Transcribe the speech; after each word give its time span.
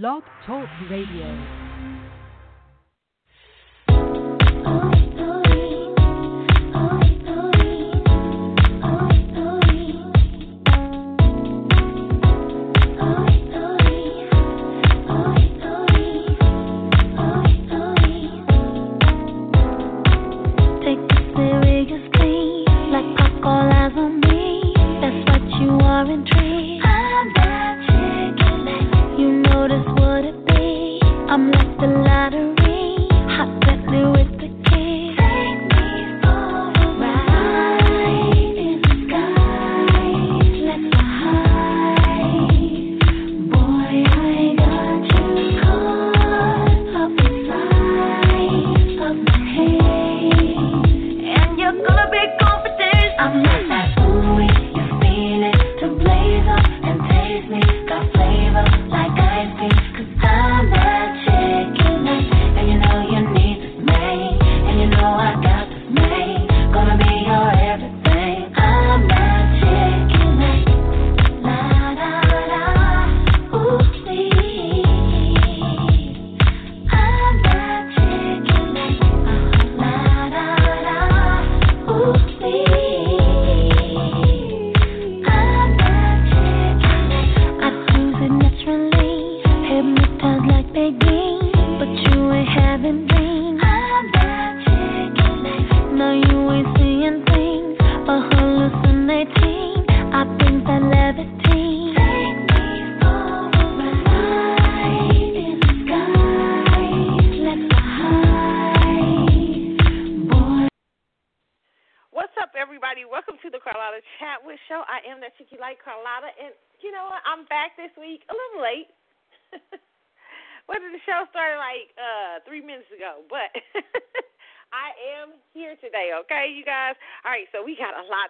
Blog 0.00 0.24
Talk 0.44 0.68
Radio. 0.90 1.24
Oh, 3.88 4.90
oh. 5.20 5.43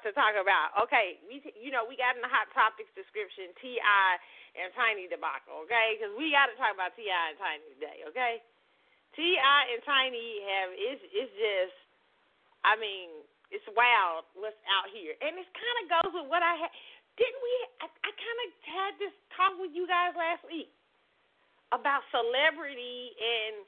To 0.05 0.13
talk 0.13 0.37
about. 0.37 0.77
Okay, 0.85 1.17
we 1.25 1.41
you 1.57 1.73
know 1.73 1.89
we 1.89 1.97
got 1.97 2.13
in 2.13 2.21
the 2.21 2.29
hot 2.29 2.53
topics 2.53 2.93
description 2.93 3.57
T.I. 3.57 4.09
and 4.53 4.69
Tiny 4.77 5.09
debacle. 5.09 5.65
Okay, 5.65 5.97
because 5.97 6.13
we 6.21 6.29
got 6.29 6.53
to 6.53 6.57
talk 6.61 6.77
about 6.77 6.93
T.I. 6.93 7.09
and 7.33 7.41
Tiny 7.41 7.65
today. 7.73 8.05
Okay, 8.13 8.45
T.I. 9.17 9.59
and 9.73 9.81
Tiny 9.89 10.45
have 10.45 10.71
is 10.77 11.01
is 11.09 11.31
just. 11.41 11.77
I 12.69 12.77
mean, 12.77 13.25
it's 13.49 13.65
wild 13.73 14.29
what's 14.37 14.61
out 14.69 14.93
here, 14.93 15.17
and 15.25 15.41
it 15.41 15.49
kind 15.57 15.77
of 15.81 15.85
goes 15.89 16.13
with 16.21 16.29
what 16.29 16.45
I 16.45 16.53
had. 16.61 16.73
Didn't 17.17 17.41
we? 17.41 17.55
I, 17.81 17.87
I 17.89 18.11
kind 18.13 18.39
of 18.45 18.49
had 18.77 18.93
this 19.01 19.15
talk 19.33 19.57
with 19.57 19.73
you 19.73 19.89
guys 19.89 20.13
last 20.21 20.45
week 20.45 20.69
about 21.73 22.05
celebrity 22.13 23.17
and 23.17 23.65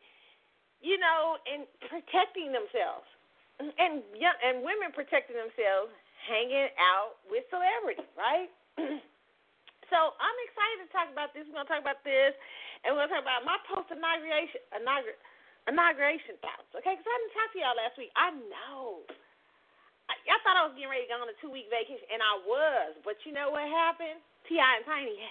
you 0.84 1.00
know 1.00 1.41
and 1.48 1.64
protecting 1.88 2.53
themselves, 2.53 3.08
and 3.56 4.04
young, 4.12 4.36
and 4.44 4.60
women 4.60 4.92
protecting 4.92 5.41
themselves, 5.41 5.97
hanging 6.26 6.70
out 6.76 7.22
with 7.31 7.47
celebrity, 7.48 8.04
right? 8.19 8.50
so 9.91 9.98
I'm 10.19 10.38
excited 10.50 10.78
to 10.84 10.88
talk 10.92 11.09
about 11.14 11.31
this. 11.32 11.47
We're 11.47 11.62
gonna 11.62 11.70
talk 11.70 11.82
about 11.82 12.03
this, 12.03 12.34
and 12.84 12.92
we're 12.92 13.06
gonna 13.06 13.19
talk 13.19 13.25
about 13.25 13.47
my 13.47 13.59
post 13.70 13.88
inauguration 13.94 14.60
inauguration 15.66 16.38
thoughts, 16.42 16.70
okay? 16.78 16.94
Because 16.94 17.06
I 17.06 17.16
didn't 17.19 17.34
talk 17.34 17.50
to 17.54 17.59
y'all 17.59 17.78
last 17.78 17.97
week. 17.98 18.12
I 18.15 18.31
know. 18.50 19.03
I, 20.06 20.15
y'all 20.26 20.42
thought 20.47 20.59
I 20.59 20.66
was 20.66 20.75
getting 20.78 20.91
ready 20.91 21.06
to 21.06 21.10
go 21.10 21.19
on 21.19 21.31
a 21.31 21.38
two 21.42 21.50
week 21.50 21.66
vacation, 21.70 22.06
and 22.10 22.22
I 22.22 22.34
was. 22.47 22.94
But 23.03 23.19
you 23.26 23.34
know 23.34 23.50
what 23.50 23.66
happened? 23.66 24.22
T.I. 24.47 24.62
and 24.62 24.86
Tiny. 24.86 25.19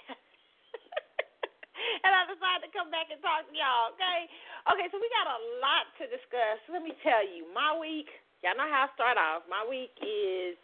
and 2.04 2.12
I 2.12 2.28
decided 2.28 2.68
to 2.68 2.70
come 2.76 2.92
back 2.92 3.08
and 3.08 3.20
talk 3.24 3.48
to 3.48 3.54
y'all. 3.56 3.96
Okay. 3.96 4.28
Okay. 4.76 4.86
So 4.92 5.00
we 5.00 5.08
got 5.16 5.32
a 5.32 5.38
lot 5.64 5.88
to 6.00 6.04
discuss. 6.12 6.60
Let 6.68 6.84
me 6.84 6.92
tell 7.00 7.24
you, 7.24 7.48
my 7.56 7.72
week. 7.80 8.12
Y'all 8.44 8.52
know 8.52 8.68
how 8.68 8.84
I 8.84 8.92
start 8.92 9.16
off. 9.16 9.48
My 9.48 9.64
week 9.64 9.96
is 10.04 10.60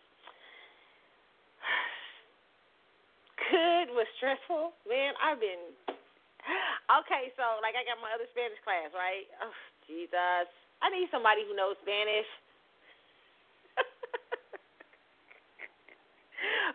good 3.51 3.91
was 3.95 4.07
stressful. 4.17 4.73
Man, 4.89 5.15
I've 5.19 5.41
been 5.41 5.75
Okay, 7.03 7.33
so 7.39 7.43
like 7.63 7.79
I 7.79 7.87
got 7.87 8.03
my 8.03 8.11
other 8.11 8.27
Spanish 8.35 8.59
class, 8.67 8.91
right? 8.93 9.31
Oh, 9.41 9.55
Jesus. 9.87 10.51
I 10.83 10.91
need 10.91 11.07
somebody 11.15 11.47
who 11.47 11.55
knows 11.55 11.79
Spanish. 11.81 12.27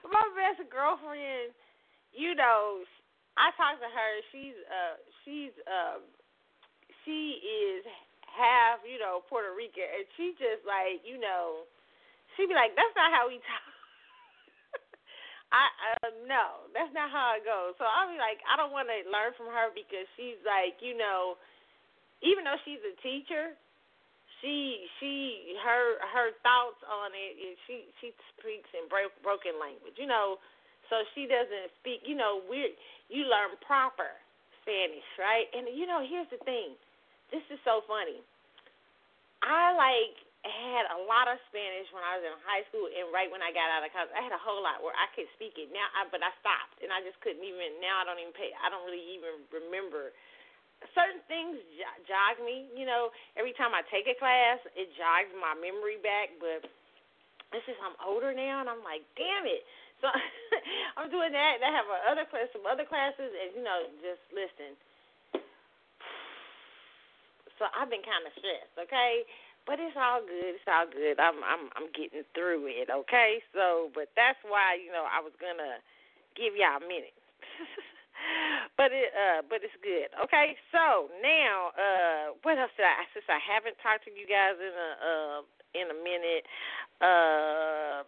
my 0.08 0.24
best 0.34 0.64
girlfriend, 0.72 1.52
you 2.16 2.32
know, 2.34 2.88
I 3.36 3.52
talked 3.60 3.84
to 3.84 3.92
her. 3.92 4.12
She's 4.32 4.56
uh 4.72 4.96
she's 5.28 5.52
um 5.68 6.08
she 7.04 7.44
is 7.44 7.84
half, 8.24 8.80
you 8.88 8.98
know, 8.98 9.20
Puerto 9.28 9.52
Rican 9.52 9.84
and 9.84 10.08
she 10.16 10.32
just 10.40 10.64
like, 10.64 11.04
you 11.04 11.20
know, 11.20 11.68
she 12.40 12.48
be 12.48 12.56
like, 12.56 12.72
That's 12.80 12.96
not 12.96 13.12
how 13.12 13.28
we 13.28 13.44
talk 13.44 13.77
I 15.54 15.66
uh, 16.04 16.12
no, 16.28 16.68
that's 16.76 16.92
not 16.92 17.08
how 17.10 17.36
it 17.40 17.48
goes. 17.48 17.76
So 17.80 17.88
I'll 17.88 18.12
be 18.12 18.20
like, 18.20 18.44
I 18.44 18.60
don't 18.60 18.76
want 18.76 18.92
to 18.92 19.00
learn 19.08 19.32
from 19.40 19.48
her 19.48 19.72
because 19.72 20.08
she's 20.20 20.40
like, 20.44 20.80
you 20.84 20.98
know, 20.98 21.40
even 22.24 22.44
though 22.44 22.60
she's 22.68 22.84
a 22.84 22.96
teacher, 23.00 23.56
she 24.42 24.86
she 25.00 25.56
her 25.64 25.98
her 26.14 26.28
thoughts 26.44 26.82
on 26.86 27.12
it 27.16 27.58
she 27.66 27.88
she 28.02 28.14
speaks 28.38 28.70
in 28.76 28.86
bro- 28.92 29.14
broken 29.24 29.58
language, 29.58 29.96
you 29.98 30.08
know. 30.08 30.38
So 30.92 31.04
she 31.16 31.28
doesn't 31.28 31.72
speak, 31.84 32.08
you 32.08 32.16
know, 32.16 32.40
we 32.48 32.76
you 33.12 33.28
learn 33.28 33.56
proper 33.66 34.12
Spanish, 34.64 35.08
right? 35.20 35.48
And 35.56 35.68
you 35.72 35.88
know, 35.88 36.04
here's 36.04 36.30
the 36.32 36.40
thing. 36.44 36.76
This 37.32 37.44
is 37.52 37.60
so 37.68 37.84
funny. 37.88 38.24
I 39.44 39.76
like 39.76 40.16
had 40.46 40.86
a 40.94 41.00
lot 41.10 41.26
of 41.26 41.42
Spanish 41.50 41.90
when 41.90 42.06
I 42.06 42.20
was 42.20 42.24
in 42.24 42.34
high 42.46 42.64
school, 42.70 42.86
and 42.86 43.10
right 43.10 43.28
when 43.28 43.42
I 43.42 43.50
got 43.50 43.74
out 43.74 43.82
of 43.82 43.90
college, 43.90 44.14
I 44.14 44.22
had 44.22 44.36
a 44.36 44.40
whole 44.40 44.62
lot 44.62 44.86
where 44.86 44.94
I 44.94 45.10
could 45.18 45.28
speak 45.34 45.58
it. 45.58 45.74
Now, 45.74 45.88
I, 45.98 46.06
but 46.08 46.22
I 46.22 46.30
stopped, 46.40 46.78
and 46.86 46.94
I 46.94 47.02
just 47.02 47.18
couldn't 47.26 47.42
even. 47.42 47.82
Now 47.82 48.02
I 48.02 48.04
don't 48.06 48.22
even 48.22 48.36
pay. 48.38 48.54
I 48.54 48.70
don't 48.70 48.86
really 48.86 49.04
even 49.18 49.44
remember 49.50 50.14
certain 50.94 51.26
things. 51.26 51.58
Jog 52.06 52.38
me, 52.46 52.70
you 52.78 52.86
know. 52.86 53.10
Every 53.34 53.58
time 53.58 53.74
I 53.74 53.82
take 53.90 54.06
a 54.06 54.16
class, 54.16 54.62
it 54.78 54.94
jogs 54.94 55.34
my 55.36 55.58
memory 55.58 55.98
back. 56.00 56.38
But 56.38 56.70
it's 57.58 57.66
just 57.66 57.82
I'm 57.82 57.98
older 58.06 58.32
now, 58.32 58.62
and 58.62 58.70
I'm 58.70 58.86
like, 58.86 59.04
damn 59.18 59.50
it. 59.50 59.66
So 60.00 60.08
I'm 61.02 61.10
doing 61.10 61.34
that, 61.34 61.52
and 61.60 61.66
I 61.66 61.72
have 61.74 61.88
other 62.08 62.30
class, 62.30 62.48
some 62.54 62.70
other 62.70 62.86
classes, 62.86 63.34
and 63.34 63.58
you 63.58 63.64
know, 63.66 63.90
just 64.06 64.22
listen. 64.32 64.78
So 67.58 67.66
I've 67.74 67.90
been 67.90 68.06
kind 68.06 68.22
of 68.22 68.30
stressed, 68.38 68.78
okay? 68.86 69.26
But 69.68 69.84
it's 69.84 70.00
all 70.00 70.24
good. 70.24 70.56
It's 70.56 70.64
all 70.72 70.88
good. 70.88 71.20
I'm 71.20 71.44
I'm 71.44 71.68
I'm 71.76 71.92
getting 71.92 72.24
through 72.32 72.72
it, 72.72 72.88
okay? 72.88 73.44
So, 73.52 73.92
but 73.92 74.08
that's 74.16 74.40
why 74.48 74.80
you 74.80 74.96
know 74.96 75.04
I 75.04 75.20
was 75.20 75.36
gonna 75.44 75.84
give 76.40 76.56
y'all 76.56 76.80
a 76.80 76.88
minute. 76.88 77.12
but 78.80 78.96
it 78.96 79.12
uh 79.12 79.44
but 79.46 79.60
it's 79.62 79.76
good. 79.84 80.08
Okay, 80.24 80.56
so 80.72 81.12
now 81.20 81.76
uh 81.76 82.26
what 82.48 82.56
else 82.56 82.72
did 82.80 82.88
I 82.88 83.04
since 83.12 83.28
I 83.28 83.44
haven't 83.44 83.76
talked 83.84 84.08
to 84.08 84.12
you 84.16 84.24
guys 84.24 84.56
in 84.56 84.72
a 84.72 84.90
uh 85.04 85.40
in 85.76 85.86
a 85.92 85.98
minute, 86.00 86.44
uh 87.04 88.08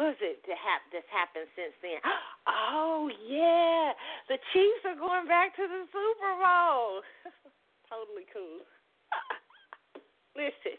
what 0.00 0.16
is 0.16 0.20
it 0.24 0.44
that 0.48 0.60
hap- 0.60 0.88
that's 0.92 1.08
happened 1.12 1.48
since 1.56 1.76
then? 1.84 2.00
Oh 2.48 3.10
yeah, 3.26 3.90
the 4.30 4.38
Chiefs 4.54 4.86
are 4.86 4.94
going 4.96 5.26
back 5.26 5.54
to 5.56 5.66
the 5.66 5.82
Super 5.90 6.32
Bowl. 6.38 7.02
totally 7.90 8.24
cool. 8.32 8.62
Listen, 10.38 10.78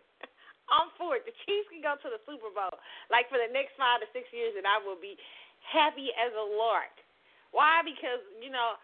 I'm 0.67 0.91
for 0.99 1.15
it. 1.15 1.23
The 1.23 1.35
Chiefs 1.47 1.71
can 1.71 1.79
go 1.79 1.95
to 1.95 2.09
the 2.11 2.21
Super 2.27 2.51
Bowl 2.51 2.75
like 3.07 3.31
for 3.31 3.39
the 3.39 3.49
next 3.51 3.75
five 3.79 4.03
to 4.03 4.07
six 4.11 4.27
years, 4.35 4.55
and 4.55 4.67
I 4.67 4.79
will 4.83 4.99
be 4.99 5.15
happy 5.63 6.11
as 6.15 6.31
a 6.35 6.45
lark. 6.45 6.93
Why? 7.55 7.81
Because 7.83 8.21
you 8.39 8.51
know 8.51 8.75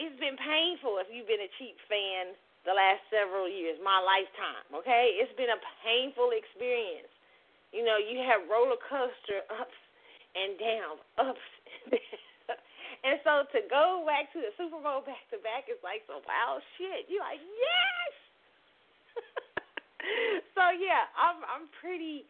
it's 0.00 0.16
been 0.18 0.36
painful 0.40 0.98
if 0.98 1.08
you've 1.12 1.28
been 1.28 1.44
a 1.44 1.52
Chiefs 1.60 1.82
fan 1.86 2.34
the 2.64 2.72
last 2.72 3.04
several 3.12 3.44
years, 3.44 3.76
my 3.84 4.00
lifetime. 4.00 4.64
Okay, 4.72 5.20
it's 5.20 5.32
been 5.36 5.52
a 5.52 5.60
painful 5.84 6.32
experience. 6.32 7.12
You 7.76 7.84
know, 7.84 8.00
you 8.00 8.22
have 8.24 8.48
roller 8.48 8.80
coaster 8.88 9.44
ups 9.52 9.76
and 10.32 10.56
downs, 10.56 11.02
ups 11.20 11.48
and. 11.90 12.00
And 13.04 13.20
so 13.20 13.44
to 13.52 13.60
go 13.68 14.00
back 14.08 14.32
to 14.32 14.40
the 14.40 14.48
Super 14.56 14.80
Bowl 14.80 15.04
back 15.04 15.28
to 15.28 15.36
back 15.44 15.68
is 15.68 15.76
like 15.84 16.08
some 16.08 16.24
wild 16.24 16.64
shit. 16.80 17.04
You're 17.12 17.20
like, 17.20 17.36
yes. 17.44 18.23
So 20.56 20.62
yeah, 20.76 21.08
I'm 21.16 21.40
I'm 21.46 21.66
pretty 21.80 22.26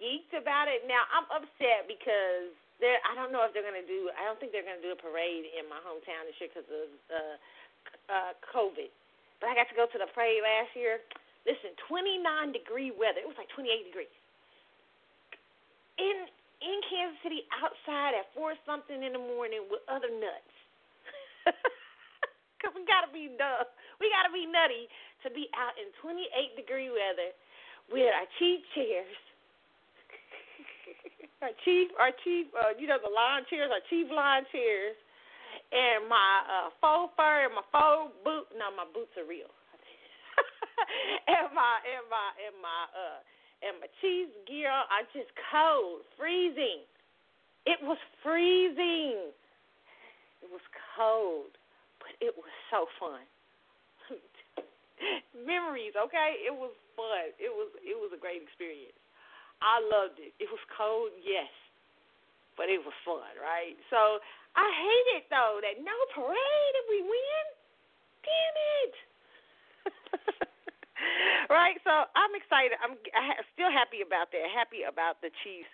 geeked 0.00 0.36
about 0.36 0.68
it. 0.68 0.84
Now 0.86 1.04
I'm 1.12 1.26
upset 1.32 1.88
because 1.88 2.52
they're 2.78 3.00
I 3.04 3.16
don't 3.16 3.32
know 3.32 3.44
if 3.44 3.52
they're 3.52 3.66
gonna 3.66 3.86
do. 3.86 4.12
I 4.16 4.24
don't 4.24 4.38
think 4.40 4.52
they're 4.52 4.66
gonna 4.66 4.84
do 4.84 4.92
a 4.92 5.00
parade 5.00 5.48
in 5.56 5.68
my 5.68 5.80
hometown 5.84 6.28
this 6.28 6.36
year 6.40 6.50
because 6.52 6.68
of 6.68 6.88
uh, 7.12 7.36
uh, 8.10 8.32
COVID. 8.52 8.90
But 9.40 9.48
I 9.48 9.56
got 9.56 9.72
to 9.72 9.76
go 9.76 9.88
to 9.88 9.98
the 9.98 10.08
parade 10.12 10.44
last 10.44 10.76
year. 10.76 11.00
Listen, 11.48 11.72
29 11.88 12.52
degree 12.52 12.92
weather. 12.92 13.24
It 13.24 13.28
was 13.28 13.40
like 13.40 13.48
28 13.56 13.88
degrees 13.88 14.12
in 16.00 16.16
in 16.60 16.76
Kansas 16.88 17.16
City 17.24 17.48
outside 17.60 18.12
at 18.16 18.28
four 18.36 18.52
something 18.68 19.00
in 19.00 19.16
the 19.16 19.22
morning 19.36 19.64
with 19.68 19.80
other 19.88 20.12
nuts. 20.12 20.54
Cause 22.60 22.76
we 22.76 22.84
gotta 22.84 23.08
be 23.08 23.32
dumb. 23.40 23.64
We 23.96 24.12
gotta 24.12 24.28
be 24.28 24.44
nutty 24.44 24.88
to 25.22 25.30
be 25.30 25.48
out 25.56 25.76
in 25.76 25.88
28 26.00 26.56
degree 26.56 26.90
weather 26.90 27.32
with 27.90 28.10
our 28.10 28.28
cheap 28.38 28.64
chairs. 28.74 29.18
our 31.42 31.54
cheap, 31.64 31.90
our 31.98 32.12
cheap, 32.22 32.52
uh, 32.54 32.72
you 32.78 32.86
know, 32.86 32.98
the 33.02 33.10
lawn 33.10 33.42
chairs, 33.48 33.70
our 33.72 33.82
cheap 33.90 34.08
lawn 34.10 34.46
chairs, 34.52 34.96
and 35.70 36.08
my 36.08 36.42
uh, 36.46 36.68
faux 36.80 37.12
fur 37.16 37.46
and 37.46 37.54
my 37.54 37.66
faux 37.70 38.14
boot. 38.24 38.46
No, 38.54 38.70
my 38.74 38.86
boots 38.90 39.14
are 39.18 39.26
real. 39.26 39.50
and 41.28 41.52
my 41.54 41.74
and 41.84 42.04
my 42.08 42.28
and 42.40 42.56
my 42.62 42.82
uh 42.94 43.18
and 43.60 43.76
my 43.80 43.90
Chiefs 44.00 44.32
gear 44.48 44.72
are 44.72 45.04
just 45.12 45.28
cold, 45.52 46.00
freezing. 46.16 46.80
It 47.66 47.78
was 47.82 47.98
freezing. 48.24 49.36
It 50.40 50.48
was 50.48 50.64
cold, 50.96 51.52
but 52.00 52.16
it 52.24 52.32
was 52.32 52.48
so 52.72 52.88
fun. 52.96 53.20
Memories, 55.52 55.96
okay? 55.96 56.40
It 56.44 56.54
was 56.54 56.72
fun. 56.96 57.32
It 57.40 57.52
was 57.52 57.72
it 57.80 57.96
was 57.96 58.12
a 58.12 58.20
great 58.20 58.42
experience. 58.44 58.96
I 59.60 59.80
loved 59.80 60.16
it. 60.20 60.32
It 60.40 60.48
was 60.48 60.60
cold, 60.72 61.12
yes, 61.20 61.50
but 62.56 62.72
it 62.72 62.80
was 62.80 62.96
fun, 63.04 63.28
right? 63.40 63.76
So 63.92 64.20
I 64.56 64.66
hate 64.66 65.08
it 65.20 65.24
though 65.28 65.60
that 65.60 65.80
no 65.80 65.96
parade 66.16 66.74
if 66.80 66.86
we 66.88 67.00
win. 67.04 67.44
Damn 68.24 68.56
it. 68.84 68.94
right? 71.52 71.76
So 71.84 71.92
I'm 72.12 72.32
excited. 72.36 72.76
I'm 72.80 72.96
still 73.56 73.72
happy 73.72 74.04
about 74.04 74.32
that. 74.32 74.44
Happy 74.52 74.84
about 74.84 75.20
the 75.24 75.32
Chiefs 75.44 75.70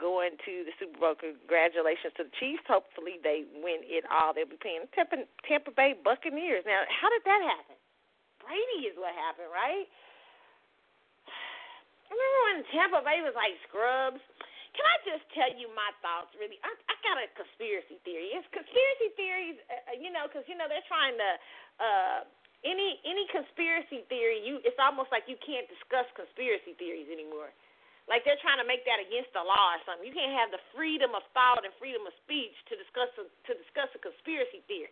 going 0.00 0.36
to 0.46 0.52
the 0.64 0.72
Super 0.80 0.96
Bowl. 0.96 1.16
Congratulations 1.18 2.16
to 2.16 2.24
the 2.28 2.34
Chiefs. 2.40 2.64
Hopefully 2.68 3.20
they 3.20 3.44
win 3.60 3.84
it 3.84 4.04
all. 4.08 4.32
They'll 4.32 4.48
be 4.48 4.60
playing 4.60 4.88
Tampa, 4.96 5.28
Tampa 5.44 5.72
Bay 5.74 5.92
Buccaneers. 5.96 6.64
Now, 6.64 6.84
how 6.88 7.08
did 7.12 7.24
that 7.28 7.42
happen? 7.44 7.79
Brady 8.42 8.90
is 8.90 8.96
what 8.96 9.12
happened, 9.14 9.52
right? 9.52 9.86
I 12.08 12.10
remember 12.10 12.40
when 12.50 12.58
Tampa 12.74 13.00
Bay 13.04 13.20
was 13.22 13.36
like 13.36 13.54
scrubs? 13.68 14.20
Can 14.74 14.86
I 14.86 14.98
just 15.02 15.26
tell 15.34 15.50
you 15.50 15.66
my 15.74 15.90
thoughts? 15.98 16.30
Really, 16.38 16.56
I, 16.62 16.70
I 16.70 16.94
got 17.02 17.18
a 17.18 17.26
conspiracy 17.34 17.98
theory. 18.06 18.30
It's 18.32 18.46
conspiracy 18.54 19.10
theories, 19.18 19.58
uh, 19.66 19.98
you 19.98 20.14
know, 20.14 20.30
because 20.30 20.46
you 20.46 20.54
know 20.54 20.70
they're 20.70 20.86
trying 20.86 21.18
to 21.18 21.30
uh, 21.82 22.18
any 22.62 23.00
any 23.08 23.24
conspiracy 23.32 24.04
theory, 24.06 24.38
you 24.44 24.60
it's 24.62 24.78
almost 24.78 25.10
like 25.10 25.24
you 25.26 25.36
can't 25.42 25.66
discuss 25.66 26.06
conspiracy 26.14 26.76
theories 26.76 27.08
anymore. 27.10 27.50
Like 28.08 28.26
they're 28.26 28.40
trying 28.42 28.58
to 28.58 28.66
make 28.66 28.82
that 28.90 28.98
against 28.98 29.30
the 29.34 29.42
law 29.42 29.78
or 29.78 29.80
something. 29.86 30.02
You 30.02 30.14
can't 30.14 30.34
have 30.34 30.50
the 30.50 30.62
freedom 30.74 31.14
of 31.14 31.22
thought 31.30 31.62
and 31.62 31.70
freedom 31.78 32.02
of 32.06 32.14
speech 32.26 32.54
to 32.70 32.74
discuss 32.74 33.10
a, 33.16 33.24
to 33.26 33.52
discuss 33.54 33.90
a 33.94 34.00
conspiracy 34.02 34.66
theory. 34.66 34.90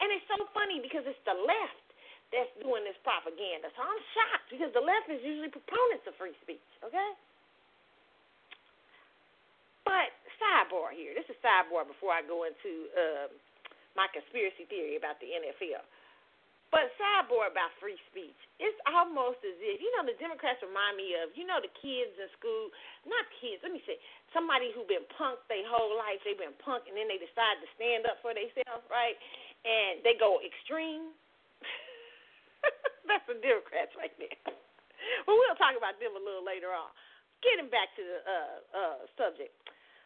And 0.00 0.08
it's 0.08 0.24
so 0.24 0.40
funny 0.56 0.80
because 0.80 1.04
it's 1.04 1.20
the 1.28 1.36
left 1.36 1.89
that's 2.30 2.50
doing 2.62 2.86
this 2.86 2.98
propaganda. 3.02 3.70
So 3.74 3.82
I'm 3.82 4.02
shocked 4.14 4.48
because 4.54 4.70
the 4.74 4.82
left 4.82 5.10
is 5.10 5.22
usually 5.22 5.50
proponents 5.50 6.06
of 6.06 6.14
free 6.14 6.34
speech. 6.42 6.62
Okay. 6.86 7.10
But 9.82 10.14
sidebar 10.38 10.94
here. 10.94 11.12
This 11.12 11.26
is 11.28 11.36
sidebar 11.42 11.84
before 11.84 12.14
I 12.14 12.22
go 12.22 12.46
into 12.46 12.72
uh, 12.94 13.26
my 13.98 14.06
conspiracy 14.14 14.64
theory 14.70 14.94
about 14.94 15.18
the 15.18 15.28
NFL. 15.34 15.82
But 16.70 16.94
sidebar 16.94 17.50
about 17.50 17.74
free 17.82 17.98
speech. 18.14 18.38
It's 18.62 18.78
almost 18.86 19.42
as 19.42 19.58
if, 19.58 19.82
you 19.82 19.90
know, 19.98 20.06
the 20.06 20.14
Democrats 20.22 20.62
remind 20.62 20.94
me 20.94 21.18
of, 21.18 21.34
you 21.34 21.42
know, 21.42 21.58
the 21.58 21.72
kids 21.82 22.14
in 22.14 22.30
school, 22.38 22.70
not 23.10 23.26
kids, 23.42 23.58
let 23.66 23.74
me 23.74 23.82
say, 23.82 23.98
somebody 24.30 24.70
who 24.70 24.86
been 24.86 25.02
punked 25.18 25.42
their 25.50 25.66
whole 25.66 25.98
life, 25.98 26.22
they've 26.22 26.38
been 26.38 26.54
punked, 26.62 26.86
and 26.86 26.94
then 26.94 27.10
they 27.10 27.18
decide 27.18 27.58
to 27.58 27.66
stand 27.74 28.06
up 28.06 28.22
for 28.22 28.30
themselves, 28.30 28.86
right? 28.86 29.18
And 29.66 29.98
they 30.06 30.14
go 30.14 30.38
extreme. 30.46 31.10
That's 33.08 33.24
the 33.26 33.38
Democrats 33.40 33.92
right 33.96 34.14
there. 34.18 34.38
But 35.24 35.34
we'll 35.34 35.58
talk 35.58 35.74
about 35.74 35.96
them 35.98 36.14
a 36.14 36.22
little 36.22 36.44
later 36.44 36.70
on. 36.70 36.92
Getting 37.40 37.72
back 37.72 37.92
to 37.96 38.02
the 38.04 38.18
uh, 38.20 38.56
uh, 38.76 38.98
subject. 39.16 39.52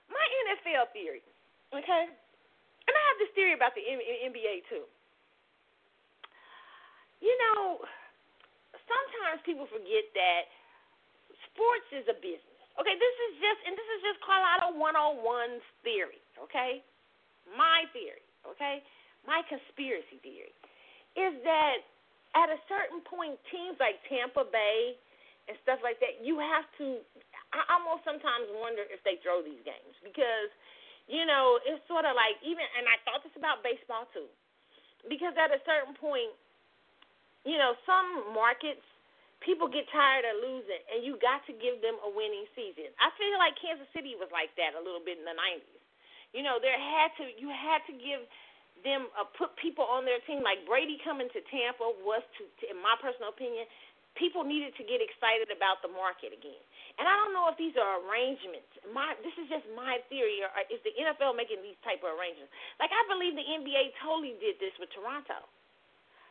My 0.07 0.23
NFL 0.47 0.95
theory, 0.95 1.25
okay? 1.75 2.05
And 2.85 2.93
I 2.95 3.03
have 3.11 3.19
this 3.19 3.33
theory 3.35 3.57
about 3.57 3.75
the 3.75 3.83
NBA, 3.83 4.69
too 4.71 4.87
you 7.25 7.35
know, 7.41 7.81
sometimes 8.85 9.41
people 9.49 9.65
forget 9.73 10.05
that 10.13 10.45
sports 11.49 11.89
is 11.97 12.05
a 12.13 12.17
business. 12.21 12.61
Okay, 12.77 12.93
this 13.01 13.17
is 13.31 13.33
just 13.41 13.61
and 13.65 13.73
this 13.73 13.89
is 13.97 14.01
just 14.13 14.19
Carlotta 14.21 14.77
101's 14.77 15.65
theory, 15.81 16.21
okay? 16.37 16.85
My 17.57 17.89
theory, 17.97 18.25
okay? 18.45 18.85
My 19.25 19.41
conspiracy 19.49 20.21
theory 20.21 20.53
is 21.17 21.33
that 21.49 21.81
at 22.35 22.51
a 22.51 22.59
certain 22.67 23.01
point 23.07 23.39
teams 23.51 23.79
like 23.79 24.03
Tampa 24.11 24.45
Bay 24.47 24.99
and 25.47 25.55
stuff 25.63 25.79
like 25.83 25.99
that, 26.03 26.23
you 26.23 26.39
have 26.43 26.67
to 26.83 26.99
I 27.55 27.79
almost 27.79 28.03
sometimes 28.03 28.51
wonder 28.59 28.83
if 28.91 28.99
they 29.07 29.23
throw 29.23 29.39
these 29.41 29.63
games 29.63 29.95
because 30.03 30.51
you 31.05 31.29
know, 31.29 31.61
it's 31.69 31.85
sort 31.85 32.09
of 32.09 32.17
like 32.17 32.41
even 32.43 32.65
and 32.77 32.91
I 32.91 32.99
thought 33.07 33.23
this 33.23 33.35
about 33.39 33.63
baseball 33.63 34.11
too. 34.11 34.27
Because 35.07 35.37
at 35.37 35.53
a 35.53 35.61
certain 35.63 35.95
point 35.95 36.33
you 37.45 37.61
know, 37.61 37.77
some 37.85 38.33
markets 38.33 38.83
people 39.45 39.69
get 39.69 39.85
tired 39.93 40.25
of 40.25 40.41
losing 40.41 40.83
and 40.89 41.05
you 41.05 41.21
got 41.21 41.45
to 41.45 41.53
give 41.53 41.85
them 41.85 42.01
a 42.01 42.09
winning 42.09 42.49
season. 42.57 42.89
I 42.97 43.13
feel 43.21 43.37
like 43.37 43.53
Kansas 43.61 43.87
City 43.93 44.17
was 44.17 44.33
like 44.33 44.49
that 44.57 44.73
a 44.73 44.81
little 44.81 45.05
bit 45.05 45.21
in 45.21 45.29
the 45.29 45.37
90s. 45.37 45.85
You 46.33 46.43
know, 46.43 46.59
there 46.59 46.75
had 46.75 47.15
to 47.21 47.31
you 47.39 47.53
had 47.53 47.85
to 47.87 47.95
give 47.95 48.25
them 48.85 49.09
uh, 49.17 49.25
put 49.35 49.57
people 49.59 49.89
on 49.89 50.05
their 50.05 50.21
team 50.29 50.45
like 50.45 50.63
Brady 50.69 51.01
coming 51.01 51.27
to 51.33 51.41
Tampa 51.49 51.89
was 52.05 52.23
to, 52.39 52.43
to 52.45 52.63
in 52.69 52.79
my 52.79 52.95
personal 53.01 53.33
opinion, 53.33 53.65
people 54.15 54.47
needed 54.47 54.77
to 54.79 54.85
get 54.87 55.03
excited 55.03 55.51
about 55.51 55.83
the 55.83 55.91
market 55.91 56.31
again. 56.31 56.63
And 57.01 57.11
I 57.11 57.15
don't 57.19 57.35
know 57.35 57.51
if 57.51 57.59
these 57.59 57.75
are 57.75 57.99
arrangements. 58.07 58.71
My 58.95 59.19
this 59.25 59.35
is 59.35 59.51
just 59.51 59.67
my 59.75 59.99
theory 60.07 60.39
or 60.45 60.51
is 60.71 60.79
the 60.87 60.95
NFL 60.95 61.35
making 61.35 61.65
these 61.65 61.79
type 61.83 62.05
of 62.07 62.15
arrangements? 62.15 62.53
Like 62.79 62.95
I 62.95 63.03
believe 63.11 63.35
the 63.35 63.43
NBA 63.45 63.99
totally 64.05 64.39
did 64.39 64.61
this 64.63 64.75
with 64.79 64.93
Toronto. 64.95 65.43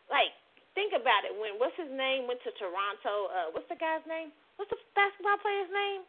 Like 0.07 0.31
think 0.71 0.95
about 0.95 1.27
it. 1.27 1.35
When 1.35 1.59
what's 1.59 1.75
his 1.75 1.91
name 1.91 2.31
went 2.31 2.39
to 2.47 2.51
Toronto? 2.55 3.13
Uh, 3.27 3.47
what's 3.51 3.67
the 3.67 3.77
guy's 3.77 4.05
name? 4.07 4.31
What's 4.55 4.71
the 4.71 4.79
basketball 4.95 5.41
player's 5.43 5.71
name? 5.73 6.07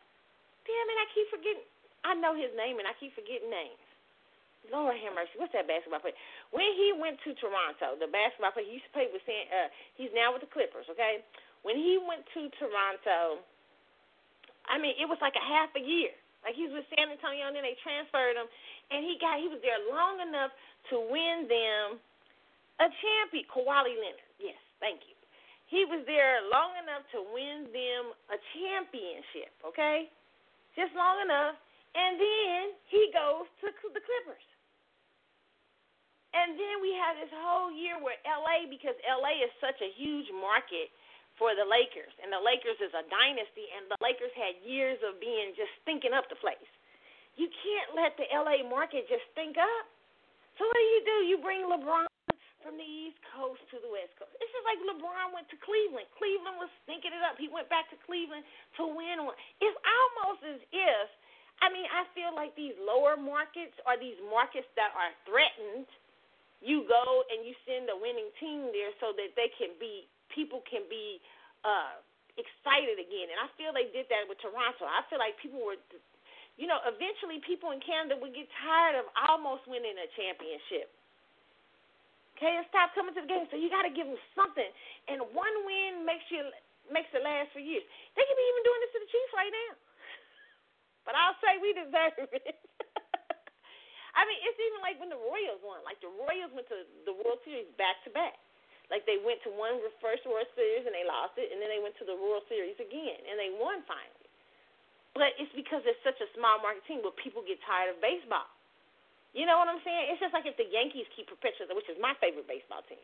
Damn 0.64 0.86
it, 0.88 0.98
I 1.02 1.06
keep 1.12 1.26
forgetting. 1.34 1.66
I 2.04 2.12
know 2.14 2.36
his 2.36 2.52
name 2.54 2.78
and 2.78 2.86
I 2.86 2.94
keep 3.00 3.16
forgetting 3.16 3.50
names. 3.50 3.80
Lord 4.72 4.96
have 4.96 5.12
mercy. 5.12 5.36
What's 5.36 5.52
that 5.52 5.68
basketball 5.68 6.00
player? 6.00 6.16
When 6.52 6.68
he 6.76 6.92
went 6.96 7.20
to 7.24 7.36
Toronto, 7.36 7.98
the 8.00 8.08
basketball 8.08 8.52
player 8.52 8.68
he 8.68 8.80
used 8.80 8.88
to 8.88 8.94
play 8.96 9.08
with 9.12 9.24
San. 9.28 9.44
Uh, 9.48 9.68
he's 9.96 10.12
now 10.12 10.32
with 10.32 10.44
the 10.44 10.50
Clippers. 10.50 10.88
Okay. 10.92 11.24
When 11.64 11.76
he 11.80 11.96
went 11.96 12.24
to 12.36 12.52
Toronto, 12.60 13.40
I 14.68 14.76
mean, 14.76 14.96
it 15.00 15.08
was 15.08 15.20
like 15.24 15.36
a 15.36 15.44
half 15.44 15.72
a 15.76 15.82
year. 15.82 16.12
Like 16.44 16.56
he 16.56 16.68
was 16.68 16.84
with 16.84 16.88
San 16.92 17.08
Antonio, 17.08 17.48
and 17.48 17.56
then 17.56 17.64
they 17.64 17.76
transferred 17.80 18.36
him, 18.36 18.44
and 18.92 19.00
he 19.00 19.16
got 19.16 19.40
he 19.40 19.48
was 19.48 19.64
there 19.64 19.80
long 19.88 20.20
enough 20.20 20.52
to 20.92 21.00
win 21.00 21.48
them 21.48 21.96
a 22.84 22.88
champion. 23.00 23.48
Kawhi 23.48 23.96
Leonard. 23.96 24.20
Yes, 24.36 24.60
thank 24.76 25.00
you. 25.08 25.16
He 25.72 25.88
was 25.88 26.04
there 26.04 26.44
long 26.52 26.76
enough 26.76 27.08
to 27.16 27.24
win 27.32 27.72
them 27.72 28.12
a 28.28 28.36
championship, 28.52 29.50
okay? 29.64 30.12
Just 30.76 30.92
long 30.92 31.24
enough. 31.24 31.56
And 31.96 32.20
then 32.20 32.62
he 32.92 33.08
goes 33.14 33.48
to 33.64 33.70
the 33.72 34.02
Clippers. 34.04 34.46
And 36.34 36.58
then 36.58 36.82
we 36.82 36.90
have 36.98 37.14
this 37.22 37.30
whole 37.30 37.70
year 37.70 37.94
where 38.02 38.18
LA, 38.26 38.66
because 38.66 38.98
LA 39.06 39.46
is 39.46 39.52
such 39.62 39.78
a 39.78 39.90
huge 39.94 40.26
market 40.34 40.90
for 41.38 41.54
the 41.54 41.66
Lakers, 41.66 42.14
and 42.22 42.30
the 42.30 42.38
Lakers 42.38 42.78
is 42.78 42.94
a 42.94 43.02
dynasty, 43.10 43.66
and 43.74 43.90
the 43.90 43.98
Lakers 43.98 44.30
had 44.38 44.54
years 44.62 44.98
of 45.02 45.18
being 45.18 45.54
just 45.54 45.70
thinking 45.82 46.14
up 46.14 46.26
the 46.30 46.38
place. 46.38 46.70
You 47.34 47.50
can't 47.50 47.98
let 47.98 48.14
the 48.14 48.26
LA 48.30 48.62
market 48.66 49.10
just 49.10 49.26
think 49.34 49.58
up. 49.58 49.86
So 50.58 50.62
what 50.66 50.78
do 50.78 50.86
you 50.86 51.02
do? 51.02 51.16
You 51.26 51.36
bring 51.42 51.66
LeBron 51.66 52.06
from 52.62 52.78
the 52.78 52.86
East 52.86 53.18
Coast 53.34 53.58
to 53.74 53.82
the 53.82 53.90
West 53.90 54.14
Coast. 54.14 54.30
It's 54.38 54.48
just 54.54 54.66
like 54.66 54.78
LeBron 54.86 55.34
went 55.34 55.50
to 55.50 55.58
Cleveland. 55.58 56.06
Cleveland 56.14 56.62
was 56.62 56.70
thinking 56.86 57.10
it 57.10 57.22
up. 57.26 57.34
He 57.36 57.50
went 57.50 57.66
back 57.66 57.90
to 57.90 57.98
Cleveland 58.06 58.46
to 58.80 58.86
win 58.86 59.26
one. 59.26 59.36
It's 59.58 59.78
almost 59.82 60.40
as 60.46 60.60
if, 60.70 61.06
I 61.58 61.68
mean, 61.74 61.90
I 61.90 62.06
feel 62.14 62.30
like 62.32 62.54
these 62.54 62.78
lower 62.78 63.18
markets 63.18 63.74
are 63.84 63.98
these 63.98 64.16
markets 64.30 64.70
that 64.78 64.94
are 64.94 65.10
threatened. 65.26 65.90
You 66.64 66.88
go 66.88 67.04
and 67.28 67.44
you 67.44 67.52
send 67.68 67.92
a 67.92 67.96
winning 68.00 68.32
team 68.40 68.72
there 68.72 68.90
so 69.04 69.12
that 69.20 69.36
they 69.36 69.52
can 69.60 69.76
be, 69.76 70.08
people 70.32 70.64
can 70.64 70.88
be 70.88 71.20
uh, 71.68 72.00
excited 72.40 72.96
again. 72.96 73.28
And 73.28 73.38
I 73.38 73.52
feel 73.60 73.76
they 73.76 73.92
did 73.92 74.08
that 74.08 74.24
with 74.26 74.40
Toronto. 74.40 74.88
I 74.88 75.04
feel 75.12 75.20
like 75.20 75.36
people 75.38 75.60
were, 75.60 75.76
you 76.56 76.64
know, 76.64 76.80
eventually 76.88 77.44
people 77.44 77.76
in 77.76 77.84
Canada 77.84 78.16
would 78.16 78.32
get 78.32 78.48
tired 78.64 78.96
of 78.96 79.06
almost 79.28 79.68
winning 79.68 79.94
a 80.00 80.08
championship 80.16 80.88
Okay, 82.36 82.50
and 82.58 82.66
stop 82.70 82.94
coming 82.98 83.14
to 83.14 83.22
the 83.22 83.30
game. 83.30 83.46
So 83.50 83.56
you 83.58 83.70
got 83.70 83.86
to 83.86 83.94
give 83.94 84.06
them 84.10 84.18
something. 84.34 84.66
And 85.08 85.22
one 85.34 85.54
win 85.66 86.02
makes 86.06 86.26
you 86.34 86.42
makes 86.90 87.10
it 87.14 87.22
last 87.22 87.50
for 87.54 87.62
years. 87.62 87.84
They 88.16 88.24
could 88.26 88.38
be 88.38 88.46
even 88.50 88.62
doing 88.66 88.80
this 88.82 88.92
to 88.94 89.00
the 89.06 89.10
Chiefs 89.10 89.34
right 89.36 89.54
now. 89.54 89.72
But 91.06 91.16
I'll 91.20 91.36
say 91.44 91.58
we 91.60 91.72
deserve 91.76 92.28
it. 92.32 92.56
I 94.14 94.22
mean, 94.26 94.38
it's 94.46 94.58
even 94.62 94.80
like 94.80 94.96
when 95.02 95.10
the 95.10 95.18
Royals 95.18 95.58
won. 95.62 95.82
Like 95.82 95.98
the 95.98 96.10
Royals 96.10 96.54
went 96.54 96.70
to 96.70 96.86
the 97.02 97.14
World 97.14 97.42
Series 97.42 97.66
back 97.74 97.98
to 98.06 98.10
back. 98.14 98.38
Like 98.92 99.02
they 99.08 99.18
went 99.18 99.42
to 99.42 99.50
one 99.50 99.80
first 99.98 100.22
World 100.28 100.46
Series 100.54 100.86
and 100.86 100.94
they 100.94 101.02
lost 101.02 101.34
it, 101.40 101.50
and 101.50 101.58
then 101.58 101.72
they 101.72 101.82
went 101.82 101.96
to 101.98 102.06
the 102.06 102.14
World 102.14 102.46
Series 102.46 102.78
again 102.78 103.18
and 103.26 103.34
they 103.40 103.50
won 103.54 103.82
finally. 103.88 104.28
But 105.14 105.34
it's 105.38 105.50
because 105.54 105.82
it's 105.86 106.00
such 106.02 106.18
a 106.18 106.28
small 106.34 106.58
market 106.58 106.82
team, 106.90 106.98
but 107.02 107.14
people 107.18 107.42
get 107.46 107.62
tired 107.62 107.94
of 107.94 108.02
baseball. 108.02 108.50
You 109.34 109.46
know 109.46 109.58
what 109.58 109.70
I'm 109.70 109.82
saying? 109.82 110.10
It's 110.14 110.22
just 110.22 110.34
like 110.34 110.46
if 110.46 110.58
the 110.58 110.66
Yankees 110.66 111.06
keep 111.14 111.26
perpetuating, 111.26 111.74
which 111.74 111.90
is 111.90 111.98
my 111.98 112.14
favorite 112.22 112.46
baseball 112.46 112.82
team. 112.86 113.02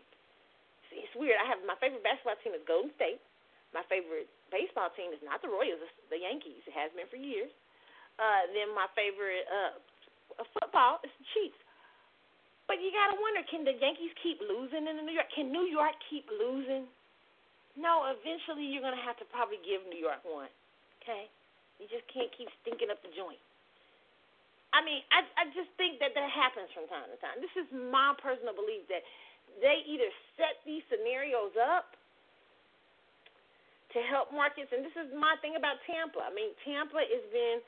See, 0.91 1.03
it's 1.07 1.15
weird. 1.15 1.39
I 1.39 1.47
have 1.47 1.63
my 1.67 1.79
favorite 1.79 2.03
basketball 2.03 2.39
team 2.43 2.55
is 2.55 2.63
Golden 2.67 2.91
State. 2.99 3.23
My 3.71 3.87
favorite 3.87 4.27
baseball 4.51 4.91
team 4.99 5.15
is 5.15 5.23
not 5.23 5.43
the 5.43 5.51
Royals, 5.51 5.79
it's 5.79 5.95
the 6.11 6.19
Yankees. 6.19 6.63
It 6.67 6.75
has 6.75 6.91
been 6.95 7.07
for 7.07 7.19
years. 7.19 7.51
Uh, 8.19 8.51
then 8.51 8.75
my 8.75 8.91
favorite 8.99 9.47
uh, 9.47 9.79
football 10.57 11.01
is 11.05 11.13
the 11.19 11.27
Chiefs. 11.35 11.61
But 12.71 12.79
you 12.79 12.95
gotta 12.95 13.19
wonder, 13.19 13.43
can 13.51 13.67
the 13.67 13.75
Yankees 13.75 14.15
keep 14.23 14.39
losing 14.39 14.87
in 14.87 14.95
New 15.03 15.11
York? 15.11 15.27
Can 15.35 15.51
New 15.51 15.67
York 15.67 15.99
keep 16.07 16.31
losing? 16.31 16.87
No, 17.75 18.07
eventually 18.07 18.67
you're 18.67 18.85
gonna 18.85 19.03
have 19.03 19.19
to 19.19 19.27
probably 19.35 19.59
give 19.67 19.83
New 19.91 19.99
York 19.99 20.23
one. 20.23 20.51
Okay, 21.03 21.27
you 21.83 21.91
just 21.91 22.07
can't 22.13 22.31
keep 22.31 22.47
stinking 22.63 22.93
up 22.93 23.03
the 23.03 23.11
joint. 23.11 23.41
I 24.71 24.87
mean, 24.87 25.03
I 25.11 25.27
I 25.35 25.51
just 25.51 25.71
think 25.75 25.99
that 25.99 26.15
that 26.15 26.31
happens 26.31 26.71
from 26.71 26.87
time 26.87 27.11
to 27.11 27.19
time. 27.19 27.43
This 27.43 27.55
is 27.59 27.67
my 27.91 28.15
personal 28.23 28.55
belief 28.55 28.87
that 28.87 29.03
they 29.59 29.83
either 29.91 30.07
set 30.39 30.63
these 30.63 30.87
scenarios 30.87 31.51
up 31.59 31.99
to 33.91 33.99
help 34.07 34.31
markets, 34.31 34.71
and 34.71 34.87
this 34.87 34.95
is 34.95 35.11
my 35.11 35.35
thing 35.43 35.59
about 35.59 35.83
Tampa. 35.83 36.23
I 36.23 36.31
mean, 36.31 36.55
Tampa 36.63 37.03
has 37.03 37.25
been 37.35 37.59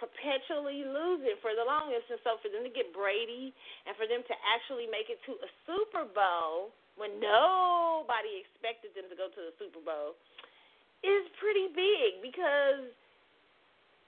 perpetually 0.00 0.82
losing 0.82 1.36
for 1.44 1.52
the 1.52 1.62
longest, 1.62 2.08
and 2.08 2.18
so 2.24 2.40
for 2.40 2.48
them 2.48 2.64
to 2.64 2.72
get 2.72 2.90
Brady 2.96 3.52
and 3.84 3.92
for 4.00 4.08
them 4.08 4.24
to 4.24 4.34
actually 4.48 4.88
make 4.88 5.12
it 5.12 5.20
to 5.28 5.36
a 5.44 5.48
Super 5.68 6.08
Bowl 6.08 6.72
when 6.96 7.20
nobody 7.20 8.40
expected 8.40 8.96
them 8.96 9.12
to 9.12 9.16
go 9.16 9.28
to 9.28 9.40
the 9.40 9.54
Super 9.60 9.84
Bowl 9.84 10.16
is 11.04 11.24
pretty 11.40 11.68
big 11.72 12.20
because 12.20 12.88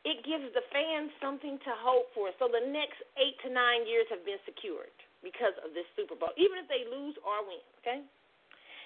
it 0.05 0.21
gives 0.27 0.45
the 0.53 0.65
fans 0.75 1.13
something 1.23 1.57
to 1.63 1.73
hope 1.81 2.11
for. 2.13 2.33
So 2.37 2.51
the 2.51 2.65
next 2.73 3.01
eight 3.17 3.39
to 3.47 3.49
nine 3.49 3.87
years 3.87 4.09
have 4.11 4.25
been 4.27 4.41
secured 4.45 4.93
because 5.23 5.55
of 5.63 5.73
this 5.73 5.87
Super 5.95 6.19
Bowl, 6.19 6.35
even 6.35 6.59
if 6.59 6.67
they 6.67 6.85
lose 6.89 7.15
or 7.23 7.45
win. 7.47 7.63
Okay. 7.81 8.03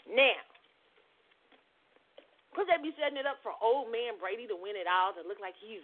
Now, 0.06 0.38
could 2.54 2.68
they 2.70 2.78
be 2.78 2.94
setting 2.94 3.18
it 3.18 3.26
up 3.26 3.40
for 3.42 3.56
old 3.58 3.90
man 3.90 4.20
Brady 4.20 4.46
to 4.46 4.56
win 4.56 4.78
it 4.78 4.86
all 4.86 5.16
to 5.16 5.24
look 5.26 5.40
like 5.42 5.56
he's 5.58 5.82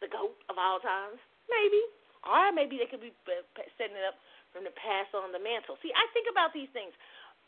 the 0.00 0.10
goat 0.10 0.36
of 0.48 0.56
all 0.56 0.78
times? 0.80 1.18
Maybe. 1.50 1.82
Or 2.26 2.50
maybe 2.50 2.76
they 2.76 2.90
could 2.90 3.02
be 3.02 3.14
setting 3.78 3.96
it 3.96 4.06
up 4.06 4.18
from 4.50 4.66
the 4.66 4.74
pass 4.74 5.06
on 5.14 5.30
the 5.30 5.40
mantle. 5.40 5.78
See, 5.80 5.94
I 5.94 6.04
think 6.12 6.26
about 6.30 6.50
these 6.52 6.70
things. 6.74 6.92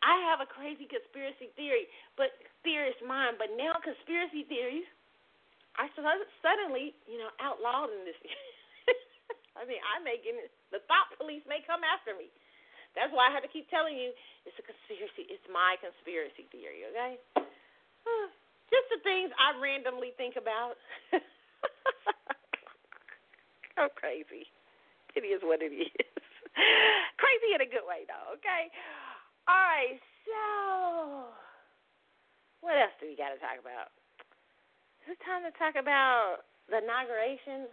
I 0.01 0.17
have 0.33 0.41
a 0.41 0.49
crazy 0.49 0.89
conspiracy 0.89 1.53
theory, 1.59 1.85
but 2.17 2.33
theorist 2.65 3.03
mind. 3.05 3.37
But 3.37 3.53
now 3.59 3.77
conspiracy 3.85 4.49
theories 4.49 4.89
I 5.79 5.87
suddenly, 6.43 6.93
you 7.07 7.17
know, 7.21 7.31
outlawed 7.39 7.95
in 7.95 8.03
this. 8.05 8.19
I 9.59 9.65
mean, 9.69 9.79
I 9.81 10.03
may 10.03 10.19
get 10.19 10.35
the 10.75 10.83
thought 10.91 11.09
police 11.17 11.45
may 11.47 11.63
come 11.63 11.81
after 11.87 12.17
me. 12.17 12.33
That's 12.99 13.15
why 13.15 13.31
I 13.31 13.33
have 13.33 13.47
to 13.47 13.53
keep 13.53 13.71
telling 13.71 13.95
you 13.95 14.11
it's 14.45 14.59
a 14.59 14.67
conspiracy. 14.67 15.31
It's 15.31 15.47
my 15.47 15.79
conspiracy 15.79 16.51
theory, 16.51 16.85
okay? 16.91 17.23
Just 18.73 18.87
the 18.91 19.01
things 19.07 19.31
I 19.39 19.55
randomly 19.57 20.11
think 20.19 20.35
about. 20.35 20.75
I'm 23.85 23.93
crazy. 23.97 24.45
It 25.17 25.25
is 25.25 25.41
what 25.41 25.65
it 25.65 25.73
is. 25.73 25.89
crazy 27.21 27.51
in 27.57 27.65
a 27.65 27.69
good 27.69 27.89
way, 27.89 28.05
though, 28.05 28.37
okay? 28.37 28.69
All 29.49 29.57
right, 29.57 29.97
so 30.29 31.33
what 32.61 32.77
else 32.77 32.93
do 33.01 33.09
we 33.09 33.17
got 33.17 33.33
to 33.33 33.41
talk 33.41 33.57
about? 33.57 33.89
Is 35.09 35.17
it 35.17 35.21
time 35.25 35.43
to 35.49 35.53
talk 35.57 35.81
about 35.81 36.45
the 36.69 36.85
inauguration? 36.85 37.67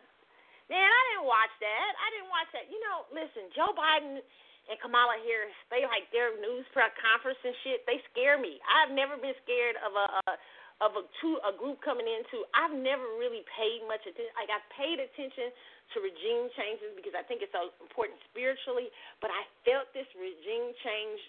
Man, 0.71 0.87
I 0.87 1.01
didn't 1.11 1.27
watch 1.27 1.53
that. 1.59 1.91
I 1.99 2.07
didn't 2.15 2.31
watch 2.31 2.49
that. 2.55 2.65
You 2.71 2.79
know, 2.87 2.97
listen, 3.11 3.51
Joe 3.51 3.75
Biden 3.75 4.23
and 4.71 4.77
Kamala 4.79 5.19
Harris, 5.27 5.55
they 5.67 5.83
like 5.83 6.07
their 6.15 6.35
news 6.39 6.63
press 6.71 6.91
conference 6.99 7.39
and 7.43 7.55
shit. 7.67 7.83
They 7.83 7.99
scare 8.11 8.39
me. 8.39 8.59
I've 8.63 8.95
never 8.95 9.19
been 9.19 9.35
scared 9.43 9.75
of 9.83 9.91
a, 9.95 10.07
a 10.27 10.33
of 10.77 10.93
a 10.93 11.03
two 11.21 11.41
a 11.41 11.53
group 11.55 11.81
coming 11.81 12.05
into. 12.05 12.45
I've 12.53 12.73
never 12.73 13.05
really 13.17 13.41
paid 13.57 13.81
much 13.89 14.05
attention. 14.05 14.33
Like 14.37 14.53
I 14.53 14.61
paid 14.73 15.01
attention 15.01 15.49
to 15.93 15.95
regime 16.03 16.51
changes 16.53 16.93
because 16.93 17.17
I 17.17 17.23
think 17.25 17.41
it's 17.41 17.53
so 17.53 17.73
important 17.81 18.21
spiritually. 18.29 18.93
But 19.17 19.33
I 19.33 19.41
felt 19.65 19.89
this 19.97 20.07
regime 20.13 20.73
change 20.85 21.19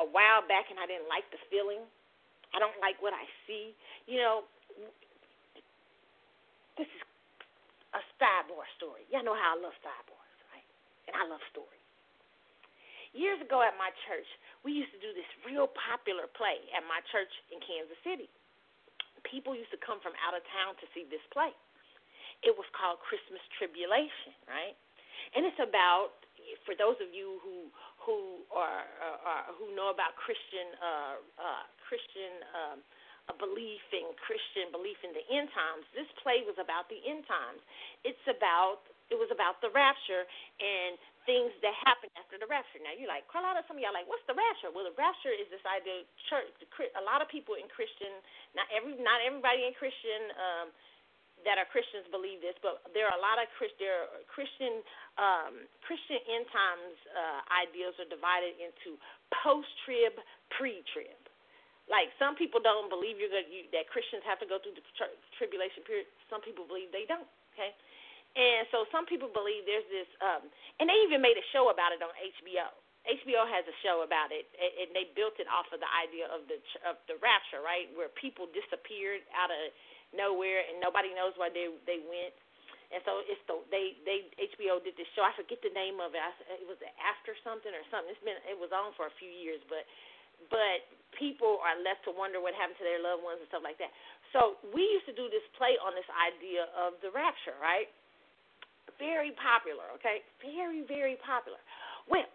a 0.00 0.06
while 0.08 0.42
back, 0.48 0.72
and 0.72 0.80
I 0.80 0.88
didn't 0.88 1.06
like 1.06 1.28
the 1.30 1.38
feeling. 1.52 1.84
I 2.52 2.58
don't 2.58 2.76
like 2.80 2.98
what 3.00 3.14
I 3.14 3.24
see. 3.46 3.76
You 4.08 4.18
know, 4.20 4.36
this 6.80 6.88
is 6.88 7.02
a 7.94 8.02
Cyborg 8.16 8.66
story. 8.80 9.04
Y'all 9.12 9.24
know 9.24 9.36
how 9.36 9.54
I 9.54 9.58
love 9.60 9.76
Cyborgs, 9.84 10.38
right? 10.50 10.66
And 11.08 11.14
I 11.14 11.24
love 11.28 11.44
stories. 11.52 11.81
Years 13.12 13.40
ago 13.44 13.60
at 13.60 13.76
my 13.76 13.92
church, 14.08 14.28
we 14.64 14.72
used 14.72 14.92
to 14.96 15.00
do 15.00 15.12
this 15.12 15.28
real 15.44 15.68
popular 15.68 16.24
play 16.32 16.60
at 16.72 16.80
my 16.88 17.04
church 17.12 17.30
in 17.52 17.60
Kansas 17.60 17.98
City. 18.00 18.28
People 19.28 19.52
used 19.52 19.70
to 19.70 19.80
come 19.80 20.00
from 20.00 20.16
out 20.24 20.32
of 20.32 20.42
town 20.48 20.74
to 20.80 20.86
see 20.96 21.04
this 21.06 21.22
play. 21.30 21.52
It 22.42 22.56
was 22.56 22.66
called 22.74 22.98
Christmas 23.04 23.44
Tribulation, 23.60 24.34
right? 24.50 24.74
And 25.36 25.46
it's 25.46 25.60
about 25.62 26.22
for 26.66 26.74
those 26.74 26.98
of 26.98 27.14
you 27.14 27.38
who 27.44 27.70
who 28.02 28.42
are, 28.50 28.82
uh, 28.98 29.54
who 29.54 29.70
know 29.78 29.94
about 29.94 30.18
Christian 30.18 30.74
uh, 30.82 31.16
uh, 31.38 31.64
Christian 31.86 32.32
um, 32.50 32.78
a 33.30 33.34
belief 33.38 33.82
in 33.94 34.10
Christian 34.18 34.74
belief 34.74 34.98
in 35.06 35.14
the 35.14 35.22
end 35.30 35.46
times. 35.54 35.86
This 35.94 36.10
play 36.18 36.42
was 36.42 36.58
about 36.58 36.90
the 36.90 36.98
end 37.06 37.22
times. 37.30 37.62
It's 38.02 38.26
about 38.26 38.82
it 39.12 39.14
was 39.14 39.30
about 39.30 39.60
the 39.62 39.70
rapture 39.70 40.26
and 40.58 40.96
things 41.28 41.52
that 41.62 41.74
happen 41.86 42.10
after 42.18 42.36
the 42.38 42.48
rapture. 42.50 42.82
Now 42.82 42.94
you're 42.94 43.10
like, 43.10 43.26
Carlotta, 43.30 43.62
some 43.70 43.78
of 43.78 43.82
y'all 43.82 43.94
like, 43.94 44.08
what's 44.10 44.24
the 44.26 44.34
rapture? 44.36 44.70
Well, 44.74 44.86
the 44.86 44.96
rapture 44.98 45.32
is 45.32 45.46
this 45.52 45.62
idea. 45.68 46.02
Church, 46.30 46.48
a 46.98 47.04
lot 47.04 47.22
of 47.22 47.30
people 47.30 47.54
in 47.58 47.66
Christian, 47.70 48.10
not 48.56 48.66
every, 48.74 48.98
not 49.00 49.22
everybody 49.22 49.66
in 49.66 49.74
Christian. 49.78 50.30
Um, 50.36 50.68
that 51.42 51.58
are 51.58 51.66
Christians 51.74 52.06
believe 52.14 52.38
this, 52.38 52.54
but 52.62 52.86
there 52.94 53.10
are 53.10 53.16
a 53.18 53.22
lot 53.22 53.42
of 53.42 53.50
Christ, 53.58 53.74
there 53.82 54.06
are 54.06 54.22
Christian 54.30 54.78
um, 55.18 55.66
Christian 55.82 56.22
end 56.30 56.46
times 56.54 56.94
uh, 57.10 57.40
ideas 57.66 57.98
are 57.98 58.06
divided 58.06 58.54
into 58.62 58.94
post 59.42 59.68
trib, 59.82 60.14
pre 60.54 60.86
trib. 60.94 61.18
Like 61.90 62.14
some 62.16 62.38
people 62.38 62.62
don't 62.62 62.86
believe 62.86 63.18
you're 63.18 63.32
going 63.32 63.50
you, 63.50 63.66
that 63.74 63.90
Christians 63.90 64.22
have 64.22 64.38
to 64.38 64.46
go 64.46 64.62
through 64.62 64.78
the 64.78 64.84
tri- 64.94 65.18
tribulation 65.36 65.82
period. 65.82 66.06
Some 66.30 66.40
people 66.40 66.62
believe 66.64 66.94
they 66.94 67.04
don't. 67.10 67.26
Okay, 67.52 67.74
and 68.36 68.64
so 68.72 68.88
some 68.94 69.04
people 69.04 69.28
believe 69.32 69.64
there's 69.68 69.88
this, 69.92 70.08
um, 70.24 70.46
and 70.80 70.88
they 70.88 70.98
even 71.04 71.20
made 71.20 71.36
a 71.36 71.46
show 71.52 71.68
about 71.68 71.92
it 71.92 72.00
on 72.00 72.10
HBO. 72.42 72.68
HBO 73.04 73.42
has 73.50 73.66
a 73.66 73.76
show 73.82 74.06
about 74.06 74.30
it, 74.30 74.46
and 74.56 74.94
they 74.94 75.10
built 75.18 75.34
it 75.42 75.48
off 75.50 75.66
of 75.74 75.82
the 75.82 75.90
idea 75.98 76.30
of 76.30 76.46
the 76.46 76.58
of 76.86 76.96
the 77.10 77.18
rapture, 77.18 77.60
right, 77.64 77.90
where 77.98 78.08
people 78.14 78.46
disappeared 78.54 79.22
out 79.34 79.50
of 79.50 79.62
nowhere 80.14 80.62
and 80.68 80.78
nobody 80.78 81.10
knows 81.16 81.34
where 81.40 81.50
they 81.50 81.68
they 81.88 82.00
went. 82.06 82.34
and 82.92 83.02
so 83.08 83.24
it's 83.26 83.42
the 83.50 83.56
they 83.72 83.96
they 84.06 84.28
HBO 84.54 84.78
did 84.84 84.94
this 85.00 85.08
show. 85.16 85.24
I 85.26 85.34
forget 85.34 85.58
the 85.64 85.72
name 85.74 85.98
of 85.98 86.14
it. 86.14 86.22
I, 86.22 86.30
it 86.62 86.68
was 86.68 86.78
after 87.00 87.34
something 87.42 87.72
or 87.72 87.82
something. 87.90 88.12
It's 88.12 88.22
been 88.22 88.38
it 88.46 88.58
was 88.58 88.70
on 88.70 88.94
for 88.94 89.08
a 89.10 89.14
few 89.18 89.30
years, 89.32 89.60
but 89.66 89.82
but 90.52 90.86
people 91.16 91.58
are 91.64 91.78
left 91.82 92.04
to 92.06 92.12
wonder 92.14 92.38
what 92.44 92.54
happened 92.54 92.78
to 92.78 92.86
their 92.86 93.00
loved 93.02 93.24
ones 93.24 93.40
and 93.40 93.48
stuff 93.50 93.64
like 93.64 93.80
that. 93.80 93.90
So 94.36 94.60
we 94.76 94.84
used 94.84 95.08
to 95.08 95.16
do 95.16 95.28
this 95.32 95.44
play 95.56 95.74
on 95.80 95.96
this 95.96 96.08
idea 96.12 96.68
of 96.76 97.00
the 97.02 97.10
rapture, 97.14 97.56
right? 97.62 97.88
Very 99.02 99.34
popular, 99.34 99.90
okay? 99.98 100.22
Very 100.38 100.86
very 100.86 101.18
popular. 101.26 101.58
Well, 102.06 102.26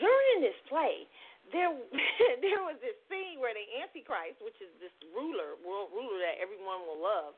during 0.00 0.36
this 0.40 0.56
play, 0.72 1.04
there 1.52 1.68
there 2.44 2.64
was 2.64 2.80
this 2.80 2.96
scene 3.12 3.36
where 3.44 3.52
the 3.52 3.66
Antichrist, 3.84 4.40
which 4.40 4.56
is 4.64 4.72
this 4.80 4.94
ruler, 5.12 5.60
world 5.60 5.92
ruler 5.92 6.16
that 6.24 6.40
everyone 6.40 6.88
will 6.88 7.00
love 7.00 7.36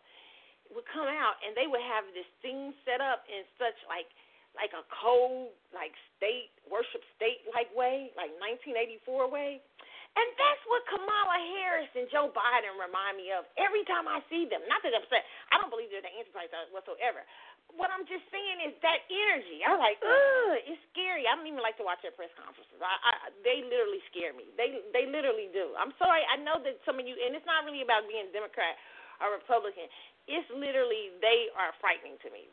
would 0.70 0.86
come 0.86 1.10
out 1.10 1.34
and 1.42 1.50
they 1.58 1.66
would 1.66 1.82
have 1.82 2.06
this 2.14 2.28
thing 2.46 2.70
set 2.86 3.02
up 3.02 3.26
in 3.26 3.42
such 3.58 3.74
like 3.90 4.06
like 4.54 4.74
a 4.74 4.82
cold 4.90 5.54
like 5.70 5.94
state 6.18 6.50
worship 6.66 7.02
state 7.14 7.46
like 7.50 7.70
way, 7.74 8.10
like 8.18 8.34
1984 8.38 9.30
way. 9.30 9.62
And 10.10 10.26
that's 10.34 10.62
what 10.66 10.82
Kamala 10.90 11.38
Harris 11.54 11.90
and 11.94 12.10
Joe 12.10 12.34
Biden 12.34 12.74
remind 12.74 13.14
me 13.14 13.30
of 13.30 13.46
every 13.54 13.86
time 13.86 14.10
I 14.10 14.18
see 14.26 14.42
them. 14.50 14.58
Not 14.66 14.82
that 14.82 14.90
I'm 14.90 15.06
saying 15.06 15.22
I 15.54 15.62
don't 15.62 15.70
believe 15.70 15.86
they're 15.94 16.02
the 16.02 16.10
Antichrist 16.10 16.50
whatsoever. 16.74 17.22
What 17.70 17.88
I'm 17.92 18.04
just 18.04 18.26
saying 18.28 18.58
is 18.66 18.74
that 18.84 19.04
energy. 19.08 19.64
I'm 19.64 19.80
like, 19.80 19.96
ugh, 20.04 20.56
it's 20.68 20.82
scary. 20.92 21.24
I 21.24 21.32
don't 21.32 21.48
even 21.48 21.64
like 21.64 21.80
to 21.80 21.86
watch 21.86 22.02
their 22.04 22.12
press 22.12 22.32
conferences. 22.36 22.76
I, 22.76 22.92
I 22.92 23.12
they 23.40 23.64
literally 23.64 24.02
scare 24.12 24.36
me. 24.36 24.48
They 24.56 24.84
they 24.92 25.08
literally 25.08 25.48
do. 25.52 25.72
I'm 25.80 25.96
sorry. 25.96 26.20
I 26.28 26.36
know 26.40 26.60
that 26.60 26.76
some 26.84 27.00
of 27.00 27.04
you, 27.08 27.16
and 27.16 27.32
it's 27.32 27.46
not 27.48 27.64
really 27.64 27.80
about 27.80 28.04
being 28.10 28.28
Democrat 28.34 28.76
or 29.20 29.36
Republican 29.36 29.88
it's 30.30 30.46
literally 30.54 31.10
they 31.18 31.50
are 31.58 31.74
frightening 31.82 32.14
to 32.22 32.30
me. 32.30 32.46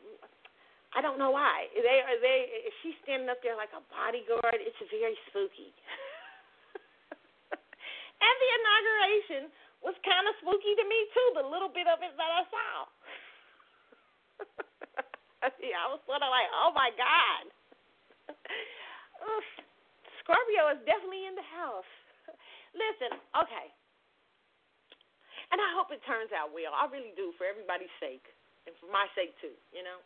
I 0.96 1.04
don't 1.04 1.20
know 1.20 1.30
why. 1.30 1.70
They 1.76 2.02
are 2.02 2.18
they 2.18 2.72
she's 2.82 2.98
standing 3.06 3.30
up 3.30 3.38
there 3.44 3.54
like 3.54 3.70
a 3.76 3.82
bodyguard, 3.86 4.58
it's 4.58 4.78
very 4.90 5.14
spooky. 5.30 5.70
and 8.24 8.34
the 8.42 8.50
inauguration 8.58 9.42
was 9.84 9.94
kind 10.02 10.26
of 10.26 10.34
spooky 10.42 10.74
to 10.74 10.84
me 10.90 10.98
too, 11.14 11.28
the 11.38 11.46
little 11.46 11.70
bit 11.70 11.86
of 11.86 12.02
it 12.02 12.16
that 12.18 12.32
I 12.34 12.42
saw. 12.50 12.70
yeah, 15.62 15.78
I 15.78 15.86
was 15.94 16.02
sort 16.06 16.22
of 16.22 16.30
like, 16.30 16.48
oh 16.50 16.70
my 16.74 16.90
god. 16.98 17.44
Scorpio 20.22 20.76
is 20.76 20.80
definitely 20.84 21.24
in 21.26 21.34
the 21.38 21.46
house. 21.54 21.88
Listen, 22.76 23.16
okay. 23.38 23.72
And 25.48 25.58
I 25.62 25.72
hope 25.72 25.88
it 25.94 26.04
turns 26.04 26.28
out 26.36 26.52
well. 26.52 26.76
I 26.76 26.84
really 26.92 27.16
do, 27.16 27.32
for 27.40 27.48
everybody's 27.48 27.92
sake, 27.96 28.24
and 28.68 28.76
for 28.76 28.92
my 28.92 29.08
sake 29.16 29.32
too. 29.40 29.54
You 29.72 29.80
know. 29.80 29.98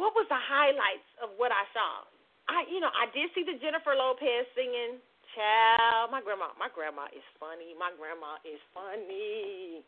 What 0.00 0.16
was 0.16 0.26
the 0.32 0.40
highlights 0.40 1.06
of 1.22 1.36
what 1.36 1.52
I 1.52 1.68
saw? 1.76 2.08
I, 2.48 2.64
you 2.72 2.80
know, 2.80 2.90
I 2.90 3.06
did 3.12 3.30
see 3.36 3.44
the 3.44 3.60
Jennifer 3.60 3.94
Lopez 3.94 4.48
singing. 4.56 4.98
Child, 5.34 6.14
my 6.14 6.22
grandma, 6.22 6.54
my 6.56 6.70
grandma 6.70 7.10
is 7.10 7.26
funny. 7.42 7.74
My 7.74 7.90
grandma 7.98 8.38
is 8.46 8.62
funny. 8.72 9.82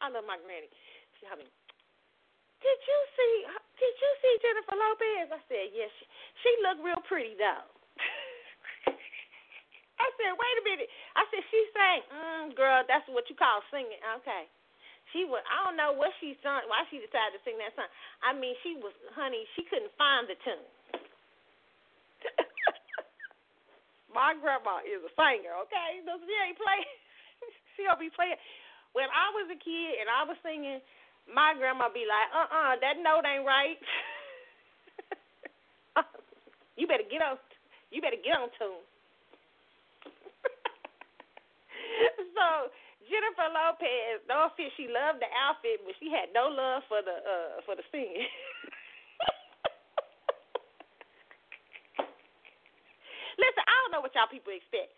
I 0.00 0.08
love 0.08 0.24
my 0.24 0.40
granny. 0.42 0.68
She 1.20 1.28
had 1.28 1.38
me. 1.38 1.46
Did 2.60 2.78
you 2.84 2.98
see? 3.16 3.34
Did 3.80 3.94
you 3.96 4.10
see 4.20 4.34
Jennifer 4.44 4.76
Lopez? 4.76 5.28
I 5.32 5.40
said 5.48 5.72
yes. 5.72 5.88
She, 5.96 6.04
she 6.44 6.50
looked 6.64 6.84
real 6.84 7.00
pretty 7.08 7.36
though. 7.36 7.64
I 10.00 10.08
said, 10.16 10.32
wait 10.32 10.56
a 10.56 10.64
minute. 10.64 10.88
I 11.12 11.28
said, 11.28 11.44
she 11.52 11.60
sang, 11.76 12.00
mm, 12.08 12.44
girl, 12.56 12.80
that's 12.88 13.04
what 13.12 13.28
you 13.28 13.36
call 13.36 13.60
singing. 13.68 14.00
Okay. 14.20 14.48
She 15.12 15.28
was, 15.28 15.44
I 15.44 15.66
don't 15.66 15.76
know 15.76 15.92
what 15.92 16.14
she 16.22 16.38
sung, 16.40 16.64
why 16.70 16.86
she 16.88 17.02
decided 17.02 17.36
to 17.36 17.40
sing 17.44 17.58
that 17.60 17.74
song. 17.76 17.90
I 18.24 18.32
mean, 18.32 18.54
she 18.64 18.78
was, 18.80 18.94
honey, 19.12 19.44
she 19.58 19.66
couldn't 19.68 19.92
find 20.00 20.24
the 20.30 20.38
tune. 20.40 20.64
My 24.16 24.32
grandma 24.38 24.80
is 24.86 25.02
a 25.02 25.12
singer, 25.18 25.54
okay? 25.66 26.00
So 26.06 26.16
she 26.22 26.34
ain't 26.40 26.56
play. 26.56 26.80
she 27.74 27.84
don't 27.84 27.98
be 28.00 28.08
playing. 28.14 28.38
When 28.92 29.06
I 29.06 29.30
was 29.38 29.46
a 29.50 29.58
kid 29.58 30.02
and 30.02 30.10
I 30.10 30.26
was 30.26 30.36
singing, 30.42 30.80
my 31.30 31.54
grandma 31.54 31.88
be 31.94 32.02
like, 32.06 32.28
uh 32.34 32.48
uh 32.50 32.74
that 32.82 32.98
note 32.98 33.22
ain't 33.22 33.46
right. 33.46 33.78
you 36.78 36.86
better 36.90 37.06
get 37.06 37.22
on. 37.22 37.38
You 37.90 38.02
better 38.02 38.18
get 38.18 38.34
on 38.34 38.50
tune. 38.58 38.82
so 42.34 42.46
Jennifer 43.06 43.48
Lopez, 43.50 44.22
no 44.30 44.46
offense, 44.50 44.74
she 44.78 44.86
loved 44.90 45.18
the 45.22 45.30
outfit, 45.34 45.82
but 45.86 45.94
she 45.98 46.10
had 46.10 46.30
no 46.34 46.50
love 46.50 46.82
for 46.90 47.02
the 47.02 47.14
uh 47.22 47.62
for 47.66 47.74
the 47.78 47.82
singing. 47.94 48.26
Listen, 53.38 53.62
I 53.64 53.74
don't 53.86 53.92
know 53.94 54.02
what 54.02 54.12
y'all 54.18 54.26
people 54.30 54.50
expect. 54.52 54.90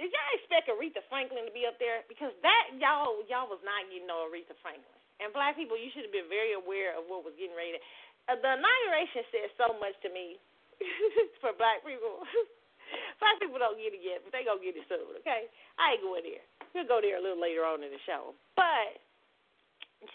Did 0.00 0.08
y'all 0.16 0.32
expect 0.40 0.72
Aretha 0.72 1.04
Franklin 1.12 1.44
to 1.44 1.52
be 1.52 1.68
up 1.68 1.76
there? 1.76 2.00
Because 2.08 2.32
that 2.40 2.72
y'all 2.80 3.20
y'all 3.28 3.52
was 3.52 3.60
not 3.60 3.84
getting 3.92 4.08
no 4.08 4.24
Aretha 4.24 4.56
Franklin. 4.64 4.96
And 5.20 5.28
black 5.36 5.60
people, 5.60 5.76
you 5.76 5.92
should 5.92 6.08
have 6.08 6.16
been 6.16 6.32
very 6.32 6.56
aware 6.56 6.96
of 6.96 7.04
what 7.04 7.20
was 7.20 7.36
getting 7.36 7.52
ready. 7.52 7.76
Uh, 8.24 8.40
the 8.40 8.56
inauguration 8.56 9.28
said 9.28 9.52
so 9.60 9.76
much 9.76 9.92
to 10.00 10.08
me 10.08 10.40
for 11.44 11.52
black 11.60 11.84
people. 11.84 12.24
black 13.20 13.36
people 13.36 13.60
don't 13.60 13.76
get 13.76 13.92
it 13.92 14.00
yet, 14.00 14.24
but 14.24 14.32
they 14.32 14.40
gonna 14.40 14.64
get 14.64 14.72
it 14.72 14.88
soon. 14.88 15.20
Okay, 15.20 15.52
I 15.76 16.00
ain't 16.00 16.02
going 16.02 16.24
there. 16.24 16.44
We'll 16.72 16.88
go 16.88 17.04
there 17.04 17.20
a 17.20 17.22
little 17.22 17.36
later 17.36 17.68
on 17.68 17.84
in 17.84 17.92
the 17.92 18.00
show. 18.08 18.32
But 18.56 18.96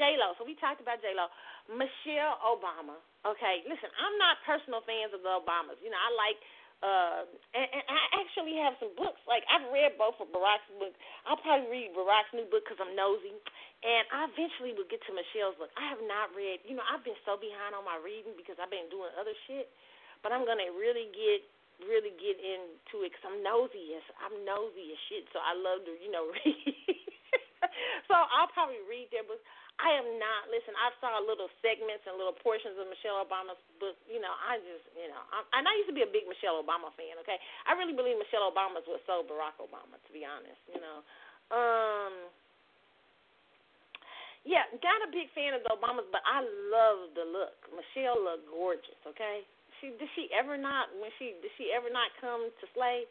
J 0.01 0.17
Lo. 0.17 0.33
So 0.41 0.49
we 0.49 0.57
talked 0.57 0.81
about 0.81 0.97
J 1.05 1.13
Lo. 1.13 1.29
Michelle 1.69 2.41
Obama. 2.41 2.97
Okay, 3.21 3.61
listen, 3.69 3.89
I'm 4.01 4.17
not 4.17 4.41
personal 4.45 4.81
fans 4.85 5.13
of 5.13 5.21
the 5.21 5.33
Obamas. 5.41 5.77
You 5.81 5.93
know, 5.93 6.01
I 6.01 6.09
like 6.13 6.37
uh 6.85 7.25
and, 7.57 7.65
and 7.65 7.85
I 7.89 8.01
actually 8.21 8.61
have 8.61 8.77
some 8.77 8.93
books. 8.93 9.17
Like 9.25 9.41
I've 9.49 9.65
read 9.73 9.97
both 9.97 10.21
of 10.21 10.29
Barack's 10.29 10.69
books. 10.77 10.93
I'll 11.25 11.41
probably 11.41 11.65
read 11.73 11.97
Barack's 11.97 12.29
new 12.37 12.45
book 12.45 12.61
because 12.61 12.77
I'm 12.77 12.93
nosy, 12.93 13.33
and 13.81 14.05
I 14.13 14.29
eventually 14.29 14.77
will 14.77 14.85
get 14.85 15.01
to 15.09 15.11
Michelle's 15.17 15.57
book. 15.57 15.73
I 15.73 15.89
have 15.89 16.03
not 16.05 16.29
read. 16.37 16.61
You 16.61 16.77
know, 16.77 16.85
I've 16.85 17.01
been 17.01 17.17
so 17.25 17.41
behind 17.41 17.73
on 17.73 17.81
my 17.81 17.97
reading 17.97 18.37
because 18.37 18.61
I've 18.61 18.69
been 18.69 18.85
doing 18.93 19.09
other 19.17 19.33
shit. 19.49 19.65
But 20.21 20.29
I'm 20.29 20.45
gonna 20.45 20.69
really 20.77 21.09
get 21.09 21.41
really 21.83 22.13
get 22.21 22.37
into 22.39 23.03
it 23.03 23.11
because 23.11 23.25
I'm 23.25 23.41
nosy 23.41 23.97
as 23.97 24.05
I'm 24.21 24.35
nosy 24.45 24.93
as 24.93 25.01
shit. 25.09 25.25
So 25.33 25.41
I 25.41 25.57
love 25.57 25.81
to 25.89 25.93
you 25.97 26.13
know 26.13 26.29
read. 26.37 27.01
so 28.07 28.13
I'll 28.13 28.51
probably 28.53 28.79
read 28.85 29.09
their 29.09 29.25
books. 29.25 29.41
I 29.75 29.91
am 29.99 30.07
not. 30.15 30.47
Listen, 30.47 30.71
I 30.79 30.89
saw 31.03 31.19
little 31.19 31.51
segments 31.59 32.07
and 32.07 32.15
little 32.15 32.35
portions 32.39 32.79
of 32.79 32.87
Michelle 32.87 33.19
Obama's 33.19 33.59
book. 33.75 33.99
You 34.07 34.23
know, 34.23 34.31
I 34.31 34.55
just, 34.63 34.87
you 34.95 35.11
know, 35.11 35.19
I, 35.35 35.43
and 35.59 35.67
I 35.67 35.73
used 35.75 35.91
to 35.91 35.97
be 35.97 36.07
a 36.07 36.09
big 36.09 36.23
Michelle 36.31 36.63
Obama 36.63 36.95
fan. 36.95 37.19
Okay, 37.27 37.35
I 37.67 37.75
really 37.75 37.91
believe 37.91 38.15
Michelle 38.15 38.47
Obama's 38.47 38.87
what 38.87 39.03
sold 39.03 39.27
Barack 39.27 39.59
Obama. 39.59 39.99
To 39.99 40.11
be 40.15 40.23
honest, 40.23 40.61
you 40.71 40.79
know. 40.79 41.03
Um. 41.51 42.31
Yeah, 44.45 44.61
not 44.77 45.01
a 45.01 45.09
big 45.09 45.33
fan 45.33 45.57
of 45.57 45.65
the 45.65 45.73
Obamas, 45.73 46.05
but 46.13 46.21
I 46.21 46.45
love 46.69 47.17
the 47.17 47.25
look. 47.25 47.57
Michelle 47.73 48.21
looked 48.21 48.45
gorgeous. 48.45 49.01
Okay, 49.09 49.41
she 49.81 49.89
did 49.97 50.07
she 50.13 50.29
ever 50.31 50.53
not 50.53 50.93
when 51.01 51.09
she 51.17 51.33
did 51.41 51.49
she 51.57 51.73
ever 51.73 51.89
not 51.89 52.13
come 52.21 52.47
to 52.47 52.65
slay? 52.77 53.09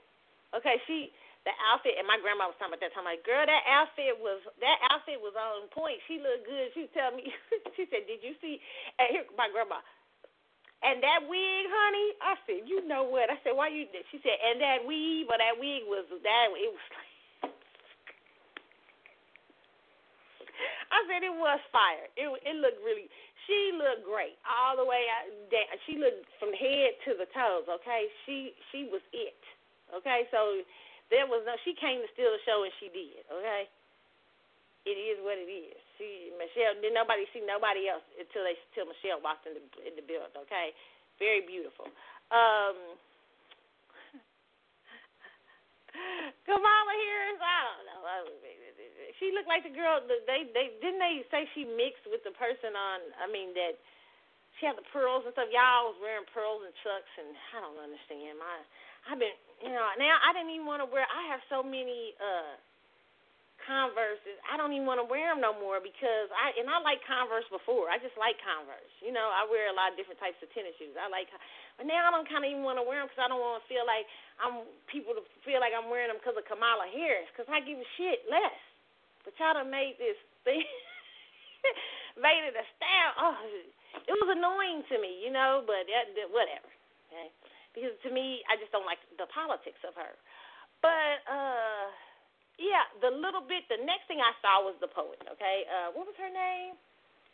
Okay, 0.54 0.78
she 0.86 1.10
the 1.44 1.52
outfit 1.72 2.00
and 2.00 2.08
my 2.08 2.16
grandma 2.20 2.48
was 2.48 2.56
talking 2.56 2.72
about 2.72 2.84
that 2.84 2.96
time 2.96 3.04
like, 3.04 3.24
girl, 3.24 3.44
that 3.44 3.64
outfit 3.68 4.16
was 4.16 4.40
that 4.64 4.80
outfit 4.92 5.20
was 5.20 5.36
on 5.36 5.68
point. 5.72 6.00
She 6.08 6.20
looked 6.20 6.48
good. 6.48 6.72
She 6.72 6.88
tell 6.96 7.12
me 7.12 7.28
she 7.76 7.84
said, 7.92 8.08
Did 8.08 8.24
you 8.24 8.32
see 8.40 8.60
and 9.00 9.08
here 9.12 9.24
my 9.36 9.52
grandma 9.52 9.80
and 10.84 11.00
that 11.00 11.24
wig, 11.24 11.64
honey, 11.72 12.08
I 12.20 12.36
said, 12.44 12.68
you 12.68 12.84
know 12.84 13.08
what? 13.08 13.32
I 13.32 13.40
said, 13.40 13.56
why 13.56 13.72
you? 13.72 13.88
She 14.12 14.20
said, 14.20 14.36
and 14.36 14.60
that 14.60 14.84
weave, 14.84 15.32
but 15.32 15.40
that 15.40 15.56
wig 15.56 15.88
was 15.88 16.04
that 16.12 16.46
it 16.52 16.68
was. 16.68 16.84
I 20.92 21.00
said 21.08 21.24
it 21.24 21.32
was 21.32 21.56
fire. 21.72 22.04
It 22.20 22.28
it 22.44 22.56
looked 22.60 22.84
really. 22.84 23.08
She 23.48 23.72
looked 23.76 24.04
great 24.04 24.36
all 24.44 24.76
the 24.76 24.84
way. 24.84 25.08
Out, 25.08 25.24
she 25.88 25.96
looked 25.96 26.28
from 26.36 26.52
head 26.52 27.00
to 27.08 27.16
the 27.16 27.24
toes. 27.32 27.64
Okay, 27.80 28.12
she 28.28 28.52
she 28.68 28.84
was 28.92 29.00
it. 29.16 29.40
Okay, 29.96 30.28
so 30.28 30.60
there 31.14 31.30
was 31.30 31.46
no. 31.46 31.54
She 31.62 31.78
came 31.78 32.02
to 32.02 32.10
steal 32.10 32.34
the 32.34 32.42
show, 32.42 32.66
and 32.66 32.74
she 32.82 32.90
did. 32.90 33.22
Okay, 33.30 33.70
it 34.82 34.98
is 34.98 35.22
what 35.22 35.38
it 35.38 35.46
is. 35.46 35.78
She 35.94 36.34
Michelle 36.34 36.74
did 36.82 36.90
nobody 36.90 37.30
see 37.30 37.46
nobody 37.46 37.86
else 37.86 38.02
until 38.18 38.42
they 38.42 38.58
until 38.74 38.90
Michelle 38.90 39.22
walked 39.22 39.46
in 39.46 39.54
the 39.54 39.62
in 39.86 39.94
the 39.94 40.02
building. 40.02 40.34
Okay, 40.50 40.74
very 41.22 41.46
beautiful. 41.46 41.86
Um, 42.34 42.98
Kamala 46.46 46.94
Harris, 46.98 47.38
I 47.38 47.58
don't 47.62 47.86
know. 47.86 48.02
She 49.22 49.30
looked 49.30 49.46
like 49.48 49.62
the 49.62 49.70
girl. 49.70 50.02
They 50.04 50.50
they 50.50 50.74
didn't 50.82 50.98
they 50.98 51.22
say 51.30 51.46
she 51.54 51.62
mixed 51.64 52.04
with 52.10 52.26
the 52.26 52.34
person 52.34 52.74
on. 52.74 52.98
I 53.22 53.30
mean 53.30 53.54
that 53.54 53.78
she 54.58 54.66
had 54.66 54.76
the 54.76 54.86
pearls 54.90 55.22
and 55.24 55.32
stuff. 55.34 55.50
Y'all 55.54 55.94
was 55.94 55.98
wearing 56.02 56.26
pearls 56.34 56.66
and 56.66 56.74
chucks, 56.82 57.12
and 57.18 57.30
I 57.54 57.62
don't 57.62 57.78
understand. 57.78 58.38
My 58.42 58.58
I've 59.10 59.20
been 59.20 59.36
you 59.62 59.72
know 59.72 59.86
now 59.96 60.16
I 60.20 60.32
didn't 60.32 60.52
even 60.52 60.66
want 60.66 60.80
to 60.80 60.88
wear. 60.88 61.04
I 61.04 61.30
have 61.32 61.40
so 61.48 61.62
many 61.62 62.14
uh 62.20 62.56
Converses. 63.64 64.36
I 64.44 64.60
don't 64.60 64.76
even 64.76 64.84
want 64.84 65.00
to 65.00 65.08
wear 65.08 65.32
them 65.32 65.40
no 65.40 65.56
more 65.56 65.80
because 65.80 66.28
I 66.36 66.52
and 66.60 66.68
I 66.68 66.84
like 66.84 67.00
Converse 67.08 67.48
before. 67.48 67.88
I 67.88 67.96
just 67.96 68.12
like 68.20 68.36
Converse. 68.44 68.92
You 69.00 69.08
know, 69.08 69.24
I 69.24 69.48
wear 69.48 69.72
a 69.72 69.76
lot 69.76 69.88
of 69.88 69.96
different 69.96 70.20
types 70.20 70.36
of 70.44 70.52
tennis 70.52 70.76
shoes. 70.76 70.92
I 71.00 71.08
like, 71.08 71.32
but 71.80 71.88
now 71.88 72.04
I 72.04 72.12
don't 72.12 72.28
kind 72.28 72.44
of 72.44 72.52
even 72.52 72.60
want 72.60 72.76
to 72.76 72.84
wear 72.84 73.00
them 73.00 73.08
because 73.08 73.24
I 73.24 73.28
don't 73.32 73.40
want 73.40 73.64
to 73.64 73.68
feel 73.70 73.88
like 73.88 74.04
I'm 74.36 74.68
people 74.92 75.16
to 75.16 75.24
feel 75.48 75.64
like 75.64 75.72
I'm 75.72 75.88
wearing 75.88 76.12
them 76.12 76.20
because 76.20 76.36
of 76.36 76.44
Kamala 76.44 76.92
Harris. 76.92 77.30
Because 77.32 77.48
I 77.48 77.64
give 77.64 77.80
a 77.80 77.88
shit 77.96 78.28
less. 78.28 78.58
But 79.24 79.32
y'all 79.40 79.56
done 79.56 79.72
made 79.72 79.96
this 79.96 80.20
thing, 80.44 80.60
made 82.20 82.44
it 82.44 82.52
a 82.52 82.66
style. 82.76 83.12
Oh, 83.16 83.36
it 83.96 84.12
was 84.12 84.28
annoying 84.28 84.84
to 84.92 85.00
me, 85.00 85.24
you 85.24 85.32
know. 85.32 85.64
But 85.64 85.88
that, 85.88 86.12
that, 86.20 86.28
whatever. 86.28 86.68
Because 87.74 87.94
to 88.06 88.10
me, 88.14 88.40
I 88.46 88.56
just 88.56 88.70
don't 88.70 88.86
like 88.86 89.02
the 89.18 89.26
politics 89.34 89.82
of 89.82 89.98
her. 89.98 90.14
But 90.80 91.18
uh 91.26 91.90
yeah, 92.58 92.86
the 93.02 93.10
little 93.10 93.42
bit. 93.42 93.66
The 93.66 93.82
next 93.82 94.06
thing 94.06 94.22
I 94.22 94.30
saw 94.38 94.62
was 94.62 94.78
the 94.78 94.90
poet. 94.90 95.18
Okay, 95.26 95.66
uh, 95.66 95.90
what 95.90 96.06
was 96.06 96.14
her 96.22 96.30
name? 96.30 96.78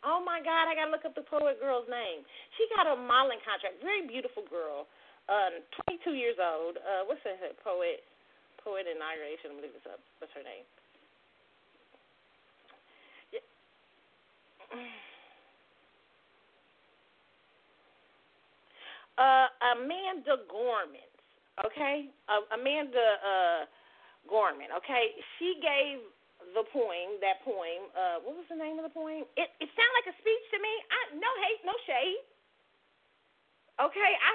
Oh 0.01 0.17
my 0.17 0.41
God, 0.41 0.65
I 0.65 0.73
gotta 0.73 0.89
look 0.89 1.05
up 1.05 1.13
the 1.13 1.25
poet 1.25 1.61
girl's 1.61 1.85
name. 1.85 2.25
She 2.57 2.65
got 2.73 2.89
a 2.89 2.97
modeling 2.97 3.41
contract. 3.45 3.77
Very 3.85 4.01
beautiful 4.09 4.41
girl. 4.49 4.89
Uh, 5.29 5.61
22 5.85 6.17
years 6.17 6.41
old. 6.41 6.81
Uh, 6.81 7.05
what's 7.05 7.21
her 7.21 7.37
poet? 7.61 8.01
Poet 8.65 8.89
inauguration. 8.89 9.53
Let 9.53 9.61
me 9.61 9.69
look 9.69 9.77
this 9.77 9.85
up. 9.85 10.01
What's 10.17 10.33
her 10.33 10.41
name? 10.41 10.65
Yeah. 13.29 13.45
Uh, 19.21 19.47
Amanda 19.77 20.41
Gorman. 20.49 21.05
Okay, 21.61 22.09
uh, 22.25 22.41
Amanda. 22.57 23.05
Uh, 23.21 23.61
Gorman. 24.27 24.69
Okay, 24.81 25.17
she 25.37 25.57
gave 25.61 26.01
the 26.53 26.65
poem, 26.73 27.17
that 27.23 27.41
poem. 27.45 27.89
Uh, 27.93 28.17
what 28.25 28.35
was 28.37 28.47
the 28.49 28.57
name 28.57 28.77
of 28.81 28.85
the 28.85 28.93
poem? 28.93 29.25
It 29.37 29.49
it 29.61 29.69
sounded 29.73 29.95
like 30.01 30.09
a 30.13 30.15
speech 30.19 30.45
to 30.53 30.57
me. 30.59 30.73
I 30.89 30.99
no 31.17 31.31
hate, 31.45 31.61
no 31.65 31.75
shade. 31.87 32.21
Okay, 33.81 34.11
I 34.19 34.33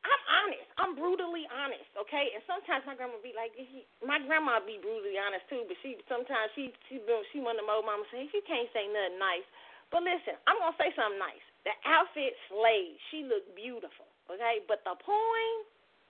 I'm 0.00 0.24
honest. 0.40 0.68
I'm 0.80 0.92
brutally 0.96 1.44
honest. 1.52 1.88
Okay, 1.92 2.32
and 2.32 2.40
sometimes 2.48 2.88
my 2.88 2.96
grandma 2.96 3.20
be 3.20 3.36
like, 3.36 3.52
he, 3.52 3.84
my 4.00 4.16
grandma 4.24 4.56
be 4.64 4.80
brutally 4.80 5.20
honest 5.20 5.44
too, 5.52 5.68
but 5.68 5.76
she 5.84 6.00
sometimes 6.08 6.48
she 6.56 6.72
she 6.88 7.00
she 7.32 7.38
one 7.44 7.60
of 7.60 7.64
the 7.64 7.72
old 7.72 7.84
mama 7.84 8.04
say 8.08 8.28
she 8.32 8.40
can't 8.48 8.68
say 8.72 8.88
nothing 8.88 9.20
nice. 9.20 9.44
But 9.92 10.04
listen, 10.04 10.40
I'm 10.48 10.56
gonna 10.56 10.76
say 10.80 10.92
something 10.96 11.20
nice. 11.20 11.44
The 11.66 11.74
outfit 11.84 12.32
slayed. 12.48 12.96
She 13.12 13.24
looked 13.28 13.52
beautiful. 13.52 14.08
Okay, 14.30 14.62
but 14.70 14.80
the 14.86 14.94
poem, 14.96 15.56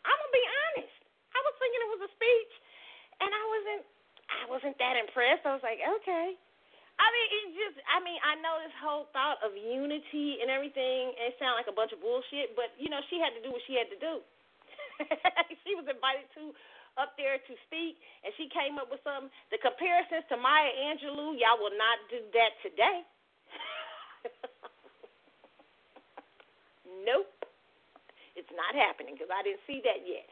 I'm 0.07 0.15
gonna 0.15 0.37
be 0.37 0.47
honest. 0.47 0.97
I 1.33 1.41
was 1.43 1.55
thinking 1.59 1.81
it 1.81 1.93
was 1.99 2.05
a 2.07 2.13
speech, 2.15 2.53
and 3.25 3.31
I 3.33 3.45
wasn't. 3.49 3.83
I 4.31 4.43
wasn't 4.47 4.77
that 4.79 4.95
impressed. 4.95 5.43
I 5.43 5.59
was 5.59 5.65
like, 5.67 5.83
okay. 5.83 6.39
I 7.01 7.07
mean, 7.11 7.29
it 7.33 7.45
just. 7.57 7.77
I 7.89 7.99
mean, 8.05 8.21
I 8.23 8.39
know 8.45 8.61
this 8.63 8.77
whole 8.79 9.09
thought 9.17 9.41
of 9.43 9.57
unity 9.57 10.39
and 10.45 10.53
everything. 10.53 11.17
And 11.17 11.33
it 11.33 11.37
sounded 11.41 11.59
like 11.59 11.73
a 11.73 11.75
bunch 11.75 11.91
of 11.97 12.05
bullshit, 12.05 12.55
but 12.55 12.71
you 12.79 12.93
know, 12.93 13.01
she 13.11 13.19
had 13.19 13.33
to 13.35 13.43
do 13.43 13.51
what 13.51 13.65
she 13.67 13.75
had 13.75 13.89
to 13.91 13.99
do. 13.99 14.21
she 15.65 15.75
was 15.75 15.89
invited 15.89 16.29
to 16.37 16.53
up 17.01 17.17
there 17.17 17.41
to 17.41 17.53
speak, 17.67 17.97
and 18.23 18.31
she 18.37 18.53
came 18.53 18.77
up 18.77 18.93
with 18.93 19.01
some. 19.03 19.33
The 19.49 19.59
comparisons 19.59 20.29
to 20.29 20.37
Maya 20.37 20.71
Angelou, 20.93 21.35
y'all 21.41 21.59
will 21.59 21.75
not 21.75 21.99
do 22.13 22.21
that 22.37 22.53
today. 22.63 22.99
nope, 27.07 27.33
it's 28.37 28.51
not 28.55 28.73
happening 28.77 29.17
because 29.17 29.33
I 29.33 29.43
didn't 29.43 29.65
see 29.67 29.81
that 29.85 30.05
yet. 30.07 30.25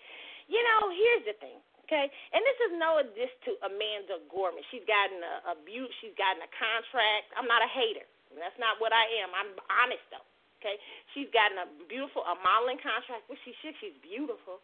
You 0.49 0.61
know, 0.65 0.89
here's 0.89 1.25
the 1.29 1.37
thing, 1.41 1.61
okay? 1.85 2.09
And 2.09 2.41
this 2.41 2.59
is 2.69 2.73
no 2.81 3.05
diss 3.13 3.33
to 3.49 3.57
Amanda 3.69 4.25
Gorman. 4.33 4.65
She's 4.73 4.87
gotten 4.89 5.21
a, 5.21 5.53
a 5.53 5.55
beaut. 5.61 5.93
She's 6.01 6.17
gotten 6.17 6.41
a 6.41 6.51
contract. 6.57 7.33
I'm 7.37 7.49
not 7.49 7.61
a 7.61 7.69
hater. 7.69 8.07
That's 8.37 8.57
not 8.61 8.77
what 8.81 8.93
I 8.93 9.05
am. 9.25 9.33
I'm 9.33 9.53
honest 9.69 10.05
though. 10.13 10.25
Okay, 10.59 10.75
she's 11.15 11.31
gotten 11.31 11.55
a 11.63 11.67
beautiful 11.87 12.27
a 12.27 12.35
modeling 12.43 12.83
contract, 12.83 13.31
which 13.31 13.39
she 13.47 13.55
should. 13.63 13.79
She's 13.79 13.95
beautiful. 14.03 14.59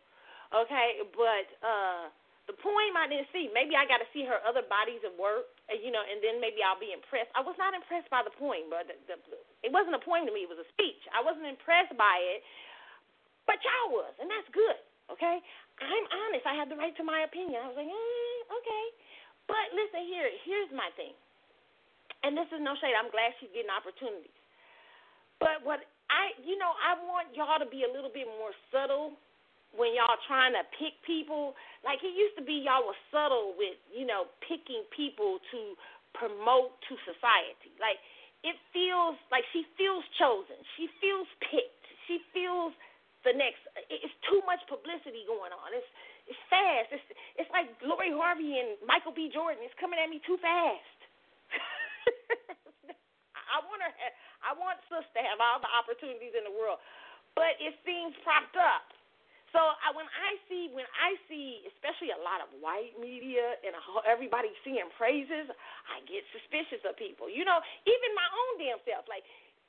Okay, 0.52 1.00
but 1.14 1.46
uh 1.62 2.10
the 2.46 2.56
poem 2.60 2.92
I 2.96 3.08
didn't 3.08 3.30
see. 3.32 3.48
Maybe 3.56 3.72
I 3.72 3.88
got 3.88 4.04
to 4.04 4.08
see 4.12 4.24
her 4.28 4.36
other 4.44 4.60
bodies 4.68 5.00
of 5.00 5.16
work, 5.16 5.48
you 5.72 5.88
know, 5.88 6.04
and 6.04 6.20
then 6.20 6.40
maybe 6.44 6.60
I'll 6.60 6.80
be 6.80 6.92
impressed. 6.92 7.32
I 7.32 7.40
was 7.40 7.56
not 7.56 7.72
impressed 7.72 8.12
by 8.12 8.20
the 8.20 8.34
poem, 8.36 8.68
but 8.68 8.84
the, 8.84 8.96
the, 9.08 9.16
it 9.64 9.72
wasn't 9.72 9.96
a 9.96 10.02
poem 10.02 10.28
to 10.28 10.32
me. 10.32 10.44
It 10.44 10.52
was 10.52 10.60
a 10.60 10.68
speech. 10.76 11.00
I 11.08 11.24
wasn't 11.24 11.48
impressed 11.48 11.96
by 11.96 12.16
it, 12.20 12.44
but 13.48 13.56
y'all 13.64 13.96
was, 13.96 14.12
and 14.20 14.28
that's 14.28 14.48
good. 14.52 14.76
Okay, 15.12 15.36
I'm 15.84 16.06
honest. 16.08 16.48
I 16.48 16.56
have 16.56 16.72
the 16.72 16.80
right 16.80 16.96
to 16.96 17.04
my 17.04 17.28
opinion. 17.28 17.60
I 17.60 17.68
was 17.68 17.76
like, 17.76 17.88
eh, 17.88 18.40
okay. 18.48 18.84
But 19.44 19.68
listen 19.76 20.08
here. 20.08 20.24
Here's 20.48 20.72
my 20.72 20.88
thing. 20.96 21.12
And 22.24 22.32
this 22.32 22.48
is 22.48 22.60
no 22.64 22.72
shade. 22.80 22.96
I'm 22.96 23.12
glad 23.12 23.36
she's 23.36 23.52
getting 23.52 23.68
opportunities. 23.68 24.32
But 25.36 25.60
what 25.60 25.84
I, 26.08 26.32
you 26.40 26.56
know, 26.56 26.72
I 26.72 26.96
want 27.04 27.36
y'all 27.36 27.60
to 27.60 27.68
be 27.68 27.84
a 27.84 27.90
little 27.92 28.08
bit 28.08 28.24
more 28.40 28.56
subtle 28.72 29.12
when 29.76 29.94
y'all 29.94 30.18
trying 30.26 30.54
to 30.54 30.64
pick 30.78 30.94
people. 31.04 31.54
Like 31.84 32.00
it 32.02 32.14
used 32.14 32.36
to 32.40 32.44
be, 32.44 32.62
y'all 32.64 32.86
were 32.86 32.98
subtle 33.12 33.54
with, 33.58 33.76
you 33.90 34.06
know, 34.06 34.30
picking 34.46 34.86
people 34.94 35.38
to 35.52 35.60
promote 36.16 36.78
to 36.88 36.94
society. 37.04 37.74
Like 37.82 37.98
it 38.46 38.54
feels 38.72 39.18
like 39.34 39.42
she 39.52 39.66
feels 39.74 40.04
chosen. 40.20 40.56
She 40.78 40.86
feels 41.02 41.26
picked. 41.50 41.84
She 42.06 42.22
feels 42.32 42.72
the 43.26 43.34
next. 43.34 43.64
It's 43.90 44.14
too 44.28 44.40
much 44.46 44.60
publicity 44.68 45.24
going 45.26 45.50
on. 45.52 45.72
It's 45.74 45.88
it's 46.30 46.40
fast. 46.48 46.88
It's 46.92 47.06
it's 47.40 47.50
like 47.52 47.68
Lori 47.82 48.12
Harvey 48.14 48.60
and 48.62 48.78
Michael 48.86 49.12
B. 49.16 49.28
Jordan. 49.32 49.64
It's 49.64 49.74
coming 49.80 49.98
at 49.98 50.08
me 50.08 50.20
too 50.24 50.38
fast. 50.40 50.98
I 53.54 53.58
want 53.66 53.80
her. 53.82 53.92
I 54.44 54.52
want 54.56 54.78
sis 54.92 55.04
to 55.16 55.20
have 55.24 55.40
all 55.40 55.58
the 55.58 55.72
opportunities 55.72 56.36
in 56.36 56.44
the 56.44 56.52
world, 56.54 56.78
but 57.34 57.56
it 57.58 57.74
seems 57.82 58.12
propped 58.22 58.56
up. 58.60 58.93
So 59.54 59.62
I, 59.62 59.94
when 59.94 60.10
I 60.10 60.34
see 60.50 60.74
when 60.74 60.86
I 60.98 61.14
see 61.30 61.62
especially 61.70 62.10
a 62.10 62.18
lot 62.18 62.42
of 62.42 62.50
white 62.58 62.98
media 62.98 63.54
and 63.62 63.78
everybody 64.02 64.50
seeing 64.66 64.90
praises, 64.98 65.46
I 65.86 66.02
get 66.10 66.26
suspicious 66.34 66.82
of 66.82 66.98
people. 66.98 67.30
You 67.30 67.46
know, 67.46 67.62
even 67.86 68.10
my 68.18 68.26
own 68.26 68.52
damn 68.58 68.82
self. 68.82 69.06
Like 69.06 69.22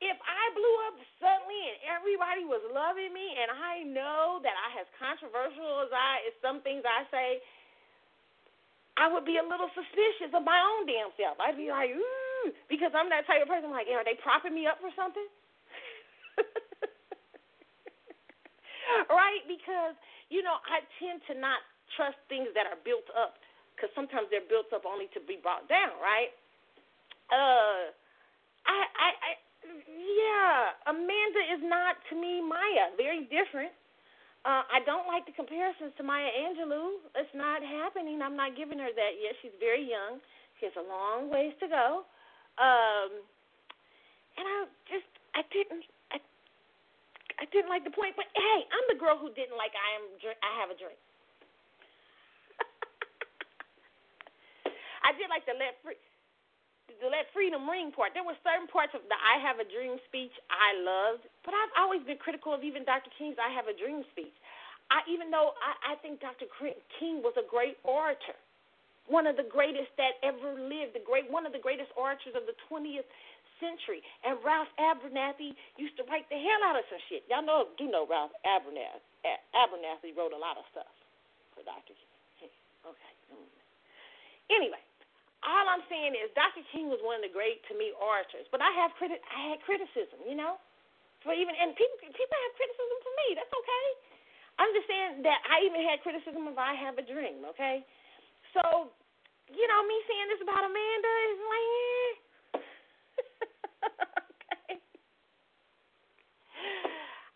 if 0.04 0.18
I 0.20 0.44
blew 0.58 0.76
up 0.90 0.98
suddenly 1.22 1.62
and 1.72 1.78
everybody 1.88 2.44
was 2.44 2.66
loving 2.74 3.14
me, 3.14 3.38
and 3.38 3.48
I 3.54 3.86
know 3.86 4.42
that 4.44 4.58
I, 4.58 4.82
as 4.84 4.90
controversial 5.00 5.88
as 5.88 5.92
I, 5.94 6.26
as 6.28 6.36
some 6.44 6.60
things 6.66 6.84
I 6.84 7.08
say, 7.14 7.30
I 9.00 9.08
would 9.12 9.24
be 9.24 9.40
a 9.40 9.46
little 9.46 9.72
suspicious 9.72 10.32
of 10.36 10.44
my 10.44 10.60
own 10.60 10.88
damn 10.88 11.12
self. 11.16 11.40
I'd 11.40 11.60
be 11.60 11.72
like, 11.72 11.92
ooh, 11.96 12.48
because 12.68 12.92
I'm 12.96 13.08
that 13.12 13.28
type 13.28 13.44
of 13.44 13.52
person. 13.52 13.72
Like, 13.72 13.88
are 13.92 14.04
they 14.04 14.20
propping 14.20 14.56
me 14.56 14.68
up 14.68 14.80
for 14.84 14.92
something? 14.96 15.28
right? 19.10 19.44
Because 19.48 19.96
you 20.30 20.42
know, 20.42 20.58
I 20.66 20.82
tend 20.98 21.22
to 21.30 21.34
not 21.38 21.62
trust 21.96 22.18
things 22.28 22.50
that 22.58 22.66
are 22.66 22.80
built 22.82 23.06
up, 23.14 23.38
because 23.74 23.94
sometimes 23.94 24.28
they're 24.34 24.46
built 24.48 24.74
up 24.74 24.84
only 24.88 25.06
to 25.14 25.22
be 25.22 25.38
brought 25.38 25.70
down, 25.70 25.94
right? 26.02 26.34
Uh, 27.30 27.94
I, 28.66 28.78
I, 28.90 29.10
I 29.14 29.32
yeah, 29.98 30.78
Amanda 30.90 31.42
is 31.54 31.62
not 31.66 31.98
to 32.10 32.14
me 32.18 32.42
Maya. 32.42 32.94
Very 32.98 33.26
different. 33.30 33.74
Uh, 34.46 34.62
I 34.70 34.86
don't 34.86 35.10
like 35.10 35.26
the 35.26 35.34
comparisons 35.34 35.90
to 35.98 36.06
Maya 36.06 36.30
Angelou. 36.30 37.02
It's 37.18 37.34
not 37.34 37.66
happening. 37.66 38.22
I'm 38.22 38.38
not 38.38 38.54
giving 38.54 38.78
her 38.78 38.94
that 38.94 39.14
yet. 39.18 39.34
She's 39.42 39.58
very 39.58 39.82
young. 39.82 40.22
She 40.62 40.70
has 40.70 40.76
a 40.78 40.86
long 40.86 41.34
ways 41.34 41.58
to 41.62 41.68
go. 41.68 42.06
Um, 42.62 43.10
and 44.38 44.46
I 44.46 44.58
just 44.86 45.10
I 45.34 45.42
didn't 45.50 45.84
I, 47.40 47.46
didn't 47.52 47.70
like 47.70 47.84
the 47.84 47.92
point. 47.92 48.16
But 48.16 48.26
hey, 48.34 48.66
I'm 48.70 48.88
the 48.92 49.00
girl 49.00 49.18
who 49.20 49.30
didn't 49.34 49.58
like 49.60 49.74
I 49.76 49.96
am 50.00 50.04
I 50.42 50.52
have 50.62 50.70
a 50.72 50.76
drink. 50.78 50.96
I 55.08 55.12
did 55.16 55.30
like 55.30 55.46
the 55.46 55.54
let 55.58 55.76
free 55.84 55.96
the 57.02 57.10
let 57.12 57.28
freedom 57.34 57.68
ring 57.68 57.92
part. 57.92 58.14
There 58.16 58.24
were 58.24 58.38
certain 58.46 58.68
parts 58.72 58.96
of 58.96 59.02
the 59.10 59.18
I 59.20 59.42
Have 59.44 59.60
a 59.60 59.68
Dream 59.68 60.00
speech 60.08 60.32
I 60.48 60.72
loved, 60.80 61.28
but 61.44 61.52
I've 61.52 61.74
always 61.76 62.00
been 62.08 62.16
critical 62.22 62.54
of 62.54 62.64
even 62.64 62.86
Dr. 62.88 63.12
King's 63.18 63.36
I 63.42 63.50
Have 63.52 63.68
a 63.68 63.76
Dream 63.76 64.06
speech. 64.16 64.32
I 64.94 65.02
even 65.10 65.34
though 65.34 65.58
I, 65.60 65.92
I 65.92 65.94
think 66.00 66.22
Dr. 66.22 66.46
King 67.00 67.22
was 67.26 67.34
a 67.36 67.46
great 67.46 67.76
orator, 67.84 68.38
one 69.10 69.26
of 69.26 69.38
the 69.38 69.46
greatest 69.46 69.90
that 69.98 70.22
ever 70.22 70.54
lived, 70.56 70.94
the 70.94 71.04
great 71.04 71.30
one 71.30 71.46
of 71.46 71.54
the 71.54 71.62
greatest 71.62 71.90
orators 71.98 72.38
of 72.38 72.46
the 72.46 72.56
20th 72.70 73.06
century. 73.60 74.04
And 74.24 74.40
Ralph 74.44 74.72
Abernathy 74.80 75.56
used 75.80 75.96
to 75.98 76.04
write 76.08 76.28
the 76.32 76.40
hell 76.40 76.62
out 76.68 76.80
of 76.80 76.86
some 76.92 77.02
shit. 77.08 77.24
Y'all 77.28 77.46
know 77.46 77.72
do 77.78 77.88
know 77.88 78.06
Ralph 78.08 78.34
Abernathy. 78.46 79.02
Abernathy 79.56 80.14
wrote 80.14 80.34
a 80.34 80.40
lot 80.40 80.60
of 80.60 80.66
stuff 80.72 80.92
for 81.56 81.64
Dr. 81.64 81.96
King. 82.40 82.52
Okay. 82.86 83.14
Anyway, 84.54 84.78
all 85.42 85.66
I'm 85.66 85.82
saying 85.90 86.14
is 86.14 86.30
Dr. 86.38 86.62
King 86.70 86.86
was 86.94 87.02
one 87.02 87.18
of 87.18 87.26
the 87.26 87.34
great 87.34 87.66
to 87.66 87.74
me 87.74 87.90
orators, 87.98 88.46
but 88.54 88.62
I 88.62 88.70
have 88.78 88.94
criti- 88.94 89.26
I 89.26 89.50
had 89.50 89.58
criticism, 89.66 90.22
you 90.22 90.38
know, 90.38 90.62
for 91.26 91.34
even 91.34 91.58
and 91.58 91.74
people 91.74 91.98
people 92.14 92.38
have 92.46 92.54
criticism 92.54 92.98
for 93.02 93.14
me. 93.26 93.28
That's 93.34 93.50
okay. 93.50 93.88
I'm 94.62 94.72
just 94.78 94.86
saying 94.86 95.26
that 95.26 95.42
I 95.50 95.66
even 95.66 95.82
had 95.82 96.06
criticism 96.06 96.46
of 96.46 96.62
I 96.62 96.78
Have 96.78 97.02
a 97.02 97.06
Dream. 97.06 97.42
Okay, 97.58 97.82
so 98.54 98.94
you 99.54 99.66
know, 99.70 99.80
me 99.86 99.98
saying 100.10 100.28
this 100.34 100.42
about 100.42 100.66
Amanda 100.66 101.14
is 101.30 101.40
like, 101.46 101.70
eh. 101.70 102.25
Okay. 103.86 104.78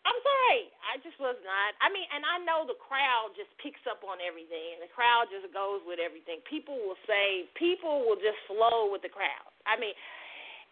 I'm 0.08 0.20
sorry. 0.26 0.64
I 0.90 0.98
just 1.06 1.22
was 1.22 1.38
not. 1.46 1.78
I 1.84 1.94
mean, 1.94 2.08
and 2.10 2.26
I 2.26 2.42
know 2.42 2.66
the 2.66 2.80
crowd 2.82 3.38
just 3.38 3.52
picks 3.62 3.84
up 3.86 4.02
on 4.02 4.18
everything, 4.24 4.74
and 4.78 4.82
the 4.82 4.90
crowd 4.90 5.30
just 5.30 5.46
goes 5.54 5.86
with 5.86 6.02
everything. 6.02 6.42
People 6.50 6.82
will 6.82 6.98
say, 7.06 7.46
people 7.54 8.10
will 8.10 8.18
just 8.18 8.40
flow 8.50 8.90
with 8.90 9.06
the 9.06 9.14
crowd. 9.14 9.54
I 9.70 9.78
mean, 9.78 9.94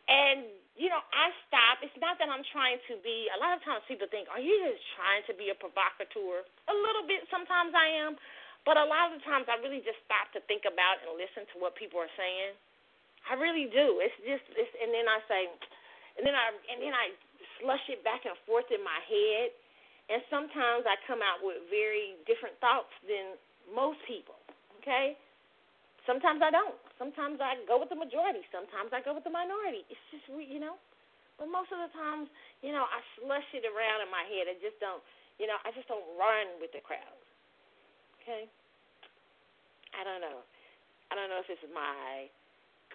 and 0.08 0.48
you 0.78 0.94
know, 0.94 1.02
I 1.02 1.34
stop. 1.50 1.82
It's 1.82 1.98
not 1.98 2.22
that 2.22 2.30
I'm 2.30 2.46
trying 2.54 2.78
to 2.88 2.96
be. 3.02 3.28
A 3.34 3.40
lot 3.42 3.58
of 3.58 3.66
times 3.66 3.82
people 3.90 4.06
think, 4.08 4.30
"Are 4.30 4.40
you 4.40 4.54
just 4.72 4.86
trying 4.96 5.26
to 5.26 5.34
be 5.34 5.50
a 5.50 5.58
provocateur?" 5.58 6.46
A 6.70 6.76
little 6.76 7.04
bit. 7.04 7.26
Sometimes 7.34 7.74
I 7.74 7.90
am, 8.08 8.16
but 8.64 8.78
a 8.78 8.86
lot 8.86 9.12
of 9.12 9.20
the 9.20 9.24
times 9.26 9.50
I 9.50 9.58
really 9.60 9.82
just 9.82 9.98
stop 10.06 10.32
to 10.38 10.42
think 10.46 10.70
about 10.70 11.02
and 11.04 11.18
listen 11.18 11.50
to 11.54 11.56
what 11.60 11.76
people 11.76 12.00
are 12.00 12.14
saying. 12.16 12.54
I 13.28 13.36
really 13.36 13.68
do. 13.68 14.00
It's 14.00 14.16
just, 14.24 14.46
it's, 14.56 14.72
and 14.80 14.90
then 14.92 15.06
I 15.08 15.20
say, 15.28 15.42
and 16.18 16.24
then 16.24 16.34
I, 16.34 16.48
and 16.72 16.80
then 16.80 16.96
I 16.96 17.12
slush 17.60 17.84
it 17.92 18.02
back 18.02 18.24
and 18.24 18.36
forth 18.48 18.68
in 18.72 18.82
my 18.82 19.00
head, 19.04 19.52
and 20.08 20.24
sometimes 20.32 20.88
I 20.88 20.96
come 21.04 21.20
out 21.20 21.44
with 21.44 21.60
very 21.68 22.16
different 22.24 22.56
thoughts 22.64 22.92
than 23.04 23.36
most 23.76 24.00
people. 24.08 24.40
Okay. 24.80 25.20
Sometimes 26.08 26.40
I 26.40 26.48
don't. 26.48 26.80
Sometimes 26.96 27.44
I 27.44 27.60
go 27.68 27.76
with 27.76 27.92
the 27.92 28.00
majority. 28.00 28.40
Sometimes 28.48 28.96
I 28.96 29.04
go 29.04 29.12
with 29.12 29.28
the 29.28 29.34
minority. 29.34 29.84
It's 29.92 30.00
just 30.08 30.24
you 30.32 30.64
know. 30.64 30.80
But 31.36 31.52
most 31.52 31.70
of 31.70 31.84
the 31.84 31.92
times, 31.92 32.32
you 32.64 32.72
know, 32.72 32.88
I 32.88 33.04
slush 33.20 33.46
it 33.54 33.68
around 33.68 34.02
in 34.02 34.10
my 34.10 34.26
head. 34.26 34.50
I 34.50 34.58
just 34.58 34.80
don't, 34.82 35.04
you 35.38 35.46
know, 35.46 35.60
I 35.62 35.70
just 35.76 35.86
don't 35.86 36.08
run 36.18 36.58
with 36.58 36.74
the 36.74 36.82
crowd. 36.82 37.20
Okay. 38.24 38.50
I 39.94 40.02
don't 40.02 40.24
know. 40.24 40.42
I 41.12 41.20
don't 41.20 41.30
know 41.30 41.44
if 41.44 41.52
it's 41.52 41.62
my 41.70 42.32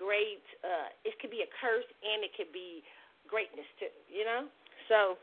great. 0.02 0.42
uh 0.66 0.90
It 1.06 1.14
could 1.22 1.30
be 1.30 1.46
a 1.46 1.50
curse 1.62 1.86
and 2.02 2.26
it 2.26 2.34
could 2.34 2.50
be 2.50 2.82
greatness 3.30 3.66
too. 3.78 3.92
You 4.10 4.26
know. 4.26 4.50
So 4.90 5.14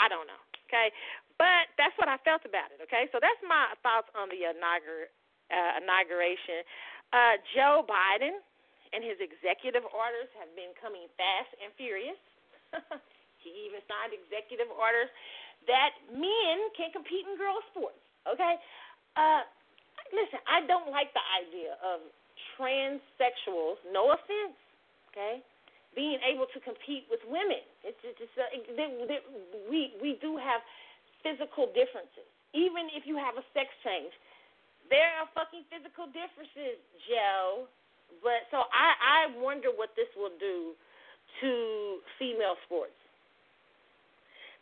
I 0.00 0.08
don't 0.08 0.24
know. 0.24 0.40
Okay. 0.66 0.88
But 1.36 1.68
that's 1.76 1.94
what 2.00 2.08
I 2.08 2.16
felt 2.24 2.46
about 2.48 2.72
it. 2.72 2.80
Okay. 2.88 3.12
So 3.12 3.20
that's 3.20 3.38
my 3.44 3.76
thoughts 3.84 4.08
on 4.16 4.32
the 4.32 4.48
inaugur- 4.48 5.12
uh, 5.52 5.72
inauguration. 5.84 6.64
Uh, 7.12 7.36
Joe 7.52 7.84
Biden 7.84 8.40
and 8.94 9.02
his 9.02 9.18
executive 9.20 9.84
orders 9.90 10.30
have 10.38 10.50
been 10.54 10.72
coming 10.78 11.06
fast 11.18 11.50
and 11.62 11.70
furious. 11.74 12.18
he 13.42 13.50
even 13.68 13.82
signed 13.90 14.14
executive 14.14 14.70
orders 14.70 15.10
that 15.66 15.94
men 16.10 16.56
can 16.78 16.94
compete 16.94 17.26
in 17.26 17.34
girls' 17.34 17.66
sports. 17.74 18.00
Okay? 18.26 18.54
Uh, 19.18 19.42
listen, 20.14 20.38
I 20.46 20.62
don't 20.66 20.90
like 20.94 21.10
the 21.12 21.22
idea 21.38 21.74
of 21.82 22.06
transsexuals, 22.58 23.78
no 23.90 24.14
offense, 24.14 24.58
okay, 25.10 25.42
being 25.94 26.18
able 26.26 26.46
to 26.50 26.58
compete 26.62 27.06
with 27.10 27.22
women. 27.26 27.62
It's 27.86 27.98
just, 28.02 28.18
it's, 28.18 28.34
uh, 28.34 28.50
they, 28.74 28.88
they, 29.06 29.20
we 29.70 29.94
we 30.02 30.18
do 30.18 30.36
have 30.38 30.62
physical 31.22 31.70
differences. 31.70 32.26
Even 32.54 32.90
if 32.94 33.06
you 33.06 33.18
have 33.18 33.34
a 33.34 33.44
sex 33.54 33.70
change, 33.82 34.14
there 34.90 35.10
are 35.18 35.26
fucking 35.34 35.66
physical 35.70 36.06
differences, 36.10 36.78
Joe. 37.06 37.66
But 38.22 38.46
so 38.50 38.66
I 38.70 38.88
I 38.94 39.20
wonder 39.38 39.74
what 39.74 39.94
this 39.98 40.10
will 40.14 40.34
do 40.38 40.74
to 41.42 41.50
female 42.18 42.54
sports 42.66 42.94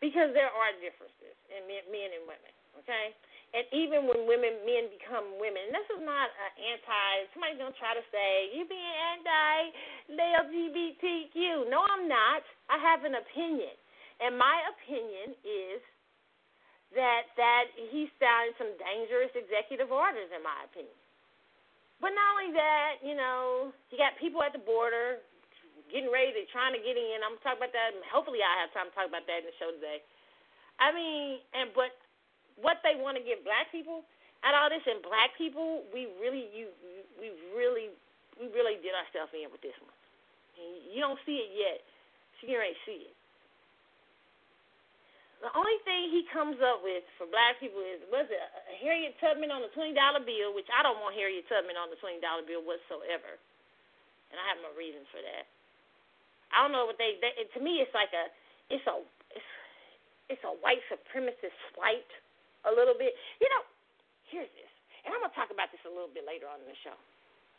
because 0.00 0.32
there 0.34 0.50
are 0.50 0.70
differences 0.80 1.36
in 1.52 1.62
men, 1.68 1.84
men 1.92 2.10
and 2.16 2.24
women. 2.24 2.52
Okay, 2.82 3.12
and 3.52 3.68
even 3.68 4.08
when 4.08 4.24
women 4.24 4.64
men 4.64 4.88
become 4.88 5.36
women, 5.36 5.68
this 5.76 5.84
is 5.92 6.00
not 6.00 6.32
an 6.32 6.52
anti. 6.56 7.08
Somebody's 7.36 7.60
gonna 7.60 7.76
try 7.76 7.92
to 7.92 8.04
say 8.08 8.48
you 8.56 8.64
being 8.64 8.96
anti 9.12 9.56
LGBTQ. 10.16 11.68
No, 11.68 11.84
I'm 11.84 12.08
not. 12.08 12.40
I 12.72 12.80
have 12.80 13.04
an 13.04 13.20
opinion, 13.20 13.76
and 14.24 14.40
my 14.40 14.56
opinion 14.72 15.36
is 15.44 15.80
that 16.96 17.28
that 17.36 17.72
he's 17.92 18.08
signed 18.16 18.56
some 18.56 18.72
dangerous 18.80 19.32
executive 19.36 19.92
orders, 19.92 20.32
in 20.32 20.40
my 20.40 20.56
opinion. 20.64 20.96
But 22.00 22.16
not 22.18 22.34
only 22.34 22.50
that, 22.56 22.98
you 23.04 23.14
know, 23.14 23.70
you 23.92 23.96
got 24.00 24.18
people 24.18 24.42
at 24.42 24.50
the 24.50 24.64
border 24.64 25.22
getting 25.92 26.10
ready 26.10 26.34
to 26.34 26.42
trying 26.50 26.74
to 26.74 26.82
get 26.82 26.98
in. 26.98 27.22
I'm 27.22 27.38
talking 27.44 27.62
about 27.62 27.76
that. 27.76 27.94
Hopefully, 28.10 28.42
I 28.42 28.64
have 28.64 28.74
time 28.74 28.90
to 28.90 28.94
talk 28.96 29.06
about 29.06 29.28
that 29.28 29.44
in 29.44 29.46
the 29.46 29.56
show 29.60 29.70
today. 29.70 30.02
I 30.82 30.90
mean, 30.90 31.38
and 31.54 31.70
but 31.76 31.94
what 32.60 32.82
they 32.84 32.98
want 32.98 33.16
to 33.16 33.24
give 33.24 33.40
black 33.46 33.70
people 33.72 34.04
out 34.42 34.58
all 34.58 34.68
this, 34.68 34.82
and 34.90 34.98
black 35.06 35.30
people, 35.38 35.86
we 35.94 36.10
really, 36.18 36.50
you, 36.50 36.66
we 37.16 37.30
really, 37.54 37.94
we 38.36 38.50
really 38.50 38.76
did 38.82 38.90
ourselves 38.90 39.30
in 39.30 39.46
with 39.54 39.62
this 39.62 39.76
one. 39.78 39.94
You 40.90 40.98
don't 40.98 41.18
see 41.22 41.38
it 41.46 41.50
yet. 41.54 41.80
So 42.38 42.50
you 42.50 42.58
ain't 42.58 42.78
see 42.82 43.06
it. 43.06 43.14
The 45.42 45.50
only 45.58 45.74
thing 45.82 46.10
he 46.14 46.22
comes 46.30 46.58
up 46.62 46.86
with 46.86 47.02
for 47.18 47.26
black 47.26 47.58
people 47.58 47.82
is 47.82 47.98
was 48.14 48.30
it 48.30 48.38
Harriet 48.78 49.18
Tubman 49.18 49.50
on 49.50 49.58
the 49.58 49.74
twenty 49.74 49.90
dollar 49.90 50.22
bill, 50.22 50.54
which 50.54 50.70
I 50.70 50.86
don't 50.86 51.02
want 51.02 51.18
Harriet 51.18 51.50
Tubman 51.50 51.74
on 51.74 51.90
the 51.90 51.98
twenty 51.98 52.22
dollar 52.22 52.46
bill 52.46 52.62
whatsoever, 52.62 53.42
and 54.30 54.38
I 54.38 54.44
have 54.54 54.62
no 54.62 54.70
reasons 54.78 55.10
for 55.10 55.18
that. 55.18 55.50
I 56.54 56.62
don't 56.62 56.70
know 56.70 56.86
what 56.86 56.94
they, 56.94 57.18
they 57.18 57.34
to 57.34 57.58
me 57.58 57.82
it's 57.82 57.90
like 57.90 58.14
a 58.14 58.30
it's 58.70 58.86
a 58.86 59.02
it's, 59.34 59.50
it's 60.38 60.44
a 60.46 60.54
white 60.62 60.82
supremacist 60.86 61.58
flight 61.74 62.06
a 62.66 62.72
little 62.72 62.94
bit. 62.96 63.14
You 63.42 63.48
know, 63.50 63.62
here's 64.30 64.50
this, 64.54 64.70
and 65.04 65.14
I'm 65.14 65.22
gonna 65.22 65.34
talk 65.34 65.50
about 65.50 65.70
this 65.70 65.82
a 65.86 65.92
little 65.92 66.10
bit 66.10 66.26
later 66.26 66.46
on 66.46 66.62
in 66.62 66.68
the 66.68 66.78
show. 66.82 66.96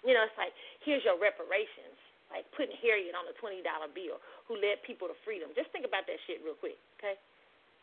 You 0.03 0.15
know, 0.15 0.23
it's 0.27 0.35
like 0.35 0.51
here's 0.83 1.03
your 1.07 1.19
reparations, 1.19 1.95
like 2.31 2.47
putting 2.55 2.75
Harriet 2.83 3.15
on 3.15 3.27
the 3.27 3.35
twenty 3.39 3.63
dollar 3.63 3.91
bill, 3.91 4.19
who 4.47 4.59
led 4.59 4.83
people 4.83 5.07
to 5.07 5.15
freedom. 5.23 5.51
Just 5.55 5.71
think 5.71 5.87
about 5.87 6.07
that 6.07 6.19
shit 6.27 6.43
real 6.43 6.57
quick, 6.59 6.79
okay? 6.99 7.15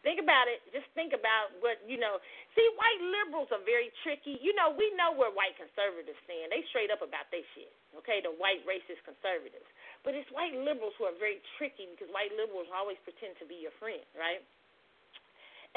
Think 0.00 0.16
about 0.16 0.48
it. 0.48 0.64
Just 0.72 0.88
think 0.96 1.12
about 1.12 1.52
what 1.60 1.76
you 1.84 2.00
know. 2.00 2.16
See, 2.56 2.64
white 2.80 3.02
liberals 3.04 3.52
are 3.52 3.60
very 3.68 3.92
tricky. 4.00 4.40
You 4.40 4.56
know, 4.56 4.72
we 4.72 4.88
know 4.96 5.12
where 5.12 5.28
white 5.28 5.52
conservatives 5.60 6.16
stand. 6.24 6.48
They 6.48 6.64
straight 6.72 6.88
up 6.88 7.04
about 7.04 7.28
their 7.28 7.44
shit. 7.52 7.68
Okay, 8.00 8.24
the 8.24 8.32
white 8.32 8.64
racist 8.64 9.04
conservatives. 9.04 9.68
But 10.00 10.16
it's 10.16 10.28
white 10.32 10.56
liberals 10.56 10.96
who 10.96 11.04
are 11.04 11.16
very 11.20 11.44
tricky 11.60 11.84
because 11.92 12.08
white 12.16 12.32
liberals 12.32 12.72
always 12.72 12.96
pretend 13.04 13.36
to 13.44 13.46
be 13.46 13.60
your 13.60 13.76
friend, 13.76 14.00
right? 14.16 14.40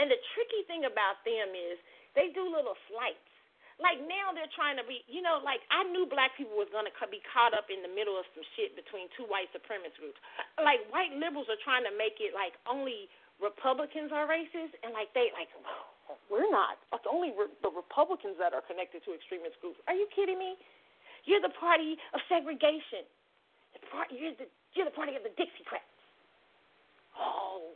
And 0.01 0.09
the 0.09 0.17
tricky 0.33 0.65
thing 0.65 0.89
about 0.89 1.21
them 1.21 1.53
is 1.53 1.77
they 2.17 2.33
do 2.33 2.45
little 2.45 2.77
flights. 2.89 3.29
Like 3.81 3.97
now 4.05 4.29
they're 4.33 4.51
trying 4.53 4.77
to 4.77 4.85
be, 4.85 5.01
you 5.09 5.25
know, 5.25 5.41
like 5.41 5.65
I 5.73 5.81
knew 5.89 6.05
black 6.05 6.37
people 6.37 6.53
was 6.53 6.69
to 6.69 7.07
be 7.09 7.21
caught 7.25 7.57
up 7.57 7.73
in 7.73 7.81
the 7.81 7.89
middle 7.89 8.13
of 8.13 8.25
some 8.37 8.45
shit 8.53 8.77
between 8.77 9.09
two 9.17 9.25
white 9.25 9.49
supremacist 9.49 9.97
groups. 9.97 10.21
Like 10.61 10.85
white 10.93 11.13
liberals 11.17 11.49
are 11.49 11.57
trying 11.65 11.81
to 11.89 11.93
make 11.93 12.21
it 12.21 12.37
like 12.37 12.53
only 12.69 13.09
Republicans 13.41 14.13
are 14.13 14.29
racist, 14.29 14.77
and 14.85 14.93
like 14.93 15.09
they 15.17 15.33
like 15.33 15.49
oh, 15.57 16.15
we're 16.29 16.49
not. 16.53 16.77
It's 16.93 17.09
only 17.09 17.33
re- 17.33 17.51
the 17.65 17.73
Republicans 17.73 18.37
that 18.37 18.53
are 18.53 18.61
connected 18.61 19.01
to 19.09 19.17
extremist 19.17 19.57
groups. 19.57 19.81
Are 19.89 19.97
you 19.97 20.05
kidding 20.13 20.37
me? 20.37 20.53
You're 21.25 21.41
the 21.41 21.53
party 21.57 21.97
of 22.13 22.21
segregation. 22.29 23.09
The 23.73 23.81
part, 23.89 24.13
you're 24.13 24.37
the 24.37 24.45
you're 24.77 24.85
the 24.85 24.95
party 24.95 25.17
of 25.17 25.25
the 25.25 25.33
Dixiecrats. 25.33 25.97
Oh, 27.17 27.73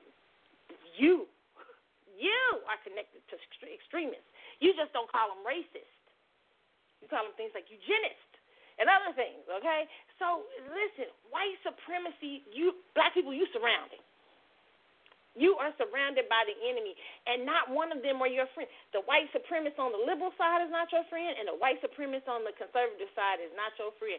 you, 0.98 1.30
you 2.18 2.66
are 2.66 2.80
connected 2.82 3.22
to 3.30 3.36
extremists. 3.70 4.28
You 4.60 4.74
just 4.74 4.92
don't 4.92 5.08
call 5.08 5.32
them 5.32 5.46
racist. 5.46 5.94
You 7.02 7.08
call 7.08 7.24
them 7.24 7.38
things 7.38 7.54
like 7.54 7.70
eugenist 7.70 8.32
and 8.82 8.90
other 8.90 9.14
things. 9.14 9.46
Okay. 9.46 9.86
So 10.18 10.50
listen, 10.74 11.14
white 11.30 11.58
supremacy. 11.62 12.46
You 12.50 12.74
black 12.98 13.14
people, 13.14 13.34
you 13.34 13.46
surrounding. 13.54 14.02
You 15.38 15.54
are 15.62 15.70
surrounded 15.78 16.26
by 16.34 16.50
the 16.50 16.58
enemy, 16.66 16.98
and 17.30 17.46
not 17.46 17.70
one 17.70 17.94
of 17.94 18.02
them 18.02 18.18
are 18.26 18.32
your 18.32 18.50
friend. 18.58 18.66
The 18.90 19.06
white 19.06 19.30
supremacist 19.30 19.78
on 19.78 19.94
the 19.94 20.02
liberal 20.02 20.34
side 20.34 20.66
is 20.66 20.74
not 20.74 20.90
your 20.90 21.06
friend, 21.14 21.38
and 21.38 21.46
the 21.46 21.54
white 21.62 21.78
supremacist 21.78 22.26
on 22.26 22.42
the 22.42 22.58
conservative 22.58 23.14
side 23.14 23.38
is 23.38 23.54
not 23.54 23.70
your 23.78 23.94
friend. 24.02 24.18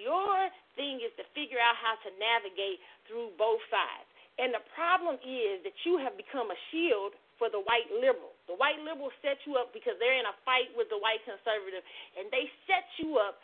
Your 0.00 0.48
thing 0.72 1.04
is 1.04 1.12
to 1.20 1.28
figure 1.36 1.60
out 1.60 1.76
how 1.76 2.00
to 2.00 2.08
navigate 2.16 2.80
through 3.04 3.36
both 3.36 3.60
sides. 3.68 4.08
And 4.40 4.56
the 4.56 4.64
problem 4.72 5.20
is 5.20 5.60
that 5.60 5.76
you 5.84 6.00
have 6.00 6.16
become 6.16 6.48
a 6.48 6.58
shield 6.72 7.12
for 7.36 7.52
the 7.52 7.60
white 7.62 7.88
liberal. 7.92 8.34
The 8.48 8.56
white 8.56 8.80
liberals 8.80 9.12
set 9.20 9.40
you 9.44 9.56
up 9.60 9.72
because 9.76 9.96
they're 10.00 10.16
in 10.16 10.28
a 10.28 10.36
fight 10.44 10.72
with 10.74 10.88
the 10.88 10.98
white 10.98 11.20
conservative, 11.24 11.84
and 12.16 12.28
they 12.32 12.48
set 12.68 12.86
you 13.00 13.20
up 13.20 13.40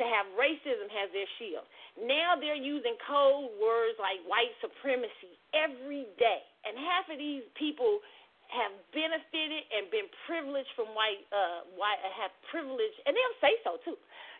to 0.00 0.04
have 0.08 0.24
racism 0.38 0.88
as 0.88 1.12
their 1.12 1.28
shield. 1.36 1.68
Now 2.00 2.36
they're 2.40 2.56
using 2.56 2.96
code 3.04 3.52
words 3.60 4.00
like 4.00 4.24
white 4.24 4.52
supremacy 4.64 5.36
every 5.52 6.08
day 6.16 6.40
and 6.64 6.80
half 6.80 7.12
of 7.12 7.20
these 7.20 7.44
people 7.60 8.00
have 8.48 8.72
benefited 8.92 9.64
and 9.72 9.88
been 9.92 10.08
privileged 10.28 10.68
from 10.76 10.92
white 10.92 11.24
uh 11.32 11.64
white 11.76 12.00
uh, 12.00 12.12
have 12.16 12.32
privilege 12.48 12.96
and 13.04 13.12
they'll 13.12 13.40
say 13.44 13.52
so 13.64 13.76
too. 13.84 13.96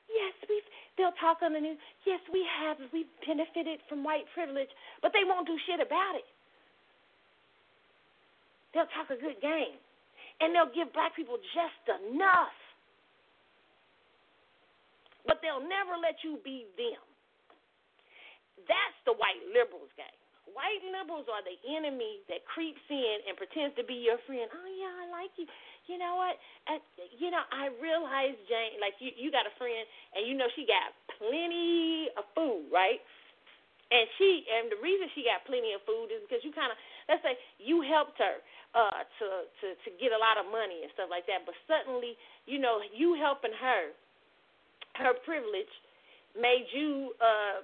Yes, 0.08 0.32
we've 0.48 0.68
they'll 0.96 1.16
talk 1.20 1.44
on 1.44 1.52
the 1.52 1.60
news, 1.60 1.80
yes 2.08 2.20
we 2.32 2.44
have 2.64 2.80
we've 2.88 3.12
benefited 3.20 3.84
from 3.92 4.00
white 4.00 4.24
privilege, 4.32 4.72
but 5.04 5.12
they 5.12 5.24
won't 5.24 5.44
do 5.44 5.56
shit 5.68 5.84
about 5.84 6.16
it. 6.16 6.24
They'll 8.72 8.90
talk 8.96 9.12
a 9.12 9.20
good 9.20 9.40
game. 9.40 9.78
And 10.40 10.56
they'll 10.56 10.72
give 10.72 10.92
black 10.92 11.14
people 11.14 11.38
just 11.54 11.84
enough. 11.86 12.56
but 15.26 15.38
they'll 15.42 15.62
never 15.62 15.98
let 15.98 16.18
you 16.26 16.38
be 16.42 16.66
them. 16.78 17.02
That's 18.66 18.98
the 19.06 19.14
white 19.14 19.42
liberals 19.50 19.90
game. 19.98 20.18
White 20.52 20.84
liberals 20.84 21.30
are 21.32 21.40
the 21.46 21.56
enemy 21.72 22.20
that 22.28 22.44
creeps 22.44 22.82
in 22.90 23.16
and 23.24 23.38
pretends 23.38 23.72
to 23.80 23.84
be 23.86 23.96
your 23.96 24.20
friend. 24.28 24.50
Oh 24.52 24.68
yeah, 24.68 24.92
I 24.92 25.04
like 25.08 25.32
you. 25.40 25.46
You 25.88 25.96
know 25.96 26.18
what? 26.20 26.36
At, 26.68 26.82
you 27.16 27.32
know, 27.32 27.42
I 27.50 27.72
realize 27.80 28.36
Jane, 28.50 28.76
like 28.78 28.98
you, 29.00 29.14
you 29.16 29.32
got 29.32 29.48
a 29.48 29.54
friend, 29.56 29.86
and 30.14 30.28
you 30.28 30.36
know 30.36 30.46
she 30.54 30.68
got 30.68 30.92
plenty 31.18 32.12
of 32.18 32.28
food, 32.36 32.68
right? 32.70 33.00
And 33.92 34.04
she, 34.16 34.44
and 34.48 34.72
the 34.72 34.80
reason 34.80 35.08
she 35.12 35.24
got 35.24 35.44
plenty 35.44 35.72
of 35.76 35.82
food 35.84 36.12
is 36.12 36.20
because 36.24 36.40
you 36.44 36.52
kind 36.52 36.72
of, 36.72 36.78
let's 37.08 37.22
say, 37.22 37.34
you 37.58 37.82
helped 37.82 38.18
her 38.18 38.36
uh, 38.74 39.02
to 39.18 39.26
to 39.62 39.66
to 39.74 39.88
get 39.98 40.12
a 40.14 40.20
lot 40.20 40.38
of 40.38 40.46
money 40.50 40.84
and 40.84 40.90
stuff 40.94 41.08
like 41.10 41.26
that. 41.26 41.46
But 41.46 41.56
suddenly, 41.66 42.14
you 42.46 42.58
know, 42.58 42.82
you 42.90 43.14
helping 43.18 43.54
her, 43.54 43.82
her 44.98 45.14
privilege 45.24 45.70
made 46.38 46.64
you 46.72 47.12
uh 47.20 47.60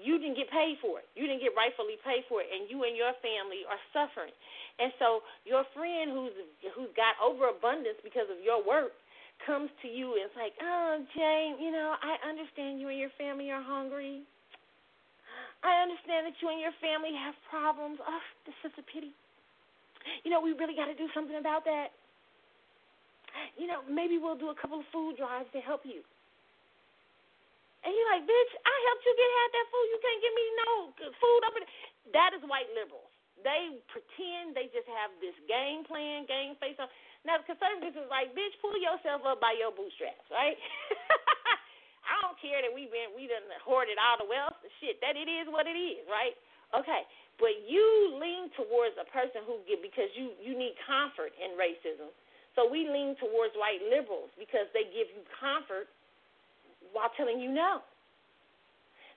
you 0.00 0.16
didn't 0.16 0.34
get 0.40 0.48
paid 0.48 0.80
for 0.80 0.96
it. 0.98 1.06
You 1.12 1.28
didn't 1.28 1.44
get 1.44 1.52
rightfully 1.52 2.00
paid 2.00 2.24
for 2.24 2.40
it, 2.40 2.48
and 2.48 2.64
you 2.72 2.88
and 2.88 2.96
your 2.96 3.12
family 3.20 3.68
are 3.68 3.78
suffering. 3.92 4.32
And 4.80 4.90
so 4.96 5.20
your 5.44 5.68
friend 5.76 6.08
who's 6.10 6.32
who's 6.72 6.90
got 6.96 7.20
overabundance 7.20 8.00
because 8.00 8.26
of 8.32 8.40
your 8.40 8.64
work 8.64 8.96
comes 9.46 9.70
to 9.80 9.88
you 9.88 10.16
and 10.20 10.28
it's 10.28 10.36
like, 10.36 10.52
oh 10.60 11.00
Jane, 11.16 11.60
you 11.60 11.72
know, 11.72 11.96
I 11.96 12.16
understand 12.28 12.80
you 12.80 12.88
and 12.88 12.98
your 12.98 13.12
family 13.16 13.50
are 13.50 13.62
hungry. 13.62 14.24
I 15.60 15.84
understand 15.84 16.24
that 16.24 16.36
you 16.40 16.48
and 16.48 16.60
your 16.60 16.72
family 16.80 17.12
have 17.12 17.36
problems. 17.52 18.00
Oh, 18.00 18.24
this 18.48 18.56
is 18.64 18.72
a 18.80 18.84
pity. 18.88 19.12
You 20.24 20.32
know, 20.32 20.40
we 20.40 20.56
really 20.56 20.72
got 20.72 20.88
to 20.88 20.96
do 20.96 21.08
something 21.12 21.36
about 21.36 21.68
that. 21.68 21.92
You 23.60 23.68
know, 23.68 23.84
maybe 23.84 24.16
we'll 24.16 24.40
do 24.40 24.48
a 24.48 24.58
couple 24.58 24.80
of 24.80 24.88
food 24.88 25.20
drives 25.20 25.52
to 25.52 25.60
help 25.60 25.84
you. 25.84 26.00
And 27.84 27.92
you're 27.92 28.10
like, 28.12 28.24
bitch, 28.24 28.52
I 28.60 28.76
helped 28.92 29.04
you 29.04 29.14
get 29.16 29.30
half 29.30 29.50
that 29.56 29.66
food. 29.72 29.86
You 29.88 30.00
can't 30.04 30.20
give 30.20 30.34
me 30.36 30.46
no 30.64 30.70
food 31.16 31.42
up 31.48 31.54
in 31.56 31.64
That 32.12 32.30
is 32.36 32.42
white 32.44 32.68
liberals. 32.76 33.08
They 33.40 33.80
pretend 33.88 34.52
they 34.52 34.68
just 34.68 34.84
have 34.84 35.08
this 35.24 35.32
game 35.48 35.88
plan, 35.88 36.28
game 36.28 36.60
face 36.60 36.76
on. 36.76 36.92
Now 37.24 37.40
the 37.40 37.48
conservatives 37.48 37.96
is 37.96 38.08
like, 38.12 38.36
bitch, 38.36 38.52
pull 38.60 38.76
yourself 38.76 39.24
up 39.24 39.40
by 39.40 39.56
your 39.56 39.72
bootstraps, 39.72 40.28
right? 40.28 40.56
I 42.04 42.16
don't 42.24 42.38
care 42.40 42.60
that 42.64 42.72
we've 42.72 42.90
been 42.90 43.12
we 43.12 43.28
done 43.28 43.44
hoarded 43.60 44.00
all 44.00 44.16
the 44.20 44.28
wealth. 44.28 44.56
And 44.64 44.72
shit, 44.80 45.00
that 45.04 45.16
it 45.16 45.28
is 45.28 45.46
what 45.48 45.68
it 45.68 45.76
is, 45.76 46.04
right? 46.08 46.34
Okay. 46.72 47.04
But 47.40 47.56
you 47.64 48.16
lean 48.20 48.52
towards 48.52 48.96
a 49.00 49.08
person 49.08 49.44
who 49.48 49.64
get 49.64 49.80
because 49.80 50.12
you 50.12 50.36
you 50.40 50.56
need 50.56 50.76
comfort 50.84 51.32
in 51.40 51.56
racism. 51.56 52.12
So 52.58 52.66
we 52.66 52.84
lean 52.88 53.14
towards 53.16 53.54
white 53.56 53.80
liberals 53.86 54.28
because 54.36 54.66
they 54.74 54.84
give 54.90 55.08
you 55.14 55.22
comfort 55.38 55.88
while 56.92 57.12
telling 57.16 57.38
you 57.38 57.48
no. 57.48 57.80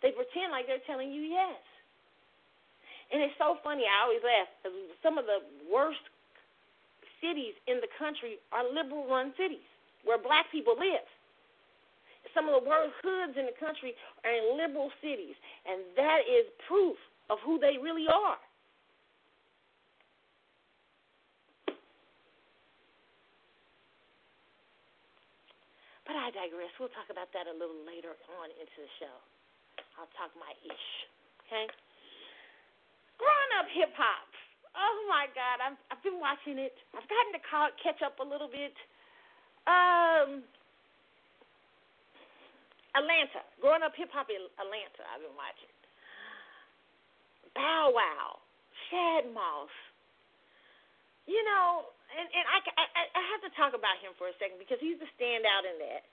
They 0.03 0.11
pretend 0.11 0.51
like 0.51 0.67
they're 0.67 0.83
telling 0.85 1.11
you 1.11 1.23
yes. 1.23 1.59
And 3.11 3.21
it's 3.21 3.35
so 3.37 3.57
funny. 3.63 3.83
I 3.85 4.07
always 4.07 4.23
laugh 4.23 4.49
because 4.61 4.75
some 5.01 5.17
of 5.17 5.25
the 5.25 5.43
worst 5.67 6.01
cities 7.23 7.55
in 7.71 7.79
the 7.79 7.87
country 7.95 8.39
are 8.51 8.67
liberal 8.67 9.07
run 9.07 9.31
cities 9.39 9.63
where 10.03 10.19
black 10.19 10.51
people 10.51 10.75
live. 10.75 11.07
Some 12.33 12.49
of 12.49 12.57
the 12.57 12.65
worst 12.65 12.97
hoods 13.05 13.37
in 13.37 13.45
the 13.45 13.57
country 13.61 13.93
are 14.25 14.33
in 14.33 14.57
liberal 14.57 14.89
cities. 15.01 15.37
And 15.69 15.85
that 15.95 16.25
is 16.25 16.49
proof 16.67 16.97
of 17.29 17.37
who 17.45 17.61
they 17.61 17.77
really 17.77 18.09
are. 18.09 18.41
But 26.03 26.19
I 26.19 26.35
digress. 26.35 26.73
We'll 26.77 26.91
talk 26.91 27.07
about 27.07 27.31
that 27.31 27.47
a 27.47 27.55
little 27.55 27.79
later 27.87 28.11
on 28.41 28.51
into 28.59 28.77
the 28.77 28.91
show. 28.99 29.17
I'll 29.95 30.11
talk 30.19 30.35
my 30.35 30.51
ish. 30.67 30.87
Okay? 31.47 31.65
Growing 33.15 33.51
up 33.55 33.67
hip 33.71 33.93
hop. 33.95 34.27
Oh 34.73 35.05
my 35.05 35.29
God, 35.37 35.61
I've 35.61 35.79
I've 35.93 36.01
been 36.01 36.17
watching 36.17 36.57
it. 36.57 36.73
I've 36.97 37.05
gotten 37.05 37.31
to 37.37 37.41
catch 37.77 38.01
up 38.01 38.17
a 38.17 38.25
little 38.25 38.49
bit. 38.49 38.73
Um, 39.69 40.43
Atlanta. 42.93 43.41
Growing 43.61 43.81
up 43.83 43.93
hip 43.97 44.09
hop 44.13 44.29
in 44.29 44.41
Atlanta. 44.61 45.03
I've 45.13 45.21
been 45.21 45.35
watching. 45.37 45.73
Bow 47.53 47.93
Wow, 47.93 48.41
Shad 48.89 49.29
Moss. 49.33 49.73
You 51.29 51.39
know, 51.45 51.87
and 52.11 52.27
and 52.27 52.45
I, 52.49 52.59
I 52.75 52.85
I 53.15 53.21
have 53.33 53.41
to 53.47 53.51
talk 53.55 53.73
about 53.77 54.01
him 54.03 54.11
for 54.17 54.27
a 54.27 54.35
second 54.41 54.59
because 54.59 54.81
he's 54.81 54.99
the 54.99 55.09
standout 55.15 55.63
in 55.69 55.77
that. 55.79 56.03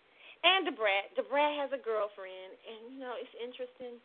And 0.40 0.64
Da 0.68 0.72
Brat, 0.72 1.12
Da 1.18 1.24
Brat 1.26 1.52
has 1.60 1.72
a 1.74 1.80
girlfriend, 1.80 2.56
and 2.64 2.80
you 2.94 2.98
know 3.02 3.12
it's 3.18 3.32
interesting. 3.36 3.98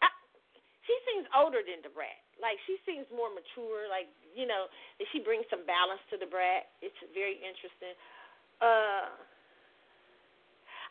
I, 0.00 0.08
she 0.88 0.96
seems 1.10 1.28
older 1.36 1.60
than 1.62 1.84
Da 1.84 1.92
Brat. 1.92 2.18
Like 2.40 2.56
she 2.64 2.80
seems 2.88 3.04
more 3.12 3.28
mature. 3.30 3.86
Like 3.92 4.08
you 4.32 4.48
know, 4.48 4.70
she 5.12 5.20
brings 5.20 5.44
some 5.52 5.66
balance 5.68 6.02
to 6.10 6.18
Da 6.18 6.26
Brat. 6.30 6.72
It's 6.80 6.96
very 7.12 7.36
interesting. 7.42 7.92
Uh, 8.60 9.08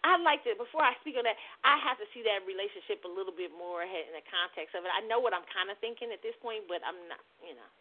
I'd 0.04 0.24
like 0.24 0.42
to, 0.48 0.56
before 0.56 0.82
I 0.82 0.96
speak 1.04 1.20
on 1.20 1.28
that, 1.28 1.36
I 1.68 1.76
have 1.84 2.00
to 2.00 2.08
see 2.16 2.24
that 2.24 2.48
relationship 2.48 3.04
a 3.04 3.12
little 3.12 3.36
bit 3.36 3.52
more 3.52 3.84
ahead 3.84 4.08
in 4.08 4.16
the 4.16 4.24
context 4.32 4.74
of 4.74 4.88
it. 4.88 4.92
I 4.92 5.04
know 5.06 5.20
what 5.20 5.36
I'm 5.36 5.46
kind 5.52 5.68
of 5.70 5.78
thinking 5.84 6.10
at 6.16 6.24
this 6.24 6.36
point, 6.40 6.66
but 6.72 6.80
I'm 6.88 6.98
not, 7.12 7.20
you 7.44 7.54
know. 7.54 7.72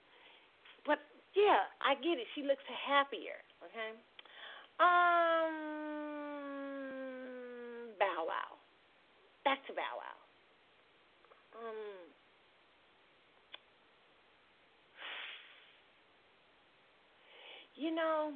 But 0.83 0.99
yeah, 1.39 1.71
I 1.79 1.95
get 2.03 2.19
it. 2.19 2.27
She 2.35 2.43
looks 2.43 2.65
happier. 2.67 3.39
Okay. 3.63 3.95
Um, 4.83 5.55
Bow 8.03 8.27
Wow. 8.27 8.59
Back 9.47 9.63
to 9.71 9.73
Bow 9.75 9.95
Wow. 10.03 10.19
Um. 11.63 12.09
You 17.79 17.95
know, 17.95 18.35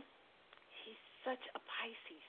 such 1.24 1.40
a 1.54 1.60
Pisces. 1.62 2.26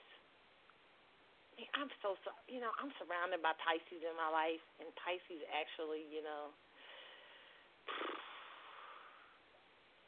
I'm 1.78 1.86
so, 2.02 2.18
you 2.50 2.58
know, 2.58 2.74
I'm 2.82 2.90
surrounded 2.98 3.38
by 3.42 3.52
Pisces 3.62 4.02
in 4.02 4.16
my 4.18 4.26
life, 4.26 4.58
and 4.82 4.90
Pisces 4.98 5.38
actually, 5.54 6.02
you 6.10 6.18
know, 6.22 6.50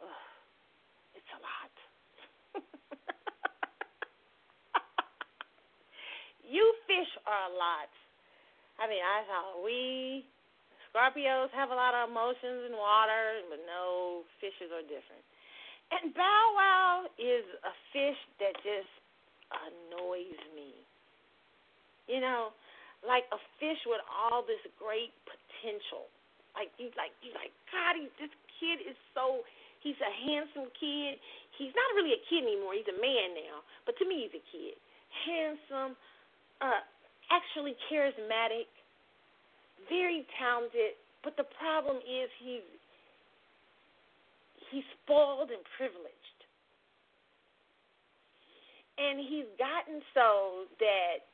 it's 1.18 1.30
a 1.30 1.38
lot. 1.38 1.70
you 6.54 6.74
fish 6.90 7.12
are 7.30 7.46
a 7.50 7.54
lot. 7.54 7.90
I 8.82 8.90
mean, 8.90 9.02
I 9.02 9.22
thought 9.30 9.62
we 9.62 10.26
Scorpios 10.96 11.52
have 11.52 11.70
a 11.70 11.76
lot 11.76 11.92
of 11.92 12.08
emotions 12.08 12.64
in 12.66 12.72
water, 12.72 13.44
but 13.52 13.60
no, 13.68 14.24
fishes 14.40 14.72
are 14.72 14.80
different. 14.80 15.20
And 15.94 16.10
Bow 16.14 16.44
Wow 16.56 16.92
is 17.14 17.46
a 17.62 17.72
fish 17.94 18.18
that 18.42 18.54
just 18.66 18.90
annoys 19.54 20.40
me. 20.54 20.74
You 22.10 22.20
know, 22.22 22.50
like 23.06 23.26
a 23.30 23.38
fish 23.58 23.78
with 23.86 24.02
all 24.10 24.42
this 24.42 24.62
great 24.78 25.14
potential. 25.26 26.10
Like 26.54 26.72
you 26.80 26.90
like 26.98 27.12
you 27.20 27.30
like 27.36 27.52
God, 27.70 27.98
he, 27.98 28.08
this 28.18 28.32
kid 28.58 28.82
is 28.82 28.96
so 29.14 29.44
he's 29.82 29.98
a 30.02 30.12
handsome 30.26 30.70
kid. 30.74 31.20
He's 31.58 31.74
not 31.74 31.88
really 31.94 32.16
a 32.16 32.22
kid 32.26 32.46
anymore. 32.46 32.74
He's 32.74 32.88
a 32.90 32.98
man 32.98 33.36
now. 33.36 33.62
But 33.84 33.98
to 34.00 34.04
me 34.08 34.26
he's 34.26 34.34
a 34.34 34.44
kid. 34.50 34.74
Handsome, 35.26 35.94
uh 36.62 36.82
actually 37.30 37.74
charismatic, 37.90 38.70
very 39.90 40.26
talented, 40.38 40.94
but 41.26 41.36
the 41.36 41.46
problem 41.58 41.98
is 42.06 42.30
he's 42.38 42.62
he's 44.70 44.86
spoiled 45.02 45.50
and 45.50 45.62
privileged. 45.76 46.40
And 48.96 49.20
he's 49.20 49.48
gotten 49.60 50.00
so 50.16 50.64
that 50.80 51.28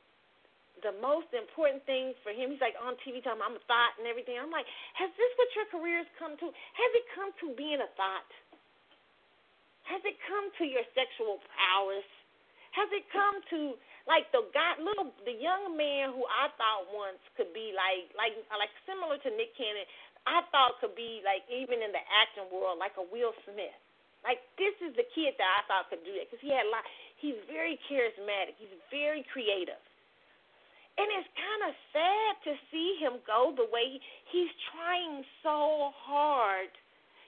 the 0.83 0.91
most 0.99 1.31
important 1.31 1.79
thing 1.87 2.11
for 2.21 2.35
him. 2.35 2.51
He's 2.51 2.59
like 2.59 2.75
on 2.75 2.99
TV 3.01 3.23
talking, 3.23 3.39
I'm 3.39 3.55
a 3.55 3.63
thought 3.69 3.95
and 3.97 4.05
everything. 4.05 4.35
I'm 4.35 4.51
like, 4.51 4.67
has 4.99 5.07
this 5.15 5.31
what 5.39 5.49
your 5.55 5.67
career 5.71 6.03
has 6.03 6.11
come 6.19 6.35
to? 6.35 6.47
Has 6.51 6.91
it 6.97 7.05
come 7.15 7.31
to 7.39 7.47
being 7.55 7.79
a 7.79 7.89
thought? 7.95 8.29
Has 9.87 10.03
it 10.03 10.19
come 10.27 10.51
to 10.59 10.63
your 10.67 10.83
sexual 10.91 11.39
prowess? 11.55 12.07
Has 12.75 12.89
it 12.91 13.05
come 13.13 13.39
to 13.53 13.79
like 14.09 14.27
the 14.35 14.43
guy, 14.51 14.75
little 14.81 15.15
the 15.23 15.35
young 15.35 15.77
man 15.79 16.11
who 16.11 16.27
I 16.27 16.51
thought 16.59 16.91
once 16.91 17.21
could 17.39 17.55
be 17.55 17.71
like 17.71 18.11
like 18.17 18.35
like 18.51 18.73
similar 18.83 19.15
to 19.23 19.29
Nick 19.31 19.55
Cannon? 19.55 19.87
I 20.25 20.43
thought 20.51 20.79
could 20.79 20.95
be 20.95 21.21
like 21.25 21.43
even 21.51 21.83
in 21.83 21.91
the 21.91 22.03
acting 22.11 22.47
world 22.51 22.79
like 22.79 22.95
a 22.99 23.05
Will 23.05 23.35
Smith. 23.43 23.75
Like 24.23 24.39
this 24.55 24.75
is 24.79 24.95
the 24.95 25.07
kid 25.11 25.35
that 25.37 25.49
I 25.49 25.61
thought 25.67 25.91
could 25.91 26.03
do 26.07 26.15
that 26.15 26.31
because 26.31 26.43
he 26.43 26.51
had 26.51 26.67
a 26.67 26.71
lot. 26.71 26.85
He's 27.19 27.39
very 27.47 27.79
charismatic. 27.91 28.55
He's 28.59 28.71
very 28.91 29.23
creative 29.31 29.79
and 30.97 31.09
it's 31.17 31.29
kind 31.33 31.61
of 31.65 31.71
sad 31.89 32.31
to 32.45 32.53
see 32.69 33.01
him 33.01 33.17
go 33.25 33.49
the 33.57 33.65
way 33.73 33.97
he's 34.29 34.53
trying 34.69 35.25
so 35.41 35.89
hard. 36.05 36.69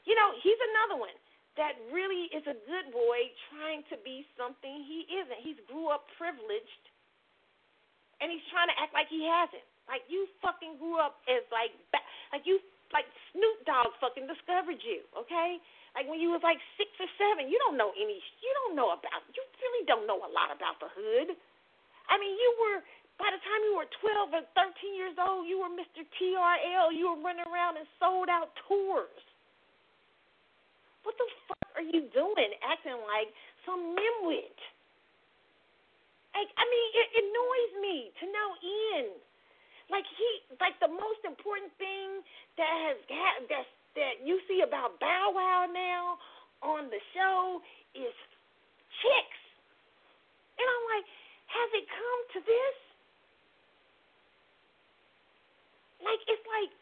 You 0.05 0.13
know, 0.13 0.37
he's 0.45 0.59
another 0.73 1.01
one. 1.01 1.17
that 1.57 1.79
really 1.91 2.27
is 2.35 2.43
a 2.45 2.57
good 2.67 2.91
boy 2.91 3.31
trying 3.49 3.81
to 3.87 3.95
be 4.03 4.27
something 4.35 4.83
he 4.83 5.07
isn't. 5.07 5.39
He's 5.39 5.59
grew 5.71 5.87
up 5.87 6.03
privileged 6.19 6.83
and 8.19 8.27
he's 8.31 8.43
trying 8.51 8.67
to 8.67 8.75
act 8.75 8.91
like 8.91 9.07
he 9.07 9.23
hasn't. 9.23 9.63
Like 9.87 10.03
you 10.11 10.27
fucking 10.43 10.77
grew 10.79 10.99
up 10.99 11.23
as 11.31 11.47
like 11.51 11.71
like 12.35 12.43
you 12.43 12.59
like 12.93 13.07
Snoop 13.31 13.65
Dogg 13.65 13.93
fucking 14.01 14.27
discovered 14.29 14.81
you, 14.83 15.05
okay? 15.15 15.57
Like 15.95 16.05
when 16.11 16.19
you 16.19 16.33
was 16.35 16.43
like 16.43 16.59
six 16.75 16.91
or 16.99 17.09
seven, 17.15 17.47
you 17.47 17.55
don't 17.63 17.79
know 17.79 17.95
any, 17.95 18.19
you 18.19 18.51
don't 18.63 18.75
know 18.75 18.91
about, 18.91 19.23
you 19.31 19.41
really 19.63 19.85
don't 19.87 20.05
know 20.05 20.19
a 20.21 20.29
lot 20.29 20.51
about 20.51 20.77
the 20.83 20.91
hood. 20.91 21.33
I 22.09 22.19
mean, 22.21 22.35
you 22.37 22.49
were 22.61 22.85
by 23.15 23.31
the 23.31 23.39
time 23.47 23.61
you 23.63 23.79
were 23.79 23.87
12 24.03 24.43
or 24.43 24.43
13 24.59 24.91
years 24.91 25.15
old, 25.15 25.47
you 25.47 25.63
were 25.63 25.71
Mr. 25.71 26.03
TRL. 26.03 26.91
You 26.91 27.15
were 27.15 27.21
running 27.23 27.47
around 27.47 27.79
and 27.79 27.87
sold 27.95 28.27
out 28.27 28.51
tours. 28.67 29.23
What 31.07 31.15
the 31.15 31.27
fuck 31.47 31.69
are 31.79 31.85
you 31.85 32.11
doing, 32.11 32.51
acting 32.59 32.99
like 33.07 33.31
some 33.63 33.95
nimwit? 33.95 34.59
Like, 36.35 36.51
I 36.59 36.63
mean, 36.67 36.87
it 36.99 37.09
annoys 37.23 37.71
me 37.79 37.95
to 38.19 38.23
no 38.27 38.45
end. 38.99 39.15
Like 39.89 40.05
he, 40.17 40.29
like 40.57 40.77
the 40.81 40.89
most 40.89 41.21
important 41.25 41.69
thing 41.77 42.25
that 42.57 42.71
has 42.89 42.97
that 43.09 43.65
that 43.95 44.15
you 44.25 44.41
see 44.49 44.65
about 44.65 44.99
Bow 44.99 45.31
Wow 45.31 45.69
now 45.69 46.17
on 46.65 46.89
the 46.89 47.01
show 47.13 47.61
is 47.93 48.15
chicks, 49.01 49.41
and 50.57 50.65
I'm 50.65 50.85
like, 50.97 51.05
has 51.53 51.69
it 51.77 51.85
come 51.85 52.21
to 52.33 52.39
this? 52.43 52.77
Like 56.01 56.21
it's 56.27 56.45
like 56.49 56.73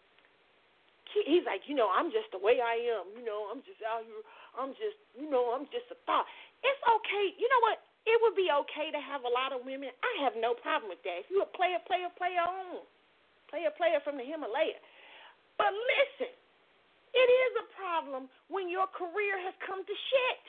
he's 1.22 1.46
like, 1.46 1.62
you 1.70 1.78
know, 1.78 1.94
I'm 1.94 2.10
just 2.10 2.34
the 2.34 2.42
way 2.42 2.58
I 2.58 2.74
am. 2.98 3.14
You 3.14 3.22
know, 3.22 3.46
I'm 3.54 3.62
just 3.62 3.78
out 3.86 4.02
here. 4.02 4.24
I'm 4.58 4.74
just, 4.82 4.98
you 5.14 5.30
know, 5.30 5.54
I'm 5.54 5.70
just 5.70 5.86
a 5.94 5.98
thought. 6.10 6.26
It's 6.66 6.82
okay. 6.82 7.26
You 7.38 7.46
know 7.54 7.62
what? 7.62 7.78
It 8.04 8.18
would 8.20 8.36
be 8.36 8.50
okay 8.52 8.92
to 8.92 9.00
have 9.00 9.24
a 9.24 9.32
lot 9.32 9.56
of 9.56 9.64
women. 9.64 9.94
I 10.04 10.14
have 10.26 10.36
no 10.36 10.58
problem 10.58 10.92
with 10.92 11.00
that. 11.08 11.24
If 11.24 11.32
you're 11.32 11.48
a 11.48 11.54
player, 11.56 11.80
player, 11.88 12.12
player 12.18 12.42
on, 12.44 12.84
player, 13.54 13.70
player 13.78 14.02
from 14.02 14.18
the 14.18 14.26
Himalaya. 14.26 14.82
But 15.62 15.70
listen, 15.70 16.34
it 17.14 17.30
is 17.30 17.54
a 17.62 17.66
problem 17.78 18.26
when 18.50 18.66
your 18.66 18.90
career 18.90 19.38
has 19.46 19.54
come 19.62 19.86
to 19.86 19.96
shit. 20.10 20.46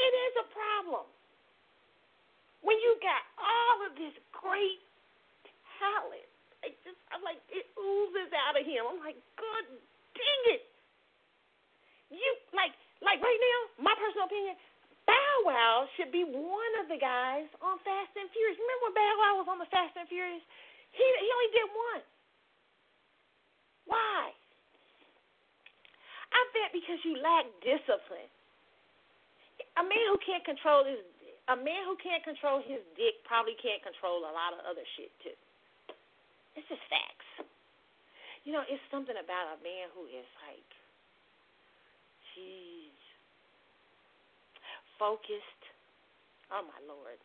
It 0.00 0.12
is 0.16 0.34
a 0.40 0.46
problem 0.56 1.04
when 2.64 2.80
you 2.80 2.96
got 3.04 3.20
all 3.36 3.76
of 3.84 3.92
this 4.00 4.16
great 4.32 4.80
talent. 5.76 6.24
It 6.64 6.72
just, 6.80 6.96
I'm 7.12 7.20
like, 7.20 7.38
it 7.52 7.68
oozes 7.76 8.32
out 8.32 8.56
of 8.56 8.64
him. 8.64 8.88
I'm 8.88 9.04
like, 9.04 9.20
God 9.36 9.64
dang 10.16 10.42
it. 10.56 10.64
You 12.08 12.30
like 12.56 12.72
like 13.04 13.20
right 13.20 13.40
now, 13.42 13.84
my 13.84 13.94
personal 14.00 14.24
opinion, 14.24 14.56
Bow 15.06 15.34
Wow 15.44 15.88
should 15.96 16.10
be 16.10 16.24
one 16.24 16.74
of 16.80 16.88
the 16.88 17.00
guys 17.00 17.48
on 17.60 17.76
Fast 17.84 18.12
and 18.16 18.28
Furious. 18.32 18.56
Remember 18.56 18.82
when 18.88 18.96
Bow 18.96 19.12
Wow 19.20 19.32
was 19.40 19.48
on 19.48 19.58
the 19.60 19.68
Fast 19.68 19.94
and 19.96 20.08
Furious? 20.08 20.42
He 20.92 21.04
he 21.04 21.28
only 21.28 21.50
did 21.52 21.68
one. 21.72 22.02
Why? 23.86 24.32
I 26.34 26.40
bet 26.56 26.74
because 26.74 26.98
you 27.04 27.20
lack 27.20 27.46
discipline. 27.62 28.30
A 29.78 29.84
man 29.86 30.04
who 30.10 30.18
can't 30.22 30.42
control 30.42 30.82
his 30.82 30.98
a 31.48 31.56
man 31.56 31.84
who 31.84 31.96
can't 32.00 32.24
control 32.24 32.64
his 32.64 32.80
dick 32.96 33.20
probably 33.28 33.52
can't 33.60 33.84
control 33.84 34.24
a 34.24 34.32
lot 34.32 34.56
of 34.56 34.64
other 34.64 34.84
shit 34.96 35.12
too. 35.20 35.36
It's 36.56 36.64
just 36.72 36.80
facts. 36.88 37.28
You 38.44 38.52
know, 38.52 38.64
it's 38.68 38.80
something 38.92 39.16
about 39.16 39.56
a 39.56 39.58
man 39.64 39.88
who 39.96 40.04
is 40.08 40.28
like, 40.44 40.70
geez, 42.32 42.83
focused. 44.98 45.62
Oh 46.52 46.64
my 46.64 46.80
lord. 46.84 47.18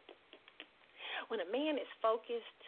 When 1.27 1.43
a 1.43 1.49
man 1.49 1.75
is 1.75 1.89
focused, 1.99 2.61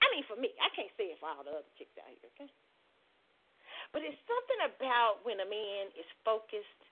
I 0.00 0.06
mean 0.14 0.24
for 0.30 0.38
me, 0.38 0.54
I 0.62 0.68
can't 0.72 0.92
say 0.94 1.12
it 1.12 1.18
for 1.18 1.28
all 1.28 1.42
the 1.42 1.52
other 1.52 1.72
chicks 1.76 1.94
out 1.98 2.08
here, 2.08 2.30
okay? 2.36 2.50
But 3.94 4.02
it's 4.02 4.18
something 4.26 4.60
about 4.66 5.22
when 5.22 5.38
a 5.40 5.48
man 5.48 5.90
is 5.94 6.06
focused 6.26 6.82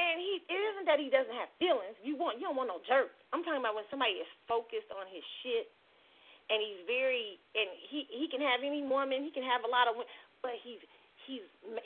and 0.00 0.16
he 0.16 0.40
it 0.48 0.60
isn't 0.74 0.86
that 0.88 1.02
he 1.02 1.12
doesn't 1.12 1.34
have 1.34 1.50
feelings. 1.60 1.96
You 2.00 2.16
want 2.16 2.40
you 2.40 2.48
don't 2.48 2.56
want 2.56 2.70
no 2.72 2.80
jerk. 2.86 3.12
I'm 3.34 3.44
talking 3.44 3.60
about 3.60 3.76
when 3.76 3.86
somebody 3.92 4.22
is 4.22 4.30
focused 4.48 4.88
on 4.94 5.04
his 5.10 5.24
shit 5.42 5.68
and 6.48 6.58
he's 6.62 6.80
very 6.88 7.36
and 7.52 7.68
he 7.90 8.06
he 8.08 8.26
can 8.30 8.40
have 8.40 8.64
any 8.64 8.82
woman, 8.86 9.26
he 9.26 9.32
can 9.34 9.44
have 9.44 9.66
a 9.66 9.70
lot 9.70 9.90
of 9.90 9.98
women, 9.98 10.10
but 10.40 10.56
he's 10.62 10.80
he's 11.26 11.44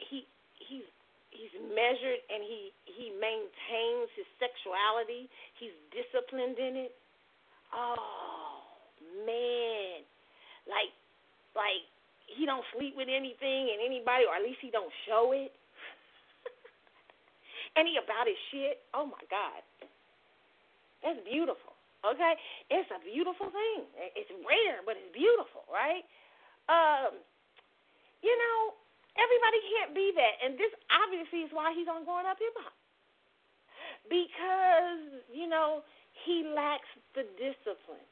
he 0.08 0.28
he's 0.60 0.86
he's 1.34 1.52
measured 1.74 2.22
and 2.30 2.40
he 2.46 2.70
he 2.86 3.10
maintains 3.18 4.08
his 4.14 4.28
sexuality. 4.38 5.26
He's 5.58 5.74
disciplined 5.90 6.56
in 6.56 6.88
it. 6.88 6.94
Oh 7.74 8.62
man, 9.26 10.06
like 10.70 10.94
like 11.58 11.82
he 12.30 12.46
don't 12.46 12.64
sleep 12.72 12.94
with 12.94 13.10
anything 13.10 13.74
and 13.74 13.82
anybody, 13.82 14.24
or 14.24 14.38
at 14.38 14.42
least 14.46 14.62
he 14.62 14.70
don't 14.70 14.90
show 15.04 15.34
it. 15.34 15.50
and 17.76 17.84
he 17.90 17.98
about 17.98 18.30
his 18.30 18.38
shit. 18.54 18.80
Oh 18.94 19.04
my 19.10 19.22
God, 19.26 19.60
that's 21.02 21.20
beautiful. 21.26 21.74
Okay, 22.04 22.34
it's 22.68 22.90
a 22.92 23.00
beautiful 23.00 23.48
thing. 23.48 23.88
It's 24.12 24.28
rare, 24.44 24.84
but 24.84 24.94
it's 25.00 25.08
beautiful, 25.16 25.64
right? 25.72 26.04
Um, 26.68 27.16
you 28.20 28.32
know, 28.36 28.76
Everybody 29.14 29.58
can't 29.70 29.92
be 29.94 30.06
that. 30.18 30.34
And 30.42 30.58
this 30.58 30.72
obviously 30.90 31.46
is 31.46 31.52
why 31.54 31.70
he's 31.74 31.86
on 31.86 32.02
Growing 32.02 32.26
Up 32.26 32.38
Hip 32.38 32.56
Hop. 32.62 32.74
Because, 34.10 35.22
you 35.30 35.46
know, 35.46 35.86
he 36.26 36.44
lacks 36.50 36.88
the 37.14 37.24
discipline. 37.38 38.04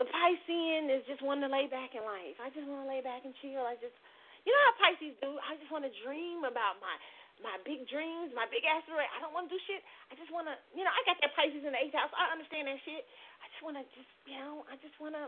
The 0.00 0.08
Piscean 0.08 0.90
is 0.90 1.06
just 1.06 1.22
wanting 1.22 1.46
to 1.46 1.52
lay 1.52 1.70
back 1.70 1.94
in 1.94 2.02
life. 2.02 2.36
I 2.42 2.50
just 2.50 2.66
want 2.66 2.84
to 2.84 2.90
lay 2.90 3.00
back 3.00 3.22
and 3.22 3.32
chill. 3.38 3.62
I 3.62 3.78
just, 3.78 3.94
you 4.42 4.50
know 4.50 4.62
how 4.66 4.74
Pisces 4.90 5.14
do? 5.22 5.38
I 5.38 5.54
just 5.56 5.70
want 5.70 5.86
to 5.86 5.92
dream 6.02 6.42
about 6.42 6.82
my 6.82 6.96
my 7.42 7.58
big 7.66 7.82
dreams, 7.90 8.30
my 8.38 8.46
big 8.46 8.62
aspiration. 8.62 9.10
I 9.10 9.18
don't 9.18 9.34
want 9.34 9.50
to 9.50 9.52
do 9.56 9.60
shit. 9.66 9.82
I 10.10 10.14
just 10.14 10.30
want 10.30 10.46
to, 10.46 10.54
you 10.78 10.86
know, 10.86 10.94
I 10.94 11.02
got 11.02 11.18
that 11.18 11.34
Pisces 11.34 11.66
in 11.66 11.74
the 11.74 11.80
eighth 11.80 11.96
house. 11.96 12.12
I 12.14 12.30
understand 12.30 12.70
that 12.70 12.78
shit. 12.86 13.02
I 13.42 13.50
just 13.50 13.62
want 13.66 13.74
to 13.82 13.84
just, 13.98 14.12
you 14.30 14.38
know, 14.38 14.62
I 14.70 14.78
just 14.78 14.94
want 15.02 15.18
to 15.18 15.26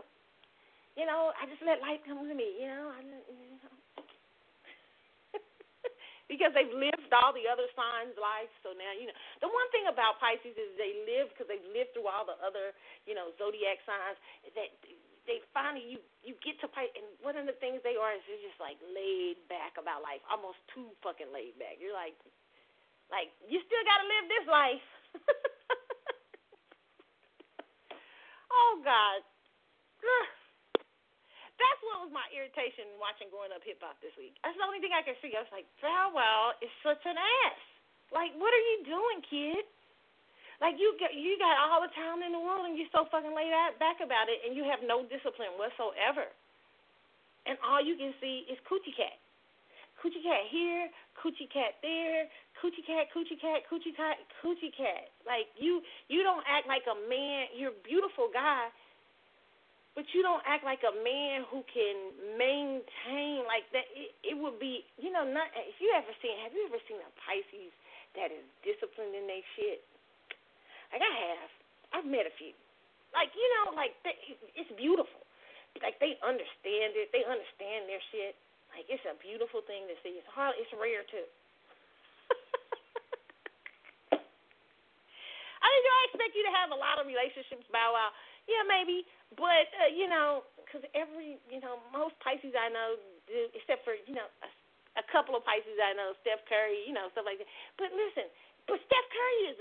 you 0.95 1.03
know, 1.03 1.35
I 1.35 1.43
just 1.51 1.59
let 1.59 1.83
life 1.83 1.99
come 2.07 2.23
to 2.23 2.35
me, 2.35 2.55
you 2.55 2.71
know. 2.71 2.87
I, 2.87 3.03
because 6.31 6.55
they've 6.55 6.71
lived 6.71 7.11
all 7.11 7.35
the 7.35 7.51
other 7.51 7.67
signs' 7.75 8.15
life, 8.15 8.47
so 8.63 8.71
now 8.71 8.95
you 8.95 9.11
know. 9.11 9.17
The 9.43 9.51
one 9.51 9.67
thing 9.75 9.91
about 9.91 10.23
Pisces 10.23 10.55
is 10.55 10.71
they 10.79 11.03
live 11.03 11.35
because 11.35 11.51
they've 11.51 11.67
lived 11.75 11.91
through 11.91 12.07
all 12.07 12.23
the 12.23 12.39
other, 12.39 12.71
you 13.03 13.11
know, 13.11 13.35
zodiac 13.35 13.83
signs. 13.83 14.15
That 14.55 14.71
they 15.27 15.43
finally 15.51 15.83
you 15.83 15.99
you 16.23 16.39
get 16.39 16.55
to 16.63 16.71
Pisces, 16.71 16.95
and 16.95 17.03
one 17.19 17.35
of 17.35 17.43
the 17.43 17.59
things 17.59 17.83
they 17.83 17.99
are 17.99 18.15
is 18.15 18.23
they're 18.23 18.39
just 18.39 18.63
like 18.63 18.79
laid 18.95 19.35
back 19.51 19.75
about 19.75 19.99
life, 19.99 20.23
almost 20.31 20.63
too 20.71 20.95
fucking 21.03 21.27
laid 21.35 21.59
back. 21.59 21.75
You're 21.83 21.91
like, 21.91 22.15
like 23.11 23.35
you 23.51 23.59
still 23.67 23.83
got 23.83 23.99
to 23.99 24.07
live 24.07 24.25
this 24.31 24.47
life. 24.47 24.87
oh 28.55 28.79
God. 28.79 29.19
That's 31.55 31.81
what 31.87 32.03
was 32.03 32.11
my 32.11 32.27
irritation 32.35 32.99
watching 32.99 33.31
Growing 33.31 33.55
Up 33.55 33.63
Hip 33.63 33.79
Hop 33.79 33.95
this 34.03 34.15
week. 34.19 34.35
That's 34.43 34.55
the 34.59 34.65
only 34.67 34.83
thing 34.83 34.91
I 34.91 35.03
could 35.03 35.15
see. 35.23 35.31
I 35.31 35.43
was 35.43 35.53
like, 35.55 35.67
Bow 35.79 36.11
Wow 36.11 36.51
is 36.59 36.71
such 36.83 36.99
an 37.07 37.15
ass. 37.15 37.61
Like, 38.11 38.35
what 38.35 38.51
are 38.51 38.65
you 38.75 38.77
doing, 38.85 39.19
kid? 39.25 39.63
Like 40.63 40.79
you 40.79 40.95
got 40.95 41.11
you 41.11 41.35
got 41.35 41.59
all 41.59 41.83
the 41.83 41.91
time 41.91 42.23
in 42.23 42.31
the 42.31 42.39
world 42.39 42.63
and 42.63 42.79
you're 42.79 42.91
so 42.95 43.03
fucking 43.11 43.35
laid 43.35 43.51
back 43.75 43.99
about 43.99 44.31
it 44.31 44.39
and 44.47 44.55
you 44.55 44.63
have 44.63 44.79
no 44.87 45.03
discipline 45.03 45.51
whatsoever. 45.59 46.31
And 47.45 47.59
all 47.59 47.83
you 47.83 47.99
can 47.99 48.15
see 48.23 48.47
is 48.47 48.57
coochie 48.63 48.95
cat. 48.95 49.19
Coochie 49.99 50.23
cat 50.23 50.47
here, 50.51 50.87
coochie 51.19 51.51
cat 51.51 51.75
there, 51.83 52.27
coochie 52.59 52.83
cat, 52.87 53.11
coochie 53.11 53.39
cat, 53.39 53.67
coochie 53.67 53.95
cat, 53.95 54.15
coochie 54.39 54.71
cat. 54.71 55.11
Like 55.27 55.51
you 55.59 55.83
you 56.07 56.23
don't 56.23 56.43
act 56.47 56.71
like 56.71 56.87
a 56.87 56.95
man, 57.11 57.51
you're 57.51 57.75
a 57.75 57.83
beautiful 57.83 58.31
guy 58.31 58.71
but 59.95 60.03
you 60.11 60.19
don't 60.19 60.43
act 60.43 60.67
like 60.67 60.83
a 60.83 60.91
man 60.91 61.47
who 61.47 61.63
can 61.71 61.95
maintain 62.35 63.47
like 63.47 63.63
that. 63.71 63.87
It, 63.95 64.11
it 64.27 64.35
would 64.35 64.59
be, 64.59 64.83
you 64.99 65.07
know, 65.07 65.23
not 65.23 65.47
if 65.55 65.79
you 65.79 65.87
ever 65.95 66.11
seen. 66.19 66.35
Have 66.43 66.51
you 66.51 66.67
ever 66.67 66.83
seen 66.83 66.99
a 66.99 67.07
Pisces 67.23 67.71
that 68.19 68.27
is 68.27 68.43
disciplined 68.67 69.15
in 69.15 69.23
their 69.23 69.39
shit? 69.55 69.79
Like 70.91 70.99
I 70.99 71.13
have. 71.31 71.49
I've 71.95 72.07
met 72.07 72.27
a 72.27 72.33
few. 72.35 72.51
Like 73.15 73.31
you 73.31 73.47
know, 73.55 73.71
like 73.71 73.95
they, 74.03 74.19
it's 74.59 74.67
beautiful. 74.75 75.23
Like 75.79 75.95
they 76.03 76.19
understand 76.19 76.99
it. 76.99 77.15
They 77.15 77.23
understand 77.23 77.87
their 77.87 78.03
shit. 78.11 78.35
Like 78.75 78.83
it's 78.91 79.07
a 79.07 79.15
beautiful 79.23 79.63
thing 79.63 79.87
to 79.87 79.95
see. 80.03 80.19
It's 80.19 80.27
hard. 80.27 80.59
It's 80.59 80.75
rare 80.75 81.07
too. 81.07 81.23
I 85.63 85.67
mean, 85.71 85.81
do 85.87 85.91
I 85.95 86.01
expect 86.11 86.35
you 86.35 86.43
to 86.51 86.53
have 86.59 86.75
a 86.75 86.79
lot 86.79 86.99
of 86.99 87.07
relationships, 87.07 87.63
Bow 87.71 87.95
Wow? 87.95 88.11
Yeah, 88.45 88.61
maybe. 88.67 89.07
But 89.37 89.67
uh, 89.83 89.91
you 89.91 90.07
know, 90.09 90.43
because 90.63 90.83
every 90.95 91.37
you 91.51 91.61
know 91.61 91.79
most 91.93 92.15
Pisces 92.23 92.55
I 92.55 92.71
know 92.71 92.97
do, 93.27 93.51
except 93.55 93.83
for 93.85 93.95
you 94.07 94.15
know 94.15 94.27
a, 94.43 94.49
a 95.01 95.05
couple 95.11 95.35
of 95.37 95.43
Pisces 95.45 95.77
I 95.79 95.93
know, 95.95 96.15
Steph 96.23 96.43
Curry, 96.49 96.87
you 96.87 96.95
know 96.95 97.11
stuff 97.13 97.27
like 97.27 97.39
that. 97.43 97.49
But 97.77 97.91
listen, 97.93 98.27
but 98.65 98.79
Steph 98.87 99.07
Curry 99.13 99.39
is 99.53 99.57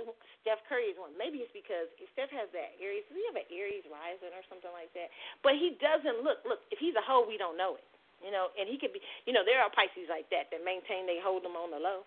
Steph 0.47 0.63
Curry 0.71 0.95
is 0.95 0.99
one. 0.99 1.13
Maybe 1.19 1.43
it's 1.45 1.53
because 1.53 1.91
Steph 2.17 2.33
has 2.33 2.49
that 2.55 2.79
Aries. 2.81 3.05
Does 3.11 3.19
he 3.19 3.25
have 3.29 3.39
an 3.39 3.49
Aries 3.53 3.85
rising 3.91 4.33
or 4.33 4.45
something 4.49 4.73
like 4.73 4.91
that? 4.97 5.11
But 5.45 5.59
he 5.59 5.77
doesn't 5.83 6.23
look. 6.25 6.41
Look, 6.47 6.63
if 6.71 6.79
he's 6.81 6.97
a 6.97 7.05
hoe, 7.05 7.27
we 7.27 7.37
don't 7.37 7.59
know 7.59 7.77
it. 7.77 7.87
You 8.25 8.33
know, 8.33 8.49
and 8.57 8.71
he 8.71 8.79
could 8.81 8.95
be. 8.95 9.03
You 9.29 9.35
know, 9.37 9.45
there 9.45 9.61
are 9.61 9.71
Pisces 9.75 10.09
like 10.09 10.31
that 10.33 10.49
that 10.55 10.63
maintain 10.65 11.05
they 11.11 11.21
hold 11.21 11.45
them 11.45 11.59
on 11.59 11.71
the 11.75 11.81
low. 11.83 12.07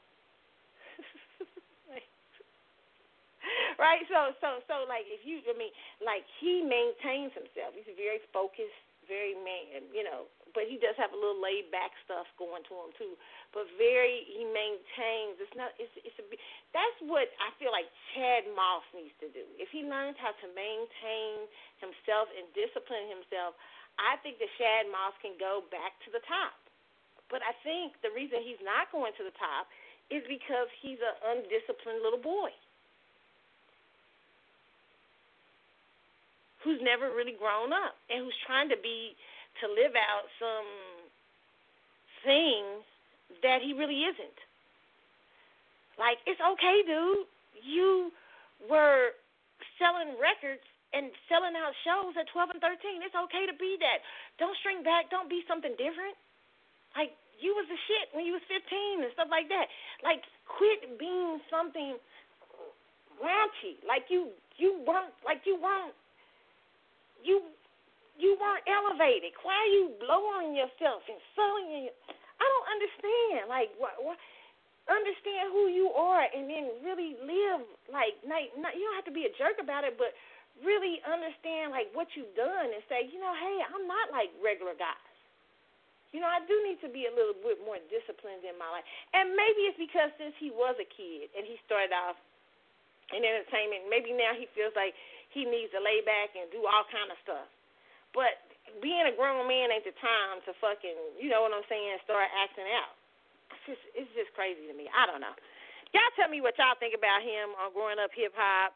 right? 3.83 4.03
So 4.11 4.33
so 4.43 4.59
so 4.67 4.75
like 4.87 5.07
if 5.07 5.23
you 5.23 5.41
I 5.47 5.55
mean 5.57 5.73
like 6.03 6.23
he 6.39 6.63
maintains 6.63 7.33
himself. 7.33 7.73
He's 7.73 7.89
very 7.95 8.21
focused, 8.31 8.77
very 9.07 9.35
man, 9.39 9.87
you 9.95 10.03
know, 10.03 10.27
but 10.57 10.65
he 10.65 10.81
does 10.81 10.97
have 10.97 11.13
a 11.13 11.19
little 11.19 11.37
laid 11.37 11.69
back 11.69 11.93
stuff 12.01 12.25
going 12.41 12.65
to 12.65 12.73
him 12.73 12.91
too. 12.97 13.13
But 13.53 13.69
very 13.77 14.25
he 14.25 14.41
maintains. 14.41 15.37
It's 15.37 15.53
not. 15.53 15.73
It's 15.77 15.93
it's 16.01 16.17
a. 16.17 16.25
That's 16.73 16.99
what 17.05 17.29
I 17.37 17.53
feel 17.61 17.69
like 17.69 17.85
Shad 18.13 18.49
Moss 18.57 18.85
needs 18.93 19.13
to 19.21 19.29
do. 19.29 19.45
If 19.61 19.69
he 19.69 19.85
learns 19.85 20.17
how 20.17 20.33
to 20.33 20.47
maintain 20.57 21.45
himself 21.77 22.29
and 22.33 22.49
discipline 22.57 23.05
himself, 23.11 23.53
I 24.01 24.17
think 24.25 24.41
that 24.41 24.49
Shad 24.57 24.89
Moss 24.89 25.13
can 25.21 25.37
go 25.37 25.65
back 25.69 25.97
to 26.05 26.09
the 26.09 26.21
top. 26.25 26.57
But 27.29 27.43
I 27.43 27.53
think 27.61 27.99
the 28.01 28.09
reason 28.15 28.39
he's 28.41 28.61
not 28.63 28.87
going 28.89 29.11
to 29.19 29.23
the 29.27 29.35
top 29.35 29.67
is 30.07 30.23
because 30.31 30.71
he's 30.79 30.99
an 31.03 31.15
undisciplined 31.37 31.99
little 31.99 32.21
boy. 32.21 32.49
Who's 36.67 36.83
never 36.83 37.15
really 37.15 37.39
grown 37.39 37.71
up 37.71 37.95
and 38.11 38.27
who's 38.27 38.35
trying 38.43 38.67
to 38.67 38.75
be 38.83 39.15
to 39.63 39.71
live 39.71 39.95
out 39.95 40.27
some 40.35 40.67
thing 42.27 42.83
that 43.39 43.63
he 43.63 43.71
really 43.71 44.03
isn't. 44.03 44.39
Like 45.95 46.19
it's 46.27 46.43
okay, 46.43 46.83
dude. 46.83 47.23
You 47.63 48.11
were 48.67 49.15
selling 49.79 50.19
records 50.19 50.61
and 50.91 51.07
selling 51.31 51.55
out 51.55 51.71
shows 51.87 52.19
at 52.19 52.27
12 52.35 52.59
and 52.59 52.61
13. 52.61 52.99
It's 52.99 53.15
okay 53.15 53.47
to 53.47 53.55
be 53.55 53.79
that. 53.79 54.03
Don't 54.35 54.55
shrink 54.59 54.83
back. 54.83 55.07
Don't 55.07 55.31
be 55.31 55.47
something 55.47 55.71
different. 55.79 56.19
Like 56.99 57.15
you 57.39 57.55
was 57.55 57.63
the 57.71 57.79
shit 57.87 58.11
when 58.11 58.27
you 58.27 58.35
was 58.35 58.43
15 58.51 59.07
and 59.07 59.11
stuff 59.15 59.31
like 59.31 59.47
that. 59.47 59.71
Like 60.03 60.19
quit 60.51 60.99
being 60.99 61.39
something 61.47 61.95
raunchy. 63.23 63.79
Like 63.87 64.11
you 64.11 64.35
you 64.59 64.83
weren't 64.83 65.15
like 65.23 65.47
you 65.47 65.55
weren't 65.55 65.95
you 67.27 67.43
you 68.15 68.39
weren't 68.39 68.63
elevated. 68.65 69.35
Why 69.43 69.59
are 69.59 69.73
you 69.75 69.93
lowering 70.01 70.55
yourself 70.55 71.03
and 71.11 71.19
selling 71.35 71.67
your? 71.69 71.93
I 72.39 72.45
don't 72.47 72.67
understand. 72.71 73.51
Like 73.51 73.75
what? 73.75 73.99
what 73.99 74.17
understand 74.87 75.51
who 75.51 75.67
you 75.67 75.91
are 75.91 76.23
and 76.31 76.47
then 76.47 76.71
really 76.79 77.19
live 77.19 77.59
like 77.91 78.15
not, 78.23 78.39
not 78.55 78.71
you 78.71 78.87
don't 78.87 78.95
have 78.95 79.07
to 79.07 79.11
be 79.11 79.27
a 79.27 79.33
jerk 79.35 79.59
about 79.59 79.83
it, 79.83 79.99
but 79.99 80.15
really 80.63 81.03
understand 81.05 81.75
like 81.75 81.91
what 81.93 82.07
you've 82.15 82.31
done 82.33 82.71
and 82.71 82.81
say, 82.89 83.05
you 83.11 83.19
know, 83.19 83.35
hey, 83.35 83.57
I'm 83.67 83.85
not 83.85 84.09
like 84.09 84.31
regular 84.39 84.73
guys. 84.73 84.95
You 86.15 86.23
know, 86.23 86.31
I 86.31 86.39
do 86.47 86.55
need 86.63 86.79
to 86.81 86.89
be 86.89 87.05
a 87.05 87.13
little 87.13 87.35
bit 87.35 87.59
more 87.67 87.77
disciplined 87.91 88.47
in 88.47 88.55
my 88.55 88.71
life. 88.71 88.87
And 89.11 89.35
maybe 89.35 89.67
it's 89.67 89.77
because 89.77 90.09
since 90.15 90.33
he 90.39 90.49
was 90.49 90.73
a 90.79 90.87
kid 90.87 91.29
and 91.35 91.43
he 91.43 91.59
started 91.67 91.91
off 91.91 92.15
in 93.11 93.27
entertainment, 93.27 93.91
maybe 93.91 94.15
now 94.15 94.31
he 94.31 94.47
feels 94.55 94.71
like 94.73 94.95
he 95.31 95.43
needs 95.43 95.71
to 95.75 95.81
lay 95.81 96.01
back 96.03 96.35
and 96.35 96.47
do 96.51 96.63
all 96.63 96.85
kind 96.87 97.09
of 97.11 97.17
stuff. 97.23 97.47
But 98.15 98.39
being 98.79 99.07
a 99.07 99.13
grown 99.15 99.47
man 99.47 99.71
ain't 99.71 99.87
the 99.87 99.95
time 99.99 100.43
to 100.47 100.51
fucking, 100.59 101.19
you 101.19 101.31
know 101.31 101.43
what 101.43 101.55
I'm 101.55 101.65
saying, 101.67 101.99
start 102.03 102.27
acting 102.31 102.67
out. 102.71 102.95
It's 103.51 103.65
just, 103.75 103.83
it's 103.95 104.13
just 104.15 104.31
crazy 104.35 104.67
to 104.67 104.75
me. 104.75 104.91
I 104.91 105.07
don't 105.07 105.23
know. 105.23 105.35
Y'all 105.95 106.13
tell 106.19 106.27
me 106.27 106.43
what 106.43 106.59
y'all 106.59 106.75
think 106.79 106.91
about 106.91 107.23
him 107.23 107.55
on 107.63 107.71
growing 107.71 107.99
up 107.99 108.11
hip 108.11 108.35
hop. 108.35 108.75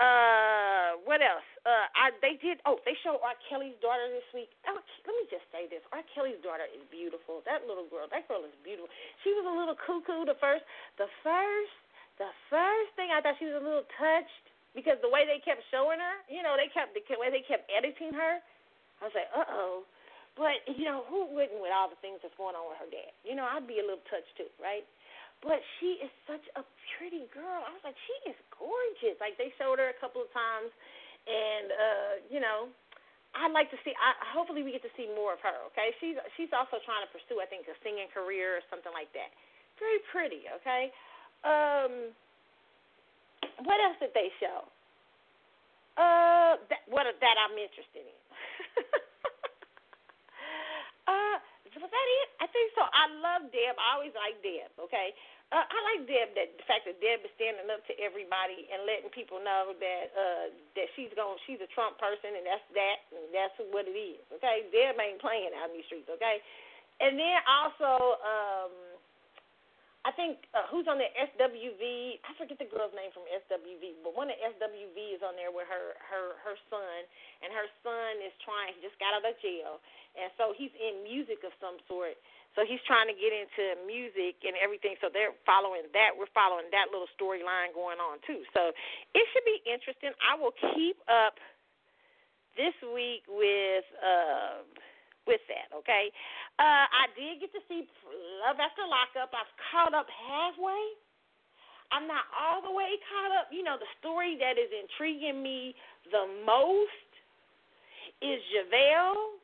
Uh, 0.00 0.96
what 1.04 1.20
else? 1.20 1.44
Uh, 1.68 1.86
I 1.92 2.08
they 2.24 2.40
did. 2.40 2.56
Oh, 2.64 2.80
they 2.88 2.96
showed 3.04 3.20
R. 3.20 3.36
Kelly's 3.52 3.76
daughter 3.84 4.08
this 4.08 4.24
week. 4.32 4.48
Oh, 4.64 4.80
let 4.80 5.12
me 5.12 5.24
just 5.28 5.44
say 5.52 5.68
this: 5.68 5.84
R. 5.92 6.00
Kelly's 6.16 6.40
daughter 6.40 6.64
is 6.72 6.80
beautiful. 6.88 7.44
That 7.44 7.68
little 7.68 7.84
girl, 7.84 8.08
that 8.08 8.24
girl 8.24 8.40
is 8.48 8.56
beautiful. 8.64 8.88
She 9.20 9.36
was 9.36 9.44
a 9.44 9.52
little 9.52 9.76
cuckoo 9.76 10.24
the 10.24 10.40
first, 10.40 10.64
the 10.96 11.04
first, 11.20 11.76
the 12.16 12.32
first 12.48 12.96
thing 12.96 13.12
I 13.12 13.20
thought 13.20 13.36
she 13.36 13.52
was 13.52 13.60
a 13.60 13.64
little 13.64 13.84
touched 14.00 14.49
because 14.74 14.98
the 15.02 15.10
way 15.10 15.26
they 15.26 15.42
kept 15.42 15.62
showing 15.70 15.98
her, 15.98 16.16
you 16.30 16.42
know, 16.42 16.54
they 16.54 16.70
kept 16.70 16.94
the 16.94 17.02
way 17.18 17.30
they 17.30 17.42
kept 17.42 17.66
editing 17.70 18.14
her. 18.14 18.38
I 19.00 19.02
was 19.02 19.14
like, 19.16 19.30
uh 19.34 19.48
oh. 19.50 19.82
But 20.38 20.62
you 20.70 20.86
know, 20.86 21.02
who 21.10 21.26
wouldn't 21.34 21.58
with 21.58 21.74
all 21.74 21.90
the 21.90 21.98
things 21.98 22.22
that's 22.22 22.36
going 22.38 22.54
on 22.54 22.70
with 22.70 22.78
her 22.78 22.90
dad? 22.90 23.10
You 23.26 23.34
know, 23.34 23.44
I'd 23.44 23.66
be 23.66 23.82
a 23.82 23.86
little 23.86 24.02
touched 24.06 24.30
too, 24.38 24.50
right? 24.62 24.86
But 25.42 25.58
she 25.80 25.98
is 26.04 26.12
such 26.28 26.44
a 26.54 26.62
pretty 26.96 27.24
girl. 27.32 27.64
I 27.64 27.72
was 27.72 27.82
like, 27.82 27.96
she 28.04 28.16
is 28.30 28.38
gorgeous. 28.52 29.16
Like 29.18 29.40
they 29.40 29.50
showed 29.56 29.80
her 29.80 29.90
a 29.90 29.98
couple 29.98 30.20
of 30.20 30.30
times, 30.30 30.70
and 31.26 31.66
uh, 31.72 32.12
you 32.28 32.38
know, 32.38 32.68
I'd 33.34 33.54
like 33.54 33.72
to 33.74 33.78
see. 33.82 33.96
I, 33.96 34.14
hopefully, 34.30 34.62
we 34.62 34.70
get 34.70 34.84
to 34.86 34.94
see 34.94 35.08
more 35.16 35.34
of 35.34 35.42
her. 35.42 35.56
Okay, 35.74 35.96
she's 35.98 36.14
she's 36.36 36.52
also 36.54 36.78
trying 36.84 37.02
to 37.02 37.10
pursue, 37.10 37.40
I 37.40 37.48
think, 37.48 37.66
a 37.66 37.74
singing 37.82 38.12
career 38.12 38.60
or 38.60 38.62
something 38.68 38.92
like 38.92 39.10
that. 39.16 39.32
Very 39.80 39.98
pretty. 40.12 40.44
Okay. 40.60 40.92
Um, 41.40 42.12
what 43.64 43.80
else 43.80 43.96
did 44.00 44.12
they 44.14 44.30
show? 44.40 44.64
Uh, 45.98 46.56
that 46.72 46.80
what 46.88 47.04
that 47.04 47.36
I'm 47.36 47.58
interested 47.58 48.06
in. 48.06 48.20
uh, 51.10 51.36
was 51.80 51.92
that 51.92 52.08
it? 52.22 52.28
I 52.40 52.46
think 52.50 52.72
so. 52.76 52.82
I 52.82 53.04
love 53.20 53.52
Deb. 53.52 53.76
I 53.76 53.96
always 53.96 54.14
like 54.16 54.40
Deb. 54.40 54.72
Okay. 54.76 55.12
Uh, 55.50 55.66
I 55.66 55.78
like 55.92 56.06
Deb 56.06 56.30
that 56.38 56.54
the 56.62 56.66
fact 56.70 56.86
that 56.86 57.02
Deb 57.02 57.26
is 57.26 57.32
standing 57.34 57.66
up 57.74 57.82
to 57.90 57.94
everybody 57.98 58.70
and 58.70 58.86
letting 58.86 59.10
people 59.10 59.42
know 59.42 59.74
that 59.74 60.04
uh 60.14 60.46
that 60.78 60.86
she's 60.94 61.10
going 61.18 61.34
she's 61.42 61.58
a 61.58 61.66
Trump 61.74 61.98
person 61.98 62.38
and 62.38 62.46
that's 62.46 62.62
that 62.78 62.98
and 63.10 63.26
that's 63.34 63.58
what 63.74 63.90
it 63.90 63.98
is. 63.98 64.22
Okay, 64.38 64.70
Deb 64.70 64.94
ain't 64.94 65.18
playing 65.18 65.50
out 65.58 65.74
in 65.74 65.82
these 65.82 65.88
streets. 65.90 66.06
Okay, 66.06 66.38
and 67.02 67.18
then 67.18 67.38
also 67.50 68.22
um 68.22 68.72
I 70.00 70.16
think 70.16 70.48
uh, 70.56 70.64
who's 70.72 70.88
on 70.88 70.96
the 70.96 71.12
SWV? 71.12 72.16
I 72.24 72.30
forget 72.40 72.56
the 72.56 72.64
girl's 72.72 72.96
name 72.96 73.12
from 73.12 73.28
SWV, 73.28 74.00
but 74.00 74.16
one 74.16 74.32
of 74.32 74.36
SWV 74.56 74.96
is 75.12 75.20
on 75.20 75.36
there 75.36 75.52
with 75.52 75.68
her 75.68 75.92
her 76.00 76.40
her 76.40 76.56
son, 76.72 77.00
and 77.44 77.52
her 77.52 77.68
son 77.84 78.16
is 78.24 78.32
trying. 78.40 78.72
He 78.72 78.80
just 78.80 78.96
got 78.96 79.12
out 79.12 79.28
of 79.28 79.36
jail, 79.44 79.76
and 80.16 80.32
so 80.40 80.56
he's 80.56 80.72
in 80.80 81.04
music 81.04 81.44
of 81.44 81.52
some 81.60 81.76
sort. 81.84 82.16
So 82.56 82.64
he's 82.64 82.80
trying 82.88 83.12
to 83.12 83.16
get 83.16 83.30
into 83.30 83.76
music 83.84 84.40
and 84.42 84.56
everything. 84.56 84.96
So 85.04 85.12
they're 85.12 85.36
following 85.44 85.84
that. 85.92 86.16
We're 86.16 86.32
following 86.32 86.72
that 86.72 86.88
little 86.88 87.08
storyline 87.14 87.76
going 87.76 88.00
on 88.00 88.24
too. 88.24 88.40
So 88.56 88.72
it 89.12 89.24
should 89.36 89.46
be 89.46 89.60
interesting. 89.68 90.16
I 90.24 90.32
will 90.32 90.56
keep 90.72 90.96
up 91.12 91.36
this 92.56 92.74
week 92.88 93.28
with. 93.28 93.84
Uh, 94.00 94.64
with 95.26 95.42
that, 95.48 95.68
okay? 95.76 96.08
Uh, 96.56 96.86
I 96.88 97.08
did 97.16 97.40
get 97.40 97.52
to 97.52 97.62
see 97.68 97.84
Love 98.44 98.60
After 98.60 98.84
Lockup. 98.84 99.32
I've 99.32 99.52
caught 99.72 99.92
up 99.92 100.08
halfway. 100.08 100.84
I'm 101.90 102.06
not 102.06 102.24
all 102.30 102.62
the 102.62 102.70
way 102.70 102.96
caught 103.10 103.34
up. 103.34 103.50
You 103.50 103.66
know, 103.66 103.74
the 103.76 103.90
story 103.98 104.38
that 104.38 104.56
is 104.56 104.70
intriguing 104.70 105.42
me 105.42 105.74
the 106.08 106.24
most 106.46 107.10
is 108.22 108.38
JaVale. 108.54 109.40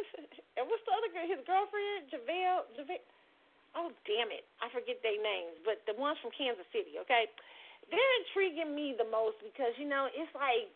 and 0.60 0.68
what's 0.68 0.84
the 0.84 0.94
other 0.94 1.10
girl? 1.10 1.26
His 1.26 1.42
girlfriend? 1.48 2.12
JaVale? 2.12 2.60
JaVale? 2.76 3.04
Oh, 3.78 3.94
damn 4.04 4.34
it. 4.34 4.44
I 4.58 4.66
forget 4.74 4.98
their 5.00 5.16
names. 5.16 5.62
But 5.62 5.80
the 5.86 5.94
ones 5.94 6.18
from 6.18 6.34
Kansas 6.34 6.66
City, 6.74 6.98
okay? 7.06 7.30
They're 7.88 8.14
intriguing 8.26 8.74
me 8.74 8.94
the 8.98 9.06
most 9.06 9.38
because, 9.40 9.72
you 9.78 9.86
know, 9.86 10.10
it's 10.10 10.30
like 10.34 10.70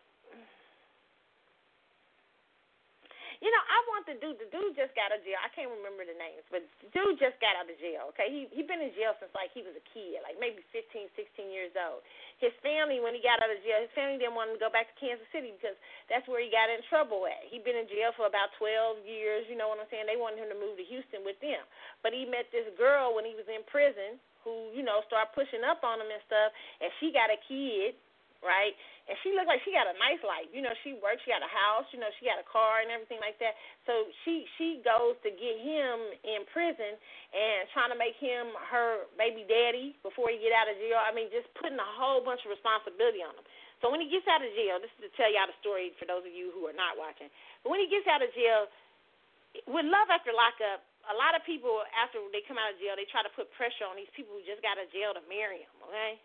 You 3.45 3.53
know, 3.53 3.61
I 3.69 3.79
want 3.93 4.09
the 4.09 4.17
dude. 4.17 4.41
The 4.41 4.49
dude 4.49 4.73
just 4.73 4.97
got 4.97 5.13
out 5.13 5.21
of 5.21 5.25
jail. 5.29 5.37
I 5.37 5.53
can't 5.53 5.69
remember 5.69 6.09
the 6.09 6.17
names, 6.17 6.49
but 6.49 6.65
the 6.81 6.89
dude 6.97 7.21
just 7.21 7.37
got 7.45 7.53
out 7.61 7.69
of 7.69 7.77
jail. 7.77 8.09
Okay, 8.17 8.33
he 8.33 8.49
he 8.49 8.65
been 8.65 8.81
in 8.81 8.89
jail 8.97 9.13
since 9.21 9.29
like 9.37 9.53
he 9.53 9.61
was 9.61 9.77
a 9.77 9.85
kid, 9.93 10.25
like 10.25 10.41
maybe 10.41 10.65
15, 10.73 11.13
16 11.13 11.53
years 11.53 11.69
old. 11.77 12.01
His 12.41 12.57
family, 12.65 13.05
when 13.05 13.13
he 13.13 13.21
got 13.21 13.45
out 13.45 13.53
of 13.53 13.61
jail, 13.61 13.85
his 13.85 13.93
family 13.93 14.17
didn't 14.17 14.33
want 14.33 14.49
him 14.49 14.57
to 14.57 14.65
go 14.65 14.73
back 14.73 14.89
to 14.89 14.97
Kansas 14.97 15.29
City 15.29 15.53
because 15.61 15.77
that's 16.09 16.25
where 16.25 16.41
he 16.41 16.49
got 16.49 16.73
in 16.73 16.81
trouble 16.89 17.29
at. 17.29 17.45
He'd 17.53 17.69
been 17.69 17.77
in 17.77 17.85
jail 17.93 18.17
for 18.17 18.25
about 18.25 18.49
twelve 18.57 19.05
years. 19.05 19.45
You 19.53 19.61
know 19.61 19.69
what 19.69 19.77
I'm 19.77 19.93
saying? 19.93 20.09
They 20.09 20.17
wanted 20.17 20.41
him 20.41 20.49
to 20.49 20.57
move 20.57 20.81
to 20.81 20.87
Houston 20.89 21.21
with 21.21 21.37
them, 21.45 21.61
but 22.01 22.17
he 22.17 22.25
met 22.25 22.49
this 22.49 22.65
girl 22.81 23.13
when 23.13 23.29
he 23.29 23.37
was 23.37 23.45
in 23.45 23.61
prison 23.69 24.17
who 24.45 24.69
you 24.77 24.85
know 24.85 25.01
started 25.09 25.33
pushing 25.33 25.65
up 25.65 25.81
on 25.83 25.99
him 25.99 26.09
and 26.13 26.25
stuff, 26.29 26.53
and 26.81 26.93
she 27.01 27.13
got 27.13 27.33
a 27.33 27.41
kid, 27.49 27.97
right? 28.45 28.77
and 29.05 29.17
she 29.21 29.37
looked 29.37 29.53
like 29.53 29.61
she 29.69 29.73
got 29.77 29.85
a 29.85 29.97
nice 30.01 30.21
life. 30.25 30.49
You 30.49 30.65
know, 30.65 30.73
she 30.81 30.97
works, 30.97 31.21
she 31.29 31.33
got 31.33 31.45
a 31.45 31.53
house, 31.53 31.85
you 31.93 32.01
know, 32.01 32.09
she 32.17 32.25
got 32.25 32.41
a 32.41 32.47
car 32.49 32.81
and 32.81 32.89
everything 32.89 33.21
like 33.21 33.37
that. 33.37 33.53
So 33.85 34.09
she 34.25 34.49
she 34.57 34.81
goes 34.81 35.21
to 35.21 35.29
get 35.29 35.61
him 35.61 35.97
in 36.25 36.49
prison 36.49 36.97
and 37.37 37.69
trying 37.77 37.93
to 37.93 38.01
make 38.01 38.17
him 38.17 38.57
her 38.73 39.05
baby 39.21 39.45
daddy 39.45 39.93
before 40.01 40.33
he 40.33 40.41
get 40.41 40.57
out 40.57 40.73
of 40.73 40.81
jail. 40.81 40.97
I 40.97 41.13
mean, 41.13 41.29
just 41.29 41.53
putting 41.61 41.77
a 41.77 41.91
whole 42.01 42.25
bunch 42.25 42.41
of 42.49 42.51
responsibility 42.53 43.21
on 43.21 43.37
him. 43.37 43.45
So 43.85 43.93
when 43.93 44.01
he 44.01 44.09
gets 44.09 44.25
out 44.25 44.41
of 44.41 44.49
jail, 44.57 44.81
this 44.81 44.89
is 44.97 45.13
to 45.13 45.13
tell 45.21 45.29
y'all 45.29 45.53
the 45.53 45.59
story 45.61 45.93
for 46.01 46.09
those 46.09 46.25
of 46.25 46.33
you 46.33 46.49
who 46.57 46.65
are 46.65 46.77
not 46.77 46.97
watching. 46.97 47.29
But 47.61 47.77
when 47.77 47.85
he 47.85 47.93
gets 47.93 48.09
out 48.09 48.25
of 48.25 48.33
jail, 48.33 48.73
with 49.69 49.85
Love 49.85 50.09
After 50.09 50.33
Lockup, 50.33 50.81
a 51.13 51.15
lot 51.21 51.37
of 51.37 51.45
people 51.45 51.85
after 51.93 52.17
they 52.33 52.41
come 52.49 52.57
out 52.57 52.73
of 52.73 52.81
jail, 52.81 52.97
they 52.97 53.05
try 53.13 53.21
to 53.21 53.29
put 53.37 53.53
pressure 53.53 53.85
on 53.85 54.01
these 54.01 54.09
people 54.17 54.33
who 54.33 54.41
just 54.49 54.65
got 54.65 54.81
out 54.81 54.89
of 54.89 54.91
jail 54.97 55.13
to 55.13 55.21
marry 55.29 55.61
them. 55.69 55.77
Okay. 55.85 56.17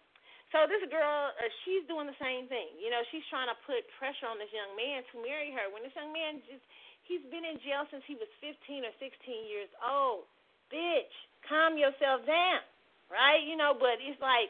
So 0.50 0.66
this 0.66 0.82
girl, 0.90 1.30
uh, 1.30 1.50
she's 1.62 1.86
doing 1.86 2.10
the 2.10 2.18
same 2.18 2.50
thing. 2.50 2.74
You 2.82 2.90
know, 2.90 3.06
she's 3.14 3.26
trying 3.30 3.54
to 3.54 3.58
put 3.70 3.86
pressure 4.02 4.26
on 4.26 4.42
this 4.42 4.50
young 4.50 4.74
man 4.74 5.06
to 5.14 5.22
marry 5.22 5.54
her. 5.54 5.70
When 5.70 5.86
this 5.86 5.94
young 5.94 6.10
man 6.10 6.42
just, 6.50 6.66
he's 7.06 7.22
been 7.30 7.46
in 7.46 7.62
jail 7.62 7.86
since 7.94 8.02
he 8.10 8.18
was 8.18 8.30
15 8.42 8.82
or 8.82 8.94
16 8.98 9.14
years 9.46 9.70
old. 9.78 10.26
Bitch, 10.74 11.14
calm 11.46 11.78
yourself 11.78 12.26
down, 12.26 12.66
right? 13.14 13.42
You 13.46 13.62
know, 13.62 13.78
but 13.78 14.02
it's 14.02 14.18
like 14.18 14.50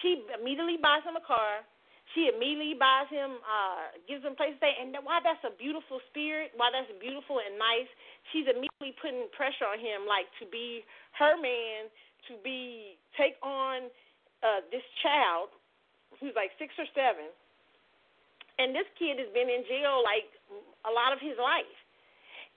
she 0.00 0.20
immediately 0.36 0.76
buys 0.76 1.00
him 1.08 1.16
a 1.16 1.24
car. 1.24 1.64
She 2.16 2.28
immediately 2.28 2.76
buys 2.76 3.08
him, 3.08 3.40
uh, 3.44 3.92
gives 4.08 4.24
him 4.24 4.32
a 4.32 4.38
place 4.40 4.56
to 4.56 4.60
stay. 4.60 4.76
And 4.80 4.96
why 5.04 5.20
that's 5.24 5.44
a 5.44 5.52
beautiful 5.56 6.00
spirit, 6.12 6.52
why 6.56 6.72
that's 6.72 6.88
beautiful 7.00 7.40
and 7.40 7.56
nice, 7.60 7.88
she's 8.32 8.48
immediately 8.48 8.96
putting 9.00 9.28
pressure 9.32 9.68
on 9.68 9.80
him, 9.80 10.08
like 10.08 10.28
to 10.40 10.48
be 10.48 10.84
her 11.20 11.36
man, 11.36 11.92
to 12.32 12.36
be 12.40 12.96
take 13.16 13.36
on 13.44 13.92
uh, 14.42 14.60
this 14.70 14.82
child 15.02 15.48
who's 16.20 16.34
like 16.34 16.50
six 16.58 16.74
or 16.78 16.86
seven, 16.94 17.30
and 18.58 18.74
this 18.74 18.86
kid 18.98 19.18
has 19.18 19.28
been 19.34 19.48
in 19.50 19.64
jail 19.66 20.02
like 20.02 20.26
a 20.86 20.90
lot 20.92 21.12
of 21.12 21.20
his 21.20 21.36
life. 21.38 21.66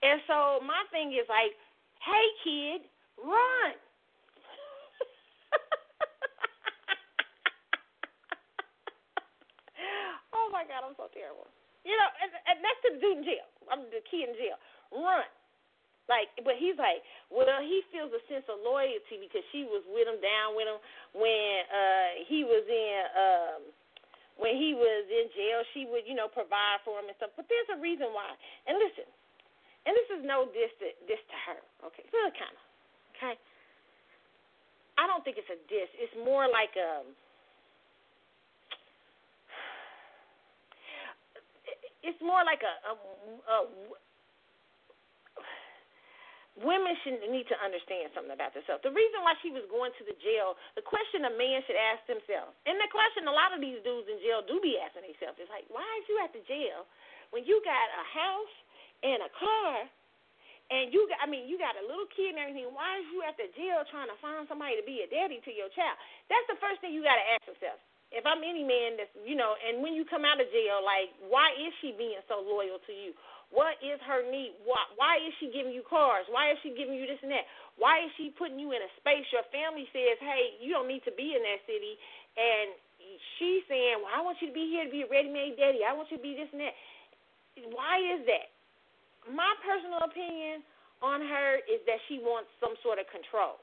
And 0.02 0.20
so 0.26 0.58
my 0.66 0.82
thing 0.90 1.12
is 1.14 1.28
like, 1.30 1.54
hey 2.02 2.26
kid, 2.42 2.82
run. 3.22 3.78
oh 10.34 10.50
my 10.50 10.66
God, 10.66 10.82
I'm 10.82 10.98
so 10.98 11.06
terrible. 11.14 11.46
You 11.86 11.94
know, 11.98 12.10
and, 12.22 12.30
and 12.46 12.62
that's 12.62 12.80
the 12.82 12.90
dude 12.98 13.18
in 13.22 13.26
jail. 13.26 13.46
I'm 13.70 13.82
the 13.90 14.00
kid 14.06 14.28
in 14.30 14.36
jail. 14.38 14.58
Run. 14.90 15.24
Like, 16.12 16.28
but 16.44 16.60
he's 16.60 16.76
like, 16.76 17.00
well, 17.32 17.48
he 17.64 17.80
feels 17.88 18.12
a 18.12 18.20
sense 18.28 18.44
of 18.52 18.60
loyalty 18.60 19.16
because 19.16 19.40
she 19.48 19.64
was 19.64 19.80
with 19.88 20.04
him, 20.04 20.20
down 20.20 20.52
with 20.52 20.68
him 20.68 20.76
when 21.16 21.48
uh 21.72 22.10
he 22.28 22.44
was 22.44 22.60
in 22.68 23.00
um 23.16 23.60
when 24.36 24.60
he 24.60 24.76
was 24.76 25.08
in 25.08 25.32
jail. 25.32 25.64
She 25.72 25.88
would, 25.88 26.04
you 26.04 26.12
know, 26.12 26.28
provide 26.28 26.84
for 26.84 27.00
him 27.00 27.08
and 27.08 27.16
stuff. 27.16 27.32
But 27.32 27.48
there's 27.48 27.72
a 27.72 27.80
reason 27.80 28.12
why. 28.12 28.28
And 28.68 28.76
listen, 28.76 29.08
and 29.88 29.96
this 29.96 30.20
is 30.20 30.20
no 30.20 30.52
diss 30.52 30.68
to, 30.84 30.92
diss 31.08 31.22
to 31.32 31.38
her. 31.48 31.58
Okay, 31.88 32.04
really 32.12 32.36
kind 32.36 32.52
of. 32.52 32.64
Okay. 33.16 33.34
I 35.00 35.08
don't 35.08 35.24
think 35.24 35.40
it's 35.40 35.48
a 35.48 35.56
diss. 35.72 35.88
It's 35.96 36.12
more 36.20 36.44
like 36.44 36.76
a. 36.76 37.08
It's 42.02 42.18
more 42.18 42.42
like 42.42 42.58
a, 42.66 42.74
a, 42.90 42.94
a 42.98 43.58
women 46.60 46.92
should 47.00 47.16
need 47.32 47.48
to 47.48 47.56
understand 47.64 48.12
something 48.12 48.32
about 48.32 48.52
themselves. 48.52 48.84
The 48.84 48.92
reason 48.92 49.24
why 49.24 49.32
she 49.40 49.48
was 49.48 49.64
going 49.72 49.92
to 49.96 50.04
the 50.04 50.16
jail, 50.20 50.60
the 50.76 50.84
question 50.84 51.24
a 51.24 51.32
man 51.32 51.64
should 51.64 51.80
ask 51.80 52.04
themselves, 52.04 52.52
and 52.68 52.76
the 52.76 52.90
question 52.92 53.24
a 53.24 53.32
lot 53.32 53.56
of 53.56 53.64
these 53.64 53.80
dudes 53.80 54.04
in 54.04 54.20
jail 54.20 54.44
do 54.44 54.60
be 54.60 54.76
asking 54.76 55.08
themselves 55.08 55.40
is 55.40 55.48
like, 55.48 55.64
why 55.72 55.88
is 56.00 56.04
you 56.12 56.20
at 56.20 56.32
the 56.36 56.44
jail 56.44 56.84
when 57.32 57.48
you 57.48 57.64
got 57.64 57.86
a 57.96 58.04
house 58.12 58.54
and 59.00 59.24
a 59.24 59.30
car, 59.32 59.88
and 60.72 60.88
you 60.88 61.04
got, 61.08 61.20
I 61.20 61.28
mean, 61.28 61.48
you 61.48 61.60
got 61.60 61.76
a 61.76 61.84
little 61.84 62.08
kid 62.12 62.32
and 62.32 62.40
everything. 62.40 62.64
Why 62.72 63.00
is 63.00 63.06
you 63.12 63.20
at 63.24 63.36
the 63.36 63.48
jail 63.52 63.84
trying 63.92 64.08
to 64.08 64.16
find 64.24 64.48
somebody 64.48 64.80
to 64.80 64.84
be 64.84 65.04
a 65.04 65.08
daddy 65.08 65.40
to 65.44 65.52
your 65.52 65.68
child? 65.76 65.96
That's 66.32 66.48
the 66.48 66.56
first 66.60 66.80
thing 66.80 66.96
you 66.96 67.04
got 67.04 67.20
to 67.20 67.26
ask 67.36 67.44
yourself. 67.44 67.76
If 68.12 68.24
I'm 68.28 68.44
any 68.44 68.64
man 68.64 69.00
that's, 69.00 69.12
you 69.24 69.36
know, 69.36 69.56
and 69.56 69.80
when 69.80 69.92
you 69.92 70.04
come 70.04 70.24
out 70.24 70.40
of 70.40 70.48
jail, 70.52 70.80
like, 70.84 71.12
why 71.28 71.52
is 71.56 71.72
she 71.80 71.96
being 71.96 72.20
so 72.28 72.40
loyal 72.44 72.80
to 72.84 72.92
you? 72.92 73.16
What 73.52 73.76
is 73.84 74.00
her 74.08 74.24
need? 74.24 74.56
Why, 74.64 74.80
why 74.96 75.20
is 75.20 75.36
she 75.36 75.52
giving 75.52 75.76
you 75.76 75.84
cars? 75.84 76.24
Why 76.32 76.56
is 76.56 76.58
she 76.64 76.72
giving 76.72 76.96
you 76.96 77.04
this 77.04 77.20
and 77.20 77.28
that? 77.28 77.44
Why 77.76 78.00
is 78.00 78.10
she 78.16 78.32
putting 78.32 78.56
you 78.56 78.72
in 78.72 78.80
a 78.80 78.90
space 78.96 79.28
your 79.28 79.44
family 79.52 79.84
says, 79.92 80.16
hey, 80.24 80.56
you 80.56 80.72
don't 80.72 80.88
need 80.88 81.04
to 81.04 81.12
be 81.12 81.36
in 81.36 81.44
that 81.44 81.60
city? 81.68 82.00
And 82.32 82.72
she's 83.36 83.60
saying, 83.68 84.00
well, 84.00 84.08
I 84.08 84.24
want 84.24 84.40
you 84.40 84.48
to 84.48 84.56
be 84.56 84.72
here 84.72 84.88
to 84.88 84.92
be 84.92 85.04
a 85.04 85.10
ready 85.12 85.28
made 85.28 85.60
daddy. 85.60 85.84
I 85.84 85.92
want 85.92 86.08
you 86.08 86.16
to 86.16 86.24
be 86.24 86.32
this 86.32 86.48
and 86.56 86.64
that. 86.64 86.72
Why 87.76 88.00
is 88.00 88.24
that? 88.24 88.48
My 89.28 89.52
personal 89.60 90.00
opinion 90.00 90.64
on 91.04 91.20
her 91.20 91.60
is 91.68 91.84
that 91.84 92.00
she 92.08 92.24
wants 92.24 92.48
some 92.56 92.72
sort 92.80 92.96
of 92.96 93.04
control. 93.12 93.60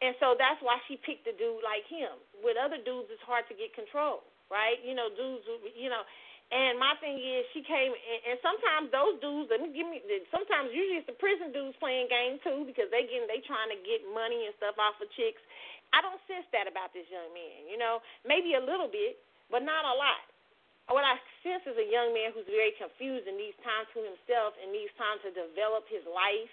And 0.00 0.16
so 0.18 0.34
that's 0.34 0.58
why 0.64 0.80
she 0.88 0.96
picked 0.96 1.28
a 1.28 1.34
dude 1.36 1.62
like 1.62 1.84
him. 1.86 2.18
With 2.40 2.56
other 2.56 2.80
dudes, 2.80 3.12
it's 3.12 3.22
hard 3.22 3.44
to 3.52 3.54
get 3.54 3.76
control, 3.76 4.24
right? 4.48 4.80
You 4.80 4.96
know, 4.96 5.12
dudes, 5.12 5.44
you 5.76 5.92
know, 5.92 6.02
and 6.50 6.82
my 6.82 6.98
thing 6.98 7.14
is, 7.14 7.46
she 7.54 7.62
came, 7.62 7.94
and, 7.94 8.20
and 8.26 8.36
sometimes 8.42 8.90
those 8.90 9.22
dudes, 9.22 9.54
let 9.54 9.62
me 9.62 9.70
give 9.70 9.86
me. 9.86 10.02
Sometimes, 10.34 10.74
usually, 10.74 10.98
it's 10.98 11.06
the 11.06 11.14
prison 11.14 11.54
dudes 11.54 11.78
playing 11.78 12.10
games 12.10 12.42
too, 12.42 12.66
because 12.66 12.90
they 12.90 13.06
getting, 13.06 13.30
they 13.30 13.38
trying 13.46 13.70
to 13.70 13.78
get 13.86 14.02
money 14.10 14.50
and 14.50 14.54
stuff 14.58 14.74
off 14.74 14.98
of 14.98 15.06
chicks. 15.14 15.38
I 15.94 16.02
don't 16.02 16.18
sense 16.26 16.46
that 16.50 16.66
about 16.66 16.90
this 16.90 17.06
young 17.06 17.30
man. 17.30 17.70
You 17.70 17.78
know, 17.78 18.02
maybe 18.26 18.58
a 18.58 18.62
little 18.62 18.90
bit, 18.90 19.22
but 19.46 19.62
not 19.62 19.86
a 19.86 19.94
lot. 19.94 20.22
What 20.90 21.06
I 21.06 21.22
sense 21.46 21.62
is 21.70 21.78
a 21.78 21.86
young 21.86 22.10
man 22.10 22.34
who's 22.34 22.50
very 22.50 22.74
confused 22.74 23.30
and 23.30 23.38
needs 23.38 23.54
time 23.62 23.86
to 23.94 24.02
himself 24.02 24.58
and 24.58 24.74
needs 24.74 24.90
time 24.98 25.22
to 25.22 25.30
develop 25.30 25.86
his 25.86 26.02
life 26.10 26.50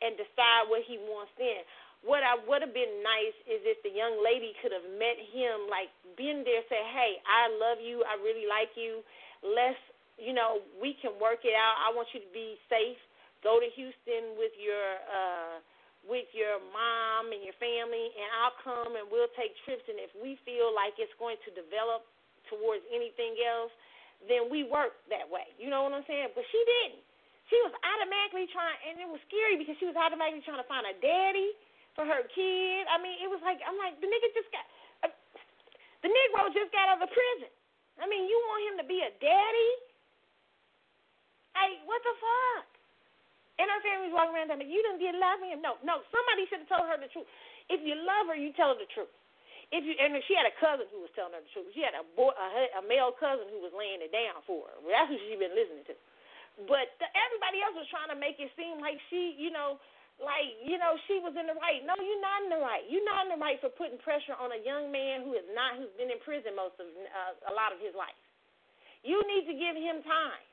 and 0.00 0.16
decide 0.16 0.72
what 0.72 0.88
he 0.88 0.96
wants 1.04 1.32
then. 1.36 1.60
What 2.00 2.24
I 2.24 2.36
would 2.48 2.60
have 2.64 2.72
been 2.72 3.00
nice 3.04 3.36
is 3.48 3.60
if 3.64 3.80
the 3.84 3.92
young 3.92 4.20
lady 4.20 4.56
could 4.60 4.72
have 4.72 4.84
met 4.96 5.16
him, 5.16 5.68
like 5.68 5.88
been 6.16 6.44
there, 6.44 6.64
say, 6.68 6.80
"Hey, 6.92 7.20
I 7.24 7.48
love 7.60 7.80
you. 7.80 8.04
I 8.04 8.16
really 8.20 8.44
like 8.48 8.72
you." 8.76 9.04
Let's, 9.44 9.78
you 10.16 10.32
know, 10.32 10.64
we 10.80 10.96
can 11.04 11.12
work 11.20 11.44
it 11.44 11.52
out. 11.52 11.76
I 11.84 11.92
want 11.92 12.08
you 12.16 12.24
to 12.24 12.32
be 12.32 12.56
safe. 12.72 12.98
Go 13.44 13.60
to 13.60 13.68
Houston 13.76 14.40
with 14.40 14.56
your 14.56 14.84
uh 15.04 15.60
with 16.04 16.28
your 16.36 16.60
mom 16.68 17.32
and 17.32 17.40
your 17.40 17.56
family 17.56 18.12
and 18.12 18.28
I'll 18.40 18.56
come 18.60 18.92
and 18.92 19.08
we'll 19.08 19.32
take 19.40 19.56
trips 19.64 19.84
and 19.88 19.96
if 19.96 20.12
we 20.20 20.36
feel 20.44 20.68
like 20.72 20.96
it's 21.00 21.12
going 21.16 21.40
to 21.48 21.50
develop 21.56 22.04
towards 22.52 22.84
anything 22.92 23.40
else, 23.40 23.72
then 24.28 24.52
we 24.52 24.68
work 24.68 25.00
that 25.08 25.24
way. 25.24 25.48
You 25.56 25.72
know 25.72 25.84
what 25.84 25.96
I'm 25.96 26.04
saying? 26.04 26.36
But 26.36 26.44
she 26.52 26.60
didn't. 26.60 27.00
She 27.48 27.56
was 27.64 27.72
automatically 27.84 28.48
trying 28.52 28.76
and 28.84 29.00
it 29.00 29.08
was 29.08 29.20
scary 29.28 29.56
because 29.60 29.76
she 29.80 29.88
was 29.88 29.96
automatically 29.96 30.44
trying 30.44 30.60
to 30.60 30.68
find 30.68 30.84
a 30.88 30.96
daddy 31.00 31.52
for 31.96 32.04
her 32.04 32.24
kid. 32.32 32.84
I 32.88 33.00
mean, 33.00 33.20
it 33.20 33.28
was 33.28 33.40
like 33.40 33.60
I'm 33.64 33.76
like 33.80 33.96
the 34.00 34.08
nigga 34.08 34.28
just 34.36 34.48
got 34.52 34.64
uh, 35.04 35.12
the 36.04 36.12
Negro 36.12 36.52
just 36.52 36.68
got 36.72 36.92
out 36.92 37.00
of 37.00 37.08
prison. 37.08 37.48
I 37.98 38.10
mean, 38.10 38.26
you 38.26 38.38
want 38.50 38.60
him 38.72 38.76
to 38.82 38.86
be 38.86 38.98
a 39.02 39.12
daddy? 39.22 39.70
Hey, 41.54 41.78
what 41.86 42.02
the 42.02 42.14
fuck? 42.18 42.66
And 43.62 43.70
her 43.70 43.80
family's 43.86 44.10
walking 44.10 44.34
around 44.34 44.50
telling 44.50 44.66
me, 44.66 44.70
you 44.70 44.82
didn't 44.82 44.98
get 44.98 45.14
love 45.14 45.38
him. 45.38 45.62
No, 45.62 45.78
no, 45.86 46.02
somebody 46.10 46.42
should 46.50 46.66
have 46.66 46.70
told 46.70 46.90
her 46.90 46.98
the 46.98 47.06
truth. 47.14 47.30
If 47.70 47.78
you 47.86 47.94
love 47.94 48.26
her, 48.26 48.34
you 48.34 48.50
tell 48.58 48.74
her 48.74 48.78
the 48.78 48.90
truth. 48.90 49.10
If 49.70 49.86
you 49.86 49.94
and 49.96 50.14
she 50.26 50.34
had 50.34 50.44
a 50.44 50.54
cousin 50.58 50.90
who 50.90 51.06
was 51.06 51.10
telling 51.14 51.32
her 51.38 51.42
the 51.42 51.50
truth. 51.54 51.70
She 51.72 51.82
had 51.82 51.94
a 51.94 52.04
boy, 52.18 52.34
a, 52.34 52.78
a 52.78 52.82
male 52.84 53.14
cousin 53.14 53.46
who 53.48 53.62
was 53.62 53.70
laying 53.72 54.02
it 54.02 54.10
down 54.10 54.42
for 54.44 54.66
her. 54.68 54.76
That's 54.82 55.08
who 55.08 55.16
she's 55.22 55.38
been 55.38 55.54
listening 55.54 55.86
to. 55.88 55.94
But 56.66 56.94
the, 57.02 57.06
everybody 57.14 57.62
else 57.62 57.74
was 57.78 57.88
trying 57.90 58.10
to 58.10 58.18
make 58.18 58.38
it 58.42 58.50
seem 58.58 58.78
like 58.82 58.98
she, 59.10 59.34
you 59.38 59.50
know, 59.50 59.78
like 60.22 60.54
you 60.62 60.78
know 60.78 60.94
she 61.10 61.18
was 61.18 61.34
in 61.34 61.50
the 61.50 61.56
right. 61.58 61.82
No, 61.82 61.98
you're 61.98 62.22
not 62.22 62.38
in 62.46 62.50
the 62.54 62.62
right. 62.62 62.84
You're 62.86 63.06
not 63.06 63.26
in 63.26 63.30
the 63.34 63.40
right 63.42 63.58
for 63.58 63.70
putting 63.74 63.98
pressure 63.98 64.38
on 64.38 64.54
a 64.54 64.60
young 64.62 64.94
man 64.94 65.26
who 65.26 65.34
is 65.34 65.46
not 65.50 65.78
who's 65.78 65.90
been 65.98 66.10
in 66.10 66.20
prison 66.22 66.54
most 66.54 66.78
of 66.78 66.86
uh, 66.86 67.50
a 67.50 67.52
lot 67.54 67.74
of 67.74 67.82
his 67.82 67.94
life. 67.98 68.16
You 69.02 69.18
need 69.26 69.50
to 69.50 69.54
give 69.58 69.74
him 69.76 70.00
time. 70.06 70.44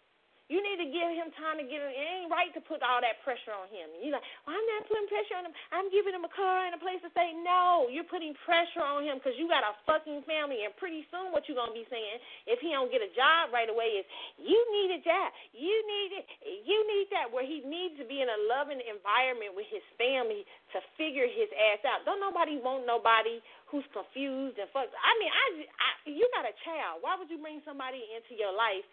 You 0.52 0.60
need 0.60 0.84
to 0.84 0.90
give 0.92 1.08
him 1.16 1.32
time 1.40 1.64
to 1.64 1.66
get 1.66 1.80
him. 1.80 1.96
It 1.96 2.04
ain't 2.04 2.28
right 2.28 2.52
to 2.52 2.62
put 2.68 2.84
all 2.84 3.00
that 3.00 3.24
pressure 3.24 3.56
on 3.56 3.72
him. 3.72 3.88
You're 4.04 4.12
like, 4.12 4.28
well, 4.44 4.52
I'm 4.52 4.68
not 4.76 4.84
putting 4.92 5.08
pressure 5.08 5.40
on 5.40 5.48
him. 5.48 5.56
I'm 5.72 5.88
giving 5.96 6.12
him 6.12 6.28
a 6.28 6.34
car 6.36 6.68
and 6.68 6.76
a 6.76 6.82
place 6.84 7.00
to 7.08 7.10
stay. 7.16 7.32
No, 7.40 7.88
you're 7.88 8.04
putting 8.12 8.36
pressure 8.44 8.84
on 8.84 9.08
him 9.08 9.24
because 9.24 9.40
you 9.40 9.48
got 9.48 9.64
a 9.64 9.80
fucking 9.88 10.28
family. 10.28 10.68
And 10.68 10.76
pretty 10.76 11.08
soon, 11.08 11.32
what 11.32 11.48
you're 11.48 11.56
gonna 11.56 11.72
be 11.72 11.88
saying 11.88 12.20
if 12.52 12.60
he 12.60 12.76
don't 12.76 12.92
get 12.92 13.00
a 13.00 13.08
job 13.16 13.56
right 13.56 13.72
away 13.72 14.04
is, 14.04 14.06
you 14.36 14.60
need 14.76 14.92
a 14.92 15.00
job. 15.00 15.32
You 15.56 15.72
need 15.88 16.20
it. 16.20 16.28
You 16.68 16.84
need 16.84 17.08
that. 17.16 17.32
Where 17.32 17.48
he 17.48 17.64
needs 17.64 17.96
to 18.04 18.06
be 18.06 18.20
in 18.20 18.28
a 18.28 18.40
loving 18.52 18.84
environment 18.84 19.56
with 19.56 19.72
his 19.72 19.86
family 19.96 20.44
to 20.76 20.84
figure 21.00 21.32
his 21.32 21.48
ass 21.72 21.80
out. 21.88 22.04
Don't 22.04 22.20
nobody 22.20 22.60
want 22.60 22.84
nobody 22.84 23.40
who's 23.72 23.88
confused 23.96 24.60
and 24.60 24.68
fucked. 24.76 24.92
I 25.00 25.16
mean, 25.16 25.32
I, 25.32 25.46
I 25.64 25.90
you 26.12 26.28
got 26.36 26.44
a 26.44 26.52
child. 26.68 27.00
Why 27.00 27.16
would 27.16 27.32
you 27.32 27.40
bring 27.40 27.64
somebody 27.64 28.04
into 28.12 28.36
your 28.36 28.52
life 28.52 28.84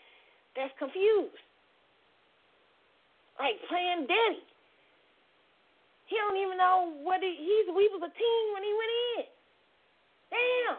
that's 0.54 0.70
confused? 0.78 1.47
Like 3.38 3.56
playing 3.70 4.06
daddy. 4.10 4.42
He 6.10 6.16
don't 6.16 6.40
even 6.40 6.56
know 6.56 6.92
what 7.04 7.20
he, 7.20 7.36
he's. 7.36 7.68
We 7.70 7.86
was 7.92 8.02
a 8.02 8.12
team 8.12 8.44
when 8.52 8.62
he 8.64 8.72
went 8.72 8.92
in. 8.92 9.24
Damn. 10.32 10.78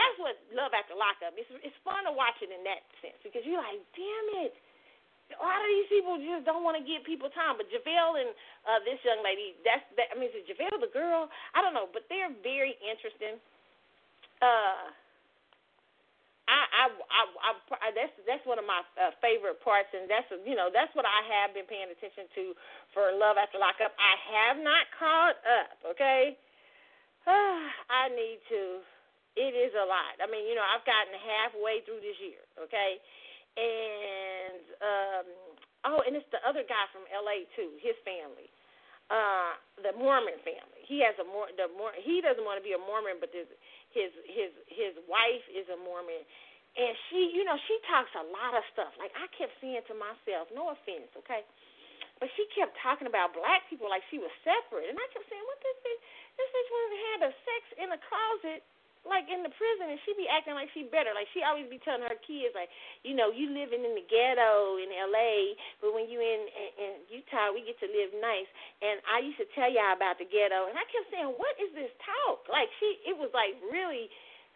That's 0.00 0.16
what 0.18 0.34
Love 0.50 0.72
After 0.74 0.96
Lockup. 0.96 1.36
It's 1.38 1.48
it's 1.62 1.76
fun 1.86 2.08
to 2.08 2.12
watch 2.12 2.36
it 2.42 2.50
in 2.50 2.64
that 2.66 2.82
sense 3.04 3.20
because 3.22 3.44
you're 3.44 3.60
like, 3.60 3.78
damn 3.94 4.28
it. 4.48 4.52
A 5.32 5.40
lot 5.40 5.64
of 5.64 5.70
these 5.72 5.88
people 5.88 6.20
just 6.20 6.44
don't 6.44 6.60
want 6.60 6.76
to 6.76 6.84
give 6.84 7.08
people 7.08 7.32
time. 7.32 7.56
But 7.56 7.70
JaVale 7.72 8.20
and 8.20 8.30
uh, 8.68 8.80
this 8.84 9.00
young 9.00 9.24
lady, 9.24 9.56
that's 9.64 9.84
that. 9.96 10.12
I 10.12 10.18
mean, 10.18 10.28
is 10.28 10.44
it 10.44 10.50
JaVale 10.50 10.82
the 10.82 10.92
girl? 10.92 11.28
I 11.56 11.64
don't 11.64 11.72
know, 11.72 11.88
but 11.88 12.04
they're 12.12 12.32
very 12.44 12.76
interesting. 12.84 13.40
Uh, 14.42 14.92
I, 16.50 16.58
I, 16.66 16.84
I, 16.90 17.50
I, 17.54 17.88
that's 17.94 18.14
that's 18.26 18.42
one 18.42 18.58
of 18.58 18.66
my 18.66 18.82
uh, 18.98 19.14
favorite 19.22 19.62
parts, 19.62 19.90
and 19.94 20.10
that's 20.10 20.26
you 20.42 20.58
know 20.58 20.74
that's 20.74 20.90
what 20.98 21.06
I 21.06 21.22
have 21.38 21.54
been 21.54 21.70
paying 21.70 21.86
attention 21.86 22.26
to 22.34 22.44
for 22.90 23.14
Love 23.14 23.38
After 23.38 23.62
Lockup. 23.62 23.94
I 23.94 24.14
have 24.34 24.58
not 24.58 24.84
caught 24.98 25.38
up. 25.46 25.78
Okay, 25.94 26.34
I 27.30 28.10
need 28.10 28.42
to. 28.50 28.82
It 29.32 29.56
is 29.56 29.72
a 29.72 29.86
lot. 29.86 30.18
I 30.20 30.28
mean, 30.28 30.44
you 30.44 30.52
know, 30.58 30.66
I've 30.66 30.84
gotten 30.84 31.14
halfway 31.16 31.80
through 31.86 32.02
this 32.04 32.18
year. 32.20 32.42
Okay, 32.58 32.98
and 33.56 34.64
um, 34.82 35.26
oh, 35.86 36.00
and 36.02 36.18
it's 36.18 36.28
the 36.34 36.42
other 36.42 36.66
guy 36.66 36.84
from 36.90 37.06
L.A. 37.14 37.46
too. 37.54 37.78
His 37.78 37.94
family, 38.02 38.50
uh, 39.08 39.56
the 39.78 39.92
Mormon 39.94 40.42
family. 40.42 40.82
He 40.90 41.00
has 41.06 41.14
a 41.22 41.26
more 41.26 41.48
the 41.54 41.70
more 41.70 41.94
he 41.96 42.18
doesn't 42.18 42.44
want 42.44 42.58
to 42.58 42.64
be 42.66 42.74
a 42.74 42.82
Mormon, 42.82 43.22
but 43.22 43.30
there's 43.30 43.48
his 43.92 44.12
his 44.28 44.52
his 44.68 44.94
wife 45.08 45.44
is 45.52 45.68
a 45.68 45.78
Mormon, 45.80 46.24
and 46.76 46.92
she, 47.08 47.32
you 47.36 47.44
know, 47.44 47.56
she 47.68 47.76
talks 47.88 48.12
a 48.16 48.24
lot 48.32 48.56
of 48.56 48.64
stuff. 48.72 48.92
Like 48.96 49.12
I 49.16 49.28
kept 49.36 49.52
saying 49.60 49.84
to 49.88 49.94
myself, 49.96 50.48
no 50.52 50.72
offense, 50.72 51.12
okay, 51.24 51.44
but 52.20 52.28
she 52.34 52.48
kept 52.56 52.76
talking 52.80 53.06
about 53.06 53.36
black 53.36 53.68
people 53.68 53.90
like 53.90 54.04
she 54.08 54.18
was 54.18 54.32
separate, 54.42 54.88
and 54.88 54.96
I 54.96 55.06
kept 55.12 55.28
saying, 55.28 55.44
what 55.44 55.60
this 55.60 55.78
bitch, 55.84 56.00
this 56.38 56.48
bitch 56.50 56.70
was 56.72 56.90
had 56.92 57.20
a 57.28 57.32
sex 57.44 57.62
in 57.78 57.88
a 57.92 58.00
closet 58.08 58.60
like 59.02 59.26
in 59.26 59.42
the 59.42 59.50
prison 59.50 59.90
and 59.90 59.98
she 60.06 60.14
be 60.14 60.30
acting 60.30 60.54
like 60.54 60.70
she 60.70 60.86
better. 60.86 61.10
Like 61.10 61.26
she 61.34 61.42
always 61.42 61.66
be 61.66 61.82
telling 61.82 62.06
her 62.06 62.18
kids 62.22 62.54
like, 62.54 62.70
you 63.02 63.18
know, 63.18 63.34
you 63.34 63.50
living 63.50 63.82
in 63.82 63.98
the 63.98 64.06
ghetto 64.06 64.78
in 64.78 64.94
LA, 64.94 65.58
but 65.82 65.90
when 65.90 66.06
you 66.06 66.22
in, 66.22 66.46
in 66.78 66.92
Utah, 67.10 67.50
we 67.50 67.66
get 67.66 67.78
to 67.82 67.88
live 67.90 68.14
nice. 68.22 68.46
And 68.78 69.02
I 69.10 69.18
used 69.26 69.42
to 69.42 69.48
tell 69.58 69.66
y'all 69.66 69.94
about 69.94 70.22
the 70.22 70.28
ghetto, 70.28 70.70
and 70.70 70.78
I 70.78 70.86
kept 70.86 71.10
saying, 71.10 71.34
what 71.34 71.54
is 71.58 71.74
this 71.74 71.90
talk? 72.02 72.46
Like 72.46 72.70
she, 72.78 73.02
it 73.02 73.18
was 73.18 73.34
like 73.34 73.58
really 73.74 74.06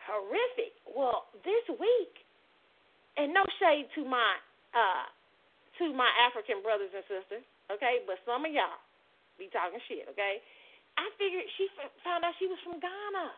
horrific. 0.07 0.79
Well, 0.87 1.27
this 1.43 1.67
week, 1.75 2.15
and 3.19 3.35
no 3.35 3.43
shade 3.59 3.91
to 3.99 4.07
my 4.07 4.31
uh 4.77 5.09
to 5.83 5.93
my 5.93 6.09
African 6.25 6.63
brothers 6.63 6.95
and 6.95 7.05
sisters, 7.11 7.45
okay, 7.69 8.01
but 8.07 8.23
some 8.23 8.47
of 8.47 8.51
y'all 8.55 8.81
be 9.37 9.51
talking 9.51 9.83
shit, 9.91 10.07
okay. 10.15 10.41
I 10.97 11.13
figured 11.21 11.45
she 11.61 11.69
found 12.01 12.25
out 12.25 12.33
she 12.41 12.49
was 12.49 12.57
from 12.65 12.81
Ghana. 12.81 13.29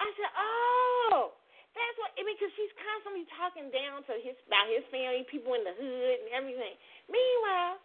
I 0.00 0.08
said, 0.16 0.32
oh, 0.36 1.32
that's 1.72 1.96
what. 2.00 2.10
I 2.16 2.24
mean, 2.24 2.36
because 2.36 2.52
she's 2.56 2.72
constantly 2.76 3.24
talking 3.36 3.68
down 3.72 4.04
to 4.08 4.14
his 4.20 4.36
about 4.48 4.68
his 4.68 4.84
family, 4.92 5.24
people 5.28 5.56
in 5.56 5.64
the 5.64 5.76
hood, 5.76 6.16
and 6.24 6.30
everything. 6.32 6.76
Meanwhile, 7.08 7.80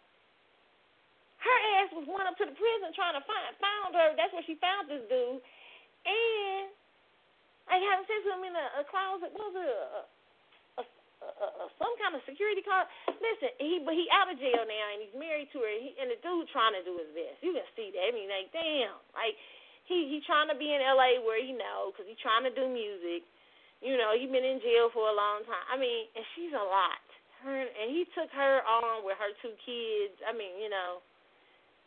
her 1.40 1.58
ass 1.80 1.90
was 1.96 2.06
one 2.08 2.28
up 2.28 2.36
to 2.40 2.46
the 2.48 2.56
prison 2.56 2.92
trying 2.96 3.16
to 3.16 3.24
find 3.24 3.44
found 3.60 3.96
her. 3.96 4.12
That's 4.16 4.32
where 4.32 4.44
she 4.44 4.56
found 4.60 4.88
this 4.88 5.04
dude, 5.08 5.40
and 6.06 6.66
I 7.72 7.80
having 7.80 8.06
sex 8.08 8.20
with 8.26 8.36
him 8.36 8.44
in 8.44 8.54
a, 8.56 8.66
a 8.80 8.84
closet. 8.88 9.30
Was 9.32 9.54
it? 9.54 9.64
A, 9.64 10.00
a, 10.76 10.82
a, 10.82 11.46
a, 11.62 11.64
some 11.78 11.94
kind 12.02 12.12
of 12.12 12.22
security 12.26 12.60
card. 12.60 12.90
Listen, 13.22 13.54
he 13.56 13.80
but 13.80 13.94
he 13.94 14.10
out 14.10 14.28
of 14.28 14.36
jail 14.36 14.66
now 14.66 14.86
and 14.92 15.00
he's 15.00 15.14
married 15.14 15.48
to 15.54 15.62
her. 15.62 15.70
And, 15.70 15.82
he, 15.82 15.90
and 15.96 16.08
the 16.10 16.18
dude 16.20 16.50
trying 16.50 16.74
to 16.74 16.82
do 16.82 16.98
his 16.98 17.10
best. 17.14 17.38
You 17.40 17.54
can 17.54 17.66
see 17.78 17.94
that. 17.94 18.02
I 18.02 18.12
mean, 18.12 18.26
like, 18.26 18.50
damn, 18.50 18.98
like 19.14 19.38
he 19.86 20.08
he 20.08 20.22
trying 20.24 20.48
to 20.48 20.58
be 20.58 20.70
in 20.70 20.80
L.A. 20.82 21.22
where 21.22 21.40
he 21.40 21.52
know 21.52 21.90
because 21.90 22.06
he's 22.06 22.20
trying 22.22 22.46
to 22.46 22.54
do 22.54 22.66
music. 22.68 23.26
You 23.82 23.98
know, 23.98 24.14
he's 24.14 24.30
been 24.30 24.46
in 24.46 24.62
jail 24.62 24.94
for 24.94 25.10
a 25.10 25.16
long 25.16 25.42
time. 25.42 25.66
I 25.66 25.74
mean, 25.74 26.06
and 26.14 26.22
she's 26.38 26.54
a 26.54 26.62
lot. 26.62 27.02
Her 27.42 27.66
and 27.66 27.90
he 27.90 28.06
took 28.14 28.30
her 28.30 28.62
on 28.62 29.02
with 29.02 29.18
her 29.18 29.34
two 29.42 29.54
kids. 29.66 30.14
I 30.22 30.30
mean, 30.30 30.54
you 30.62 30.70
know, 30.70 31.02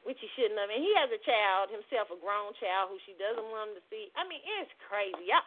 which 0.04 0.20
he 0.20 0.30
shouldn't 0.38 0.60
have. 0.60 0.70
And 0.70 0.84
he 0.84 0.92
has 1.00 1.10
a 1.10 1.22
child 1.24 1.72
himself, 1.72 2.12
a 2.12 2.20
grown 2.20 2.52
child 2.62 2.92
who 2.92 3.00
she 3.08 3.16
doesn't 3.16 3.48
want 3.48 3.72
him 3.72 3.76
to 3.80 3.84
see. 3.88 4.12
I 4.14 4.28
mean, 4.28 4.44
it's 4.44 4.72
crazy. 4.86 5.32
Y'all, 5.32 5.42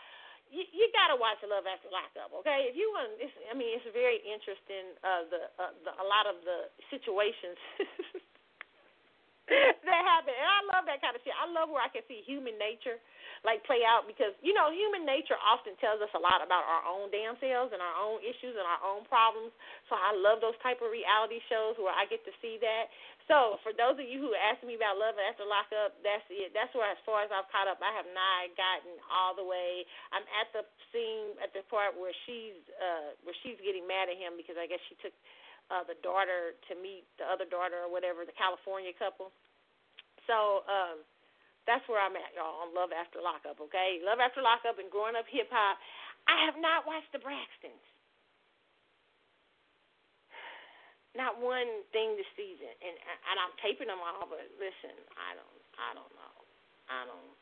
you, 0.49 0.65
you 0.73 0.89
gotta 0.97 1.15
watch 1.15 1.39
Love 1.45 1.69
After 1.69 1.93
Lockup, 1.93 2.33
okay? 2.43 2.67
If 2.67 2.75
you 2.75 2.89
want, 2.97 3.13
it's, 3.21 3.33
I 3.49 3.55
mean, 3.55 3.77
it's 3.77 3.85
very 3.93 4.19
interesting. 4.25 4.97
Uh, 5.05 5.23
the, 5.29 5.41
uh, 5.61 5.73
the 5.85 5.93
a 6.01 6.07
lot 6.09 6.25
of 6.25 6.41
the 6.43 6.73
situations 6.89 7.61
that 9.89 10.03
happen. 10.05 10.35
And 10.37 10.49
I 10.49 10.61
love 10.77 10.85
that 10.85 11.01
kind 11.01 11.17
of 11.17 11.21
shit. 11.25 11.33
I 11.33 11.49
love 11.49 11.73
where 11.73 11.81
I 11.81 11.89
can 11.89 12.05
see 12.05 12.21
human 12.25 12.57
nature 12.61 13.01
like 13.47 13.63
play 13.65 13.87
out 13.87 14.03
because 14.11 14.35
you 14.43 14.51
know 14.51 14.69
human 14.75 15.07
nature 15.07 15.39
often 15.39 15.79
tells 15.79 16.03
us 16.03 16.11
a 16.19 16.21
lot 16.21 16.43
about 16.43 16.67
our 16.67 16.83
own 16.91 17.07
damn 17.15 17.39
selves 17.39 17.71
and 17.71 17.79
our 17.79 17.97
own 17.97 18.19
issues 18.21 18.59
and 18.59 18.67
our 18.67 18.83
own 18.83 19.07
problems. 19.07 19.55
So 19.89 19.97
I 19.97 20.13
love 20.13 20.43
those 20.43 20.59
type 20.61 20.83
of 20.83 20.91
reality 20.91 21.39
shows 21.47 21.79
where 21.79 21.95
I 21.95 22.05
get 22.11 22.23
to 22.27 22.35
see 22.43 22.59
that. 22.61 22.91
So 23.31 23.61
for 23.61 23.77
those 23.77 24.01
of 24.01 24.07
you 24.09 24.25
who 24.25 24.33
asked 24.33 24.65
me 24.65 24.73
about 24.75 24.97
Love 24.97 25.21
After 25.21 25.45
Lockup, 25.45 26.01
that's 26.01 26.25
it. 26.33 26.57
That's 26.57 26.73
where 26.73 26.89
as 26.89 27.01
far 27.05 27.21
as 27.21 27.29
I've 27.29 27.47
caught 27.53 27.69
up, 27.69 27.77
I 27.85 27.93
have 27.93 28.09
not 28.17 28.57
gotten 28.57 28.97
all 29.13 29.37
the 29.37 29.45
way. 29.45 29.85
I'm 30.17 30.25
at 30.41 30.49
the 30.57 30.65
scene 30.91 31.37
at 31.45 31.53
the 31.53 31.61
part 31.69 31.93
where 31.95 32.17
she's 32.25 32.59
uh 32.81 33.15
where 33.23 33.37
she's 33.45 33.61
getting 33.63 33.85
mad 33.87 34.09
at 34.09 34.19
him 34.19 34.35
because 34.41 34.57
I 34.57 34.67
guess 34.67 34.81
she 34.89 34.97
took 35.05 35.15
uh, 35.69 35.85
the 35.85 35.97
daughter 36.01 36.57
to 36.69 36.73
meet 36.81 37.05
the 37.21 37.27
other 37.29 37.45
daughter 37.45 37.85
or 37.85 37.91
whatever, 37.93 38.25
the 38.25 38.37
California 38.37 38.93
couple. 38.97 39.33
So 40.25 40.65
um, 40.69 41.05
that's 41.69 41.85
where 41.89 42.01
I'm 42.01 42.17
at, 42.17 42.33
y'all, 42.33 42.65
on 42.65 42.73
Love 42.73 42.93
After 42.93 43.21
Lockup, 43.21 43.61
okay? 43.69 44.01
Love 44.01 44.21
After 44.21 44.41
Lockup 44.41 44.81
and 44.81 44.89
Growing 44.89 45.17
Up 45.17 45.29
Hip 45.29 45.49
Hop. 45.53 45.77
I 46.29 46.49
have 46.49 46.57
not 46.61 46.85
watched 46.89 47.13
the 47.13 47.21
Braxtons. 47.21 47.85
Not 51.17 51.41
one 51.41 51.83
thing 51.91 52.15
this 52.15 52.29
season, 52.39 52.69
and 52.79 52.95
and 52.95 53.37
I'm 53.43 53.51
taping 53.59 53.89
them 53.91 53.99
all. 53.99 54.29
But 54.29 54.45
listen, 54.61 54.95
I 55.19 55.35
don't, 55.35 55.61
I 55.75 55.91
don't 55.97 56.13
know, 56.15 56.37
I 56.87 57.01
don't, 57.09 57.33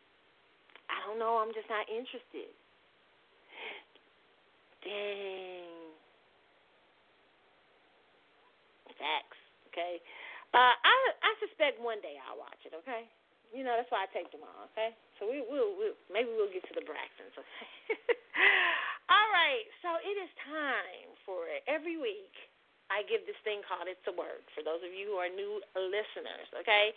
I 0.88 0.98
don't 1.04 1.18
know. 1.20 1.36
I'm 1.42 1.52
just 1.52 1.68
not 1.68 1.84
interested. 1.90 2.54
Dang. 4.86 5.85
Facts. 8.96 9.40
Okay. 9.72 10.00
Uh, 10.54 10.74
I 10.74 10.96
I 11.20 11.30
suspect 11.42 11.80
one 11.80 12.00
day 12.00 12.16
I'll 12.26 12.40
watch 12.40 12.60
it. 12.64 12.72
Okay. 12.72 13.08
You 13.54 13.62
know 13.62 13.76
that's 13.76 13.90
why 13.92 14.04
I 14.04 14.08
take 14.10 14.28
them 14.32 14.44
all. 14.44 14.68
Okay. 14.72 14.92
So 15.20 15.28
we 15.28 15.44
will 15.44 15.76
we'll, 15.76 15.96
maybe 16.08 16.32
we'll 16.32 16.52
get 16.52 16.64
to 16.68 16.74
the 16.76 16.84
Braxtons. 16.84 17.34
Okay. 17.36 17.68
all 19.14 19.28
right. 19.32 19.66
So 19.84 20.00
it 20.00 20.16
is 20.16 20.30
time 20.48 21.12
for. 21.28 21.44
Every 21.68 22.00
week 22.00 22.34
I 22.90 23.02
give 23.06 23.26
this 23.26 23.38
thing 23.42 23.62
called 23.66 23.90
It's 23.90 24.02
a 24.06 24.14
Word. 24.14 24.42
For 24.54 24.62
those 24.62 24.82
of 24.86 24.94
you 24.94 25.10
who 25.10 25.16
are 25.18 25.30
new 25.30 25.58
listeners, 25.74 26.46
okay, 26.62 26.94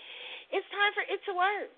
it's 0.53 0.67
time 0.69 0.93
for 0.93 1.03
It's 1.09 1.25
a 1.29 1.35
Word. 1.35 1.69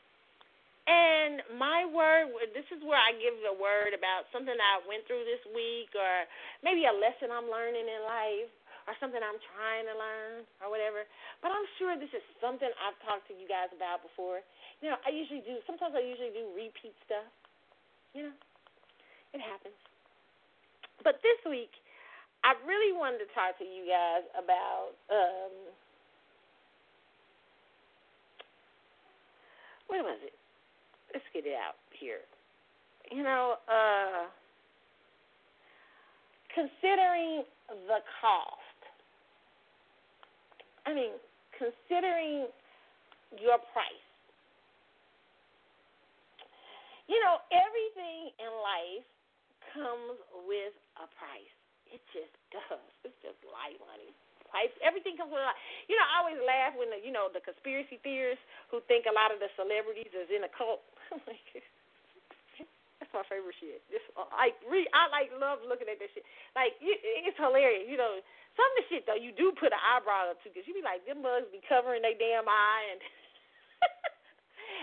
And 0.89 1.45
my 1.61 1.85
word, 1.85 2.33
this 2.57 2.65
is 2.73 2.81
where 2.81 2.97
I 2.97 3.13
give 3.21 3.37
a 3.45 3.53
word 3.53 3.93
about 3.93 4.25
something 4.33 4.51
I 4.51 4.81
went 4.89 5.05
through 5.05 5.29
this 5.29 5.39
week, 5.53 5.93
or 5.93 6.25
maybe 6.65 6.89
a 6.89 6.95
lesson 6.97 7.29
I'm 7.29 7.45
learning 7.53 7.85
in 7.85 8.01
life, 8.01 8.49
or 8.89 8.93
something 8.97 9.21
I'm 9.21 9.39
trying 9.53 9.85
to 9.85 9.95
learn 9.95 10.47
or 10.63 10.73
whatever. 10.73 11.05
But 11.43 11.53
I'm 11.53 11.67
sure 11.77 11.93
this 11.97 12.11
is 12.13 12.23
something 12.41 12.69
I've 12.81 12.97
talked 13.05 13.29
to 13.29 13.35
you 13.35 13.45
guys 13.45 13.69
about 13.73 14.01
before. 14.01 14.41
You 14.81 14.93
know, 14.93 14.99
I 15.05 15.13
usually 15.13 15.45
do, 15.45 15.61
sometimes 15.69 15.93
I 15.93 16.01
usually 16.01 16.33
do 16.33 16.49
repeat 16.53 16.95
stuff. 17.05 17.27
You 18.17 18.29
know, 18.29 18.35
it 19.33 19.41
happens. 19.41 19.77
But 21.03 21.21
this 21.25 21.39
week, 21.49 21.71
I 22.43 22.57
really 22.65 22.93
wanted 22.93 23.21
to 23.21 23.29
talk 23.37 23.57
to 23.61 23.65
you 23.65 23.85
guys 23.85 24.25
about 24.33 24.97
um, 25.09 25.53
what 29.87 30.01
was 30.01 30.19
it? 30.25 30.33
Let's 31.13 31.25
get 31.33 31.45
it 31.45 31.53
out 31.53 31.77
here. 31.99 32.25
You 33.11 33.23
know, 33.23 33.55
uh, 33.67 34.31
considering 36.53 37.43
the 37.87 37.99
cost 38.19 38.60
I 40.85 40.93
mean, 40.93 41.13
considering 41.57 42.49
your 43.37 43.61
price. 43.71 44.07
You 47.07 47.19
know, 47.21 47.43
everything 47.51 48.31
in 48.39 48.51
life 48.63 49.05
comes 49.75 50.17
with 50.47 50.75
a 50.99 51.07
price. 51.15 51.55
It 51.91 51.99
just 52.15 52.31
does. 52.55 52.81
It's 53.03 53.19
just 53.19 53.39
life, 53.47 53.79
honey. 53.83 54.15
Price. 54.47 54.71
Everything 54.83 55.19
comes 55.19 55.31
with 55.31 55.43
a 55.43 55.47
price. 55.51 55.63
You 55.91 55.99
know, 55.99 56.07
I 56.07 56.23
always 56.23 56.39
laugh 56.43 56.73
when 56.79 56.91
the 56.91 56.99
you 57.03 57.11
know 57.11 57.27
the 57.31 57.43
conspiracy 57.43 57.99
theorists 57.99 58.43
who 58.71 58.79
think 58.87 59.07
a 59.07 59.15
lot 59.15 59.31
of 59.31 59.43
the 59.43 59.51
celebrities 59.59 60.11
is 60.11 60.31
in 60.31 60.47
a 60.47 60.51
cult. 60.51 60.83
That's 63.11 63.27
my 63.27 63.27
favorite 63.27 63.59
shit. 63.59 63.83
This 63.91 63.99
like 64.15 64.55
re, 64.71 64.87
I 64.95 65.11
like 65.11 65.35
love 65.35 65.59
looking 65.67 65.91
at 65.91 65.99
this 65.99 66.07
shit. 66.15 66.23
Like 66.55 66.79
it's 66.79 67.35
hilarious. 67.35 67.91
You 67.91 67.99
know, 67.99 68.23
some 68.55 68.63
of 68.71 68.75
the 68.79 68.85
shit 68.87 69.03
though, 69.03 69.19
you 69.19 69.35
do 69.35 69.51
put 69.51 69.75
an 69.75 69.83
eyebrow 69.83 70.31
up 70.31 70.39
to, 70.43 70.47
because 70.47 70.63
you 70.63 70.71
be 70.71 70.79
like, 70.79 71.03
them 71.03 71.19
bugs 71.19 71.51
be 71.51 71.59
covering 71.67 72.07
their 72.07 72.15
damn 72.15 72.47
eye, 72.47 72.83
and 72.95 73.03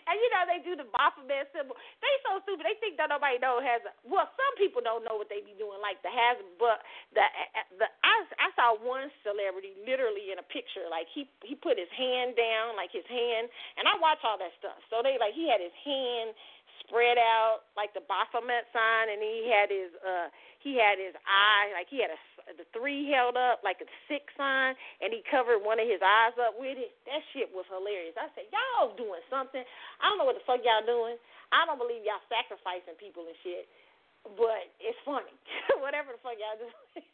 and 0.09 0.17
you 0.17 0.29
know 0.33 0.43
they 0.49 0.61
do 0.65 0.73
the 0.75 0.89
Baphomet 0.97 1.53
symbol. 1.53 1.77
They 2.01 2.13
so 2.25 2.41
stupid. 2.43 2.65
They 2.65 2.81
think 2.81 2.97
that 2.97 3.13
nobody 3.13 3.37
know 3.39 3.61
has. 3.61 3.85
A, 3.85 3.93
well, 4.09 4.27
some 4.33 4.55
people 4.57 4.81
don't 4.81 5.05
know 5.05 5.21
what 5.21 5.29
they 5.29 5.45
be 5.45 5.53
doing, 5.61 5.79
like 5.85 6.01
the 6.01 6.11
has. 6.11 6.41
But 6.57 6.81
the 7.13 7.25
the 7.77 7.87
I 8.03 8.15
I 8.41 8.49
saw 8.57 8.81
one 8.81 9.13
celebrity 9.21 9.77
literally 9.85 10.33
in 10.33 10.41
a 10.41 10.47
picture, 10.49 10.89
like 10.89 11.07
he 11.13 11.29
he 11.45 11.53
put 11.53 11.77
his 11.77 11.91
hand 11.93 12.35
down, 12.35 12.75
like 12.75 12.91
his 12.91 13.07
hand, 13.07 13.53
and 13.77 13.85
I 13.85 14.01
watch 14.01 14.25
all 14.25 14.41
that 14.41 14.57
stuff. 14.57 14.81
So 14.89 15.05
they 15.05 15.21
like 15.21 15.37
he 15.37 15.47
had 15.47 15.61
his 15.61 15.75
hand 15.85 16.33
spread 16.85 17.21
out 17.21 17.69
like 17.77 17.93
the 17.93 18.05
Baphomet 18.09 18.65
sign, 18.73 19.13
and 19.13 19.21
he 19.21 19.45
had 19.53 19.69
his 19.69 19.93
uh 20.01 20.29
he 20.65 20.81
had 20.81 20.97
his 20.97 21.15
eye 21.29 21.71
like 21.77 21.87
he 21.93 22.01
had 22.01 22.11
a 22.11 22.21
the 22.57 22.65
three 22.73 23.11
held 23.13 23.37
up 23.37 23.61
like 23.61 23.83
a 23.85 23.89
six 24.09 24.25
sign, 24.39 24.73
and 25.05 25.13
he 25.13 25.21
covered 25.29 25.61
one 25.61 25.77
of 25.77 25.85
his 25.85 26.01
eyes 26.01 26.33
up 26.41 26.57
with 26.57 26.81
it. 26.81 26.97
That 27.05 27.21
shit 27.37 27.53
was 27.53 27.69
hilarious. 27.69 28.17
I 28.17 28.33
said, 28.33 28.49
y'all 28.49 28.97
doing 28.97 29.21
something. 29.29 29.61
I 30.01 30.05
don't 30.09 30.17
know 30.17 30.29
what 30.29 30.41
the 30.41 30.47
fuck 30.49 30.65
y'all 30.65 30.87
doing. 30.87 31.21
I 31.53 31.69
don't 31.69 31.81
believe 31.81 32.05
y'all 32.05 32.25
sacrificing 32.29 32.97
people 32.97 33.25
and 33.29 33.37
shit, 33.45 33.69
but 34.37 34.69
it's 34.81 35.01
funny. 35.05 35.33
Whatever 35.85 36.17
the 36.17 36.21
fuck 36.25 36.37
y'all 36.41 36.61
doing. 36.61 36.77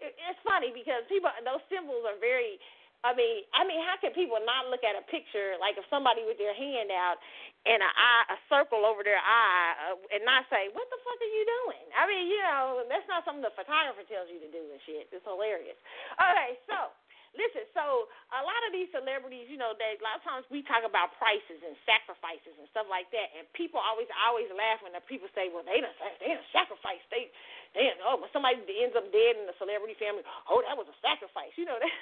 it's 0.00 0.40
funny 0.44 0.72
because 0.72 1.04
people 1.12 1.28
those 1.44 1.60
symbols 1.68 2.08
are 2.08 2.16
very 2.16 2.56
I 3.00 3.16
mean, 3.16 3.48
I 3.56 3.64
mean, 3.64 3.80
how 3.80 3.96
can 3.96 4.12
people 4.12 4.36
not 4.44 4.68
look 4.68 4.84
at 4.84 4.92
a 4.92 5.04
picture 5.08 5.56
like 5.56 5.80
of 5.80 5.88
somebody 5.88 6.20
with 6.28 6.36
their 6.36 6.52
hand 6.52 6.92
out 6.92 7.16
and 7.64 7.80
a 7.80 7.88
eye, 7.88 8.24
a 8.36 8.38
circle 8.52 8.84
over 8.84 9.00
their 9.00 9.20
eye, 9.20 9.96
uh, 9.96 10.12
and 10.12 10.20
not 10.28 10.44
say, 10.52 10.68
"What 10.76 10.84
the 10.92 11.00
fuck 11.00 11.16
are 11.16 11.32
you 11.32 11.44
doing?" 11.64 11.86
I 11.96 12.04
mean, 12.04 12.28
you 12.28 12.40
know, 12.44 12.84
that's 12.92 13.08
not 13.08 13.24
something 13.24 13.40
the 13.40 13.56
photographer 13.56 14.04
tells 14.04 14.28
you 14.28 14.36
to 14.44 14.50
do 14.52 14.60
and 14.68 14.80
shit. 14.84 15.08
It's 15.16 15.24
hilarious. 15.24 15.80
Okay, 16.20 16.60
so 16.68 16.92
listen, 17.40 17.64
so 17.72 18.04
a 18.36 18.44
lot 18.44 18.60
of 18.68 18.76
these 18.76 18.92
celebrities, 18.92 19.48
you 19.48 19.56
know, 19.56 19.72
they 19.80 19.96
a 19.96 20.04
lot 20.04 20.20
of 20.20 20.24
times 20.28 20.44
we 20.52 20.60
talk 20.68 20.84
about 20.84 21.16
prices 21.16 21.64
and 21.64 21.72
sacrifices 21.88 22.52
and 22.60 22.68
stuff 22.68 22.84
like 22.92 23.08
that, 23.16 23.32
and 23.32 23.48
people 23.56 23.80
always 23.80 24.12
always 24.28 24.52
laugh 24.52 24.84
when 24.84 24.92
the 24.92 25.00
people 25.08 25.32
say, 25.32 25.48
"Well, 25.48 25.64
they 25.64 25.80
don't 25.80 25.96
they 26.20 26.36
don't 26.36 26.50
sacrifice. 26.52 27.00
They 27.08 27.32
they 27.72 27.96
oh 28.04 28.20
when 28.20 28.28
somebody 28.36 28.60
ends 28.84 28.92
up 28.92 29.08
dead 29.08 29.40
in 29.40 29.48
the 29.48 29.56
celebrity 29.56 29.96
family, 29.96 30.20
oh 30.52 30.60
that 30.68 30.76
was 30.76 30.84
a 30.92 30.96
sacrifice." 31.00 31.56
You 31.56 31.64
know 31.64 31.80
that 31.84 31.96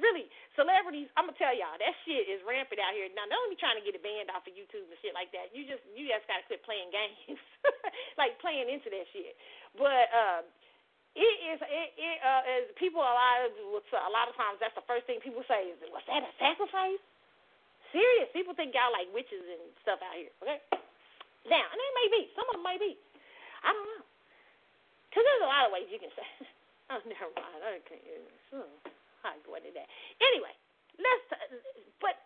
really 0.00 0.28
celebrities. 0.56 1.10
I'm 1.18 1.28
gonna 1.28 1.36
tell 1.36 1.52
y'all 1.52 1.76
that 1.76 1.94
shit 2.04 2.28
is 2.28 2.40
rampant 2.46 2.80
out 2.80 2.96
here. 2.96 3.08
Now, 3.12 3.28
don't 3.28 3.52
be 3.52 3.58
trying 3.60 3.76
to 3.76 3.84
get 3.84 3.96
a 3.96 4.02
band 4.02 4.32
off 4.32 4.46
of 4.48 4.54
YouTube 4.56 4.88
and 4.88 4.98
shit 5.04 5.12
like 5.12 5.28
that. 5.36 5.52
You 5.52 5.68
just 5.68 5.84
you 5.92 6.08
just 6.08 6.24
gotta 6.24 6.44
quit 6.48 6.64
playing 6.64 6.88
games, 6.88 7.40
like 8.20 8.40
playing 8.40 8.72
into 8.72 8.88
that 8.88 9.06
shit. 9.12 9.36
But 9.76 10.06
uh, 10.12 10.40
it 11.12 11.34
is 11.52 11.58
it, 11.60 11.88
it 12.00 12.16
uh, 12.24 12.42
as 12.46 12.62
people 12.80 13.04
a 13.04 13.14
lot 13.16 13.38
of 13.44 13.52
a 13.84 14.12
lot 14.12 14.32
of 14.32 14.34
times 14.38 14.56
that's 14.62 14.76
the 14.76 14.86
first 14.88 15.04
thing 15.04 15.20
people 15.20 15.44
say 15.44 15.68
is 15.68 15.76
was 15.92 16.04
that 16.08 16.24
a 16.24 16.32
sacrifice? 16.40 17.02
Serious. 17.92 18.32
People 18.32 18.56
think 18.56 18.72
y'all 18.72 18.88
like 18.88 19.12
witches 19.12 19.44
and 19.44 19.62
stuff 19.84 20.00
out 20.00 20.16
here. 20.16 20.32
Okay. 20.40 20.64
Now, 21.44 21.60
and 21.60 21.76
they 21.76 21.92
may 22.00 22.08
be. 22.08 22.22
Some 22.32 22.48
of 22.48 22.56
them 22.56 22.64
may 22.64 22.80
be. 22.80 22.96
I 23.60 23.74
don't 23.76 23.84
know. 23.84 24.04
Because 25.12 25.24
there's 25.28 25.44
a 25.44 25.50
lot 25.50 25.68
of 25.68 25.72
ways 25.76 25.92
you 25.92 26.00
can 26.00 26.12
say. 26.16 26.28
oh, 26.96 27.04
never 27.04 27.28
mind. 27.36 27.60
I 27.60 27.84
can't. 27.84 29.01
I 29.24 29.38
go 29.46 29.58
into 29.58 29.72
that. 29.74 29.88
Anyway, 30.20 30.54
let's. 30.98 31.26
But 32.02 32.18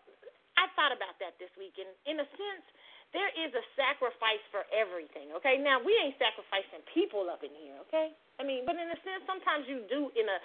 I 0.56 0.68
thought 0.74 0.92
about 0.92 1.20
that 1.20 1.36
this 1.36 1.52
week, 1.60 1.76
and 1.76 1.88
in 2.08 2.20
a 2.20 2.28
sense, 2.36 2.66
there 3.12 3.30
is 3.36 3.52
a 3.54 3.64
sacrifice 3.76 4.42
for 4.50 4.66
everything. 4.74 5.32
Okay, 5.40 5.60
now 5.60 5.78
we 5.80 5.94
ain't 6.00 6.16
sacrificing 6.16 6.82
people 6.92 7.28
up 7.28 7.44
in 7.46 7.52
here. 7.54 7.76
Okay, 7.88 8.16
I 8.40 8.42
mean, 8.42 8.64
but 8.64 8.74
in 8.76 8.88
a 8.88 8.98
sense, 9.04 9.22
sometimes 9.28 9.68
you 9.68 9.84
do 9.88 10.08
in 10.16 10.26
a 10.26 10.38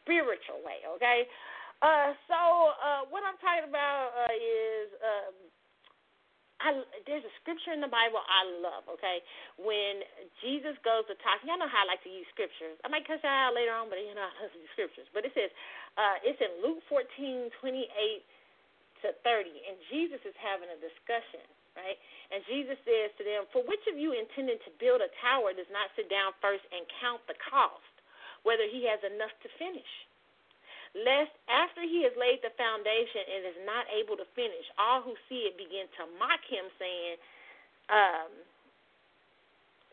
spiritual 0.00 0.64
way. 0.64 0.82
Okay. 0.98 1.28
Uh, 1.80 2.12
so 2.28 2.36
uh, 2.76 3.02
what 3.08 3.24
I'm 3.24 3.40
talking 3.40 3.64
about 3.64 4.12
uh, 4.12 4.36
is 4.36 4.92
um, 5.00 5.34
I, 6.60 6.68
there's 7.08 7.24
a 7.24 7.34
scripture 7.40 7.72
in 7.72 7.80
the 7.80 7.88
Bible 7.88 8.20
I 8.20 8.42
love, 8.60 8.84
okay? 9.00 9.24
When 9.56 10.04
Jesus 10.44 10.76
goes 10.84 11.08
to 11.08 11.16
talk, 11.24 11.40
y'all 11.40 11.56
know 11.56 11.72
how 11.72 11.88
I 11.88 11.96
like 11.96 12.04
to 12.04 12.12
use 12.12 12.28
scriptures. 12.36 12.76
I 12.84 12.92
might 12.92 13.08
cuss 13.08 13.24
y'all 13.24 13.32
out 13.32 13.56
later 13.56 13.72
on, 13.72 13.88
but 13.88 13.96
you 13.96 14.12
know 14.12 14.28
I 14.28 14.32
love 14.44 14.52
to 14.52 14.60
use 14.60 14.72
scriptures. 14.76 15.08
But 15.16 15.24
it 15.24 15.32
says, 15.32 15.48
uh, 15.98 16.16
it's 16.22 16.38
in 16.38 16.52
Luke 16.62 16.82
14, 16.90 17.50
28 17.58 18.22
to 19.02 19.08
30, 19.24 19.50
and 19.70 19.76
Jesus 19.88 20.20
is 20.28 20.36
having 20.38 20.68
a 20.70 20.78
discussion, 20.78 21.42
right? 21.74 21.98
And 22.30 22.44
Jesus 22.46 22.76
says 22.84 23.10
to 23.18 23.22
them, 23.24 23.48
For 23.50 23.64
which 23.64 23.82
of 23.90 23.96
you 23.96 24.12
intending 24.12 24.60
to 24.62 24.70
build 24.78 25.00
a 25.02 25.10
tower 25.24 25.56
does 25.56 25.70
not 25.72 25.90
sit 25.96 26.12
down 26.12 26.36
first 26.38 26.62
and 26.70 26.84
count 27.00 27.24
the 27.26 27.38
cost, 27.40 27.94
whether 28.44 28.68
he 28.68 28.86
has 28.86 29.00
enough 29.02 29.34
to 29.42 29.48
finish? 29.58 29.88
lest 30.94 31.30
after 31.46 31.86
he 31.86 32.02
has 32.02 32.14
laid 32.18 32.42
the 32.42 32.50
foundation 32.58 33.22
and 33.22 33.40
is 33.46 33.60
not 33.62 33.86
able 33.94 34.18
to 34.18 34.26
finish, 34.34 34.66
all 34.74 35.02
who 35.02 35.14
see 35.30 35.46
it 35.46 35.54
begin 35.54 35.86
to 35.94 36.02
mock 36.18 36.42
him, 36.50 36.66
saying, 36.78 37.16
um, 37.86 38.30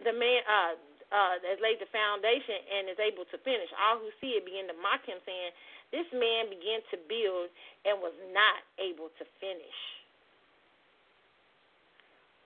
"The 0.01 0.13
man 0.13 0.41
uh, 0.47 0.75
uh, 1.13 1.35
has 1.45 1.59
laid 1.61 1.79
the 1.79 1.89
foundation 1.93 2.57
and 2.73 2.89
is 2.89 2.99
able 2.99 3.25
to 3.25 3.37
finish." 3.39 3.69
All 3.77 3.99
who 3.99 4.09
see 4.19 4.37
it 4.37 4.45
begin 4.45 4.67
to 4.67 4.77
mock 4.81 5.05
him, 5.05 5.21
saying, 5.25 5.51
"This 5.91 6.07
man 6.11 6.49
began 6.49 6.81
to 6.91 6.97
build 7.07 7.49
and 7.85 8.01
was 8.01 8.15
not 8.33 8.63
able 8.79 9.09
to 9.17 9.25
finish." 9.39 9.79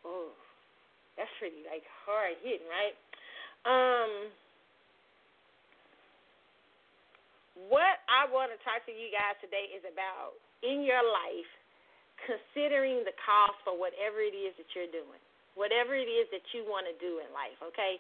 Oh, 0.06 0.34
that's 1.18 1.30
pretty 1.38 1.62
like 1.70 1.86
hard 2.06 2.38
hitting, 2.42 2.68
right? 2.68 2.98
Um 3.66 4.32
what 7.70 8.02
I 8.10 8.26
want 8.32 8.50
to 8.50 8.58
talk 8.66 8.82
to 8.90 8.94
you 8.96 9.14
guys 9.14 9.38
today 9.38 9.70
is 9.70 9.86
about 9.86 10.34
in 10.66 10.82
your 10.82 11.04
life 11.04 11.52
considering 12.26 13.06
the 13.06 13.14
cost 13.22 13.58
for 13.66 13.78
whatever 13.78 14.22
it 14.22 14.34
is 14.34 14.54
that 14.58 14.70
you're 14.74 14.90
doing, 14.90 15.22
whatever 15.58 15.94
it 15.98 16.10
is 16.10 16.30
that 16.34 16.46
you 16.54 16.66
want 16.66 16.86
to 16.90 16.96
do 17.02 17.22
in 17.22 17.30
life, 17.34 17.58
okay? 17.62 17.98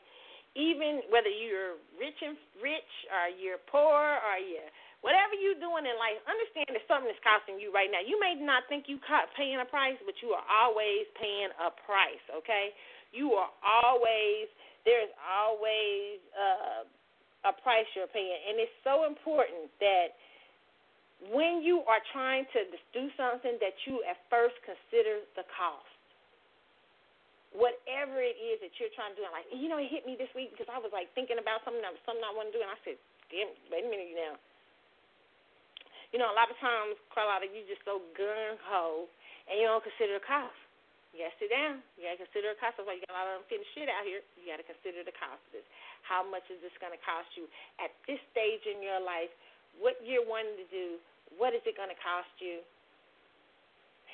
Even 0.53 1.01
whether 1.09 1.29
you're 1.31 1.79
rich 1.97 2.17
and 2.21 2.37
rich 2.61 2.91
or 3.09 3.31
you're 3.33 3.61
poor 3.69 4.19
or 4.21 4.37
you 4.37 4.61
whatever 5.01 5.33
you're 5.37 5.59
doing 5.59 5.85
in 5.85 5.97
life, 5.97 6.17
understand 6.29 6.69
that 6.73 6.85
something 6.85 7.09
is 7.09 7.19
costing 7.25 7.57
you 7.57 7.73
right 7.73 7.89
now. 7.89 8.01
You 8.01 8.21
may 8.21 8.37
not 8.37 8.65
think 8.69 8.85
you 8.85 9.01
caught 9.01 9.29
paying 9.33 9.57
a 9.57 9.67
price, 9.67 9.97
but 10.05 10.17
you 10.21 10.33
are 10.33 10.45
always 10.45 11.09
paying 11.17 11.49
a 11.57 11.69
price, 11.85 12.23
okay? 12.41 12.73
You 13.13 13.33
are 13.37 13.51
always 13.61 14.47
there's 14.81 15.13
always 15.21 16.17
uh 16.33 16.85
a 17.45 17.53
price 17.65 17.89
you're 17.97 18.09
paying. 18.13 18.37
And 18.49 18.61
it's 18.61 18.73
so 18.85 19.09
important 19.09 19.73
that 19.81 20.13
when 21.29 21.61
you 21.61 21.85
are 21.85 22.01
trying 22.13 22.45
to 22.53 22.65
do 22.93 23.09
something 23.13 23.57
that 23.61 23.77
you 23.85 24.01
at 24.09 24.17
first 24.29 24.57
consider 24.65 25.21
the 25.37 25.45
cost. 25.53 25.85
Whatever 27.51 28.23
it 28.23 28.39
is 28.39 28.63
that 28.63 28.71
you're 28.79 28.93
trying 28.95 29.11
to 29.11 29.17
do 29.19 29.27
in 29.27 29.33
life. 29.35 29.43
You 29.51 29.67
know, 29.67 29.75
it 29.75 29.91
hit 29.91 30.07
me 30.07 30.15
this 30.15 30.31
week 30.31 30.55
because 30.55 30.71
I 30.71 30.79
was 30.79 30.89
like 30.95 31.11
thinking 31.13 31.35
about 31.35 31.61
something 31.67 31.83
that 31.83 31.91
was 31.91 31.99
something 32.07 32.23
I 32.23 32.31
want 32.31 32.47
to 32.49 32.55
do 32.55 32.63
and 32.63 32.71
I 32.71 32.79
said, 32.87 32.95
Damn, 33.27 33.51
wait 33.67 33.83
a 33.83 33.89
minute 33.91 34.15
now. 34.15 34.39
You 36.11 36.19
know, 36.19 36.27
a 36.27 36.35
lot 36.35 36.51
of 36.51 36.59
times, 36.59 36.99
Carlotta, 37.15 37.47
you 37.47 37.63
just 37.71 37.83
so 37.87 38.03
gun 38.19 38.59
ho 38.67 39.07
and 39.47 39.55
you 39.59 39.65
don't 39.67 39.83
consider 39.83 40.19
the 40.19 40.25
cost. 40.27 40.55
You 41.11 41.27
gotta 41.27 41.35
sit 41.39 41.51
down. 41.51 41.83
You 41.99 42.07
gotta 42.07 42.23
consider 42.23 42.55
the 42.55 42.59
cost. 42.59 42.79
That's 42.79 42.87
why 42.87 42.95
you 42.95 43.03
got 43.07 43.15
a 43.15 43.19
lot 43.19 43.27
of 43.35 43.43
unfinished 43.43 43.71
shit 43.75 43.91
out 43.91 44.07
here. 44.07 44.23
You 44.39 44.47
gotta 44.47 44.63
consider 44.63 45.03
the 45.03 45.15
cost 45.15 45.39
of 45.51 45.59
this. 45.59 45.67
How 46.07 46.23
much 46.23 46.47
is 46.47 46.59
this 46.63 46.71
gonna 46.79 46.99
cost 47.03 47.31
you 47.35 47.47
at 47.83 47.91
this 48.07 48.19
stage 48.31 48.63
in 48.67 48.79
your 48.79 48.99
life? 49.03 49.31
What 49.79 49.99
you're 50.03 50.23
wanting 50.23 50.55
to 50.59 50.67
do? 50.71 50.99
What 51.35 51.51
is 51.55 51.63
it 51.67 51.75
gonna 51.75 51.99
cost 51.99 52.31
you? 52.39 52.63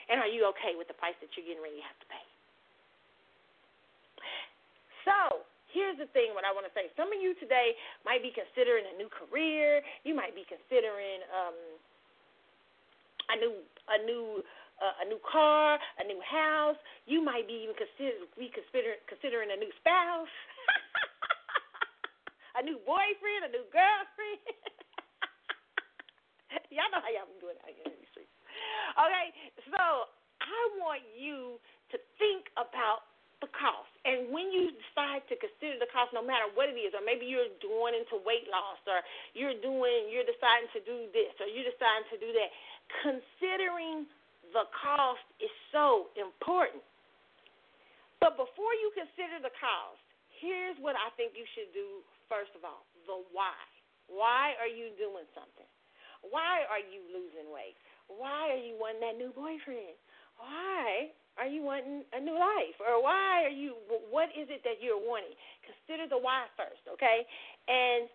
And 0.09 0.21
are 0.21 0.29
you 0.29 0.45
okay 0.57 0.73
with 0.73 0.89
the 0.89 0.97
price 0.97 1.17
that 1.21 1.29
you're 1.37 1.45
getting 1.45 1.61
ready 1.61 1.81
to 1.81 1.85
have 1.85 1.99
to 2.01 2.09
pay? 2.09 2.25
So 5.05 5.45
here's 5.71 6.01
the 6.01 6.09
thing. 6.11 6.33
What 6.33 6.43
I 6.43 6.51
want 6.51 6.65
to 6.65 6.73
say. 6.73 6.89
Some 6.97 7.13
of 7.13 7.19
you 7.21 7.37
today 7.37 7.77
might 8.03 8.25
be 8.25 8.33
considering 8.33 8.89
a 8.89 8.95
new 8.97 9.07
career. 9.07 9.85
You 10.01 10.17
might 10.17 10.33
be 10.33 10.47
considering 10.49 11.21
um, 11.29 11.57
a 13.29 13.35
new 13.39 13.53
a 13.87 13.97
new 14.03 14.43
uh, 14.77 15.01
a 15.01 15.05
new 15.09 15.19
car, 15.25 15.79
a 15.99 16.03
new 16.05 16.21
house. 16.21 16.77
You 17.05 17.23
might 17.23 17.47
be 17.47 17.65
even 17.65 17.75
consider 17.75 18.27
be 18.37 18.51
consider, 18.53 18.99
considering 19.09 19.49
a 19.51 19.57
new 19.57 19.71
spouse, 19.81 20.33
a 22.59 22.61
new 22.63 22.77
boyfriend, 22.85 23.49
a 23.49 23.51
new 23.51 23.65
girlfriend. 23.73 24.41
y'all 26.73 26.89
know 26.93 27.01
how 27.01 27.11
y'all 27.11 27.27
been 27.27 27.41
doing 27.41 27.57
out 27.63 27.73
here 27.73 27.89
in 27.89 27.97
the 27.97 28.09
streets. 28.11 28.33
Okay, 28.97 29.27
so 29.69 30.09
I 30.41 30.59
want 30.79 31.03
you 31.13 31.59
to 31.91 31.97
think 32.17 32.49
about 32.55 33.07
the 33.37 33.49
cost. 33.53 33.91
And 34.01 34.33
when 34.33 34.49
you 34.49 34.73
decide 34.73 35.21
to 35.29 35.37
consider 35.37 35.77
the 35.77 35.89
cost, 35.93 36.09
no 36.09 36.25
matter 36.25 36.49
what 36.57 36.73
it 36.73 36.77
is, 36.79 36.97
or 36.97 37.05
maybe 37.05 37.29
you're 37.29 37.53
going 37.61 37.93
into 37.93 38.17
weight 38.25 38.49
loss, 38.49 38.81
or 38.89 39.05
you're 39.37 39.57
doing, 39.61 40.09
you're 40.09 40.25
deciding 40.25 40.71
to 40.73 40.81
do 40.81 41.05
this, 41.13 41.37
or 41.37 41.45
you're 41.45 41.67
deciding 41.69 42.07
to 42.09 42.17
do 42.17 42.33
that, 42.33 42.49
considering 43.03 44.07
the 44.55 44.65
cost 44.71 45.23
is 45.43 45.51
so 45.71 46.11
important. 46.15 46.83
But 48.17 48.39
before 48.39 48.73
you 48.81 48.89
consider 48.97 49.43
the 49.43 49.53
cost, 49.59 50.01
here's 50.41 50.77
what 50.81 50.97
I 50.97 51.13
think 51.19 51.37
you 51.37 51.45
should 51.53 51.69
do 51.73 52.01
first 52.29 52.51
of 52.57 52.65
all 52.65 52.87
the 53.05 53.23
why. 53.31 53.55
Why 54.07 54.55
are 54.59 54.71
you 54.71 54.91
doing 54.95 55.27
something? 55.35 55.67
Why 56.23 56.65
are 56.67 56.81
you 56.81 57.03
losing 57.11 57.51
weight? 57.51 57.75
Why 58.07 58.55
are 58.55 58.61
you 58.61 58.75
wanting 58.79 59.03
that 59.03 59.15
new 59.19 59.31
boyfriend? 59.35 59.95
Why 60.39 61.11
are 61.37 61.47
you 61.47 61.61
wanting 61.61 62.03
a 62.15 62.19
new 62.19 62.35
life? 62.35 62.77
Or 62.81 63.03
why 63.03 63.43
are 63.45 63.53
you, 63.53 63.75
what 64.09 64.31
is 64.33 64.49
it 64.49 64.63
that 64.63 64.81
you're 64.81 64.99
wanting? 64.99 65.35
Consider 65.63 66.09
the 66.09 66.17
why 66.17 66.47
first, 66.55 66.81
okay? 66.87 67.27
And 67.67 68.09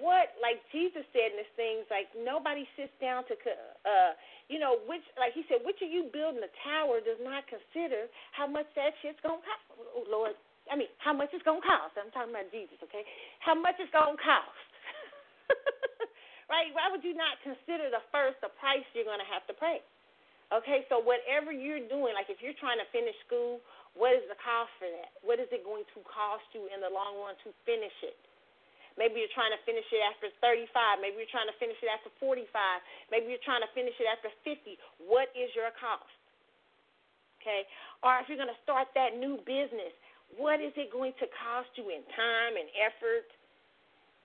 what, 0.00 0.32
like 0.40 0.62
Jesus 0.72 1.04
said 1.12 1.34
in 1.34 1.40
this 1.40 1.52
things, 1.58 1.84
like 1.92 2.08
nobody 2.16 2.64
sits 2.78 2.92
down 3.02 3.26
to, 3.28 3.34
uh, 3.34 4.12
you 4.48 4.56
know, 4.62 4.80
which, 4.88 5.04
like 5.18 5.36
he 5.36 5.44
said, 5.50 5.60
which 5.66 5.80
of 5.84 5.90
you 5.90 6.08
building 6.12 6.40
a 6.40 6.52
tower 6.64 7.02
does 7.02 7.20
not 7.20 7.44
consider 7.48 8.08
how 8.32 8.48
much 8.48 8.68
that 8.78 8.96
shit's 9.04 9.20
to 9.26 9.36
cost? 9.36 9.64
Oh, 9.76 10.06
Lord, 10.08 10.36
I 10.70 10.78
mean, 10.78 10.88
how 11.02 11.12
much 11.12 11.34
it's 11.34 11.44
to 11.44 11.58
cost? 11.58 11.98
I'm 11.98 12.12
talking 12.14 12.32
about 12.32 12.48
Jesus, 12.54 12.78
okay? 12.86 13.04
How 13.42 13.56
much 13.56 13.76
it's 13.82 13.90
to 13.92 14.16
cost? 14.16 14.68
right? 16.52 16.70
Why 16.72 16.88
would 16.88 17.02
you 17.02 17.16
not 17.16 17.40
consider 17.42 17.90
the 17.90 18.04
first 18.14 18.40
the 18.40 18.52
price 18.62 18.86
you're 18.94 19.08
to 19.08 19.28
have 19.28 19.44
to 19.50 19.56
pay? 19.56 19.82
Okay, 20.52 20.84
so 20.92 21.00
whatever 21.00 21.48
you're 21.48 21.80
doing, 21.88 22.12
like 22.12 22.28
if 22.28 22.44
you're 22.44 22.56
trying 22.60 22.76
to 22.76 22.84
finish 22.92 23.16
school, 23.24 23.56
what 23.96 24.12
is 24.12 24.24
the 24.28 24.36
cost 24.36 24.68
for 24.76 24.84
that? 24.84 25.16
What 25.24 25.40
is 25.40 25.48
it 25.48 25.64
going 25.64 25.88
to 25.96 25.98
cost 26.04 26.44
you 26.52 26.68
in 26.68 26.84
the 26.84 26.92
long 26.92 27.16
run 27.24 27.36
to 27.48 27.56
finish 27.64 27.96
it? 28.04 28.16
Maybe 29.00 29.24
you're 29.24 29.36
trying 29.36 29.54
to 29.54 29.62
finish 29.64 29.86
it 29.88 30.02
after 30.04 30.28
35. 30.40 31.00
Maybe 31.00 31.22
you're 31.22 31.34
trying 31.34 31.48
to 31.48 31.56
finish 31.56 31.78
it 31.80 31.88
after 31.88 32.12
45. 32.20 32.48
Maybe 33.08 33.32
you're 33.32 33.46
trying 33.46 33.64
to 33.64 33.72
finish 33.72 33.96
it 33.96 34.08
after 34.08 34.28
50. 34.44 34.76
What 35.08 35.32
is 35.32 35.48
your 35.56 35.72
cost? 35.76 36.08
Okay? 37.40 37.66
Or 38.06 38.20
if 38.22 38.30
you're 38.30 38.38
going 38.38 38.52
to 38.52 38.62
start 38.62 38.92
that 38.94 39.18
new 39.18 39.40
business, 39.42 39.90
what 40.38 40.62
is 40.62 40.72
it 40.78 40.92
going 40.92 41.12
to 41.20 41.26
cost 41.36 41.68
you 41.76 41.92
in 41.92 42.00
time 42.14 42.54
and 42.56 42.68
effort? 42.78 43.28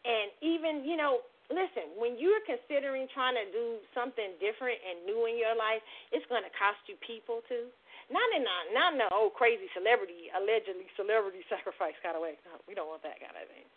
And 0.07 0.32
even, 0.39 0.88
you 0.88 0.95
know, 0.95 1.26
listen, 1.51 1.95
when 1.95 2.15
you're 2.15 2.43
considering 2.43 3.07
trying 3.11 3.36
to 3.36 3.47
do 3.51 3.82
something 3.91 4.36
different 4.39 4.80
and 4.84 5.03
new 5.03 5.28
in 5.28 5.36
your 5.36 5.55
life, 5.55 5.84
it's 6.11 6.24
going 6.32 6.43
to 6.43 6.53
cost 6.55 6.80
you 6.88 6.95
people 7.03 7.43
too. 7.47 7.68
Not 8.07 8.24
in 8.32 8.47
a, 8.47 8.57
not 8.72 8.95
in 8.95 9.03
the 9.03 9.09
old 9.11 9.36
oh, 9.36 9.36
crazy 9.36 9.68
celebrity, 9.76 10.32
allegedly 10.32 10.88
celebrity 10.95 11.43
sacrifice 11.51 11.95
kind 11.99 12.15
of 12.15 12.24
way. 12.24 12.39
No, 12.47 12.55
we 12.63 12.72
don't 12.72 12.88
want 12.88 13.03
that 13.03 13.20
kind 13.20 13.36
of 13.36 13.47
thing. 13.51 13.68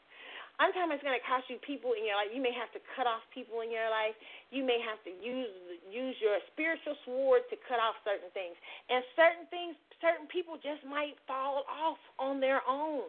I'm 0.61 0.77
it's 0.93 1.01
going 1.01 1.17
to 1.17 1.25
cost 1.25 1.49
you 1.49 1.57
people 1.65 1.97
in 1.97 2.05
your 2.05 2.21
life. 2.21 2.29
You 2.37 2.45
may 2.45 2.53
have 2.53 2.69
to 2.77 2.81
cut 2.93 3.09
off 3.09 3.25
people 3.33 3.65
in 3.65 3.73
your 3.73 3.89
life. 3.89 4.13
You 4.53 4.61
may 4.61 4.77
have 4.85 5.01
to 5.09 5.13
use 5.25 5.49
use 5.89 6.13
your 6.21 6.37
spiritual 6.53 7.01
sword 7.09 7.49
to 7.49 7.57
cut 7.65 7.81
off 7.81 7.97
certain 8.05 8.29
things. 8.37 8.53
And 8.93 9.01
certain 9.17 9.49
things, 9.49 9.73
certain 10.05 10.29
people 10.29 10.61
just 10.61 10.85
might 10.85 11.17
fall 11.25 11.65
off 11.65 11.97
on 12.21 12.45
their 12.45 12.61
own. 12.69 13.09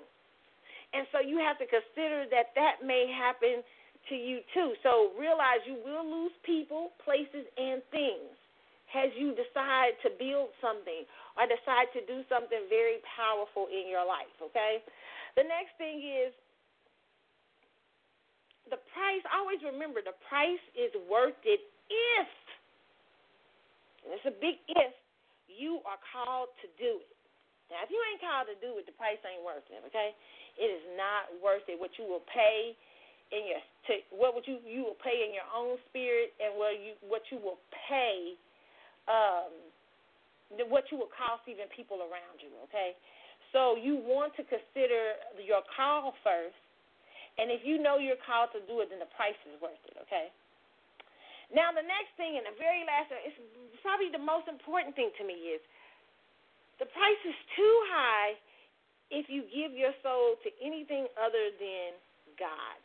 And 0.95 1.04
so 1.12 1.20
you 1.20 1.43
have 1.43 1.60
to 1.60 1.68
consider 1.68 2.24
that 2.32 2.56
that 2.56 2.88
may 2.88 3.12
happen 3.12 3.60
to 4.08 4.16
you 4.16 4.39
too. 4.56 4.72
So 4.80 5.12
realize 5.20 5.60
you 5.68 5.76
will 5.84 6.08
lose 6.08 6.36
people, 6.47 6.95
places, 7.04 7.43
and 7.60 7.84
things 7.91 8.32
as 8.95 9.12
you 9.16 9.32
decide 9.36 9.95
to 10.04 10.12
build 10.20 10.52
something 10.60 11.08
or 11.39 11.47
decide 11.47 11.88
to 11.95 12.04
do 12.08 12.24
something 12.28 12.68
very 12.68 12.99
powerful 13.08 13.72
in 13.72 13.88
your 13.88 14.04
life, 14.04 14.36
okay? 14.39 14.84
The 15.39 15.47
next 15.47 15.80
thing 15.80 16.04
is 16.04 16.36
the 18.72 18.80
price, 18.95 19.24
always 19.30 19.59
remember 19.61 19.99
the 19.99 20.15
price 20.32 20.63
is 20.74 20.89
worth 21.05 21.38
it 21.43 21.59
if, 21.91 22.32
and 24.07 24.15
it's 24.15 24.26
a 24.26 24.36
big 24.39 24.57
if, 24.72 24.95
you 25.51 25.84
are 25.84 25.99
called 26.09 26.49
to 26.63 26.67
do 26.80 27.03
it. 27.03 27.15
Now, 27.67 27.84
if 27.84 27.91
you 27.91 27.99
ain't 28.11 28.24
called 28.24 28.47
to 28.47 28.57
do 28.63 28.80
it, 28.80 28.88
the 28.88 28.95
price 28.95 29.19
ain't 29.28 29.43
worth 29.43 29.67
it, 29.67 29.84
okay? 29.91 30.15
It 30.55 30.67
is 30.72 30.84
not 30.95 31.32
worth 31.43 31.67
it. 31.67 31.76
What 31.80 31.91
you 31.99 32.07
will 32.07 32.24
pay 32.32 32.76
in 33.32 33.47
your 33.47 33.63
to 33.88 33.91
what 34.11 34.36
would 34.36 34.43
you 34.43 34.59
you 34.67 34.84
will 34.84 34.99
pay 34.99 35.24
in 35.24 35.32
your 35.32 35.47
own 35.55 35.80
spirit 35.88 36.36
and 36.43 36.51
what 36.59 36.76
you 36.76 36.93
what 37.07 37.24
you 37.32 37.39
will 37.39 37.59
pay 37.88 38.36
um 39.07 39.51
what 40.67 40.91
you 40.91 40.99
will 40.99 41.11
cost 41.15 41.47
even 41.47 41.63
people 41.72 42.03
around 42.03 42.43
you 42.43 42.51
okay 42.67 42.91
so 43.55 43.80
you 43.80 44.03
want 44.03 44.36
to 44.36 44.43
consider 44.43 45.15
your 45.39 45.63
call 45.72 46.11
first 46.28 46.59
and 47.39 47.51
if 47.51 47.61
you 47.63 47.79
know 47.79 47.99
you're 48.01 48.19
called 48.25 48.49
to 48.51 48.59
do 48.67 48.79
it 48.84 48.89
then 48.91 48.99
the 48.99 49.11
price 49.15 49.38
is 49.47 49.55
worth 49.61 49.79
it 49.88 49.95
okay 50.01 50.32
now 51.51 51.71
the 51.71 51.84
next 51.84 52.11
thing 52.15 52.39
and 52.39 52.45
the 52.47 52.55
very 52.59 52.84
last 52.88 53.11
it's 53.11 53.38
probably 53.84 54.11
the 54.11 54.21
most 54.21 54.47
important 54.47 54.95
thing 54.95 55.11
to 55.19 55.23
me 55.23 55.55
is 55.55 55.61
the 56.79 56.88
price 56.91 57.21
is 57.27 57.38
too 57.55 57.75
high 57.91 58.36
if 59.11 59.27
you 59.27 59.43
give 59.51 59.75
your 59.75 59.91
soul 60.01 60.39
to 60.41 60.49
anything 60.63 61.05
other 61.19 61.51
than 61.59 61.95
God 62.39 62.82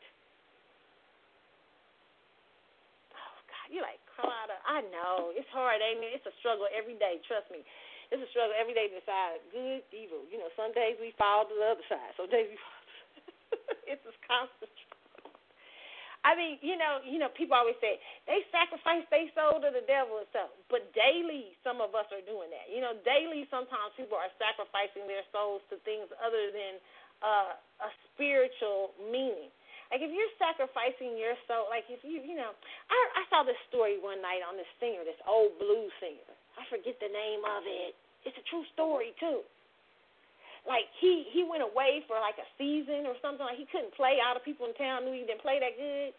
Oh, 3.14 3.36
God, 3.48 3.66
You 3.72 3.80
like 3.82 4.00
Carlotta? 4.16 4.58
I 4.66 4.82
know 4.92 5.32
it's 5.36 5.48
hard, 5.52 5.80
ain't 5.80 6.02
it? 6.02 6.16
It's 6.20 6.26
a 6.28 6.34
struggle 6.40 6.66
every 6.72 6.96
day. 6.98 7.20
Trust 7.28 7.48
me, 7.52 7.62
it's 8.10 8.22
a 8.22 8.30
struggle 8.30 8.54
every 8.54 8.74
day 8.74 8.88
to 8.88 8.96
decide 9.00 9.42
good, 9.50 9.82
evil. 9.90 10.22
You 10.30 10.38
know, 10.38 10.50
some 10.54 10.70
days 10.72 10.96
we 11.00 11.14
fall 11.18 11.46
to 11.46 11.54
the 11.54 11.66
other 11.74 11.86
side. 11.90 12.14
Some 12.16 12.30
days 12.30 12.48
we. 12.50 12.58
it's 13.86 14.04
a 14.04 14.14
constant. 14.26 14.74
I 16.26 16.34
mean, 16.34 16.58
you 16.58 16.74
know, 16.74 16.98
you 17.06 17.22
know, 17.22 17.30
people 17.38 17.54
always 17.54 17.78
say 17.78 18.02
they 18.26 18.42
sacrifice 18.50 19.06
their 19.14 19.30
soul 19.38 19.62
to 19.62 19.70
the 19.70 19.86
devil 19.86 20.18
and 20.18 20.26
stuff, 20.34 20.50
but 20.66 20.90
daily 20.90 21.54
some 21.62 21.78
of 21.78 21.94
us 21.94 22.10
are 22.10 22.24
doing 22.26 22.50
that. 22.50 22.66
You 22.66 22.82
know, 22.82 22.98
daily 23.06 23.46
sometimes 23.46 23.94
people 23.94 24.18
are 24.18 24.32
sacrificing 24.34 25.06
their 25.06 25.22
souls 25.30 25.62
to 25.70 25.78
things 25.86 26.10
other 26.18 26.50
than 26.50 26.82
uh, 27.22 27.54
a 27.86 27.90
spiritual 28.10 28.98
meaning. 29.06 29.54
Like 29.94 30.02
if 30.02 30.10
you're 30.10 30.34
sacrificing 30.34 31.14
your 31.14 31.38
soul, 31.46 31.70
like 31.70 31.86
if 31.86 32.02
you, 32.02 32.18
you 32.18 32.34
know, 32.34 32.50
I 32.90 32.98
I 33.14 33.22
saw 33.30 33.46
this 33.46 33.58
story 33.70 34.02
one 34.02 34.18
night 34.18 34.42
on 34.42 34.58
this 34.58 34.66
singer, 34.82 35.06
this 35.06 35.20
old 35.30 35.54
blues 35.62 35.94
singer. 36.02 36.26
I 36.58 36.66
forget 36.66 36.98
the 36.98 37.12
name 37.12 37.46
of 37.46 37.62
it. 37.62 37.94
It's 38.26 38.34
a 38.34 38.46
true 38.50 38.66
story 38.74 39.14
too. 39.22 39.46
Like 40.66 40.90
he 40.98 41.30
he 41.30 41.46
went 41.46 41.62
away 41.62 42.02
for 42.10 42.18
like 42.18 42.36
a 42.42 42.48
season 42.58 43.06
or 43.06 43.14
something. 43.22 43.46
Like 43.46 43.56
he 43.56 43.70
couldn't 43.70 43.94
play. 43.94 44.18
All 44.18 44.34
the 44.34 44.42
people 44.42 44.66
in 44.66 44.74
town 44.74 45.06
knew 45.06 45.14
he 45.14 45.22
didn't 45.22 45.46
play 45.46 45.62
that 45.62 45.78
good. 45.78 46.10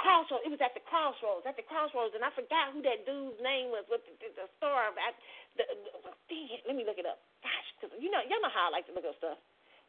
Crossroads. 0.00 0.44
It 0.44 0.52
was 0.52 0.60
at 0.64 0.72
the 0.72 0.84
crossroads. 0.88 1.44
At 1.44 1.60
the 1.60 1.64
crossroads, 1.64 2.16
and 2.16 2.24
I 2.24 2.32
forgot 2.32 2.72
who 2.72 2.80
that 2.84 3.04
dude's 3.04 3.36
name 3.40 3.72
was. 3.72 3.84
With 3.88 4.04
the, 4.08 4.16
the, 4.20 4.28
the 4.44 4.46
star 4.56 4.88
of 4.88 4.96
at 4.96 5.16
the, 5.60 5.64
the, 5.68 6.40
it, 6.56 6.64
let 6.64 6.76
me 6.76 6.88
look 6.88 7.00
it 7.00 7.08
up. 7.08 7.20
Gosh, 7.44 7.68
because 7.76 7.92
you 8.00 8.08
know 8.08 8.20
y'all 8.24 8.40
know 8.40 8.52
how 8.52 8.68
I 8.68 8.80
like 8.80 8.88
to 8.88 8.96
look 8.96 9.04
up 9.04 9.16
stuff. 9.20 9.40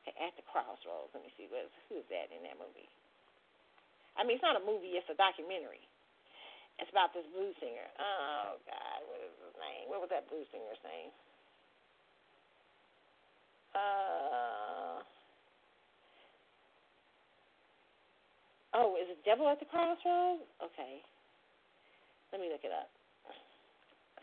Okay, 0.04 0.16
at 0.20 0.36
the 0.36 0.44
crossroads. 0.48 1.12
Let 1.16 1.24
me 1.24 1.32
see. 1.40 1.48
Who's 1.48 1.72
who's 1.88 2.08
that 2.12 2.32
in 2.32 2.44
that 2.44 2.60
movie? 2.60 2.92
I 4.20 4.28
mean, 4.28 4.40
it's 4.40 4.44
not 4.44 4.60
a 4.60 4.64
movie; 4.64 5.00
it's 5.00 5.08
a 5.08 5.16
documentary. 5.16 5.84
It's 6.80 6.92
about 6.92 7.16
this 7.16 7.26
blues 7.34 7.56
singer. 7.58 7.88
Oh 7.98 8.60
God, 8.68 9.00
what 9.10 9.20
is 9.24 9.34
his 9.42 9.56
name? 9.58 9.90
What 9.90 10.04
was 10.04 10.12
that 10.12 10.30
blues 10.30 10.46
singer's 10.52 10.82
name? 10.86 11.12
Uh. 13.76 15.04
Oh, 18.78 18.94
is 19.02 19.10
it 19.10 19.18
Devil 19.26 19.50
at 19.50 19.60
the 19.60 19.66
Crossroads? 19.66 20.46
Okay. 20.62 21.02
Let 22.32 22.42
me 22.42 22.50
look 22.52 22.62
it 22.64 22.72
up. 22.72 22.92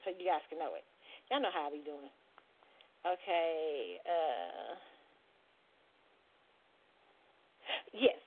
So 0.05 0.13
you 0.15 0.29
guys 0.29 0.45
can 0.49 0.61
know 0.61 0.77
it. 0.77 0.85
Y'all 1.31 1.41
know 1.41 1.51
how 1.51 1.67
I 1.67 1.73
be 1.73 1.83
doing. 1.83 2.13
Okay. 3.03 3.99
Uh 4.05 4.77
Yes. 7.95 8.19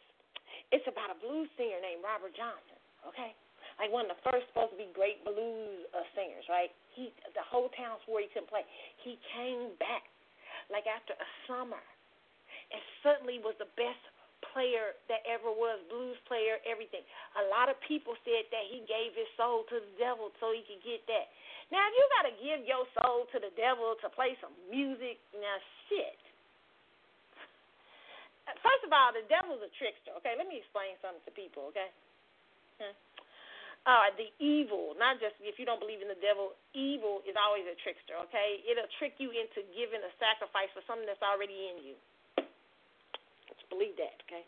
It's 0.72 0.88
about 0.88 1.12
a 1.12 1.18
blues 1.20 1.48
singer 1.56 1.80
named 1.80 2.04
Robert 2.04 2.36
Johnson, 2.36 2.80
okay? 3.08 3.32
Like 3.80 3.92
one 3.92 4.10
of 4.10 4.16
the 4.16 4.22
first 4.28 4.48
supposed 4.52 4.76
to 4.76 4.80
be 4.80 4.90
great 4.92 5.24
blues 5.24 5.86
uh, 5.94 6.04
singers, 6.18 6.44
right? 6.50 6.72
He 6.98 7.14
the 7.38 7.46
whole 7.46 7.70
town 7.78 8.02
swore 8.04 8.20
he 8.20 8.28
couldn't 8.34 8.50
play. 8.50 8.66
He 9.06 9.22
came 9.38 9.78
back 9.78 10.10
like 10.72 10.86
after 10.86 11.16
a 11.16 11.30
summer 11.48 11.82
and 12.72 12.82
suddenly 13.02 13.40
was 13.40 13.56
the 13.58 13.70
best 13.80 14.02
player 14.54 14.94
that 15.10 15.26
ever 15.26 15.50
was, 15.50 15.82
blues 15.90 16.20
player, 16.30 16.62
everything. 16.68 17.02
A 17.42 17.46
lot 17.50 17.72
of 17.72 17.80
people 17.88 18.14
said 18.22 18.46
that 18.54 18.66
he 18.70 18.86
gave 18.86 19.16
his 19.18 19.30
soul 19.40 19.66
to 19.72 19.78
the 19.82 19.94
devil 19.98 20.30
so 20.38 20.54
he 20.54 20.62
could 20.68 20.84
get 20.84 21.02
that. 21.10 21.32
Now, 21.74 21.84
if 21.84 21.94
you 21.96 22.06
got 22.16 22.26
to 22.32 22.36
give 22.38 22.60
your 22.64 22.86
soul 23.02 23.28
to 23.34 23.38
the 23.44 23.52
devil 23.58 23.98
to 24.00 24.08
play 24.14 24.38
some 24.40 24.54
music, 24.72 25.20
now 25.36 25.58
shit 25.90 26.20
first 28.64 28.84
of 28.88 28.92
all, 28.96 29.12
the 29.12 29.26
devil's 29.28 29.60
a 29.60 29.72
trickster. 29.76 30.16
Okay, 30.22 30.38
let 30.40 30.48
me 30.48 30.64
explain 30.64 30.96
something 31.04 31.24
to 31.28 31.34
people. 31.36 31.68
Okay. 31.74 31.90
Hmm. 32.80 32.96
Uh, 33.88 34.12
the 34.20 34.28
evil, 34.44 34.92
not 35.00 35.16
just 35.16 35.32
if 35.40 35.56
you 35.56 35.64
don't 35.64 35.80
believe 35.80 36.04
in 36.04 36.12
the 36.12 36.20
devil, 36.20 36.52
evil 36.76 37.24
is 37.24 37.40
always 37.40 37.64
a 37.72 37.76
trickster, 37.88 38.20
okay? 38.20 38.60
It'll 38.68 38.92
trick 39.00 39.16
you 39.16 39.32
into 39.32 39.64
giving 39.72 40.04
a 40.04 40.12
sacrifice 40.20 40.68
for 40.76 40.84
something 40.84 41.08
that's 41.08 41.24
already 41.24 41.72
in 41.72 41.80
you. 41.80 41.96
Let's 42.36 43.64
believe 43.72 43.96
that, 43.96 44.20
okay? 44.28 44.44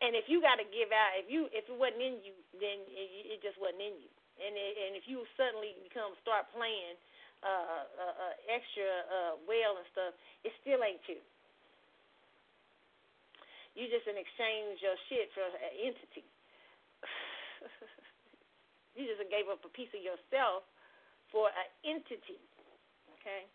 And 0.00 0.16
if 0.16 0.24
you 0.32 0.40
got 0.40 0.56
to 0.56 0.64
give 0.72 0.88
out, 0.88 1.20
if 1.20 1.28
you 1.28 1.52
if 1.52 1.68
it 1.68 1.76
wasn't 1.76 2.00
in 2.00 2.24
you, 2.24 2.32
then 2.56 2.80
it, 2.88 3.36
it 3.36 3.38
just 3.44 3.60
wasn't 3.60 3.84
in 3.84 4.00
you. 4.00 4.08
And 4.40 4.56
it, 4.56 4.72
and 4.88 4.92
if 4.96 5.04
you 5.04 5.20
suddenly 5.36 5.76
become 5.84 6.16
start 6.24 6.48
playing 6.56 6.96
uh, 7.44 7.84
uh, 8.00 8.14
uh, 8.32 8.34
extra 8.48 8.88
uh, 9.04 9.32
well 9.44 9.76
and 9.76 9.84
stuff, 9.92 10.16
it 10.48 10.56
still 10.64 10.80
ain't 10.80 11.04
you. 11.04 11.20
You 13.78 13.86
just 13.86 14.06
in 14.10 14.18
exchange 14.18 14.82
your 14.82 14.98
shit 15.06 15.30
for 15.34 15.46
an 15.46 15.72
entity. 15.78 16.26
you 18.98 19.06
just 19.06 19.22
gave 19.30 19.46
up 19.46 19.62
a 19.62 19.70
piece 19.70 19.92
of 19.94 20.02
yourself 20.02 20.66
for 21.30 21.48
an 21.54 21.68
entity. 21.86 22.38
Okay? 23.20 23.46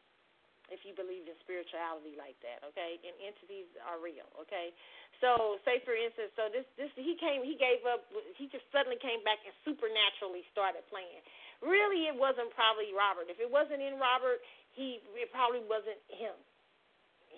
If 0.74 0.82
you 0.82 0.98
believe 0.98 1.30
in 1.30 1.38
spirituality 1.46 2.18
like 2.18 2.34
that, 2.42 2.66
okay? 2.74 2.98
And 3.06 3.14
entities 3.22 3.70
are 3.86 4.02
real, 4.02 4.26
okay? 4.34 4.74
So, 5.22 5.62
say 5.62 5.78
for 5.86 5.94
instance, 5.94 6.34
so 6.34 6.50
this 6.50 6.66
this 6.74 6.90
he 6.98 7.14
came, 7.22 7.46
he 7.46 7.54
gave 7.54 7.86
up, 7.86 8.10
he 8.34 8.50
just 8.50 8.66
suddenly 8.74 8.98
came 8.98 9.22
back 9.22 9.38
and 9.46 9.54
supernaturally 9.62 10.42
started 10.50 10.82
playing. 10.90 11.22
Really, 11.62 12.10
it 12.10 12.18
wasn't 12.18 12.50
probably 12.58 12.90
Robert. 12.98 13.30
If 13.30 13.38
it 13.38 13.46
wasn't 13.46 13.78
in 13.78 14.02
Robert, 14.02 14.42
he 14.74 15.06
it 15.14 15.30
probably 15.30 15.62
wasn't 15.70 16.02
him. 16.10 16.34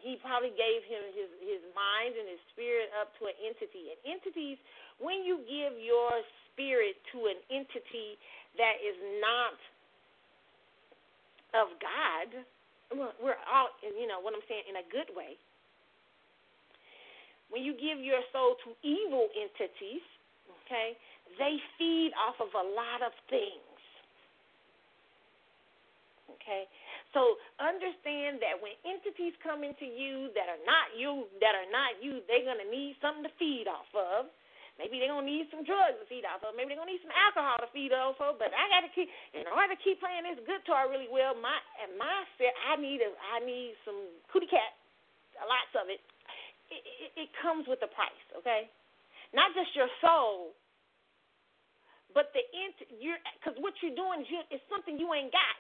He 0.01 0.17
probably 0.21 0.53
gave 0.53 0.83
him 0.85 1.03
his 1.13 1.29
his 1.41 1.63
mind 1.73 2.15
and 2.17 2.27
his 2.29 2.41
spirit 2.53 2.89
up 2.97 3.13
to 3.19 3.29
an 3.29 3.37
entity. 3.41 3.93
And 3.93 3.99
entities, 4.17 4.57
when 4.97 5.23
you 5.23 5.41
give 5.45 5.77
your 5.77 6.11
spirit 6.51 6.97
to 7.13 7.29
an 7.29 7.39
entity 7.49 8.17
that 8.57 8.81
is 8.81 8.97
not 9.21 9.57
of 11.55 11.67
God, 11.79 12.27
we're 13.21 13.39
all, 13.47 13.69
you 13.83 14.07
know, 14.07 14.19
what 14.19 14.33
I'm 14.33 14.45
saying 14.47 14.67
in 14.69 14.79
a 14.79 14.85
good 14.87 15.11
way. 15.15 15.35
When 17.49 17.63
you 17.63 17.73
give 17.73 18.03
your 18.03 18.19
soul 18.35 18.59
to 18.67 18.75
evil 18.83 19.31
entities, 19.31 20.03
okay, 20.65 20.99
they 21.39 21.55
feed 21.79 22.11
off 22.15 22.35
of 22.43 22.51
a 22.51 22.65
lot 22.75 22.99
of 23.03 23.11
things. 23.31 23.77
Okay? 26.35 26.67
So 27.15 27.39
understand 27.57 28.43
that 28.43 28.59
when 28.59 28.75
entities 28.83 29.33
come 29.39 29.63
into 29.63 29.87
you 29.87 30.29
that 30.35 30.51
are 30.51 30.63
not 30.67 30.91
you, 30.93 31.25
that 31.39 31.55
are 31.55 31.69
not 31.71 32.03
you, 32.03 32.19
they're 32.27 32.43
gonna 32.43 32.67
need 32.67 32.99
something 32.99 33.23
to 33.23 33.33
feed 33.39 33.65
off 33.67 33.87
of. 33.95 34.27
Maybe 34.77 35.01
they're 35.01 35.09
gonna 35.09 35.25
need 35.25 35.49
some 35.49 35.65
drugs 35.65 35.97
to 35.97 36.05
feed 36.05 36.27
off 36.27 36.45
of. 36.45 36.53
Maybe 36.53 36.75
they're 36.75 36.81
gonna 36.83 36.93
need 36.93 37.01
some 37.01 37.15
alcohol 37.15 37.57
to 37.63 37.69
feed 37.73 37.95
off 37.95 38.19
of. 38.21 38.37
But 38.37 38.53
I 38.53 38.69
gotta 38.69 38.91
keep 38.93 39.09
in 39.33 39.47
order 39.49 39.73
to 39.73 39.79
keep 39.81 39.97
playing 40.03 40.27
this 40.27 40.37
guitar 40.45 40.91
really 40.91 41.09
well. 41.09 41.33
My 41.33 41.57
and 41.81 41.97
my 41.97 42.27
set, 42.37 42.53
I 42.69 42.77
need 42.77 43.01
a 43.01 43.09
I 43.33 43.41
need 43.41 43.73
some 43.87 43.97
cootie 44.29 44.51
cat, 44.51 44.77
lots 45.47 45.73
of 45.73 45.89
it. 45.89 46.03
It, 46.67 46.83
it, 46.83 47.11
it 47.15 47.29
comes 47.39 47.63
with 47.65 47.79
a 47.79 47.87
price, 47.87 48.27
okay? 48.35 48.67
Not 49.31 49.55
just 49.55 49.71
your 49.71 49.87
soul, 50.03 50.51
but 52.11 52.35
the 52.35 52.43
int 52.43 52.75
you're 52.99 53.19
because 53.39 53.55
what 53.63 53.73
you're 53.79 53.95
doing 53.95 54.23
is, 54.23 54.29
you, 54.29 54.39
is 54.51 54.61
something 54.67 54.99
you 54.99 55.09
ain't 55.15 55.31
got, 55.31 55.57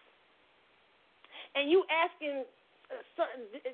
and 1.55 1.69
you 1.69 1.83
asking 1.87 2.43
uh, 2.91 3.23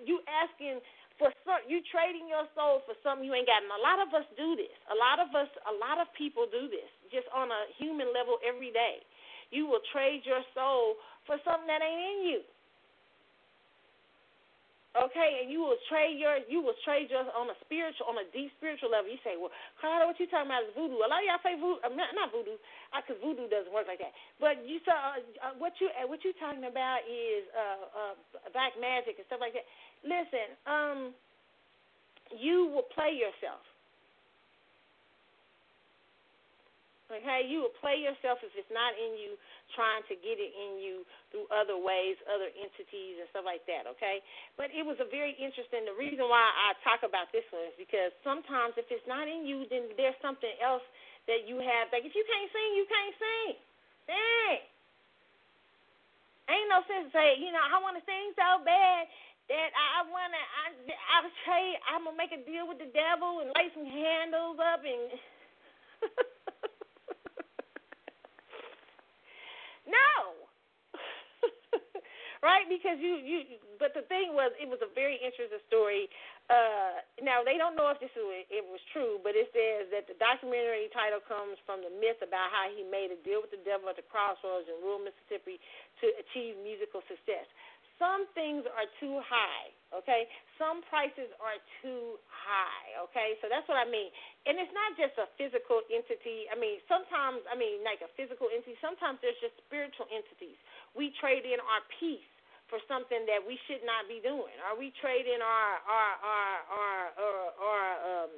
you 0.06 0.20
asking 0.26 0.82
for 1.22 1.30
some, 1.46 1.62
you 1.70 1.82
trading 1.94 2.26
your 2.26 2.50
soul 2.58 2.82
for 2.90 2.98
something 3.06 3.22
you 3.22 3.38
ain't 3.38 3.46
got. 3.46 3.62
And 3.62 3.70
a 3.70 3.84
lot 3.86 4.02
of 4.02 4.10
us 4.18 4.26
do 4.34 4.58
this. 4.58 4.74
A 4.90 4.98
lot 4.98 5.22
of 5.22 5.30
us, 5.38 5.50
a 5.70 5.76
lot 5.78 6.02
of 6.02 6.10
people 6.18 6.50
do 6.50 6.66
this 6.66 6.90
just 7.14 7.30
on 7.30 7.54
a 7.54 7.70
human 7.78 8.10
level 8.10 8.42
every 8.42 8.74
day. 8.74 9.06
You 9.54 9.70
will 9.70 9.86
trade 9.94 10.26
your 10.26 10.42
soul 10.58 10.98
for 11.30 11.38
something 11.46 11.70
that 11.70 11.86
ain't 11.86 12.02
in 12.02 12.20
you. 12.26 12.42
Okay, 14.94 15.41
and 15.41 15.50
you 15.50 15.58
will 15.58 15.82
trade 15.89 16.22
your 16.22 16.38
you 16.46 16.62
will 16.62 16.78
trade 16.86 17.10
your 17.10 17.26
on 17.34 17.50
a 17.50 17.58
spiritual 17.66 18.06
on 18.14 18.22
a 18.22 18.30
deep 18.30 18.54
spiritual 18.62 18.94
level. 18.94 19.10
You 19.10 19.18
say, 19.26 19.41
well, 19.41 19.50
Carla, 19.82 20.06
what 20.06 20.22
you 20.22 20.30
talking 20.30 20.54
about 20.54 20.70
is 20.70 20.74
voodoo. 20.78 21.02
A 21.02 21.10
lot 21.10 21.18
of 21.18 21.26
y'all 21.26 21.41
say 21.41 21.58
voodoo, 21.58 21.82
uh, 21.82 21.89
not, 21.98 22.14
not 22.14 22.30
voodoo, 22.30 22.62
because 22.94 23.18
uh, 23.18 23.26
voodoo 23.26 23.50
doesn't 23.50 23.74
work 23.74 23.89
like 23.89 23.98
that. 23.98 24.14
But 24.38 24.62
you 24.70 24.78
saw 24.86 25.18
uh, 25.18 25.58
what 25.58 25.74
you 25.82 25.89
uh, 25.98 26.06
what 26.06 26.22
you 26.22 26.30
talking 26.38 26.70
about 26.70 27.02
is 27.10 27.41
uh, 27.58 27.82
uh, 27.89 28.16
black 28.54 28.78
magic 28.78 29.18
and 29.18 29.26
stuff 29.26 29.41
like 29.41 29.58
that. 29.58 29.66
Listen, 30.06 30.48
um, 30.70 31.00
you 32.38 32.70
will 32.70 32.86
play 32.94 33.18
yourself. 33.18 33.66
Okay, 37.12 37.45
you 37.45 37.60
will 37.68 37.76
play 37.84 37.99
yourself 37.99 38.39
if 38.41 38.56
it's 38.56 38.72
not 38.72 38.95
in 38.95 39.20
you, 39.20 39.36
trying 39.76 40.01
to 40.08 40.16
get 40.24 40.39
it 40.39 40.51
in 40.56 40.80
you 40.80 41.04
through 41.30 41.45
other 41.51 41.76
ways, 41.76 42.16
other 42.32 42.47
entities, 42.56 43.20
and 43.20 43.28
stuff 43.30 43.43
like 43.43 43.62
that. 43.68 43.86
Okay, 43.97 44.24
but 44.56 44.72
it 44.72 44.82
was 44.88 44.97
a 45.04 45.08
very 45.12 45.36
interesting. 45.36 45.84
The 45.84 45.93
reason 45.99 46.26
why 46.32 46.41
I 46.41 46.74
talk 46.82 47.04
about 47.04 47.30
this 47.36 47.43
one 47.51 47.68
is 47.70 47.76
because 47.76 48.16
sometimes 48.24 48.80
if 48.80 48.88
it's 48.88 49.04
not 49.06 49.28
in 49.28 49.43
you, 49.43 49.68
then 49.68 49.91
there's 49.99 50.18
something 50.24 50.54
else 50.64 50.84
that 51.28 51.43
you 51.45 51.60
have. 51.60 51.91
Like 51.91 52.08
if 52.08 52.16
you 52.16 52.24
can't 52.24 52.49
sing, 52.49 52.70
you 52.80 52.86
can't 52.88 53.16
sing. 53.20 53.54
Dang. 54.08 54.60
Ain't 56.49 56.70
no 56.72 56.84
sense 56.88 57.08
to 57.08 57.14
say, 57.16 57.39
you 57.39 57.51
know, 57.56 57.62
I 57.64 57.80
want 57.80 57.95
to 57.95 58.04
sing 58.04 58.36
so 58.36 58.64
bad 58.68 59.08
that 59.51 59.70
I 59.76 60.08
wanna 60.08 60.39
I 60.39 60.66
I 60.88 61.18
trade 61.43 61.78
I'm 61.91 62.08
gonna 62.08 62.18
make 62.20 62.32
a 62.32 62.41
deal 62.47 62.68
with 62.68 62.80
the 62.80 62.89
devil 62.95 63.43
and 63.43 63.51
lay 63.56 63.68
some 63.76 63.88
handles 63.88 64.58
up 64.60 64.82
and 64.88 65.04
No 69.88 70.48
Right? 72.44 72.68
Because 72.68 73.00
you 73.00 73.24
you 73.24 73.40
but 73.80 73.96
the 73.96 74.04
thing 74.12 74.36
was 74.36 74.52
it 74.60 74.68
was 74.68 74.84
a 74.84 74.92
very 74.92 75.16
interesting 75.16 75.64
story. 75.72 76.12
Uh 76.52 77.00
now 77.24 77.40
they 77.40 77.56
don't 77.56 77.80
know 77.80 77.88
if 77.88 78.04
this 78.04 78.12
is 78.12 78.26
it 78.52 78.64
was 78.68 78.84
true, 78.92 79.24
but 79.24 79.32
it 79.32 79.48
says 79.56 79.88
that 79.96 80.12
the 80.12 80.18
documentary 80.20 80.92
title 80.92 81.24
comes 81.24 81.56
from 81.64 81.80
the 81.80 81.92
myth 82.04 82.20
about 82.20 82.52
how 82.52 82.68
he 82.68 82.84
made 82.84 83.16
a 83.16 83.20
deal 83.24 83.40
with 83.40 83.56
the 83.56 83.64
devil 83.64 83.88
at 83.88 83.96
the 83.96 84.04
crossroads 84.12 84.68
in 84.68 84.76
rural 84.84 85.00
Mississippi 85.00 85.56
to 86.04 86.06
achieve 86.20 86.60
musical 86.60 87.00
success 87.08 87.48
some 88.00 88.26
things 88.34 88.66
are 88.66 88.90
too 89.00 89.22
high, 89.24 89.72
okay? 89.96 90.28
Some 90.64 90.80
prices 90.88 91.28
are 91.43 91.59
too 91.84 92.16
high, 92.32 92.95
okay? 93.11 93.36
So 93.43 93.51
that's 93.51 93.68
what 93.68 93.76
I 93.76 93.84
mean. 93.84 94.07
And 94.47 94.55
it's 94.55 94.72
not 94.72 94.95
just 94.95 95.20
a 95.20 95.28
physical 95.36 95.84
entity. 95.91 96.47
I 96.47 96.55
mean, 96.55 96.80
sometimes, 96.88 97.43
I 97.51 97.59
mean, 97.59 97.84
like 97.84 97.99
a 97.99 98.07
physical 98.16 98.47
entity, 98.47 98.80
sometimes 98.80 99.20
there's 99.20 99.36
just 99.43 99.59
spiritual 99.68 100.07
entities. 100.07 100.55
We 100.95 101.11
trade 101.20 101.43
in 101.43 101.59
our 101.59 101.84
peace 101.99 102.24
for 102.72 102.80
something 102.88 103.28
that 103.28 103.43
we 103.43 103.59
should 103.68 103.84
not 103.84 104.07
be 104.07 104.24
doing. 104.24 104.55
Or 104.64 104.80
we 104.80 104.95
trade 105.03 105.28
in 105.28 105.43
our 105.43 105.72
our 105.84 106.11
our 106.24 106.55
our 106.72 106.99
our, 107.20 107.43
our 107.59 107.91
um 108.07 108.34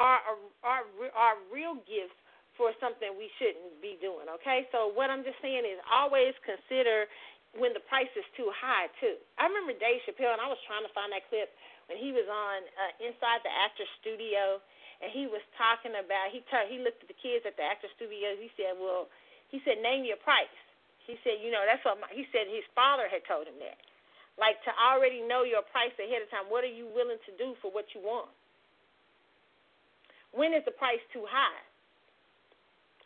our 0.00 0.18
our 0.64 0.82
our 1.12 1.34
real 1.52 1.76
gifts 1.84 2.16
for 2.56 2.72
something 2.80 3.08
we 3.16 3.30
shouldn't 3.40 3.80
be 3.80 3.96
doing. 4.00 4.28
Okay, 4.40 4.68
so 4.72 4.92
what 4.92 5.08
I'm 5.08 5.24
just 5.24 5.40
saying 5.40 5.64
is 5.64 5.80
always 5.88 6.36
consider 6.44 7.08
when 7.56 7.76
the 7.76 7.84
price 7.84 8.10
is 8.16 8.24
too 8.32 8.48
high 8.52 8.88
too. 8.96 9.20
I 9.36 9.44
remember 9.48 9.76
Dave 9.76 10.00
Chappelle, 10.08 10.32
and 10.32 10.40
I 10.40 10.48
was 10.48 10.60
trying 10.64 10.84
to 10.84 10.92
find 10.96 11.12
that 11.12 11.28
clip 11.28 11.52
when 11.88 12.00
he 12.00 12.12
was 12.12 12.24
on 12.24 12.64
uh, 12.64 12.92
Inside 13.04 13.44
the 13.44 13.52
Actor 13.52 13.84
Studio, 14.00 14.60
and 15.04 15.12
he 15.12 15.28
was 15.28 15.42
talking 15.58 15.92
about 15.92 16.32
he 16.32 16.40
t- 16.48 16.70
he 16.70 16.80
looked 16.80 17.04
at 17.04 17.10
the 17.10 17.18
kids 17.18 17.44
at 17.44 17.58
the 17.58 17.64
actor 17.66 17.90
studio. 17.98 18.38
He 18.38 18.48
said, 18.56 18.78
"Well, 18.78 19.10
he 19.52 19.60
said 19.66 19.82
name 19.82 20.06
your 20.06 20.20
price." 20.22 20.54
He 21.04 21.18
said, 21.26 21.42
"You 21.42 21.50
know, 21.50 21.60
that's 21.66 21.82
what 21.84 21.98
my, 22.00 22.08
he 22.14 22.24
said. 22.30 22.48
His 22.48 22.64
father 22.72 23.10
had 23.10 23.26
told 23.26 23.50
him 23.50 23.58
that, 23.60 23.76
like 24.38 24.62
to 24.64 24.72
already 24.78 25.20
know 25.20 25.42
your 25.42 25.66
price 25.66 25.92
ahead 25.98 26.22
of 26.22 26.30
time. 26.30 26.48
What 26.48 26.64
are 26.64 26.72
you 26.72 26.88
willing 26.88 27.20
to 27.28 27.32
do 27.36 27.58
for 27.60 27.68
what 27.74 27.90
you 27.92 28.00
want? 28.00 28.30
When 30.32 30.54
is 30.54 30.64
the 30.64 30.72
price 30.72 31.02
too 31.12 31.26
high?" 31.28 31.60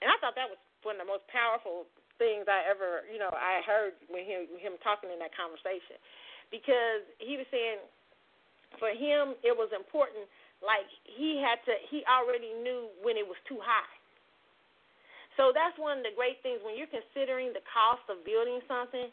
And 0.05 0.13
I 0.13 0.21
thought 0.21 0.37
that 0.37 0.53
was 0.53 0.61
one 0.85 1.01
of 1.01 1.09
the 1.09 1.11
most 1.11 1.25
powerful 1.33 1.89
things 2.17 2.49
I 2.49 2.65
ever, 2.69 3.05
you 3.09 3.21
know, 3.21 3.33
I 3.33 3.65
heard 3.65 3.97
when 4.09 4.25
him 4.25 4.49
him 4.57 4.77
talking 4.81 5.13
in 5.13 5.21
that 5.21 5.33
conversation, 5.33 6.01
because 6.49 7.05
he 7.21 7.37
was 7.37 7.49
saying, 7.49 7.81
for 8.81 8.93
him 8.93 9.37
it 9.45 9.55
was 9.55 9.73
important. 9.73 10.29
Like 10.65 10.89
he 11.05 11.41
had 11.41 11.61
to, 11.69 11.75
he 11.93 12.03
already 12.09 12.53
knew 12.65 12.89
when 13.05 13.21
it 13.21 13.27
was 13.27 13.37
too 13.45 13.61
high. 13.61 13.93
So 15.37 15.53
that's 15.53 15.77
one 15.77 16.01
of 16.01 16.05
the 16.05 16.17
great 16.17 16.41
things 16.41 16.65
when 16.65 16.81
you're 16.81 16.89
considering 16.89 17.53
the 17.53 17.65
cost 17.69 18.05
of 18.09 18.25
building 18.25 18.65
something. 18.65 19.13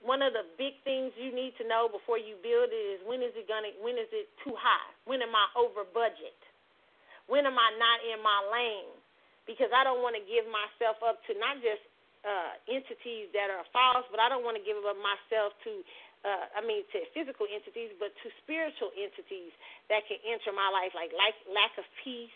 One 0.00 0.24
of 0.24 0.32
the 0.32 0.46
big 0.56 0.80
things 0.86 1.12
you 1.18 1.34
need 1.34 1.58
to 1.60 1.66
know 1.66 1.90
before 1.90 2.16
you 2.16 2.38
build 2.40 2.72
it 2.72 2.84
is 2.96 3.02
when 3.04 3.20
is 3.20 3.34
it 3.36 3.50
gonna, 3.50 3.74
when 3.82 4.00
is 4.00 4.08
it 4.14 4.32
too 4.40 4.56
high? 4.56 4.88
When 5.04 5.20
am 5.20 5.34
I 5.34 5.44
over 5.58 5.84
budget? 5.84 6.38
When 7.28 7.44
am 7.44 7.58
I 7.60 7.68
not 7.76 7.98
in 8.06 8.22
my 8.24 8.40
lane? 8.48 8.96
because 9.48 9.72
I 9.72 9.80
don't 9.80 10.04
want 10.04 10.12
to 10.12 10.22
give 10.28 10.44
myself 10.52 11.00
up 11.00 11.24
to 11.24 11.32
not 11.40 11.64
just 11.64 11.80
uh, 12.24 12.52
entities 12.66 13.30
that 13.34 13.48
are 13.50 13.66
false, 13.70 14.06
but 14.10 14.18
I 14.18 14.28
don't 14.28 14.42
want 14.42 14.58
to 14.58 14.64
give 14.64 14.78
up 14.82 14.98
myself 14.98 15.54
to, 15.64 15.72
uh, 16.26 16.58
I 16.58 16.60
mean, 16.66 16.82
to 16.94 16.98
physical 17.14 17.46
entities, 17.46 17.94
but 17.98 18.10
to 18.24 18.26
spiritual 18.42 18.90
entities 18.98 19.54
that 19.92 20.06
can 20.10 20.18
enter 20.26 20.50
my 20.50 20.68
life, 20.70 20.92
like 20.94 21.14
lack, 21.14 21.34
lack 21.50 21.72
of 21.78 21.86
peace, 22.02 22.34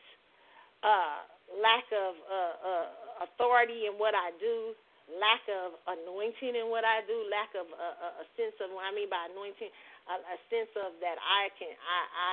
uh, 0.83 1.27
lack 1.63 1.87
of 1.91 2.13
uh, 2.27 2.55
uh, 2.63 2.89
authority 3.27 3.87
in 3.91 3.99
what 3.99 4.15
I 4.15 4.31
do, 4.39 4.75
lack 5.19 5.43
of 5.51 5.77
anointing 5.87 6.55
in 6.55 6.71
what 6.71 6.87
I 6.87 7.03
do, 7.05 7.17
lack 7.29 7.53
of 7.59 7.67
uh, 7.75 8.23
a 8.23 8.27
sense 8.39 8.55
of 8.63 8.71
what 8.73 8.87
I 8.87 8.95
mean 8.95 9.11
by 9.11 9.29
anointing, 9.31 9.71
a, 10.09 10.15
a 10.15 10.37
sense 10.49 10.73
of 10.79 10.97
that 11.03 11.19
I 11.19 11.51
can, 11.59 11.75
I, 11.75 12.01
I, 12.07 12.33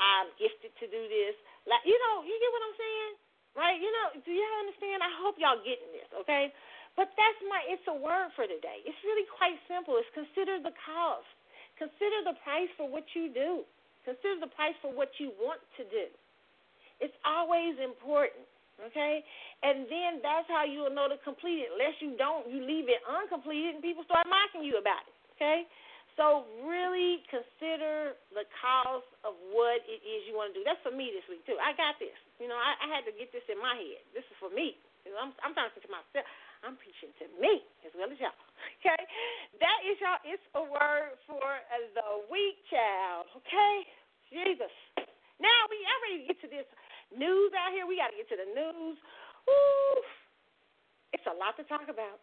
I'm 0.00 0.28
gifted 0.36 0.72
to 0.80 0.86
do 0.88 1.02
this. 1.08 1.34
Like, 1.68 1.82
you 1.88 1.96
know, 1.96 2.24
you 2.24 2.32
get 2.36 2.50
what 2.52 2.64
I'm 2.68 2.78
saying? 2.78 3.12
Right? 3.52 3.76
You 3.76 3.92
know, 3.92 4.06
do 4.24 4.32
y'all 4.32 4.60
understand? 4.64 5.04
I 5.04 5.12
hope 5.20 5.36
y'all 5.36 5.60
getting 5.60 5.92
this, 5.92 6.08
okay? 6.24 6.48
But 6.96 7.08
that's 7.16 7.40
my 7.48 7.60
it's 7.72 7.84
a 7.88 7.96
word 7.96 8.32
for 8.36 8.44
today. 8.44 8.84
It's 8.84 8.98
really 9.04 9.24
quite 9.32 9.56
simple. 9.64 9.96
It's 9.96 10.08
consider 10.12 10.60
the 10.60 10.74
cost. 10.84 11.28
Consider 11.80 12.28
the 12.28 12.36
price 12.44 12.68
for 12.76 12.86
what 12.86 13.04
you 13.16 13.32
do. 13.32 13.64
Consider 14.04 14.42
the 14.42 14.52
price 14.52 14.76
for 14.82 14.92
what 14.92 15.08
you 15.16 15.32
want 15.40 15.62
to 15.78 15.86
do. 15.88 16.06
It's 17.00 17.14
always 17.26 17.74
important, 17.82 18.46
okay? 18.78 19.26
And 19.66 19.86
then 19.90 20.22
that's 20.22 20.46
how 20.46 20.62
you'll 20.62 20.94
know 20.94 21.10
to 21.10 21.18
complete 21.26 21.66
it. 21.66 21.70
Unless 21.74 21.98
you 21.98 22.14
don't, 22.14 22.46
you 22.46 22.62
leave 22.62 22.86
it 22.86 23.02
uncompleted 23.02 23.78
and 23.78 23.82
people 23.82 24.06
start 24.06 24.26
mocking 24.30 24.62
you 24.62 24.78
about 24.78 25.02
it, 25.06 25.16
okay? 25.34 25.66
So 26.14 26.44
really 26.62 27.24
consider 27.32 28.20
the 28.36 28.44
cost 28.60 29.08
of 29.24 29.34
what 29.50 29.80
it 29.88 30.04
is 30.04 30.28
you 30.28 30.36
want 30.36 30.52
to 30.52 30.60
do. 30.60 30.62
That's 30.62 30.82
for 30.84 30.92
me 30.92 31.08
this 31.10 31.24
week 31.26 31.42
too. 31.48 31.56
I 31.56 31.72
got 31.74 31.96
this. 31.96 32.14
You 32.36 32.46
know, 32.46 32.58
I, 32.58 32.76
I 32.84 32.86
had 32.92 33.02
to 33.08 33.14
get 33.16 33.32
this 33.32 33.42
in 33.48 33.56
my 33.56 33.74
head. 33.74 34.04
This 34.12 34.26
is 34.28 34.36
for 34.36 34.52
me. 34.52 34.76
I'm, 35.08 35.32
I'm 35.42 35.56
talking 35.56 35.82
to 35.82 35.90
myself. 35.90 36.26
I'm 36.64 36.78
preaching 36.78 37.12
to 37.22 37.26
me 37.42 37.62
as 37.86 37.92
well 37.98 38.10
as 38.10 38.18
y'all. 38.20 38.34
Okay, 38.82 38.98
that 39.62 39.78
is 39.86 39.98
y'all. 40.02 40.22
It's 40.26 40.42
a 40.54 40.62
word 40.62 41.14
for 41.26 41.38
the 41.94 42.08
week, 42.30 42.58
child. 42.70 43.30
Okay, 43.38 43.74
Jesus. 44.30 44.70
Now 45.38 45.60
we 45.70 45.78
are 45.86 45.98
ready 46.06 46.18
to 46.22 46.26
get 46.30 46.38
to 46.46 46.50
this 46.50 46.68
news 47.14 47.50
out 47.54 47.70
here. 47.74 47.86
We 47.86 47.98
got 47.98 48.10
to 48.10 48.18
get 48.18 48.30
to 48.30 48.38
the 48.38 48.50
news. 48.54 48.98
Ooh, 49.50 50.00
it's 51.14 51.26
a 51.30 51.34
lot 51.38 51.54
to 51.58 51.64
talk 51.70 51.86
about. 51.90 52.18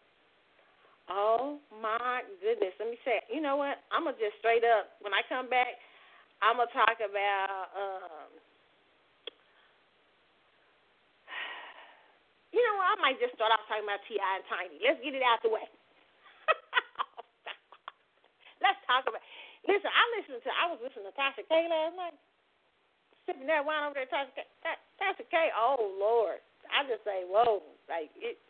Oh 1.10 1.60
my 1.80 2.24
goodness. 2.44 2.76
Let 2.80 2.90
me 2.92 3.00
say, 3.08 3.24
you 3.32 3.40
know 3.40 3.56
what? 3.56 3.80
I'm 3.96 4.04
gonna 4.04 4.20
just 4.20 4.36
straight 4.44 4.64
up 4.68 5.00
when 5.00 5.16
I 5.16 5.24
come 5.32 5.48
back, 5.48 5.80
I'm 6.44 6.60
gonna 6.60 6.72
talk 6.76 7.00
about. 7.00 7.72
um 7.76 8.19
You 12.50 12.66
know 12.66 12.82
what? 12.82 12.90
I 12.94 12.96
might 13.02 13.22
just 13.22 13.38
start 13.38 13.54
off 13.54 13.62
talking 13.70 13.86
about 13.86 14.02
T.I. 14.10 14.22
and 14.22 14.46
Tiny. 14.50 14.78
Let's 14.82 15.02
get 15.06 15.14
it 15.14 15.22
out 15.22 15.38
the 15.46 15.54
way. 15.54 15.62
Let's 18.64 18.82
talk 18.90 19.06
about. 19.06 19.22
Listen, 19.70 19.94
I 19.94 20.04
listened 20.18 20.42
to. 20.42 20.50
I 20.50 20.66
was 20.72 20.82
listening 20.82 21.06
to 21.06 21.14
Tasha 21.14 21.46
K 21.46 21.54
last 21.70 21.94
night 21.94 22.18
sipping 23.30 23.46
that 23.46 23.62
wine 23.62 23.86
over 23.86 23.94
there, 23.94 24.10
Tasha 24.10 24.34
K. 24.34 24.42
Tasha 24.98 25.22
K. 25.30 25.54
Oh 25.54 25.78
Lord, 26.02 26.42
I 26.74 26.82
just 26.90 27.06
say, 27.06 27.30
whoa, 27.30 27.62
like 27.86 28.10
it. 28.18 28.42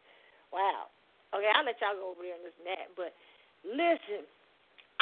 Wow. 0.56 0.88
Okay, 1.36 1.52
I'll 1.52 1.68
let 1.68 1.76
y'all 1.84 2.00
go 2.00 2.16
over 2.16 2.24
there 2.24 2.40
and 2.40 2.48
listen 2.48 2.64
to 2.64 2.72
that. 2.72 2.88
But 2.96 3.12
listen, 3.68 4.24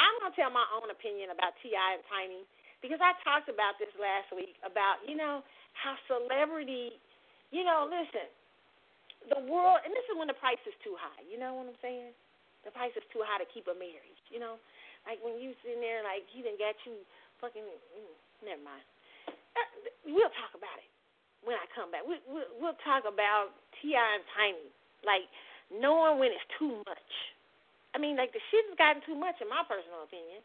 I'm 0.02 0.10
gonna 0.18 0.34
tell 0.34 0.50
my 0.50 0.66
own 0.74 0.90
opinion 0.90 1.30
about 1.30 1.54
T.I. 1.62 1.94
and 1.94 2.02
Tiny 2.10 2.42
because 2.82 2.98
I 2.98 3.14
talked 3.22 3.46
about 3.46 3.78
this 3.78 3.94
last 3.94 4.34
week 4.34 4.58
about 4.66 4.98
you 5.06 5.14
know 5.14 5.46
how 5.78 5.94
celebrity, 6.10 6.98
you 7.54 7.62
know, 7.62 7.86
listen, 7.86 8.26
the 9.28 9.40
world, 9.46 9.84
and 9.84 9.92
this 9.92 10.04
is 10.08 10.14
when 10.16 10.28
the 10.28 10.36
price 10.36 10.60
is 10.64 10.74
too 10.82 10.96
high. 10.96 11.22
You 11.24 11.36
know 11.40 11.56
what 11.56 11.68
I'm 11.68 11.80
saying? 11.80 12.12
The 12.66 12.72
price 12.74 12.92
is 12.98 13.04
too 13.14 13.22
high 13.22 13.38
to 13.38 13.48
keep 13.48 13.68
a 13.70 13.76
marriage. 13.76 14.22
You 14.32 14.40
know, 14.40 14.58
like 15.06 15.22
when 15.22 15.38
you 15.38 15.54
sitting 15.62 15.80
there 15.80 16.02
like 16.02 16.26
he 16.32 16.42
didn't 16.42 16.60
get 16.60 16.76
you 16.88 16.98
fucking. 17.38 17.64
Mm, 17.64 18.14
never 18.44 18.62
mind. 18.64 18.84
We'll 20.06 20.32
talk 20.38 20.54
about 20.54 20.78
it 20.80 20.90
when 21.42 21.58
I 21.58 21.66
come 21.74 21.90
back. 21.92 22.06
We, 22.06 22.18
we'll, 22.24 22.48
we'll 22.58 22.80
talk 22.86 23.04
about 23.04 23.52
T.I. 23.80 23.98
and 23.98 24.24
Tiny, 24.34 24.68
like 25.04 25.26
knowing 25.68 26.18
when 26.22 26.32
it's 26.32 26.48
too 26.56 26.80
much. 26.86 27.12
I 27.92 27.98
mean, 27.98 28.16
like 28.16 28.32
the 28.32 28.42
shit 28.52 28.64
has 28.68 28.76
gotten 28.78 29.02
too 29.04 29.18
much, 29.18 29.40
in 29.42 29.48
my 29.50 29.64
personal 29.66 30.04
opinion. 30.04 30.40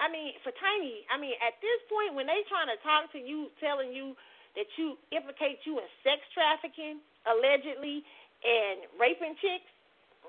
I 0.00 0.08
mean, 0.08 0.32
for 0.40 0.52
Tiny, 0.56 1.04
I 1.12 1.20
mean, 1.20 1.36
at 1.44 1.60
this 1.60 1.80
point, 1.92 2.16
when 2.16 2.24
they 2.24 2.40
trying 2.48 2.72
to 2.72 2.80
talk 2.80 3.12
to 3.12 3.20
you, 3.20 3.52
telling 3.60 3.92
you 3.92 4.16
that 4.56 4.66
you 4.80 4.96
implicate 5.12 5.60
you 5.68 5.76
in 5.78 5.86
sex 6.00 6.24
trafficking, 6.32 7.04
allegedly, 7.28 8.04
and 8.40 8.88
raping 8.96 9.36
chicks, 9.40 9.68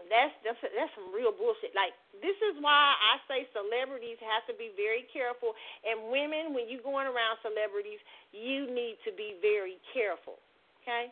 that's 0.10 0.34
that's 0.44 0.60
that's 0.62 0.94
some 0.98 1.14
real 1.14 1.32
bullshit. 1.32 1.72
Like 1.78 1.94
this 2.20 2.36
is 2.52 2.60
why 2.60 2.96
I 2.96 3.22
say 3.30 3.48
celebrities 3.56 4.18
have 4.20 4.44
to 4.50 4.56
be 4.58 4.74
very 4.76 5.08
careful, 5.12 5.54
and 5.86 6.10
women, 6.10 6.56
when 6.56 6.68
you're 6.68 6.84
going 6.84 7.08
around 7.08 7.40
celebrities, 7.46 8.02
you 8.36 8.68
need 8.72 8.98
to 9.08 9.12
be 9.14 9.38
very 9.40 9.78
careful. 9.96 10.40
Okay. 10.82 11.12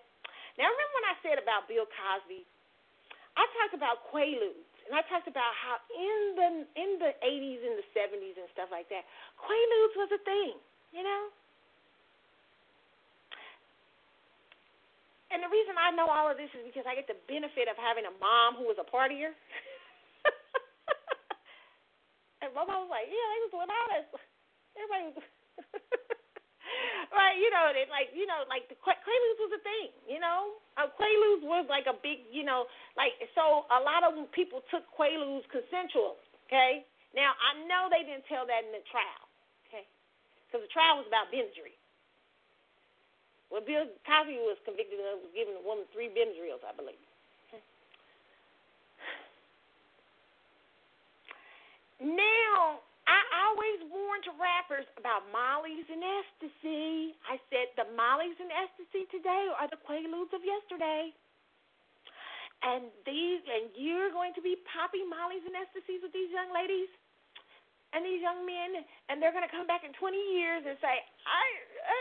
Now 0.57 0.68
remember 0.68 0.93
when 0.99 1.07
I 1.07 1.15
said 1.23 1.38
about 1.39 1.69
Bill 1.69 1.88
Cosby? 1.88 2.43
I 3.38 3.47
talked 3.56 3.76
about 3.77 4.10
Quaaludes, 4.11 4.68
and 4.89 4.91
I 4.91 5.06
talked 5.07 5.30
about 5.31 5.53
how 5.56 5.80
in 5.93 6.19
the 6.35 6.49
in 6.76 6.89
the 6.99 7.11
80s 7.23 7.61
and 7.64 7.76
the 7.80 7.88
70s 7.95 8.35
and 8.35 8.49
stuff 8.51 8.68
like 8.73 8.91
that, 8.91 9.07
Quaaludes 9.39 9.95
was 9.95 10.10
a 10.11 10.22
thing. 10.26 10.56
You 10.91 11.06
know. 11.06 11.31
And 15.30 15.45
the 15.45 15.51
reason 15.53 15.77
I 15.77 15.93
know 15.93 16.10
all 16.10 16.30
of 16.30 16.41
this 16.41 16.49
is 16.57 16.65
because 16.65 16.89
I 16.89 16.97
get 16.97 17.06
the 17.06 17.18
benefit 17.30 17.69
of 17.69 17.77
having 17.77 18.10
a 18.10 18.14
mom 18.18 18.57
who 18.57 18.65
was 18.65 18.81
a 18.81 18.88
partier. 18.88 19.34
and 22.41 22.49
my 22.57 22.65
mom 22.65 22.89
was 22.89 22.93
like, 22.93 23.06
yeah, 23.06 23.27
they 23.30 23.41
was 23.45 23.53
doing 23.53 23.69
all 23.69 23.88
that. 23.93 24.10
Everybody 24.73 25.14
was. 25.14 25.22
right, 27.14 27.38
you 27.38 27.49
know, 27.49 27.73
it 27.73 27.89
like 27.89 28.14
you 28.14 28.26
know, 28.26 28.45
like 28.49 28.69
the 28.69 28.77
Quaaludes 28.80 29.39
was 29.41 29.53
a 29.57 29.61
thing, 29.61 29.89
you 30.06 30.22
know. 30.22 30.61
Uh, 30.77 30.89
Quaaludes 30.93 31.45
was 31.45 31.65
like 31.69 31.89
a 31.89 31.97
big, 31.97 32.26
you 32.30 32.45
know, 32.45 32.69
like 32.97 33.18
so. 33.34 33.65
A 33.73 33.81
lot 33.81 34.06
of 34.06 34.14
people 34.31 34.61
took 34.69 34.85
Quaaludes 34.93 35.45
consensual. 35.49 36.22
Okay, 36.47 36.85
now 37.14 37.34
I 37.38 37.57
know 37.65 37.89
they 37.89 38.06
didn't 38.06 38.26
tell 38.30 38.45
that 38.45 38.65
in 38.65 38.72
the 38.73 38.84
trial. 38.89 39.23
Okay, 39.68 39.85
because 40.47 40.65
the 40.65 40.72
trial 40.72 41.01
was 41.01 41.07
about 41.10 41.34
Benadryl. 41.34 41.78
What 43.49 43.65
Bill 43.65 43.89
Cosby 44.05 44.38
was 44.45 44.61
convicted 44.61 45.01
of 45.01 45.26
giving 45.34 45.57
a 45.57 45.63
woman 45.65 45.89
three 45.89 46.09
Benadryls, 46.13 46.61
I 46.61 46.73
believe. 46.77 47.01
Now, 51.99 52.80
I 53.09 53.19
always 53.43 53.84
warn 53.91 54.23
to 54.30 54.31
rappers 54.39 54.88
about 54.95 55.27
Molly's 55.35 55.84
and 55.89 55.99
ecstasy. 55.99 57.17
I 57.27 57.35
said 57.51 57.73
the 57.76 57.89
Molly's 57.91 58.39
and 58.39 58.53
ecstasy 58.53 59.09
today 59.11 59.51
are 59.57 59.67
the 59.67 59.81
Quaaludes 59.84 60.31
of 60.31 60.39
yesterday. 60.45 61.11
And 62.63 62.88
these, 63.03 63.43
and 63.49 63.71
you're 63.76 64.13
going 64.15 64.31
to 64.38 64.43
be 64.43 64.55
popping 64.71 65.09
Molly's 65.11 65.43
and 65.43 65.57
ecstasies 65.57 65.99
with 65.99 66.15
these 66.15 66.31
young 66.31 66.53
ladies 66.55 66.91
and 67.91 68.05
these 68.05 68.21
young 68.21 68.45
men, 68.45 68.85
and 69.09 69.17
they're 69.17 69.34
going 69.34 69.47
to 69.47 69.51
come 69.51 69.65
back 69.65 69.81
in 69.81 69.91
20 69.97 70.13
years 70.38 70.61
and 70.61 70.77
say, 70.77 70.95
I, 71.26 71.45
I 71.81 71.99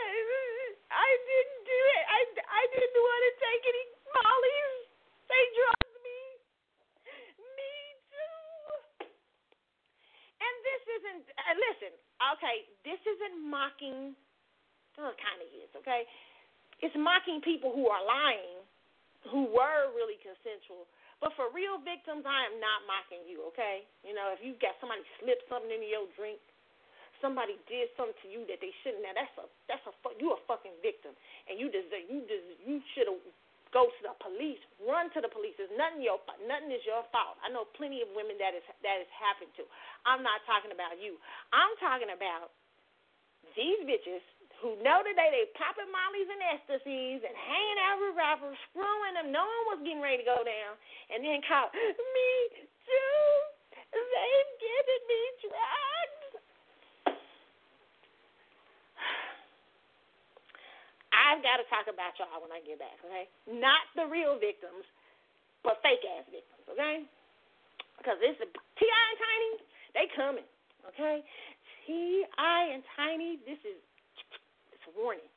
I 0.89 1.09
didn't 1.21 1.63
do 1.69 1.81
it. 1.97 2.03
I, 2.09 2.19
I 2.49 2.63
didn't 2.73 3.01
want 3.01 3.21
to 3.21 3.33
take 3.37 3.63
any 3.69 3.85
Molly's. 4.09 4.89
They 5.29 5.43
drugged 5.53 5.97
me. 6.01 6.21
Me 7.37 7.73
too. 8.09 9.09
And 10.41 10.55
this 10.65 10.83
isn't, 10.97 11.25
uh, 11.29 11.55
listen, 11.69 11.93
okay, 12.33 12.57
this 12.81 13.01
isn't 13.05 13.35
mocking, 13.45 14.17
it 14.97 15.17
kind 15.21 15.39
of 15.39 15.49
is, 15.53 15.69
okay? 15.77 16.09
It's 16.81 16.95
mocking 16.97 17.43
people 17.45 17.69
who 17.69 17.91
are 17.91 18.01
lying, 18.01 18.63
who 19.29 19.51
were 19.51 19.93
really 19.93 20.17
consensual. 20.23 20.89
But 21.19 21.35
for 21.35 21.51
real 21.51 21.77
victims, 21.83 22.23
I 22.23 22.47
am 22.47 22.57
not 22.63 22.87
mocking 22.87 23.27
you, 23.27 23.43
okay? 23.51 23.83
You 24.07 24.15
know, 24.15 24.31
if 24.31 24.39
you 24.39 24.55
got 24.57 24.79
somebody 24.79 25.03
slip 25.19 25.43
something 25.51 25.69
into 25.69 25.85
your 25.85 26.07
drink, 26.15 26.39
somebody 27.19 27.59
did 27.69 27.91
something 27.95 28.15
to 28.23 28.27
you 28.27 28.43
that 28.49 28.59
they 28.63 28.73
shouldn't 28.83 29.05
have, 29.05 29.15
that's 29.15 29.35
a 29.39 29.45
that's 29.67 29.85
a 29.87 29.93
you 30.19 30.33
a 30.33 30.39
fucking 30.49 30.75
victim, 30.83 31.13
and 31.47 31.59
you 31.59 31.71
deserve 31.71 32.07
you 32.07 32.23
des- 32.27 32.59
you 32.63 32.79
should 32.95 33.07
have 33.07 33.21
go 33.69 33.85
to 33.85 34.01
the 34.01 34.13
police, 34.17 34.61
run 34.81 35.13
to 35.13 35.21
the 35.21 35.29
police. 35.29 35.53
It's 35.61 35.69
nothing 35.77 36.01
your 36.01 36.17
nothing 36.49 36.73
is 36.73 36.81
your 36.85 37.05
fault. 37.13 37.37
I 37.45 37.53
know 37.53 37.69
plenty 37.77 38.01
of 38.01 38.09
women 38.17 38.37
that 38.41 38.57
is 38.57 38.65
that 38.81 38.97
has 38.97 39.11
happened 39.13 39.53
to. 39.61 39.63
I'm 40.09 40.25
not 40.25 40.41
talking 40.49 40.73
about 40.73 40.97
you. 40.97 41.21
I'm 41.53 41.73
talking 41.77 42.09
about 42.09 42.49
these 43.53 43.79
bitches 43.85 44.25
who 44.59 44.75
know 44.83 44.99
today 45.05 45.31
they 45.31 45.45
popping 45.55 45.87
mollies 45.87 46.27
and 46.27 46.43
ecstasies 46.51 47.21
and 47.23 47.35
hanging 47.35 47.79
out 47.79 47.97
with 48.03 48.13
rappers, 48.17 48.57
screwing 48.69 49.15
them, 49.15 49.31
knowing 49.31 49.61
what's 49.71 49.85
getting 49.85 50.03
ready 50.03 50.19
to 50.19 50.27
go 50.27 50.43
down, 50.43 50.73
and 51.13 51.23
then 51.23 51.39
call 51.47 51.71
me 51.71 52.31
too. 52.83 53.29
They've 53.89 54.53
given 54.61 55.01
me 55.07 55.21
drugs. 55.47 56.18
I've 61.29 61.45
got 61.45 61.61
to 61.61 61.65
talk 61.69 61.85
about 61.85 62.17
y'all 62.17 62.41
when 62.41 62.49
I 62.49 62.57
get 62.65 62.81
back, 62.81 62.97
okay? 63.05 63.29
Not 63.45 63.85
the 63.93 64.09
real 64.09 64.41
victims, 64.41 64.81
but 65.61 65.77
fake 65.85 66.01
ass 66.17 66.25
victims, 66.25 66.65
okay? 66.73 67.05
Because 68.01 68.17
this 68.17 68.33
is 68.41 68.49
T.I. 68.49 69.03
and 69.13 69.19
Tiny, 69.21 69.51
they 69.93 70.05
coming, 70.17 70.47
okay? 70.89 71.21
T.I. 71.85 72.59
and 72.73 72.81
Tiny, 72.97 73.37
this 73.45 73.61
is 73.61 73.77
it's 74.73 74.85
a 74.89 74.93
warning. 74.97 75.29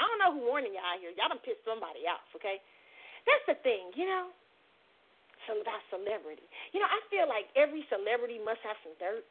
I 0.00 0.08
don't 0.08 0.20
know 0.24 0.32
who 0.32 0.48
warning 0.48 0.72
y'all 0.72 0.96
here. 0.96 1.12
Y'all 1.12 1.28
done 1.28 1.44
pissed 1.44 1.60
somebody 1.68 2.08
off, 2.08 2.24
okay? 2.40 2.56
That's 3.28 3.44
the 3.44 3.56
thing, 3.60 3.92
you 4.00 4.08
know. 4.08 4.32
So 5.44 5.60
about 5.60 5.84
celebrity. 5.92 6.48
You 6.72 6.80
know, 6.80 6.88
I 6.88 7.04
feel 7.12 7.28
like 7.28 7.52
every 7.52 7.84
celebrity 7.92 8.40
must 8.40 8.64
have 8.64 8.80
some 8.80 8.96
dirt 8.96 9.28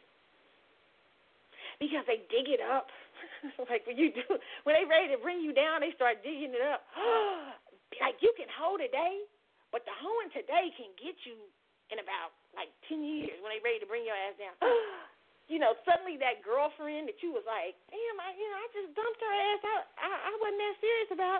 because 1.82 2.06
they 2.06 2.22
dig 2.30 2.54
it 2.54 2.62
up 2.62 2.94
like 3.72 3.84
when 3.88 3.98
you 3.98 4.12
do 4.14 4.24
when 4.64 4.74
they 4.76 4.86
ready 4.88 5.12
to 5.14 5.20
bring 5.20 5.42
you 5.42 5.52
down, 5.52 5.82
they 5.82 5.92
start 5.96 6.24
digging 6.24 6.54
it 6.54 6.64
up. 6.64 6.86
like 8.04 8.18
you 8.22 8.32
can 8.36 8.50
hold 8.52 8.80
today, 8.80 9.24
but 9.72 9.84
the 9.86 9.96
hoeing 9.98 10.32
today 10.34 10.72
can 10.76 10.92
get 11.00 11.16
you 11.28 11.38
in 11.92 12.00
about 12.00 12.36
like 12.56 12.72
ten 12.88 13.04
years 13.04 13.36
when 13.44 13.54
they 13.54 13.62
ready 13.62 13.82
to 13.82 13.90
bring 13.90 14.04
your 14.06 14.16
ass 14.16 14.36
down. 14.40 14.56
you 15.52 15.60
know, 15.60 15.76
suddenly 15.84 16.16
that 16.20 16.40
girlfriend 16.42 17.12
that 17.12 17.20
you 17.20 17.36
was 17.36 17.44
like, 17.44 17.76
damn, 17.92 18.18
I 18.20 18.34
you 18.36 18.48
know, 18.48 18.60
I 18.60 18.68
just 18.72 18.92
dumped 18.96 19.22
her 19.22 19.34
ass 19.34 19.64
out. 19.76 19.86
I, 20.00 20.10
I 20.10 20.32
wasn't 20.40 20.62
that 20.62 20.76
serious 20.80 21.12
about, 21.12 21.40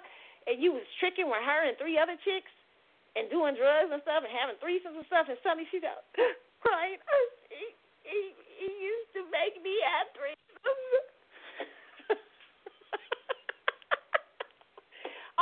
and 0.50 0.60
you 0.60 0.76
was 0.76 0.86
tricking 1.00 1.32
with 1.32 1.44
her 1.44 1.62
and 1.68 1.76
three 1.80 1.96
other 1.96 2.20
chicks 2.22 2.52
and 3.14 3.30
doing 3.30 3.54
drugs 3.54 3.94
and 3.94 4.02
stuff 4.02 4.26
and 4.26 4.34
having 4.34 4.58
threesomes 4.58 4.98
and 4.98 5.08
stuff, 5.08 5.30
and 5.30 5.38
suddenly 5.46 5.70
she's 5.70 5.86
out 5.86 6.04
crying. 6.64 6.98
He, 7.52 7.76
he, 8.08 8.20
he 8.58 8.70
used 8.72 9.12
to 9.20 9.22
make 9.30 9.60
me 9.60 9.76
have 9.84 10.08
threesomes. 10.16 11.13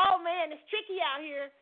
Oh 0.02 0.18
man, 0.18 0.50
it's 0.50 0.66
tricky 0.74 0.98
out 0.98 1.22
here. 1.22 1.54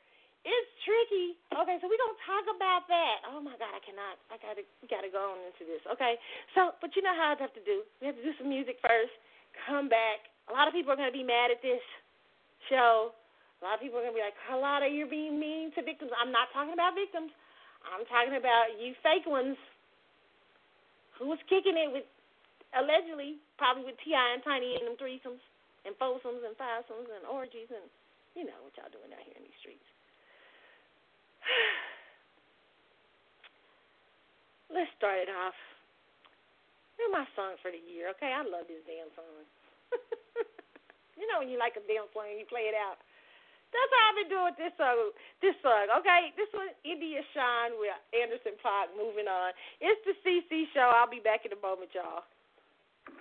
It's 0.48 0.72
tricky. 0.88 1.36
Okay, 1.52 1.76
so 1.84 1.92
we're 1.92 2.00
gonna 2.00 2.24
talk 2.24 2.48
about 2.48 2.88
that. 2.88 3.28
Oh 3.28 3.44
my 3.44 3.60
God, 3.60 3.76
I 3.76 3.84
cannot. 3.84 4.16
I 4.32 4.40
gotta 4.40 4.64
gotta 4.88 5.12
go 5.12 5.36
on 5.36 5.44
into 5.52 5.68
this. 5.68 5.84
Okay, 5.92 6.16
so 6.56 6.72
but 6.80 6.96
you 6.96 7.04
know 7.04 7.12
how 7.12 7.36
I 7.36 7.40
have 7.44 7.52
to 7.60 7.66
do. 7.68 7.84
We 8.00 8.08
have 8.08 8.16
to 8.16 8.24
do 8.24 8.32
some 8.40 8.48
music 8.48 8.80
first. 8.80 9.12
Come 9.68 9.92
back. 9.92 10.32
A 10.48 10.56
lot 10.56 10.72
of 10.72 10.74
people 10.74 10.96
are 10.96 11.00
gonna 11.00 11.12
be 11.12 11.28
mad 11.28 11.52
at 11.52 11.60
this 11.60 11.84
show. 12.72 13.12
A 13.60 13.62
lot 13.68 13.76
of 13.76 13.84
people 13.84 14.00
are 14.00 14.08
gonna 14.08 14.16
be 14.16 14.24
like, 14.24 14.40
Carlotta, 14.48 14.88
you're 14.88 15.12
being 15.12 15.36
mean 15.36 15.76
to 15.76 15.84
victims. 15.84 16.16
I'm 16.16 16.32
not 16.32 16.48
talking 16.56 16.72
about 16.72 16.96
victims. 16.96 17.36
I'm 17.84 18.08
talking 18.08 18.40
about 18.40 18.80
you 18.80 18.96
fake 19.04 19.28
ones 19.28 19.60
who 21.20 21.28
was 21.28 21.40
kicking 21.52 21.76
it 21.76 21.92
with 21.92 22.08
allegedly 22.80 23.44
probably 23.60 23.84
with 23.84 24.00
T.I. 24.08 24.40
and 24.40 24.44
Tiny 24.48 24.80
and 24.80 24.88
them 24.88 24.96
threesomes 24.96 25.44
and 25.84 25.92
foursomes 26.00 26.48
and 26.48 26.56
fivesomes 26.56 27.12
and 27.12 27.28
orgies 27.28 27.68
and 27.68 27.84
you 28.36 28.46
know 28.46 28.60
what 28.62 28.78
y'all 28.78 28.94
doing 28.94 29.14
out 29.14 29.24
here 29.24 29.38
in 29.38 29.44
these 29.46 29.60
streets. 29.62 29.86
Let's 34.74 34.92
start 34.98 35.20
it 35.22 35.30
off. 35.34 35.56
They're 37.00 37.16
my 37.16 37.26
song 37.34 37.56
for 37.64 37.72
the 37.72 37.80
year, 37.80 38.12
okay? 38.14 38.36
I 38.36 38.44
love 38.44 38.68
this 38.68 38.84
damn 38.84 39.08
song. 39.16 39.48
you 41.20 41.26
know 41.32 41.40
when 41.40 41.48
you 41.48 41.56
like 41.56 41.80
a 41.80 41.84
damn 41.88 42.12
song 42.12 42.28
and 42.28 42.38
you 42.38 42.46
play 42.46 42.68
it 42.68 42.76
out. 42.76 43.00
That's 43.70 43.92
how 43.94 44.04
I've 44.10 44.18
been 44.18 44.32
doing 44.34 44.54
this 44.58 44.74
song. 44.76 45.14
This 45.40 45.56
song, 45.62 45.94
okay? 46.02 46.34
This 46.34 46.50
one, 46.52 46.74
India 46.82 47.22
Shawn 47.32 47.78
with 47.78 47.94
Anderson 48.12 48.58
.Paak. 48.60 48.92
Moving 48.98 49.30
on. 49.30 49.54
It's 49.78 50.02
the 50.04 50.18
CC 50.26 50.66
show. 50.74 50.90
I'll 50.90 51.10
be 51.10 51.22
back 51.22 51.46
in 51.46 51.54
a 51.54 51.62
moment, 51.62 51.94
y'all. 51.94 52.26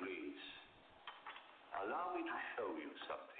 Please 0.01 0.41
allow 1.79 2.17
me 2.17 2.25
to 2.25 2.37
show 2.57 2.69
you 2.81 2.91
something. 3.07 3.38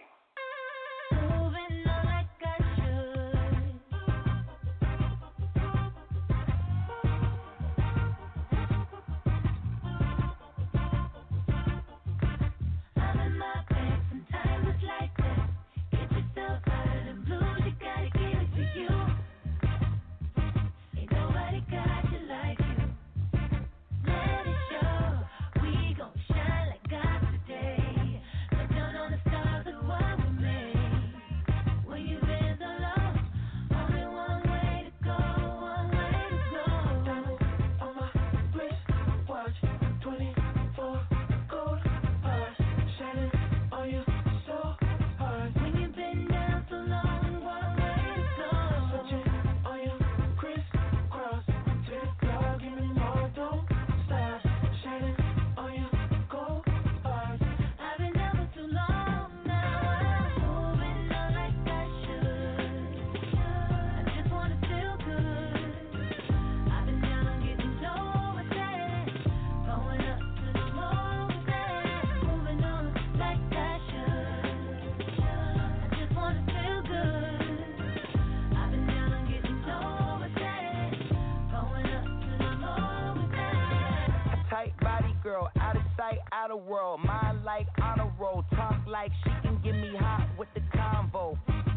Out 86.39 86.65
world. 86.65 87.01
Mind 87.05 87.45
like 87.45 87.67
on 87.83 88.01
honor 88.01 88.13
roll. 88.19 88.45
Talk 88.55 88.81
like 88.87 89.11
she 89.25 89.31
can 89.43 89.61
get 89.63 89.75
me 89.75 89.93
hot 89.99 90.29
with 90.39 90.49
the 90.55 90.61
convo. 90.77 91.37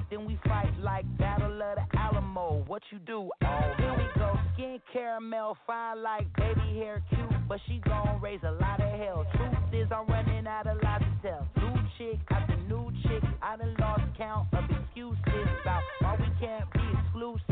Then 0.09 0.25
we 0.25 0.37
fight 0.45 0.71
like 0.79 1.05
Battle 1.17 1.61
of 1.61 1.75
the 1.77 1.97
Alamo. 1.97 2.63
What 2.67 2.83
you 2.91 2.99
do? 2.99 3.29
Oh, 3.43 3.73
here 3.77 3.95
we 3.97 4.19
go. 4.19 4.37
Skin 4.53 4.79
caramel, 4.91 5.57
fine 5.65 6.03
like 6.03 6.27
baby 6.35 6.77
hair, 6.77 7.01
cute, 7.09 7.29
but 7.47 7.59
she 7.67 7.81
gon' 7.85 8.19
raise 8.21 8.41
a 8.43 8.51
lot 8.51 8.79
of 8.81 8.99
hell. 8.99 9.25
Truth 9.35 9.73
is, 9.73 9.87
I'm 9.91 10.05
running 10.07 10.45
out 10.47 10.67
of 10.67 10.77
lots 10.83 11.03
to 11.03 11.29
tell. 11.29 11.47
New 11.57 11.81
chick 11.97 12.19
after 12.29 12.57
new 12.67 12.91
chick, 13.03 13.23
I 13.41 13.57
done 13.57 13.75
lost 13.79 14.03
count 14.17 14.47
of 14.53 14.65
excuses 14.69 15.47
about 15.61 15.81
why 16.01 16.17
we 16.19 16.45
can't 16.45 16.71
be 16.73 16.81
exclusive. 17.05 17.50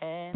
Holding 0.00 0.31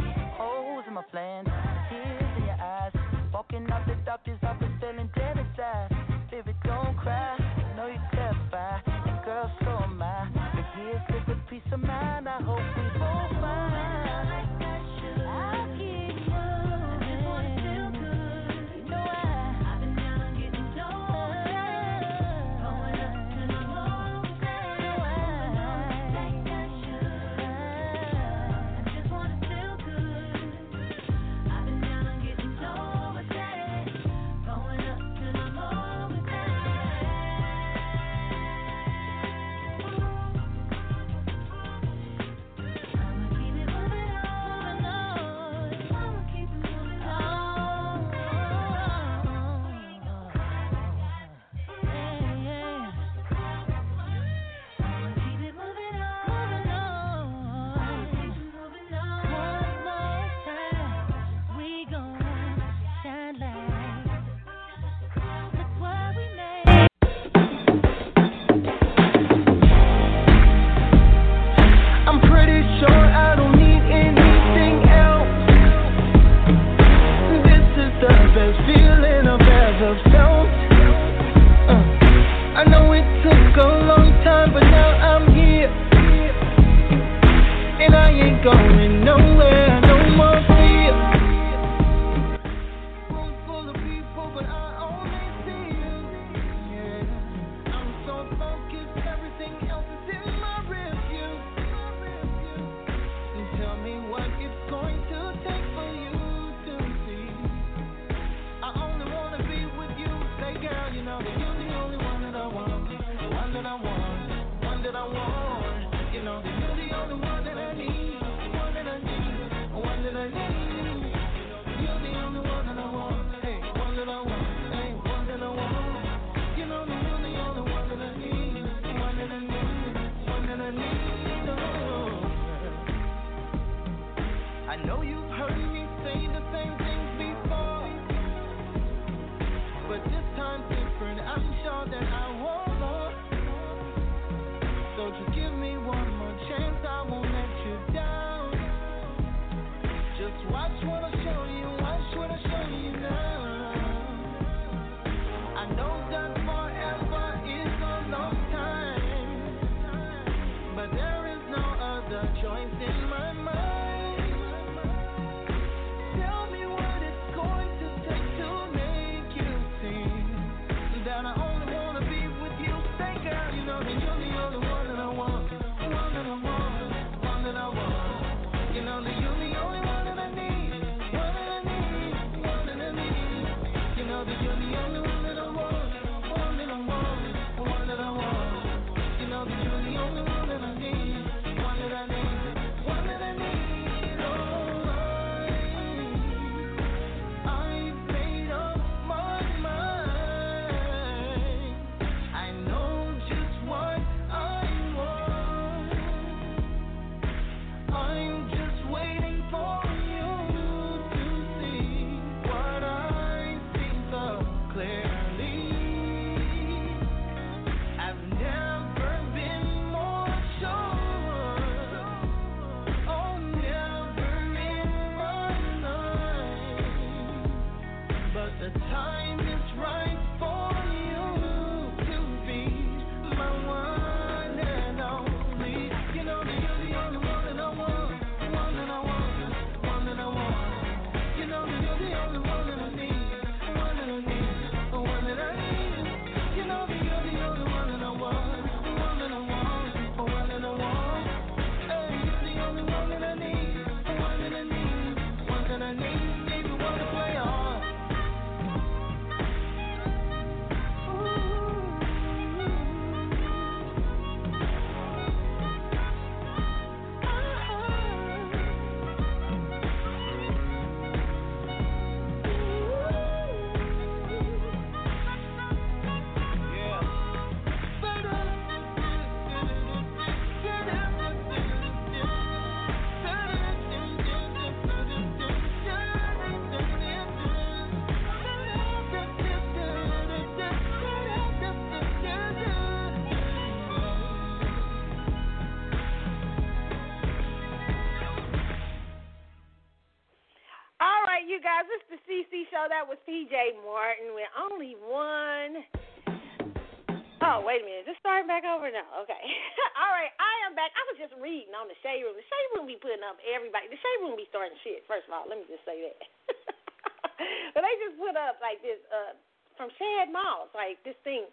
Shad 320.27 320.35
Moss, 320.35 320.67
like 320.75 320.99
this 321.07 321.15
thing. 321.23 321.47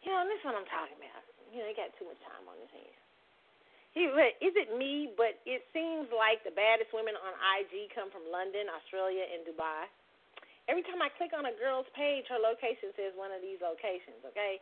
You 0.00 0.12
know, 0.12 0.24
this 0.24 0.40
is 0.40 0.44
what 0.48 0.56
I'm 0.56 0.68
talking 0.72 0.96
about. 0.96 1.24
You 1.52 1.60
know, 1.60 1.68
they 1.68 1.76
got 1.76 1.92
too 2.00 2.08
much 2.08 2.20
time 2.24 2.44
on 2.48 2.56
his 2.56 2.72
hands. 2.72 3.00
He, 3.92 4.10
is 4.42 4.54
it 4.58 4.74
me? 4.74 5.12
But 5.14 5.38
it 5.44 5.68
seems 5.70 6.08
like 6.10 6.42
the 6.42 6.50
baddest 6.56 6.90
women 6.90 7.14
on 7.14 7.32
IG 7.60 7.92
come 7.92 8.08
from 8.10 8.26
London, 8.26 8.66
Australia, 8.72 9.22
and 9.28 9.46
Dubai. 9.46 9.86
Every 10.66 10.82
time 10.88 10.98
I 11.04 11.12
click 11.14 11.36
on 11.36 11.44
a 11.44 11.54
girl's 11.54 11.86
page, 11.92 12.24
her 12.32 12.40
location 12.40 12.90
says 12.96 13.12
one 13.14 13.30
of 13.30 13.44
these 13.44 13.60
locations. 13.60 14.18
Okay, 14.24 14.58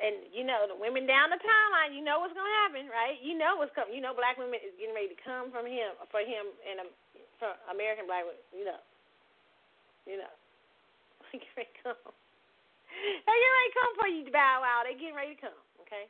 and 0.00 0.26
you 0.34 0.42
know 0.42 0.66
the 0.66 0.74
women 0.74 1.06
down 1.06 1.30
the 1.30 1.38
timeline, 1.38 1.94
you 1.94 2.02
know 2.02 2.18
what's 2.24 2.34
gonna 2.34 2.56
happen, 2.66 2.90
right? 2.90 3.20
You 3.22 3.38
know 3.38 3.60
what's 3.60 3.70
coming. 3.76 3.94
You 3.94 4.02
know 4.02 4.16
black 4.16 4.40
women 4.40 4.58
is 4.58 4.74
getting 4.80 4.96
ready 4.96 5.12
to 5.12 5.20
come 5.22 5.54
from 5.54 5.68
him 5.68 5.94
for 6.10 6.24
him 6.24 6.48
and 6.66 6.82
um, 6.82 6.90
for 7.38 7.52
American 7.70 8.10
black 8.10 8.26
women. 8.26 8.42
You 8.50 8.66
know, 8.66 8.80
you 10.08 10.16
know, 10.18 10.32
come. 11.84 12.00
They 12.90 13.36
getting 13.36 13.54
ready 13.56 13.70
to 13.70 13.78
come 13.78 13.92
for 13.96 14.08
you, 14.08 14.22
Bow 14.32 14.56
Wow. 14.64 14.78
They 14.84 14.94
getting 14.96 15.16
ready 15.16 15.34
to 15.36 15.40
come. 15.40 15.60
Okay, 15.84 16.08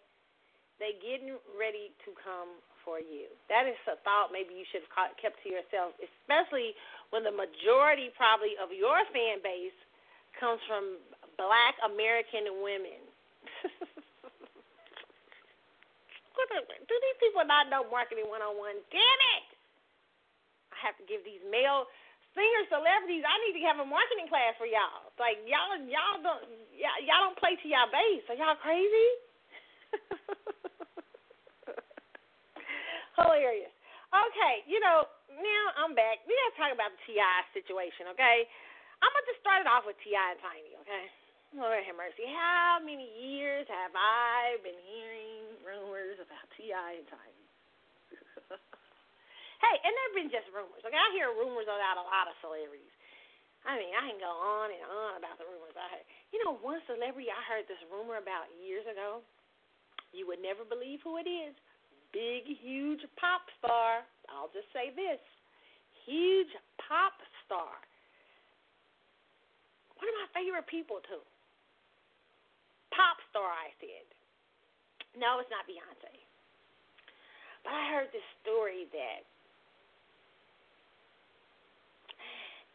they 0.79 0.99
getting 0.99 1.37
ready 1.59 1.95
to 2.07 2.11
come 2.19 2.59
for 2.83 2.99
you. 2.99 3.29
That 3.51 3.69
is 3.69 3.79
a 3.91 3.99
thought 4.03 4.31
maybe 4.33 4.55
you 4.55 4.67
should 4.71 4.87
have 4.89 5.15
kept 5.21 5.43
to 5.45 5.49
yourself, 5.51 5.95
especially 6.01 6.75
when 7.11 7.23
the 7.23 7.35
majority 7.35 8.11
probably 8.17 8.59
of 8.59 8.73
your 8.73 8.99
fan 9.11 9.43
base 9.45 9.77
comes 10.39 10.63
from 10.67 10.99
black 11.37 11.79
American 11.87 12.63
women 12.63 13.03
do 16.89 16.95
these 16.97 17.19
people 17.21 17.45
not 17.45 17.69
know 17.69 17.85
marketing 17.91 18.27
101? 18.31 18.57
Damn 18.89 19.21
it! 19.37 19.47
I 20.73 20.77
have 20.81 20.97
to 20.97 21.05
give 21.05 21.27
these 21.27 21.43
male 21.45 21.91
singer 22.37 22.65
celebrities. 22.69 23.25
I 23.25 23.37
need 23.47 23.57
to 23.61 23.65
have 23.69 23.81
a 23.81 23.89
marketing 23.89 24.29
class 24.29 24.57
for 24.57 24.69
y'all. 24.69 25.13
Like 25.21 25.39
y'all, 25.45 25.77
y'all 25.89 26.21
don't, 26.21 26.45
y'all, 26.75 27.01
y'all 27.05 27.31
don't 27.31 27.39
play 27.39 27.57
to 27.57 27.67
y'all 27.69 27.91
base. 27.93 28.25
Are 28.33 28.39
y'all 28.39 28.59
crazy? 28.61 29.09
Hilarious. 33.19 33.73
Okay, 34.09 34.65
you 34.65 34.81
know 34.81 35.05
now 35.39 35.65
I'm 35.85 35.95
back. 35.95 36.25
We 36.27 36.35
gotta 36.35 36.57
talk 36.59 36.73
about 36.75 36.91
the 36.97 37.01
T.I. 37.07 37.45
situation. 37.55 38.11
Okay, 38.17 38.49
I'm 38.99 39.13
gonna 39.13 39.29
just 39.31 39.41
start 39.45 39.63
it 39.63 39.71
off 39.71 39.87
with 39.87 39.95
T.I. 40.03 40.35
and 40.35 40.41
Tiny. 40.43 40.75
Okay. 40.83 41.07
Lord 41.57 41.81
have 41.81 41.97
mercy. 41.97 42.29
How 42.29 42.77
many 42.77 43.09
years 43.17 43.65
have 43.73 43.97
I 43.97 44.61
been 44.61 44.77
hearing 44.85 45.49
rumors 45.65 46.21
about 46.21 46.45
T.I. 46.61 47.01
and 47.01 47.09
Tiny? 47.09 47.48
Hey, 49.63 49.77
and 49.83 49.93
they've 49.93 50.19
been 50.25 50.33
just 50.33 50.49
rumors. 50.51 50.83
Like 50.83 50.97
I 50.97 51.07
hear 51.15 51.31
rumors 51.35 51.69
about 51.69 52.01
a 52.01 52.07
lot 52.07 52.31
of 52.31 52.35
celebrities. 52.43 52.93
I 53.67 53.75
mean, 53.77 53.93
I 53.93 54.07
can 54.07 54.23
go 54.23 54.31
on 54.31 54.71
and 54.71 54.85
on 54.87 55.19
about 55.19 55.37
the 55.37 55.47
rumors 55.47 55.75
I 55.75 55.87
heard. 55.99 56.07
You 56.31 56.39
know, 56.47 56.57
one 56.63 56.81
celebrity 56.87 57.29
I 57.29 57.43
heard 57.45 57.67
this 57.67 57.83
rumor 57.91 58.17
about 58.17 58.49
years 58.63 58.87
ago. 58.87 59.21
You 60.15 60.25
would 60.31 60.41
never 60.41 60.65
believe 60.65 61.03
who 61.05 61.19
it 61.21 61.29
is. 61.29 61.53
Big, 62.15 62.49
huge 62.49 63.05
pop 63.21 63.45
star. 63.61 64.07
I'll 64.33 64.49
just 64.57 64.71
say 64.73 64.95
this: 64.95 65.21
huge 66.09 66.49
pop 66.81 67.19
star. 67.45 67.77
One 69.99 70.07
of 70.09 70.17
my 70.17 70.29
favorite 70.33 70.71
people 70.71 71.05
too 71.05 71.21
pop 72.99 73.23
star, 73.31 73.47
I 73.47 73.71
said. 73.79 74.07
No, 75.15 75.39
it's 75.39 75.47
not 75.55 75.63
Beyonce. 75.71 76.11
But 77.63 77.71
I 77.71 77.95
heard 77.95 78.11
this 78.11 78.27
story 78.43 78.91
that, 78.91 79.23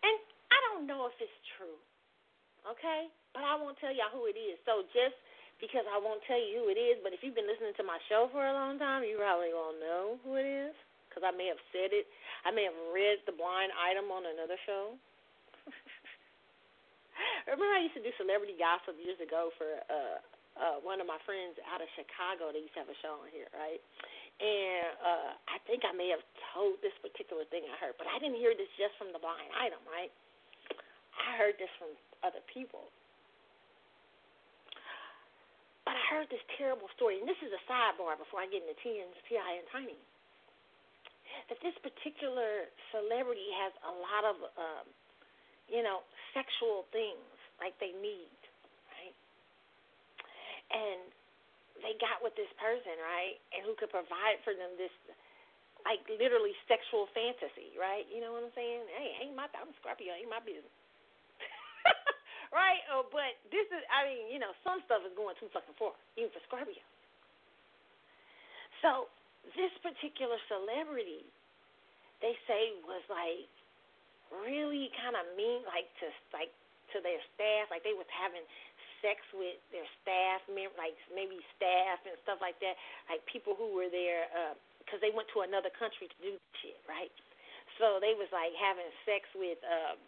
and 0.04 0.16
I 0.52 0.58
don't 0.70 0.86
know 0.86 1.08
if 1.08 1.16
it's 1.18 1.40
true, 1.58 1.80
okay? 2.68 3.10
But 3.34 3.48
I 3.48 3.58
won't 3.58 3.80
tell 3.82 3.90
y'all 3.90 4.14
who 4.14 4.30
it 4.30 4.38
is. 4.38 4.60
So 4.68 4.86
just 4.94 5.18
because 5.58 5.88
I 5.90 5.98
won't 5.98 6.22
tell 6.28 6.38
you 6.38 6.64
who 6.64 6.68
it 6.70 6.78
is, 6.78 7.00
but 7.02 7.16
if 7.16 7.24
you've 7.24 7.38
been 7.38 7.50
listening 7.50 7.74
to 7.80 7.86
my 7.88 7.98
show 8.12 8.28
for 8.30 8.44
a 8.44 8.54
long 8.54 8.78
time, 8.78 9.08
you 9.08 9.18
probably 9.18 9.56
won't 9.56 9.80
know 9.80 10.20
who 10.22 10.36
it 10.36 10.46
is 10.46 10.76
because 11.08 11.24
I 11.24 11.32
may 11.34 11.48
have 11.48 11.62
said 11.72 11.94
it. 11.94 12.06
I 12.44 12.52
may 12.52 12.66
have 12.68 12.76
read 12.92 13.22
the 13.24 13.34
blind 13.38 13.72
item 13.78 14.10
on 14.10 14.26
another 14.26 14.58
show. 14.66 14.98
Remember, 17.48 17.70
I 17.70 17.86
used 17.86 17.96
to 17.96 18.04
do 18.04 18.10
celebrity 18.18 18.58
gossip 18.58 18.98
years 18.98 19.22
ago 19.22 19.54
for 19.56 19.70
uh, 19.88 20.18
uh, 20.58 20.78
one 20.82 21.00
of 21.00 21.08
my 21.08 21.22
friends 21.24 21.56
out 21.70 21.80
of 21.80 21.90
Chicago. 21.94 22.50
They 22.50 22.66
used 22.66 22.74
to 22.76 22.82
have 22.82 22.92
a 22.92 23.00
show 23.06 23.22
on 23.22 23.30
here, 23.30 23.48
right? 23.54 23.78
And 24.42 24.88
uh, 25.00 25.32
I 25.50 25.58
think 25.70 25.86
I 25.86 25.94
may 25.94 26.10
have 26.10 26.24
told 26.52 26.82
this 26.82 26.96
particular 27.00 27.46
thing 27.48 27.64
I 27.70 27.78
heard, 27.80 27.96
but 28.02 28.10
I 28.10 28.18
didn't 28.18 28.42
hear 28.42 28.58
this 28.58 28.70
just 28.76 28.98
from 28.98 29.14
the 29.14 29.22
blind 29.22 29.54
item, 29.56 29.80
right? 29.88 30.12
I 31.16 31.38
heard 31.38 31.56
this 31.62 31.72
from 31.78 31.94
other 32.26 32.42
people. 32.50 32.90
But 35.86 35.96
I 36.00 36.04
heard 36.12 36.28
this 36.32 36.44
terrible 36.58 36.88
story, 36.96 37.20
and 37.20 37.28
this 37.28 37.40
is 37.44 37.52
a 37.52 37.62
sidebar 37.68 38.18
before 38.18 38.40
I 38.40 38.48
get 38.48 38.64
into 38.64 38.76
T&, 38.82 39.04
T.I. 39.30 39.52
and 39.60 39.68
Tiny. 39.72 40.00
That 41.52 41.60
this 41.60 41.76
particular 41.84 42.72
celebrity 42.96 43.48
has 43.60 43.74
a 43.84 43.94
lot 43.94 44.24
of 44.24 44.36
um, 44.56 44.86
you 45.70 45.84
know, 45.84 46.04
sexual 46.34 46.86
things 46.92 47.24
like 47.62 47.78
they 47.80 47.96
need, 47.96 48.40
right? 48.92 49.16
And 50.74 51.02
they 51.82 51.98
got 51.98 52.22
with 52.22 52.36
this 52.38 52.50
person, 52.62 52.96
right? 53.02 53.40
And 53.56 53.66
who 53.66 53.74
could 53.80 53.90
provide 53.90 54.42
for 54.46 54.54
them 54.54 54.78
this 54.78 54.94
like 55.84 56.00
literally 56.08 56.56
sexual 56.68 57.12
fantasy, 57.12 57.76
right? 57.76 58.08
You 58.08 58.24
know 58.24 58.32
what 58.32 58.48
I'm 58.48 58.56
saying? 58.56 58.88
Hey, 58.88 59.10
ain't 59.26 59.36
my 59.36 59.52
I'm 59.58 59.72
Scorpio, 59.80 60.16
ain't 60.16 60.32
my 60.32 60.40
business. 60.44 60.72
right? 62.56 62.82
Uh, 62.88 63.04
but 63.12 63.36
this 63.52 63.68
is 63.68 63.84
I 63.92 64.08
mean, 64.08 64.32
you 64.32 64.40
know, 64.40 64.56
some 64.64 64.80
stuff 64.88 65.04
is 65.04 65.12
going 65.16 65.36
too 65.42 65.52
fucking 65.52 65.76
far, 65.76 65.96
even 66.16 66.32
for 66.32 66.44
Scorpio. 66.48 66.84
So 68.80 69.12
this 69.56 69.72
particular 69.84 70.40
celebrity, 70.48 71.28
they 72.24 72.36
say 72.48 72.80
was 72.88 73.04
like 73.12 73.52
really 74.32 74.88
kind 74.98 75.20
of 75.20 75.28
mean, 75.36 75.68
like 75.68 75.92
to 76.00 76.08
like 76.32 76.52
to 76.96 77.04
their 77.04 77.20
staff, 77.36 77.68
like 77.74 77.84
they 77.84 77.96
was 77.96 78.08
having 78.14 78.44
sex 79.04 79.20
with 79.36 79.60
their 79.76 79.86
staff, 80.02 80.42
like 80.80 80.96
maybe 81.12 81.38
staff 81.60 82.00
and 82.08 82.16
stuff 82.24 82.40
like 82.40 82.56
that, 82.64 82.80
like 83.12 83.20
people 83.28 83.54
who 83.54 83.76
were 83.76 83.92
there 83.92 84.32
because 84.82 84.98
uh, 84.98 85.04
they 85.04 85.12
went 85.12 85.28
to 85.36 85.44
another 85.44 85.70
country 85.76 86.08
to 86.08 86.18
do 86.24 86.32
shit, 86.64 86.80
right? 86.88 87.12
So 87.78 88.00
they 88.00 88.16
was 88.16 88.32
like 88.32 88.56
having 88.56 88.88
sex 89.04 89.28
with 89.36 89.60
um, 89.68 90.00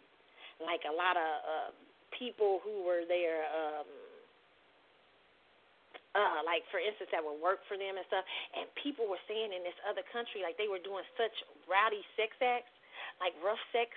like 0.64 0.82
a 0.88 0.94
lot 0.94 1.20
of 1.20 1.30
uh, 1.44 1.70
people 2.16 2.64
who 2.64 2.82
were 2.82 3.04
there. 3.04 3.44
Um, 3.52 3.88
uh, 6.16 6.40
like 6.48 6.64
for 6.72 6.80
instance, 6.80 7.12
that 7.12 7.20
would 7.20 7.36
work 7.44 7.60
for 7.68 7.76
them 7.76 8.00
and 8.00 8.06
stuff, 8.08 8.24
and 8.56 8.64
people 8.80 9.04
were 9.04 9.20
saying 9.28 9.52
in 9.52 9.60
this 9.60 9.76
other 9.84 10.00
country, 10.16 10.40
like 10.40 10.56
they 10.56 10.64
were 10.64 10.80
doing 10.80 11.04
such 11.20 11.36
rowdy 11.68 12.00
sex 12.16 12.32
acts, 12.40 12.72
like 13.20 13.36
rough 13.44 13.60
sex 13.68 13.92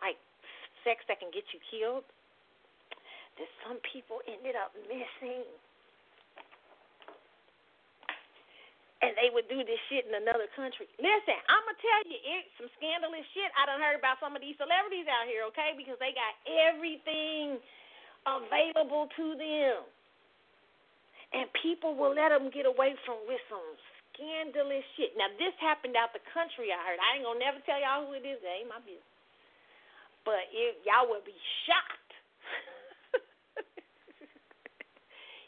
like 0.00 0.18
sex 0.86 1.02
that 1.10 1.18
can 1.18 1.30
get 1.34 1.44
you 1.50 1.60
killed, 1.70 2.06
that 3.38 3.50
some 3.64 3.78
people 3.94 4.20
ended 4.26 4.58
up 4.58 4.74
missing. 4.86 5.46
And 8.98 9.14
they 9.14 9.30
would 9.30 9.46
do 9.46 9.62
this 9.62 9.78
shit 9.86 10.10
in 10.10 10.14
another 10.18 10.50
country. 10.58 10.90
Listen, 10.98 11.38
I'm 11.46 11.62
gonna 11.62 11.78
tell 11.78 12.02
you, 12.10 12.18
it's 12.18 12.50
some 12.58 12.70
scandalous 12.82 13.22
shit 13.30 13.46
I 13.54 13.70
done 13.70 13.78
heard 13.78 13.94
about 13.94 14.18
some 14.18 14.34
of 14.34 14.42
these 14.42 14.58
celebrities 14.58 15.06
out 15.06 15.30
here, 15.30 15.46
okay? 15.54 15.78
Because 15.78 15.94
they 16.02 16.10
got 16.10 16.34
everything 16.50 17.62
available 18.26 19.06
to 19.14 19.26
them, 19.38 19.86
and 21.30 21.46
people 21.62 21.94
will 21.94 22.10
let 22.10 22.34
them 22.34 22.50
get 22.50 22.66
away 22.66 22.98
from 23.06 23.22
with 23.30 23.38
some 23.46 23.62
scandalous 24.10 24.82
shit. 24.98 25.14
Now, 25.14 25.30
this 25.38 25.54
happened 25.62 25.94
out 25.94 26.10
the 26.10 26.24
country. 26.34 26.74
I 26.74 26.82
heard. 26.82 26.98
I 26.98 27.08
ain't 27.14 27.22
gonna 27.22 27.38
never 27.38 27.62
tell 27.62 27.78
y'all 27.78 28.02
who 28.02 28.18
it 28.18 28.26
is. 28.26 28.42
It 28.42 28.50
ain't 28.50 28.66
my 28.66 28.82
business 28.82 29.06
but 30.28 30.44
it, 30.52 30.84
y'all 30.84 31.08
would 31.08 31.24
be 31.24 31.32
shocked 31.64 32.12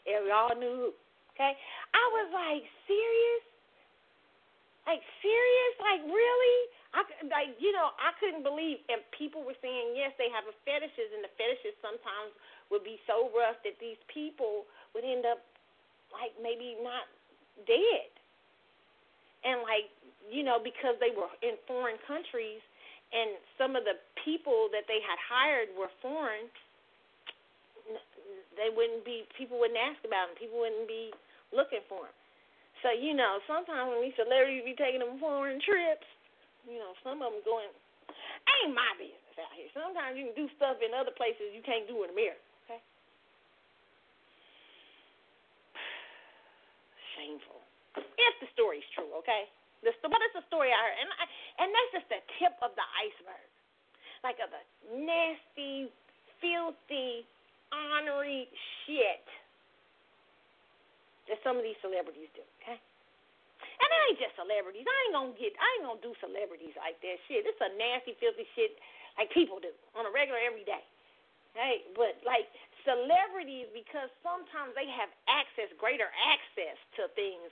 y'all 0.25 0.57
knew. 0.57 0.91
Okay, 1.35 1.53
I 1.95 2.05
was 2.11 2.27
like, 2.35 2.63
serious, 2.85 3.43
like 4.83 5.01
serious, 5.23 5.73
like 5.79 6.03
really. 6.05 6.57
I 6.91 7.07
like 7.31 7.55
you 7.63 7.71
know 7.71 7.95
I 7.95 8.11
couldn't 8.19 8.43
believe, 8.43 8.83
and 8.91 8.99
people 9.15 9.47
were 9.47 9.55
saying 9.63 9.95
yes, 9.95 10.11
they 10.19 10.27
have 10.27 10.43
a 10.43 10.55
fetishes, 10.67 11.15
and 11.15 11.23
the 11.23 11.31
fetishes 11.39 11.71
sometimes 11.79 12.35
would 12.67 12.83
be 12.83 12.99
so 13.07 13.31
rough 13.31 13.55
that 13.63 13.79
these 13.79 13.99
people 14.11 14.67
would 14.91 15.07
end 15.07 15.23
up 15.23 15.39
like 16.11 16.35
maybe 16.43 16.75
not 16.83 17.07
dead, 17.63 18.11
and 19.47 19.63
like 19.63 19.87
you 20.27 20.43
know 20.43 20.59
because 20.59 20.99
they 20.99 21.15
were 21.15 21.31
in 21.39 21.55
foreign 21.63 21.95
countries 22.03 22.59
and 23.11 23.35
some 23.59 23.75
of 23.75 23.83
the 23.83 23.99
people 24.23 24.71
that 24.71 24.87
they 24.87 25.03
had 25.03 25.19
hired 25.19 25.67
were 25.75 25.91
foreign, 25.99 26.47
they 28.59 28.69
wouldn't 28.71 29.03
be 29.07 29.23
people 29.35 29.59
wouldn't 29.59 29.79
ask 29.79 29.99
about 30.03 30.31
them. 30.31 30.35
People 30.39 30.59
wouldn't 30.63 30.87
be 30.87 31.11
looking 31.55 31.83
for 31.87 32.07
them. 32.07 32.17
So 32.83 32.91
you 32.91 33.13
know, 33.13 33.39
sometimes 33.45 33.93
when 33.93 34.01
these 34.01 34.17
celebrities 34.17 34.65
be 34.65 34.75
taking 34.75 35.03
them 35.03 35.21
foreign 35.21 35.61
trips, 35.61 36.07
you 36.65 36.81
know, 36.81 36.93
some 37.05 37.21
of 37.21 37.31
them 37.33 37.41
going, 37.45 37.69
ain't 38.09 38.73
my 38.73 38.91
business 38.97 39.35
out 39.37 39.53
here. 39.53 39.69
Sometimes 39.73 40.17
you 40.17 40.29
can 40.29 40.37
do 40.37 40.47
stuff 40.57 40.77
in 40.81 40.93
other 40.93 41.13
places 41.13 41.53
you 41.53 41.63
can't 41.63 41.85
do 41.85 42.03
in 42.05 42.09
America. 42.13 42.41
Okay. 42.65 42.81
Shameful. 47.17 47.61
If 47.97 48.33
the 48.39 48.47
story's 48.53 48.85
true, 48.95 49.09
okay. 49.25 49.49
The 49.81 49.89
what 50.05 50.21
is 50.21 50.33
the 50.37 50.45
story 50.45 50.69
I 50.69 50.77
heard, 50.77 50.97
and 51.01 51.09
I, 51.09 51.25
and 51.65 51.67
that's 51.73 51.91
just 51.97 52.07
the 52.13 52.21
tip 52.37 52.53
of 52.61 52.69
the 52.77 52.85
iceberg, 53.01 53.49
like 54.21 54.37
of 54.37 54.53
the 54.53 54.61
nasty, 54.93 55.89
filthy 56.37 57.25
honorary 57.71 58.47
shit 58.85 59.25
that 61.27 61.39
some 61.43 61.55
of 61.55 61.63
these 61.63 61.79
celebrities 61.79 62.27
do, 62.35 62.43
okay? 62.61 62.75
And 62.75 63.87
it 63.89 63.99
ain't 64.11 64.19
just 64.21 64.35
celebrities. 64.37 64.85
I 64.85 64.97
ain't 65.07 65.15
gonna 65.15 65.37
get 65.37 65.53
I 65.57 65.67
ain't 65.79 65.85
gonna 65.87 66.03
do 66.03 66.13
celebrities 66.21 66.75
like 66.77 66.99
that 67.01 67.17
shit. 67.25 67.47
It's 67.47 67.61
a 67.61 67.71
nasty, 67.77 68.13
filthy 68.21 68.45
shit 68.53 68.77
like 69.17 69.31
people 69.33 69.57
do 69.57 69.73
on 69.97 70.05
a 70.05 70.11
regular 70.13 70.41
every 70.41 70.65
day. 70.65 70.83
Hey, 71.57 71.83
but 71.97 72.21
like 72.23 72.47
celebrities 72.87 73.69
because 73.73 74.09
sometimes 74.25 74.73
they 74.73 74.87
have 74.89 75.11
access, 75.29 75.69
greater 75.77 76.09
access 76.25 76.77
to 76.97 77.11
things. 77.13 77.51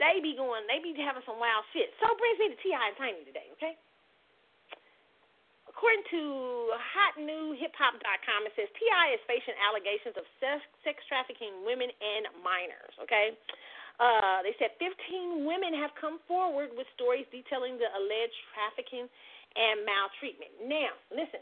They 0.00 0.18
be 0.18 0.34
going, 0.34 0.66
they 0.66 0.82
be 0.82 0.96
having 0.98 1.22
some 1.28 1.38
wild 1.38 1.62
shit. 1.70 1.92
So 2.02 2.10
brings 2.18 2.38
me 2.40 2.46
to 2.50 2.58
T.I. 2.58 2.74
and 2.74 2.96
Tiny 2.98 3.22
today, 3.22 3.46
okay? 3.54 3.78
According 5.72 6.04
to 6.12 6.22
HotNewHipHop.com, 6.92 8.40
it 8.44 8.52
says 8.54 8.68
T.I. 8.76 9.16
is 9.16 9.22
facing 9.24 9.56
allegations 9.56 10.14
of 10.20 10.28
sex, 10.38 11.00
trafficking 11.08 11.64
women 11.64 11.88
and 11.88 12.28
minors. 12.44 12.92
Okay, 13.00 13.32
uh, 13.96 14.44
they 14.44 14.52
said 14.60 14.76
15 14.76 15.48
women 15.48 15.72
have 15.72 15.96
come 15.96 16.20
forward 16.28 16.76
with 16.76 16.84
stories 16.92 17.24
detailing 17.32 17.80
the 17.80 17.88
alleged 17.88 18.36
trafficking 18.52 19.08
and 19.56 19.84
maltreatment. 19.88 20.52
Now, 20.64 20.92
listen, 21.08 21.40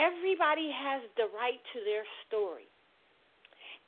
everybody 0.00 0.72
has 0.72 1.04
the 1.20 1.28
right 1.32 1.60
to 1.76 1.78
their 1.84 2.08
story. 2.28 2.68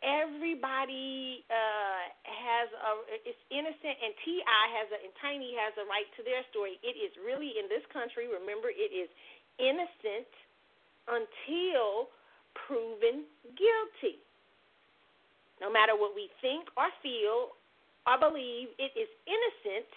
Everybody 0.04 1.40
uh, 1.48 2.04
has 2.28 2.68
a 2.68 2.92
is 3.24 3.38
innocent, 3.48 3.96
and 4.04 4.12
T.I. 4.20 4.64
has 4.76 4.92
a 4.92 4.98
and 5.00 5.12
Tiny 5.16 5.56
has 5.56 5.72
a 5.80 5.88
right 5.88 6.04
to 6.20 6.22
their 6.26 6.44
story. 6.52 6.76
It 6.84 7.00
is 7.00 7.08
really 7.24 7.56
in 7.56 7.72
this 7.72 7.80
country. 7.88 8.28
Remember, 8.28 8.68
it 8.68 8.92
is 8.92 9.08
innocent 9.58 10.30
until 11.08 12.10
proven 12.66 13.28
guilty. 13.54 14.18
No 15.60 15.70
matter 15.70 15.94
what 15.94 16.14
we 16.14 16.30
think 16.40 16.66
or 16.76 16.90
feel 17.02 17.54
or 18.06 18.16
believe, 18.18 18.72
it 18.78 18.92
is 18.98 19.08
innocent 19.24 19.90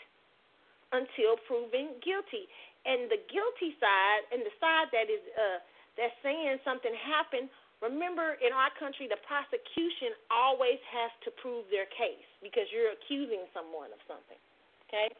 until 0.94 1.36
proven 1.48 1.98
guilty. 2.04 2.48
And 2.88 3.12
the 3.12 3.20
guilty 3.28 3.76
side 3.84 4.24
and 4.32 4.46
the 4.48 4.54
side 4.64 4.88
that 4.96 5.12
is 5.12 5.20
uh, 5.36 5.60
that's 6.00 6.16
saying 6.24 6.62
something 6.64 6.94
happened. 6.94 7.52
Remember, 7.84 8.40
in 8.42 8.54
our 8.54 8.74
country, 8.80 9.06
the 9.06 9.20
prosecution 9.28 10.16
always 10.34 10.82
has 10.90 11.14
to 11.26 11.30
prove 11.42 11.68
their 11.70 11.86
case 11.94 12.26
because 12.42 12.66
you're 12.74 12.96
accusing 12.96 13.46
someone 13.54 13.94
of 13.94 14.02
something. 14.10 14.40
Okay, 14.88 15.12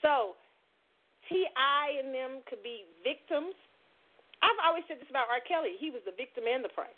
so 0.00 0.34
T.I. 1.28 2.00
and 2.00 2.10
them 2.10 2.42
could 2.48 2.64
be 2.64 2.88
victims 3.04 3.54
I've 4.42 4.60
always 4.66 4.84
said 4.90 4.98
this 4.98 5.08
about 5.08 5.30
R. 5.30 5.40
Kelly. 5.46 5.78
He 5.78 5.94
was 5.94 6.02
the 6.02 6.14
victim 6.14 6.44
and 6.50 6.66
the 6.66 6.72
prey. 6.74 6.92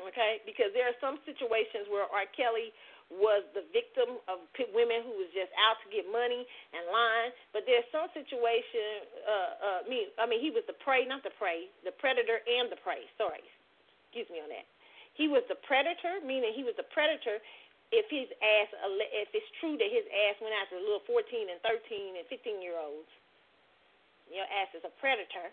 Okay? 0.00 0.40
Because 0.48 0.72
there 0.72 0.88
are 0.88 0.98
some 0.98 1.20
situations 1.28 1.86
where 1.92 2.08
R. 2.08 2.24
Kelly 2.32 2.72
was 3.08 3.40
the 3.56 3.64
victim 3.72 4.20
of 4.28 4.44
women 4.76 5.00
who 5.00 5.16
was 5.16 5.32
just 5.32 5.48
out 5.56 5.80
to 5.80 5.88
get 5.88 6.04
money 6.12 6.44
and 6.76 6.82
lying. 6.92 7.32
But 7.56 7.64
there's 7.64 7.88
some 7.88 8.12
situation. 8.12 9.08
Uh, 9.24 9.32
uh, 9.32 9.80
me, 9.88 10.12
I 10.20 10.28
mean, 10.28 10.44
he 10.44 10.52
was 10.52 10.64
the 10.68 10.76
prey, 10.76 11.08
not 11.08 11.24
the 11.24 11.32
prey, 11.40 11.72
the 11.88 11.94
predator 11.96 12.44
and 12.44 12.68
the 12.68 12.76
prey. 12.84 13.08
Sorry, 13.16 13.40
excuse 14.08 14.28
me 14.28 14.44
on 14.44 14.52
that. 14.52 14.68
He 15.16 15.26
was 15.26 15.42
the 15.48 15.58
predator, 15.64 16.20
meaning 16.20 16.52
he 16.52 16.62
was 16.62 16.76
the 16.76 16.86
predator. 16.92 17.40
If 17.88 18.04
his 18.12 18.28
ass, 18.44 18.68
if 19.16 19.32
it's 19.32 19.50
true 19.64 19.80
that 19.80 19.88
his 19.88 20.04
ass 20.28 20.36
went 20.44 20.52
after 20.60 20.76
little 20.76 21.00
14 21.08 21.24
and 21.48 21.56
13 21.64 22.20
and 22.20 22.24
15 22.28 22.60
year 22.60 22.76
olds, 22.76 23.08
your 24.28 24.44
ass 24.44 24.68
is 24.76 24.84
a 24.84 24.92
predator. 25.00 25.48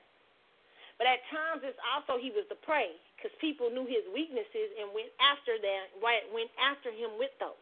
But 0.96 1.12
at 1.12 1.20
times 1.28 1.62
it's 1.68 1.80
also 1.84 2.16
he 2.16 2.32
was 2.32 2.48
the 2.48 2.60
prey 2.64 2.96
because 3.16 3.32
people 3.44 3.68
knew 3.68 3.84
his 3.84 4.08
weaknesses 4.16 4.72
and 4.80 4.96
went 4.96 5.12
after 5.20 5.60
them, 5.60 5.92
right, 6.00 6.24
went 6.32 6.52
after 6.56 6.88
him 6.92 7.20
with 7.20 7.36
those. 7.40 7.60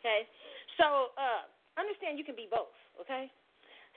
Okay, 0.00 0.28
so 0.80 1.12
uh, 1.16 1.44
understand 1.80 2.20
you 2.20 2.24
can 2.24 2.36
be 2.36 2.48
both. 2.48 2.72
Okay, 3.00 3.32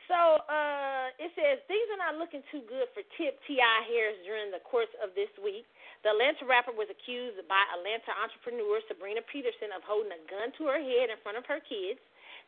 so 0.07 0.39
uh, 0.47 1.15
it 1.19 1.31
says 1.35 1.63
things 1.67 1.87
are 1.95 2.01
not 2.11 2.19
looking 2.19 2.43
too 2.51 2.63
good 2.67 2.91
for 2.91 3.03
Tip 3.15 3.39
T.I. 3.47 3.77
Harris 3.87 4.19
during 4.27 4.51
the 4.51 4.63
course 4.67 4.91
of 4.99 5.15
this 5.15 5.31
week. 5.39 5.67
The 6.03 6.11
Atlanta 6.11 6.43
rapper 6.43 6.75
was 6.75 6.91
accused 6.91 7.39
by 7.47 7.63
Atlanta 7.71 8.11
entrepreneur 8.19 8.83
Sabrina 8.91 9.23
Peterson 9.31 9.71
of 9.71 9.83
holding 9.87 10.11
a 10.11 10.21
gun 10.27 10.51
to 10.59 10.67
her 10.67 10.79
head 10.79 11.07
in 11.07 11.19
front 11.23 11.39
of 11.39 11.47
her 11.47 11.63
kids. 11.63 11.99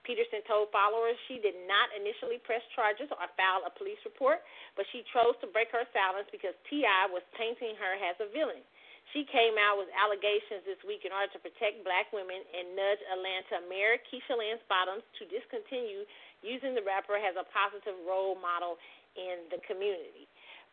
Peterson 0.05 0.45
told 0.45 0.69
followers 0.69 1.17
she 1.25 1.41
did 1.41 1.57
not 1.65 1.89
initially 1.97 2.37
press 2.45 2.61
charges 2.77 3.09
or 3.09 3.25
file 3.33 3.65
a 3.65 3.73
police 3.73 3.99
report, 4.05 4.45
but 4.77 4.85
she 4.93 5.01
chose 5.09 5.33
to 5.41 5.49
break 5.49 5.73
her 5.73 5.83
silence 5.91 6.29
because 6.29 6.53
T.I. 6.69 7.09
was 7.09 7.25
painting 7.33 7.73
her 7.75 7.97
as 7.99 8.15
a 8.21 8.29
villain. 8.29 8.61
She 9.13 9.25
came 9.29 9.57
out 9.57 9.77
with 9.77 9.89
allegations 9.93 10.65
this 10.65 10.81
week 10.85 11.05
in 11.05 11.13
order 11.13 11.29
to 11.33 11.41
protect 11.41 11.85
black 11.85 12.09
women 12.13 12.41
and 12.41 12.73
nudge 12.73 13.01
Atlanta 13.09 13.65
Mayor 13.69 14.01
Keisha 14.09 14.33
Lance 14.33 14.61
Bottoms 14.65 15.05
to 15.21 15.29
discontinue 15.29 16.05
using 16.41 16.73
the 16.73 16.85
rapper 16.85 17.17
as 17.17 17.37
a 17.37 17.45
positive 17.53 17.97
role 18.05 18.37
model 18.37 18.77
in 19.17 19.45
the 19.53 19.61
community. 19.65 20.25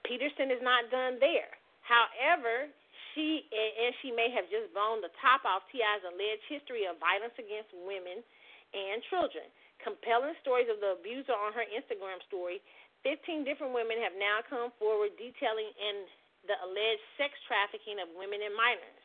Peterson 0.05 0.49
is 0.49 0.61
not 0.65 0.89
done 0.89 1.21
there. 1.21 1.53
However, 1.85 2.73
she 3.13 3.45
and 3.53 3.93
she 4.01 4.09
may 4.11 4.33
have 4.33 4.49
just 4.49 4.73
blown 4.73 5.05
the 5.05 5.13
top 5.21 5.45
off 5.45 5.69
T.I.'s 5.69 6.03
alleged 6.03 6.45
history 6.49 6.89
of 6.89 6.97
violence 6.97 7.37
against 7.37 7.69
women 7.85 8.25
and 8.73 9.05
children. 9.09 9.47
Compelling 9.81 10.36
stories 10.40 10.69
of 10.73 10.81
the 10.81 10.97
abuser 10.99 11.36
on 11.36 11.53
her 11.53 11.66
Instagram 11.69 12.19
story. 12.27 12.61
15 13.05 13.43
different 13.43 13.74
women 13.74 13.99
have 13.99 14.15
now 14.15 14.40
come 14.47 14.70
forward 14.78 15.12
detailing 15.19 15.70
in 15.74 16.07
the 16.47 16.57
alleged 16.62 17.03
sex 17.19 17.35
trafficking 17.47 17.99
of 18.03 18.11
women 18.15 18.43
and 18.43 18.55
minors. 18.55 19.05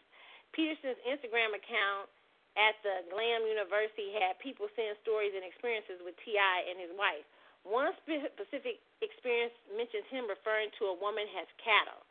Peterson's 0.54 1.02
Instagram 1.06 1.54
account 1.54 2.10
at 2.58 2.78
the 2.82 3.06
Glam 3.14 3.46
University 3.46 4.14
had 4.18 4.38
people 4.42 4.66
send 4.74 4.98
stories 5.06 5.34
and 5.34 5.46
experiences 5.46 6.02
with 6.02 6.18
T.I. 6.26 6.58
and 6.70 6.82
his 6.82 6.94
wife. 6.98 7.26
One 7.62 7.94
specific 8.02 8.82
experience 9.04 9.54
mentions 9.70 10.08
him 10.10 10.26
referring 10.26 10.74
to 10.82 10.94
a 10.94 10.96
woman 10.98 11.26
as 11.38 11.50
cattle. 11.62 12.02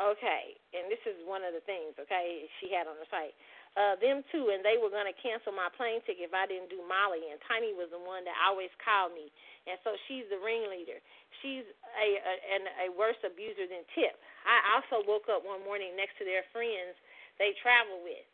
Okay, 0.00 0.56
and 0.72 0.88
this 0.88 1.00
is 1.04 1.16
one 1.28 1.44
of 1.44 1.52
the 1.52 1.60
things, 1.68 1.92
okay, 2.00 2.48
she 2.60 2.72
had 2.72 2.88
on 2.88 2.96
the 2.96 3.08
site 3.12 3.36
uh, 3.78 3.94
them 4.02 4.26
too, 4.34 4.50
and 4.50 4.66
they 4.66 4.74
were 4.78 4.90
going 4.90 5.06
to 5.06 5.14
cancel 5.22 5.54
my 5.54 5.70
plane 5.78 6.02
ticket 6.02 6.30
if 6.30 6.34
I 6.34 6.50
didn't 6.50 6.74
do 6.74 6.82
Molly. 6.82 7.30
And 7.30 7.38
Tiny 7.46 7.70
was 7.70 7.86
the 7.94 8.02
one 8.02 8.26
that 8.26 8.34
always 8.42 8.72
called 8.82 9.14
me, 9.14 9.30
and 9.70 9.78
so 9.86 9.94
she's 10.10 10.26
the 10.26 10.42
ringleader. 10.42 10.98
She's 11.38 11.62
a, 11.94 12.08
a 12.18 12.32
and 12.50 12.62
a 12.82 12.88
worse 12.90 13.18
abuser 13.22 13.70
than 13.70 13.86
Tip. 13.94 14.18
I 14.42 14.78
also 14.78 15.06
woke 15.06 15.30
up 15.30 15.46
one 15.46 15.62
morning 15.62 15.94
next 15.94 16.18
to 16.18 16.26
their 16.26 16.42
friends 16.50 16.98
they 17.38 17.54
travel 17.62 18.02
with. 18.02 18.26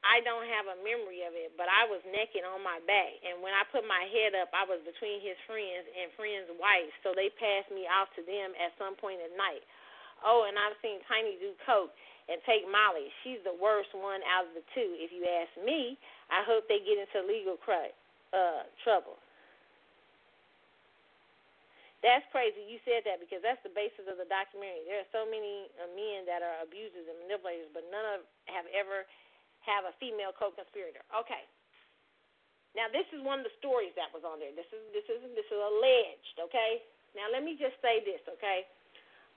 I 0.00 0.24
don't 0.24 0.48
have 0.48 0.64
a 0.64 0.80
memory 0.80 1.28
of 1.28 1.36
it, 1.36 1.52
but 1.60 1.68
I 1.68 1.84
was 1.84 2.00
naked 2.08 2.40
on 2.40 2.64
my 2.64 2.80
back, 2.88 3.20
and 3.20 3.44
when 3.44 3.52
I 3.52 3.68
put 3.68 3.84
my 3.84 4.08
head 4.08 4.32
up, 4.32 4.48
I 4.56 4.64
was 4.64 4.80
between 4.80 5.20
his 5.20 5.36
friends 5.44 5.84
and 5.92 6.08
friends' 6.16 6.48
wives, 6.56 6.92
so 7.04 7.12
they 7.12 7.28
passed 7.36 7.68
me 7.68 7.84
off 7.84 8.08
to 8.16 8.24
them 8.24 8.56
at 8.56 8.72
some 8.80 8.96
point 8.96 9.20
at 9.20 9.36
night. 9.36 9.60
Oh, 10.24 10.48
and 10.48 10.56
I've 10.56 10.76
seen 10.80 11.04
Tiny 11.04 11.36
do 11.36 11.52
coke 11.68 11.92
and 12.30 12.38
take 12.46 12.62
Molly. 12.70 13.10
She's 13.26 13.42
the 13.42 13.56
worst 13.58 13.90
one 13.90 14.22
out 14.22 14.46
of 14.46 14.54
the 14.54 14.62
two. 14.70 14.94
If 15.02 15.10
you 15.10 15.26
ask 15.26 15.50
me, 15.58 15.98
I 16.30 16.46
hope 16.46 16.70
they 16.70 16.78
get 16.78 16.96
into 16.96 17.26
legal 17.26 17.58
cr- 17.58 17.90
uh, 18.30 18.70
trouble. 18.86 19.18
That's 22.00 22.24
crazy. 22.32 22.64
You 22.64 22.80
said 22.88 23.04
that 23.04 23.20
because 23.20 23.44
that's 23.44 23.60
the 23.60 23.74
basis 23.74 24.08
of 24.08 24.16
the 24.16 24.24
documentary. 24.24 24.88
There 24.88 25.04
are 25.04 25.12
so 25.12 25.28
many 25.28 25.68
uh, 25.76 25.90
men 25.92 26.24
that 26.24 26.40
are 26.40 26.64
abusers 26.64 27.04
and 27.04 27.18
manipulators, 27.26 27.68
but 27.76 27.84
none 27.92 28.06
of 28.16 28.24
have 28.48 28.64
ever 28.72 29.04
have 29.68 29.84
a 29.84 29.92
female 30.00 30.32
co-conspirator. 30.32 31.04
Okay. 31.12 31.44
Now 32.72 32.88
this 32.88 33.04
is 33.12 33.20
one 33.20 33.42
of 33.42 33.46
the 33.46 33.52
stories 33.60 33.92
that 34.00 34.08
was 34.16 34.24
on 34.24 34.40
there. 34.40 34.54
This 34.56 34.70
is 34.72 34.80
this 34.96 35.04
is 35.12 35.20
this 35.36 35.44
is 35.44 35.60
alleged. 35.60 36.36
Okay. 36.40 36.80
Now 37.12 37.28
let 37.28 37.44
me 37.44 37.60
just 37.60 37.76
say 37.84 38.00
this. 38.00 38.22
Okay. 38.38 38.64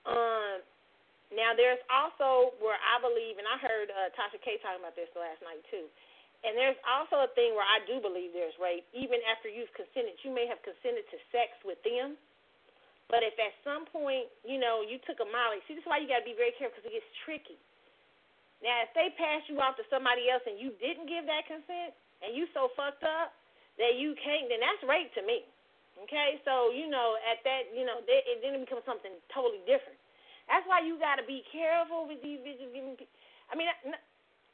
Um, 0.07 0.63
now, 1.35 1.53
there's 1.57 1.81
also 1.91 2.55
where 2.63 2.77
I 2.79 3.01
believe, 3.01 3.37
and 3.41 3.47
I 3.49 3.57
heard 3.61 3.89
uh, 3.91 4.09
Tasha 4.17 4.39
K 4.41 4.57
talking 4.61 4.81
about 4.81 4.95
this 4.97 5.11
last 5.17 5.41
night 5.43 5.61
too. 5.73 5.89
And 6.45 6.55
there's 6.55 6.77
also 6.87 7.25
a 7.25 7.31
thing 7.35 7.55
where 7.55 7.65
I 7.65 7.83
do 7.89 7.99
believe 8.03 8.31
there's 8.35 8.55
rape, 8.61 8.85
even 8.93 9.19
after 9.29 9.47
you've 9.49 9.71
consented. 9.73 10.19
You 10.23 10.31
may 10.35 10.45
have 10.47 10.61
consented 10.61 11.07
to 11.09 11.17
sex 11.31 11.55
with 11.65 11.79
them, 11.87 12.15
But 13.11 13.25
if 13.25 13.35
at 13.37 13.53
some 13.67 13.85
point, 13.91 14.31
you 14.47 14.61
know, 14.61 14.85
you 14.85 15.01
took 15.03 15.19
a 15.19 15.27
Molly, 15.27 15.59
see, 15.67 15.75
this 15.75 15.83
is 15.83 15.89
why 15.89 15.99
you 15.99 16.07
got 16.07 16.23
to 16.23 16.27
be 16.27 16.37
very 16.37 16.55
careful 16.55 16.79
because 16.79 16.87
it 16.87 16.95
gets 16.97 17.11
tricky. 17.27 17.59
Now, 18.63 18.81
if 18.87 18.91
they 18.95 19.11
pass 19.19 19.43
you 19.51 19.59
off 19.59 19.75
to 19.77 19.85
somebody 19.91 20.31
else 20.31 20.43
and 20.47 20.55
you 20.57 20.73
didn't 20.79 21.11
give 21.11 21.27
that 21.27 21.45
consent 21.45 21.93
and 22.23 22.33
you 22.33 22.47
so 22.55 22.71
fucked 22.79 23.03
up 23.03 23.35
that 23.77 23.99
you 23.99 24.15
can't, 24.17 24.47
then 24.47 24.63
that's 24.63 24.81
rape 24.87 25.11
to 25.19 25.23
me. 25.25 25.43
Okay, 26.07 26.41
so 26.43 26.73
you 26.73 26.89
know, 26.89 27.15
at 27.21 27.39
that, 27.45 27.71
you 27.71 27.85
know, 27.85 28.01
they, 28.03 28.25
it 28.25 28.41
then 28.43 28.57
it 28.57 28.65
becomes 28.65 28.83
something 28.83 29.13
totally 29.31 29.61
different. 29.69 29.99
That's 30.47 30.65
why 30.67 30.83
you 30.83 30.99
got 30.99 31.17
to 31.17 31.25
be 31.25 31.43
careful 31.51 32.07
with 32.07 32.19
these 32.19 32.39
bitches 32.43 32.71
giving. 32.75 32.99
I 33.47 33.55
mean, 33.55 33.69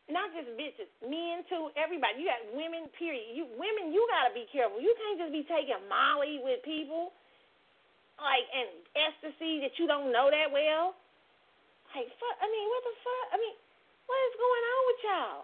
not 0.10 0.34
just 0.34 0.50
bitches, 0.58 0.90
men 1.06 1.46
too, 1.46 1.70
everybody. 1.78 2.22
You 2.22 2.26
got 2.30 2.42
women, 2.58 2.90
period. 2.98 3.34
You 3.38 3.46
women, 3.58 3.94
you 3.94 4.02
got 4.10 4.30
to 4.30 4.34
be 4.34 4.50
careful. 4.50 4.82
You 4.82 4.94
can't 4.98 5.22
just 5.22 5.34
be 5.34 5.46
taking 5.46 5.78
Molly 5.86 6.42
with 6.42 6.66
people, 6.66 7.14
like 8.18 8.46
and 8.50 8.70
ecstasy 8.98 9.62
that 9.66 9.78
you 9.78 9.86
don't 9.86 10.10
know 10.10 10.34
that 10.34 10.50
well. 10.50 10.98
Like, 11.94 12.10
fuck. 12.22 12.36
I 12.42 12.46
mean, 12.46 12.68
what 12.70 12.82
the 12.86 12.94
fuck? 13.02 13.26
I 13.34 13.38
mean, 13.42 13.56
what 14.06 14.20
is 14.30 14.36
going 14.38 14.64
on 14.66 14.82
with 14.86 15.02
y'all? 15.06 15.42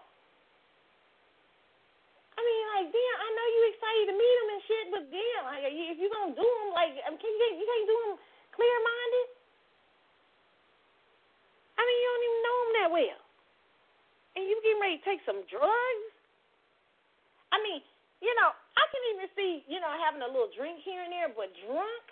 I 2.36 2.40
mean, 2.44 2.64
like, 2.76 2.88
damn, 2.92 3.18
I 3.22 3.28
know 3.32 3.46
you 3.48 3.62
excited 3.72 4.06
to 4.12 4.14
meet 4.14 4.36
them 4.36 4.48
and 4.52 4.62
shit, 4.68 4.86
but 4.92 5.02
damn, 5.08 5.42
like, 5.48 5.64
if 5.72 5.96
you 5.96 6.08
gonna 6.12 6.36
do 6.36 6.44
them, 6.44 6.68
like, 6.76 6.92
um, 7.08 7.16
can 7.16 7.32
you 7.32 7.46
you 7.56 7.64
can't 7.64 7.88
do 7.88 7.96
them 7.96 8.14
clear 8.52 8.76
minded? 8.84 9.35
I 11.76 11.82
mean, 11.84 11.98
you 12.00 12.08
don't 12.08 12.24
even 12.24 12.40
know 12.42 12.56
them 12.56 12.72
that 12.80 12.90
well, 12.92 13.22
and 14.36 14.42
you 14.48 14.52
getting 14.64 14.82
ready 14.82 14.98
to 14.98 15.04
take 15.04 15.22
some 15.28 15.40
drugs. 15.48 16.08
I 17.52 17.60
mean, 17.62 17.80
you 18.24 18.32
know, 18.40 18.50
I 18.52 18.84
can 18.88 19.02
even 19.14 19.28
see, 19.36 19.52
you 19.68 19.78
know, 19.80 19.92
having 20.00 20.24
a 20.24 20.30
little 20.30 20.50
drink 20.56 20.80
here 20.82 21.04
and 21.04 21.12
there, 21.12 21.28
but 21.28 21.52
drunk, 21.68 22.04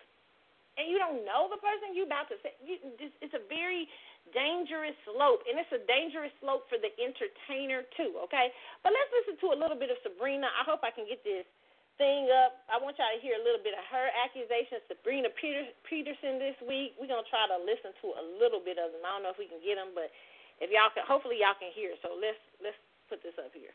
and 0.77 0.89
you 0.91 1.01
don't 1.01 1.25
know 1.25 1.49
the 1.49 1.61
person 1.61 1.97
you 1.97 2.05
about 2.05 2.29
to 2.29 2.37
say. 2.45 2.53
You, 2.61 2.77
it's 3.01 3.37
a 3.37 3.45
very 3.49 3.89
dangerous 4.33 4.97
slope, 5.05 5.45
and 5.49 5.61
it's 5.61 5.73
a 5.73 5.83
dangerous 5.85 6.33
slope 6.41 6.65
for 6.69 6.81
the 6.81 6.93
entertainer 6.97 7.85
too. 7.97 8.17
Okay, 8.29 8.53
but 8.83 8.93
let's 8.93 9.11
listen 9.23 9.37
to 9.45 9.49
a 9.53 9.59
little 9.59 9.77
bit 9.77 9.93
of 9.93 9.99
Sabrina. 10.05 10.49
I 10.49 10.65
hope 10.65 10.81
I 10.85 10.93
can 10.93 11.09
get 11.09 11.21
this 11.25 11.45
thing 11.97 12.27
up. 12.45 12.67
I 12.67 12.81
want 12.83 12.99
y'all 12.99 13.11
to 13.11 13.23
hear 13.23 13.39
a 13.39 13.43
little 13.45 13.63
bit 13.63 13.75
of 13.75 13.85
her 13.91 14.07
accusations, 14.27 14.83
Sabrina 14.91 15.31
Peter, 15.39 15.67
Peterson 15.87 16.43
this 16.43 16.59
week. 16.67 16.99
We're 16.99 17.11
gonna 17.11 17.27
try 17.31 17.47
to 17.47 17.59
listen 17.63 17.95
to 18.03 18.07
a 18.19 18.25
little 18.43 18.59
bit 18.59 18.79
of 18.83 18.91
them. 18.91 19.03
I 19.07 19.15
don't 19.15 19.23
know 19.27 19.35
if 19.35 19.39
we 19.39 19.47
can 19.47 19.63
get 19.63 19.79
them, 19.79 19.95
but 19.95 20.11
if 20.59 20.71
y'all 20.71 20.91
can, 20.91 21.07
hopefully 21.07 21.43
y'all 21.43 21.59
can 21.59 21.71
hear. 21.75 21.95
So 22.03 22.15
let's 22.19 22.41
let's 22.59 22.79
put 23.07 23.23
this 23.23 23.35
up 23.39 23.55
here. 23.55 23.75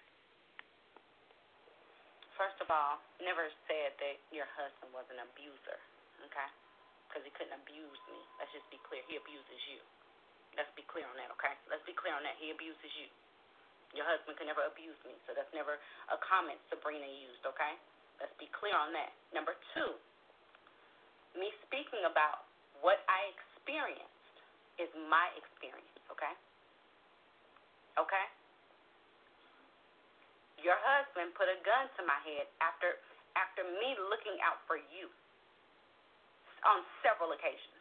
First 2.40 2.60
of 2.64 2.72
all, 2.72 3.04
never 3.20 3.52
said 3.68 4.00
that 4.00 4.16
your 4.32 4.48
husband 4.56 4.96
was 4.96 5.04
an 5.12 5.20
abuser, 5.20 5.76
okay? 6.24 6.48
Because 7.08 7.28
he 7.28 7.32
couldn't 7.36 7.52
abuse 7.52 8.00
me. 8.08 8.20
Let's 8.40 8.56
just 8.56 8.64
be 8.72 8.80
clear. 8.88 9.04
He 9.12 9.20
abuses 9.20 9.60
you. 9.68 9.84
Let's 10.56 10.72
be 10.80 10.88
clear 10.88 11.04
on 11.04 11.20
that, 11.20 11.28
okay? 11.36 11.52
Let's 11.68 11.84
be 11.84 11.92
clear 11.92 12.16
on 12.16 12.24
that. 12.24 12.40
He 12.40 12.56
abuses 12.56 12.96
you. 12.96 13.12
Your 13.92 14.08
husband 14.08 14.40
can 14.40 14.48
never 14.48 14.64
abuse 14.64 14.96
me, 15.04 15.20
so 15.28 15.36
that's 15.36 15.52
never 15.52 15.84
a 16.08 16.18
comment 16.24 16.64
Sabrina 16.72 17.12
used, 17.12 17.44
okay? 17.44 17.76
Let's 18.20 18.36
be 18.36 18.52
clear 18.52 18.76
on 18.76 18.92
that. 18.94 19.16
Number 19.32 19.56
two, 19.74 19.92
me 21.40 21.50
speaking 21.68 22.04
about 22.04 22.48
what 22.84 23.04
I 23.08 23.32
experienced 23.32 24.36
is 24.80 24.92
my 25.08 25.28
experience, 25.36 26.00
okay? 26.12 26.36
Okay? 28.00 28.26
Your 30.60 30.76
husband 30.80 31.32
put 31.40 31.48
a 31.48 31.56
gun 31.64 31.88
to 31.96 32.02
my 32.04 32.20
head 32.28 32.48
after 32.60 33.00
after 33.40 33.64
me 33.64 33.96
looking 34.12 34.36
out 34.44 34.60
for 34.68 34.76
you 34.76 35.08
on 36.68 36.84
several 37.00 37.32
occasions. 37.32 37.80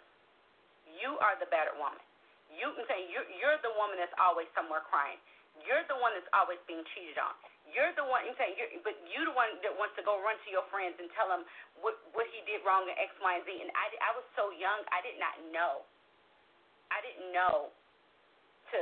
You 0.87 1.19
are 1.19 1.35
the 1.43 1.51
better 1.51 1.75
woman. 1.75 1.99
You 2.55 2.71
can 2.79 2.87
say 2.87 3.11
you're, 3.11 3.27
you're 3.35 3.59
the 3.67 3.75
woman 3.75 3.99
that's 3.99 4.15
always 4.23 4.47
somewhere 4.55 4.87
crying. 4.87 5.19
You're 5.67 5.83
the 5.91 5.99
one 5.99 6.15
that's 6.15 6.31
always 6.31 6.63
being 6.71 6.85
cheated 6.95 7.19
on. 7.19 7.35
You're 7.69 7.93
the 7.95 8.07
one. 8.07 8.25
You 8.25 8.35
say, 8.41 8.57
you're, 8.57 8.71
but 8.81 8.97
you 9.07 9.29
the 9.29 9.37
one 9.37 9.49
that 9.61 9.75
wants 9.77 9.95
to 10.01 10.05
go 10.05 10.17
run 10.25 10.37
to 10.41 10.49
your 10.51 10.65
friends 10.73 10.97
and 10.97 11.09
tell 11.15 11.29
them 11.29 11.45
what 11.85 11.97
what 12.17 12.27
he 12.33 12.41
did 12.49 12.65
wrong 12.65 12.89
in 12.89 12.97
X, 12.97 13.13
Y, 13.21 13.33
and 13.33 13.45
Z. 13.45 13.51
And 13.53 13.71
I, 13.77 13.87
I 14.09 14.11
was 14.17 14.27
so 14.35 14.51
young, 14.57 14.81
I 14.89 15.05
did 15.05 15.21
not 15.21 15.37
know. 15.53 15.85
I 16.89 17.05
didn't 17.05 17.31
know 17.37 17.69
to 18.73 18.79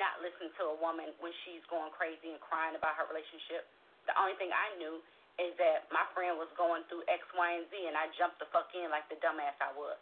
not 0.00 0.24
listen 0.24 0.48
to 0.56 0.72
a 0.72 0.76
woman 0.80 1.12
when 1.20 1.32
she's 1.44 1.60
going 1.68 1.92
crazy 1.92 2.32
and 2.32 2.40
crying 2.40 2.72
about 2.72 2.96
her 2.96 3.04
relationship. 3.12 3.68
The 4.08 4.16
only 4.16 4.32
thing 4.40 4.48
I 4.48 4.72
knew 4.80 5.04
is 5.36 5.52
that 5.60 5.88
my 5.92 6.04
friend 6.16 6.40
was 6.40 6.48
going 6.56 6.84
through 6.88 7.04
X, 7.08 7.20
Y, 7.36 7.48
and 7.60 7.68
Z, 7.68 7.76
and 7.76 7.96
I 7.96 8.08
jumped 8.16 8.40
the 8.40 8.48
fuck 8.52 8.72
in 8.72 8.88
like 8.88 9.04
the 9.12 9.20
dumbass 9.20 9.56
I 9.60 9.72
was 9.76 10.00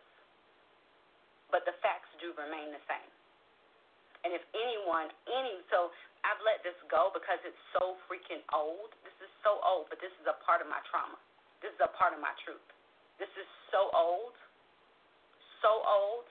but 1.50 1.66
the 1.66 1.74
facts 1.82 2.08
do 2.22 2.30
remain 2.38 2.70
the 2.70 2.82
same. 2.86 3.10
And 4.24 4.36
if 4.36 4.44
anyone, 4.52 5.08
any, 5.28 5.64
so 5.72 5.88
I've 6.24 6.40
let 6.44 6.60
this 6.60 6.76
go 6.92 7.08
because 7.12 7.40
it's 7.44 7.58
so 7.72 7.96
freaking 8.04 8.44
old. 8.52 8.92
This 9.00 9.16
is 9.24 9.32
so 9.40 9.56
old, 9.64 9.88
but 9.88 9.96
this 10.04 10.12
is 10.20 10.26
a 10.28 10.36
part 10.44 10.60
of 10.60 10.68
my 10.68 10.80
trauma. 10.92 11.16
This 11.64 11.72
is 11.72 11.80
a 11.80 11.92
part 11.96 12.12
of 12.12 12.20
my 12.20 12.32
truth. 12.44 12.64
This 13.16 13.32
is 13.36 13.48
so 13.72 13.88
old, 13.92 14.36
so 15.64 15.72
old 15.84 16.28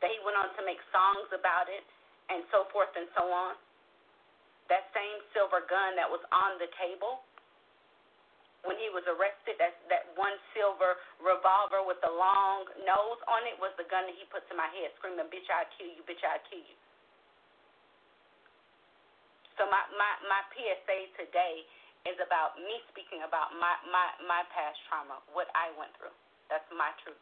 that 0.00 0.08
he 0.12 0.18
went 0.24 0.36
on 0.36 0.52
to 0.56 0.62
make 0.64 0.80
songs 0.92 1.28
about 1.32 1.68
it 1.68 1.84
and 2.28 2.44
so 2.52 2.68
forth 2.72 2.92
and 2.96 3.08
so 3.16 3.28
on. 3.28 3.56
That 4.68 4.92
same 4.92 5.24
silver 5.32 5.64
gun 5.64 5.96
that 5.96 6.08
was 6.08 6.20
on 6.28 6.60
the 6.60 6.68
table 6.76 7.24
when 8.66 8.76
he 8.76 8.90
was 8.90 9.06
arrested, 9.06 9.54
that 9.62 9.78
that 9.86 10.10
one 10.18 10.34
silver 10.52 10.98
revolver 11.22 11.80
with 11.86 12.00
the 12.02 12.10
long 12.10 12.66
nose 12.82 13.20
on 13.30 13.46
it 13.46 13.54
was 13.62 13.70
the 13.78 13.86
gun 13.86 14.04
that 14.04 14.16
he 14.18 14.26
put 14.28 14.42
to 14.50 14.54
my 14.58 14.66
head, 14.74 14.90
screaming, 14.98 15.24
"Bitch, 15.30 15.46
I'll 15.46 15.68
kill 15.78 15.86
you! 15.86 16.02
Bitch, 16.02 16.20
I'll 16.26 16.42
kill 16.50 16.60
you!" 16.60 16.76
So 19.58 19.66
my 19.66 19.82
my 19.98 20.12
my 20.30 20.42
PSA 20.54 20.98
today 21.18 21.66
is 22.06 22.16
about 22.22 22.56
me 22.62 22.78
speaking 22.94 23.26
about 23.26 23.52
my 23.58 23.74
my 23.90 24.06
my 24.24 24.42
past 24.54 24.78
trauma, 24.86 25.18
what 25.34 25.50
I 25.52 25.74
went 25.74 25.92
through. 25.98 26.14
That's 26.46 26.66
my 26.72 26.94
truth. 27.02 27.18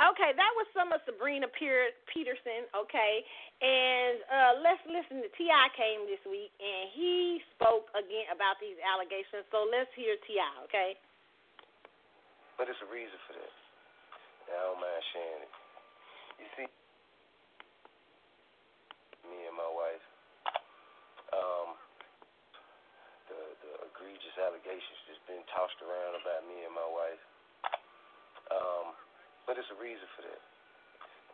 Okay, 0.00 0.32
that 0.34 0.52
was 0.56 0.66
some 0.72 0.90
of 0.90 1.04
Sabrina 1.04 1.46
Peterson. 1.52 2.66
Okay, 2.74 3.22
and 3.60 4.16
uh, 4.26 4.52
let's 4.64 4.82
listen 4.88 5.20
to 5.20 5.30
T.I. 5.36 5.68
came 5.76 6.08
this 6.08 6.22
week 6.24 6.50
and 6.58 6.90
he 6.96 7.38
spoke 7.54 7.86
again 7.94 8.32
about 8.32 8.58
these 8.58 8.74
allegations. 8.82 9.44
So 9.52 9.68
let's 9.68 9.92
hear 9.94 10.16
T.I. 10.26 10.52
Okay. 10.66 10.96
But 12.56 12.66
there's 12.66 12.82
a 12.82 12.90
reason 12.90 13.14
for 13.28 13.36
that. 13.36 13.52
I 14.52 14.58
don't 14.64 14.80
mind 14.80 15.02
sharing 15.14 15.42
it. 15.44 15.52
You 16.40 16.46
see, 16.58 16.68
me 19.30 19.38
and 19.46 19.56
my 19.56 19.70
wife, 19.70 20.04
um, 21.32 21.68
the 23.26 23.40
the 23.64 23.72
egregious 23.88 24.30
allegations 24.42 24.98
just 25.06 25.22
been 25.30 25.42
tossed 25.54 25.78
around 25.80 26.18
about 26.18 26.42
me 26.50 26.66
and 26.66 26.74
my 26.74 26.88
wife. 26.90 27.22
Um 28.50 28.86
but 29.46 29.58
it's 29.58 29.70
a 29.74 29.78
reason 29.78 30.06
for 30.14 30.22
that. 30.22 30.42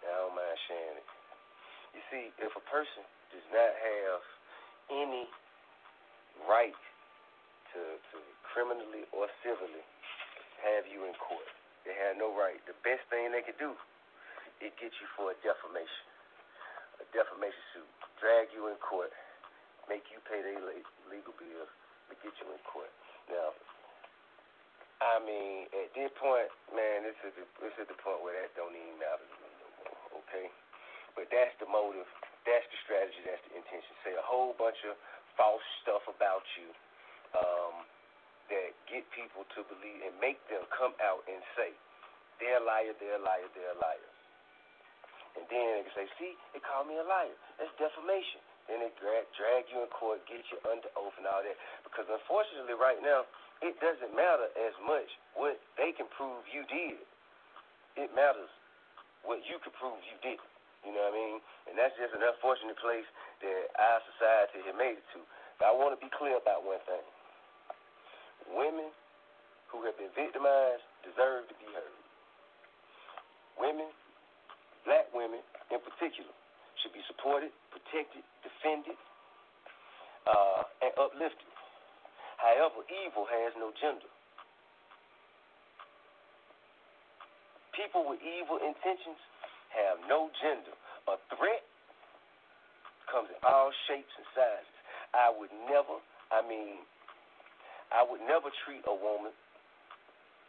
And 0.05 0.09
I 0.09 0.17
don't 0.25 0.37
mind 0.37 0.59
sharing 0.69 0.97
it. 0.97 1.09
You 1.93 2.03
see, 2.13 2.25
if 2.41 2.53
a 2.57 2.65
person 2.69 3.05
does 3.33 3.45
not 3.53 3.73
have 3.73 4.21
any 4.89 5.25
right 6.49 6.77
to, 7.75 7.81
to 8.01 8.17
criminally 8.49 9.05
or 9.13 9.29
civilly 9.45 9.85
have 10.65 10.89
you 10.89 11.05
in 11.05 11.13
court, 11.21 11.49
they 11.85 11.93
have 11.97 12.17
no 12.17 12.33
right. 12.33 12.61
The 12.65 12.77
best 12.85 13.05
thing 13.13 13.33
they 13.33 13.45
could 13.45 13.61
do 13.61 13.77
is 14.65 14.73
get 14.81 14.93
you 14.99 15.07
for 15.15 15.33
a 15.33 15.37
defamation, 15.45 16.05
a 17.01 17.07
defamation 17.13 17.65
suit, 17.77 17.91
drag 18.19 18.51
you 18.57 18.73
in 18.73 18.77
court, 18.81 19.13
make 19.87 20.05
you 20.11 20.19
pay 20.29 20.41
their 20.43 20.61
legal 21.09 21.35
bills, 21.37 21.71
to 22.11 22.17
get 22.21 22.33
you 22.41 22.47
in 22.53 22.61
court. 22.67 22.91
Now, 23.29 23.53
I 24.99 25.23
mean, 25.23 25.71
at 25.71 25.95
this 25.95 26.11
point, 26.19 26.51
man, 26.75 27.07
this 27.07 27.19
is 27.23 27.33
the, 27.39 27.45
this 27.63 27.75
is 27.79 27.87
the 27.87 27.99
point 28.03 28.19
where 28.25 28.35
that 28.35 28.51
don't 28.59 28.75
even 28.75 28.99
matter 28.99 29.23
to 29.23 29.37
me 29.39 29.51
no 29.63 29.69
more. 29.87 29.99
Okay, 30.27 30.51
but 31.15 31.31
that's 31.31 31.55
the 31.63 31.69
motive, 31.71 32.09
that's 32.43 32.67
the 32.67 32.79
strategy, 32.83 33.23
that's 33.23 33.43
the 33.47 33.55
intention. 33.55 33.95
Say 34.03 34.19
a 34.19 34.27
whole 34.27 34.59
bunch 34.59 34.83
of 34.89 34.99
false 35.39 35.63
stuff 35.87 36.03
about 36.11 36.43
you 36.59 36.69
um, 37.39 37.87
that 38.51 38.75
get 38.91 39.07
people 39.15 39.47
to 39.55 39.63
believe 39.71 40.03
and 40.03 40.15
make 40.19 40.43
them 40.51 40.67
come 40.75 40.97
out 40.99 41.23
and 41.31 41.39
say 41.55 41.71
they're 42.43 42.59
a 42.59 42.67
liar, 42.67 42.91
they're 42.99 43.21
a 43.21 43.25
liar, 43.25 43.47
they're 43.55 43.75
a 43.75 43.79
liar. 43.79 44.11
And 45.39 45.47
then 45.47 45.63
they 45.79 45.83
can 45.87 45.95
say, 45.95 46.07
see, 46.19 46.35
they 46.51 46.59
call 46.59 46.83
me 46.83 46.99
a 46.99 47.07
liar. 47.07 47.37
That's 47.63 47.71
defamation. 47.79 48.43
Then 48.69 48.85
they 48.85 48.93
drag, 49.01 49.25
drag 49.33 49.65
you 49.73 49.81
in 49.81 49.91
court, 49.91 50.21
get 50.29 50.45
you 50.53 50.61
under 50.69 50.93
oath 50.95 51.17
and 51.17 51.25
all 51.25 51.41
that. 51.41 51.57
Because 51.83 52.05
unfortunately, 52.09 52.77
right 52.77 53.01
now, 53.01 53.25
it 53.65 53.75
doesn't 53.81 54.13
matter 54.13 54.53
as 54.61 54.77
much 54.85 55.09
what 55.35 55.57
they 55.81 55.97
can 55.97 56.07
prove 56.13 56.45
you 56.53 56.63
did. 56.69 57.01
It 57.97 58.13
matters 58.15 58.53
what 59.25 59.41
you 59.49 59.57
can 59.65 59.73
prove 59.75 59.99
you 60.07 60.17
did. 60.21 60.39
You 60.87 60.95
know 60.95 61.03
what 61.09 61.17
I 61.17 61.19
mean? 61.19 61.37
And 61.67 61.75
that's 61.75 61.97
just 61.99 62.15
an 62.15 62.23
unfortunate 62.23 62.79
place 62.79 63.09
that 63.43 63.63
our 63.81 63.99
society 64.15 64.63
has 64.69 64.77
made 64.79 65.01
it 65.01 65.07
to. 65.17 65.21
But 65.59 65.73
I 65.73 65.75
want 65.75 65.97
to 65.97 66.01
be 66.01 66.13
clear 66.13 66.39
about 66.39 66.63
one 66.63 66.79
thing. 66.87 67.03
Women 68.53 68.95
who 69.73 69.83
have 69.85 69.99
been 69.99 70.13
victimized 70.15 70.85
deserve 71.03 71.49
to 71.51 71.57
be 71.59 71.67
heard. 71.75 71.97
women, 73.59 73.91
black 74.87 75.11
women 75.13 75.43
in 75.69 75.81
particular, 75.83 76.31
should 76.81 76.95
be 76.95 77.03
supported, 77.11 77.51
protected, 77.79 78.27
defended, 78.43 78.99
uh, 80.27 80.67
and 80.83 80.93
uplifted. 80.99 81.47
However, 82.43 82.83
evil 82.91 83.27
has 83.27 83.55
no 83.55 83.71
gender. 83.79 84.11
People 87.75 88.11
with 88.11 88.19
evil 88.19 88.59
intentions 88.59 89.19
have 89.71 90.03
no 90.11 90.31
gender. 90.43 90.75
A 91.07 91.15
threat 91.31 91.63
comes 93.07 93.31
in 93.31 93.39
all 93.47 93.71
shapes 93.87 94.11
and 94.19 94.27
sizes. 94.35 94.77
I 95.15 95.31
would 95.31 95.51
never, 95.71 96.03
I 96.35 96.43
mean, 96.43 96.83
I 97.95 98.03
would 98.03 98.21
never 98.27 98.51
treat 98.67 98.83
a 98.85 98.93
woman 98.93 99.31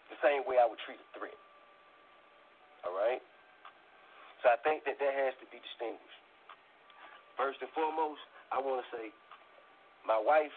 the 0.09 0.17
same 0.25 0.43
way 0.49 0.57
I 0.57 0.65
would 0.65 0.81
treat 0.83 0.97
a 0.97 1.09
threat. 1.13 1.37
All 2.83 2.97
right? 2.97 3.21
So 4.41 4.49
I 4.49 4.57
think 4.65 4.83
that 4.89 4.97
that 4.97 5.13
has 5.13 5.37
to 5.39 5.45
be 5.53 5.61
distinguished. 5.61 6.28
First 7.39 7.63
and 7.63 7.71
foremost, 7.71 8.19
I 8.51 8.59
want 8.59 8.83
to 8.83 8.87
say 8.91 9.15
my 10.03 10.19
wife, 10.19 10.51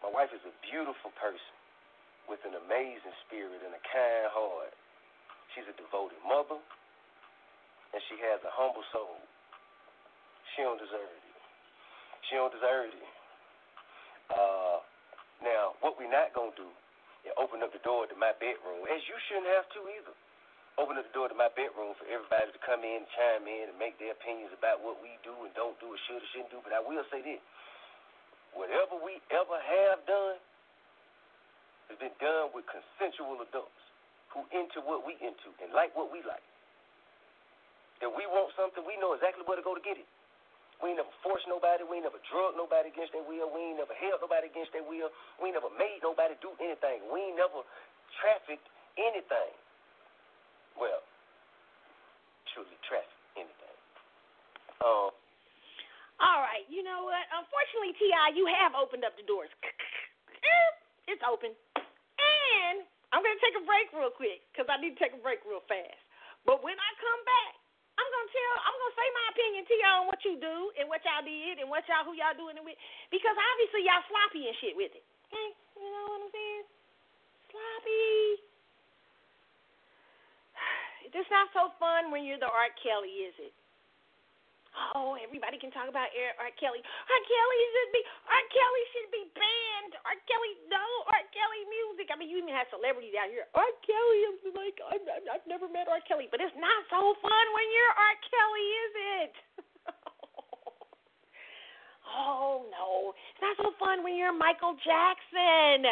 my 0.00 0.08
wife 0.08 0.32
is 0.32 0.40
a 0.48 0.54
beautiful 0.64 1.12
person 1.20 1.52
with 2.24 2.40
an 2.48 2.56
amazing 2.56 3.12
spirit 3.28 3.60
and 3.60 3.76
a 3.76 3.82
kind 3.84 4.32
heart. 4.32 4.72
She's 5.52 5.68
a 5.68 5.76
devoted 5.76 6.16
mother, 6.24 6.56
and 6.56 8.00
she 8.08 8.16
has 8.24 8.40
a 8.48 8.52
humble 8.56 8.80
soul. 8.96 9.20
She 10.56 10.64
don't 10.64 10.80
deserve 10.80 11.12
it. 11.12 11.36
She 12.32 12.40
don't 12.40 12.54
deserve 12.56 12.96
it. 12.96 13.12
Uh, 14.32 14.80
now, 15.44 15.76
what 15.84 16.00
we're 16.00 16.08
not 16.08 16.32
gonna 16.32 16.56
do 16.56 16.72
is 17.28 17.36
open 17.36 17.60
up 17.60 17.76
the 17.76 17.84
door 17.84 18.08
to 18.08 18.16
my 18.16 18.32
bedroom, 18.40 18.88
as 18.88 19.04
you 19.04 19.16
shouldn't 19.28 19.52
have 19.52 19.68
to 19.76 19.84
either. 20.00 20.16
Open 20.80 20.96
up 20.96 21.04
the 21.04 21.12
door 21.12 21.28
to 21.28 21.36
my 21.36 21.52
bedroom 21.52 21.92
for 22.00 22.08
everybody 22.08 22.48
to 22.48 22.60
come 22.64 22.80
in, 22.80 23.04
chime 23.12 23.44
in, 23.44 23.68
and 23.68 23.76
make 23.76 24.00
their 24.00 24.16
opinions 24.16 24.52
about 24.56 24.80
what 24.80 24.96
we 25.04 25.12
do 25.20 25.36
and 25.44 25.52
don't 25.52 25.76
do, 25.84 25.92
or 25.92 26.00
should 26.08 26.24
or 26.24 26.28
shouldn't 26.32 26.48
do. 26.48 26.64
But 26.64 26.72
I 26.72 26.80
will 26.80 27.04
say 27.12 27.20
this: 27.20 27.42
whatever 28.56 28.96
we 28.96 29.20
ever 29.28 29.58
have 29.60 30.00
done 30.08 30.40
has 31.92 31.96
been 32.00 32.16
done 32.16 32.56
with 32.56 32.64
consensual 32.72 33.36
adults 33.44 33.82
who 34.32 34.48
into 34.48 34.80
what 34.88 35.04
we 35.04 35.12
into 35.20 35.52
and 35.60 35.76
like 35.76 35.92
what 35.92 36.08
we 36.08 36.24
like. 36.24 36.44
If 38.00 38.10
we 38.16 38.24
want 38.26 38.50
something, 38.56 38.82
we 38.82 38.96
know 38.96 39.12
exactly 39.12 39.44
where 39.44 39.60
to 39.60 39.62
go 39.62 39.76
to 39.76 39.84
get 39.84 40.00
it. 40.00 40.08
We 40.82 40.90
ain't 40.90 40.98
never 40.98 41.14
forced 41.22 41.46
nobody. 41.46 41.86
We 41.86 42.02
ain't 42.02 42.08
never 42.10 42.18
drugged 42.26 42.58
nobody 42.58 42.90
against 42.90 43.14
their 43.14 43.22
will. 43.22 43.46
We 43.54 43.70
ain't 43.70 43.78
never 43.78 43.94
held 43.94 44.18
nobody 44.18 44.50
against 44.50 44.74
their 44.74 44.82
will. 44.82 45.14
We 45.38 45.52
ain't 45.52 45.56
never 45.60 45.70
made 45.78 46.02
nobody 46.02 46.34
do 46.42 46.50
anything. 46.58 47.06
We 47.12 47.30
ain't 47.30 47.38
never 47.38 47.62
trafficked 48.18 48.66
anything. 48.98 49.54
Well, 50.78 51.02
truly 52.52 52.76
trafficked 52.86 53.26
anything. 53.36 53.76
Um. 54.82 55.12
All 56.22 56.38
right, 56.38 56.62
you 56.70 56.86
know 56.86 57.02
what? 57.10 57.24
Unfortunately, 57.34 57.98
Ti, 57.98 58.38
you 58.38 58.46
have 58.46 58.78
opened 58.78 59.02
up 59.02 59.16
the 59.18 59.26
doors. 59.26 59.50
It's 61.10 61.20
open, 61.26 61.50
and 61.76 62.76
I'm 63.10 63.20
gonna 63.26 63.42
take 63.42 63.58
a 63.58 63.64
break 63.66 63.90
real 63.90 64.14
quick 64.14 64.40
because 64.48 64.70
I 64.70 64.78
need 64.78 64.94
to 64.94 65.00
take 65.02 65.12
a 65.12 65.20
break 65.20 65.42
real 65.42 65.60
fast. 65.66 65.98
But 66.46 66.62
when 66.62 66.78
I 66.78 66.90
come 67.02 67.20
back, 67.26 67.52
I'm 67.98 68.06
gonna 68.06 68.32
tell, 68.32 68.54
I'm 68.62 68.76
gonna 68.78 68.96
say 68.96 69.08
my 69.10 69.26
opinion 69.34 69.62
to 69.66 69.74
y'all 69.82 70.00
on 70.02 70.06
what 70.08 70.22
you 70.22 70.34
do 70.38 70.56
and 70.78 70.86
what 70.86 71.02
y'all 71.02 71.26
did 71.26 71.58
and 71.58 71.66
what 71.68 71.84
y'all 71.90 72.06
who 72.06 72.14
y'all 72.14 72.38
doing 72.38 72.54
it 72.54 72.64
with, 72.64 72.78
because 73.10 73.34
obviously 73.34 73.82
y'all 73.84 74.06
sloppy 74.08 74.46
and 74.46 74.56
shit 74.62 74.78
with 74.78 74.94
it. 74.94 75.04
Okay, 75.28 75.48
you 75.82 75.90
know 75.90 76.06
what 76.06 76.22
I'm 76.22 76.30
saying? 76.32 76.64
Sloppy. 77.50 78.51
It's 81.12 81.28
not 81.28 81.52
so 81.52 81.68
fun 81.76 82.08
when 82.08 82.24
you're 82.24 82.40
the 82.40 82.48
R. 82.48 82.72
Kelly, 82.80 83.28
is 83.28 83.36
it? 83.36 83.52
Oh, 84.72 85.20
everybody 85.20 85.60
can 85.60 85.68
talk 85.68 85.84
about 85.84 86.08
R. 86.16 86.52
Kelly. 86.56 86.80
R. 86.80 87.22
Kelly 87.28 87.60
should 87.76 87.92
be 87.92 88.02
R. 88.24 88.44
Kelly 88.48 88.84
should 88.96 89.10
be 89.12 89.24
banned. 89.36 89.92
R. 90.08 90.16
Kelly, 90.24 90.56
no 90.72 90.80
R. 91.12 91.20
Kelly 91.28 91.62
music. 91.68 92.08
I 92.08 92.16
mean, 92.16 92.32
you 92.32 92.40
even 92.40 92.56
have 92.56 92.72
celebrities 92.72 93.12
out 93.12 93.28
here. 93.28 93.44
R. 93.52 93.68
Kelly 93.84 94.32
is 94.32 94.40
like 94.56 94.80
I'm, 94.80 95.04
I've 95.28 95.44
never 95.44 95.68
met 95.68 95.92
R. 95.92 96.00
Kelly, 96.08 96.24
but 96.32 96.40
it's 96.40 96.56
not 96.56 96.88
so 96.88 97.12
fun 97.20 97.44
when 97.52 97.68
you're 97.68 97.94
R. 98.00 98.16
Kelly, 98.32 98.64
is 98.64 98.92
it? 98.96 99.32
oh 102.16 102.64
no, 102.72 103.12
it's 103.12 103.44
not 103.44 103.60
so 103.60 103.76
fun 103.76 104.00
when 104.00 104.16
you're 104.16 104.32
Michael 104.32 104.72
Jackson. 104.80 105.84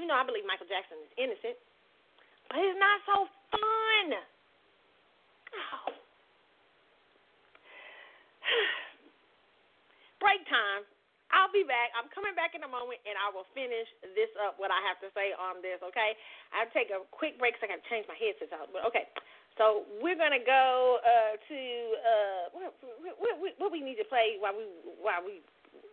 You 0.00 0.08
know, 0.08 0.16
I 0.16 0.24
believe 0.24 0.48
Michael 0.48 0.68
Jackson 0.68 0.96
is 1.04 1.12
innocent, 1.20 1.60
but 2.48 2.58
it's 2.58 2.78
not 2.78 2.98
so 3.06 3.26
fun. 3.52 4.08
Oh. 5.56 5.92
Break 10.22 10.42
time. 10.48 10.86
I'll 11.34 11.50
be 11.50 11.66
back. 11.66 11.90
I'm 11.98 12.06
coming 12.14 12.32
back 12.38 12.54
in 12.54 12.62
a 12.62 12.70
moment, 12.70 13.02
and 13.02 13.18
I 13.18 13.28
will 13.34 13.44
finish 13.50 13.90
this 14.14 14.30
up. 14.40 14.56
What 14.62 14.70
I 14.70 14.78
have 14.86 14.96
to 15.02 15.10
say 15.12 15.34
on 15.34 15.58
this, 15.58 15.82
okay? 15.82 16.14
I'll 16.54 16.70
take 16.70 16.94
a 16.94 17.02
quick 17.10 17.36
break 17.36 17.58
so 17.58 17.66
I 17.66 17.74
can 17.74 17.82
change 17.90 18.06
my 18.06 18.14
headset 18.16 18.54
out. 18.54 18.70
But 18.70 18.86
okay, 18.88 19.10
so 19.58 19.84
we're 19.98 20.16
gonna 20.16 20.40
go 20.40 21.02
uh, 21.02 21.34
to 21.34 21.58
uh, 21.98 22.44
what, 22.54 22.72
what, 23.18 23.36
what, 23.42 23.52
what 23.58 23.70
we 23.74 23.82
need 23.82 23.98
to 23.98 24.06
play 24.06 24.38
while 24.38 24.54
we 24.54 24.64
while 25.02 25.20
we 25.26 25.42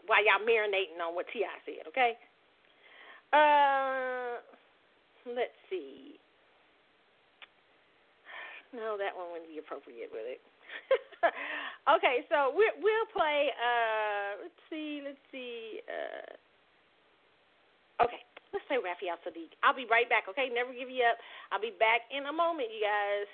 while 0.05 0.21
y'all 0.21 0.43
marinating 0.45 1.01
on 1.01 1.15
what 1.17 1.25
Ti 1.33 1.43
said, 1.65 1.87
okay? 1.89 2.15
Uh, 3.33 4.37
let's 5.33 5.57
see. 5.69 6.19
No, 8.73 8.97
that 8.97 9.13
one 9.13 9.29
wouldn't 9.31 9.49
be 9.49 9.61
appropriate 9.61 10.09
with 10.09 10.25
it. 10.25 10.41
okay, 11.95 12.25
so 12.27 12.49
we 12.57 12.65
we'll 12.81 13.09
play. 13.13 13.53
Uh, 13.53 14.41
let's 14.41 14.61
see, 14.69 15.01
let's 15.05 15.21
see. 15.31 15.79
Uh, 15.85 16.33
okay, 18.03 18.25
let's 18.51 18.65
play 18.65 18.81
Raphael 18.81 19.21
Saadiq. 19.21 19.53
I'll 19.61 19.77
be 19.77 19.85
right 19.85 20.09
back. 20.09 20.25
Okay, 20.27 20.49
never 20.49 20.73
give 20.73 20.89
you 20.89 21.05
up. 21.05 21.21
I'll 21.53 21.61
be 21.61 21.77
back 21.77 22.09
in 22.09 22.25
a 22.25 22.33
moment, 22.33 22.73
you 22.73 22.81
guys. 22.81 23.29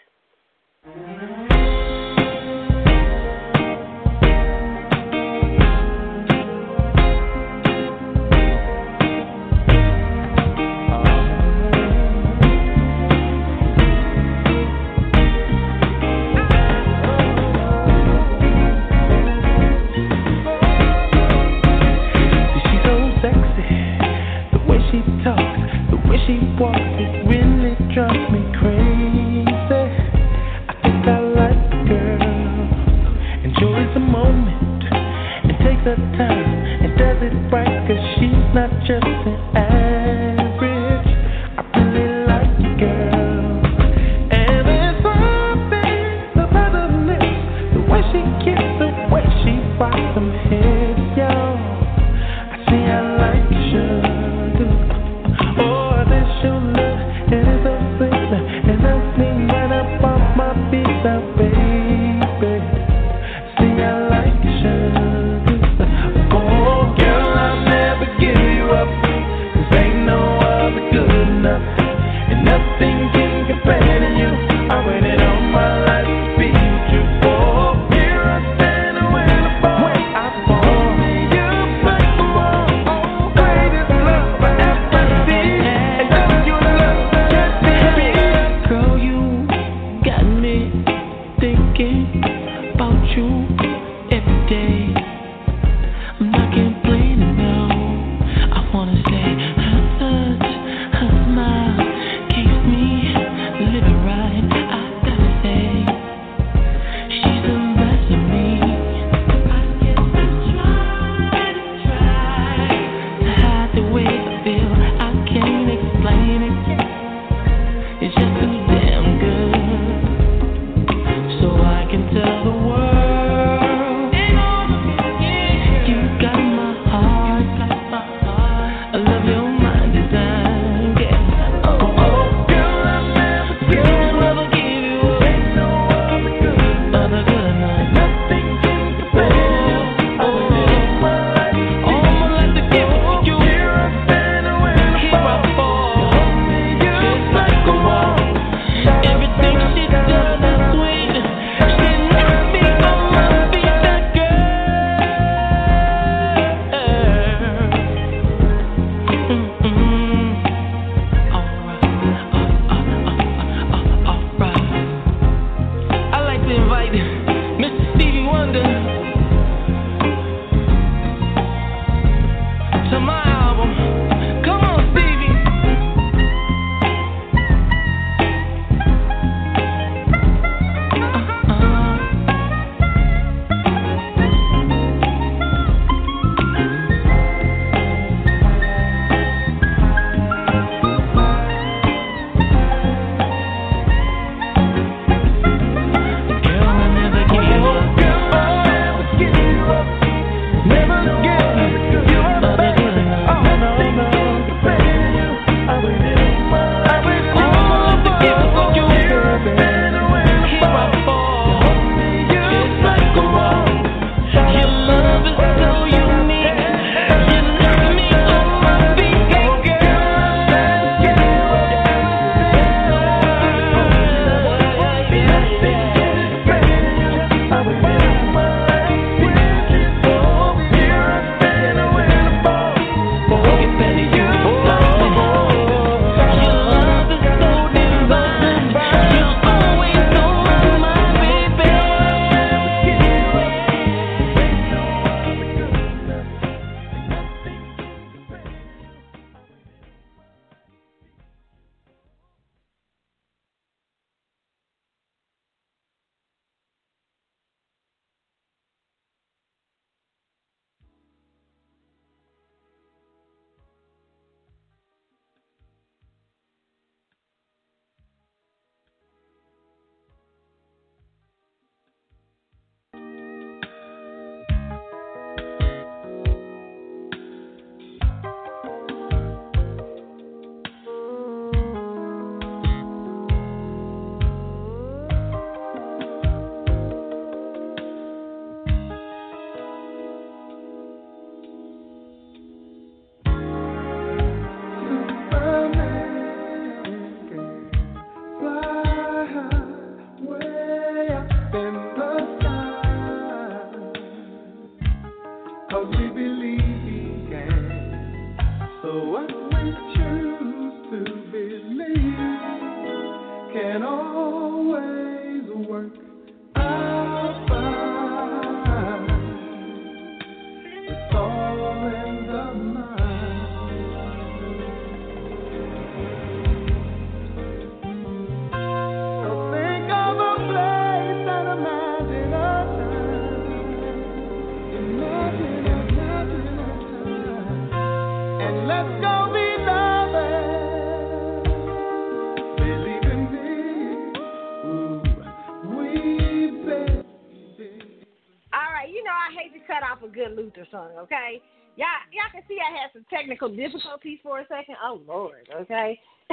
Okay? 351.05 351.41
Y'all, 351.79 352.03
y'all 352.11 352.27
can 352.35 352.43
see 352.51 352.59
I 352.59 352.75
had 352.75 352.91
some 352.91 353.07
technical 353.07 353.47
difficulties 353.47 354.19
for 354.19 354.43
a 354.43 354.45
second. 354.51 354.75
Oh 354.83 354.99
Lord, 355.07 355.47
okay. 355.47 355.95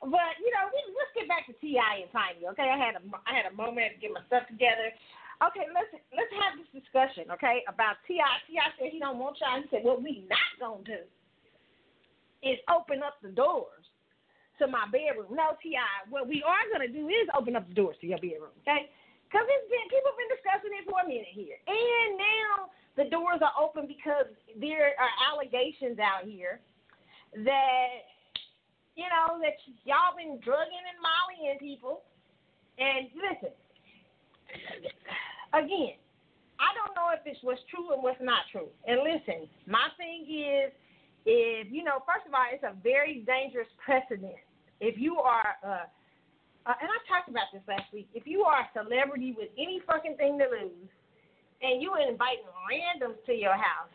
but 0.00 0.32
you 0.38 0.50
know, 0.54 0.64
we, 0.70 0.78
let's 0.94 1.10
get 1.16 1.26
back 1.26 1.50
to 1.50 1.54
Ti 1.58 1.74
and 1.74 2.10
Tiny, 2.14 2.46
okay? 2.54 2.70
I 2.70 2.78
had 2.78 2.94
a 2.94 3.02
I 3.26 3.34
had 3.34 3.50
a 3.50 3.54
moment 3.54 3.96
to 3.96 3.98
get 3.98 4.14
my 4.14 4.22
stuff 4.30 4.46
together. 4.46 4.94
Okay, 5.42 5.66
let's 5.74 5.90
let's 6.14 6.30
have 6.38 6.54
this 6.54 6.70
discussion, 6.70 7.34
okay, 7.34 7.66
about 7.66 7.98
Ti. 8.06 8.22
Ti 8.46 8.62
said 8.78 8.94
he 8.94 9.02
don't 9.02 9.18
want 9.18 9.42
y'all. 9.42 9.58
He 9.58 9.66
said 9.74 9.82
what 9.82 9.98
we 9.98 10.22
not 10.30 10.50
gonna 10.62 10.86
do 10.86 11.02
is 12.46 12.62
open 12.70 13.02
up 13.02 13.18
the 13.26 13.34
doors 13.34 13.82
to 14.62 14.70
my 14.70 14.86
bedroom. 14.92 15.34
No, 15.34 15.58
Ti. 15.58 15.74
What 16.14 16.30
we 16.30 16.46
are 16.46 16.64
gonna 16.70 16.86
do 16.86 17.10
is 17.10 17.26
open 17.34 17.56
up 17.58 17.66
the 17.66 17.74
doors 17.74 17.98
to 18.00 18.06
your 18.06 18.22
bedroom, 18.22 18.54
okay? 18.62 18.86
Because 19.34 19.50
it's 19.50 19.66
been 19.66 19.90
people 19.90 20.14
have 20.14 20.20
been 20.22 20.30
discussing 20.38 20.72
it 20.78 20.86
for 20.86 21.02
a 21.02 21.06
minute 21.10 21.34
here, 21.34 21.58
and 21.66 22.14
now 22.14 22.70
the 22.94 23.10
doors 23.10 23.42
are 23.42 23.50
open 23.58 23.90
because 23.90 24.30
there 24.54 24.94
are 24.94 25.12
allegations 25.26 25.98
out 25.98 26.22
here 26.22 26.62
that 27.42 28.14
you 28.94 29.04
know, 29.10 29.42
that 29.42 29.58
y'all 29.82 30.14
been 30.16 30.38
drugging 30.42 30.84
and 30.86 30.98
mollying 31.02 31.58
people. 31.58 32.02
And 32.78 33.10
listen, 33.14 33.54
again, 35.50 35.98
I 36.62 36.70
don't 36.78 36.94
know 36.94 37.10
if 37.10 37.22
this 37.26 37.38
was 37.42 37.58
true 37.70 37.90
or 37.90 38.00
what's 38.00 38.22
not 38.22 38.46
true. 38.50 38.70
And 38.86 39.02
listen, 39.02 39.50
my 39.66 39.90
thing 39.98 40.26
is, 40.30 40.70
if 41.26 41.70
you 41.70 41.82
know, 41.82 42.02
first 42.06 42.26
of 42.26 42.34
all, 42.34 42.46
it's 42.50 42.62
a 42.62 42.74
very 42.82 43.24
dangerous 43.26 43.68
precedent. 43.82 44.38
If 44.80 44.98
you 44.98 45.18
are, 45.18 45.58
uh, 45.66 45.86
uh, 46.66 46.74
and 46.80 46.88
I 46.88 46.98
talked 47.04 47.28
about 47.28 47.52
this 47.52 47.62
last 47.68 47.92
week, 47.92 48.08
if 48.14 48.26
you 48.26 48.42
are 48.42 48.64
a 48.64 48.68
celebrity 48.72 49.34
with 49.36 49.48
any 49.58 49.80
fucking 49.86 50.16
thing 50.16 50.38
to 50.38 50.48
lose, 50.48 50.90
and 51.60 51.80
you 51.80 51.90
are 51.92 52.00
inviting 52.00 52.48
randoms 52.68 53.20
to 53.26 53.32
your 53.32 53.54
house, 53.54 53.92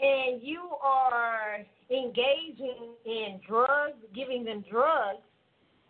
and 0.00 0.42
you 0.42 0.62
are 0.82 1.62
engaging 1.90 2.98
in 3.06 3.40
drugs, 3.46 3.98
giving 4.14 4.42
them 4.44 4.64
drugs, 4.66 5.22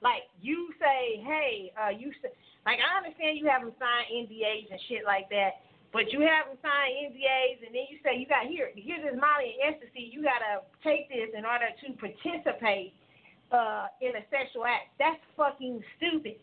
like 0.03 0.29
you 0.43 0.69
say, 0.77 1.23
hey, 1.25 1.73
uh, 1.79 1.89
you 1.89 2.13
say, 2.21 2.29
like 2.67 2.77
I 2.83 3.01
understand 3.01 3.39
you 3.39 3.49
haven't 3.49 3.73
signed 3.81 4.13
NDAs 4.13 4.69
and 4.69 4.81
shit 4.91 5.07
like 5.07 5.31
that, 5.31 5.65
but 5.93 6.13
you 6.13 6.21
haven't 6.21 6.61
signed 6.61 7.17
NDAs, 7.17 7.65
and 7.65 7.73
then 7.73 7.89
you 7.89 7.97
say 8.05 8.19
you 8.19 8.27
got 8.29 8.45
here, 8.45 8.75
here's 8.77 9.01
this 9.01 9.17
Molly 9.17 9.57
and 9.57 9.73
ecstasy, 9.73 10.11
you 10.11 10.21
gotta 10.21 10.67
take 10.85 11.09
this 11.09 11.33
in 11.33 11.49
order 11.49 11.71
to 11.71 11.87
participate 11.97 12.93
uh, 13.53 13.87
in 14.01 14.17
a 14.17 14.25
sexual 14.33 14.65
act. 14.65 14.97
That's 14.99 15.21
fucking 15.37 15.85
stupid. 15.97 16.41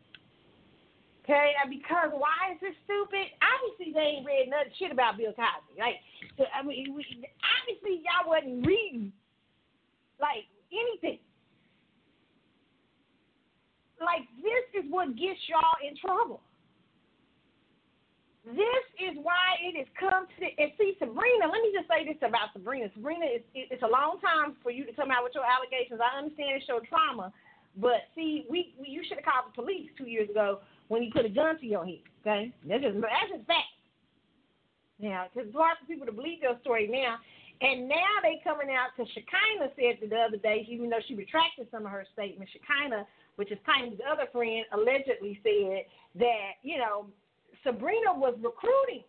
Okay, 1.26 1.54
and 1.62 1.70
because 1.70 2.10
why 2.10 2.54
is 2.54 2.60
this 2.62 2.74
stupid? 2.86 3.30
Obviously, 3.38 3.94
they 3.94 4.18
ain't 4.18 4.26
read 4.26 4.50
nothing 4.50 4.74
shit 4.80 4.92
about 4.92 5.18
Bill 5.18 5.34
Cosby. 5.34 5.78
Like, 5.78 6.02
I 6.50 6.66
mean, 6.66 6.90
obviously 6.90 8.02
y'all 8.02 8.26
wasn't 8.26 8.66
reading 8.66 9.14
like 10.20 10.50
anything. 10.74 11.20
Like 14.02 14.26
this 14.42 14.84
is 14.84 14.90
what 14.90 15.14
gets 15.18 15.38
y'all 15.46 15.78
in 15.86 15.94
trouble. 15.98 16.42
This 18.50 18.86
is 18.98 19.14
why 19.22 19.62
it 19.62 19.78
has 19.78 19.86
come 19.94 20.26
to 20.26 20.38
the, 20.42 20.50
and 20.58 20.74
see 20.74 20.98
Sabrina. 20.98 21.46
Let 21.46 21.62
me 21.62 21.70
just 21.70 21.86
say 21.86 22.02
this 22.02 22.18
about 22.26 22.50
Sabrina. 22.58 22.90
Sabrina, 22.98 23.30
is 23.30 23.46
it's 23.54 23.86
a 23.86 23.92
long 23.92 24.18
time 24.26 24.58
for 24.66 24.74
you 24.74 24.90
to 24.90 24.94
come 24.98 25.14
out 25.14 25.22
with 25.22 25.38
your 25.38 25.46
allegations. 25.46 26.02
I 26.02 26.18
understand 26.18 26.58
it's 26.58 26.66
your 26.66 26.82
trauma, 26.90 27.30
but 27.78 28.10
see, 28.18 28.50
we, 28.50 28.74
we 28.82 28.90
you 28.90 29.06
should 29.06 29.22
have 29.22 29.28
called 29.30 29.54
the 29.54 29.56
police 29.62 29.94
two 29.94 30.10
years 30.10 30.34
ago 30.34 30.66
when 30.90 31.06
you 31.06 31.14
put 31.14 31.30
a 31.30 31.34
gun 31.34 31.62
to 31.62 31.66
your 31.66 31.86
head. 31.86 32.02
Okay, 32.26 32.50
that's 32.66 32.82
just 32.82 32.98
that's 32.98 33.30
just 33.30 33.46
fact. 33.46 33.70
Now, 34.98 35.30
because 35.30 35.48
it's 35.48 35.56
hard 35.56 35.78
for 35.78 35.86
people 35.86 36.10
to 36.10 36.16
believe 36.16 36.42
your 36.42 36.58
story 36.66 36.90
now, 36.90 37.22
and 37.62 37.86
now 37.88 38.18
they 38.26 38.42
coming 38.42 38.74
out 38.74 38.98
because 38.98 39.12
Shekinah 39.14 39.78
said 39.78 40.02
the 40.02 40.16
other 40.18 40.42
day, 40.42 40.66
even 40.66 40.90
though 40.90 41.06
she 41.06 41.14
retracted 41.14 41.70
some 41.70 41.86
of 41.86 41.92
her 41.94 42.04
statements, 42.18 42.52
Shekinah, 42.52 43.06
which 43.38 43.52
is 43.52 43.62
Tiny's 43.62 44.02
other 44.10 44.26
friend, 44.34 44.66
allegedly 44.74 45.40
said 45.46 45.86
that, 46.18 46.60
you 46.64 46.82
know, 46.82 47.08
Sabrina 47.64 48.14
was 48.16 48.36
recruiting 48.40 49.04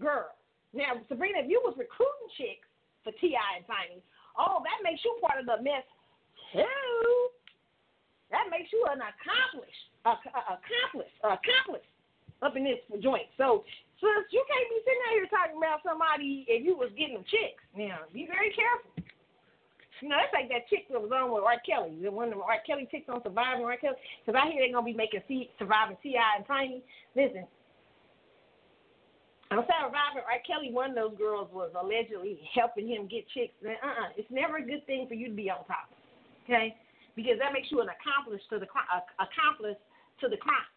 girls. 0.00 0.36
Now, 0.74 0.98
Sabrina, 1.08 1.40
if 1.40 1.48
you 1.48 1.62
was 1.62 1.74
recruiting 1.78 2.28
chicks 2.36 2.66
for 3.02 3.12
T.I. 3.22 3.62
and 3.62 3.66
Tiny, 3.66 4.02
oh, 4.38 4.60
that 4.66 4.82
makes 4.82 5.04
you 5.04 5.14
part 5.22 5.38
of 5.38 5.46
the 5.46 5.62
mess 5.62 5.86
too. 6.52 7.30
That 8.30 8.50
makes 8.50 8.72
you 8.74 8.82
an 8.90 8.98
accomplice, 8.98 9.78
a, 10.04 10.18
a, 10.18 10.58
accomplice, 10.58 11.14
a 11.22 11.38
accomplice 11.38 11.86
up 12.42 12.58
in 12.58 12.66
this 12.66 12.82
joint. 12.98 13.30
So 13.38 13.62
Sis, 14.02 14.26
you 14.34 14.42
can't 14.50 14.68
be 14.68 14.78
sitting 14.82 15.04
out 15.06 15.14
here 15.14 15.30
talking 15.30 15.56
about 15.56 15.80
somebody 15.86 16.44
if 16.50 16.66
you 16.66 16.74
was 16.74 16.90
getting 16.98 17.14
them 17.14 17.26
chicks. 17.30 17.62
Now, 17.72 18.04
be 18.10 18.26
very 18.26 18.50
careful. 18.50 18.90
You 20.04 20.12
know, 20.12 20.20
that's 20.20 20.36
like 20.36 20.52
that 20.52 20.68
chick 20.68 20.84
that 20.92 21.00
was 21.00 21.08
on 21.16 21.32
with 21.32 21.48
R. 21.48 21.56
Kelly. 21.64 21.96
The 21.96 22.12
one 22.12 22.28
of 22.28 22.36
the 22.36 22.44
R. 22.44 22.60
Kelly 22.68 22.84
chicks 22.92 23.08
on 23.08 23.24
Surviving 23.24 23.64
R. 23.64 23.80
Kelly. 23.80 23.96
Because 24.20 24.36
I 24.36 24.52
hear 24.52 24.60
they're 24.60 24.76
going 24.76 24.84
to 24.84 24.92
be 24.92 25.00
making 25.00 25.24
C- 25.24 25.48
Surviving 25.56 25.96
T.I. 26.04 26.20
and 26.20 26.44
Tiny. 26.44 26.84
Listen, 27.16 27.48
I'm 29.48 29.64
Surviving 29.64 30.28
R. 30.28 30.44
Kelly, 30.44 30.68
one 30.76 30.92
of 30.92 31.00
those 31.00 31.16
girls 31.16 31.48
was 31.56 31.72
allegedly 31.72 32.36
helping 32.52 32.84
him 32.84 33.08
get 33.08 33.24
chicks. 33.32 33.56
Uh-uh. 33.64 34.12
It's 34.20 34.28
never 34.28 34.60
a 34.60 34.66
good 34.68 34.84
thing 34.84 35.08
for 35.08 35.16
you 35.16 35.32
to 35.32 35.36
be 35.40 35.48
on 35.48 35.64
top. 35.64 35.88
Okay? 36.44 36.76
Because 37.16 37.40
that 37.40 37.56
makes 37.56 37.72
you 37.72 37.80
an 37.80 37.88
accomplice 37.88 38.44
to 38.52 38.60
the 38.60 38.68
uh, 38.68 39.00
accomplice 39.16 39.80
to 40.20 40.28
the 40.28 40.36
crime. 40.36 40.68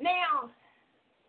Now, 0.00 0.48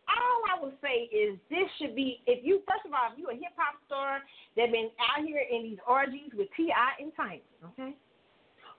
all 0.07 0.39
I 0.47 0.63
would 0.63 0.73
say 0.81 1.11
is 1.13 1.37
this 1.49 1.67
should 1.79 1.95
be 1.95 2.21
if 2.25 2.43
you 2.43 2.61
first 2.67 2.85
of 2.85 2.93
all 2.93 3.11
if 3.11 3.19
you 3.19 3.29
a 3.29 3.33
hip 3.33 3.53
hop 3.57 3.75
star 3.85 4.23
that 4.55 4.71
been 4.71 4.89
out 4.97 5.25
here 5.25 5.43
in 5.43 5.63
these 5.63 5.79
orgies 5.87 6.31
with 6.33 6.47
Ti 6.55 6.71
and 6.99 7.11
Tiny, 7.15 7.43
okay, 7.63 7.95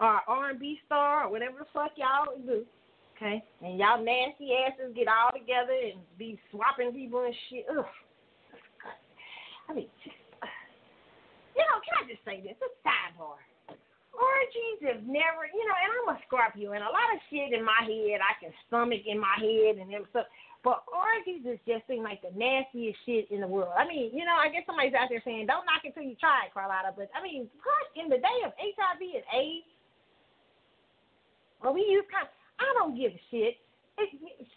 or 0.00 0.20
R 0.26 0.50
and 0.50 0.60
B 0.60 0.80
star 0.86 1.24
or 1.24 1.30
whatever 1.30 1.58
the 1.60 1.66
fuck 1.72 1.92
y'all 1.96 2.34
do, 2.46 2.64
okay, 3.16 3.44
and 3.62 3.78
y'all 3.78 4.02
nasty 4.02 4.50
asses 4.56 4.94
get 4.94 5.08
all 5.08 5.30
together 5.32 5.76
and 5.92 6.00
be 6.18 6.38
swapping 6.50 6.92
people 6.92 7.24
and 7.24 7.34
shit. 7.50 7.66
Ugh. 7.70 7.84
I 9.68 9.74
mean, 9.74 9.88
just, 10.00 10.16
you 11.52 11.60
know, 11.60 11.78
can 11.84 12.00
I 12.00 12.08
just 12.08 12.24
say 12.24 12.40
this? 12.40 12.56
A 12.56 12.70
sidebar. 12.80 13.36
Orgies 14.16 14.80
have 14.88 15.04
never, 15.04 15.46
you 15.46 15.62
know, 15.62 15.76
and 15.76 15.92
I'm 15.92 16.16
a 16.16 16.18
Scorpio, 16.26 16.72
and 16.72 16.82
a 16.82 16.90
lot 16.90 17.12
of 17.14 17.20
shit 17.30 17.52
in 17.52 17.62
my 17.62 17.84
head 17.84 18.18
I 18.18 18.34
can 18.40 18.50
stomach 18.66 19.04
in 19.06 19.20
my 19.20 19.36
head 19.38 19.76
and 19.78 19.92
them 19.92 20.08
stuff. 20.10 20.26
But 21.24 21.42
is 21.46 21.60
just 21.66 21.86
seem 21.86 22.02
like 22.02 22.22
the 22.22 22.34
nastiest 22.34 22.98
shit 23.06 23.30
in 23.30 23.40
the 23.40 23.46
world. 23.46 23.72
I 23.76 23.86
mean, 23.86 24.10
you 24.12 24.24
know, 24.24 24.36
I 24.36 24.50
guess 24.50 24.66
somebody's 24.66 24.94
out 24.94 25.08
there 25.08 25.22
saying, 25.24 25.46
don't 25.46 25.66
knock 25.66 25.82
it 25.84 25.94
till 25.94 26.06
you 26.06 26.14
try 26.18 26.46
it, 26.46 26.54
Carlotta. 26.54 26.94
But, 26.94 27.10
I 27.14 27.22
mean, 27.22 27.48
in 27.96 28.08
the 28.08 28.18
day 28.18 28.38
of 28.46 28.52
HIV 28.58 29.02
and 29.02 29.26
AIDS, 29.34 29.68
well, 31.62 31.74
we 31.74 31.82
use 31.86 32.06
kind 32.10 32.28
I 32.58 32.66
don't 32.74 32.98
give 32.98 33.14
a 33.14 33.22
shit. 33.30 33.58
It, 33.98 34.08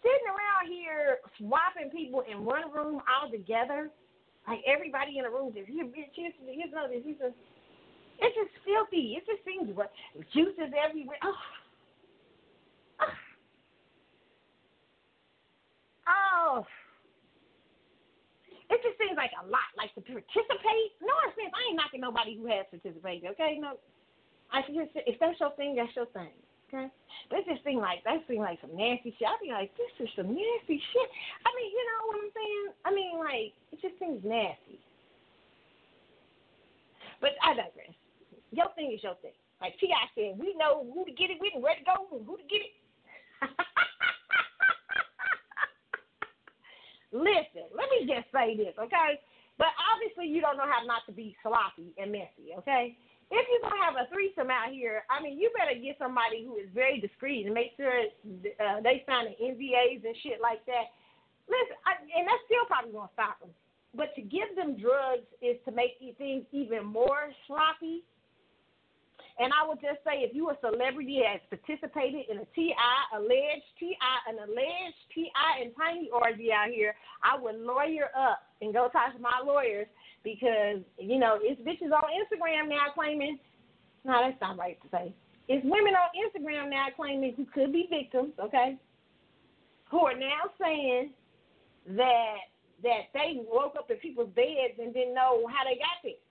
sitting 0.05 0.27
around 0.29 0.69
here 0.69 1.21
swapping 1.37 1.89
people 1.89 2.21
in 2.25 2.45
one 2.45 2.69
room 2.69 3.01
all 3.09 3.29
together, 3.29 3.89
like 4.47 4.61
everybody 4.65 5.17
in 5.17 5.25
the 5.25 5.33
room 5.33 5.53
just, 5.53 5.69
here, 5.69 5.85
bitch, 5.85 6.13
here's, 6.13 6.33
here's 6.41 6.73
another, 6.73 6.97
here's 6.97 7.21
a, 7.21 7.33
it's 8.21 8.35
just 8.37 8.53
filthy. 8.65 9.17
It 9.17 9.25
just 9.25 9.41
seems, 9.45 9.69
what 9.73 9.93
juices 10.33 10.73
everywhere. 10.77 11.17
Oh. 11.25 11.60
Oh, 16.41 16.65
it 18.71 18.79
just 18.81 18.97
seems 18.97 19.13
like 19.13 19.29
a 19.37 19.45
lot. 19.45 19.69
Like 19.77 19.93
to 19.93 20.01
participate. 20.01 20.89
No 21.03 21.13
offense, 21.29 21.53
I 21.53 21.61
ain't 21.69 21.77
knocking 21.77 22.01
nobody 22.01 22.33
who 22.33 22.49
has 22.49 22.65
participated. 22.73 23.29
Okay, 23.37 23.61
no. 23.61 23.77
I 24.49 24.65
just 24.65 24.95
if 25.05 25.21
that's 25.21 25.37
your 25.37 25.53
thing, 25.53 25.77
that's 25.77 25.93
your 25.93 26.09
thing. 26.17 26.33
Okay, 26.71 26.87
but 27.29 27.43
it 27.43 27.45
just 27.51 27.61
seems 27.67 27.83
like 27.83 28.01
that 28.07 28.25
seems 28.25 28.41
like 28.41 28.57
some 28.63 28.73
nasty 28.73 29.13
shit. 29.19 29.27
I 29.27 29.37
be 29.37 29.53
like, 29.53 29.69
this 29.77 29.91
is 30.01 30.09
some 30.17 30.33
nasty 30.33 30.81
shit. 30.81 31.09
I 31.45 31.49
mean, 31.53 31.69
you 31.69 31.83
know 31.85 32.01
what 32.09 32.17
I'm 32.25 32.31
saying? 32.33 32.65
I 32.87 32.89
mean, 32.89 33.13
like 33.21 33.51
it 33.75 33.79
just 33.83 33.99
seems 34.01 34.23
nasty. 34.25 34.81
But 37.21 37.37
I 37.45 37.53
digress. 37.53 37.93
Your 38.49 38.73
thing 38.73 38.95
is 38.95 39.03
your 39.03 39.19
thing. 39.21 39.35
Like 39.61 39.77
Ti 39.77 39.93
said, 40.17 40.39
we 40.41 40.57
know 40.57 40.87
who 40.89 41.05
to 41.05 41.13
get 41.13 41.29
it 41.29 41.37
with 41.37 41.53
and 41.53 41.61
where 41.61 41.77
to 41.77 41.85
go 41.85 42.07
and 42.17 42.25
who 42.25 42.33
to 42.39 42.47
get 42.49 42.65
it. 42.65 42.73
Listen, 47.11 47.67
let 47.75 47.91
me 47.91 48.07
just 48.07 48.31
say 48.31 48.55
this, 48.55 48.73
okay? 48.79 49.19
But 49.59 49.75
obviously, 49.93 50.31
you 50.31 50.41
don't 50.41 50.55
know 50.55 50.67
how 50.67 50.83
not 50.87 51.03
to 51.07 51.13
be 51.13 51.35
sloppy 51.43 51.93
and 51.99 52.11
messy, 52.11 52.55
okay? 52.57 52.95
If 53.31 53.47
you're 53.47 53.63
gonna 53.63 53.79
have 53.83 53.95
a 53.95 54.11
threesome 54.11 54.51
out 54.51 54.71
here, 54.71 55.03
I 55.07 55.23
mean, 55.23 55.39
you 55.39 55.51
better 55.55 55.75
get 55.75 55.95
somebody 55.99 56.43
who 56.43 56.59
is 56.59 56.67
very 56.75 56.99
discreet 56.99 57.45
and 57.45 57.55
make 57.55 57.71
sure 57.77 58.11
uh, 58.59 58.83
they 58.83 59.03
sign 59.07 59.31
the 59.31 59.35
NDAs 59.39 60.03
and 60.03 60.15
shit 60.23 60.43
like 60.43 60.65
that. 60.67 60.91
Listen, 61.47 61.79
I, 61.87 61.99
and 62.03 62.27
that's 62.27 62.43
still 62.47 62.67
probably 62.67 62.91
gonna 62.91 63.11
stop 63.15 63.39
them. 63.39 63.51
But 63.95 64.15
to 64.15 64.21
give 64.21 64.55
them 64.55 64.79
drugs 64.79 65.27
is 65.41 65.55
to 65.63 65.71
make 65.71 65.99
things 66.17 66.43
even 66.51 66.83
more 66.83 67.31
sloppy 67.47 68.03
And 69.41 69.49
I 69.57 69.65
would 69.67 69.81
just 69.81 70.05
say, 70.05 70.21
if 70.21 70.37
you 70.37 70.53
a 70.53 70.57
celebrity 70.61 71.25
that 71.25 71.41
has 71.41 71.45
participated 71.49 72.29
in 72.29 72.45
a 72.45 72.47
T.I., 72.53 73.17
alleged 73.17 73.65
T.I., 73.81 74.15
an 74.29 74.37
alleged 74.37 75.01
T.I. 75.17 75.65
and 75.65 75.73
tiny 75.73 76.13
orgy 76.13 76.53
out 76.53 76.69
here, 76.69 76.93
I 77.25 77.41
would 77.41 77.57
lawyer 77.57 78.13
up 78.13 78.45
and 78.61 78.71
go 78.71 78.87
talk 78.93 79.17
to 79.17 79.19
my 79.19 79.41
lawyers 79.43 79.87
because 80.23 80.85
you 81.01 81.17
know 81.17 81.41
it's 81.41 81.57
bitches 81.65 81.89
on 81.89 82.05
Instagram 82.13 82.69
now 82.69 82.93
claiming. 82.93 83.39
No, 84.05 84.21
that's 84.21 84.39
not 84.41 84.61
right 84.61 84.77
to 84.83 84.87
say. 84.93 85.11
It's 85.47 85.65
women 85.65 85.97
on 85.97 86.13
Instagram 86.13 86.69
now 86.69 86.93
claiming 86.95 87.33
who 87.33 87.45
could 87.49 87.73
be 87.73 87.87
victims, 87.89 88.33
okay, 88.39 88.77
who 89.89 90.05
are 90.05 90.17
now 90.17 90.53
saying 90.61 91.17
that 91.97 92.45
that 92.83 93.09
they 93.15 93.41
woke 93.49 93.73
up 93.75 93.89
in 93.89 93.97
people's 93.97 94.29
beds 94.35 94.77
and 94.77 94.93
didn't 94.93 95.15
know 95.15 95.49
how 95.49 95.65
they 95.65 95.81
got 95.81 95.97
there. 96.03 96.21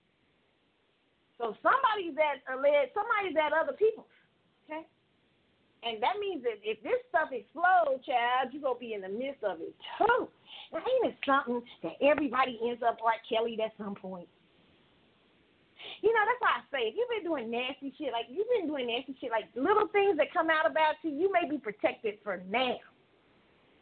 So 1.41 1.57
somebody's 1.65 2.13
at 2.21 2.45
alleged, 2.53 2.93
somebody's 2.93 3.33
at 3.33 3.49
other 3.49 3.73
people's. 3.73 4.05
Okay? 4.69 4.85
And 5.81 5.97
that 5.97 6.21
means 6.21 6.45
that 6.45 6.61
if 6.61 6.77
this 6.85 7.01
stuff 7.09 7.33
explodes, 7.33 8.05
child, 8.05 8.53
you're 8.53 8.61
going 8.61 8.77
to 8.77 8.85
be 8.85 8.93
in 8.93 9.01
the 9.01 9.09
midst 9.09 9.41
of 9.41 9.57
it 9.57 9.73
too. 9.97 10.29
Now, 10.69 10.85
ain't 10.85 11.09
it 11.09 11.17
something 11.25 11.65
that 11.81 11.97
everybody 11.97 12.61
ends 12.61 12.85
up 12.85 13.01
like 13.01 13.25
Kelly 13.25 13.57
at 13.57 13.73
some 13.81 13.97
point? 13.97 14.29
You 16.05 16.13
know, 16.13 16.21
that's 16.21 16.41
why 16.45 16.61
I 16.61 16.63
say 16.69 16.81
if 16.89 16.93
you've 16.93 17.09
been 17.09 17.25
doing 17.25 17.49
nasty 17.49 17.89
shit, 17.97 18.13
like 18.13 18.29
you've 18.29 18.49
been 18.53 18.69
doing 18.69 18.85
nasty 18.85 19.17
shit, 19.17 19.33
like 19.33 19.49
little 19.57 19.89
things 19.89 20.21
that 20.21 20.29
come 20.29 20.53
out 20.53 20.69
about 20.69 21.01
you, 21.01 21.09
you 21.09 21.33
may 21.33 21.49
be 21.49 21.57
protected 21.57 22.21
for 22.21 22.37
now. 22.53 22.77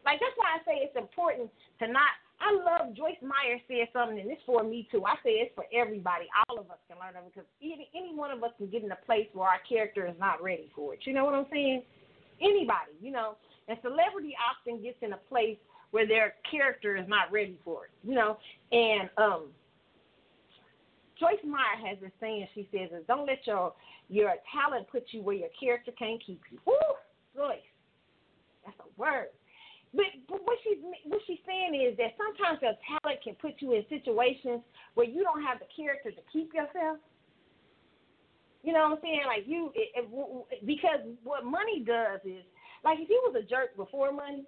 Like 0.08 0.24
that's 0.24 0.40
why 0.40 0.56
I 0.56 0.60
say 0.64 0.80
it's 0.80 0.96
important 0.96 1.52
to 1.84 1.92
not 1.92 2.16
I 2.42 2.56
love 2.56 2.96
Joyce 2.96 3.20
Meyer 3.22 3.60
said 3.68 3.92
something, 3.92 4.20
and 4.20 4.32
it's 4.32 4.42
for 4.46 4.64
me 4.64 4.88
too. 4.92 5.04
I 5.06 5.16
say 5.24 5.44
it's 5.44 5.56
for 5.56 5.66
everybody. 5.76 6.26
All 6.48 6.60
of 6.60 6.72
us 6.72 6.80
can 6.88 6.98
learn 6.98 7.16
of 7.20 7.28
it 7.28 7.34
because 7.36 7.50
any, 7.62 7.90
any 7.96 8.16
one 8.16 8.32
of 8.32 8.44
us 8.44 8.52
can 8.58 8.68
get 8.68 8.84
in 8.84 8.92
a 8.92 9.00
place 9.06 9.28
where 9.34 9.48
our 9.48 9.60
character 9.68 10.08
is 10.08 10.16
not 10.20 10.42
ready 10.42 10.72
for 10.76 10.94
it. 10.94 11.02
You 11.04 11.14
know 11.14 11.26
what 11.26 11.36
I'm 11.36 11.48
saying? 11.52 11.84
Anybody, 12.42 12.96
you 13.02 13.12
know. 13.12 13.36
And 13.68 13.78
celebrity 13.82 14.34
often 14.40 14.82
gets 14.82 14.98
in 15.02 15.14
a 15.14 15.22
place 15.30 15.58
where 15.92 16.08
their 16.08 16.36
character 16.50 16.96
is 16.96 17.08
not 17.08 17.32
ready 17.32 17.60
for 17.64 17.86
it, 17.86 17.92
you 18.04 18.16
know. 18.16 18.38
And 18.72 19.10
um, 19.18 19.48
Joyce 21.20 21.44
Meyer 21.46 21.88
has 21.88 21.98
this 22.02 22.12
saying. 22.22 22.48
She 22.56 22.68
says, 22.72 22.90
"Is 22.98 23.06
don't 23.08 23.28
let 23.28 23.46
your 23.46 23.74
your 24.08 24.34
talent 24.56 24.88
put 24.90 25.04
you 25.12 25.22
where 25.22 25.36
your 25.36 25.50
character 25.60 25.92
can't 26.00 26.24
keep 26.26 26.42
you." 26.50 26.60
Woo, 26.66 26.74
Joyce, 27.36 27.60
that's 28.66 28.78
a 28.80 29.00
word. 29.00 29.28
But, 29.94 30.06
but 30.28 30.46
what 30.46 30.58
she's 30.64 30.78
what 31.06 31.22
she's 31.26 31.42
saying 31.48 31.74
is 31.74 31.98
that 31.98 32.14
sometimes 32.14 32.62
your 32.62 32.78
talent 32.86 33.24
can 33.24 33.34
put 33.36 33.58
you 33.58 33.74
in 33.74 33.84
situations 33.90 34.62
where 34.94 35.08
you 35.08 35.24
don't 35.24 35.42
have 35.42 35.58
the 35.58 35.66
character 35.74 36.12
to 36.12 36.22
keep 36.32 36.54
yourself. 36.54 37.02
You 38.62 38.74
know 38.74 38.86
what 38.86 38.98
I'm 38.98 39.02
saying? 39.02 39.24
Like 39.26 39.48
you, 39.48 39.72
it, 39.74 39.90
it, 39.96 40.66
because 40.66 41.02
what 41.24 41.44
money 41.44 41.82
does 41.82 42.20
is, 42.24 42.44
like 42.84 43.00
if 43.00 43.10
you 43.10 43.20
was 43.26 43.42
a 43.42 43.46
jerk 43.48 43.76
before 43.76 44.12
money, 44.12 44.46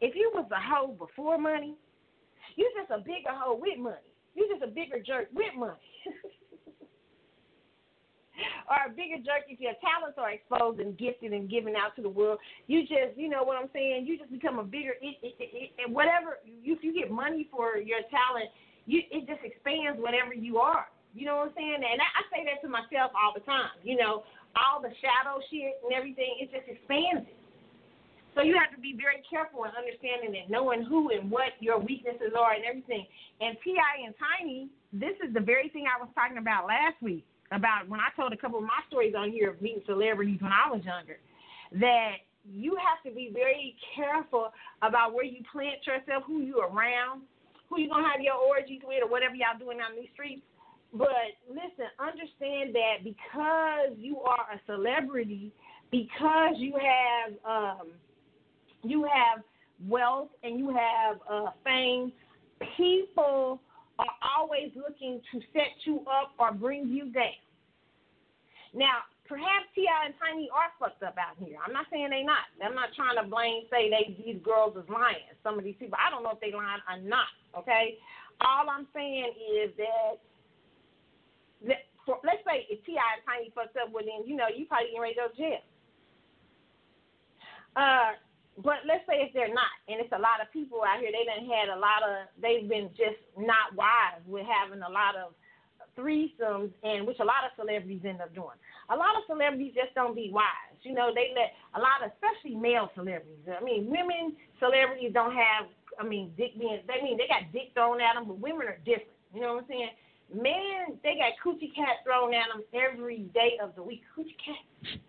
if 0.00 0.14
you 0.14 0.30
was 0.34 0.46
a 0.52 0.60
hoe 0.60 0.92
before 0.92 1.38
money, 1.38 1.74
you're 2.56 2.74
just 2.78 2.90
a 2.90 2.98
bigger 2.98 3.32
hoe 3.32 3.58
with 3.60 3.78
money. 3.78 4.12
You're 4.34 4.48
just 4.48 4.62
a 4.62 4.68
bigger 4.68 5.00
jerk 5.00 5.28
with 5.32 5.54
money. 5.56 5.78
or 8.70 8.86
a 8.86 8.90
bigger 8.90 9.18
jerk 9.18 9.46
if 9.48 9.60
your 9.60 9.74
talents 9.82 10.18
are 10.18 10.30
exposed 10.30 10.80
and 10.80 10.96
gifted 10.98 11.32
and 11.32 11.50
given 11.50 11.74
out 11.74 11.94
to 11.96 12.02
the 12.02 12.08
world. 12.10 12.38
You 12.66 12.82
just, 12.82 13.16
you 13.16 13.28
know 13.28 13.44
what 13.44 13.58
I'm 13.58 13.70
saying? 13.72 14.06
You 14.06 14.18
just 14.18 14.30
become 14.30 14.58
a 14.58 14.64
bigger, 14.64 14.94
it, 15.00 15.16
it, 15.22 15.34
it, 15.38 15.70
it, 15.78 15.88
whatever, 15.90 16.38
if 16.44 16.82
you 16.82 16.92
get 16.94 17.10
money 17.10 17.48
for 17.50 17.78
your 17.78 18.00
talent, 18.10 18.50
you 18.86 19.04
it 19.12 19.28
just 19.28 19.44
expands 19.44 20.00
whatever 20.00 20.32
you 20.32 20.58
are. 20.58 20.88
You 21.12 21.26
know 21.26 21.44
what 21.44 21.52
I'm 21.52 21.56
saying? 21.56 21.80
And 21.84 21.98
I, 22.00 22.08
I 22.08 22.22
say 22.32 22.40
that 22.48 22.64
to 22.64 22.68
myself 22.68 23.12
all 23.12 23.32
the 23.36 23.44
time. 23.44 23.76
You 23.82 23.96
know, 23.96 24.24
all 24.56 24.80
the 24.80 24.92
shadow 25.00 25.40
shit 25.52 25.80
and 25.84 25.92
everything, 25.92 26.40
it 26.40 26.48
just 26.52 26.68
expands 26.68 27.28
it. 27.28 27.36
So 28.36 28.46
you 28.46 28.54
have 28.54 28.70
to 28.70 28.80
be 28.80 28.94
very 28.94 29.18
careful 29.26 29.66
in 29.66 29.74
understanding 29.74 30.38
and 30.38 30.46
knowing 30.46 30.86
who 30.86 31.10
and 31.10 31.26
what 31.26 31.58
your 31.58 31.80
weaknesses 31.80 32.38
are 32.38 32.54
and 32.54 32.62
everything. 32.62 33.02
And 33.40 33.58
T.I. 33.64 34.06
and 34.06 34.14
Tiny, 34.14 34.70
this 34.92 35.16
is 35.26 35.34
the 35.34 35.42
very 35.42 35.68
thing 35.74 35.90
I 35.90 35.98
was 35.98 36.06
talking 36.14 36.38
about 36.38 36.70
last 36.70 37.02
week 37.02 37.26
about 37.52 37.88
when 37.88 38.00
I 38.00 38.08
told 38.16 38.32
a 38.32 38.36
couple 38.36 38.58
of 38.58 38.64
my 38.64 38.80
stories 38.88 39.14
on 39.16 39.30
here 39.30 39.50
of 39.50 39.62
meeting 39.62 39.82
celebrities 39.86 40.40
when 40.40 40.52
I 40.52 40.70
was 40.70 40.84
younger, 40.84 41.18
that 41.80 42.16
you 42.50 42.76
have 42.76 43.02
to 43.04 43.14
be 43.14 43.30
very 43.32 43.76
careful 43.94 44.52
about 44.82 45.12
where 45.12 45.24
you 45.24 45.42
plant 45.52 45.86
yourself, 45.86 46.24
who 46.26 46.40
you 46.40 46.60
around, 46.60 47.22
who 47.68 47.80
you're 47.80 47.90
gonna 47.90 48.08
have 48.08 48.20
your 48.20 48.34
orgies 48.34 48.80
with, 48.84 49.02
or 49.02 49.08
whatever 49.08 49.34
y'all 49.34 49.58
doing 49.58 49.78
on 49.80 49.96
these 49.96 50.08
streets. 50.14 50.42
But 50.92 51.36
listen, 51.48 51.88
understand 51.98 52.74
that 52.74 53.04
because 53.04 53.96
you 53.98 54.20
are 54.20 54.46
a 54.54 54.60
celebrity, 54.66 55.52
because 55.90 56.54
you 56.56 56.74
have 56.74 57.34
um, 57.44 57.88
you 58.82 59.04
have 59.04 59.42
wealth 59.86 60.28
and 60.42 60.58
you 60.58 60.70
have 60.70 61.18
uh, 61.30 61.50
fame, 61.64 62.12
people 62.76 63.60
are 63.98 64.14
always 64.22 64.70
looking 64.76 65.20
to 65.32 65.40
set 65.52 65.74
you 65.84 66.04
up 66.06 66.32
or 66.38 66.52
bring 66.52 66.88
you 66.88 67.10
down. 67.10 67.42
Now, 68.74 69.08
perhaps 69.26 69.66
T.I. 69.74 70.06
and 70.06 70.14
Tiny 70.20 70.48
are 70.52 70.70
fucked 70.78 71.02
up 71.02 71.16
out 71.18 71.36
here. 71.40 71.58
I'm 71.64 71.72
not 71.72 71.86
saying 71.90 72.10
they 72.10 72.22
not. 72.22 72.46
I'm 72.62 72.74
not 72.74 72.94
trying 72.94 73.16
to 73.16 73.26
blame, 73.28 73.64
say 73.70 73.90
they 73.90 74.14
these 74.14 74.40
girls 74.44 74.76
is 74.76 74.88
lying. 74.88 75.28
Some 75.42 75.58
of 75.58 75.64
these 75.64 75.76
people, 75.78 75.98
I 75.98 76.10
don't 76.10 76.22
know 76.22 76.36
if 76.36 76.40
they 76.40 76.52
lying 76.52 76.84
or 76.86 76.98
not. 77.00 77.32
Okay, 77.56 77.98
all 78.44 78.68
I'm 78.68 78.86
saying 78.94 79.32
is 79.34 79.70
that, 79.76 80.20
that 81.66 81.80
let's 82.22 82.44
say 82.46 82.68
if 82.70 82.84
T.I. 82.84 83.08
and 83.18 83.22
Tiny 83.26 83.50
fucked 83.54 83.76
up, 83.76 83.90
well 83.90 84.04
then 84.04 84.28
you 84.28 84.36
know 84.36 84.46
you 84.52 84.66
probably 84.66 84.94
getting 84.94 85.02
ready 85.02 85.14
to 85.14 85.20
go 85.20 85.28
to 85.28 85.36
jail. 85.36 85.64
Uh, 87.76 88.18
but 88.64 88.82
let's 88.86 89.06
say 89.06 89.22
if 89.22 89.30
they're 89.34 89.54
not, 89.54 89.70
and 89.86 90.02
it's 90.02 90.10
a 90.10 90.18
lot 90.18 90.42
of 90.42 90.50
people 90.50 90.82
out 90.82 90.98
here, 90.98 91.14
they 91.14 91.22
done 91.22 91.46
had 91.46 91.70
a 91.70 91.78
lot 91.78 92.02
of, 92.02 92.26
they've 92.42 92.66
been 92.66 92.90
just 92.98 93.22
not 93.38 93.70
wise 93.78 94.18
with 94.26 94.46
having 94.46 94.82
a 94.82 94.90
lot 94.90 95.14
of 95.14 95.34
threesomes, 95.98 96.70
and 96.82 97.06
which 97.06 97.18
a 97.18 97.26
lot 97.26 97.42
of 97.42 97.50
celebrities 97.58 98.02
end 98.06 98.22
up 98.22 98.34
doing. 98.34 98.54
A 98.90 98.96
lot 98.96 99.18
of 99.18 99.26
celebrities 99.26 99.74
just 99.74 99.94
don't 99.94 100.14
be 100.14 100.30
wise. 100.32 100.78
You 100.82 100.94
know, 100.94 101.10
they 101.14 101.34
let 101.34 101.54
a 101.74 101.80
lot 101.82 102.02
of, 102.02 102.14
especially 102.14 102.54
male 102.54 102.90
celebrities. 102.94 103.42
I 103.46 103.62
mean, 103.62 103.90
women 103.90 104.34
celebrities 104.58 105.10
don't 105.12 105.34
have. 105.34 105.66
I 105.98 106.06
mean, 106.06 106.30
dick 106.38 106.54
being. 106.58 106.78
They 106.86 107.02
mean 107.02 107.18
they 107.18 107.26
got 107.26 107.50
dick 107.52 107.74
thrown 107.74 108.00
at 108.00 108.14
them, 108.14 108.30
but 108.30 108.38
women 108.38 108.70
are 108.70 108.78
different. 108.86 109.18
You 109.34 109.42
know 109.42 109.58
what 109.58 109.66
I'm 109.66 109.70
saying? 109.70 109.90
Men, 110.30 110.98
they 111.02 111.18
got 111.18 111.34
coochie 111.42 111.74
cat 111.74 112.06
thrown 112.06 112.34
at 112.34 112.46
them 112.54 112.62
every 112.70 113.26
day 113.34 113.58
of 113.62 113.74
the 113.74 113.82
week. 113.82 114.02
Coochie 114.14 114.38
cat. 114.38 114.62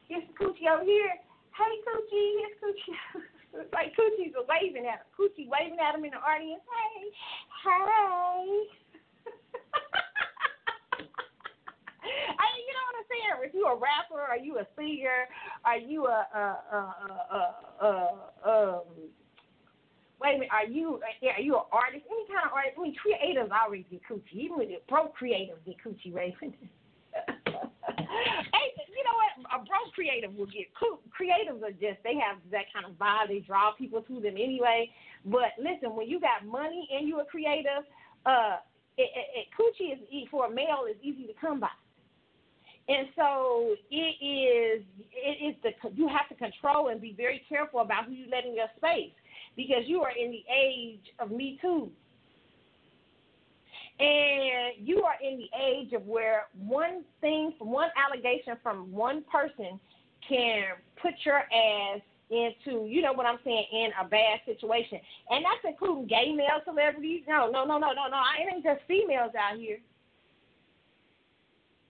Here's 0.08 0.26
coochie 0.42 0.66
over 0.66 0.84
here. 0.84 1.14
Hey, 1.54 1.74
coochie. 1.86 2.30
Here's 2.42 2.58
coochie. 2.58 3.22
like 3.54 3.96
Coochie's 3.98 4.36
waving 4.48 4.86
at 4.86 5.02
him. 5.02 5.10
Coochie 5.18 5.50
waving 5.50 5.80
at 5.80 5.96
him 5.96 6.06
in 6.06 6.12
the 6.12 6.22
audience. 6.22 6.62
Hey, 6.66 7.10
hey. 7.66 8.70
I 12.10 12.46
mean, 12.56 12.64
you 12.66 12.74
know 12.74 12.86
what 12.90 13.00
I'm 13.00 13.08
saying? 13.10 13.30
If 13.44 13.54
you 13.54 13.66
a 13.66 13.76
rapper, 13.76 14.22
are 14.22 14.38
you 14.38 14.58
a 14.60 14.68
singer? 14.76 15.28
Are 15.66 15.78
you 15.78 16.08
a, 16.08 16.26
a, 16.34 16.42
a, 16.72 16.80
a, 17.36 17.40
a, 17.82 17.92
um, 18.46 18.84
wait 20.22 20.36
a 20.36 20.40
minute, 20.40 20.50
are 20.52 20.66
you 20.66 21.02
are 21.38 21.42
you 21.42 21.56
an 21.56 21.64
artist? 21.72 22.06
Any 22.10 22.26
kind 22.28 22.46
of 22.46 22.54
artist? 22.54 22.78
I 22.78 22.82
mean, 22.82 22.96
creatives 22.96 23.52
always 23.52 23.86
get 23.92 24.02
coochie. 24.10 24.34
Even 24.34 24.58
with 24.58 24.70
the 24.70 24.80
pro 24.88 25.12
creatives 25.12 25.64
get 25.66 25.76
coochie 25.84 26.14
raping. 26.14 26.54
hey, 27.40 28.69
know 29.10 29.18
what? 29.18 29.34
A 29.50 29.66
broke 29.66 29.94
creative 29.94 30.34
will 30.36 30.46
get 30.46 30.70
cool. 30.78 31.02
Creatives 31.10 31.62
are 31.66 31.74
just 31.74 31.98
they 32.04 32.14
have 32.22 32.38
that 32.52 32.70
kind 32.70 32.86
of 32.86 32.94
vibe. 32.94 33.30
They 33.30 33.40
draw 33.40 33.74
people 33.74 34.02
to 34.04 34.22
them 34.22 34.38
anyway. 34.38 34.90
But 35.26 35.58
listen, 35.58 35.96
when 35.96 36.08
you 36.08 36.20
got 36.20 36.46
money 36.46 36.88
and 36.94 37.08
you're 37.08 37.22
a 37.22 37.26
creative, 37.26 37.84
uh, 38.26 38.62
it, 38.98 39.10
it, 39.16 39.28
it, 39.36 39.46
coochie 39.58 39.94
is 39.94 40.28
for 40.30 40.46
a 40.46 40.52
male 40.52 40.86
is 40.90 40.98
easy 41.02 41.26
to 41.26 41.34
come 41.40 41.60
by. 41.60 41.74
And 42.88 43.08
so 43.16 43.76
it 43.92 44.16
is. 44.22 44.84
It 45.12 45.38
is 45.46 45.56
the 45.64 45.72
you 45.96 46.08
have 46.08 46.30
to 46.30 46.36
control 46.36 46.90
and 46.90 47.02
be 47.02 47.14
very 47.16 47.42
careful 47.50 47.82
about 47.82 48.06
who 48.06 48.14
you 48.14 48.26
let 48.30 48.46
in 48.46 48.56
your 48.56 48.70
space 48.78 49.14
because 49.56 49.84
you 49.86 50.02
are 50.02 50.12
in 50.12 50.32
the 50.32 50.44
age 50.52 51.06
of 51.20 51.32
Me 51.32 51.58
Too 51.62 51.90
and 54.00 54.88
you 54.88 55.04
are 55.04 55.16
in 55.22 55.38
the 55.38 55.50
age 55.62 55.94
of 55.94 56.06
where 56.06 56.44
one 56.58 57.04
thing, 57.20 57.54
one 57.60 57.90
allegation 57.98 58.56
from 58.64 58.92
one 58.92 59.24
person 59.30 59.80
can 60.28 60.64
put 61.02 61.14
your 61.26 61.40
ass 61.40 62.02
into, 62.30 62.88
you 62.88 63.02
know 63.02 63.12
what 63.14 63.26
I'm 63.26 63.40
saying, 63.44 63.66
in 63.74 63.90
a 64.00 64.08
bad 64.08 64.40
situation. 64.46 65.00
And 65.30 65.44
that's 65.44 65.66
including 65.68 66.08
gay 66.08 66.32
male 66.32 66.62
celebrities. 66.64 67.24
No, 67.28 67.50
no, 67.52 67.66
no, 67.66 67.78
no, 67.78 67.92
no, 67.92 68.08
no. 68.08 68.22
It 68.40 68.54
ain't 68.54 68.64
just 68.64 68.82
females 68.88 69.34
out 69.36 69.58
here. 69.58 69.80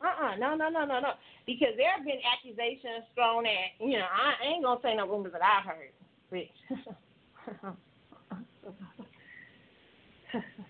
Uh-uh, 0.02 0.38
no, 0.38 0.56
no, 0.56 0.70
no, 0.70 0.86
no, 0.86 1.00
no. 1.00 1.12
Because 1.46 1.76
there 1.76 1.92
have 1.92 2.06
been 2.06 2.22
accusations 2.24 3.04
thrown 3.14 3.46
at, 3.46 3.76
you 3.80 4.00
know, 4.00 4.08
I 4.08 4.34
ain't 4.48 4.64
going 4.64 4.78
to 4.78 4.82
say 4.82 4.96
no 4.96 5.08
rumors 5.08 5.34
that 5.34 5.42
I've 5.44 5.66
heard. 5.66 5.92
But 6.32 6.48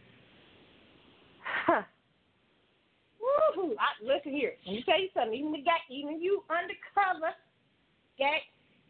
who. 3.56 3.76
I, 3.80 3.96
listen 4.02 4.32
here. 4.32 4.54
Let 4.66 4.74
me 4.74 4.84
tell 4.84 5.00
you 5.00 5.10
something. 5.14 5.34
Even 5.34 5.52
the 5.52 5.64
guy, 5.64 5.80
even 5.90 6.22
you 6.22 6.44
undercover? 6.50 7.34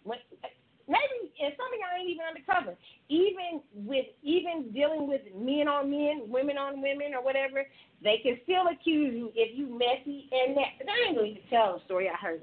When, 0.03 0.17
maybe 0.89 1.29
and 1.37 1.53
some 1.53 1.69
of 1.69 1.77
y'all 1.77 1.93
ain't 1.93 2.09
even 2.09 2.25
undercover. 2.25 2.73
Even 3.07 3.61
with 3.85 4.09
even 4.25 4.73
dealing 4.73 5.07
with 5.07 5.21
men 5.37 5.69
on 5.69 5.89
men, 5.89 6.25
women 6.27 6.57
on 6.57 6.81
women, 6.81 7.13
or 7.13 7.21
whatever, 7.21 7.63
they 8.03 8.17
can 8.25 8.41
still 8.43 8.65
accuse 8.67 9.13
you 9.13 9.31
if 9.37 9.53
you 9.53 9.69
messy 9.69 10.27
and 10.33 10.57
that. 10.57 10.81
But 10.81 10.89
I 10.89 10.97
ain't 11.07 11.15
gonna 11.15 11.37
even 11.37 11.45
tell 11.49 11.77
the 11.77 11.85
story 11.85 12.09
I 12.09 12.17
heard. 12.17 12.41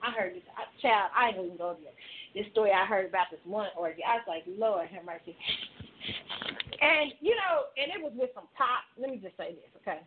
I 0.00 0.10
heard 0.14 0.34
this 0.38 0.46
I, 0.54 0.70
child. 0.80 1.10
I 1.10 1.34
ain't 1.34 1.44
even 1.44 1.58
go 1.58 1.76
there. 1.82 1.92
This 2.32 2.50
story 2.52 2.70
I 2.70 2.86
heard 2.86 3.10
about 3.10 3.30
this 3.30 3.42
one 3.44 3.74
orgy. 3.76 4.02
I 4.06 4.22
was 4.22 4.26
like, 4.26 4.46
Lord 4.46 4.88
have 4.88 5.04
mercy. 5.04 5.36
And 6.80 7.12
you 7.20 7.34
know, 7.34 7.74
and 7.74 7.90
it 7.90 8.02
was 8.02 8.12
with 8.14 8.30
some 8.34 8.46
top. 8.56 8.86
Let 8.98 9.10
me 9.10 9.18
just 9.18 9.36
say 9.36 9.58
this, 9.58 9.70
okay? 9.82 10.00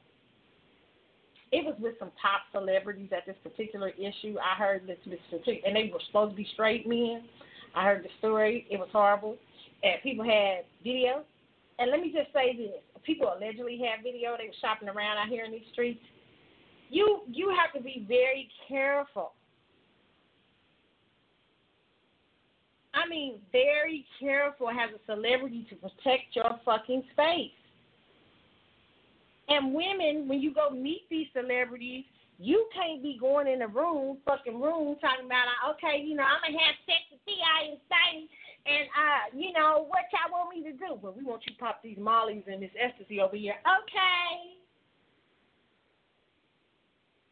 It 1.52 1.65
was 1.65 1.76
with 1.80 1.95
some 1.99 2.11
top 2.22 2.41
celebrities 2.52 3.10
at 3.15 3.26
this 3.26 3.38
particular 3.41 3.90
issue. 3.90 4.36
I 4.40 4.57
heard 4.57 4.86
this, 4.86 4.98
and 5.06 5.76
they 5.76 5.90
were 5.91 6.02
supposed 6.07 6.32
to 6.32 6.36
be 6.36 6.48
straight 6.53 6.88
men. 6.88 7.24
I 7.76 7.86
heard 7.86 8.03
the 8.03 8.10
story. 8.19 8.68
It 8.69 8.78
was 8.78 8.90
horrible, 8.91 9.38
and 9.84 9.95
people 10.03 10.26
had 10.26 10.65
video. 10.84 11.24
And 11.80 11.91
let 11.91 12.02
me 12.02 12.11
just 12.11 12.34
say 12.34 12.56
this: 12.57 13.02
people 13.03 13.34
allegedly 13.36 13.80
had 13.80 14.03
video. 14.03 14.36
They 14.38 14.48
were 14.48 14.61
shopping 14.61 14.90
around 14.90 15.18
out 15.18 15.30
here 15.30 15.45
in 15.45 15.52
these 15.52 15.68
streets. 15.72 16.03
You 16.90 17.22
you 17.32 17.56
have 17.57 17.72
to 17.78 17.84
be 17.84 18.06
very 18.07 18.49
careful. 18.68 19.34
I 22.94 23.07
mean, 23.07 23.36
very 23.52 24.06
careful 24.19 24.69
as 24.69 24.90
a 24.95 24.99
celebrity 25.06 25.65
to 25.69 25.76
protect 25.76 26.36
your 26.36 26.60
fucking 26.65 27.03
space. 27.14 27.52
And 29.49 29.74
women, 29.74 30.28
when 30.28 30.41
you 30.41 30.53
go 30.53 30.69
meet 30.69 31.07
these 31.10 31.28
celebrities, 31.34 32.03
you 32.40 32.68
can't 32.74 33.02
be 33.02 33.18
going 33.19 33.48
in 33.48 33.61
a 33.61 33.68
room, 33.68 34.18
fucking 34.26 34.60
room, 34.60 34.95
talking 35.02 35.26
about, 35.26 35.48
okay, 35.72 36.03
you 36.06 36.15
know, 36.15 36.24
I'm 36.24 36.41
gonna 36.44 36.64
have 36.64 36.76
sex 36.86 37.02
with 37.11 37.24
T.I. 37.26 37.72
and 37.72 37.80
Tiny, 37.90 38.30
and 38.68 38.86
uh, 38.91 39.24
you 39.34 39.53
know, 39.53 39.86
what 39.88 40.06
y'all 40.11 40.30
want 40.30 40.56
me 40.56 40.61
to 40.69 40.76
do? 40.78 40.99
Well, 41.02 41.15
we 41.18 41.24
want 41.24 41.41
you 41.48 41.53
to 41.53 41.60
pop 41.60 41.82
these 41.82 41.98
mollies 41.98 42.44
and 42.45 42.61
this 42.61 42.76
ecstasy 42.78 43.22
over 43.22 43.36
here. 43.36 43.56
Okay. 43.64 44.60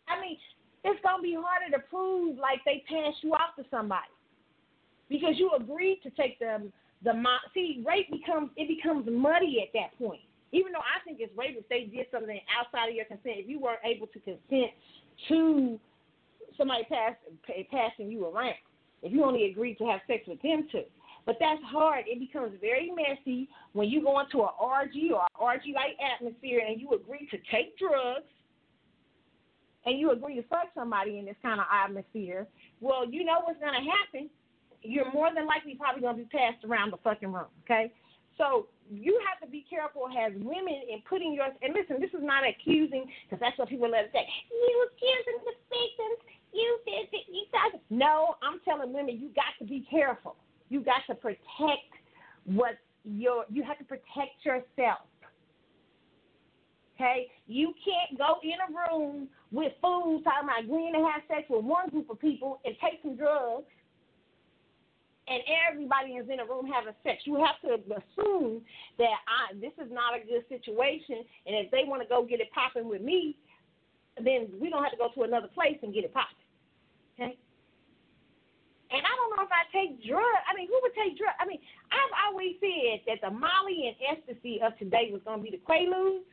I 0.08 0.22
mean, 0.22 0.38
it's 0.86 1.02
gonna 1.04 1.22
be 1.22 1.36
harder 1.38 1.76
to 1.76 1.84
prove 1.90 2.38
like 2.38 2.62
they 2.66 2.84
passed 2.88 3.18
you 3.22 3.34
off 3.34 3.56
to 3.58 3.66
somebody 3.70 4.10
because 5.10 5.36
you 5.38 5.52
agreed 5.60 6.00
to 6.04 6.10
take 6.12 6.40
them 6.40 6.72
the 7.04 7.14
see 7.54 7.84
rape 7.86 8.10
becomes 8.10 8.50
it 8.56 8.68
becomes 8.68 9.06
muddy 9.12 9.62
at 9.62 9.74
that 9.74 9.98
point. 9.98 10.22
Even 10.56 10.72
though 10.72 10.88
I 10.88 11.04
think 11.04 11.20
it's 11.20 11.36
rape 11.36 11.60
if 11.60 11.68
they 11.68 11.84
did 11.92 12.08
something 12.12 12.40
outside 12.48 12.88
of 12.88 12.96
your 12.96 13.04
consent, 13.04 13.44
if 13.44 13.50
you 13.50 13.60
weren't 13.60 13.84
able 13.84 14.08
to 14.08 14.20
consent 14.20 14.72
to 15.28 15.80
somebody 16.58 16.88
pass, 16.88 17.20
passing 17.70 18.10
you 18.10 18.26
around, 18.26 18.56
if 19.04 19.12
you 19.12 19.24
only 19.26 19.52
agreed 19.52 19.78
to 19.80 19.86
have 19.86 20.00
sex 20.08 20.24
with 20.28 20.42
them 20.42 20.68
too. 20.72 20.88
But 21.26 21.36
that's 21.40 21.62
hard. 21.66 22.06
It 22.08 22.20
becomes 22.20 22.54
very 22.62 22.90
messy 22.96 23.50
when 23.74 23.90
you 23.90 24.02
go 24.02 24.20
into 24.22 24.44
an 24.44 24.56
orgy 24.58 25.10
or 25.12 25.28
orgy 25.38 25.74
like 25.76 25.98
atmosphere 26.00 26.62
and 26.66 26.80
you 26.80 26.94
agree 26.94 27.28
to 27.32 27.38
take 27.52 27.78
drugs 27.78 28.30
and 29.86 30.00
you 30.00 30.12
agree 30.12 30.36
to 30.36 30.44
fuck 30.48 30.70
somebody 30.74 31.18
in 31.20 31.26
this 31.26 31.36
kind 31.42 31.60
of 31.60 31.66
atmosphere. 31.68 32.48
Well, 32.80 33.10
you 33.10 33.26
know 33.26 33.42
what's 33.44 33.60
going 33.60 33.74
to 33.74 33.92
happen 33.92 34.30
you're 34.86 35.12
more 35.12 35.30
than 35.34 35.48
likely 35.48 35.76
probably 35.76 36.02
going 36.02 36.18
to 36.18 36.24
be 36.24 36.30
passed 36.30 36.64
around 36.64 36.92
the 36.92 36.98
fucking 37.04 37.32
room. 37.32 37.50
Okay, 37.64 37.92
so 38.38 38.68
you 38.90 39.20
have 39.26 39.40
to 39.42 39.52
be 39.52 39.66
careful 39.70 40.08
as 40.08 40.34
women 40.36 40.82
in 40.92 41.02
putting 41.10 41.34
your 41.34 41.46
and 41.46 41.74
listen. 41.74 42.00
This 42.00 42.14
is 42.14 42.24
not 42.24 42.44
accusing 42.48 43.06
because 43.26 43.40
that's 43.40 43.58
what 43.58 43.70
people 43.70 43.90
let 43.90 44.06
us 44.06 44.12
say. 44.14 44.28
You 44.52 44.88
accusing 44.92 45.40
the 45.46 45.56
victims. 45.70 46.20
You 46.54 46.80
did 46.86 47.10
it. 47.12 47.26
You 47.32 47.46
guys. 47.52 47.80
No, 47.90 48.36
I'm 48.44 48.60
telling 48.64 48.94
women 48.94 49.20
you 49.20 49.30
got 49.36 49.58
to 49.60 49.66
be 49.66 49.86
careful. 49.90 50.36
You 50.70 50.82
got 50.82 51.02
to 51.08 51.16
protect 51.16 51.92
what 52.46 52.78
your. 53.04 53.46
You 53.50 53.64
have 53.64 53.78
to 53.80 53.86
protect 53.86 54.44
yourself. 54.44 55.08
Okay, 56.96 57.28
you 57.46 57.74
can't 57.84 58.18
go 58.18 58.40
in 58.42 58.56
a 58.56 58.72
room 58.72 59.28
with 59.52 59.74
fools 59.82 60.24
talking 60.24 60.48
about 60.48 60.64
agreeing 60.64 60.94
to 60.94 61.00
have 61.00 61.22
sex 61.28 61.44
with 61.50 61.66
one 61.66 61.90
group 61.90 62.10
of 62.10 62.20
people 62.22 62.62
and 62.64 62.74
take 62.80 63.02
some 63.04 63.18
drugs 63.18 63.66
and 65.28 65.42
everybody 65.50 66.22
is 66.22 66.30
in 66.30 66.40
a 66.40 66.46
room 66.46 66.70
having 66.70 66.94
sex. 67.04 67.26
You 67.26 67.42
have 67.42 67.58
to 67.66 67.82
assume 67.82 68.62
that 68.98 69.18
I 69.26 69.58
this 69.58 69.74
is 69.82 69.92
not 69.92 70.14
a 70.14 70.22
good 70.22 70.46
situation, 70.50 71.26
and 71.46 71.54
if 71.66 71.72
they 71.72 71.84
want 71.86 72.02
to 72.02 72.08
go 72.08 72.24
get 72.24 72.42
it 72.42 72.54
popping 72.54 72.88
with 72.88 73.02
me, 73.02 73.36
then 74.22 74.48
we 74.62 74.70
don't 74.70 74.84
have 74.84 74.94
to 74.94 75.02
go 75.02 75.10
to 75.16 75.24
another 75.24 75.50
place 75.50 75.78
and 75.82 75.94
get 75.94 76.04
it 76.06 76.14
popping. 76.14 76.46
Okay. 77.18 77.38
And 78.92 79.02
I 79.02 79.12
don't 79.18 79.32
know 79.34 79.44
if 79.44 79.52
I 79.52 79.66
take 79.74 79.98
drugs. 80.06 80.46
I 80.46 80.54
mean, 80.56 80.70
who 80.70 80.78
would 80.84 80.94
take 80.94 81.18
drugs? 81.18 81.36
I 81.42 81.46
mean, 81.46 81.60
I've 81.90 82.16
always 82.30 82.54
said 82.62 83.02
that 83.10 83.20
the 83.26 83.34
Molly 83.34 83.90
and 83.90 83.98
ecstasy 84.06 84.62
of 84.62 84.78
today 84.78 85.10
was 85.12 85.22
going 85.26 85.42
to 85.42 85.44
be 85.44 85.52
the 85.52 85.64
Quaaludes 85.66 86.30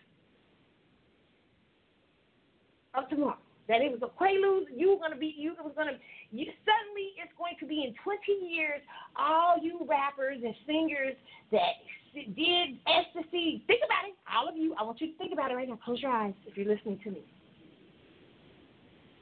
of 2.95 3.09
tomorrow 3.09 3.42
that 3.69 3.81
it 3.81 3.93
was 3.93 4.03
a 4.03 4.11
quaalude. 4.11 4.67
You 4.75 4.99
were 4.99 5.09
to 5.09 5.19
be, 5.19 5.35
you 5.37 5.55
was 5.63 5.73
to, 5.77 5.99
you, 6.31 6.47
suddenly 6.67 7.15
it's 7.23 7.33
going 7.39 7.55
to 7.61 7.67
be 7.67 7.85
in 7.87 7.95
20 8.03 8.21
years, 8.47 8.81
all 9.17 9.57
you 9.61 9.87
rappers 9.89 10.39
and 10.45 10.55
singers 10.67 11.15
that 11.53 11.79
did 12.15 12.79
ecstasy. 12.87 13.63
Think 13.67 13.81
about 13.85 14.11
it. 14.11 14.17
All 14.27 14.49
of 14.49 14.57
you, 14.57 14.75
I 14.79 14.83
want 14.83 15.01
you 15.01 15.13
to 15.13 15.19
think 15.19 15.33
about 15.33 15.51
it 15.51 15.55
right 15.55 15.69
now. 15.69 15.79
Close 15.85 16.01
your 16.01 16.11
eyes 16.11 16.35
if 16.47 16.57
you're 16.57 16.67
listening 16.67 16.99
to 17.05 17.11
me. 17.11 17.23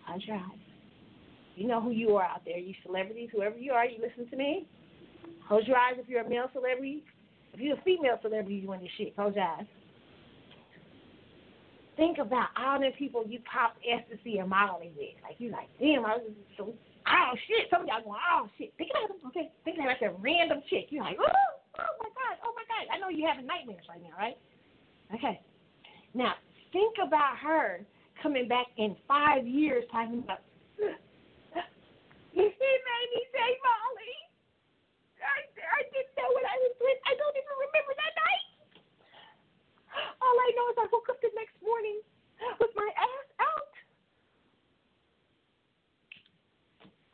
Close 0.07 0.23
your 0.27 0.37
eyes. 0.37 0.65
You 1.57 1.69
know 1.69 1.81
who 1.81 1.91
you 1.91 2.17
are 2.17 2.25
out 2.25 2.43
there, 2.47 2.59
you 2.59 2.75
celebrities, 2.87 3.29
whoever 3.33 3.59
you 3.59 3.73
are, 3.73 3.85
you 3.85 3.99
listen 4.01 4.31
to 4.31 4.37
me. 4.37 4.67
Close 5.47 5.63
your 5.67 5.77
eyes 5.77 5.95
if 5.99 6.09
you're 6.09 6.23
a 6.23 6.29
male 6.29 6.49
celebrity. 6.55 7.05
If 7.53 7.61
you're 7.61 7.77
a 7.77 7.83
female 7.83 8.19
celebrity, 8.23 8.55
you 8.55 8.69
want 8.69 8.81
this 8.81 8.91
shit. 8.97 9.15
Close 9.15 9.35
your 9.35 9.45
eyes 9.45 9.67
think 12.01 12.17
about 12.17 12.49
all 12.57 12.81
the 12.81 12.97
people 12.97 13.29
you 13.29 13.45
pop 13.45 13.77
ecstasy 13.85 14.41
and 14.41 14.49
Molly 14.49 14.89
with. 14.97 15.21
Like 15.21 15.37
you're 15.37 15.53
like, 15.53 15.69
damn, 15.77 16.09
I 16.09 16.17
was 16.17 16.33
so 16.57 16.73
oh 16.73 17.33
shit. 17.45 17.69
Some 17.69 17.85
of 17.85 17.93
y'all 17.93 18.01
going, 18.01 18.25
oh 18.25 18.49
shit. 18.57 18.73
Think 18.81 18.97
about 18.97 19.13
them, 19.13 19.21
okay? 19.29 19.53
Think 19.69 19.77
about 19.77 20.01
that 20.01 20.17
random 20.17 20.65
chick. 20.73 20.89
You're 20.89 21.05
like, 21.05 21.21
oh, 21.21 21.29
oh 21.29 21.93
my 22.01 22.09
god, 22.17 22.41
oh 22.41 22.57
my 22.57 22.65
god. 22.65 22.89
I 22.89 22.97
know 22.97 23.13
you're 23.13 23.29
having 23.29 23.45
nightmares 23.45 23.85
right 23.85 24.01
now, 24.01 24.17
right? 24.17 24.41
Okay. 25.13 25.45
Now 26.17 26.41
think 26.73 26.97
about 26.97 27.37
her 27.37 27.85
coming 28.25 28.49
back 28.49 28.73
in 28.81 28.97
five 29.05 29.45
years 29.45 29.85
talking 29.93 30.25
about 30.25 30.41
he 32.33 32.41
made 32.41 33.09
me 33.13 33.21
say 33.29 33.49
Molly. 33.61 34.15
I, 35.21 35.37
I 35.53 35.81
didn't 35.93 36.17
know 36.17 36.31
what 36.33 36.49
I 36.49 36.57
was 36.65 36.73
doing. 36.81 36.97
I 37.05 37.13
don't 37.13 37.37
even 37.37 37.57
remember 37.61 37.93
that 37.93 38.15
night. 38.17 38.50
All 40.23 40.37
I 40.37 40.49
know 40.57 40.67
is 40.73 40.77
I 40.79 40.87
woke 40.93 41.09
up 41.09 41.21
the 41.21 41.31
next 41.35 41.57
morning 41.63 42.01
with 42.59 42.71
my 42.77 42.89
ass 42.97 43.29
out. 43.41 43.73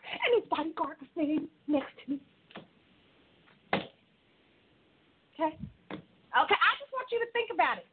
And 0.07 0.31
his 0.41 0.47
bodyguard 0.49 0.97
was 1.01 1.11
sitting 1.17 1.49
next 1.67 1.93
to 2.05 2.11
me. 2.13 2.21
Okay? 5.35 5.53
Okay, 5.53 6.59
I 6.59 6.73
just 6.81 6.93
want 6.93 7.09
you 7.13 7.19
to 7.21 7.31
think 7.33 7.51
about 7.53 7.79
it. 7.79 7.87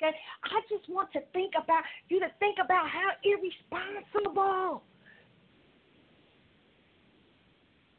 Okay? 0.00 0.16
I 0.44 0.60
just 0.68 0.88
want 0.88 1.12
to 1.12 1.20
think 1.32 1.54
about 1.56 1.84
you 2.08 2.20
to 2.20 2.30
think 2.38 2.56
about 2.62 2.88
how 2.88 3.12
irresponsible 3.22 4.82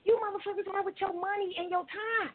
you 0.03 0.17
motherfuckers 0.17 0.67
are 0.73 0.83
with 0.83 0.95
your 0.99 1.13
money 1.13 1.55
and 1.57 1.69
your 1.69 1.85
time. 1.85 2.33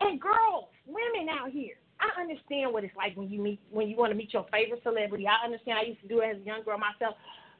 And 0.00 0.20
girls, 0.20 0.66
women 0.86 1.28
out 1.28 1.50
here, 1.50 1.74
I 2.00 2.20
understand 2.20 2.72
what 2.72 2.84
it's 2.84 2.96
like 2.96 3.16
when 3.16 3.28
you 3.28 3.42
meet 3.42 3.60
when 3.70 3.88
you 3.88 3.96
want 3.96 4.12
to 4.12 4.16
meet 4.16 4.32
your 4.32 4.46
favorite 4.52 4.82
celebrity. 4.82 5.26
I 5.26 5.44
understand. 5.44 5.78
I 5.78 5.82
used 5.82 6.00
to 6.02 6.08
do 6.08 6.20
it 6.20 6.36
as 6.36 6.42
a 6.42 6.46
young 6.46 6.62
girl 6.62 6.78
myself. 6.78 7.16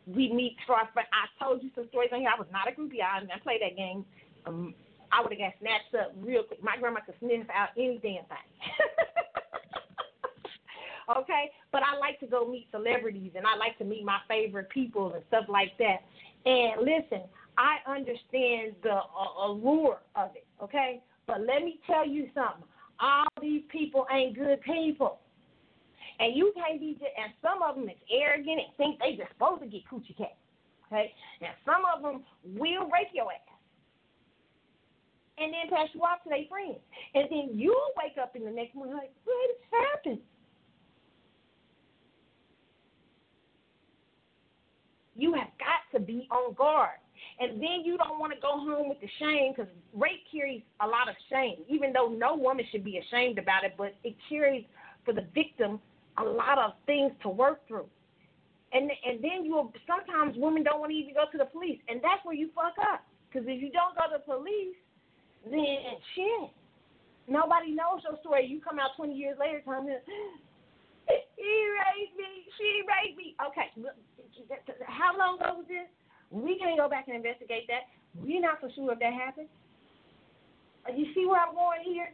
We 0.07 0.33
meet 0.33 0.57
for 0.67 0.75
our 0.75 0.89
friend. 0.93 1.09
I 1.13 1.27
told 1.43 1.63
you 1.63 1.71
some 1.75 1.87
stories 1.91 2.11
on 2.13 2.21
here. 2.21 2.31
I 2.35 2.39
was 2.39 2.49
not 2.53 2.69
a 2.69 2.73
groupie. 2.73 3.03
I 3.03 3.21
didn't 3.21 3.43
play 3.43 3.59
that 3.61 3.77
game. 3.77 4.05
Um, 4.47 4.75
I 5.13 5.23
would 5.23 5.33
have 5.33 5.39
got 5.39 5.55
snatched 5.61 5.95
up 5.95 6.15
real 6.21 6.43
quick. 6.45 6.63
My 6.63 6.77
grandma 6.77 7.01
could 7.01 7.15
sniff 7.19 7.47
out 7.53 7.71
any 7.77 7.99
damn 7.99 8.25
thing. 8.25 8.49
okay, 11.19 11.51
but 11.73 11.83
I 11.83 11.99
like 11.99 12.21
to 12.21 12.27
go 12.27 12.47
meet 12.47 12.69
celebrities 12.71 13.33
and 13.35 13.47
I 13.47 13.57
like 13.57 13.77
to 13.79 13.85
meet 13.85 14.05
my 14.05 14.19
favorite 14.29 14.71
people 14.71 15.13
and 15.15 15.25
stuff 15.29 15.45
like 15.49 15.73
that. 15.79 16.05
And 16.47 16.81
listen, 16.81 17.23
I 17.57 17.79
understand 17.91 18.75
the 18.83 18.95
uh, 18.95 19.47
allure 19.47 20.01
of 20.15 20.31
it. 20.37 20.47
Okay, 20.63 21.03
but 21.29 21.43
let 21.43 21.63
me 21.63 21.79
tell 21.87 22.09
you 22.09 22.27
something. 22.35 22.65
All 22.99 23.29
these 23.41 23.63
people 23.69 24.07
ain't 24.11 24.37
good 24.37 24.61
people. 24.63 25.21
And 26.19 26.35
you 26.35 26.53
can't 26.57 26.81
be 26.81 26.95
just, 26.95 27.13
and 27.17 27.33
some 27.41 27.63
of 27.63 27.77
them 27.77 27.85
is 27.85 28.01
arrogant 28.11 28.59
and 28.59 28.75
think 28.77 28.99
they 28.99 29.15
just 29.15 29.31
supposed 29.33 29.63
to 29.63 29.69
get 29.69 29.83
coochie 29.87 30.17
cat. 30.17 30.37
Okay? 30.87 31.13
Now 31.41 31.51
some 31.65 31.83
of 31.85 32.03
them 32.03 32.25
will 32.59 32.89
rape 32.91 33.13
your 33.13 33.31
ass. 33.31 33.39
And 35.37 35.53
then 35.53 35.71
pass 35.71 35.87
you 35.95 36.01
off 36.01 36.25
to 36.25 36.31
their 36.31 36.49
friends. 36.49 36.81
And 37.15 37.29
then 37.31 37.51
you'll 37.53 37.93
wake 38.03 38.19
up 38.21 38.35
in 38.35 38.45
the 38.45 38.51
next 38.51 38.75
morning 38.75 38.97
like, 38.97 39.13
what 39.23 39.85
happened? 39.95 40.19
You 45.15 45.35
have 45.35 45.49
got 45.59 45.87
to 45.93 46.01
be 46.05 46.27
on 46.33 46.55
guard. 46.55 46.99
And 47.41 47.63
then 47.63 47.83
you 47.85 47.97
don't 47.97 48.19
want 48.19 48.33
to 48.35 48.41
go 48.41 48.59
home 48.59 48.89
with 48.89 49.01
the 49.01 49.09
shame 49.21 49.55
because 49.55 49.71
rape 49.95 50.27
carries 50.31 50.63
a 50.81 50.87
lot 50.87 51.09
of 51.09 51.15
shame, 51.31 51.63
even 51.69 51.93
though 51.93 52.09
no 52.09 52.35
woman 52.35 52.65
should 52.73 52.83
be 52.83 52.99
ashamed 52.99 53.39
about 53.39 53.63
it, 53.63 53.75
but 53.79 53.95
it 54.03 54.17
carries 54.29 54.65
for 55.05 55.15
the 55.15 55.25
victim 55.35 55.79
a 56.19 56.25
lot 56.25 56.59
of 56.59 56.73
things 56.87 57.13
to 57.23 57.29
work 57.29 57.67
through. 57.69 57.87
And 58.73 58.91
and 58.91 59.23
then 59.23 59.47
you 59.47 59.71
sometimes 59.87 60.37
women 60.37 60.63
don't 60.63 60.81
want 60.81 60.91
to 60.91 60.99
even 60.99 61.15
go 61.15 61.25
to 61.31 61.39
the 61.39 61.47
police, 61.47 61.79
and 61.89 62.03
that's 62.03 62.21
where 62.25 62.35
you 62.35 62.51
fuck 62.55 62.75
up. 62.93 63.07
Because 63.31 63.47
if 63.49 63.63
you 63.63 63.71
don't 63.71 63.95
go 63.97 64.05
to 64.13 64.21
the 64.21 64.25
police, 64.27 64.77
then 65.45 65.97
shit, 66.13 66.51
nobody 67.29 67.73
knows 67.73 68.03
your 68.05 68.19
story. 68.21 68.45
You 68.45 68.61
come 68.61 68.79
out 68.79 68.93
20 68.97 69.15
years 69.15 69.39
later, 69.39 69.63
telling 69.65 69.87
me 69.87 69.97
he 71.37 71.55
raped 71.81 72.17
me, 72.19 72.45
she 72.59 72.83
raped 72.85 73.17
me. 73.17 73.37
Okay, 73.41 73.73
how 74.85 75.17
long 75.17 75.41
ago 75.41 75.65
was 75.65 75.69
this? 75.69 75.89
We 76.31 76.59
can't 76.59 76.79
go 76.79 76.89
back 76.89 77.09
and 77.09 77.17
investigate 77.17 77.67
that. 77.69 77.89
We're 78.15 78.41
not 78.41 78.59
so 78.61 78.69
sure 78.75 78.93
if 78.93 78.99
that 78.99 79.13
happened. 79.13 79.49
Uh, 80.89 80.93
you 80.93 81.07
see 81.15 81.27
where 81.27 81.41
I'm 81.41 81.55
going 81.55 81.85
here? 81.85 82.13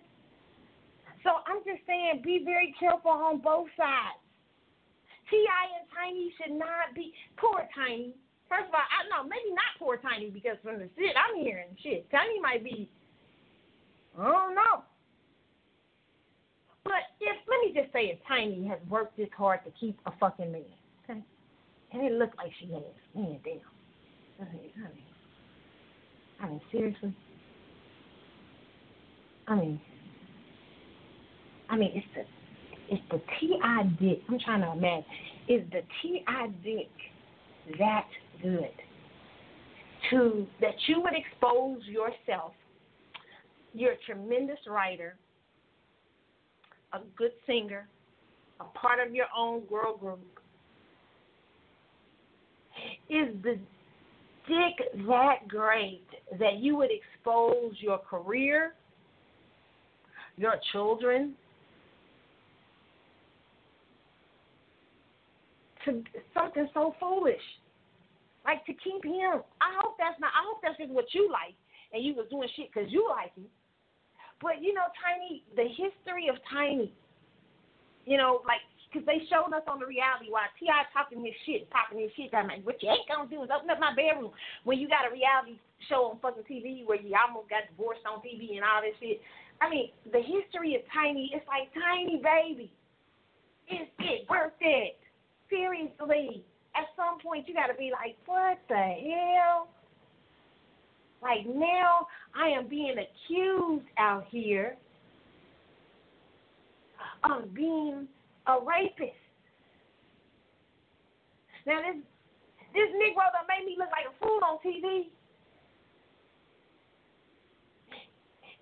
So 1.23 1.41
I'm 1.47 1.65
just 1.65 1.82
saying, 1.86 2.23
be 2.23 2.43
very 2.45 2.74
careful 2.78 3.11
on 3.11 3.41
both 3.41 3.69
sides. 3.77 4.20
T.I. 5.31 5.81
and 5.81 5.89
Tiny 5.89 6.32
should 6.36 6.55
not 6.55 6.95
be 6.95 7.12
poor 7.39 7.66
Tiny. 7.74 8.12
First 8.49 8.69
of 8.69 8.74
all, 8.77 8.85
I 8.85 9.03
don't 9.03 9.11
know 9.11 9.24
maybe 9.24 9.51
not 9.57 9.73
poor 9.78 9.97
Tiny 9.97 10.28
because 10.28 10.61
from 10.62 10.78
the 10.78 10.89
shit 10.97 11.16
I'm 11.16 11.41
hearing, 11.41 11.73
shit, 11.82 12.07
Tiny 12.11 12.39
might 12.41 12.62
be. 12.62 12.91
I 14.19 14.31
don't 14.31 14.55
know. 14.55 14.85
But 16.85 17.09
if 17.20 17.36
let 17.49 17.61
me 17.65 17.73
just 17.73 17.93
say, 17.93 18.12
if 18.12 18.19
Tiny 18.28 18.69
has 18.69 18.78
worked 18.89 19.16
this 19.16 19.32
hard 19.36 19.65
to 19.65 19.73
keep 19.81 19.99
a 20.05 20.12
fucking 20.20 20.53
man, 20.53 20.69
okay, 21.09 21.24
and 21.93 22.03
it 22.03 22.12
looks 22.12 22.36
like 22.36 22.53
she 22.61 22.70
has, 22.73 22.85
man, 23.16 23.39
damn. 23.43 23.73
I 24.40 24.44
mean, 24.44 24.70
I 24.77 24.81
mean, 24.81 25.05
I 26.40 26.48
mean, 26.48 26.61
seriously. 26.73 27.16
I 29.47 29.55
mean, 29.55 29.81
I 31.70 31.77
mean, 31.77 31.93
it's 31.94 32.06
the 32.15 32.94
it's 32.94 33.02
the 33.11 33.20
T.I. 33.40 33.82
dick. 34.01 34.20
I'm 34.28 34.39
trying 34.39 34.61
to 34.61 34.73
imagine. 34.73 35.05
Is 35.48 35.62
the 35.70 35.81
T.I. 36.02 36.48
dick 36.62 36.90
that 37.78 38.09
good 38.43 38.70
to 40.11 40.47
that 40.61 40.74
you 40.86 41.01
would 41.01 41.15
expose 41.15 41.81
yourself? 41.86 42.52
You're 43.73 43.93
a 43.93 43.98
tremendous 44.06 44.59
writer, 44.69 45.16
a 46.93 46.98
good 47.16 47.32
singer, 47.47 47.89
a 48.61 48.65
part 48.65 49.05
of 49.05 49.15
your 49.15 49.27
own 49.36 49.61
girl 49.66 49.97
group. 49.97 50.20
Is 53.09 53.35
the 53.43 53.59
dick 54.46 55.06
that 55.06 55.48
great 55.48 56.06
that 56.38 56.56
you 56.58 56.76
would 56.76 56.90
expose 56.90 57.74
your 57.78 57.98
career, 57.98 58.74
your 60.36 60.54
children, 60.72 61.34
to 65.84 66.02
something 66.32 66.68
so 66.74 66.94
foolish. 66.98 67.36
Like 68.44 68.64
to 68.66 68.72
keep 68.72 69.04
him. 69.04 69.40
I 69.60 69.72
hope 69.80 69.96
that's 69.98 70.20
not. 70.20 70.30
I 70.36 70.44
hope 70.44 70.60
that's 70.62 70.76
just 70.76 70.90
what 70.90 71.06
you 71.12 71.30
like, 71.32 71.56
and 71.92 72.04
you 72.04 72.14
was 72.14 72.26
doing 72.30 72.48
shit 72.56 72.68
because 72.72 72.92
you 72.92 73.08
like 73.08 73.34
him. 73.34 73.46
But 74.42 74.60
you 74.60 74.74
know, 74.74 74.84
Tiny, 75.00 75.42
the 75.56 75.64
history 75.64 76.28
of 76.28 76.36
Tiny. 76.52 76.92
You 78.04 78.18
know, 78.18 78.42
like 78.46 78.60
because 78.94 79.02
they 79.10 79.26
showed 79.26 79.50
us 79.50 79.66
on 79.66 79.82
the 79.82 79.90
reality 79.90 80.30
why 80.30 80.46
T.I. 80.54 80.86
talking 80.94 81.18
his 81.26 81.34
shit, 81.42 81.66
popping 81.74 81.98
his 81.98 82.14
shit. 82.14 82.30
I'm 82.30 82.46
like, 82.46 82.62
what 82.62 82.78
you 82.78 82.94
ain't 82.94 83.10
gonna 83.10 83.26
do 83.26 83.42
is 83.42 83.50
open 83.50 83.66
up 83.66 83.82
my 83.82 83.90
bedroom 83.90 84.30
when 84.62 84.78
you 84.78 84.86
got 84.86 85.02
a 85.02 85.10
reality 85.10 85.58
show 85.90 86.14
on 86.14 86.22
fucking 86.22 86.46
TV 86.46 86.86
where 86.86 87.02
you 87.02 87.10
almost 87.18 87.50
got 87.50 87.66
divorced 87.66 88.06
on 88.06 88.22
TV 88.22 88.54
and 88.54 88.62
all 88.62 88.78
this 88.78 88.94
shit. 89.02 89.18
I 89.58 89.66
mean, 89.66 89.90
the 90.06 90.22
history 90.22 90.78
of 90.78 90.86
Tiny, 90.94 91.34
it's 91.34 91.42
like 91.50 91.74
Tiny 91.74 92.22
baby. 92.22 92.70
Is 93.66 93.90
it 93.98 94.30
worth 94.30 94.54
it? 94.62 94.94
Seriously. 95.50 96.46
At 96.78 96.86
some 96.94 97.18
point, 97.18 97.50
you 97.50 97.54
got 97.54 97.68
to 97.68 97.74
be 97.74 97.90
like, 97.90 98.14
what 98.26 98.58
the 98.68 98.74
hell? 98.78 99.68
Like 101.22 101.46
now, 101.46 102.06
I 102.34 102.48
am 102.48 102.68
being 102.68 102.94
accused 102.98 103.86
out 103.98 104.24
here 104.30 104.76
of 107.24 107.54
being 107.54 108.06
a 108.46 108.58
rapist. 108.60 109.16
Now 111.66 111.80
this 111.80 112.02
this 112.74 112.90
Negro 112.98 113.24
that 113.32 113.46
made 113.48 113.64
me 113.64 113.76
look 113.78 113.88
like 113.94 114.04
a 114.10 114.14
fool 114.18 114.40
on 114.42 114.58
TV. 114.58 115.08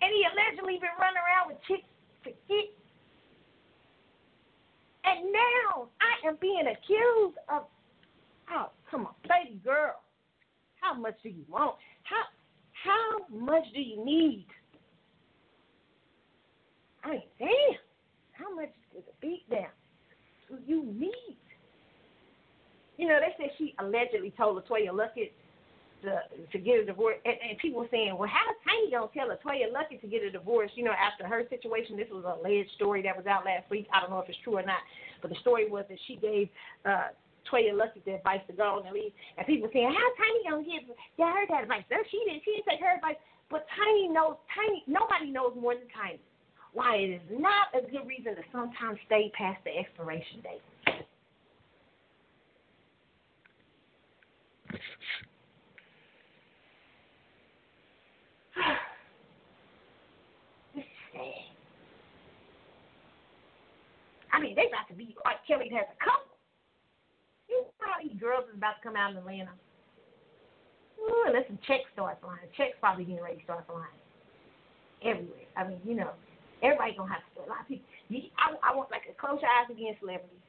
And 0.03 0.11
he 0.11 0.27
allegedly 0.27 0.79
been 0.83 0.93
running 0.99 1.23
around 1.23 1.49
with 1.49 1.59
chicks 1.67 1.89
for 2.23 2.31
kicks. 2.47 2.77
And 5.05 5.33
now 5.33 5.89
I 5.99 6.29
am 6.29 6.37
being 6.41 6.67
accused 6.69 7.39
of 7.49 7.65
oh, 8.53 8.71
come 8.91 9.07
on, 9.07 9.15
baby 9.25 9.61
girl. 9.65 9.97
How 10.81 10.95
much 10.95 11.15
do 11.23 11.29
you 11.31 11.45
want? 11.49 11.77
How 12.03 12.25
how 12.85 13.27
much 13.35 13.65
do 13.73 13.81
you 13.81 14.05
need? 14.05 14.47
I 17.05 17.11
mean, 17.11 17.23
damn. 17.39 17.79
How 18.33 18.55
much 18.55 18.71
is 18.97 19.05
a 19.09 19.17
beat 19.21 19.49
down? 19.51 19.73
Do 20.49 20.59
you 20.67 20.85
need? 20.85 21.39
You 22.99 23.09
know, 23.09 23.19
they 23.21 23.33
said 23.39 23.51
she 23.57 23.75
allegedly 23.81 24.33
told 24.37 24.63
LeToya 24.63 24.93
Luckett 24.93 25.33
to, 26.03 26.19
to 26.51 26.59
get 26.59 26.79
a 26.79 26.85
divorce, 26.85 27.17
and, 27.25 27.35
and 27.35 27.59
people 27.59 27.81
were 27.81 27.91
saying, 27.91 28.15
"Well, 28.19 28.29
how 28.29 28.45
Tiny 28.67 28.91
gonna 28.91 29.09
tell 29.15 29.31
LeToya 29.31 29.73
Luckett 29.73 30.01
to 30.03 30.07
get 30.07 30.23
a 30.23 30.31
divorce?" 30.31 30.71
You 30.75 30.85
know, 30.85 30.93
after 30.93 31.27
her 31.27 31.47
situation, 31.49 31.97
this 31.97 32.11
was 32.11 32.25
an 32.27 32.43
alleged 32.43 32.71
story 32.77 33.03
that 33.03 33.17
was 33.17 33.27
out 33.27 33.45
last 33.45 33.71
week. 33.71 33.87
I 33.95 34.01
don't 34.01 34.11
know 34.11 34.21
if 34.21 34.29
it's 34.29 34.39
true 34.45 34.59
or 34.59 34.67
not, 34.67 34.83
but 35.23 35.31
the 35.31 35.41
story 35.41 35.71
was 35.71 35.85
that 35.89 35.99
she 36.07 36.17
gave 36.17 36.49
uh, 36.85 37.15
Toya 37.51 37.73
Luckett 37.73 38.05
the 38.05 38.19
advice 38.19 38.43
to 38.49 38.53
go 38.53 38.83
on 38.83 38.87
and 38.87 38.95
leave, 38.95 39.13
and 39.39 39.47
people 39.47 39.71
saying, 39.73 39.89
"How 39.89 40.09
Tiny 40.19 40.41
gonna 40.45 40.67
give?" 40.67 40.97
Yeah, 41.17 41.27
I 41.27 41.33
heard 41.33 41.49
that 41.49 41.63
advice. 41.63 41.85
No, 41.91 41.99
she 42.11 42.19
didn't. 42.27 42.43
She 42.45 42.51
didn't 42.59 42.67
take 42.67 42.83
her 42.83 42.95
advice, 42.99 43.17
but 43.49 43.65
Tiny 43.79 44.09
knows. 44.11 44.37
Tiny, 44.53 44.85
nobody 44.87 45.31
knows 45.31 45.55
more 45.57 45.75
than 45.75 45.89
Tiny 45.95 46.21
why 46.73 46.97
it 46.97 47.11
is 47.11 47.21
not 47.31 47.69
a 47.75 47.83
good 47.91 48.07
reason 48.07 48.35
to 48.35 48.43
sometimes 48.51 48.99
stay 49.07 49.31
past 49.37 49.63
the 49.65 49.77
expiration 49.77 50.41
date. 50.43 50.63
I 64.33 64.41
mean, 64.41 64.57
they 64.57 64.67
about 64.69 64.89
to 64.89 64.95
be 64.95 65.15
like 65.25 65.45
Kelly 65.47 65.69
has 65.75 65.85
a 65.93 65.99
couple. 66.03 66.39
You 67.49 67.63
know 67.63 67.69
how 67.81 68.01
these 68.03 68.19
girls 68.19 68.45
is 68.49 68.57
about 68.57 68.81
to 68.81 68.89
come 68.89 68.97
out 68.97 69.11
in 69.11 69.19
Atlanta. 69.19 69.53
Ooh, 70.99 71.25
unless 71.27 71.47
some 71.49 71.59
checks 71.67 71.85
start 71.93 72.17
flying. 72.23 72.39
Checks 72.57 72.77
probably 72.81 73.05
getting 73.05 73.23
ready 73.23 73.37
to 73.37 73.45
start 73.45 73.67
flying 73.67 73.85
everywhere. 75.05 75.45
I 75.57 75.69
mean, 75.69 75.81
you 75.85 75.95
know. 75.97 76.13
Everybody 76.63 76.95
gonna 76.95 77.11
have 77.11 77.27
to. 77.35 77.43
A 77.43 77.51
lot 77.51 77.67
of 77.67 77.69
people. 77.69 77.85
I, 78.39 78.55
I 78.63 78.71
want 78.75 78.91
like 78.91 79.11
close 79.19 79.43
your 79.43 79.51
eyes 79.51 79.67
against 79.67 80.01
celebrities. 80.01 80.43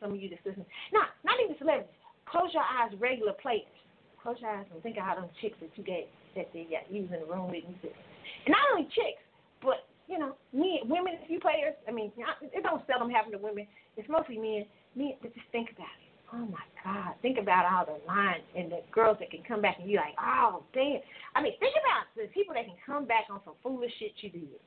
Some 0.00 0.12
of 0.12 0.20
you 0.20 0.28
just 0.28 0.44
listen. 0.44 0.64
Not 0.92 1.16
not 1.24 1.40
even 1.40 1.56
celebrities. 1.56 1.92
Close 2.28 2.52
your 2.52 2.64
eyes, 2.64 2.92
regular 3.00 3.32
players. 3.40 3.72
Close 4.20 4.36
your 4.40 4.50
eyes 4.50 4.68
and 4.68 4.82
think 4.82 5.00
of 5.00 5.04
how 5.08 5.16
them 5.16 5.32
chicks 5.40 5.56
that 5.64 5.72
you 5.76 5.84
get 5.84 6.04
that 6.36 6.52
they 6.52 6.68
got 6.68 6.84
you 6.92 7.08
in 7.08 7.10
the 7.10 7.24
room 7.24 7.48
with. 7.48 7.64
You 7.64 7.74
and 7.88 8.52
not 8.52 8.64
only 8.72 8.84
chicks, 8.92 9.24
but 9.64 9.88
you 10.08 10.18
know, 10.18 10.36
men, 10.52 10.84
women, 10.88 11.16
a 11.22 11.26
few 11.26 11.40
players. 11.40 11.74
I 11.88 11.92
mean, 11.92 12.12
it 12.16 12.62
don't 12.62 12.84
seldom 12.86 13.10
happen 13.10 13.32
to 13.32 13.38
women. 13.38 13.66
It's 13.96 14.08
mostly 14.08 14.38
men. 14.38 14.64
Men, 14.96 15.16
but 15.20 15.34
just 15.34 15.46
think 15.52 15.70
about 15.72 15.92
it. 16.00 16.08
Oh 16.32 16.44
my 16.44 16.64
God! 16.84 17.16
Think 17.22 17.38
about 17.38 17.64
all 17.64 17.88
the 17.88 18.04
lines 18.04 18.44
and 18.56 18.70
the 18.70 18.84
girls 18.92 19.16
that 19.20 19.30
can 19.30 19.40
come 19.48 19.62
back 19.62 19.80
and 19.80 19.88
you 19.88 19.96
like, 19.96 20.12
oh 20.20 20.62
damn. 20.74 21.00
I 21.34 21.40
mean, 21.40 21.56
think 21.58 21.72
about 21.80 22.04
the 22.16 22.28
people 22.36 22.52
that 22.52 22.64
can 22.64 22.76
come 22.84 23.06
back 23.06 23.32
on 23.32 23.40
some 23.44 23.54
foolish 23.62 23.92
shit 23.98 24.12
you 24.20 24.30
did. 24.30 24.60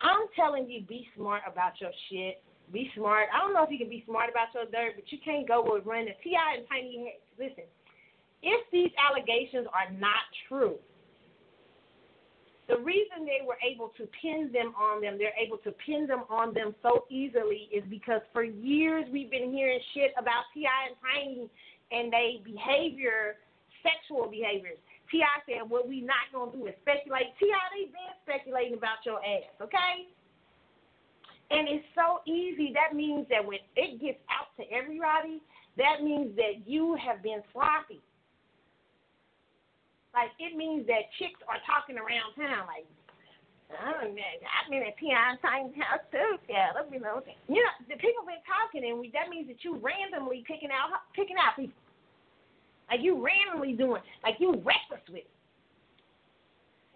I'm 0.00 0.26
telling 0.36 0.68
you, 0.68 0.82
be 0.82 1.08
smart 1.16 1.42
about 1.50 1.80
your 1.80 1.92
shit. 2.10 2.42
Be 2.72 2.90
smart. 2.96 3.28
I 3.32 3.38
don't 3.38 3.54
know 3.54 3.62
if 3.62 3.70
you 3.70 3.78
can 3.78 3.88
be 3.88 4.02
smart 4.06 4.30
about 4.30 4.52
your 4.52 4.66
dirt, 4.66 4.94
but 4.96 5.10
you 5.10 5.18
can't 5.24 5.46
go 5.46 5.62
with 5.64 5.86
running 5.86 6.12
T.I. 6.22 6.58
and 6.58 6.66
Tiny 6.68 6.98
Heads. 6.98 7.24
Listen, 7.38 7.64
if 8.42 8.60
these 8.72 8.90
allegations 8.98 9.66
are 9.72 9.92
not 9.94 10.26
true, 10.48 10.76
the 12.68 12.78
reason 12.78 13.22
they 13.22 13.46
were 13.46 13.58
able 13.62 13.92
to 13.96 14.08
pin 14.20 14.50
them 14.52 14.74
on 14.74 15.00
them, 15.00 15.16
they're 15.18 15.36
able 15.38 15.58
to 15.58 15.70
pin 15.86 16.06
them 16.06 16.24
on 16.28 16.52
them 16.52 16.74
so 16.82 17.06
easily 17.08 17.70
is 17.72 17.84
because 17.88 18.20
for 18.32 18.42
years 18.42 19.06
we've 19.12 19.30
been 19.30 19.52
hearing 19.52 19.78
shit 19.94 20.10
about 20.18 20.50
T.I. 20.52 20.90
and 20.90 20.96
Tiny 20.98 21.50
and 21.92 22.12
they 22.12 22.42
behavior, 22.42 23.36
sexual 23.86 24.28
behaviors. 24.28 24.78
T.I. 25.10 25.36
said, 25.46 25.70
what 25.70 25.88
we 25.88 26.00
not 26.00 26.26
going 26.32 26.50
to 26.50 26.56
do 26.58 26.66
is 26.66 26.74
speculate. 26.82 27.30
T.I., 27.38 27.62
they 27.74 27.86
been 27.90 28.14
speculating 28.26 28.74
about 28.74 29.04
your 29.06 29.22
ass, 29.22 29.46
okay? 29.62 30.10
And 31.50 31.68
it's 31.70 31.86
so 31.94 32.26
easy. 32.26 32.74
That 32.74 32.96
means 32.96 33.26
that 33.30 33.44
when 33.44 33.62
it 33.76 34.00
gets 34.02 34.18
out 34.26 34.50
to 34.58 34.66
everybody, 34.66 35.38
that 35.78 36.02
means 36.02 36.34
that 36.34 36.66
you 36.66 36.98
have 36.98 37.22
been 37.22 37.42
sloppy. 37.52 38.02
Like 40.16 40.32
it 40.40 40.56
means 40.56 40.88
that 40.88 41.12
chicks 41.20 41.38
are 41.44 41.60
talking 41.68 42.00
around 42.00 42.32
town. 42.40 42.64
Like 42.64 42.88
oh, 43.68 44.00
I've 44.00 44.70
been 44.72 44.80
at 44.80 44.96
Times 44.96 45.76
House 45.76 46.04
too. 46.08 46.40
Yeah, 46.48 46.72
let 46.72 46.88
me 46.88 46.96
know. 46.96 47.20
You 47.52 47.60
know, 47.60 47.74
the 47.84 48.00
people 48.00 48.24
been 48.24 48.40
talking, 48.48 48.80
and 48.88 48.96
we, 48.96 49.12
that 49.12 49.28
means 49.28 49.44
that 49.52 49.60
you 49.60 49.76
randomly 49.76 50.40
picking 50.48 50.72
out 50.72 50.88
picking 51.12 51.36
out 51.36 51.60
people. 51.60 51.76
Like 52.90 53.00
you 53.02 53.22
randomly 53.22 53.72
doing, 53.72 54.02
like 54.22 54.36
you 54.38 54.52
reckless 54.52 55.02
with, 55.08 55.18
it. 55.18 55.30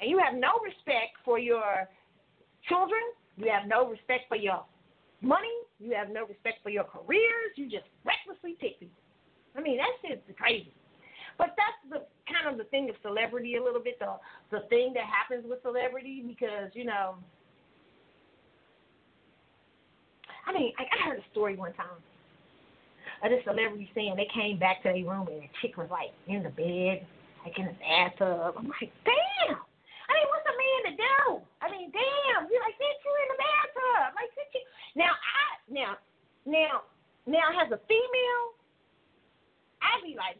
and 0.00 0.08
you 0.08 0.18
have 0.18 0.34
no 0.34 0.60
respect 0.62 1.18
for 1.24 1.38
your 1.38 1.88
children. 2.68 3.00
You 3.36 3.50
have 3.50 3.66
no 3.66 3.88
respect 3.88 4.28
for 4.28 4.36
your 4.36 4.64
money. 5.20 5.52
You 5.78 5.94
have 5.94 6.10
no 6.10 6.26
respect 6.26 6.62
for 6.62 6.70
your 6.70 6.84
careers. 6.84 7.56
You 7.56 7.68
just 7.68 7.86
recklessly 8.04 8.56
pick 8.60 8.78
people. 8.78 9.02
I 9.56 9.60
mean, 9.60 9.78
that 9.78 9.90
shit's 10.00 10.22
crazy. 10.38 10.72
But 11.38 11.56
that's 11.56 11.80
the 11.90 12.06
kind 12.30 12.46
of 12.52 12.58
the 12.58 12.70
thing 12.70 12.88
of 12.90 12.96
celebrity 13.02 13.56
a 13.56 13.64
little 13.64 13.82
bit, 13.82 13.98
the 13.98 14.14
the 14.50 14.66
thing 14.68 14.92
that 14.94 15.04
happens 15.04 15.44
with 15.48 15.62
celebrity 15.62 16.22
because, 16.26 16.70
you 16.74 16.84
know 16.84 17.16
I 20.46 20.52
mean, 20.52 20.72
I, 20.78 20.82
I 20.82 21.08
heard 21.08 21.18
a 21.18 21.30
story 21.30 21.56
one 21.56 21.72
time 21.74 21.86
of 23.22 23.30
this 23.30 23.44
celebrity 23.44 23.90
saying 23.94 24.16
they 24.16 24.28
came 24.32 24.58
back 24.58 24.82
to 24.82 24.92
their 24.92 25.04
room 25.04 25.28
and 25.28 25.44
the 25.44 25.50
chick 25.60 25.76
was 25.76 25.88
like 25.92 26.12
in 26.26 26.42
the 26.42 26.52
bed, 26.52 27.04
like 27.44 27.56
in 27.58 27.68
the 27.68 27.76
bathtub. 27.76 28.56
I'm 28.56 28.68
like, 28.68 28.92
damn. 29.04 29.60
I 29.60 30.10
mean, 30.16 30.26
what's 30.32 30.48
a 30.48 30.56
man 30.56 30.80
to 30.90 30.94
do? 30.98 31.18
I 31.62 31.66
mean, 31.70 31.88
damn. 31.92 32.48
You're 32.48 32.64
like, 32.64 32.76
get 32.80 32.96
you 32.98 33.12
in 33.14 33.28
the 33.30 33.38
bathtub. 33.38 34.06
Like, 34.16 34.30
get 34.34 34.48
you. 34.56 34.64
Now, 34.98 35.12
I 35.14 35.50
now, 35.70 35.94
now, 36.42 36.82
now, 37.30 37.46
has 37.54 37.70
a 37.70 37.78
female, 37.86 38.44
I'd 39.78 40.02
be 40.02 40.18
like, 40.18 40.34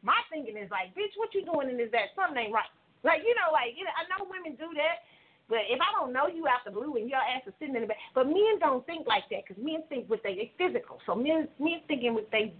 my 0.00 0.16
thinking 0.32 0.56
is 0.56 0.72
like, 0.72 0.96
bitch, 0.96 1.12
what 1.20 1.36
you 1.36 1.44
doing 1.44 1.68
in 1.68 1.76
this 1.76 1.92
that 1.92 2.16
something 2.16 2.40
ain't 2.40 2.56
right. 2.56 2.72
Like, 3.04 3.20
you 3.20 3.36
know, 3.36 3.52
like 3.52 3.76
you 3.76 3.84
know, 3.84 3.92
I 3.92 4.08
know 4.08 4.24
women 4.24 4.56
do 4.56 4.72
that, 4.80 5.04
but 5.50 5.66
if 5.66 5.82
I 5.82 5.90
don't 5.98 6.14
know 6.14 6.30
you 6.30 6.46
out 6.46 6.62
the 6.64 6.70
blue 6.70 6.94
and 6.94 7.10
your 7.10 7.18
ass 7.18 7.42
is 7.44 7.52
sitting 7.58 7.74
in 7.74 7.82
the 7.82 7.90
bed, 7.90 8.00
but 8.14 8.30
men 8.30 8.62
don't 8.62 8.86
think 8.86 9.10
like 9.10 9.26
that 9.34 9.42
because 9.42 9.58
men 9.58 9.82
think 9.90 10.08
with 10.08 10.22
their 10.22 10.38
physical. 10.56 11.02
So 11.04 11.18
men 11.18 11.50
men 11.58 11.82
thinking 11.90 12.14
with 12.14 12.30
their 12.30 12.54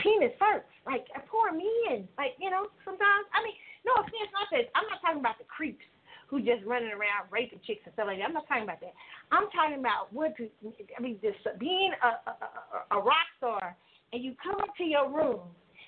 penis 0.00 0.32
first. 0.40 0.64
Like 0.88 1.04
poor 1.28 1.52
men. 1.52 2.08
Like 2.16 2.34
you 2.40 2.48
know, 2.48 2.72
sometimes 2.82 3.28
I 3.36 3.44
mean, 3.44 3.54
no 3.84 3.92
offense, 4.00 4.32
not 4.32 4.48
that 4.56 4.72
I'm 4.72 4.88
not 4.88 5.04
talking 5.04 5.20
about 5.20 5.36
the 5.36 5.46
creeps 5.46 5.84
who 6.32 6.40
just 6.40 6.64
running 6.64 6.90
around 6.90 7.26
raping 7.30 7.60
chicks 7.66 7.82
and 7.84 7.92
stuff 7.94 8.06
like 8.06 8.18
that. 8.18 8.24
I'm 8.24 8.32
not 8.32 8.46
talking 8.46 8.62
about 8.62 8.80
that. 8.80 8.94
I'm 9.32 9.50
talking 9.50 9.78
about 9.82 10.12
what 10.14 10.36
to, 10.38 10.48
I 10.96 11.02
mean, 11.02 11.18
just 11.20 11.42
being 11.58 11.90
a, 12.02 12.30
a, 12.30 12.32
a, 12.32 12.98
a 12.98 13.02
rock 13.02 13.26
star 13.36 13.76
and 14.12 14.22
you 14.22 14.34
come 14.40 14.54
up 14.62 14.70
to 14.78 14.84
your 14.84 15.10
room 15.10 15.40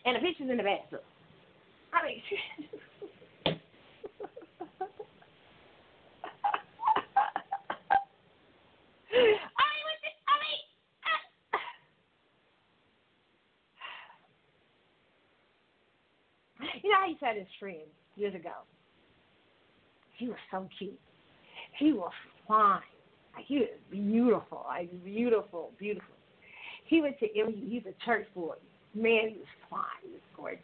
and 0.04 0.16
the 0.16 0.20
bitch 0.20 0.42
is 0.42 0.50
in 0.50 0.56
the 0.56 0.62
bathtub. 0.62 1.00
I 1.92 2.06
mean, 2.06 2.22
I 9.12 9.20
mean, 9.20 9.46
I 10.26 10.34
mean, 16.64 16.81
he 17.06 17.16
said 17.20 17.36
his 17.36 17.46
friend 17.58 17.88
years 18.16 18.34
ago. 18.34 18.52
He 20.16 20.28
was 20.28 20.38
so 20.50 20.68
cute. 20.78 20.98
He 21.78 21.92
was 21.92 22.12
fine. 22.46 22.80
He 23.46 23.58
was 23.58 23.68
beautiful. 23.90 24.64
Like 24.66 24.90
beautiful, 25.04 25.70
beautiful. 25.78 26.14
He 26.86 27.00
went 27.00 27.18
to. 27.20 27.26
He's 27.26 27.82
a 27.86 28.04
church 28.04 28.26
boy. 28.34 28.54
Man, 28.94 29.30
he 29.30 29.38
was 29.38 29.54
fine. 29.70 30.02
He 30.02 30.10
was 30.10 30.20
gorgeous. 30.36 30.60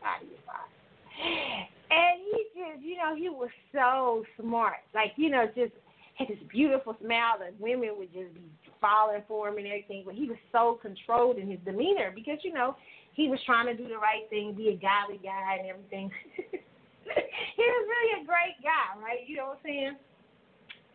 God, 0.00 0.20
he 0.20 0.28
was 0.28 0.44
fine. 0.46 1.66
And 1.90 2.20
he 2.20 2.44
just, 2.54 2.82
you 2.84 2.96
know, 2.96 3.16
he 3.16 3.28
was 3.28 3.50
so 3.72 4.24
smart. 4.40 4.76
Like, 4.94 5.12
you 5.16 5.30
know, 5.30 5.46
just 5.46 5.72
had 6.14 6.28
this 6.28 6.38
beautiful 6.50 6.96
smile 7.02 7.34
that 7.40 7.58
women 7.58 7.90
would 7.98 8.12
just 8.12 8.32
be 8.34 8.42
falling 8.80 9.22
for 9.26 9.48
him 9.48 9.58
and 9.58 9.66
everything. 9.66 10.02
But 10.04 10.14
he 10.14 10.28
was 10.28 10.38
so 10.52 10.78
controlled 10.80 11.38
in 11.38 11.50
his 11.50 11.58
demeanor 11.64 12.12
because, 12.14 12.38
you 12.42 12.52
know, 12.52 12.76
he 13.12 13.28
was 13.28 13.38
trying 13.44 13.66
to 13.66 13.74
do 13.74 13.88
the 13.88 13.98
right 13.98 14.28
thing, 14.30 14.54
be 14.54 14.68
a 14.68 14.76
godly 14.76 15.20
guy 15.22 15.58
and 15.60 15.68
everything. 15.68 16.10
he 16.36 17.62
was 17.62 17.84
really 17.88 18.22
a 18.22 18.26
great 18.26 18.56
guy, 18.62 19.00
right? 19.02 19.26
You 19.26 19.36
know 19.36 19.46
what 19.46 19.60
I'm 19.64 19.64
saying? 19.64 19.96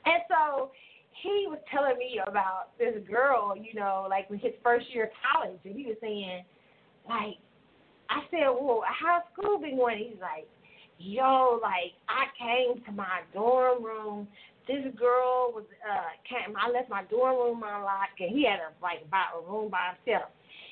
And 0.06 0.22
so 0.30 0.72
he 1.24 1.46
was 1.48 1.60
telling 1.72 1.98
me 1.98 2.20
about 2.26 2.78
this 2.78 2.96
girl, 3.10 3.56
you 3.56 3.74
know, 3.74 4.08
like 4.10 4.28
in 4.30 4.40
his 4.40 4.54
first 4.64 4.86
year 4.94 5.06
of 5.06 5.10
college, 5.22 5.60
and 5.66 5.76
he 5.76 5.86
was 5.86 5.98
saying, 6.02 6.44
like, 7.08 7.38
I 8.10 8.22
said, 8.30 8.48
well, 8.50 8.82
how's 8.86 9.24
school 9.34 9.60
been 9.60 9.78
going? 9.78 9.98
He's 9.98 10.22
like, 10.22 10.48
yo, 11.00 11.60
like, 11.62 11.98
I 12.08 12.30
came 12.38 12.84
to 12.86 12.92
my 12.92 13.22
dorm 13.34 13.84
room. 13.84 14.28
This 14.68 14.86
girl 14.98 15.54
was, 15.54 15.66
uh, 15.86 16.14
came, 16.28 16.56
I 16.58 16.70
left 16.70 16.90
my 16.90 17.04
dorm 17.06 17.38
room 17.38 17.64
unlocked, 17.66 18.20
and 18.20 18.30
he 18.36 18.46
had 18.46 18.60
a, 18.60 18.74
like, 18.82 19.02
about 19.08 19.42
a 19.42 19.52
room 19.52 19.70
by 19.70 19.94
himself. 19.94 20.30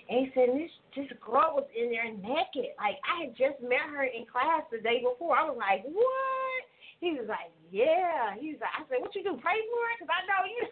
And 0.10 0.28
he 0.28 0.32
said, 0.36 0.52
this, 0.52 0.72
this 0.96 1.08
girl 1.24 1.56
was 1.56 1.68
in 1.72 1.90
there 1.90 2.12
naked. 2.12 2.76
Like, 2.76 3.00
I 3.08 3.24
had 3.24 3.32
just 3.40 3.64
met 3.64 3.88
her 3.88 4.04
in 4.04 4.28
class 4.28 4.68
the 4.68 4.84
day 4.84 5.00
before. 5.00 5.40
I 5.40 5.48
was 5.48 5.56
like, 5.56 5.84
what? 5.88 6.64
He 7.00 7.16
was 7.16 7.28
like, 7.28 7.52
yeah. 7.72 8.36
He 8.36 8.56
was 8.56 8.60
like, 8.60 8.76
I 8.76 8.84
said, 8.88 9.00
what 9.00 9.16
you 9.16 9.24
do, 9.24 9.40
pray 9.40 9.64
for 9.64 9.84
it? 9.92 9.96
Because 10.00 10.12
I 10.12 10.22
know 10.28 10.42
you. 10.44 10.64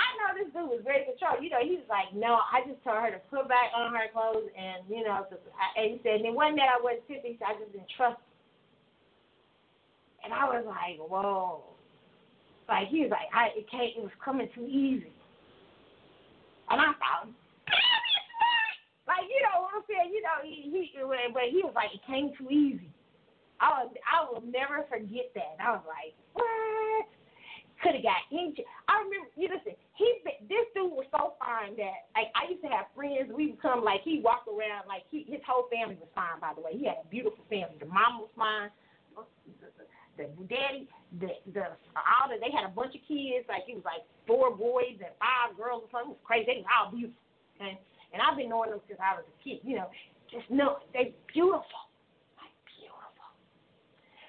I 0.00 0.06
know 0.18 0.28
this 0.34 0.50
dude 0.50 0.66
was 0.66 0.82
very 0.82 1.06
controlled. 1.06 1.42
You 1.42 1.54
know, 1.54 1.62
he 1.62 1.78
was 1.78 1.86
like, 1.86 2.10
no, 2.10 2.42
I 2.42 2.66
just 2.66 2.82
told 2.82 2.98
her 2.98 3.14
to 3.14 3.22
put 3.30 3.46
back 3.46 3.70
on 3.70 3.94
her 3.94 4.10
clothes 4.10 4.50
and, 4.58 4.82
you 4.90 5.06
know, 5.06 5.22
I, 5.22 5.66
and 5.78 5.94
he 5.94 6.00
said, 6.02 6.26
and 6.26 6.34
one 6.34 6.56
day 6.58 6.66
I 6.66 6.82
wasn't 6.82 7.06
tipsy, 7.06 7.38
so 7.38 7.46
I 7.46 7.54
just 7.54 7.70
didn't 7.70 7.90
trust 7.94 8.18
him. 8.18 8.30
And 10.26 10.34
I 10.34 10.44
was 10.50 10.64
like, 10.66 10.98
whoa. 10.98 11.62
Like, 12.68 12.88
he 12.88 13.02
was 13.02 13.10
like, 13.10 13.30
I, 13.34 13.54
it 13.54 13.70
came, 13.70 13.94
it 13.96 14.02
was 14.02 14.14
coming 14.22 14.48
too 14.54 14.66
easy. 14.66 15.14
And 16.70 16.78
I 16.78 16.94
thought, 17.02 17.26
like, 19.10 19.26
you 19.26 19.42
know 19.42 19.66
what 19.66 19.74
I'm 19.74 19.84
saying? 19.90 20.14
You 20.14 20.22
know, 20.22 20.38
he, 20.46 20.70
he, 20.70 20.94
but 21.34 21.50
he 21.50 21.66
was 21.66 21.74
like, 21.74 21.90
it 21.90 22.02
came 22.06 22.30
too 22.38 22.46
easy. 22.46 22.86
I 23.58 23.82
will, 23.82 23.90
I 24.06 24.18
will 24.24 24.44
never 24.46 24.86
forget 24.86 25.34
that. 25.34 25.58
I 25.58 25.74
was 25.74 25.84
like, 25.84 26.14
what? 26.32 27.10
Could 27.82 27.96
have 27.96 28.06
got 28.06 28.22
injured. 28.30 28.68
I 28.86 29.02
remember, 29.02 29.28
you 29.34 29.48
listen, 29.50 29.74
he, 29.96 30.06
this 30.46 30.68
dude 30.76 30.92
was 30.94 31.08
so 31.10 31.34
fine 31.40 31.74
that, 31.80 32.12
like, 32.14 32.30
I 32.36 32.48
used 32.52 32.62
to 32.62 32.70
have 32.70 32.92
friends, 32.94 33.32
we 33.32 33.50
would 33.52 33.60
come, 33.60 33.82
like, 33.82 34.04
he 34.04 34.20
walked 34.22 34.46
around, 34.46 34.86
like, 34.86 35.08
he, 35.10 35.26
his 35.26 35.40
whole 35.42 35.66
family 35.72 35.96
was 35.98 36.12
fine, 36.14 36.38
by 36.38 36.52
the 36.54 36.60
way. 36.60 36.76
He 36.76 36.86
had 36.86 37.02
a 37.02 37.08
beautiful 37.08 37.42
family. 37.48 37.76
The 37.80 37.90
mom 37.90 38.22
was 38.22 38.32
fine. 38.36 38.70
The, 40.20 40.44
daddy, 40.44 40.84
the, 41.16 41.32
the, 41.52 41.64
all 41.96 42.28
the, 42.28 42.36
they 42.36 42.52
had 42.52 42.68
a 42.68 42.72
bunch 42.72 42.92
of 42.92 43.02
kids, 43.08 43.48
like, 43.48 43.64
it 43.64 43.76
was 43.78 43.86
like 43.88 44.04
four 44.28 44.52
boys 44.52 45.00
and 45.00 45.14
five 45.16 45.56
girls 45.56 45.86
or 45.86 45.90
something. 45.94 46.12
It 46.12 46.20
was 46.20 46.26
crazy. 46.28 46.44
They 46.44 46.60
were 46.60 46.72
all 46.72 46.92
beautiful. 46.92 47.22
Okay? 47.56 47.80
And 48.12 48.18
I've 48.18 48.36
been 48.36 48.50
knowing 48.50 48.74
them 48.74 48.82
since 48.90 48.98
I 48.98 49.14
was 49.14 49.26
a 49.26 49.36
kid, 49.38 49.62
you 49.62 49.78
know, 49.78 49.88
just 50.30 50.46
know, 50.50 50.82
they 50.94 51.14
beautiful 51.30 51.90
like 52.38 52.54
beautiful, 52.66 53.30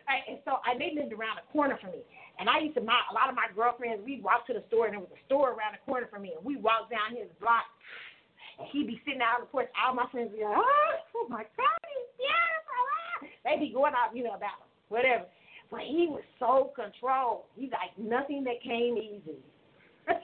Right, 0.06 0.26
and 0.30 0.38
so 0.46 0.62
I 0.66 0.78
they 0.78 0.94
lived 0.94 1.14
around 1.14 1.42
the 1.42 1.48
corner 1.54 1.78
from 1.82 1.94
me. 1.98 2.04
And 2.42 2.50
I 2.50 2.62
used 2.62 2.74
to 2.78 2.84
my 2.84 2.98
a 3.10 3.14
lot 3.14 3.30
of 3.30 3.38
my 3.38 3.50
girlfriends, 3.54 4.02
we'd 4.06 4.26
walk 4.26 4.50
to 4.50 4.54
the 4.54 4.66
store 4.70 4.90
and 4.90 4.98
there 4.98 5.02
was 5.02 5.14
a 5.14 5.22
store 5.30 5.54
around 5.54 5.78
the 5.78 5.84
corner 5.86 6.10
from 6.10 6.26
me 6.26 6.34
and 6.38 6.42
we 6.42 6.58
walked 6.58 6.90
down 6.90 7.14
his 7.14 7.30
block 7.38 7.66
and 8.58 8.66
he'd 8.74 8.90
be 8.90 9.02
sitting 9.06 9.22
out 9.22 9.42
on 9.42 9.46
the 9.46 9.52
porch, 9.54 9.70
all 9.78 9.94
my 9.94 10.10
friends 10.10 10.34
would 10.34 10.42
be 10.42 10.46
like, 10.46 10.58
Oh, 10.58 10.94
oh 11.22 11.28
my 11.30 11.46
God, 11.58 11.82
he's 11.86 12.10
beautiful 12.18 12.82
ah. 12.90 13.18
They'd 13.46 13.62
be 13.62 13.74
going 13.74 13.94
out, 13.94 14.14
you 14.14 14.26
know, 14.26 14.38
about 14.38 14.66
whatever. 14.90 15.26
But 15.72 15.82
he 15.82 16.08
was 16.10 16.24
so 16.38 16.72
controlled. 16.76 17.46
He's 17.56 17.72
like 17.72 17.98
nothing 17.98 18.44
that 18.44 18.62
came 18.62 18.98
easy. 18.98 19.40
oh, 20.10 20.16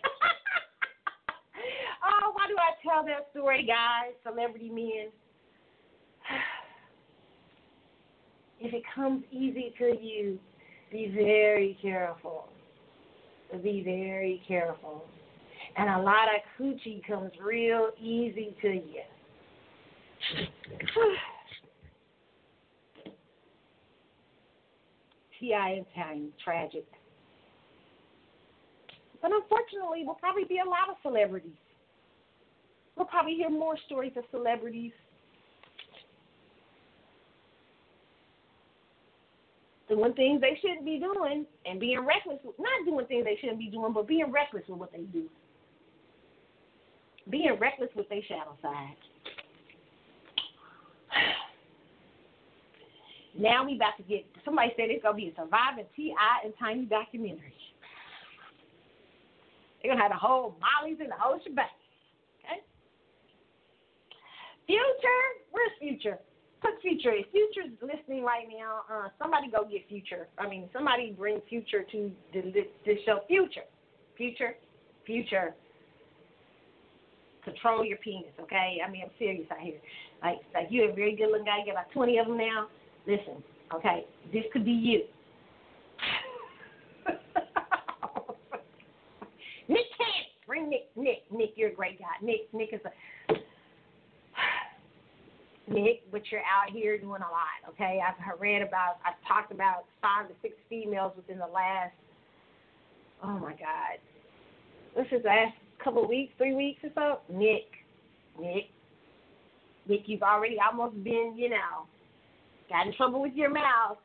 why 2.34 2.48
do 2.48 2.56
I 2.58 2.74
tell 2.84 3.04
that 3.06 3.30
story, 3.32 3.66
guys? 3.66 4.12
Celebrity 4.24 4.70
men. 4.70 5.10
if 8.60 8.74
it 8.74 8.84
comes 8.94 9.24
easy 9.32 9.74
to 9.80 9.98
you, 10.00 10.38
be 10.92 11.08
very 11.16 11.78
careful. 11.82 12.50
Be 13.64 13.82
very 13.86 14.42
careful. 14.46 15.06
And 15.78 15.90
a 15.90 16.00
lot 16.02 16.28
of 16.28 16.42
coochie 16.60 17.02
comes 17.08 17.32
real 17.42 17.92
easy 18.02 18.54
to 18.62 18.74
you. 18.74 19.04
T.I. 25.40 25.70
and 25.70 25.86
time, 25.96 26.30
tragic. 26.44 26.86
But 29.22 29.32
unfortunately, 29.32 30.04
we'll 30.06 30.16
probably 30.16 30.44
be 30.44 30.60
a 30.66 30.70
lot 30.70 30.90
of 30.90 30.96
celebrities. 31.02 31.52
We'll 32.96 33.06
probably 33.06 33.36
hear 33.36 33.50
more 33.50 33.78
stories 33.86 34.14
of 34.16 34.24
celebrities 34.32 34.92
doing 39.88 40.14
things 40.14 40.42
they 40.42 40.58
shouldn't 40.62 40.86
be 40.86 41.00
doing 41.00 41.46
and 41.66 41.80
being 41.80 42.00
reckless, 42.06 42.40
not 42.60 42.86
doing 42.86 43.06
things 43.06 43.26
they 43.26 43.38
shouldn't 43.40 43.60
be 43.60 43.70
doing, 43.70 43.94
but 43.94 44.08
being 44.08 44.32
reckless 44.32 44.64
with 44.68 44.80
what 44.80 44.92
they 44.92 45.04
do. 45.14 45.30
Being 47.30 47.58
reckless 47.60 47.90
with 47.96 48.08
their 48.10 48.24
shadow 48.28 48.58
side. 48.62 48.96
Now 53.38 53.66
we 53.66 53.76
about 53.76 53.98
to 53.98 54.04
get. 54.04 54.26
Somebody 54.44 54.74
said 54.76 54.90
it's 54.90 55.04
gonna 55.04 55.16
be 55.16 55.30
a 55.30 55.36
surviving 55.36 55.86
T.I. 55.96 56.46
and 56.46 56.54
Tiny 56.60 56.86
documentary. 56.86 57.54
They're 59.82 59.92
gonna 59.92 60.02
have 60.02 60.12
the 60.12 60.18
whole 60.18 60.58
Molly's 60.58 60.98
and 61.00 61.10
the 61.10 61.20
whole 61.20 61.40
shebang. 61.46 61.70
Okay. 62.42 62.66
Future, 64.66 65.24
where's 65.52 65.72
Future? 65.80 66.18
Put 66.62 66.82
Future. 66.82 67.14
If 67.14 67.28
Future's 67.30 67.78
listening 67.82 68.24
right 68.24 68.48
now, 68.50 68.82
uh, 68.90 69.10
somebody 69.22 69.52
go 69.52 69.70
get 69.70 69.88
Future. 69.88 70.28
I 70.40 70.50
mean, 70.50 70.68
somebody 70.74 71.14
bring 71.14 71.40
Future 71.48 71.86
to 71.92 72.12
the, 72.34 72.66
show. 73.06 73.20
Future, 73.28 73.70
Future, 74.18 74.56
Future. 75.06 75.54
Control 77.46 77.86
your 77.86 77.98
penis, 78.00 78.34
okay? 78.42 78.80
I 78.86 78.92
mean, 78.92 79.04
I'm 79.06 79.12
serious 79.18 79.48
out 79.52 79.60
here. 79.62 79.80
Like, 80.22 80.40
like 80.54 80.68
you're 80.70 80.90
a 80.90 80.94
very 80.94 81.16
good 81.16 81.30
looking 81.30 81.46
guy. 81.46 81.60
You 81.60 81.72
got 81.72 81.84
about 81.84 81.92
20 81.94 82.18
of 82.18 82.28
them 82.28 82.38
now. 82.38 82.68
Listen, 83.08 83.42
okay, 83.74 84.06
this 84.34 84.44
could 84.52 84.66
be 84.66 84.72
you. 84.72 85.04
Nick 89.70 89.86
can't 89.98 90.28
bring 90.46 90.70
Nick. 90.70 90.90
Nick, 90.98 91.24
Nick, 91.32 91.54
you're 91.56 91.70
a 91.70 91.74
great 91.74 91.98
guy. 92.00 92.06
Nick, 92.22 92.54
Nick 92.54 92.74
is 92.74 92.82
a 92.84 93.34
Nick, 95.72 96.12
but 96.12 96.22
you're 96.30 96.42
out 96.42 96.70
here 96.70 96.98
doing 96.98 97.22
a 97.22 97.32
lot. 97.32 97.64
Okay, 97.70 98.02
I've 98.06 98.16
read 98.42 98.62
about, 98.62 98.98
I've 99.06 99.16
talked 99.26 99.54
about 99.54 99.86
five 100.02 100.28
to 100.28 100.34
six 100.42 100.56
females 100.70 101.14
within 101.16 101.38
the 101.38 101.48
last. 101.48 101.94
Oh 103.24 103.40
my 103.40 103.54
God, 103.54 104.00
this 104.98 105.08
is 105.18 105.24
last 105.24 105.56
couple 105.82 106.04
of 106.04 106.10
weeks, 106.10 106.34
three 106.38 106.56
weeks 106.56 106.84
or 106.84 106.90
so. 106.94 107.20
Nick, 107.34 107.68
Nick, 108.38 108.66
Nick, 109.88 110.02
you've 110.08 110.24
already 110.24 110.58
almost 110.60 111.02
been, 111.06 111.36
you 111.38 111.50
know, 111.50 111.88
got 112.70 112.88
in 112.88 112.94
trouble 112.94 113.22
with 113.22 113.34
your 113.34 113.50
mouth. 113.50 113.98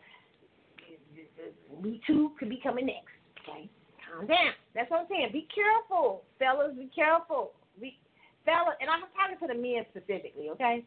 Me 1.82 2.00
too 2.06 2.32
could 2.38 2.48
be 2.48 2.60
coming 2.62 2.86
next. 2.86 3.12
Okay, 3.42 3.68
calm 4.06 4.26
down. 4.26 4.52
That's 4.74 4.90
what 4.90 5.00
I'm 5.00 5.06
saying. 5.08 5.30
Be 5.32 5.48
careful, 5.52 6.22
fellas. 6.38 6.74
Be 6.76 6.90
careful. 6.94 7.52
Be 7.80 7.98
fellas, 8.44 8.76
and 8.80 8.88
I'm 8.88 9.02
talking 9.16 9.38
to 9.40 9.52
the 9.52 9.60
men 9.60 9.84
specifically. 9.90 10.50
Okay. 10.50 10.84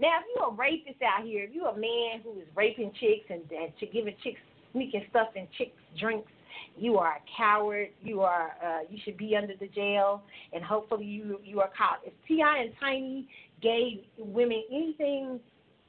Now, 0.00 0.20
if 0.20 0.24
you're 0.34 0.48
a 0.48 0.52
rapist 0.52 1.02
out 1.02 1.26
here, 1.26 1.44
if 1.44 1.50
you're 1.52 1.68
a 1.68 1.76
man 1.76 2.22
who 2.24 2.40
is 2.40 2.46
raping 2.56 2.90
chicks 2.98 3.28
and, 3.28 3.42
and 3.50 3.72
giving 3.92 4.14
chicks 4.22 4.40
sneaking 4.72 5.04
stuff 5.10 5.28
in 5.36 5.46
chicks' 5.58 5.76
drinks, 5.98 6.30
you 6.76 6.96
are 6.98 7.16
a 7.16 7.22
coward. 7.36 7.88
You 8.02 8.22
are 8.22 8.52
uh, 8.64 8.80
you 8.88 8.98
should 9.04 9.16
be 9.16 9.36
under 9.36 9.54
the 9.58 9.68
jail, 9.68 10.22
and 10.52 10.64
hopefully 10.64 11.04
you 11.04 11.38
you 11.44 11.60
are 11.60 11.70
caught. 11.76 12.00
If 12.04 12.12
T.I. 12.26 12.58
and 12.58 12.72
Tiny 12.80 13.28
gave 13.62 14.04
women 14.18 14.62
anything 14.70 15.40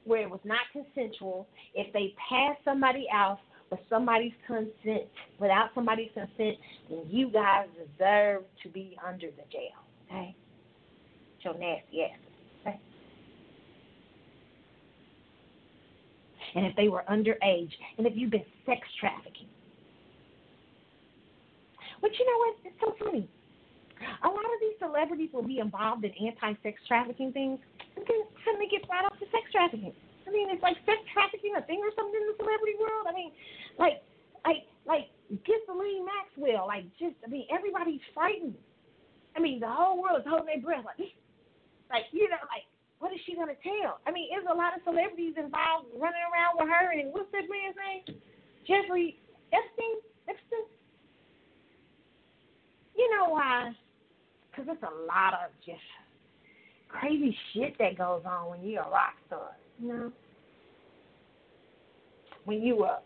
where 0.04 0.22
it 0.22 0.30
was 0.30 0.40
not 0.44 0.60
consensual, 0.72 1.46
if 1.74 1.92
they 1.92 2.14
passed 2.28 2.60
somebody 2.64 3.06
else 3.14 3.38
with 3.70 3.80
somebody's 3.88 4.32
consent, 4.46 5.08
without 5.38 5.70
somebody's 5.74 6.10
consent, 6.12 6.58
then 6.90 7.04
you 7.08 7.30
guys 7.30 7.66
deserve 7.98 8.42
to 8.62 8.68
be 8.68 8.96
under 9.06 9.28
the 9.28 9.42
jail. 9.50 9.78
Okay? 10.08 10.34
Your 11.40 11.54
nasty 11.54 12.02
ass. 12.02 12.18
Okay? 12.60 12.80
And 16.54 16.66
if 16.66 16.76
they 16.76 16.88
were 16.88 17.04
underage, 17.10 17.72
and 17.96 18.06
if 18.06 18.12
you've 18.14 18.30
been 18.30 18.44
sex 18.66 18.80
trafficking. 19.00 19.48
But 22.00 22.10
you 22.18 22.26
know 22.26 22.38
what? 22.38 22.56
It's 22.64 22.76
so 22.80 23.04
funny. 23.04 23.28
A 24.24 24.28
lot 24.28 24.36
of 24.36 24.60
these 24.60 24.74
celebrities 24.80 25.30
will 25.32 25.46
be 25.46 25.60
involved 25.60 26.04
in 26.04 26.10
anti-sex 26.26 26.80
trafficking 26.88 27.32
things, 27.32 27.60
and 27.96 28.04
then 28.06 28.20
suddenly 28.44 28.68
get 28.70 28.86
brought 28.88 29.04
up 29.04 29.18
to 29.18 29.26
sex 29.28 29.44
trafficking. 29.52 29.92
I 30.26 30.30
mean, 30.30 30.48
it's 30.48 30.62
like 30.62 30.78
sex 30.86 31.02
trafficking 31.12 31.52
a 31.58 31.62
thing 31.66 31.82
or 31.82 31.92
something 31.92 32.16
in 32.16 32.32
the 32.32 32.38
celebrity 32.38 32.78
world. 32.78 33.04
I 33.04 33.12
mean, 33.12 33.32
like, 33.76 34.00
like, 34.46 34.64
like 34.86 35.06
Ghislaine 35.44 36.06
Maxwell. 36.06 36.66
Like, 36.66 36.88
just, 36.96 37.18
I 37.26 37.28
mean, 37.28 37.46
everybody's 37.52 38.02
frightened. 38.14 38.56
I 39.36 39.40
mean, 39.40 39.60
the 39.60 39.68
whole 39.68 40.00
world 40.00 40.20
is 40.20 40.28
holding 40.28 40.48
their 40.48 40.62
breath. 40.62 40.86
Like, 40.86 41.12
like 41.92 42.06
you 42.12 42.28
know, 42.28 42.40
like, 42.48 42.64
what 43.02 43.10
is 43.12 43.20
she 43.26 43.34
gonna 43.34 43.58
tell? 43.60 43.98
I 44.06 44.14
mean, 44.14 44.30
there's 44.30 44.46
a 44.46 44.54
lot 44.54 44.78
of 44.78 44.86
celebrities 44.86 45.34
involved 45.34 45.90
running 45.98 46.22
around 46.30 46.56
with 46.60 46.70
her. 46.70 46.94
And 46.94 47.10
what's 47.10 47.30
that 47.34 47.50
man's 47.50 47.76
name? 47.76 48.16
Jeffrey 48.64 49.18
Epstein. 49.50 50.00
Epstein. 50.30 50.66
You 52.94 53.10
know 53.16 53.34
why? 53.34 53.74
Because 54.50 54.70
it's 54.70 54.84
a 54.86 54.94
lot 55.08 55.34
of 55.34 55.50
just 55.66 55.82
crazy 56.92 57.36
shit 57.52 57.76
that 57.78 57.98
goes 57.98 58.22
on 58.24 58.50
when 58.50 58.62
you're 58.62 58.82
a 58.82 58.90
rock 58.90 59.14
star. 59.26 59.50
You 59.80 59.88
know, 59.88 60.12
when 62.44 62.62
you 62.62 62.84
a 62.84 63.00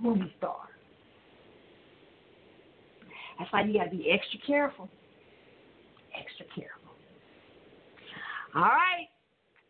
movie 0.00 0.32
star. 0.38 0.68
That's 3.38 3.52
why 3.52 3.62
you 3.62 3.78
gotta 3.78 3.90
be 3.90 4.10
extra 4.10 4.38
careful. 4.46 4.88
Extra 6.18 6.46
careful. 6.54 6.92
All 8.54 8.62
right. 8.62 9.08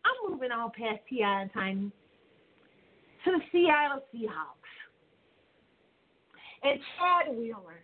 I'm 0.05 0.31
moving 0.31 0.51
on 0.51 0.70
past 0.70 1.01
T.I. 1.09 1.43
and 1.43 1.51
Tiny 1.55 1.91
to 3.24 3.31
the 3.31 3.41
Seattle 3.51 4.03
Seahawks. 4.15 4.65
And 6.62 6.78
Chad 6.99 7.36
Wheeler. 7.36 7.81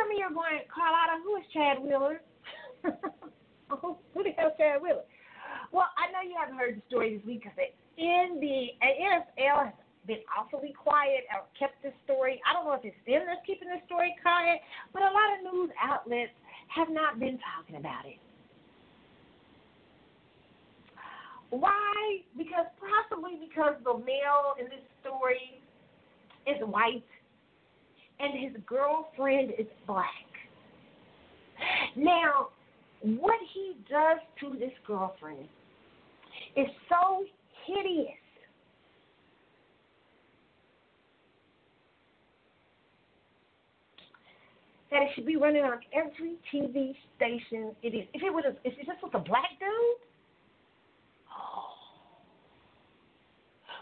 Some 0.00 0.08
of 0.08 0.16
you 0.16 0.24
are 0.24 0.32
going, 0.32 0.64
Carlotta, 0.72 1.20
who 1.20 1.36
is 1.36 1.44
Chad 1.52 1.76
Wheeler? 1.76 2.24
who 3.68 4.24
the 4.24 4.32
hell 4.32 4.48
is 4.48 4.56
Chad 4.56 4.80
Wheeler? 4.80 5.04
Well, 5.76 5.92
I 6.00 6.08
know 6.08 6.24
you 6.24 6.40
haven't 6.40 6.56
heard 6.56 6.80
the 6.80 6.84
story 6.88 7.20
this 7.20 7.24
week 7.28 7.44
because 7.44 7.52
in 8.00 8.40
the 8.40 8.72
NFL 8.80 9.76
has 9.76 9.76
been 10.08 10.24
awfully 10.32 10.72
quiet 10.72 11.28
or 11.28 11.44
kept 11.52 11.76
this 11.84 11.92
story. 12.08 12.40
I 12.48 12.56
don't 12.56 12.64
know 12.64 12.80
if 12.80 12.84
it's 12.88 12.96
them 13.04 13.28
that's 13.28 13.44
keeping 13.44 13.68
the 13.68 13.84
story 13.84 14.16
quiet, 14.24 14.64
but 14.96 15.04
a 15.04 15.12
lot 15.12 15.36
of 15.36 15.44
news 15.52 15.68
outlets 15.76 16.32
have 16.72 16.88
not 16.88 17.20
been 17.20 17.36
talking 17.44 17.76
about 17.76 18.08
it. 18.08 18.16
Why? 21.52 22.24
Because 22.40 22.72
possibly 22.80 23.36
because 23.36 23.76
the 23.84 24.00
male 24.00 24.56
in 24.56 24.64
this 24.72 24.86
story 25.04 25.60
is 26.48 26.56
white 26.64 27.04
and 28.22 28.38
his 28.38 28.62
girlfriend 28.66 29.52
is 29.58 29.66
black. 29.86 30.06
Now, 31.96 32.48
what 33.02 33.38
he 33.54 33.76
does 33.88 34.18
to 34.40 34.58
this 34.58 34.72
girlfriend 34.86 35.48
is 36.56 36.66
so 36.88 37.24
hideous. 37.66 38.08
That 44.90 45.02
it 45.02 45.08
should 45.14 45.26
be 45.26 45.36
running 45.36 45.62
on 45.62 45.78
every 45.92 46.34
TV 46.52 46.96
station. 47.16 47.76
It 47.82 47.94
is. 47.94 48.08
If 48.12 48.22
it 48.22 48.32
was, 48.32 48.44
if 48.64 48.72
it 48.76 48.86
just 48.86 49.00
was 49.02 49.12
a 49.14 49.20
black 49.20 49.50
dude, 49.60 49.68
oh, 51.30 51.70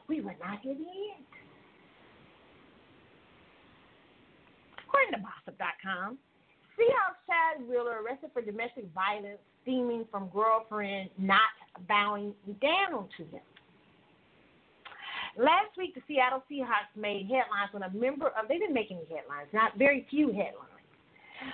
we 0.07 0.21
would 0.21 0.39
not 0.39 0.63
get 0.63 0.73
in. 0.73 1.25
According 4.89 5.13
to 5.13 5.21
Gossip.com, 5.21 6.17
Seahawks 6.81 7.21
Chad 7.29 7.69
Wheeler 7.69 8.01
arrested 8.01 8.31
for 8.33 8.41
domestic 8.41 8.89
violence 8.97 9.37
stemming 9.61 10.09
from 10.11 10.33
girlfriend 10.33 11.11
not 11.19 11.53
bowing 11.87 12.33
down 12.63 13.05
to 13.21 13.23
him. 13.29 13.45
Last 15.37 15.77
week, 15.77 15.95
the 15.95 16.01
Seattle 16.09 16.43
Seahawks 16.51 16.89
made 16.97 17.29
headlines 17.29 17.71
when 17.71 17.85
a 17.85 17.93
member 17.93 18.33
of, 18.33 18.49
they 18.49 18.57
didn't 18.57 18.75
make 18.75 18.91
any 18.91 19.05
headlines, 19.13 19.53
not 19.53 19.77
very 19.77 20.07
few 20.09 20.33
headlines. 20.33 20.73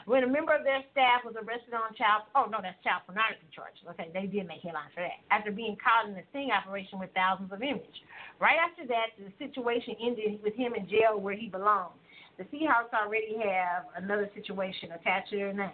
When 0.06 0.24
a 0.24 0.30
member 0.30 0.54
of 0.54 0.64
their 0.64 0.80
staff 0.94 1.26
was 1.28 1.36
arrested 1.36 1.76
on 1.76 1.92
child, 1.92 2.24
oh 2.32 2.48
no, 2.48 2.64
that's 2.64 2.80
child 2.80 3.04
pornography 3.04 3.44
charges. 3.52 3.84
Okay, 3.92 4.08
they 4.14 4.24
did 4.24 4.48
make 4.48 4.64
headlines 4.64 4.94
for 4.94 5.04
that. 5.04 5.20
After 5.28 5.52
being 5.52 5.76
caught 5.76 6.08
in 6.08 6.16
a 6.16 6.24
sting 6.30 6.48
operation 6.54 6.96
with 6.96 7.12
thousands 7.12 7.52
of 7.52 7.60
images. 7.60 7.98
Right 8.40 8.56
after 8.56 8.88
that, 8.88 9.12
the 9.20 9.28
situation 9.36 9.98
ended 10.00 10.40
with 10.40 10.56
him 10.56 10.72
in 10.72 10.88
jail 10.88 11.20
where 11.20 11.36
he 11.36 11.52
belonged. 11.52 12.00
The 12.38 12.44
Seahawks 12.44 12.92
already 12.92 13.36
have 13.38 13.84
another 13.96 14.28
situation 14.34 14.90
attached 14.92 15.30
to 15.30 15.36
their 15.36 15.52
name. 15.52 15.70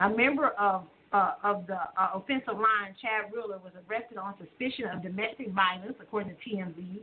A 0.00 0.08
member 0.08 0.48
of 0.58 0.84
uh, 1.12 1.32
of 1.42 1.66
the 1.66 1.74
uh, 1.74 2.10
offensive 2.14 2.54
line, 2.54 2.94
Chad 3.02 3.32
Wheeler, 3.32 3.58
was 3.58 3.72
arrested 3.88 4.16
on 4.16 4.34
suspicion 4.38 4.84
of 4.94 5.02
domestic 5.02 5.50
violence, 5.50 5.96
according 6.00 6.30
to 6.30 6.38
TMZ. 6.38 7.00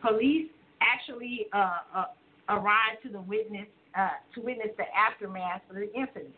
Police 0.00 0.46
actually 0.80 1.46
uh, 1.52 1.78
uh, 1.94 2.04
arrived 2.48 3.02
to 3.02 3.08
the 3.08 3.20
witness 3.20 3.66
uh, 3.98 4.10
to 4.34 4.40
witness 4.40 4.68
the 4.76 4.84
aftermath 4.94 5.62
of 5.70 5.76
the 5.76 5.92
incident. 5.92 6.34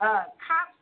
Uh, 0.00 0.24
cops 0.40 0.72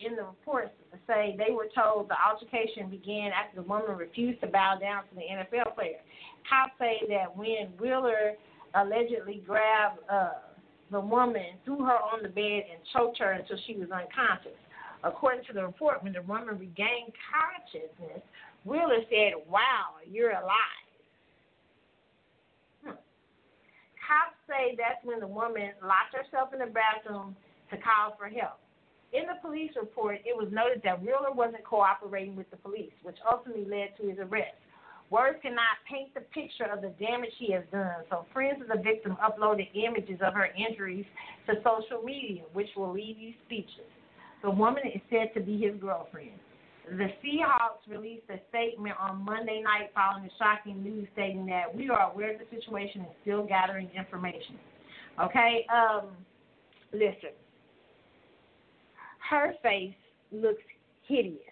in 0.00 0.16
the 0.16 0.22
reports 0.22 0.72
say 1.06 1.36
they 1.36 1.52
were 1.52 1.68
told 1.74 2.08
the 2.08 2.16
altercation 2.16 2.88
began 2.88 3.30
after 3.32 3.60
the 3.60 3.68
woman 3.68 3.96
refused 3.96 4.40
to 4.40 4.46
bow 4.46 4.78
down 4.80 5.02
to 5.04 5.14
the 5.14 5.20
NFL 5.20 5.74
player. 5.74 6.00
Cops 6.48 6.72
say 6.78 7.02
that 7.08 7.36
when 7.36 7.68
Wheeler 7.78 8.36
allegedly 8.74 9.42
grabbed 9.46 9.98
uh, 10.10 10.32
the 10.90 11.00
woman, 11.00 11.58
threw 11.64 11.84
her 11.84 11.96
on 11.96 12.22
the 12.22 12.28
bed, 12.28 12.64
and 12.70 12.80
choked 12.92 13.18
her 13.18 13.32
until 13.32 13.56
she 13.66 13.74
was 13.74 13.90
unconscious. 13.90 14.58
According 15.02 15.44
to 15.46 15.52
the 15.52 15.64
report, 15.64 16.02
when 16.02 16.12
the 16.12 16.22
woman 16.22 16.58
regained 16.58 17.12
consciousness, 17.30 18.22
Wheeler 18.64 19.00
said, 19.08 19.32
Wow, 19.48 19.96
you're 20.10 20.32
alive. 20.32 20.86
Hmm. 22.84 23.00
Cops 24.04 24.36
say 24.46 24.76
that's 24.76 25.02
when 25.04 25.20
the 25.20 25.26
woman 25.26 25.72
locked 25.82 26.12
herself 26.12 26.52
in 26.52 26.58
the 26.58 26.66
bathroom 26.66 27.34
to 27.70 27.76
call 27.76 28.16
for 28.18 28.28
help. 28.28 28.60
In 29.12 29.22
the 29.26 29.40
police 29.42 29.72
report, 29.74 30.18
it 30.24 30.36
was 30.36 30.52
noted 30.52 30.82
that 30.84 31.00
Wheeler 31.00 31.32
wasn't 31.32 31.64
cooperating 31.64 32.36
with 32.36 32.50
the 32.50 32.56
police, 32.56 32.92
which 33.02 33.16
ultimately 33.28 33.64
led 33.64 33.96
to 33.98 34.08
his 34.08 34.18
arrest. 34.18 34.54
Words 35.10 35.38
cannot 35.42 35.82
paint 35.90 36.14
the 36.14 36.20
picture 36.20 36.70
of 36.72 36.82
the 36.82 36.94
damage 37.04 37.32
he 37.38 37.52
has 37.52 37.64
done. 37.72 38.04
So, 38.10 38.26
friends 38.32 38.62
of 38.62 38.68
the 38.68 38.80
victim 38.82 39.16
uploaded 39.22 39.68
images 39.74 40.20
of 40.22 40.34
her 40.34 40.48
injuries 40.56 41.04
to 41.46 41.54
social 41.64 42.02
media, 42.02 42.42
which 42.52 42.68
will 42.76 42.92
leave 42.92 43.18
you 43.18 43.34
speechless. 43.46 43.90
The 44.42 44.50
woman 44.50 44.84
is 44.86 45.00
said 45.10 45.34
to 45.34 45.40
be 45.40 45.60
his 45.60 45.74
girlfriend. 45.80 46.38
The 46.88 47.08
Seahawks 47.22 47.86
released 47.88 48.24
a 48.30 48.38
statement 48.48 48.96
on 49.00 49.24
Monday 49.24 49.62
night 49.62 49.90
following 49.94 50.24
the 50.24 50.30
shocking 50.38 50.82
news 50.82 51.08
stating 51.12 51.44
that 51.46 51.74
we 51.74 51.90
are 51.90 52.12
aware 52.12 52.32
of 52.32 52.38
the 52.38 52.56
situation 52.56 53.02
and 53.02 53.10
still 53.22 53.44
gathering 53.46 53.90
information. 53.96 54.58
Okay, 55.22 55.66
um, 55.72 56.08
listen. 56.92 57.30
Her 59.28 59.54
face 59.62 59.94
looks 60.32 60.62
hideous. 61.06 61.49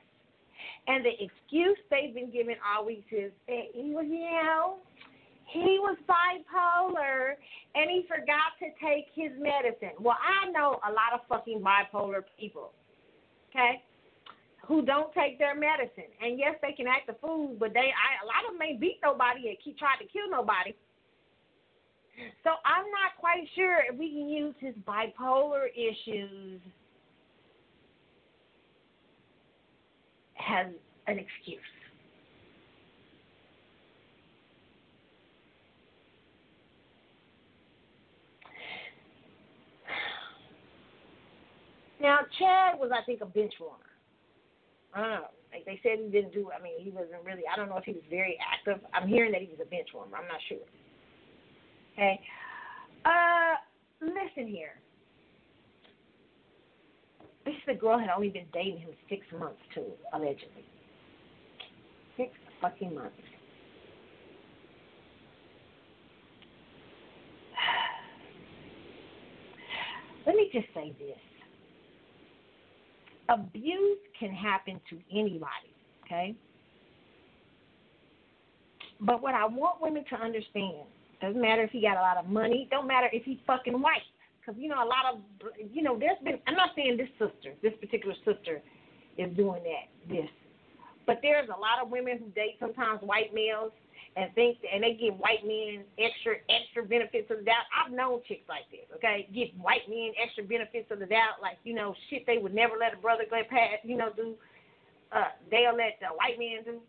And 0.89 1.05
the 1.05 1.13
excuse 1.21 1.77
they've 1.91 2.15
been 2.15 2.33
giving 2.33 2.57
all 2.65 2.87
week 2.87 3.05
is, 3.13 3.31
eh, 3.49 3.69
you 3.75 3.93
know, 3.93 4.79
he 5.53 5.79
was 5.81 5.97
bipolar 6.09 7.37
and 7.75 7.91
he 7.91 8.05
forgot 8.09 8.57
to 8.61 8.69
take 8.81 9.07
his 9.15 9.33
medicine. 9.37 9.97
Well, 10.01 10.17
I 10.17 10.51
know 10.51 10.81
a 10.81 10.93
lot 10.93 11.13
of 11.13 11.21
fucking 11.29 11.61
bipolar 11.61 12.25
people, 12.41 12.73
okay, 13.51 13.83
who 14.67 14.81
don't 14.85 15.13
take 15.13 15.39
their 15.39 15.55
medicine. 15.55 16.09
And 16.21 16.39
yes, 16.39 16.57
they 16.61 16.73
can 16.73 16.87
act 16.87 17.09
a 17.09 17.15
fool, 17.21 17.57
but 17.59 17.73
they, 17.73 17.93
I, 17.93 18.25
a 18.25 18.27
lot 18.27 18.49
of 18.49 18.53
them 18.57 18.63
ain't 18.63 18.81
beat 18.81 19.01
nobody 19.03 19.49
and 19.49 19.57
keep 19.63 19.79
trying 19.79 19.99
to 20.01 20.09
kill 20.09 20.29
nobody. 20.31 20.75
So 22.45 22.51
I'm 22.65 22.89
not 22.93 23.17
quite 23.21 23.45
sure 23.55 23.85
if 23.91 23.97
we 23.97 24.09
can 24.11 24.29
use 24.29 24.55
his 24.59 24.75
bipolar 24.89 25.69
issues 25.73 26.61
has 30.39 30.67
an 31.07 31.19
excuse. 31.19 31.61
Now, 42.01 42.19
Chad 42.39 42.79
was, 42.79 42.91
I 42.95 43.05
think, 43.05 43.21
a 43.21 43.27
bench 43.27 43.55
warmer. 43.61 43.77
I 44.95 45.01
don't 45.01 45.11
know. 45.11 45.27
Like 45.53 45.65
they 45.65 45.81
said, 45.83 45.99
he 46.05 46.11
didn't 46.11 46.33
do. 46.33 46.51
I 46.57 46.63
mean, 46.63 46.75
he 46.79 46.91
wasn't 46.91 47.25
really. 47.25 47.43
I 47.53 47.57
don't 47.57 47.69
know 47.69 47.77
if 47.77 47.85
he 47.85 47.93
was 47.93 48.03
very 48.11 48.39
active. 48.39 48.85
I'm 48.95 49.09
hearing 49.09 49.33
that 49.33 49.41
he 49.41 49.49
was 49.49 49.59
a 49.61 49.69
bench 49.69 49.89
warmer. 49.95 50.17
I'm 50.17 50.29
not 50.29 50.41
sure. 50.49 50.59
Okay. 51.95 52.21
Uh, 53.05 53.55
listen 54.01 54.47
here. 54.47 54.79
This 57.49 57.57
the 57.67 57.73
girl 57.73 57.99
had 57.99 58.11
only 58.15 58.29
been 58.29 58.45
dating 58.53 58.81
him 58.81 58.91
six 59.09 59.25
months 59.39 59.63
too, 59.75 59.87
allegedly. 60.13 60.67
Six 62.19 62.31
fucking 62.61 62.95
months. 62.95 63.17
Let 70.27 70.37
me 70.37 70.51
just 70.53 70.67
say 70.75 70.95
this. 70.99 71.17
Abuse 73.31 73.97
can 74.21 74.31
happen 74.31 74.79
to 74.91 74.99
anybody, 75.11 75.73
okay? 76.05 76.37
But 79.01 79.23
what 79.23 79.35
I 79.35 79.47
want 79.47 79.81
women 79.81 80.05
to 80.11 80.17
understand, 80.17 80.85
doesn't 81.23 81.41
matter 81.41 81.63
if 81.63 81.71
he 81.71 81.81
got 81.81 81.97
a 81.97 82.03
lot 82.03 82.19
of 82.19 82.27
money, 82.27 82.69
don't 82.71 82.87
matter 82.87 83.09
if 83.11 83.25
he's 83.25 83.39
fucking 83.47 83.81
white. 83.81 84.03
Because, 84.49 84.63
you 84.65 84.71
know, 84.73 84.81
a 84.81 84.89
lot 84.89 85.05
of, 85.13 85.21
you 85.75 85.83
know, 85.83 85.99
there's 86.01 86.17
been, 86.25 86.41
I'm 86.49 86.57
not 86.57 86.71
saying 86.75 86.97
this 86.97 87.13
sister, 87.21 87.53
this 87.61 87.77
particular 87.85 88.17
sister 88.25 88.65
is 89.19 89.29
doing 89.37 89.61
that, 89.61 89.93
this. 90.09 90.33
But 91.05 91.21
there's 91.21 91.53
a 91.53 91.61
lot 91.61 91.85
of 91.85 91.93
women 91.93 92.17
who 92.17 92.33
date 92.33 92.57
sometimes 92.57 93.05
white 93.05 93.35
males 93.35 93.73
and 94.17 94.33
think, 94.33 94.57
and 94.65 94.83
they 94.83 94.97
give 94.97 95.21
white 95.21 95.45
men 95.45 95.85
extra, 96.01 96.41
extra 96.49 96.81
benefits 96.81 97.29
of 97.29 97.45
the 97.45 97.45
doubt. 97.45 97.69
I've 97.77 97.93
known 97.93 98.25
chicks 98.25 98.49
like 98.49 98.65
this, 98.73 98.89
okay? 98.97 99.29
Give 99.37 99.53
white 99.61 99.85
men 99.85 100.17
extra 100.17 100.45
benefits 100.45 100.89
of 100.89 101.05
the 101.05 101.07
doubt, 101.13 101.45
like, 101.45 101.61
you 101.69 101.77
know, 101.77 101.93
shit 102.09 102.25
they 102.25 102.41
would 102.41 102.57
never 102.57 102.81
let 102.81 102.97
a 102.97 103.01
brother 103.05 103.29
go 103.29 103.45
past, 103.45 103.85
you 103.85 104.01
know, 104.01 104.09
do. 104.17 104.33
Uh, 105.13 105.29
they'll 105.53 105.77
let 105.77 106.01
the 106.01 106.09
white 106.17 106.41
man 106.41 106.65
do. 106.65 106.81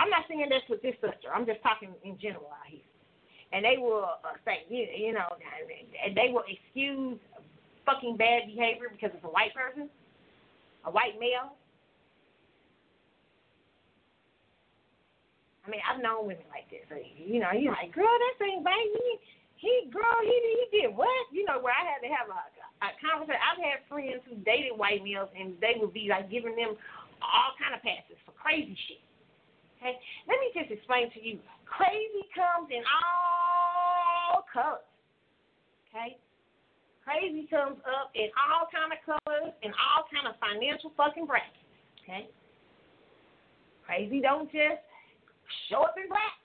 I'm 0.00 0.08
not 0.08 0.24
saying 0.24 0.48
this 0.48 0.64
with 0.72 0.80
this 0.80 0.96
sister. 1.04 1.28
I'm 1.28 1.44
just 1.44 1.60
talking 1.60 1.92
in 2.00 2.16
general 2.16 2.48
out 2.48 2.64
here 2.64 2.80
and 3.54 3.62
they 3.62 3.78
will 3.78 4.18
say, 4.42 4.66
you, 4.66 4.82
you 4.90 5.14
know, 5.14 5.30
and 5.38 6.16
they 6.18 6.34
will 6.34 6.42
excuse 6.50 7.14
fucking 7.86 8.18
bad 8.18 8.50
behavior 8.50 8.90
because 8.90 9.14
it's 9.14 9.22
a 9.22 9.30
white 9.30 9.54
person, 9.54 9.86
a 10.82 10.90
white 10.90 11.14
male. 11.22 11.54
I 15.62 15.70
mean, 15.70 15.80
I've 15.86 16.02
known 16.02 16.26
women 16.26 16.44
like 16.50 16.66
this. 16.68 16.82
You 17.14 17.38
know, 17.38 17.54
you're 17.54 17.72
like, 17.72 17.94
girl, 17.94 18.10
that 18.10 18.34
bad. 18.66 18.74
He, 18.74 19.08
he, 19.62 19.72
girl, 19.88 20.18
he, 20.20 20.34
he 20.34 20.82
did 20.82 20.90
what? 20.92 21.08
You 21.30 21.46
know, 21.46 21.62
where 21.62 21.72
I 21.72 21.86
had 21.86 22.02
to 22.04 22.10
have 22.10 22.28
a, 22.28 22.36
a 22.84 22.90
conversation. 23.00 23.40
I've 23.40 23.62
had 23.62 23.86
friends 23.88 24.20
who 24.28 24.36
dated 24.44 24.76
white 24.76 25.00
males, 25.00 25.30
and 25.32 25.56
they 25.62 25.78
would 25.78 25.94
be 25.94 26.10
like 26.10 26.28
giving 26.28 26.58
them 26.58 26.76
all 27.22 27.56
kind 27.56 27.72
of 27.72 27.80
passes 27.80 28.18
for 28.26 28.36
crazy 28.36 28.76
shit. 28.90 29.00
Okay, 29.80 29.96
let 30.28 30.36
me 30.42 30.52
just 30.52 30.68
explain 30.68 31.08
to 31.16 31.20
you. 31.22 31.40
Crazy 31.74 32.24
comes 32.34 32.70
in 32.70 32.82
all 32.86 34.46
colors. 34.46 34.86
Okay, 35.90 36.18
crazy 37.02 37.46
comes 37.50 37.78
up 37.86 38.10
in 38.14 38.30
all 38.34 38.66
kind 38.70 38.90
of 38.90 38.98
colors 39.02 39.54
and 39.62 39.70
all 39.74 40.06
kind 40.10 40.26
of 40.26 40.34
financial 40.38 40.90
fucking 40.98 41.26
brackets. 41.26 41.58
Okay, 42.02 42.30
crazy 43.86 44.18
don't 44.22 44.50
just 44.50 44.82
show 45.70 45.82
up 45.82 45.94
in 45.98 46.06
black. 46.10 46.38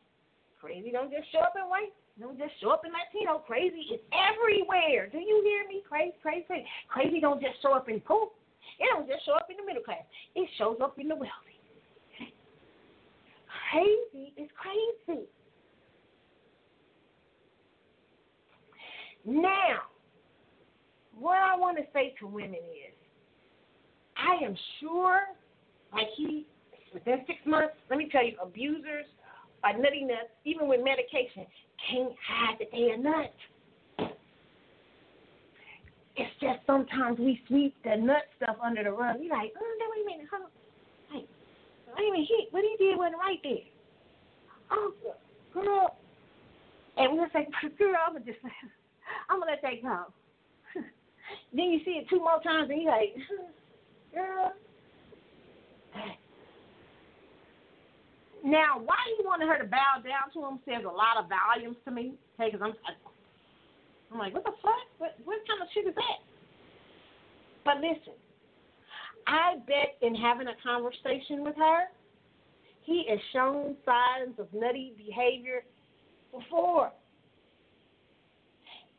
Crazy 0.62 0.90
don't 0.92 1.10
just 1.10 1.30
show 1.32 1.46
up 1.46 1.54
in 1.58 1.66
white. 1.70 1.94
Don't 2.20 2.38
just 2.38 2.52
show 2.60 2.70
up 2.76 2.84
in 2.84 2.92
Latino. 2.92 3.40
Crazy 3.48 3.96
is 3.96 4.02
everywhere. 4.12 5.08
Do 5.08 5.18
you 5.24 5.40
hear 5.46 5.64
me? 5.70 5.82
Crazy, 5.88 6.14
crazy, 6.22 6.44
crazy. 6.46 6.68
Crazy 6.90 7.20
don't 7.22 7.40
just 7.40 7.62
show 7.64 7.72
up 7.72 7.88
in 7.88 8.02
poor. 8.02 8.30
It 8.78 8.86
don't 8.92 9.08
just 9.08 9.26
show 9.26 9.34
up 9.34 9.48
in 9.50 9.56
the 9.58 9.66
middle 9.66 9.82
class. 9.84 10.04
It 10.36 10.50
shows 10.58 10.78
up 10.84 11.00
in 11.00 11.08
the 11.08 11.16
wealthy 11.16 11.49
crazy 13.70 14.34
is 14.38 14.50
crazy. 14.56 15.26
Now, 19.26 19.84
what 21.18 21.38
I 21.38 21.56
want 21.56 21.78
to 21.78 21.84
say 21.94 22.16
to 22.20 22.28
women 22.28 22.56
is, 22.56 22.96
I 24.18 24.44
am 24.44 24.56
sure, 24.80 25.20
like 25.94 26.08
he, 26.16 26.48
within 26.94 27.24
six 27.28 27.40
months, 27.46 27.74
let 27.90 28.00
me 28.00 28.10
tell 28.12 28.26
you, 28.26 28.34
abusers 28.42 29.06
are 29.64 29.78
nutty 29.78 30.04
nuts, 30.04 30.32
even 30.46 30.68
with 30.68 30.80
medication, 30.84 31.46
can't 31.90 32.14
hide 32.28 32.56
that 32.60 32.70
they 32.72 32.92
are 32.92 32.98
nuts. 32.98 34.14
It's 36.16 36.32
just 36.42 36.60
sometimes 36.66 37.18
we 37.20 37.42
sweep 37.48 37.76
the 37.84 37.96
nut 37.96 38.24
stuff 38.42 38.58
under 38.64 38.84
the 38.84 38.92
rug. 38.92 39.20
We 39.20 39.30
like, 39.30 39.54
oh, 39.56 39.78
no, 39.80 39.86
wait 39.96 40.04
a 40.04 40.18
minute, 40.18 40.28
hold 40.32 40.44
on. 40.44 40.59
I 42.00 42.08
even 42.08 42.22
hit. 42.22 42.48
What 42.52 42.64
he 42.64 42.76
did 42.80 42.98
wasn't 42.98 43.20
right 43.20 43.40
there. 43.44 43.68
Oh, 44.72 44.94
girl. 45.54 45.98
And 46.98 47.14
we're 47.14 47.28
like, 47.34 47.52
girl, 47.78 47.96
I'm 48.08 48.14
gonna 48.14 48.26
just, 48.26 48.40
I'm 49.30 49.40
gonna 49.40 49.52
let 49.52 49.62
that 49.62 49.82
go. 49.84 50.12
then 51.54 51.72
you 51.72 51.80
see 51.84 52.00
it 52.00 52.10
two 52.10 52.20
more 52.20 52.40
times, 52.44 52.70
and 52.72 52.82
you're 52.82 52.92
like, 52.92 53.16
girl. 54.14 54.54
Now, 58.44 58.80
why 58.80 58.96
he 59.18 59.26
wanted 59.26 59.52
her 59.52 59.60
to 59.60 59.68
bow 59.68 60.00
down 60.00 60.32
to 60.32 60.40
him 60.48 60.64
says 60.64 60.88
a 60.88 60.96
lot 60.96 61.20
of 61.20 61.28
volumes 61.28 61.76
to 61.84 61.92
me. 61.92 62.16
Okay, 62.40 62.52
because 62.52 62.64
I'm, 62.64 62.74
I'm 64.14 64.20
like, 64.20 64.34
what 64.34 64.46
the 64.46 64.56
fuck? 64.64 64.88
What, 64.98 65.20
what 65.26 65.44
kind 65.44 65.60
of 65.60 65.68
shit 65.74 65.88
is 65.88 65.96
that? 65.96 66.24
But 67.68 67.84
listen, 67.84 68.16
I 69.30 69.58
bet 69.68 69.98
in 70.02 70.16
having 70.16 70.48
a 70.48 70.56
conversation 70.64 71.44
with 71.44 71.56
her, 71.56 71.84
he 72.82 73.06
has 73.10 73.20
shown 73.32 73.76
signs 73.86 74.40
of 74.40 74.48
nutty 74.52 74.94
behavior 74.98 75.62
before. 76.34 76.92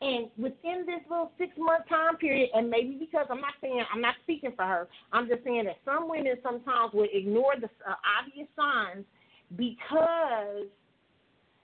And 0.00 0.28
within 0.38 0.86
this 0.86 1.00
little 1.10 1.32
six 1.36 1.52
month 1.58 1.88
time 1.88 2.16
period, 2.16 2.50
and 2.54 2.70
maybe 2.70 2.96
because 2.98 3.26
I'm 3.28 3.40
not 3.40 3.54
saying 3.60 3.82
I'm 3.92 4.00
not 4.00 4.14
speaking 4.22 4.52
for 4.54 4.64
her, 4.64 4.88
I'm 5.12 5.28
just 5.28 5.42
saying 5.42 5.64
that 5.64 5.76
some 5.84 6.08
women 6.08 6.36
sometimes 6.42 6.94
will 6.94 7.08
ignore 7.12 7.54
the 7.60 7.66
uh, 7.66 7.96
obvious 8.06 8.48
signs 8.56 9.04
because 9.56 10.70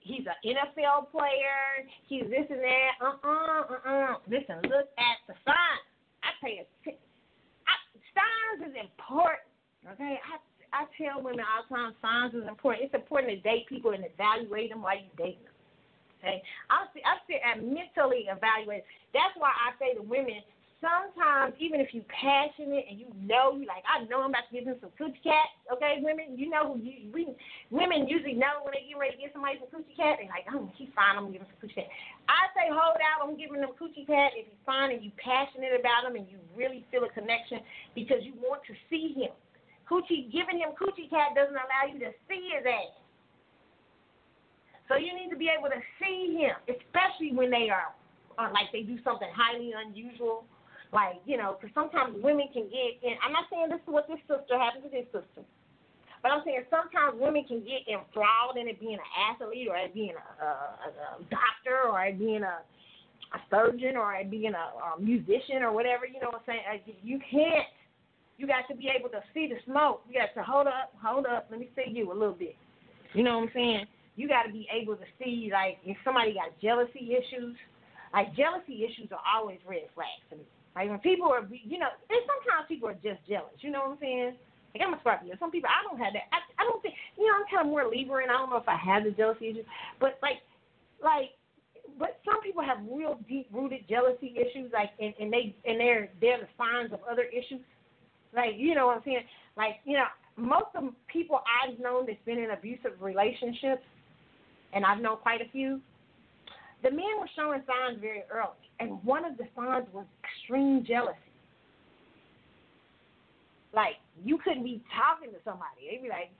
he's 0.01 0.25
an 0.27 0.55
NFL 0.55 1.09
player, 1.09 1.87
he's 2.07 2.23
this 2.23 2.45
and 2.49 2.59
that. 2.59 2.91
Uh 3.01 3.27
uh-uh, 3.27 3.61
uh 3.71 3.89
uh. 3.89 4.15
Listen, 4.27 4.57
look 4.63 4.91
at 4.99 5.17
the 5.25 5.33
signs. 5.45 5.87
I 6.21 6.29
pay 6.43 6.67
attention 6.83 7.06
signs 8.17 8.65
is 8.65 8.75
important. 8.75 9.45
Okay, 9.93 10.17
I 10.17 10.41
I 10.73 10.83
tell 10.99 11.23
women 11.23 11.45
all 11.45 11.63
the 11.63 11.71
time 11.71 11.93
signs 12.01 12.33
is 12.33 12.49
important. 12.49 12.89
It's 12.89 12.97
important 12.97 13.37
to 13.37 13.39
date 13.39 13.69
people 13.69 13.93
and 13.93 14.03
evaluate 14.03 14.73
them 14.73 14.81
while 14.81 14.97
you 14.97 15.07
date 15.15 15.39
them. 15.45 15.55
Okay, 16.19 16.41
I 16.73 16.89
see 16.91 17.01
I 17.05 17.21
sit 17.29 17.39
and 17.45 17.71
mentally 17.71 18.25
evaluate. 18.25 18.83
That's 19.13 19.37
why 19.37 19.53
I 19.53 19.77
say 19.77 19.93
to 19.95 20.03
women, 20.03 20.41
sometimes 20.77 21.57
even 21.57 21.81
if 21.81 21.89
you 21.89 22.05
passionate 22.13 22.85
and 22.85 23.01
you 23.01 23.09
know 23.25 23.57
you 23.57 23.65
like 23.65 23.81
I 23.89 24.05
know 24.05 24.21
I'm 24.21 24.29
about 24.29 24.45
to 24.49 24.53
give 24.53 24.69
him 24.69 24.77
some 24.77 24.93
coochie 24.93 25.21
cat, 25.25 25.49
okay, 25.73 25.97
women, 26.05 26.37
you 26.37 26.49
know 26.49 26.77
you 26.77 27.09
we 27.09 27.33
women 27.73 28.05
usually 28.05 28.37
know 28.37 28.61
when 28.61 28.77
they 28.77 28.85
get 28.85 28.97
ready 28.97 29.17
to 29.17 29.21
give 29.21 29.33
somebody 29.33 29.57
some 29.57 29.73
coochie 29.73 29.97
cat, 29.97 30.21
they 30.21 30.29
like, 30.29 30.45
oh 30.53 30.69
he's 30.77 30.93
fine, 30.93 31.17
I'm 31.17 31.29
gonna 31.29 31.33
give 31.33 31.45
him 31.45 31.49
some 31.49 31.61
coochie 31.65 31.81
cat. 31.81 31.89
I 32.29 32.53
say 32.53 32.69
hold 32.69 33.01
out, 33.01 33.25
I'm 33.25 33.33
giving 33.33 33.61
them 33.61 33.73
coochie 33.73 34.05
cat 34.05 34.37
if 34.37 34.45
he's 34.45 34.63
fine 34.69 34.93
and 34.93 35.01
you 35.01 35.09
passionate 35.17 35.73
about 35.73 36.05
him 36.05 36.13
and 36.13 36.29
you 36.29 36.37
really 36.53 36.85
feel 36.93 37.09
a 37.09 37.11
connection 37.11 37.65
because 37.97 38.21
you 38.21 38.37
want 38.37 38.61
to 38.69 38.73
see 38.93 39.17
him. 39.17 39.33
Coochie 39.89 40.29
giving 40.29 40.61
him 40.61 40.77
coochie 40.77 41.09
cat 41.09 41.33
doesn't 41.33 41.57
allow 41.57 41.89
you 41.89 41.97
to 42.05 42.13
see 42.29 42.53
his 42.53 42.65
ass. 42.69 42.93
So 44.87 44.95
you 44.95 45.11
need 45.11 45.33
to 45.33 45.39
be 45.39 45.51
able 45.51 45.67
to 45.67 45.81
see 45.99 46.37
him, 46.37 46.55
especially 46.69 47.35
when 47.35 47.51
they 47.51 47.67
are, 47.67 47.91
uh, 48.39 48.47
like 48.55 48.71
they 48.71 48.87
do 48.87 48.95
something 49.03 49.27
highly 49.35 49.73
unusual 49.75 50.47
like, 50.93 51.19
you 51.25 51.37
know, 51.37 51.57
because 51.59 51.73
sometimes 51.75 52.15
women 52.23 52.47
can 52.53 52.71
get 52.71 52.99
in. 53.03 53.19
I'm 53.19 53.33
not 53.33 53.45
saying 53.51 53.67
this 53.69 53.83
is 53.83 53.91
what 53.91 54.07
this 54.07 54.21
sister 54.27 54.55
happened 54.55 54.87
to 54.87 54.91
this 54.91 55.07
sister. 55.11 55.43
But 56.23 56.31
I'm 56.31 56.41
saying 56.45 56.65
sometimes 56.71 57.19
women 57.19 57.43
can 57.45 57.61
get 57.61 57.85
enthralled 57.85 58.57
in 58.57 58.67
it 58.67 58.79
being 58.79 58.97
an 58.97 59.11
athlete 59.29 59.67
or 59.69 59.75
at 59.75 59.93
being 59.93 60.15
a, 60.15 60.43
a, 60.43 60.49
a 60.49 61.23
doctor 61.29 61.87
or 61.87 61.99
at 62.01 62.17
being 62.17 62.41
a, 62.43 62.63
a 63.35 63.39
surgeon 63.51 63.95
or 63.95 64.15
at 64.15 64.31
being 64.31 64.53
a, 64.55 64.65
a 64.95 64.99
musician 64.99 65.61
or 65.61 65.71
whatever. 65.71 66.07
You 66.07 66.19
know 66.19 66.31
what 66.33 66.47
I'm 66.47 66.47
saying? 66.47 66.65
Like, 66.71 66.83
you 67.03 67.19
can't. 67.29 67.67
You 68.37 68.45
got 68.45 68.69
to 68.69 68.75
be 68.75 68.89
able 68.93 69.09
to 69.09 69.21
see 69.33 69.49
the 69.49 69.57
smoke. 69.65 70.05
You 70.07 70.19
got 70.21 70.33
to 70.37 70.45
hold 70.45 70.67
up, 70.67 70.93
hold 71.01 71.25
up. 71.25 71.47
Let 71.49 71.59
me 71.59 71.69
see 71.75 71.89
you 71.89 72.11
a 72.11 72.13
little 72.13 72.37
bit. 72.37 72.55
You 73.13 73.23
know 73.23 73.39
what 73.39 73.49
I'm 73.49 73.51
saying? 73.53 73.85
You 74.15 74.27
got 74.27 74.43
to 74.43 74.51
be 74.53 74.67
able 74.69 74.95
to 74.95 75.05
see 75.17 75.49
like 75.51 75.77
if 75.85 75.97
somebody 76.05 76.33
got 76.33 76.53
jealousy 76.61 77.17
issues. 77.17 77.55
Like 78.13 78.35
jealousy 78.35 78.85
issues 78.85 79.11
are 79.11 79.21
always 79.35 79.59
red 79.67 79.89
flags 79.93 80.23
to 80.29 80.37
me. 80.37 80.45
Like 80.77 80.93
when 80.93 81.01
people 81.01 81.33
are, 81.33 81.41
you 81.49 81.81
know, 81.81 81.89
and 81.89 82.21
sometimes 82.29 82.69
people 82.69 82.85
are 82.85 83.01
just 83.01 83.25
jealous. 83.25 83.57
You 83.65 83.73
know 83.73 83.89
what 83.89 83.97
I'm 83.97 83.99
saying? 83.99 84.37
Like 84.77 84.85
I'm 84.85 84.93
a 84.93 84.99
Scorpio. 85.01 85.33
Some 85.41 85.49
people 85.49 85.73
I 85.73 85.81
don't 85.81 85.97
have 85.97 86.13
that. 86.13 86.29
I, 86.29 86.45
I 86.61 86.63
don't 86.69 86.77
think, 86.85 86.93
you 87.17 87.25
know, 87.25 87.33
I'm 87.33 87.49
kind 87.49 87.65
of 87.65 87.73
more 87.73 87.89
Libra, 87.89 88.21
and 88.21 88.29
I 88.29 88.37
don't 88.37 88.53
know 88.53 88.61
if 88.61 88.69
I 88.69 88.77
have 88.77 89.01
the 89.01 89.09
jealousy 89.09 89.49
issues, 89.49 89.65
but 89.97 90.21
like, 90.21 90.45
like, 91.01 91.33
but 91.97 92.21
some 92.21 92.45
people 92.45 92.61
have 92.61 92.77
real 92.85 93.17
deep 93.25 93.49
rooted 93.49 93.89
jealousy 93.89 94.37
issues, 94.37 94.69
like, 94.69 94.93
and, 95.01 95.17
and 95.17 95.33
they 95.33 95.57
and 95.65 95.81
they're 95.81 96.13
they're 96.21 96.45
the 96.45 96.51
signs 96.61 96.93
of 96.93 97.01
other 97.09 97.25
issues. 97.25 97.65
Like, 98.37 98.53
you 98.61 98.75
know 98.77 98.85
what 98.85 99.01
I'm 99.01 99.03
saying? 99.03 99.25
Like, 99.57 99.81
you 99.81 99.97
know, 99.97 100.05
most 100.37 100.69
of 100.77 100.93
people 101.09 101.41
I've 101.49 101.79
known 101.81 102.05
that's 102.05 102.21
been 102.21 102.37
in 102.37 102.53
abusive 102.53 103.01
relationships, 103.01 103.81
and 104.77 104.85
I've 104.85 105.01
known 105.01 105.17
quite 105.25 105.41
a 105.41 105.49
few. 105.49 105.81
The 106.83 106.91
men 106.91 107.19
were 107.19 107.29
showing 107.35 107.61
signs 107.65 107.99
very 107.99 108.23
early 108.31 108.67
and 108.79 109.03
one 109.03 109.25
of 109.25 109.37
the 109.37 109.45
signs 109.55 109.87
was 109.93 110.05
extreme 110.23 110.85
jealousy. 110.85 111.17
Like 113.73 113.95
you 114.23 114.37
couldn't 114.43 114.63
be 114.63 114.81
talking 114.95 115.31
to 115.33 115.39
somebody. 115.43 115.89
They'd 115.89 116.03
be 116.03 116.09
like, 116.09 116.31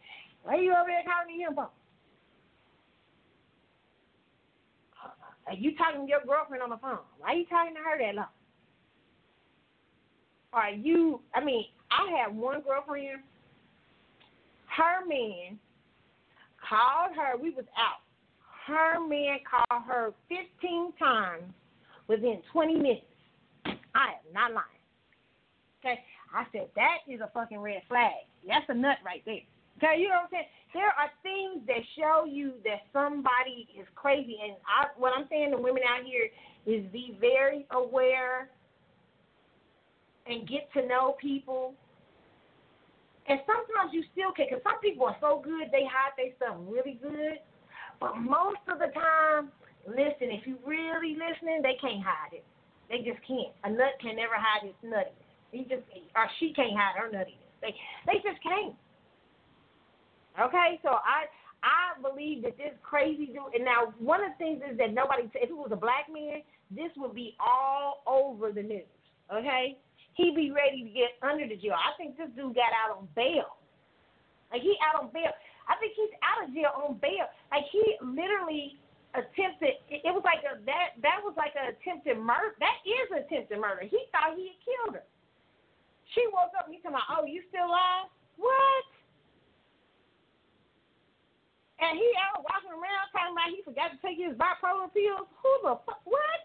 Why 0.44 0.56
are 0.56 0.62
you 0.62 0.72
over 0.72 0.88
there 0.88 1.04
talking 1.04 1.38
to 1.38 1.44
him 1.44 1.56
for? 1.56 1.70
Are 5.48 5.54
you 5.54 5.76
talking 5.78 6.02
to 6.02 6.08
your 6.08 6.22
girlfriend 6.28 6.62
on 6.62 6.70
the 6.70 6.78
phone? 6.78 7.00
Why 7.20 7.34
are 7.34 7.36
you 7.36 7.46
talking 7.46 7.74
to 7.74 7.80
her 7.80 7.98
that 8.00 8.16
long? 8.16 8.34
Are 10.54 10.72
you 10.72 11.22
I 11.34 11.44
mean, 11.44 11.66
I 11.92 12.20
had 12.20 12.36
one 12.36 12.62
girlfriend, 12.62 13.22
her 14.76 15.06
man 15.08 15.60
called 16.68 17.16
her, 17.16 17.38
we 17.38 17.52
was 17.52 17.66
out. 17.78 18.07
Her 18.68 19.00
man 19.08 19.40
called 19.50 19.84
her 19.88 20.14
fifteen 20.28 20.92
times 21.00 21.44
within 22.08 22.42
20 22.52 22.76
minutes. 22.76 23.02
I 23.66 24.20
am 24.20 24.34
not 24.34 24.52
lying. 24.52 24.84
Okay? 25.80 26.00
I 26.34 26.44
said, 26.52 26.68
that 26.76 27.00
is 27.08 27.22
a 27.22 27.30
fucking 27.34 27.60
red 27.60 27.82
flag. 27.88 28.28
That's 28.46 28.66
a 28.70 28.74
nut 28.74 28.98
right 29.06 29.24
there. 29.26 29.42
Okay, 29.78 30.02
you 30.02 30.10
know 30.10 30.26
what 30.26 30.34
I'm 30.34 30.44
saying? 30.44 30.52
There 30.74 30.88
are 30.90 31.10
things 31.22 31.66
that 31.68 31.86
show 31.96 32.26
you 32.26 32.54
that 32.66 32.90
somebody 32.92 33.70
is 33.78 33.86
crazy. 33.96 34.38
And 34.44 34.58
I, 34.66 34.88
what 34.98 35.14
I'm 35.16 35.28
saying 35.30 35.52
to 35.52 35.58
women 35.58 35.84
out 35.88 36.04
here 36.04 36.30
is 36.66 36.84
be 36.92 37.16
very 37.22 37.66
aware 37.72 38.50
and 40.26 40.48
get 40.48 40.68
to 40.74 40.86
know 40.88 41.16
people. 41.22 41.74
And 43.28 43.40
sometimes 43.46 43.94
you 43.94 44.04
still 44.12 44.32
can, 44.32 44.48
because 44.50 44.64
some 44.64 44.80
people 44.82 45.06
are 45.06 45.18
so 45.22 45.42
good, 45.44 45.70
they 45.72 45.86
hide 45.86 46.16
their 46.18 46.34
stuff 46.38 46.58
really 46.68 47.00
good. 47.02 47.40
But 48.00 48.17
most 48.17 48.61
of 48.67 48.80
the 48.80 48.93
time, 48.93 49.51
listen, 49.88 50.30
if 50.30 50.45
you 50.45 50.58
really 50.66 51.17
listening, 51.17 51.61
they 51.61 51.77
can't 51.82 52.03
hide 52.03 52.34
it. 52.34 52.45
They 52.90 53.00
just 53.00 53.19
can't. 53.27 53.51
A 53.64 53.69
nut 53.69 54.00
can 54.01 54.16
never 54.16 54.35
hide 54.38 54.67
its 54.67 54.80
nuttiness. 54.84 55.27
He 55.51 55.64
just 55.64 55.84
or 56.16 56.27
she 56.40 56.53
can't 56.53 56.76
hide 56.76 57.00
her 57.00 57.09
nuttiness. 57.09 57.51
They 57.61 57.74
they 58.06 58.19
just 58.24 58.42
can't. 58.43 58.76
Okay, 60.40 60.80
so 60.84 61.01
I 61.01 61.27
I 61.64 62.00
believe 62.01 62.43
that 62.43 62.58
this 62.58 62.76
crazy 62.84 63.27
dude. 63.27 63.56
And 63.56 63.66
now 63.66 63.93
one 64.00 64.24
of 64.24 64.32
the 64.32 64.38
things 64.38 64.61
is 64.64 64.77
that 64.77 64.93
nobody. 64.93 65.27
If 65.34 65.50
it 65.50 65.56
was 65.56 65.72
a 65.72 65.80
black 65.80 66.08
man, 66.11 66.45
this 66.72 66.92
would 66.98 67.16
be 67.16 67.35
all 67.40 68.03
over 68.06 68.51
the 68.51 68.64
news. 68.64 68.88
Okay, 69.34 69.77
he'd 70.14 70.35
be 70.35 70.51
ready 70.51 70.84
to 70.84 70.90
get 70.90 71.17
under 71.22 71.48
the 71.48 71.56
jail. 71.56 71.76
I 71.76 71.98
think 71.98 72.17
this 72.17 72.30
dude 72.35 72.56
got 72.56 72.72
out 72.72 72.98
on 72.98 73.08
bail. 73.16 73.58
Like 74.51 74.61
he 74.61 74.76
out 74.80 75.03
on 75.03 75.09
bail. 75.11 75.32
I 75.68 75.76
think 75.80 75.94
he's 75.96 76.16
out 76.24 76.48
of 76.48 76.56
jail 76.56 76.72
on 76.76 76.98
bail. 77.04 77.28
Like 77.52 77.68
he 77.72 77.84
literally 78.00 78.80
attempted. 79.16 79.80
It 79.92 80.12
was 80.12 80.24
like 80.24 80.44
a 80.48 80.60
that 80.64 80.96
that 81.04 81.20
was 81.24 81.36
like 81.36 81.54
an 81.60 81.76
attempted 81.76 82.20
murder. 82.20 82.56
That 82.64 82.80
is 82.88 83.08
attempted 83.12 83.60
murder. 83.60 83.84
He 83.84 84.00
thought 84.12 84.36
he 84.36 84.56
had 84.56 84.60
killed 84.64 84.94
her. 85.00 85.06
She 86.16 86.24
woke 86.32 86.56
up 86.56 86.72
and 86.72 86.76
he 86.76 86.80
told 86.80 86.96
me, 86.96 87.04
"Oh, 87.12 87.28
you 87.28 87.44
still 87.52 87.68
alive? 87.68 88.08
What?" 88.40 88.88
And 91.78 92.00
he 92.00 92.10
out 92.26 92.42
walking 92.42 92.74
around 92.74 93.06
talking 93.14 93.36
about 93.36 93.54
he 93.54 93.62
forgot 93.62 93.94
to 93.94 94.00
take 94.02 94.18
his 94.18 94.34
bipolar 94.40 94.90
pills. 94.90 95.30
Who 95.44 95.52
the 95.62 95.78
fuck? 95.86 96.02
What? 96.08 96.42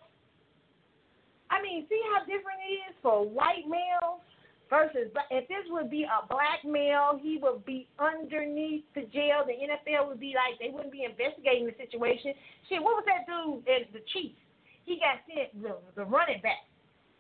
I 1.48 1.60
mean, 1.60 1.86
see 1.88 2.00
how 2.12 2.24
different 2.24 2.60
it 2.64 2.90
is 2.90 2.94
for 3.00 3.24
white 3.24 3.68
males 3.68 4.24
versus 4.72 5.12
if 5.28 5.44
this 5.52 5.68
would 5.68 5.92
be 5.92 6.08
a 6.08 6.24
black 6.32 6.64
male, 6.64 7.20
he 7.20 7.36
would 7.44 7.60
be 7.68 7.84
underneath 8.00 8.88
the 8.96 9.04
jail. 9.12 9.44
The 9.44 9.52
NFL 9.52 10.08
would 10.08 10.18
be 10.18 10.32
like 10.32 10.56
they 10.56 10.72
wouldn't 10.72 10.96
be 10.96 11.04
investigating 11.04 11.68
the 11.68 11.76
situation. 11.76 12.32
Shit, 12.72 12.80
what 12.80 12.96
was 12.96 13.04
that 13.04 13.28
dude 13.28 13.68
the 13.92 14.00
Chiefs? 14.16 14.40
He 14.88 14.96
got 14.96 15.20
sent 15.28 15.52
the 15.60 15.76
the 15.92 16.08
running 16.08 16.40
back. 16.40 16.64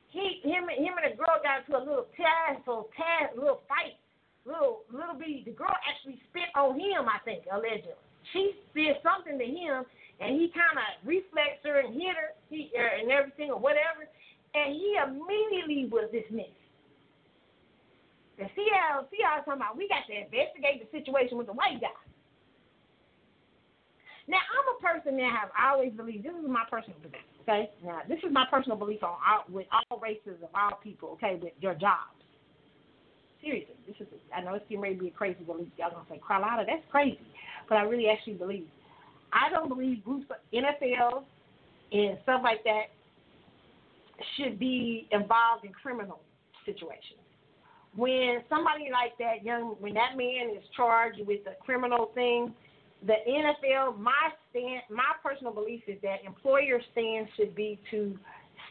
He 0.08 0.40
him 0.40 0.64
him 0.72 0.96
and 0.96 1.12
the 1.12 1.20
girl 1.20 1.36
got 1.44 1.68
into 1.68 1.76
a 1.76 1.84
little 1.84 2.08
tussle, 2.16 2.88
tag, 2.96 3.36
little 3.36 3.60
fight, 3.68 4.00
little 4.48 4.88
little 4.88 5.20
bit. 5.20 5.44
The 5.44 5.52
girl 5.52 5.76
actually 5.84 6.24
spit 6.32 6.48
on 6.56 6.80
him, 6.80 7.04
I 7.04 7.20
think, 7.28 7.44
allegedly. 7.52 8.00
She 8.32 8.56
did 8.72 8.96
something 9.04 9.36
to 9.36 9.44
him, 9.44 9.84
and 10.24 10.40
he 10.40 10.48
kind 10.56 10.80
of 10.80 10.88
reflexed 11.04 11.68
her 11.68 11.84
and 11.84 11.92
hit 11.92 12.16
her, 12.16 12.32
he, 12.48 12.70
uh, 12.72 13.02
and 13.02 13.10
everything 13.10 13.50
or 13.50 13.58
whatever, 13.58 14.08
and 14.54 14.72
he 14.72 14.96
immediately 14.96 15.90
was 15.90 16.08
dismissed. 16.14 16.61
See 18.38 18.68
how 18.72 19.04
I'm 19.04 19.44
talking 19.44 19.60
about 19.60 19.76
we 19.76 19.88
got 19.88 20.06
to 20.08 20.14
investigate 20.14 20.82
the 20.82 20.88
situation 20.90 21.38
with 21.38 21.46
the 21.46 21.52
white 21.52 21.80
guy. 21.80 21.94
Now 24.28 24.38
I'm 24.38 24.66
a 24.74 24.78
person 24.80 25.16
that 25.16 25.30
have 25.30 25.50
always 25.58 25.92
believed 25.92 26.24
this 26.24 26.32
is 26.32 26.48
my 26.48 26.64
personal 26.70 26.98
belief. 27.00 27.26
Okay, 27.42 27.70
now 27.84 28.00
this 28.08 28.18
is 28.24 28.32
my 28.32 28.46
personal 28.50 28.78
belief 28.78 29.02
on 29.02 29.18
all, 29.18 29.44
with 29.50 29.66
all 29.70 29.98
races 29.98 30.38
of 30.42 30.48
all 30.54 30.78
people. 30.82 31.10
Okay, 31.20 31.38
with 31.42 31.52
your 31.60 31.74
jobs. 31.74 32.16
Seriously, 33.42 33.74
this 33.86 33.96
is 34.00 34.06
I 34.34 34.40
know 34.40 34.54
it's 34.54 34.64
getting 34.68 34.80
ready 34.80 34.94
to 34.94 35.00
be 35.02 35.08
a 35.08 35.10
crazy 35.10 35.42
belief. 35.44 35.68
Y'all 35.76 35.90
gonna 35.90 36.06
say 36.08 36.20
Carlotta, 36.26 36.64
that's 36.66 36.86
crazy, 36.90 37.20
but 37.68 37.76
I 37.76 37.82
really 37.82 38.08
actually 38.08 38.34
believe. 38.34 38.66
I 39.32 39.50
don't 39.50 39.68
believe 39.68 40.04
groups 40.04 40.26
of 40.30 40.36
NFL 40.52 41.24
and 41.92 42.18
stuff 42.22 42.40
like 42.44 42.62
that 42.64 42.92
should 44.36 44.58
be 44.58 45.08
involved 45.10 45.64
in 45.64 45.72
criminal 45.72 46.20
situations 46.64 47.21
when 47.94 48.38
somebody 48.48 48.88
like 48.90 49.16
that 49.18 49.44
young, 49.44 49.76
when 49.80 49.94
that 49.94 50.16
man 50.16 50.50
is 50.56 50.64
charged 50.76 51.20
with 51.26 51.40
a 51.46 51.62
criminal 51.62 52.10
thing, 52.14 52.54
the 53.06 53.14
NFL, 53.28 53.98
my 53.98 54.30
stand, 54.50 54.82
my 54.90 55.12
personal 55.22 55.52
belief 55.52 55.82
is 55.86 55.98
that 56.02 56.24
employer 56.24 56.80
stand 56.92 57.28
should 57.36 57.54
be 57.54 57.78
to 57.90 58.16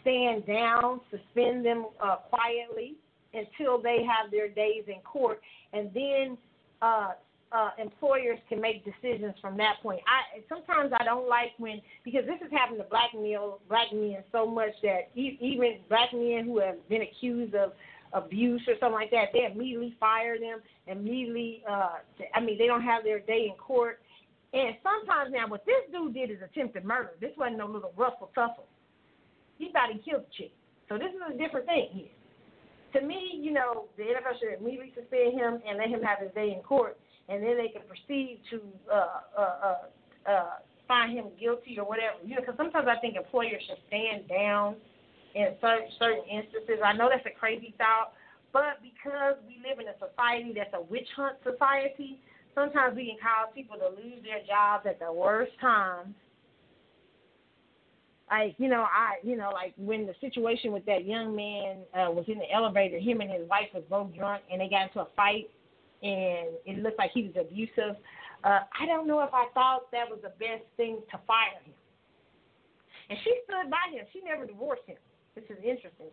stand 0.02 0.46
down, 0.48 1.02
suspend 1.12 1.66
them 1.66 1.88
uh, 2.02 2.16
quietly 2.30 2.96
until 3.34 3.82
they 3.82 4.00
have 4.04 4.32
their 4.32 4.48
days 4.48 4.84
in 4.88 5.00
court, 5.02 5.42
and 5.74 5.92
then 5.94 6.38
uh, 6.82 7.12
uh, 7.52 7.72
employers 7.78 8.40
can 8.48 8.62
make 8.62 8.84
decisions 8.86 9.36
from 9.42 9.58
that 9.58 9.76
point. 9.84 10.00
I 10.08 10.42
sometimes 10.48 10.94
I 10.98 11.04
don't 11.04 11.28
like 11.28 11.52
when 11.58 11.82
because 12.04 12.26
this 12.26 12.38
has 12.42 12.52
happened 12.52 12.80
to 12.80 12.86
black 12.86 13.14
men, 13.14 13.38
black 13.68 13.92
men 13.94 14.24
so 14.32 14.48
much 14.48 14.72
that 14.84 15.10
e- 15.16 15.38
even 15.42 15.80
black 15.90 16.14
men 16.14 16.46
who 16.46 16.60
have 16.60 16.76
been 16.88 17.02
accused 17.02 17.54
of 17.56 17.74
abuse 18.14 18.62
or 18.68 18.76
something 18.80 18.94
like 18.94 19.12
that, 19.12 19.30
they 19.34 19.46
immediately 19.52 19.96
fire 20.00 20.40
them. 20.40 20.60
Immediately, 20.88 21.64
uh, 21.70 22.00
I 22.34 22.40
mean, 22.40 22.58
they 22.58 22.68
don't 22.68 22.84
have 22.84 23.04
their 23.04 23.20
day 23.20 23.48
in 23.50 23.58
court. 23.58 24.00
And 24.54 24.76
sometimes 24.84 25.32
now, 25.32 25.48
what 25.48 25.66
this 25.66 25.88
dude 25.92 26.14
did 26.14 26.30
is 26.30 26.40
attempted 26.44 26.84
murder. 26.84 27.12
This 27.22 27.32
wasn't 27.38 27.58
no 27.58 27.68
little 27.68 27.94
ruffle 27.96 28.32
tuffle. 28.36 28.68
He 29.58 29.72
thought 29.72 29.92
he 29.94 30.00
killed 30.00 30.24
the 30.28 30.34
chick. 30.36 30.52
So 30.90 30.98
this 30.98 31.08
is 31.16 31.22
a 31.24 31.38
different 31.38 31.68
thing 31.68 31.88
here. 31.94 32.12
To 33.00 33.08
me, 33.08 33.40
you 33.40 33.54
know, 33.54 33.86
the 33.96 34.04
NFL 34.04 34.36
should 34.40 34.60
immediately 34.60 34.92
suspend 34.94 35.40
him 35.40 35.62
and 35.64 35.78
let 35.78 35.88
him 35.88 36.02
have 36.02 36.20
his 36.20 36.34
day 36.36 36.52
in 36.52 36.62
court, 36.64 37.00
and 37.30 37.42
then 37.42 37.56
they 37.56 37.70
can 37.70 37.88
proceed 37.88 38.42
to 38.52 38.60
uh, 38.92 39.22
uh, 39.38 39.42
uh, 39.42 40.30
uh, 40.30 40.50
find 40.86 41.16
him 41.16 41.28
guilty 41.40 41.80
or 41.80 41.88
whatever. 41.88 42.20
You 42.26 42.36
know, 42.36 42.42
because 42.42 42.58
sometimes 42.58 42.88
I 42.92 43.00
think 43.00 43.16
employers 43.16 43.64
should 43.64 43.80
stand 43.88 44.28
down 44.28 44.76
in 45.36 45.56
certain, 45.62 45.88
certain 45.98 46.24
instances. 46.30 46.80
I 46.84 46.94
know 46.94 47.10
that's 47.10 47.26
a 47.26 47.38
crazy 47.38 47.74
thought, 47.78 48.14
but 48.54 48.82
because 48.82 49.36
we 49.48 49.58
live 49.64 49.80
in 49.80 49.88
a 49.88 49.98
society 49.98 50.54
that's 50.56 50.74
a 50.74 50.82
witch 50.82 51.08
hunt 51.16 51.38
society, 51.44 52.20
sometimes 52.56 52.96
we 52.96 53.08
can 53.08 53.18
cause 53.22 53.52
people 53.56 53.78
to 53.78 53.90
lose 53.90 54.24
their 54.24 54.44
jobs 54.48 54.86
at 54.88 55.00
the 55.00 55.12
worst 55.12 55.54
times. 55.60 56.14
Like 58.30 58.56
you 58.58 58.70
know, 58.70 58.88
I 58.88 59.20
you 59.24 59.36
know 59.36 59.52
like 59.54 59.74
when 59.78 60.08
the 60.08 60.16
situation 60.22 60.72
with 60.72 60.86
that 60.86 61.06
young 61.06 61.36
man 61.36 61.84
uh, 61.94 62.12
was 62.12 62.26
in 62.28 62.40
the 62.40 62.50
elevator, 62.52 62.98
him 63.00 63.20
and 63.20 63.30
his 63.30 63.48
wife 63.50 63.68
was 63.74 63.84
both 63.90 64.16
drunk, 64.16 64.44
and 64.52 64.62
they 64.62 64.70
got 64.70 64.88
into 64.88 65.02
a 65.02 65.08
fight, 65.16 65.50
and 66.02 66.56
it 66.66 66.80
looked 66.82 66.98
like 66.98 67.12
he 67.14 67.24
was 67.24 67.36
abusive. 67.40 68.00
Uh, 68.44 68.66
I 68.80 68.86
don't 68.86 69.06
know 69.06 69.22
if 69.22 69.34
I 69.34 69.48
thought 69.54 69.92
that 69.92 70.10
was 70.10 70.20
the 70.24 70.34
best 70.40 70.64
thing 70.76 71.00
to 71.12 71.20
fire 71.28 71.62
him. 71.64 71.74
And 73.10 73.20
she 73.24 73.36
stood 73.44 73.70
by 73.70 73.92
him. 73.92 74.06
She 74.14 74.22
never 74.24 74.48
divorced 74.48 74.84
him. 74.88 74.98
This 75.36 75.46
is 75.50 75.58
interesting. 75.64 76.12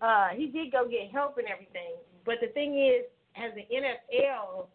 Uh, 0.00 0.28
he 0.34 0.46
did 0.46 0.72
go 0.72 0.88
get 0.88 1.10
help 1.12 1.38
and 1.38 1.46
everything, 1.46 1.96
but 2.24 2.36
the 2.40 2.48
thing 2.48 2.78
is, 2.78 3.04
as 3.36 3.52
the 3.54 3.66
NFL 3.74 4.66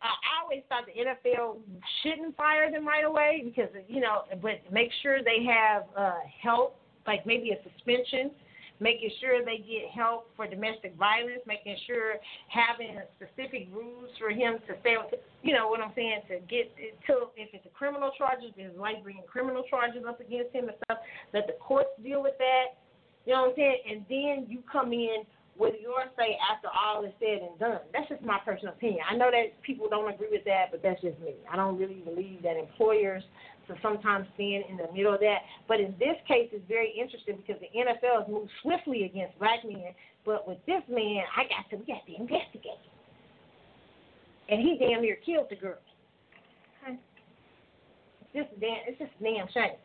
I 0.00 0.14
always 0.42 0.62
thought 0.68 0.86
the 0.86 0.94
NFL 0.94 1.58
shouldn't 2.02 2.36
fire 2.36 2.70
them 2.70 2.86
right 2.86 3.04
away 3.04 3.42
because 3.44 3.68
you 3.88 4.00
know, 4.00 4.22
but 4.40 4.62
make 4.70 4.90
sure 5.02 5.22
they 5.22 5.44
have 5.44 5.84
uh, 5.96 6.22
help, 6.40 6.76
like 7.06 7.26
maybe 7.26 7.50
a 7.50 7.58
suspension, 7.66 8.30
making 8.78 9.10
sure 9.20 9.44
they 9.44 9.58
get 9.58 9.90
help 9.90 10.30
for 10.36 10.46
domestic 10.46 10.94
violence, 10.94 11.42
making 11.46 11.76
sure 11.86 12.14
having 12.46 13.00
specific 13.18 13.66
rules 13.74 14.10
for 14.18 14.30
him 14.30 14.58
to 14.68 14.78
stay 14.80 14.94
you 15.42 15.52
know 15.52 15.68
what 15.68 15.80
I'm 15.80 15.92
saying, 15.96 16.22
to 16.28 16.38
get 16.46 16.70
to 16.78 17.34
if 17.34 17.50
it's 17.52 17.66
a 17.66 17.74
criminal 17.74 18.12
charges, 18.16 18.52
there's 18.56 18.76
like 18.78 19.02
bringing 19.02 19.26
criminal 19.26 19.64
charges 19.68 20.04
up 20.06 20.20
against 20.20 20.54
him 20.54 20.68
and 20.68 20.78
stuff. 20.84 20.98
Let 21.34 21.48
the 21.48 21.54
courts 21.58 21.90
deal 22.04 22.22
with 22.22 22.38
that. 22.38 22.78
You 23.28 23.34
know 23.34 23.52
what 23.52 23.60
I'm 23.60 23.60
saying, 23.60 23.80
and 23.84 24.00
then 24.08 24.48
you 24.48 24.64
come 24.72 24.88
in 24.88 25.20
with 25.60 25.74
your 25.84 26.00
say 26.16 26.40
after 26.48 26.72
all 26.72 27.04
is 27.04 27.12
said 27.20 27.44
and 27.44 27.60
done. 27.60 27.84
That's 27.92 28.08
just 28.08 28.24
my 28.24 28.40
personal 28.40 28.72
opinion. 28.72 29.04
I 29.04 29.20
know 29.20 29.28
that 29.28 29.52
people 29.60 29.84
don't 29.84 30.08
agree 30.08 30.32
with 30.32 30.48
that, 30.48 30.72
but 30.72 30.80
that's 30.82 30.96
just 31.02 31.20
me. 31.20 31.36
I 31.44 31.54
don't 31.54 31.76
really 31.76 32.00
believe 32.08 32.40
that 32.40 32.56
employers 32.56 33.22
to 33.68 33.74
sometimes 33.82 34.24
stand 34.32 34.64
in 34.72 34.80
the 34.80 34.88
middle 34.96 35.12
of 35.12 35.20
that. 35.20 35.44
But 35.68 35.76
in 35.76 35.92
this 36.00 36.16
case, 36.24 36.48
it's 36.56 36.64
very 36.72 36.88
interesting 36.96 37.36
because 37.36 37.60
the 37.60 37.68
NFL 37.68 38.24
has 38.24 38.32
moved 38.32 38.48
swiftly 38.62 39.04
against 39.04 39.38
black 39.38 39.60
men. 39.60 39.92
But 40.24 40.48
with 40.48 40.64
this 40.64 40.80
man, 40.88 41.28
I 41.36 41.44
got 41.52 41.68
to 41.68 41.76
we 41.76 41.84
got 41.84 42.08
to 42.08 42.16
investigate. 42.16 42.80
And 44.48 44.56
he 44.56 44.80
damn 44.80 45.04
near 45.04 45.20
killed 45.20 45.52
the 45.52 45.60
girl. 45.60 45.76
It's 46.88 46.96
just 48.32 48.48
damn. 48.56 48.88
It's 48.88 48.96
just 48.96 49.12
damn 49.20 49.52
shame 49.52 49.76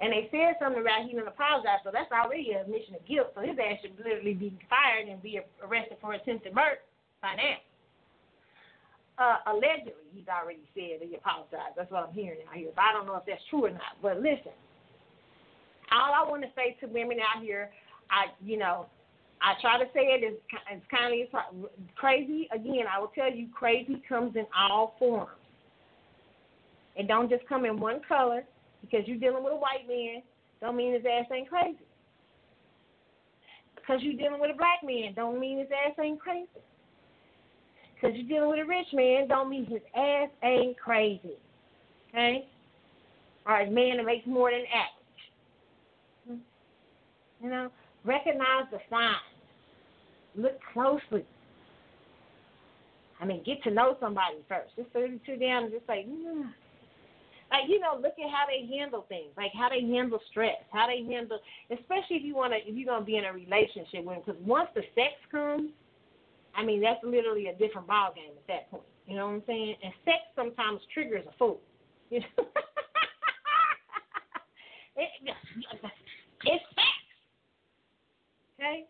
and 0.00 0.12
they 0.12 0.28
said 0.30 0.56
something 0.58 0.80
about 0.80 1.04
he 1.06 1.12
didn't 1.12 1.28
apologize, 1.28 1.82
so 1.84 1.90
that's 1.92 2.10
already 2.10 2.52
an 2.52 2.66
admission 2.66 2.96
of 2.96 3.04
guilt. 3.06 3.30
So 3.34 3.42
his 3.42 3.58
ass 3.58 3.78
should 3.82 3.98
literally 3.98 4.34
be 4.34 4.56
fired 4.70 5.08
and 5.08 5.22
be 5.22 5.38
arrested 5.62 5.98
for 6.00 6.14
attempted 6.14 6.54
murder 6.54 6.82
by 7.20 7.34
now. 7.36 7.58
Uh, 9.18 9.38
allegedly, 9.52 10.08
he's 10.10 10.26
already 10.26 10.66
said 10.74 10.98
that 11.00 11.08
he 11.08 11.14
apologized. 11.14 11.76
That's 11.76 11.90
what 11.92 12.08
I'm 12.08 12.14
hearing 12.14 12.40
out 12.48 12.56
here. 12.56 12.70
But 12.74 12.82
I 12.82 12.92
don't 12.92 13.06
know 13.06 13.14
if 13.16 13.26
that's 13.26 13.44
true 13.50 13.66
or 13.66 13.70
not. 13.70 14.00
But 14.00 14.16
listen, 14.18 14.56
all 15.92 16.10
I 16.16 16.28
want 16.28 16.42
to 16.42 16.48
say 16.56 16.76
to 16.80 16.86
women 16.86 17.18
out 17.20 17.42
here, 17.42 17.70
I, 18.10 18.32
you 18.42 18.56
know, 18.56 18.86
I 19.42 19.54
try 19.60 19.78
to 19.78 19.86
say 19.92 20.18
it 20.18 20.24
as, 20.24 20.34
as 20.72 20.80
kindly 20.90 21.28
as 21.28 21.44
crazy. 21.94 22.48
Again, 22.52 22.86
I 22.90 22.98
will 22.98 23.12
tell 23.14 23.30
you, 23.30 23.48
crazy 23.52 24.02
comes 24.08 24.34
in 24.36 24.46
all 24.56 24.96
forms. 24.98 25.30
It 26.96 27.08
don't 27.08 27.30
just 27.30 27.46
come 27.48 27.64
in 27.64 27.78
one 27.78 28.00
color 28.06 28.44
because 28.82 29.06
you're 29.06 29.18
dealing 29.18 29.42
with 29.42 29.54
a 29.54 29.56
white 29.56 29.88
man 29.88 30.22
don't 30.60 30.76
mean 30.76 30.92
his 30.92 31.02
ass 31.04 31.26
ain't 31.32 31.48
crazy. 31.48 31.78
Because 33.74 34.00
you're 34.02 34.14
dealing 34.14 34.40
with 34.40 34.50
a 34.50 34.56
black 34.56 34.84
man 34.84 35.14
don't 35.14 35.40
mean 35.40 35.58
his 35.58 35.68
ass 35.70 35.94
ain't 36.00 36.20
crazy. 36.20 36.46
Because 37.94 38.16
you're 38.16 38.28
dealing 38.28 38.50
with 38.50 38.60
a 38.60 38.68
rich 38.68 38.86
man 38.92 39.28
don't 39.28 39.50
mean 39.50 39.66
his 39.66 39.82
ass 39.96 40.28
ain't 40.44 40.78
crazy. 40.78 41.36
Okay? 42.10 42.46
Or 43.46 43.60
a 43.60 43.70
man 43.70 43.96
that 43.96 44.06
makes 44.06 44.26
more 44.26 44.50
than 44.50 44.60
average. 44.72 46.42
You 47.42 47.50
know, 47.50 47.70
recognize 48.04 48.66
the 48.70 48.78
signs. 48.88 49.16
Look 50.36 50.60
closely. 50.72 51.24
I 53.20 53.24
mean, 53.24 53.42
get 53.44 53.62
to 53.64 53.70
know 53.70 53.96
somebody 54.00 54.36
first. 54.48 54.74
Just 54.76 54.90
32 54.90 55.36
down 55.36 55.64
and 55.64 55.72
just 55.72 55.88
like, 55.88 56.06
mm, 56.06 56.50
like 57.52 57.68
you 57.68 57.78
know, 57.78 57.96
look 57.96 58.16
at 58.16 58.30
how 58.32 58.48
they 58.48 58.66
handle 58.74 59.04
things, 59.08 59.28
like 59.36 59.52
how 59.52 59.68
they 59.68 59.82
handle 59.82 60.18
stress, 60.30 60.56
how 60.72 60.86
they 60.86 61.04
handle, 61.04 61.38
especially 61.70 62.16
if 62.16 62.24
you 62.24 62.34
want 62.34 62.52
to, 62.54 62.58
if 62.58 62.74
you're 62.74 62.88
gonna 62.88 63.04
be 63.04 63.18
in 63.18 63.26
a 63.26 63.32
relationship 63.32 64.04
with, 64.04 64.24
because 64.24 64.40
once 64.42 64.70
the 64.74 64.80
sex 64.94 65.12
comes, 65.30 65.70
I 66.56 66.64
mean 66.64 66.80
that's 66.80 67.04
literally 67.04 67.48
a 67.48 67.54
different 67.54 67.86
ball 67.86 68.12
game 68.16 68.32
at 68.34 68.46
that 68.48 68.70
point. 68.70 68.88
You 69.06 69.16
know 69.16 69.26
what 69.26 69.34
I'm 69.34 69.42
saying? 69.46 69.76
And 69.84 69.92
sex 70.04 70.18
sometimes 70.34 70.80
triggers 70.94 71.26
a 71.28 71.32
fool. 71.38 71.60
You 72.10 72.20
know? 72.20 72.26
it, 74.96 75.08
it's 76.44 76.64
sex. 76.74 76.86
Okay. 78.58 78.86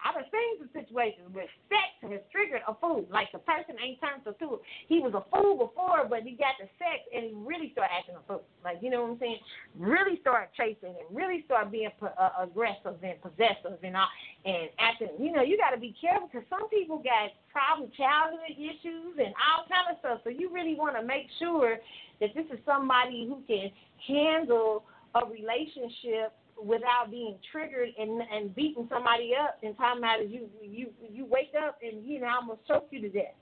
I've 0.00 0.16
been 0.16 0.28
seen 0.32 0.64
some 0.64 0.72
situations 0.72 1.28
where 1.32 1.48
sex 1.68 1.92
has 2.00 2.24
triggered 2.32 2.64
a 2.64 2.74
fool. 2.80 3.04
Like 3.12 3.28
the 3.32 3.42
person 3.44 3.76
ain't 3.76 4.00
turned 4.00 4.24
to 4.24 4.32
fool. 4.40 4.60
He 4.88 5.00
was 5.00 5.12
a 5.12 5.24
fool 5.28 5.56
before, 5.56 6.08
but 6.08 6.24
he 6.24 6.32
got 6.34 6.56
the 6.56 6.68
sex 6.80 7.04
and 7.12 7.28
he 7.28 7.32
really 7.36 7.70
started 7.76 7.92
acting 7.92 8.16
a 8.16 8.24
fool. 8.24 8.42
Like 8.64 8.80
you 8.80 8.88
know 8.88 9.04
what 9.04 9.16
I'm 9.16 9.20
saying? 9.20 9.40
Really 9.76 10.16
started 10.20 10.50
chasing 10.56 10.96
and 10.96 11.08
really 11.12 11.44
started 11.44 11.70
being 11.70 11.92
uh, 12.00 12.40
aggressive 12.40 12.96
and 13.04 13.20
possessive 13.20 13.76
and 13.84 13.94
all, 13.96 14.08
and 14.44 14.72
acting. 14.80 15.12
You 15.20 15.32
know, 15.32 15.44
you 15.44 15.60
got 15.60 15.76
to 15.76 15.80
be 15.80 15.94
careful 16.00 16.28
because 16.32 16.48
some 16.48 16.68
people 16.72 16.98
got 16.98 17.36
problem 17.52 17.92
childhood 17.96 18.56
issues 18.56 19.20
and 19.20 19.36
all 19.36 19.68
kind 19.68 19.92
of 19.92 20.00
stuff. 20.00 20.20
So 20.24 20.30
you 20.30 20.48
really 20.48 20.74
want 20.74 20.96
to 20.96 21.04
make 21.04 21.28
sure 21.38 21.76
that 22.20 22.30
this 22.34 22.46
is 22.48 22.58
somebody 22.64 23.28
who 23.28 23.44
can 23.44 23.68
handle 24.08 24.84
a 25.14 25.26
relationship 25.26 26.32
without 26.62 27.10
being 27.10 27.36
triggered 27.52 27.88
and 27.98 28.22
and 28.32 28.54
beating 28.54 28.86
somebody 28.90 29.32
up 29.34 29.58
and 29.62 29.76
talking 29.76 29.98
about 29.98 30.28
you 30.28 30.48
you 30.62 30.88
you 31.12 31.24
wake 31.24 31.52
up 31.66 31.78
and 31.82 32.04
you 32.04 32.20
know 32.20 32.26
I'm 32.26 32.48
gonna 32.48 32.58
choke 32.66 32.88
you 32.90 33.00
to 33.02 33.08
death. 33.08 33.34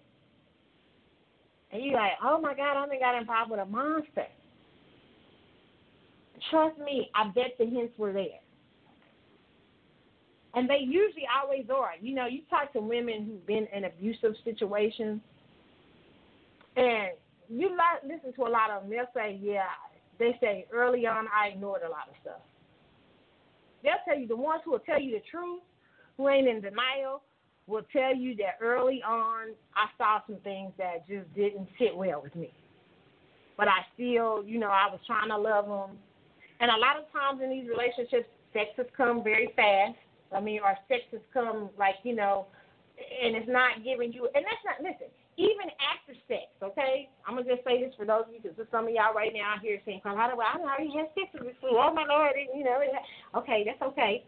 And 1.71 1.83
you're 1.85 1.95
like, 1.95 2.13
oh 2.25 2.41
my 2.41 2.55
God, 2.55 2.79
I 2.79 2.83
only 2.83 2.99
got 2.99 3.19
involved 3.19 3.51
with 3.51 3.61
a 3.61 3.67
monster. 3.67 4.27
Trust 6.51 6.79
me, 6.79 7.11
I 7.15 7.29
bet 7.29 7.57
the 7.59 7.67
hints 7.67 7.93
were 7.99 8.13
there. 8.13 8.41
And 10.55 10.69
they 10.69 10.79
usually 10.81 11.27
always 11.43 11.67
are. 11.75 11.91
You 12.01 12.15
know, 12.15 12.27
you 12.27 12.41
talk 12.49 12.73
to 12.73 12.81
women 12.81 13.27
who've 13.27 13.47
been 13.47 13.67
in 13.75 13.85
abusive 13.85 14.35
situations, 14.45 15.21
and 16.77 17.09
you 17.51 17.77
listen 18.03 18.33
to 18.33 18.43
a 18.43 18.49
lot 18.49 18.71
of 18.71 18.83
them. 18.83 18.91
They'll 18.91 19.07
say, 19.15 19.39
"Yeah," 19.43 19.69
they 20.19 20.37
say 20.41 20.67
early 20.73 21.07
on, 21.07 21.27
I 21.29 21.49
ignored 21.49 21.83
a 21.87 21.91
lot 21.91 22.09
of 22.09 22.15
stuff. 22.23 22.41
They'll 23.89 24.05
tell 24.05 24.20
you 24.20 24.28
the 24.28 24.36
ones 24.36 24.60
who 24.67 24.73
will 24.73 24.84
tell 24.84 25.00
you 25.00 25.12
the 25.12 25.25
truth, 25.31 25.62
who 26.18 26.28
ain't 26.28 26.47
in 26.47 26.60
denial, 26.60 27.23
will 27.67 27.86
tell 27.91 28.15
you 28.15 28.36
that 28.36 28.60
early 28.60 29.02
on 29.02 29.55
I 29.75 29.89
saw 29.97 30.20
some 30.26 30.36
things 30.44 30.73
that 30.76 31.08
just 31.08 31.33
didn't 31.34 31.68
sit 31.78 31.97
well 31.97 32.20
with 32.23 32.36
me. 32.36 32.52
But 33.57 33.68
I 33.68 33.81
still, 33.94 34.44
you 34.44 34.58
know, 34.58 34.68
I 34.68 34.89
was 34.92 35.00
trying 35.07 35.31
to 35.31 35.39
love 35.39 35.65
them. 35.65 35.97
And 36.60 36.70
a 36.70 36.76
lot 36.76 36.99
of 36.99 37.10
times 37.12 37.41
in 37.42 37.49
these 37.49 37.67
relationships, 37.67 38.28
sex 38.52 38.68
has 38.76 38.86
come 38.94 39.25
very 39.25 39.49
fast. 39.57 39.97
I 40.36 40.41
mean, 40.41 40.60
our 40.60 40.76
sex 40.89 41.05
has 41.12 41.23
come 41.33 41.70
like, 41.78 41.97
you 42.05 42.15
know, 42.15 42.47
and 42.99 43.34
it's 43.36 43.49
not 43.49 43.84
giving 43.84 44.12
you, 44.12 44.28
and 44.34 44.44
that's 44.44 44.65
not, 44.67 44.83
listen, 44.83 45.08
even 45.39 45.70
after 45.78 46.18
sex, 46.26 46.50
okay? 46.62 47.08
I'm 47.26 47.39
gonna 47.39 47.49
just 47.49 47.65
say 47.65 47.81
this 47.81 47.94
for 47.97 48.05
those 48.05 48.26
of 48.28 48.34
you, 48.34 48.42
because 48.42 48.58
some 48.70 48.91
of 48.91 48.92
y'all 48.92 49.15
right 49.15 49.33
now 49.33 49.57
here 49.62 49.81
saying, 49.86 50.02
"How 50.05 50.12
do 50.28 50.41
I? 50.42 50.58
I 50.58 50.60
already 50.60 50.92
had 50.92 51.08
sex 51.15 51.31
with 51.34 51.49
this 51.49 51.57
fool. 51.62 51.78
Oh 51.78 51.94
my 51.94 52.05
lord, 52.05 52.34
you 52.36 52.65
know." 52.65 52.83
Okay, 53.36 53.65
that's 53.65 53.83
okay, 53.83 54.26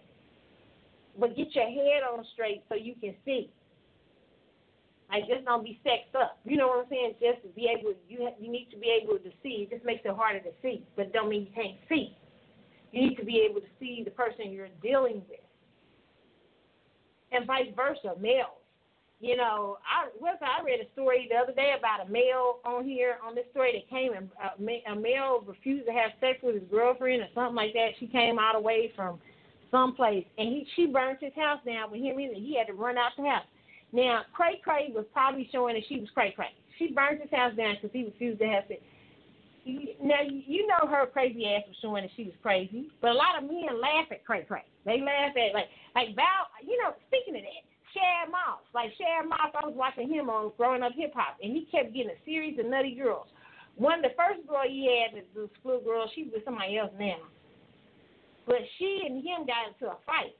but 1.18 1.36
get 1.36 1.54
your 1.54 1.68
head 1.68 2.06
on 2.06 2.24
straight 2.34 2.62
so 2.70 2.76
you 2.76 2.94
can 2.96 3.14
see. 3.26 3.50
Like 5.10 5.28
just 5.28 5.44
don't 5.44 5.64
be 5.64 5.80
sexed 5.84 6.14
up. 6.16 6.38
You 6.44 6.56
know 6.56 6.68
what 6.68 6.86
I'm 6.86 6.90
saying? 6.90 7.14
Just 7.20 7.42
to 7.42 7.50
be 7.54 7.68
able, 7.68 7.94
you 8.08 8.30
you 8.40 8.50
need 8.50 8.68
to 8.72 8.78
be 8.78 8.90
able 9.02 9.18
to 9.18 9.30
see. 9.42 9.66
It 9.66 9.70
just 9.74 9.84
makes 9.84 10.02
it 10.04 10.14
harder 10.14 10.40
to 10.40 10.52
see, 10.62 10.86
but 10.96 11.12
don't 11.12 11.28
mean 11.28 11.48
you 11.50 11.54
can't 11.54 11.78
see. 11.88 12.16
You 12.92 13.08
need 13.08 13.16
to 13.16 13.24
be 13.24 13.46
able 13.48 13.60
to 13.60 13.72
see 13.80 14.02
the 14.04 14.12
person 14.12 14.52
you're 14.52 14.68
dealing 14.82 15.22
with. 15.28 15.40
and 17.32 17.46
vice 17.46 17.70
versa, 17.76 18.14
males. 18.20 18.59
You 19.20 19.36
know, 19.36 19.76
I 19.84 20.08
was 20.18 20.38
I 20.40 20.64
read 20.64 20.80
a 20.80 20.90
story 20.94 21.28
the 21.30 21.36
other 21.36 21.52
day 21.52 21.74
about 21.78 22.06
a 22.06 22.10
male 22.10 22.56
on 22.64 22.84
here 22.84 23.16
on 23.22 23.34
this 23.34 23.44
story 23.50 23.72
that 23.76 23.90
came 23.94 24.14
and 24.14 24.30
uh, 24.42 24.56
a 24.56 24.96
male 24.96 25.44
refused 25.46 25.86
to 25.86 25.92
have 25.92 26.12
sex 26.20 26.38
with 26.42 26.54
his 26.54 26.64
girlfriend 26.70 27.20
or 27.20 27.28
something 27.34 27.54
like 27.54 27.74
that. 27.74 28.00
She 28.00 28.06
came 28.06 28.38
all 28.38 28.54
the 28.54 28.64
way 28.64 28.90
from 28.96 29.20
someplace 29.70 30.24
and 30.38 30.48
he 30.48 30.66
she 30.74 30.86
burned 30.86 31.18
his 31.20 31.34
house 31.36 31.60
down 31.66 31.90
with 31.92 32.00
him 32.00 32.18
in 32.18 32.32
it. 32.32 32.40
He 32.40 32.56
had 32.56 32.66
to 32.68 32.72
run 32.72 32.96
out 32.96 33.12
the 33.18 33.24
house. 33.24 33.44
Now, 33.92 34.22
Cray 34.32 34.58
Cray 34.64 34.88
was 34.94 35.04
probably 35.12 35.48
showing 35.52 35.74
that 35.74 35.84
she 35.86 36.00
was 36.00 36.08
Cray 36.14 36.32
Cray. 36.34 36.56
She 36.78 36.88
burned 36.88 37.20
his 37.20 37.30
house 37.30 37.52
down 37.54 37.76
because 37.76 37.92
he 37.92 38.04
refused 38.04 38.40
to 38.40 38.48
have 38.48 38.64
sex. 38.68 38.80
Now 40.00 40.24
you 40.24 40.66
know 40.66 40.88
her 40.88 41.04
crazy 41.04 41.44
ass 41.44 41.68
was 41.68 41.76
showing 41.82 42.04
that 42.04 42.10
she 42.16 42.24
was 42.24 42.32
crazy, 42.42 42.88
but 43.02 43.10
a 43.10 43.14
lot 43.14 43.36
of 43.36 43.44
men 43.44 43.68
laugh 43.76 44.08
at 44.10 44.24
Cray 44.24 44.44
Cray. 44.48 44.64
They 44.86 45.04
laugh 45.04 45.36
at 45.36 45.52
like 45.52 45.68
like 45.94 46.16
Val. 46.16 46.48
You 46.64 46.80
know, 46.80 46.96
speaking 47.12 47.36
of 47.36 47.44
that, 47.44 47.68
Shad 47.92 48.30
Moss. 48.30 48.62
Like 48.74 48.90
Shad 48.98 49.28
Moss, 49.28 49.50
I 49.54 49.66
was 49.66 49.74
watching 49.76 50.08
him 50.08 50.30
on 50.30 50.52
Growing 50.56 50.82
Up 50.82 50.92
Hip 50.96 51.12
Hop, 51.14 51.38
and 51.42 51.52
he 51.52 51.66
kept 51.70 51.94
getting 51.94 52.10
a 52.10 52.24
series 52.24 52.58
of 52.58 52.66
nutty 52.66 52.94
girls. 52.94 53.26
One, 53.76 54.02
the 54.02 54.14
first 54.16 54.46
girl 54.46 54.62
he 54.66 54.86
had, 54.90 55.22
the 55.34 55.48
school 55.60 55.80
girl, 55.80 56.10
she 56.14 56.24
was 56.24 56.42
somebody 56.44 56.76
else 56.76 56.92
now, 56.98 57.22
but 58.46 58.60
she 58.78 59.02
and 59.06 59.24
him 59.24 59.46
got 59.46 59.72
into 59.72 59.92
a 59.92 59.98
fight. 60.04 60.36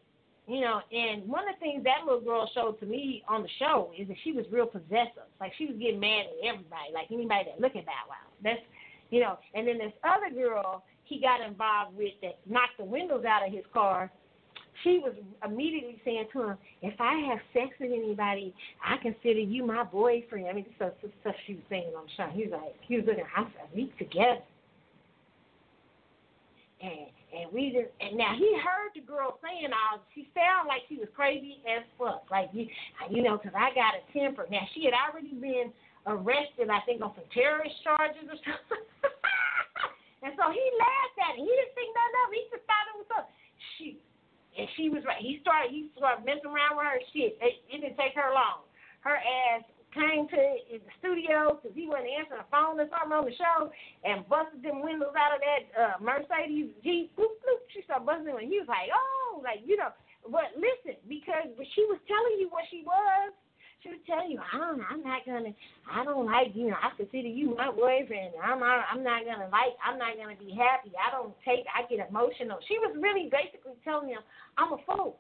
You 0.49 0.63
know, 0.63 0.81
and 0.91 1.29
one 1.29 1.47
of 1.47 1.55
the 1.55 1.61
things 1.61 1.85
that 1.85 2.03
little 2.05 2.21
girl 2.21 2.51
showed 2.55 2.81
to 2.81 2.87
me 2.87 3.23
on 3.29 3.43
the 3.43 3.49
show 3.61 3.93
is 3.97 4.09
that 4.09 4.17
she 4.25 4.33
was 4.33 4.45
real 4.51 4.67
possessive. 4.67 5.31
Like 5.39 5.53
she 5.57 5.67
was 5.67 5.77
getting 5.79 6.01
mad 6.01 6.27
at 6.27 6.43
everybody, 6.43 6.91
like 6.93 7.07
anybody 7.13 7.55
that 7.55 7.61
looked 7.61 7.77
at 7.77 7.87
Bow 7.87 8.09
Wow. 8.09 8.27
That's 8.43 8.59
you 9.11 9.21
know, 9.21 9.39
and 9.55 9.67
then 9.67 9.79
this 9.79 9.93
other 10.03 10.35
girl 10.35 10.83
he 11.05 11.21
got 11.21 11.41
involved 11.41 11.97
with 11.97 12.15
that 12.23 12.39
knocked 12.47 12.79
the 12.79 12.85
windows 12.85 13.25
out 13.25 13.47
of 13.47 13.53
his 13.53 13.65
car. 13.73 14.11
She 14.83 14.99
was 14.99 15.13
immediately 15.45 16.01
saying 16.05 16.29
to 16.33 16.43
him, 16.51 16.59
"If 16.83 17.01
I 17.01 17.19
have 17.29 17.39
sex 17.53 17.79
with 17.79 17.93
anybody, 17.93 18.55
I 18.85 18.97
consider 18.99 19.41
you 19.41 19.65
my 19.65 19.85
boyfriend." 19.85 20.49
I 20.49 20.53
mean, 20.53 20.65
this 20.79 20.93
stuff, 21.21 21.37
she 21.47 21.55
was 21.55 21.65
saying 21.69 21.93
on 21.97 22.07
show. 22.17 22.27
He 22.29 22.45
was 22.45 22.53
like, 22.53 22.77
he 22.83 22.97
was 22.97 23.07
looking, 23.07 23.25
"I'm 23.37 23.53
we 23.75 23.93
together," 23.99 24.43
and 26.81 27.09
and 27.31 27.53
we 27.53 27.71
just 27.71 27.93
and 28.01 28.17
now 28.17 28.35
he 28.35 28.49
heard 28.59 28.91
the 28.95 29.05
girl 29.07 29.39
saying 29.45 29.71
all. 29.71 30.03
She 30.15 30.29
sounded 30.35 30.67
like 30.67 30.83
she 30.89 30.97
was 30.97 31.09
crazy 31.15 31.63
as 31.69 31.85
fuck, 31.99 32.27
like 32.31 32.51
you, 32.53 32.67
you 33.11 33.23
know, 33.23 33.39
because 33.39 33.55
I 33.55 33.71
got 33.75 33.95
a 33.95 34.03
temper. 34.17 34.47
Now 34.51 34.67
she 34.75 34.85
had 34.85 34.95
already 34.97 35.35
been 35.35 35.71
arrested, 36.07 36.73
I 36.73 36.81
think, 36.89 37.03
on 37.03 37.13
some 37.15 37.29
terrorist 37.31 37.77
charges 37.85 38.27
or 38.27 38.39
something. 38.43 38.85
and 40.25 40.33
so 40.35 40.45
he 40.51 40.65
laughed 40.81 41.19
at 41.23 41.33
it. 41.37 41.45
He 41.45 41.51
didn't 41.53 41.75
think 41.77 41.91
nothing 41.93 42.19
of 42.19 42.29
it. 42.33 42.39
He 42.41 42.45
just 42.51 42.65
thought 42.67 42.91
it 42.91 42.97
was 42.99 43.11
up. 43.15 43.27
She, 43.77 43.87
and 44.59 44.67
she 44.77 44.91
was 44.91 45.07
right. 45.07 45.23
He 45.23 45.39
started. 45.43 45.71
He 45.71 45.91
started 45.95 46.27
messing 46.27 46.51
around 46.51 46.77
with 46.77 46.87
her 46.87 47.03
shit. 47.15 47.39
It, 47.39 47.63
it 47.71 47.79
didn't 47.81 47.99
take 47.99 48.19
her 48.19 48.35
long. 48.35 48.67
Her 49.07 49.17
ass 49.17 49.65
came 49.95 50.31
to 50.31 50.41
the 50.71 50.93
studio 51.03 51.59
because 51.59 51.75
he 51.75 51.91
wasn't 51.91 52.15
answering 52.15 52.43
the 52.43 52.51
phone 52.51 52.79
or 52.79 52.87
something 52.91 53.15
on 53.15 53.27
the 53.27 53.35
show 53.35 53.71
and 54.07 54.23
busted 54.31 54.63
them 54.63 54.87
windows 54.87 55.15
out 55.19 55.35
of 55.35 55.41
that 55.43 55.63
uh, 55.75 55.97
Mercedes 55.99 56.71
Jeep. 56.83 57.11
Bloop, 57.19 57.39
bloop. 57.43 57.63
She 57.75 57.83
started 57.87 58.07
busting. 58.07 58.31
And 58.31 58.51
he 58.51 58.63
was 58.63 58.71
like, 58.71 58.91
oh, 58.95 59.43
like, 59.43 59.67
you 59.67 59.75
know. 59.75 59.91
But 60.29 60.53
listen, 60.55 61.01
because 61.09 61.49
she 61.75 61.83
was 61.89 61.99
telling 62.07 62.37
you 62.39 62.53
what 62.53 62.69
she 62.71 62.85
was 62.85 63.33
would 63.89 64.05
tell 64.05 64.29
you, 64.29 64.37
I 64.37 64.59
don't, 64.59 64.85
I'm 64.85 65.03
not 65.03 65.25
gonna, 65.25 65.57
I 65.89 66.05
don't 66.05 66.27
like 66.27 66.53
you. 66.53 66.69
Know, 66.69 66.81
I 66.81 66.93
consider 66.97 67.29
you 67.29 67.57
my 67.57 67.73
boyfriend. 67.73 68.37
I'm, 68.37 68.61
I'm 68.63 69.03
not 69.03 69.25
gonna 69.25 69.49
like, 69.49 69.73
I'm 69.81 69.97
not 69.97 70.21
gonna 70.21 70.37
be 70.37 70.53
happy. 70.53 70.93
I 71.01 71.09
don't 71.09 71.33
take, 71.41 71.65
I 71.73 71.89
get 71.89 72.05
emotional. 72.05 72.61
She 72.69 72.77
was 72.77 72.93
really 73.01 73.33
basically 73.33 73.81
telling 73.85 74.13
him, 74.13 74.21
I'm 74.61 74.77
a 74.77 74.81
fool. 74.85 75.17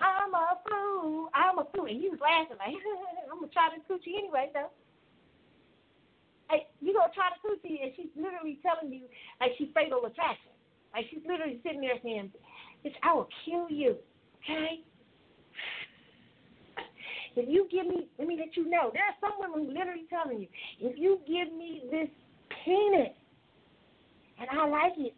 I'm 0.00 0.32
a 0.32 0.56
fool. 0.64 1.28
I'm 1.36 1.58
a 1.60 1.66
fool. 1.74 1.84
And 1.84 2.00
he 2.00 2.08
was 2.08 2.20
laughing 2.22 2.56
like, 2.56 2.76
I'm 3.28 3.44
gonna 3.44 3.52
try 3.52 3.68
this 3.76 3.84
coochie 3.84 4.16
anyway, 4.16 4.48
though. 4.56 4.72
Hey, 6.48 6.68
you 6.80 6.96
gonna 6.96 7.12
try 7.12 7.28
the 7.32 7.40
coochie, 7.44 7.80
and 7.84 7.92
she's 7.96 8.12
literally 8.16 8.60
telling 8.64 8.92
you 8.92 9.04
like 9.40 9.52
she's 9.56 9.72
fatal 9.74 10.04
attraction. 10.04 10.52
Like 10.92 11.08
she's 11.08 11.24
literally 11.24 11.60
sitting 11.64 11.80
there 11.80 11.96
saying, 12.04 12.32
"Bitch, 12.84 12.96
I 13.02 13.14
will 13.14 13.28
kill 13.44 13.68
you." 13.68 13.96
Okay 14.44 14.84
if 17.36 17.48
you 17.48 17.66
give 17.70 17.86
me, 17.86 18.06
let 18.18 18.28
me 18.28 18.36
let 18.38 18.56
you 18.56 18.68
know, 18.68 18.90
there 18.92 19.02
are 19.04 19.16
some 19.20 19.32
women 19.38 19.72
literally 19.72 20.04
telling 20.10 20.40
you, 20.40 20.48
if 20.80 20.98
you 20.98 21.18
give 21.26 21.52
me 21.56 21.82
this 21.90 22.08
penis 22.64 23.14
and 24.38 24.48
I 24.50 24.66
like 24.66 24.92
it, 24.96 25.14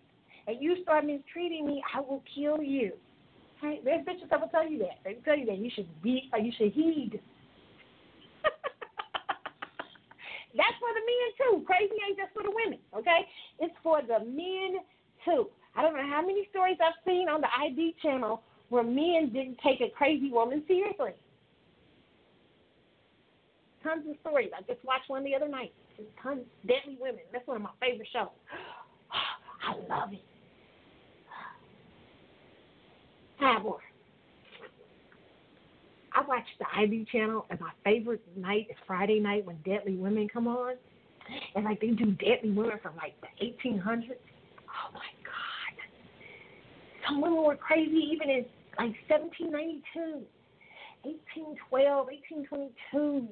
and 0.46 0.60
you 0.60 0.76
start 0.82 1.06
mistreating 1.06 1.66
me, 1.66 1.82
I 1.94 2.00
will 2.00 2.22
kill 2.34 2.62
you. 2.62 2.92
Right? 3.62 3.82
There's 3.82 4.04
bitches 4.04 4.28
that 4.30 4.40
will 4.40 4.48
tell 4.48 4.68
you 4.68 4.78
that. 4.78 5.00
They 5.04 5.14
will 5.14 5.22
tell 5.22 5.38
you 5.38 5.46
that 5.46 5.56
you 5.56 5.70
should 5.74 5.88
be, 6.02 6.28
or 6.32 6.38
you 6.38 6.52
should 6.58 6.72
heed. 6.72 7.18
That's 10.54 10.76
for 10.78 10.92
the 10.92 11.00
men 11.00 11.28
too. 11.38 11.64
Crazy 11.64 11.94
ain't 12.06 12.18
just 12.18 12.34
for 12.34 12.42
the 12.42 12.52
women, 12.52 12.78
okay? 12.94 13.26
It's 13.60 13.74
for 13.82 14.02
the 14.02 14.20
men 14.20 14.84
too. 15.24 15.48
I 15.74 15.82
don't 15.82 15.94
know 15.94 16.06
how 16.06 16.20
many 16.20 16.46
stories 16.50 16.76
I've 16.84 16.92
seen 17.06 17.28
on 17.28 17.40
the 17.40 17.48
ID 17.48 17.96
channel 18.02 18.42
where 18.68 18.82
men 18.84 19.30
didn't 19.32 19.58
take 19.64 19.80
a 19.80 19.88
crazy 19.96 20.30
woman 20.30 20.62
seriously 20.68 21.14
tons 23.84 24.04
of 24.08 24.16
stories. 24.20 24.50
I 24.56 24.62
just 24.62 24.84
watched 24.84 25.08
one 25.08 25.22
the 25.22 25.34
other 25.34 25.48
night. 25.48 25.72
Just 25.96 26.08
tons 26.20 26.40
Deadly 26.66 26.98
Women. 27.00 27.20
That's 27.32 27.46
one 27.46 27.56
of 27.58 27.62
my 27.62 27.70
favorite 27.80 28.08
shows. 28.12 28.28
I 29.12 29.76
love 29.88 30.12
it. 30.12 30.24
Cyborg. 33.40 33.78
I 36.14 36.22
watch 36.26 36.44
the 36.58 36.66
ID 36.76 37.06
channel, 37.10 37.44
and 37.50 37.60
my 37.60 37.70
favorite 37.82 38.22
night 38.36 38.68
is 38.70 38.76
Friday 38.86 39.18
night 39.18 39.44
when 39.44 39.58
Deadly 39.64 39.96
Women 39.96 40.28
come 40.32 40.46
on, 40.46 40.74
and 41.56 41.64
like 41.64 41.80
they 41.80 41.88
do 41.88 42.12
Deadly 42.12 42.52
Women 42.52 42.78
from 42.82 42.94
like 42.96 43.14
the 43.20 43.44
1800s. 43.44 44.14
Oh 44.68 44.92
my 44.92 45.10
God! 45.24 45.74
Some 47.06 47.20
women 47.20 47.42
were 47.42 47.56
crazy 47.56 48.10
even 48.12 48.30
in 48.30 48.44
like 48.78 48.94
1792, 49.08 50.22
1812, 51.02 52.06
1822. 52.06 53.28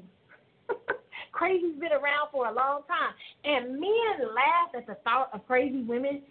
Crazy's 1.32 1.78
been 1.80 1.92
around 1.92 2.28
for 2.30 2.46
a 2.46 2.54
long 2.54 2.82
time. 2.86 3.14
And 3.44 3.72
men 3.72 4.34
laugh 4.34 4.74
at 4.76 4.86
the 4.86 4.94
thought 5.02 5.30
of 5.32 5.46
crazy 5.46 5.82
women. 5.82 6.22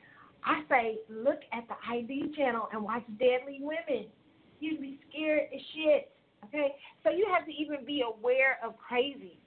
I 0.44 0.62
say, 0.70 0.98
look 1.10 1.40
at 1.54 1.68
the 1.68 1.76
ID 1.92 2.34
channel 2.36 2.68
and 2.72 2.84
watch 2.84 3.04
Deadly 3.20 3.60
Women. 3.62 4.08
You'd 4.60 4.82
be 4.82 5.00
scared 5.10 5.50
as 5.54 5.62
shit. 5.74 6.12
Okay? 6.46 6.76
So 7.04 7.10
you 7.10 7.28
have 7.36 7.46
to 7.46 7.52
even 7.52 7.86
be 7.86 8.04
aware 8.08 8.58
of 8.64 8.78
crazy. 8.78 9.38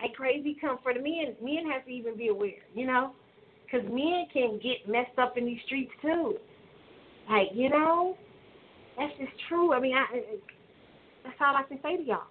Like 0.00 0.14
crazy 0.14 0.56
come 0.60 0.78
for 0.82 0.92
the 0.92 1.00
men. 1.00 1.36
Men 1.40 1.70
have 1.70 1.84
to 1.84 1.90
even 1.90 2.16
be 2.16 2.28
aware, 2.28 2.64
you 2.74 2.86
know? 2.86 3.12
Because 3.64 3.86
men 3.88 4.26
can 4.32 4.58
get 4.62 4.88
messed 4.88 5.18
up 5.18 5.38
in 5.38 5.46
these 5.46 5.60
streets 5.66 5.92
too. 6.02 6.36
Like, 7.30 7.48
you 7.54 7.70
know? 7.70 8.16
That's 8.98 9.16
just 9.18 9.32
true. 9.48 9.72
I 9.72 9.80
mean, 9.80 9.94
I, 9.94 10.04
that's 11.24 11.36
all 11.40 11.56
I 11.56 11.62
can 11.62 11.78
say 11.82 11.96
to 11.96 12.02
y'all. 12.02 12.22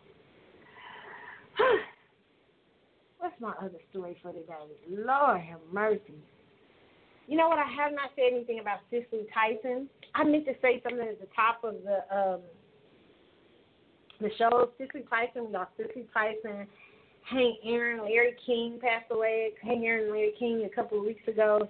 What's 3.22 3.40
my 3.40 3.54
other 3.60 3.78
story 3.92 4.18
for 4.24 4.34
today? 4.34 4.48
Lord 4.90 5.42
have 5.42 5.60
mercy. 5.72 6.16
You 7.28 7.38
know 7.38 7.50
what? 7.50 7.60
I 7.60 7.72
have 7.72 7.94
not 7.94 8.10
said 8.16 8.34
anything 8.34 8.60
about 8.60 8.80
Cicely 8.90 9.28
Tyson. 9.32 9.88
I 10.16 10.24
meant 10.24 10.46
to 10.46 10.54
say 10.60 10.82
something 10.82 11.08
at 11.08 11.20
the 11.20 11.28
top 11.36 11.64
of 11.64 11.76
the 11.84 12.18
um, 12.18 12.40
the 14.20 14.30
show. 14.40 14.72
Cicely 14.80 15.06
Tyson, 15.08 15.46
we 15.46 15.54
lost 15.54 15.70
Cicely 15.78 16.08
Tyson. 16.12 16.66
Hank 17.30 17.58
Aaron, 17.64 18.02
Larry 18.02 18.36
King 18.44 18.80
passed 18.82 19.12
away. 19.12 19.52
Hank 19.62 19.84
Aaron 19.84 20.06
and 20.06 20.14
Larry 20.14 20.34
King 20.40 20.66
a 20.66 20.76
couple 20.76 20.98
of 20.98 21.06
weeks 21.06 21.28
ago. 21.28 21.70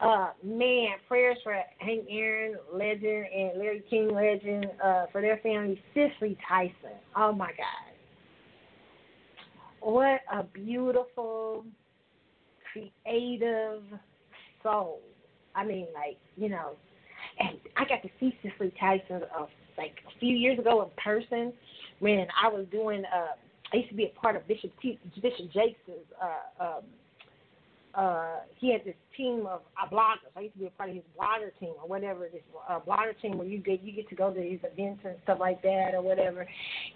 Uh, 0.00 0.30
man, 0.42 0.96
prayers 1.06 1.38
for 1.44 1.56
Hank 1.78 2.06
Aaron, 2.10 2.56
legend, 2.74 3.04
and 3.32 3.56
Larry 3.60 3.84
King, 3.88 4.12
legend, 4.12 4.66
uh, 4.84 5.06
for 5.12 5.20
their 5.20 5.36
family. 5.44 5.80
Cicely 5.94 6.36
Tyson. 6.48 6.98
Oh 7.14 7.32
my 7.32 7.50
God 7.50 7.87
what 9.80 10.20
a 10.32 10.42
beautiful, 10.42 11.64
creative 12.72 13.82
soul. 14.62 15.00
I 15.54 15.64
mean, 15.64 15.86
like, 15.94 16.18
you 16.36 16.48
know, 16.48 16.72
and 17.38 17.58
I 17.76 17.84
got 17.84 18.02
to 18.02 18.08
see 18.20 18.36
Cicely 18.42 18.72
Tyson 18.78 19.22
uh, 19.36 19.46
like 19.76 19.94
a 20.06 20.18
few 20.18 20.34
years 20.34 20.58
ago 20.58 20.82
in 20.82 20.88
person 21.02 21.52
when 22.00 22.26
I 22.42 22.48
was 22.48 22.66
doing. 22.70 23.04
Uh, 23.04 23.32
I 23.72 23.76
used 23.76 23.90
to 23.90 23.94
be 23.94 24.04
a 24.04 24.20
part 24.20 24.34
of 24.34 24.46
Bishop 24.48 24.72
T, 24.80 24.98
Bishop 25.20 25.52
Jakes' 25.52 25.78
uh, 26.22 26.64
um, 26.64 26.82
uh, 27.98 28.46
he 28.54 28.70
had 28.72 28.84
this 28.84 28.94
team 29.16 29.40
of 29.50 29.62
uh, 29.74 29.88
bloggers. 29.92 30.30
I 30.36 30.42
used 30.42 30.54
to 30.54 30.60
be 30.60 30.66
a 30.66 30.70
part 30.70 30.90
of 30.90 30.94
his 30.94 31.04
blogger 31.18 31.50
team 31.58 31.74
or 31.82 31.88
whatever 31.88 32.28
this 32.32 32.42
uh, 32.68 32.78
blogger 32.78 33.20
team 33.20 33.36
where 33.36 33.48
you 33.48 33.58
get 33.58 33.82
you 33.82 33.92
get 33.92 34.08
to 34.10 34.14
go 34.14 34.32
to 34.32 34.40
his 34.40 34.60
events 34.62 35.02
and 35.04 35.16
stuff 35.24 35.38
like 35.40 35.60
that 35.62 35.90
or 35.94 36.02
whatever. 36.02 36.46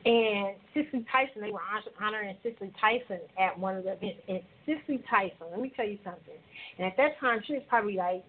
And 0.04 0.54
Cicely 0.72 1.04
Tyson, 1.10 1.42
they 1.42 1.50
were 1.50 1.60
honoring 2.00 2.36
Cicely 2.44 2.72
Tyson 2.80 3.18
at 3.36 3.58
one 3.58 3.76
of 3.76 3.82
the 3.82 3.94
events. 3.94 4.22
And 4.28 4.40
Cicely 4.64 5.02
Tyson, 5.10 5.50
let 5.50 5.60
me 5.60 5.72
tell 5.74 5.88
you 5.88 5.98
something. 6.04 6.38
And 6.78 6.86
at 6.86 6.96
that 6.96 7.18
time, 7.18 7.40
she 7.48 7.54
was 7.54 7.62
probably 7.68 7.96
like 7.96 8.22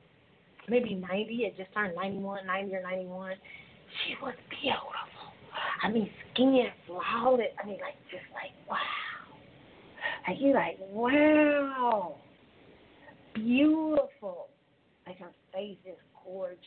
maybe 0.67 0.95
90, 0.95 1.43
had 1.43 1.55
just 1.55 1.71
turned 1.75 1.93
91, 1.95 2.47
90 2.47 2.75
or 2.75 2.81
91. 2.81 3.33
She 4.07 4.15
was 4.19 4.33
beautiful. 4.49 5.29
I 5.83 5.91
mean, 5.91 6.09
skin 6.33 6.65
flawless. 6.87 7.53
I 7.61 7.67
mean, 7.67 7.77
like 7.81 8.01
just 8.09 8.25
like 8.33 8.49
wow. 8.67 8.77
Like 10.27 10.37
you 10.39 10.53
like 10.53 10.79
wow, 10.89 12.15
beautiful. 13.33 14.47
Like 15.05 15.19
her 15.19 15.31
face 15.53 15.77
is 15.85 15.97
gorgeous. 16.25 16.59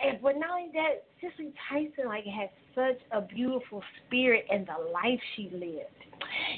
And 0.00 0.20
but 0.20 0.36
not 0.36 0.50
only 0.50 0.70
that, 0.74 1.04
Cicely 1.18 1.54
Tyson 1.70 2.08
like 2.08 2.24
has 2.24 2.50
such 2.74 3.00
a 3.12 3.22
beautiful 3.22 3.82
spirit 4.06 4.44
and 4.50 4.66
the 4.66 4.90
life 4.92 5.20
she 5.34 5.48
lived. 5.50 5.86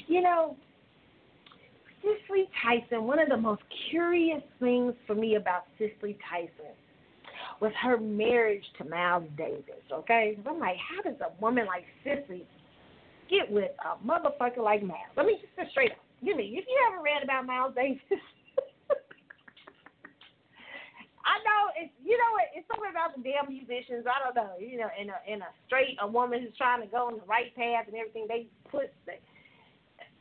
You 0.07 0.21
know, 0.21 0.57
Cicely 2.01 2.49
Tyson, 2.61 3.03
one 3.05 3.19
of 3.19 3.29
the 3.29 3.37
most 3.37 3.61
curious 3.89 4.41
things 4.59 4.93
for 5.05 5.15
me 5.15 5.35
about 5.35 5.63
Cicely 5.77 6.17
Tyson 6.29 6.73
was 7.59 7.71
her 7.81 7.97
marriage 7.97 8.63
to 8.77 8.85
Miles 8.85 9.23
Davis, 9.37 9.81
okay? 9.91 10.37
I'm 10.47 10.59
like, 10.59 10.77
how 10.77 11.09
does 11.09 11.19
a 11.21 11.41
woman 11.41 11.65
like 11.65 11.85
Cicely 12.03 12.45
get 13.29 13.49
with 13.51 13.71
a 13.83 14.05
motherfucker 14.05 14.63
like 14.63 14.83
Miles? 14.83 15.11
Let 15.15 15.25
me 15.25 15.39
just 15.41 15.71
straight 15.71 15.91
up. 15.91 15.97
Me, 16.21 16.57
if 16.57 16.65
you 16.67 16.77
ever 16.91 17.01
read 17.01 17.23
about 17.23 17.45
Miles 17.45 17.75
Davis, 17.75 18.01
I 21.27 21.37
know 21.43 21.69
it's 21.77 21.93
you 22.03 22.17
know 22.17 22.31
what 22.33 22.49
it's 22.55 22.67
something 22.67 22.89
about 22.89 23.15
the 23.15 23.21
damn 23.21 23.47
musicians. 23.51 24.07
I 24.07 24.17
don't 24.23 24.35
know, 24.35 24.55
you 24.59 24.77
know, 24.77 24.89
in 24.99 25.09
a 25.09 25.19
in 25.27 25.41
a 25.41 25.49
straight 25.67 25.97
a 26.01 26.07
woman 26.07 26.41
who's 26.41 26.55
trying 26.57 26.81
to 26.81 26.87
go 26.87 27.07
on 27.07 27.17
the 27.19 27.27
right 27.27 27.53
path 27.55 27.85
and 27.87 27.95
everything. 27.95 28.25
They 28.27 28.47
put 28.71 28.91
the, 29.05 29.13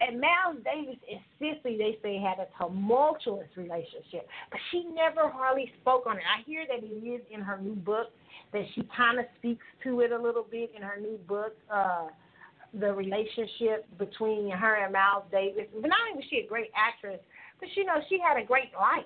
and 0.00 0.20
Miles 0.20 0.58
Davis 0.64 1.00
and 1.08 1.20
Cicely 1.38 1.78
they 1.78 1.98
say 2.02 2.18
had 2.20 2.38
a 2.38 2.48
tumultuous 2.60 3.48
relationship, 3.56 4.28
but 4.50 4.60
she 4.70 4.84
never 4.92 5.30
hardly 5.30 5.72
spoke 5.80 6.04
on 6.06 6.18
it. 6.18 6.24
I 6.26 6.42
hear 6.44 6.66
that 6.68 6.84
it 6.84 6.92
is 6.92 7.22
in 7.32 7.40
her 7.40 7.56
new 7.56 7.74
book 7.74 8.12
that 8.52 8.64
she 8.74 8.82
kind 8.94 9.18
of 9.18 9.24
speaks 9.38 9.64
to 9.84 10.00
it 10.00 10.12
a 10.12 10.20
little 10.20 10.44
bit 10.48 10.72
in 10.76 10.82
her 10.82 11.00
new 11.00 11.18
book. 11.26 11.56
uh 11.70 12.08
the 12.74 12.92
relationship 12.92 13.86
between 13.98 14.50
her 14.50 14.84
and 14.84 14.92
Miles 14.92 15.24
Davis. 15.30 15.66
But 15.72 15.88
not 15.88 15.98
only 16.08 16.22
was 16.22 16.24
she 16.30 16.38
a 16.44 16.48
great 16.48 16.70
actress, 16.76 17.20
but 17.60 17.68
you 17.74 17.84
know 17.84 18.00
she 18.08 18.18
had 18.18 18.40
a 18.40 18.44
great 18.44 18.72
life 18.74 19.04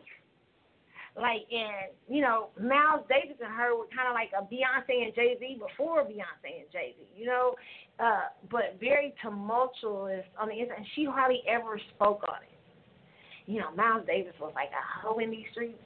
like 1.16 1.42
and 1.50 1.90
you 2.08 2.22
know 2.22 2.48
Miles 2.60 3.04
Davis 3.08 3.36
and 3.42 3.52
her 3.52 3.76
were 3.76 3.86
kind 3.94 4.08
of 4.08 4.14
like 4.14 4.30
a 4.36 4.42
Beyonce 4.42 5.04
and 5.04 5.14
Jay 5.14 5.36
Z 5.38 5.58
before 5.58 6.02
Beyonce 6.04 6.62
and 6.62 6.70
Jay 6.72 6.94
Z, 6.98 7.06
you 7.16 7.26
know, 7.26 7.54
uh, 7.98 8.28
but 8.50 8.76
very 8.78 9.14
tumultuous 9.22 10.24
on 10.38 10.48
the 10.48 10.60
inside. 10.60 10.78
And 10.78 10.86
she 10.94 11.04
hardly 11.04 11.42
ever 11.48 11.80
spoke 11.94 12.22
on 12.28 12.42
it. 12.42 13.50
You 13.50 13.60
know, 13.60 13.72
Miles 13.74 14.06
Davis 14.06 14.34
was 14.40 14.52
like 14.54 14.70
a 14.70 15.06
hoe 15.06 15.18
in 15.18 15.30
these 15.30 15.46
streets. 15.52 15.78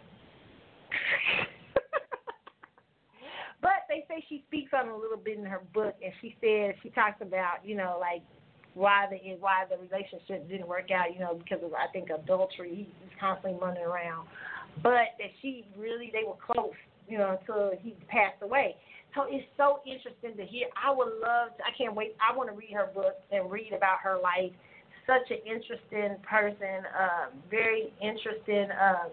they 3.95 4.05
say 4.09 4.25
she 4.29 4.43
speaks 4.49 4.73
on 4.75 4.89
a 4.89 4.97
little 4.97 5.17
bit 5.17 5.39
in 5.39 5.45
her 5.45 5.63
book, 5.73 5.95
and 6.03 6.13
she 6.21 6.35
says 6.43 6.75
she 6.83 6.91
talks 6.91 7.23
about 7.23 7.65
you 7.65 7.77
know 7.77 7.97
like 8.01 8.23
why 8.75 9.07
the 9.11 9.19
why 9.39 9.65
the 9.71 9.77
relationship 9.77 10.49
didn't 10.49 10.67
work 10.67 10.91
out, 10.91 11.15
you 11.15 11.21
know, 11.21 11.35
because 11.35 11.63
of 11.63 11.73
I 11.75 11.87
think 11.93 12.11
adultery. 12.11 12.89
He's 12.89 13.19
constantly 13.21 13.59
running 13.61 13.85
around 13.85 14.27
but 14.83 15.15
that 15.19 15.31
she 15.41 15.65
really 15.77 16.11
they 16.13 16.27
were 16.27 16.39
close, 16.53 16.75
you 17.09 17.19
know, 17.19 17.39
until 17.39 17.73
he 17.81 17.95
passed 18.09 18.43
away. 18.43 18.77
So 19.15 19.27
it's 19.29 19.47
so 19.57 19.79
interesting 19.87 20.37
to 20.37 20.45
hear. 20.45 20.67
I 20.75 20.91
would 20.91 21.13
love. 21.23 21.57
To, 21.59 21.63
I 21.63 21.71
can't 21.77 21.95
wait. 21.95 22.17
I 22.19 22.37
want 22.37 22.51
to 22.51 22.57
read 22.57 22.73
her 22.73 22.91
book 22.93 23.15
and 23.31 23.51
read 23.51 23.73
about 23.73 23.99
her 24.03 24.19
life. 24.19 24.51
Such 25.07 25.31
an 25.31 25.39
interesting 25.45 26.17
person, 26.25 26.89
um, 26.99 27.39
very 27.51 27.93
interesting, 28.01 28.69
um, 28.73 29.13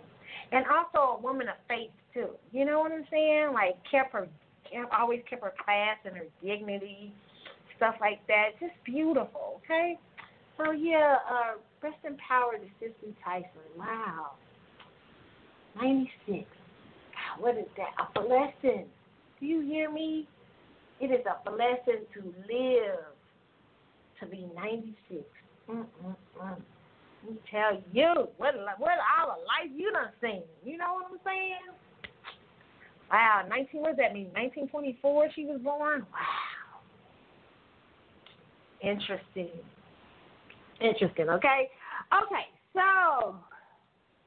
and 0.53 0.63
also 0.65 1.17
a 1.17 1.21
woman 1.21 1.49
of 1.49 1.55
faith 1.67 1.91
too. 2.13 2.29
You 2.53 2.63
know 2.63 2.79
what 2.79 2.93
I'm 2.93 3.05
saying? 3.11 3.51
Like 3.53 3.75
kept 3.91 4.13
her, 4.13 4.27
kept, 4.71 4.93
always 4.93 5.21
kept 5.29 5.43
her 5.43 5.53
class 5.63 5.97
and 6.05 6.15
her 6.15 6.25
dignity, 6.43 7.13
stuff 7.77 7.95
like 7.99 8.25
that. 8.27 8.59
Just 8.59 8.73
beautiful. 8.85 9.61
Okay. 9.63 9.97
So 10.57 10.71
yeah, 10.71 11.17
uh, 11.29 11.57
rest 11.81 11.97
in 12.05 12.17
power 12.17 12.53
to 12.53 12.65
Cicely 12.79 13.15
Tyson. 13.23 13.49
Wow. 13.77 14.31
96. 15.75 16.11
God, 16.27 17.41
what 17.41 17.57
is 17.57 17.65
that? 17.77 17.93
A 17.97 18.21
blessing. 18.21 18.85
Do 19.39 19.45
you 19.45 19.61
hear 19.61 19.89
me? 19.89 20.27
It 20.99 21.05
is 21.05 21.25
a 21.25 21.49
blessing 21.49 22.05
to 22.13 22.21
live 22.47 22.99
to 24.19 24.25
be 24.27 24.45
96. 24.55 25.23
Mm-mm-mm. 25.69 25.85
Let 27.23 27.31
me 27.31 27.39
tell 27.49 27.81
you, 27.91 28.27
what, 28.37 28.55
what 28.77 28.97
all 29.17 29.37
the 29.37 29.41
life 29.45 29.71
you 29.75 29.91
done 29.91 30.11
seen. 30.21 30.43
You 30.63 30.77
know 30.77 30.93
what 30.93 31.05
I'm 31.11 31.19
saying? 31.25 31.75
Wow, 33.11 33.43
19, 33.49 33.81
what 33.81 33.89
does 33.89 33.97
that 33.97 34.13
mean? 34.13 34.31
1924 34.33 35.29
she 35.35 35.45
was 35.45 35.59
born? 35.61 36.05
Wow. 36.13 36.79
Interesting. 38.81 39.51
Interesting, 40.79 41.29
okay? 41.29 41.69
Okay, 42.09 42.47
so 42.73 43.35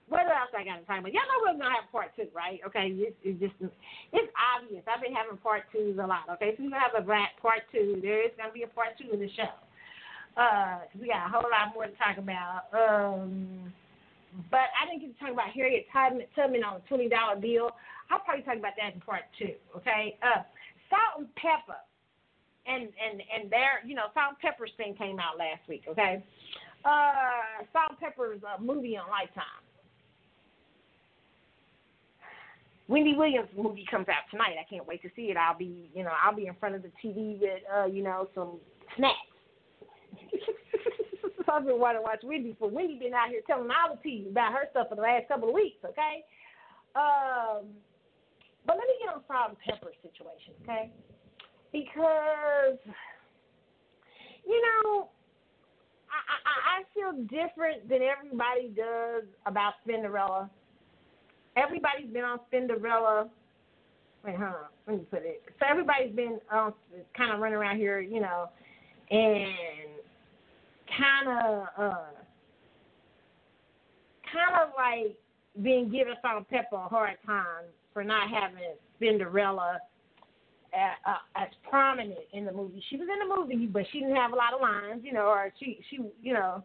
what 0.09 0.29
else 0.29 0.53
I 0.53 0.65
got 0.65 0.79
to 0.79 0.85
talk 0.85 1.01
about? 1.01 1.13
Y'all 1.13 1.25
know 1.25 1.41
we're 1.43 1.57
gonna 1.57 1.75
have 1.81 1.91
part 1.91 2.13
two, 2.15 2.29
right? 2.37 2.61
Okay, 2.67 2.93
it's, 2.93 3.17
it's 3.25 3.41
just 3.41 3.57
it's 4.13 4.31
obvious. 4.37 4.85
I've 4.85 5.01
been 5.01 5.17
having 5.17 5.41
part 5.41 5.65
twos 5.73 5.97
a 5.97 6.07
lot. 6.07 6.29
Okay, 6.37 6.53
so 6.57 6.63
we're 6.63 6.71
gonna 6.71 6.85
have 6.85 7.01
a 7.01 7.05
part 7.41 7.65
two. 7.73 7.99
There 8.05 8.23
is 8.23 8.31
gonna 8.37 8.53
be 8.53 8.63
a 8.63 8.71
part 8.71 9.01
two 9.01 9.11
of 9.11 9.19
the 9.19 9.29
show. 9.33 9.51
Uh, 10.37 10.85
we 11.01 11.09
got 11.09 11.27
a 11.27 11.31
whole 11.31 11.49
lot 11.49 11.73
more 11.73 11.87
to 11.87 11.97
talk 11.97 12.19
about. 12.19 12.69
Um, 12.75 13.73
but 14.51 14.69
I 14.77 14.87
didn't 14.87 15.03
get 15.03 15.17
to 15.17 15.19
talk 15.19 15.33
about 15.33 15.51
Harriet 15.55 15.87
Tubman, 15.89 16.27
Tubman 16.37 16.65
on 16.65 16.83
the 16.83 16.85
twenty 16.87 17.09
dollar 17.09 17.41
bill. 17.41 17.73
I'll 18.11 18.21
probably 18.21 18.43
talk 18.43 18.57
about 18.57 18.75
that 18.81 18.95
in 18.95 19.01
part 19.01 19.23
two. 19.39 19.55
Okay, 19.77 20.19
uh, 20.23 20.43
Salt-N-Pepa, 20.91 21.81
and 22.67 22.89
and 22.97 23.23
and 23.23 23.51
there, 23.51 23.81
you 23.85 23.95
know, 23.95 24.13
Salt-N-Pepa's 24.15 24.73
thing 24.77 24.95
came 24.95 25.19
out 25.19 25.39
last 25.39 25.67
week. 25.69 25.85
Okay, 25.89 26.23
uh, 26.85 27.65
Salt-N-Pepa's 27.73 28.43
a 28.43 28.61
movie 28.61 28.97
on 28.97 29.09
Lifetime 29.09 29.65
Wendy 32.89 33.15
Williams 33.15 33.49
movie 33.57 33.87
comes 33.91 34.09
out 34.09 34.29
tonight. 34.31 34.57
I 34.61 34.65
can't 34.69 34.87
wait 34.87 35.01
to 35.03 35.09
see 35.17 35.31
it. 35.31 35.37
I'll 35.37 35.57
be, 35.57 35.91
you 35.95 36.05
know, 36.05 36.13
I'll 36.23 36.35
be 36.35 36.47
in 36.47 36.55
front 36.55 36.75
of 36.75 36.83
the 36.83 36.91
TV 37.03 37.41
with, 37.41 37.63
uh, 37.75 37.87
you 37.87 38.03
know, 38.03 38.29
some 38.35 38.59
snacks. 38.97 39.17
I've 41.49 41.65
been 41.65 41.79
wanting 41.79 42.01
to 42.01 42.03
watch 42.03 42.21
Wendy 42.25 42.57
for 42.59 42.69
Wendy 42.69 42.99
been 42.99 43.15
out 43.15 43.29
here 43.29 43.41
telling 43.47 43.71
all 43.71 43.95
the 43.95 44.03
tea 44.03 44.27
about 44.31 44.53
her 44.53 44.67
stuff 44.71 44.89
for 44.89 44.97
the 44.97 45.03
last 45.03 45.29
couple 45.29 45.49
of 45.49 45.55
weeks, 45.55 45.79
okay? 45.85 46.25
Um, 46.97 47.69
but 48.67 48.77
let 48.77 48.87
me 48.89 48.95
get 49.01 49.15
on 49.15 49.23
Salt-N-Pepa 49.29 49.91
situation, 50.03 50.55
okay? 50.63 50.91
Because 51.73 52.79
you 54.47 54.61
know, 54.61 55.09
I, 56.11 56.21
I 56.45 56.81
I 56.81 56.85
feel 56.93 57.13
different 57.25 57.89
than 57.89 58.01
everybody 58.03 58.69
does 58.75 59.25
about 59.47 59.75
Spinderella 59.87 60.49
everybody's 61.57 62.11
been 62.13 62.25
on 62.25 62.41
Spinderella. 62.53 63.29
Wait, 64.25 64.37
on. 64.37 64.55
Let 64.87 64.97
me 64.97 65.05
put 65.11 65.23
it. 65.23 65.43
So 65.59 65.67
everybody's 65.69 66.15
been 66.15 66.39
um, 66.51 66.75
kind 67.17 67.33
of 67.33 67.41
running 67.41 67.59
around 67.59 67.77
here, 67.79 68.01
you 68.01 68.21
know, 68.21 68.51
and 69.11 69.53
kind 70.97 71.29
of, 71.29 71.63
uh, 71.79 72.07
kind 74.33 74.63
of 74.63 74.71
like 74.77 75.17
being 75.63 75.91
given 75.91 76.15
Salt 76.23 76.49
Pepper 76.49 76.77
a 76.77 76.89
hard 76.89 77.17
time 77.27 77.65
for 77.95 78.05
not 78.05 78.29
having 78.29 78.75
Spinderella 79.01 79.79
uh, 80.75 81.11
uh, 81.11 81.41
as 81.41 81.49
prominent 81.71 82.19
in 82.33 82.45
the 82.45 82.53
movie. 82.53 82.83
She 82.91 82.97
was 82.97 83.07
in 83.11 83.29
the 83.29 83.35
movie, 83.35 83.67
but 83.67 83.85
she 83.93 84.01
didn't 84.01 84.17
have 84.17 84.33
a 84.33 84.37
lot 84.37 84.53
of 84.53 84.61
lines, 84.61 85.03
you 85.05 85.13
know, 85.13 85.27
or 85.27 85.53
she, 85.59 85.79
she, 85.89 86.01
you 86.21 86.35
know, 86.35 86.63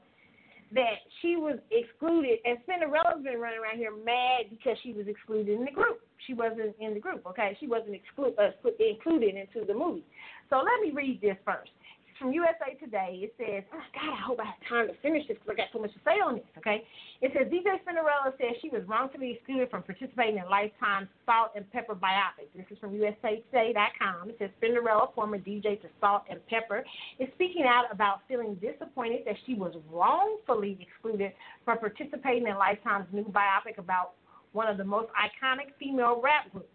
that 0.74 1.06
she 1.22 1.35
was 1.35 1.58
excluded, 1.72 2.40
and 2.45 2.58
Spinderella's 2.66 3.24
been 3.24 3.40
running 3.40 3.59
around 3.59 3.77
here 3.77 3.93
mad 4.06 4.49
because 4.49 4.77
she 4.83 4.93
was 4.93 5.08
excluded 5.08 5.58
in 5.58 5.66
the 5.66 5.72
group. 5.72 6.01
She 6.27 6.33
wasn't 6.33 6.75
in 6.80 6.93
the 6.93 6.99
group, 6.99 7.25
okay? 7.25 7.58
She 7.59 7.67
wasn't 7.67 7.95
exclu- 7.98 8.38
uh, 8.38 8.51
included 8.80 9.35
into 9.35 9.66
the 9.66 9.74
movie. 9.74 10.06
So 10.49 10.58
let 10.58 10.82
me 10.82 10.91
read 10.91 11.22
this 11.22 11.38
first 11.45 11.72
from 12.19 12.33
USA 12.33 12.75
Today. 12.83 13.23
It 13.23 13.33
says, 13.39 13.64
oh, 13.73 13.81
God, 13.95 14.11
I 14.11 14.22
hope 14.22 14.39
I 14.43 14.51
have 14.51 14.61
time 14.67 14.88
to 14.91 14.95
finish 15.01 15.25
this 15.27 15.39
because 15.39 15.56
I 15.56 15.64
got 15.64 15.72
so 15.72 15.80
much 15.80 15.93
to 15.95 16.01
say 16.03 16.19
on 16.19 16.35
this, 16.35 16.51
okay? 16.59 16.83
It 17.23 17.31
says, 17.33 17.48
DJ 17.48 17.80
Spinderella 17.80 18.35
says 18.35 18.59
she 18.61 18.69
was 18.69 18.83
wrongfully 18.85 19.39
excluded 19.39 19.72
from 19.72 19.83
participating 19.83 20.38
in 20.38 20.45
Lifetime 20.51 21.07
Salt-N-Pepa 21.25 21.95
biopic. 21.95 22.51
This 22.53 22.67
is 22.69 22.77
from 22.77 22.91
USAToday.com. 22.91 24.30
It 24.30 24.38
says, 24.38 24.51
Spinderella, 24.61 25.15
former 25.15 25.39
DJ 25.39 25.81
to 25.81 25.88
Salt-N-Pepa, 25.99 26.83
is 27.19 27.30
speaking 27.35 27.64
out 27.64 27.85
about 27.91 28.22
feeling 28.27 28.59
disappointed 28.59 29.23
that 29.25 29.35
she 29.48 29.56
was 29.56 29.73
wrongfully 29.89 30.77
excluded 30.83 31.31
from 31.64 31.80
participating 31.80 32.45
in 32.45 32.56
Lifetime's 32.59 33.07
new 33.11 33.25
biopic 33.25 33.80
about 33.80 34.11
one 34.51 34.67
of 34.67 34.77
the 34.77 34.83
most 34.83 35.09
iconic 35.15 35.72
female 35.80 36.19
rap 36.22 36.51
groups. 36.51 36.67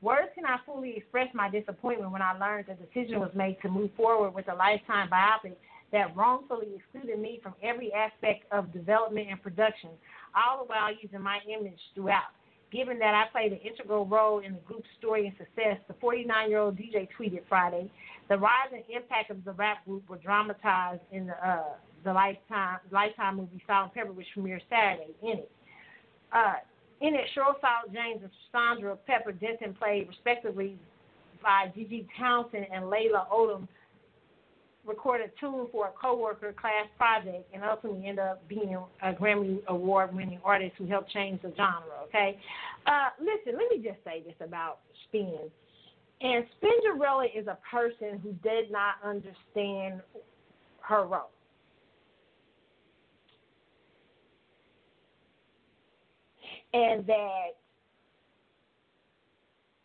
Words 0.00 0.28
cannot 0.34 0.60
fully 0.64 0.96
express 0.96 1.28
my 1.34 1.50
disappointment 1.50 2.12
when 2.12 2.22
I 2.22 2.38
learned 2.38 2.66
the 2.68 2.74
decision 2.74 3.18
was 3.18 3.30
made 3.34 3.60
to 3.62 3.68
move 3.68 3.90
forward 3.96 4.32
with 4.32 4.48
a 4.48 4.54
lifetime 4.54 5.10
biopic 5.10 5.56
that 5.92 6.14
wrongfully 6.14 6.68
excluded 6.76 7.18
me 7.18 7.40
from 7.42 7.54
every 7.62 7.92
aspect 7.92 8.44
of 8.52 8.72
development 8.72 9.28
and 9.30 9.42
production, 9.42 9.90
all 10.36 10.58
the 10.58 10.68
while 10.68 10.94
using 11.02 11.20
my 11.20 11.38
image 11.48 11.80
throughout. 11.94 12.30
Given 12.70 12.98
that 12.98 13.14
I 13.14 13.24
played 13.32 13.52
an 13.52 13.60
integral 13.64 14.04
role 14.04 14.40
in 14.40 14.52
the 14.52 14.60
group's 14.60 14.88
story 14.98 15.26
and 15.26 15.34
success, 15.38 15.78
the 15.88 15.94
49 15.94 16.50
year 16.50 16.58
old 16.58 16.76
DJ 16.76 17.08
tweeted 17.18 17.40
Friday 17.48 17.90
the 18.28 18.36
rise 18.36 18.70
and 18.72 18.82
impact 18.94 19.30
of 19.30 19.42
the 19.44 19.52
rap 19.52 19.84
group 19.86 20.08
were 20.08 20.18
dramatized 20.18 21.00
in 21.10 21.26
the, 21.26 21.46
uh, 21.46 21.62
the 22.04 22.12
Lifetime, 22.12 22.78
Lifetime 22.90 23.38
movie 23.38 23.62
Salt-N-Pepa, 23.66 24.14
which 24.14 24.26
premieres 24.34 24.62
Saturday. 24.68 25.14
In 25.22 25.38
it, 25.38 25.50
uh, 26.32 26.56
in 27.00 27.14
it, 27.14 27.26
Cheryl 27.36 27.54
Salt 27.60 27.92
James 27.92 28.20
and 28.22 28.30
Sandra 28.50 28.96
Pepa 29.08 29.38
Denton 29.40 29.74
played 29.74 30.08
respectively 30.08 30.76
by 31.42 31.72
Gigi 31.74 32.06
Townsend 32.18 32.66
and 32.72 32.90
Laila 32.90 33.26
Odom 33.32 33.68
recorded 34.84 35.30
a 35.30 35.40
tune 35.40 35.66
for 35.70 35.88
a 35.88 35.92
co-worker 36.00 36.52
class 36.54 36.86
project 36.96 37.48
and 37.52 37.62
ultimately 37.62 38.08
ended 38.08 38.24
up 38.24 38.48
being 38.48 38.76
a 39.02 39.12
Grammy 39.12 39.64
award-winning 39.66 40.40
artist 40.44 40.72
who 40.78 40.86
helped 40.86 41.10
change 41.10 41.42
the 41.42 41.52
genre. 41.56 42.04
Okay, 42.08 42.38
uh, 42.86 43.10
listen, 43.20 43.58
let 43.58 43.70
me 43.70 43.86
just 43.86 44.02
say 44.04 44.22
this 44.26 44.34
about 44.40 44.78
Spin. 45.04 45.38
And 46.20 46.44
Spinderella 46.56 47.26
is 47.36 47.46
a 47.46 47.58
person 47.70 48.18
who 48.22 48.32
did 48.42 48.72
not 48.72 48.94
understand 49.04 50.00
her 50.80 51.04
role. 51.04 51.30
And 56.74 57.06
that, 57.06 57.56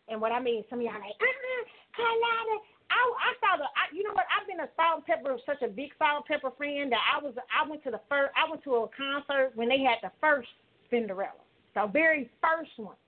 and 0.08 0.20
what 0.20 0.32
I 0.32 0.40
mean, 0.40 0.64
some 0.68 0.80
of 0.80 0.84
y'all 0.84 1.00
like, 1.00 1.16
uh-uh, 1.16 1.64
Carlotta, 1.96 2.56
I, 2.92 3.00
I 3.00 3.30
saw 3.40 3.56
the, 3.56 3.64
I, 3.72 3.88
you 3.94 4.04
know 4.04 4.12
what? 4.12 4.28
I've 4.28 4.46
been 4.46 4.60
a 4.60 4.68
Salt-N-Pepa, 4.76 5.38
such 5.46 5.62
a 5.64 5.72
big 5.72 5.96
Salt-N-Pepa 5.96 6.52
fan 6.60 6.90
that 6.90 7.00
I 7.00 7.24
was, 7.24 7.32
I 7.48 7.68
went 7.68 7.82
to 7.84 7.90
the 7.90 8.00
first, 8.08 8.32
I 8.36 8.48
went 8.50 8.62
to 8.64 8.84
a 8.84 8.88
concert 8.92 9.52
when 9.54 9.68
they 9.68 9.80
had 9.80 10.04
the 10.04 10.12
first 10.20 10.48
Spinderella, 10.86 11.40
the 11.74 11.88
very 11.88 12.28
first 12.44 12.76
one, 12.76 13.00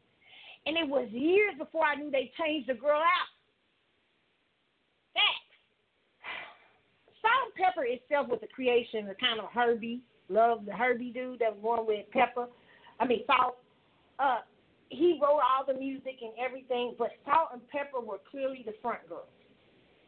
and 0.65 0.77
it 0.77 0.89
was 0.89 1.09
years 1.13 1.55
before 1.59 1.85
I 1.85 1.97
knew 1.97 2.11
they 2.11 2.33
changed 2.41 2.69
the 2.69 2.75
girl 2.75 2.99
out. 2.99 3.31
Facts. 5.13 5.53
Salt-N-Pepa 7.21 7.85
itself 7.93 8.29
was 8.33 8.41
the 8.41 8.49
creation 8.49 9.07
of 9.09 9.19
kind 9.19 9.39
of 9.39 9.53
Hurby, 9.53 10.01
love 10.29 10.65
the 10.65 10.73
Hurby 10.73 11.13
dude 11.13 11.41
that 11.41 11.53
was 11.53 11.61
born 11.63 11.87
with 11.87 12.07
Pepa. 12.15 12.49
I 12.99 13.07
mean 13.07 13.21
Salt. 13.27 13.59
Uh, 14.19 14.41
he 14.89 15.19
wrote 15.20 15.41
all 15.43 15.65
the 15.67 15.75
music 15.75 16.23
and 16.23 16.33
everything, 16.39 16.95
but 16.99 17.11
Salt-N-Pepa 17.25 18.05
were 18.05 18.20
clearly 18.31 18.62
the 18.65 18.75
front 18.81 19.07
girls. 19.09 19.27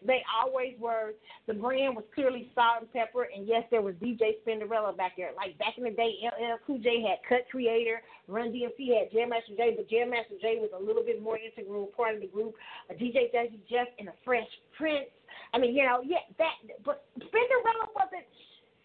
They 0.07 0.23
always 0.31 0.79
were. 0.79 1.19
The 1.49 1.55
brand 1.55 1.97
was 1.97 2.05
clearly 2.15 2.53
Salt-N-Pepa, 2.55 3.35
and 3.35 3.49
yes, 3.49 3.65
there 3.71 3.83
was 3.83 3.95
DJ 3.97 4.39
Spinderella 4.47 4.97
back 4.97 5.17
there. 5.17 5.31
Like 5.35 5.59
back 5.59 5.75
in 5.77 5.83
the 5.83 5.91
day, 5.91 6.15
LL 6.23 6.63
Cool 6.65 6.79
J 6.79 7.03
had 7.03 7.19
Cut 7.29 7.51
Creator, 7.51 8.01
Run 8.29 8.55
DMC 8.55 8.95
had 8.95 9.11
Jam 9.11 9.31
Master 9.31 9.57
Jay, 9.57 9.75
but 9.75 9.91
Jam 9.91 10.11
Master 10.11 10.39
Jay 10.41 10.63
was 10.63 10.71
a 10.71 10.79
little 10.79 11.03
bit 11.03 11.21
more 11.21 11.37
integral 11.37 11.91
part 11.97 12.15
of 12.15 12.21
the 12.21 12.29
group. 12.29 12.55
A 12.91 12.95
DJ 12.95 13.35
Jazzy 13.35 13.59
Jeff 13.69 13.89
and 13.99 14.07
a 14.09 14.15
Fresh 14.25 14.47
Prince. 14.77 15.11
I 15.53 15.59
mean, 15.59 15.75
you 15.75 15.83
know, 15.83 15.99
yeah, 16.07 16.23
that. 16.39 16.55
But 16.85 17.03
Spinderella 17.19 17.91
wasn't. 17.91 18.29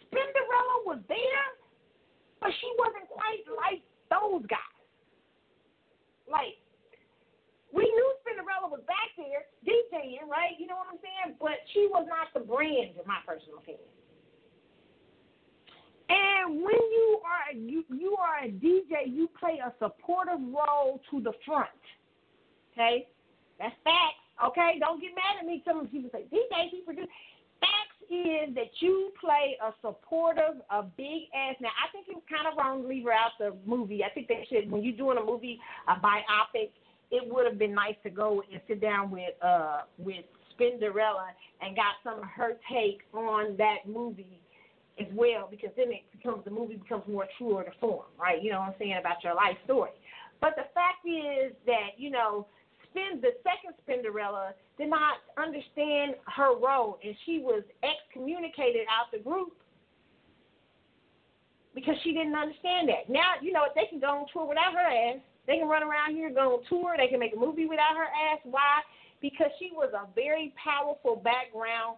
Spinderella 0.10 0.78
was 0.86 1.00
there, 1.08 1.46
but 2.42 2.50
she 2.60 2.74
wasn't 2.80 3.06
quite 3.10 3.46
like 3.54 3.82
those 4.10 4.46
guys. 4.50 4.73
Like 6.30 6.58
we 7.74 7.84
knew 7.84 8.10
Spinderella 8.22 8.70
was 8.70 8.82
back 8.86 9.12
there 9.18 9.50
DJing, 9.66 10.30
right? 10.30 10.54
You 10.60 10.68
know 10.68 10.78
what 10.78 10.88
I'm 10.94 11.02
saying? 11.02 11.38
But 11.42 11.58
she 11.74 11.88
was 11.90 12.06
not 12.08 12.30
the 12.34 12.46
brand, 12.46 12.94
in 12.96 13.06
my 13.08 13.18
personal 13.26 13.58
opinion. 13.58 13.90
And 16.10 16.62
when 16.62 16.82
you 16.94 17.20
are 17.26 17.58
you 17.58 17.84
you 17.90 18.16
are 18.20 18.46
a 18.46 18.50
DJ, 18.50 19.08
you 19.08 19.30
play 19.40 19.60
a 19.64 19.74
supportive 19.80 20.42
role 20.42 21.02
to 21.10 21.22
the 21.22 21.32
front. 21.46 21.70
Okay, 22.74 23.08
that's 23.60 23.76
facts. 23.84 24.22
Okay, 24.46 24.78
don't 24.80 25.02
get 25.02 25.16
mad 25.16 25.40
at 25.40 25.46
me. 25.46 25.64
Some 25.66 25.88
people 25.88 26.10
say 26.12 26.26
DJ, 26.32 26.70
he 26.70 26.82
produce. 26.86 27.08
Is 28.10 28.56
that 28.56 28.72
you 28.80 29.12
play 29.20 29.58
a 29.62 29.72
supportive, 29.82 30.62
a 30.70 30.84
big 30.84 31.30
ass. 31.34 31.56
Now 31.62 31.70
I 31.78 31.92
think 31.92 32.08
it 32.08 32.16
was 32.16 32.24
kind 32.30 32.48
of 32.48 32.58
wrong 32.58 32.84
to 32.84 32.88
leave 32.88 33.06
her 33.06 33.12
out 33.12 33.32
the 33.40 33.54
movie. 33.66 34.04
I 34.04 34.10
think 34.10 34.28
they 34.28 34.46
should 34.50 34.70
when 34.70 34.84
you're 34.84 34.98
doing 34.98 35.18
a 35.18 35.26
movie, 35.26 35.60
a 35.88 35.96
biopic 35.96 36.70
it 37.14 37.32
would 37.32 37.46
have 37.46 37.60
been 37.60 37.76
nice 37.76 37.96
to 38.02 38.10
go 38.10 38.42
and 38.52 38.60
sit 38.68 38.82
down 38.82 39.12
with 39.12 39.36
uh 39.42 39.82
with 39.98 40.26
Spinderella 40.54 41.30
and 41.62 41.76
got 41.76 42.02
some 42.04 42.20
of 42.20 42.26
her 42.36 42.54
take 42.72 43.02
on 43.14 43.56
that 43.58 43.88
movie 43.88 44.40
as 45.00 45.08
well 45.14 45.48
because 45.50 45.70
then 45.78 45.88
it 45.90 46.02
becomes 46.12 46.44
the 46.44 46.52
movie 46.52 46.76
becomes 46.76 47.04
more 47.08 47.28
truer 47.38 47.64
to 47.64 47.72
form, 47.80 48.06
right? 48.20 48.42
You 48.42 48.52
know 48.52 48.60
what 48.60 48.70
I'm 48.70 48.76
saying 48.80 48.98
about 49.00 49.24
your 49.24 49.36
life 49.36 49.58
story. 49.66 49.92
But 50.42 50.56
the 50.56 50.66
fact 50.74 51.06
is 51.06 51.54
that 51.66 51.98
you 51.98 52.10
know, 52.10 52.48
Spin 52.94 53.20
the 53.22 53.34
second 53.42 53.74
Spinderella 53.82 54.54
did 54.78 54.90
not 54.90 55.18
understand 55.38 56.14
her 56.30 56.54
role, 56.54 57.00
and 57.04 57.16
she 57.26 57.40
was 57.40 57.64
excommunicated 57.82 58.86
out 58.86 59.10
the 59.12 59.18
group 59.18 59.58
because 61.74 61.96
she 62.04 62.14
didn't 62.14 62.36
understand 62.36 62.88
that. 62.90 63.10
Now 63.10 63.42
you 63.42 63.52
know 63.52 63.66
they 63.74 63.90
can 63.90 64.00
go 64.00 64.22
on 64.22 64.26
tour 64.32 64.46
without 64.46 64.74
her 64.74 64.86
ass 64.86 65.20
they 65.48 65.58
can 65.58 65.68
run 65.68 65.84
around 65.84 66.16
here, 66.16 66.30
go 66.30 66.60
on 66.60 66.64
tour. 66.70 66.96
They 66.98 67.08
can 67.08 67.20
make 67.20 67.34
a 67.36 67.40
movie 67.40 67.66
without 67.66 67.96
her 67.98 68.08
ass. 68.08 68.40
Why? 68.44 68.82
Because 69.22 69.52
she 69.60 69.72
was 69.74 69.92
a 69.94 70.08
very 70.16 70.54
powerful 70.62 71.18
background 71.18 71.98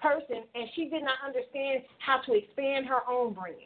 person, 0.00 0.44
and 0.54 0.68
she 0.74 0.88
did 0.88 1.02
not 1.02 1.16
understand 1.24 1.82
how 1.98 2.20
to 2.26 2.34
expand 2.34 2.86
her 2.86 3.00
own 3.08 3.32
brand. 3.32 3.56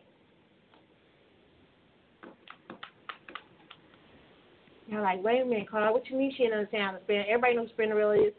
You're 4.93 5.01
like, 5.01 5.25
wait 5.25 5.41
a 5.41 5.45
minute, 5.47 5.71
Carl. 5.71 5.95
What 5.95 6.05
you 6.11 6.19
mean 6.19 6.33
she 6.37 6.45
didn't 6.45 6.59
understand 6.59 6.99
how? 7.01 7.15
Everybody 7.15 7.57
knows 7.57 7.71
Spinderella 7.73 8.29
is. 8.29 8.35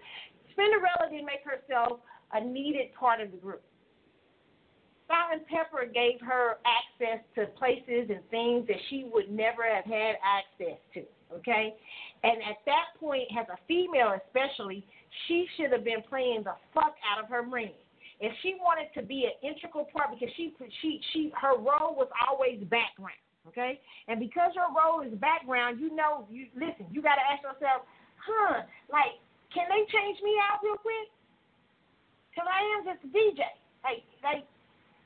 Spinderella 0.53 1.09
didn't 1.09 1.25
make 1.25 1.41
herself 1.41 1.99
a 2.32 2.45
needed 2.45 2.93
part 2.93 3.22
of 3.22 3.32
the 3.32 3.38
group. 3.38 3.64
Salt-N-Pepa 5.07 5.91
gave 5.91 6.22
her 6.22 6.57
access 6.61 7.25
to 7.33 7.48
places 7.57 8.14
and 8.14 8.22
things 8.30 8.67
that 8.67 8.77
she 8.91 9.09
would 9.11 9.32
never 9.32 9.64
have 9.65 9.83
had 9.85 10.22
access 10.22 10.77
to. 10.93 11.01
Okay, 11.33 11.73
and 12.23 12.38
at 12.43 12.61
that 12.67 12.93
point, 12.99 13.23
as 13.33 13.48
a 13.49 13.57
female 13.67 14.14
especially, 14.27 14.85
she 15.27 15.48
should 15.57 15.72
have 15.72 15.83
been 15.83 16.03
playing 16.07 16.43
the 16.43 16.53
fuck 16.72 16.93
out 17.01 17.23
of 17.23 17.27
her 17.32 17.41
ring. 17.41 17.73
If 18.19 18.32
she 18.43 18.57
wanted 18.61 18.93
to 18.93 19.01
be 19.01 19.25
an 19.25 19.49
integral 19.49 19.85
part, 19.85 20.11
because 20.14 20.30
she 20.38 20.53
she 20.83 21.01
she 21.11 21.32
her 21.41 21.57
role 21.57 21.98
was 21.98 22.09
always 22.30 22.59
background. 22.69 23.17
Okay, 23.47 23.80
and 24.07 24.19
because 24.19 24.55
her 24.55 24.72
role 24.72 25.03
is 25.03 25.11
background, 25.19 25.80
you 25.80 25.93
know, 25.93 26.25
you 26.31 26.47
listen. 26.55 26.88
You 26.91 27.03
got 27.03 27.19
to 27.19 27.25
ask 27.27 27.43
yourself, 27.43 27.83
huh? 28.15 28.63
Like, 28.88 29.19
can 29.51 29.67
they 29.67 29.83
change 29.91 30.17
me 30.23 30.39
out 30.39 30.63
real 30.63 30.80
quick? 30.80 31.11
Cause 32.33 32.49
I 32.49 32.65
am 32.73 32.81
just 32.88 33.05
a 33.05 33.09
DJ. 33.13 33.45
Like, 33.85 34.01
like 34.25 34.41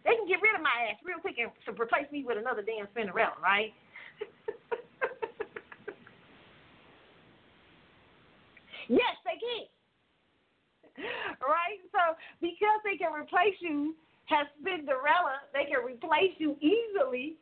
they 0.07 0.15
can 0.15 0.31
get 0.31 0.39
rid 0.39 0.55
of 0.55 0.63
my 0.63 0.71
ass 0.87 0.95
real 1.03 1.19
quick 1.19 1.35
and 1.35 1.51
replace 1.75 2.07
me 2.11 2.23
with 2.23 2.39
another 2.39 2.63
damn 2.63 2.87
Spinderella, 2.95 3.35
right? 3.43 3.75
yes, 8.87 9.19
they 9.27 9.35
can. 9.35 9.67
Right? 11.37 11.77
So 11.93 12.17
because 12.41 12.81
they 12.83 12.97
can 12.97 13.13
replace 13.13 13.53
you 13.59 13.93
as 14.31 14.47
Spinderella, 14.57 15.45
they 15.53 15.65
can 15.69 15.85
replace 15.85 16.33
you 16.39 16.57
easily. 16.57 17.37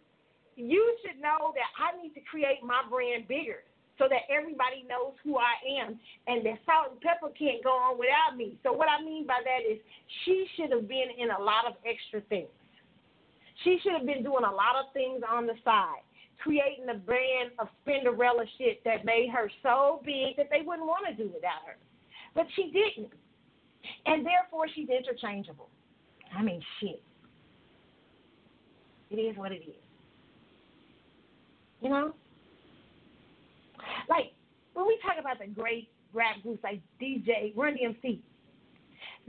You 0.55 0.97
should 1.03 1.21
know 1.21 1.53
that 1.53 1.69
I 1.75 2.01
need 2.01 2.13
to 2.15 2.21
create 2.21 2.63
my 2.63 2.81
brand 2.89 3.27
bigger 3.27 3.63
so 3.97 4.07
that 4.09 4.27
everybody 4.27 4.83
knows 4.87 5.15
who 5.23 5.37
I 5.37 5.55
am 5.83 5.99
and 6.27 6.45
that 6.45 6.59
Salt-N-Pepa 6.65 7.31
can't 7.37 7.63
go 7.63 7.71
on 7.71 7.97
without 7.99 8.35
me. 8.35 8.57
So 8.63 8.73
what 8.73 8.87
I 8.89 9.03
mean 9.03 9.25
by 9.27 9.39
that 9.43 9.63
is 9.63 9.79
she 10.23 10.45
should 10.55 10.71
have 10.71 10.87
been 10.87 11.15
in 11.17 11.31
a 11.31 11.39
lot 11.39 11.67
of 11.67 11.75
extra 11.87 12.21
things. 12.27 12.51
She 13.63 13.79
should 13.83 13.93
have 13.93 14.05
been 14.05 14.23
doing 14.23 14.43
a 14.43 14.51
lot 14.51 14.75
of 14.75 14.91
things 14.93 15.23
on 15.23 15.47
the 15.47 15.55
side, 15.63 16.03
creating 16.43 16.87
a 16.91 16.99
brand 16.99 17.51
of 17.59 17.67
Spinderella 17.83 18.43
shit 18.57 18.83
that 18.83 19.05
made 19.05 19.29
her 19.31 19.49
so 19.63 20.01
big 20.03 20.35
that 20.35 20.47
they 20.51 20.61
wouldn't 20.65 20.87
want 20.87 21.07
to 21.07 21.15
do 21.15 21.31
without 21.31 21.63
her. 21.65 21.77
But 22.35 22.47
she 22.55 22.71
didn't. 22.71 23.13
And 24.05 24.25
therefore 24.25 24.67
she's 24.75 24.89
interchangeable. 24.89 25.69
I 26.35 26.43
mean 26.43 26.61
shit. 26.79 27.01
It 29.09 29.15
is 29.15 29.37
what 29.37 29.51
it 29.53 29.63
is. 29.63 29.84
You 31.85 31.91
know? 31.91 32.15
Like 34.09 34.33
when 34.73 34.87
we 34.87 34.97
talk 35.05 35.21
about 35.21 35.37
the 35.37 35.45
great 35.45 35.87
rap 36.17 36.41
groups 36.41 36.63
like 36.63 36.81
DJ, 36.99 37.55
Run 37.55 37.77
DMC, 37.77 38.25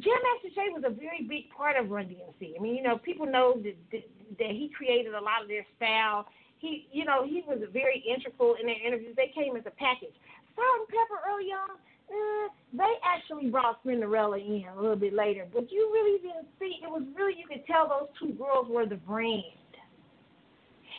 Jam 0.01 0.17
Master 0.25 0.49
Jay 0.57 0.73
was 0.73 0.83
a 0.86 0.89
very 0.89 1.28
big 1.28 1.52
part 1.52 1.76
of 1.76 1.91
Run 1.91 2.07
DMC. 2.07 2.57
I 2.57 2.62
mean, 2.62 2.75
you 2.75 2.83
know, 2.83 2.97
people 2.97 3.26
know 3.26 3.60
that, 3.60 3.76
that, 3.93 4.09
that 4.39 4.51
he 4.57 4.73
created 4.75 5.12
a 5.12 5.20
lot 5.20 5.43
of 5.43 5.49
their 5.49 5.67
style. 5.76 6.25
He, 6.57 6.89
you 6.93 7.05
know, 7.05 7.28
he 7.28 7.44
was 7.47 7.60
very 7.75 8.02
integral 8.09 8.57
in 8.59 8.65
their 8.65 8.81
interviews. 8.81 9.12
They 9.17 9.33
came 9.36 9.55
as 9.57 9.65
a 9.67 9.76
package. 9.76 10.17
Salt-N-Pepa 10.57 11.28
early 11.28 11.52
on, 11.52 11.76
uh, 11.76 12.49
they 12.73 12.93
actually 13.05 13.51
brought 13.51 13.85
Spinderella 13.85 14.41
in 14.41 14.65
a 14.65 14.81
little 14.81 14.97
bit 14.97 15.12
later, 15.12 15.47
but 15.52 15.70
you 15.70 15.91
really 15.93 16.20
didn't 16.23 16.49
see. 16.59 16.81
It 16.83 16.89
was 16.89 17.02
really 17.15 17.35
you 17.36 17.47
could 17.47 17.67
tell 17.67 17.86
those 17.86 18.09
two 18.18 18.33
girls 18.33 18.67
were 18.70 18.86
the 18.86 18.97
brand. 18.97 19.44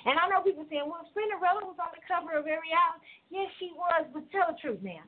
And 0.05 0.19
I 0.19 0.29
know 0.29 0.45
people 0.45 0.67
saying, 0.69 0.85
well, 0.85 1.07
Spinderella 1.09 1.65
was 1.65 1.79
on 1.81 1.95
the 1.95 2.03
cover 2.05 2.37
of 2.37 2.45
every 2.45 2.69
album. 2.75 3.01
Yes, 3.33 3.49
she 3.57 3.73
was, 3.73 4.05
but 4.13 4.27
tell 4.29 4.51
the 4.51 4.57
truth 4.61 4.83
now. 4.85 5.01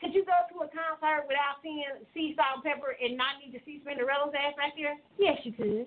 Could 0.00 0.16
you 0.16 0.24
go 0.24 0.32
to 0.48 0.64
a 0.64 0.68
concert 0.72 1.28
without 1.28 1.60
seeing 1.60 1.84
see 2.16 2.32
Salt 2.32 2.64
Pepper 2.64 2.96
and 2.96 3.20
not 3.20 3.36
need 3.36 3.52
to 3.52 3.60
see 3.68 3.84
Spinderella's 3.84 4.32
ass 4.32 4.56
right 4.56 4.72
there? 4.72 4.96
Yes, 5.20 5.36
you 5.44 5.52
could. 5.52 5.84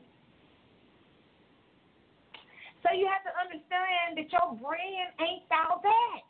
So 2.85 2.91
you 2.93 3.09
have 3.09 3.25
to 3.25 3.33
understand 3.33 4.19
that 4.19 4.30
your 4.30 4.53
brand 4.59 5.15
ain't 5.17 5.49
all 5.49 5.82
that. 5.82 6.22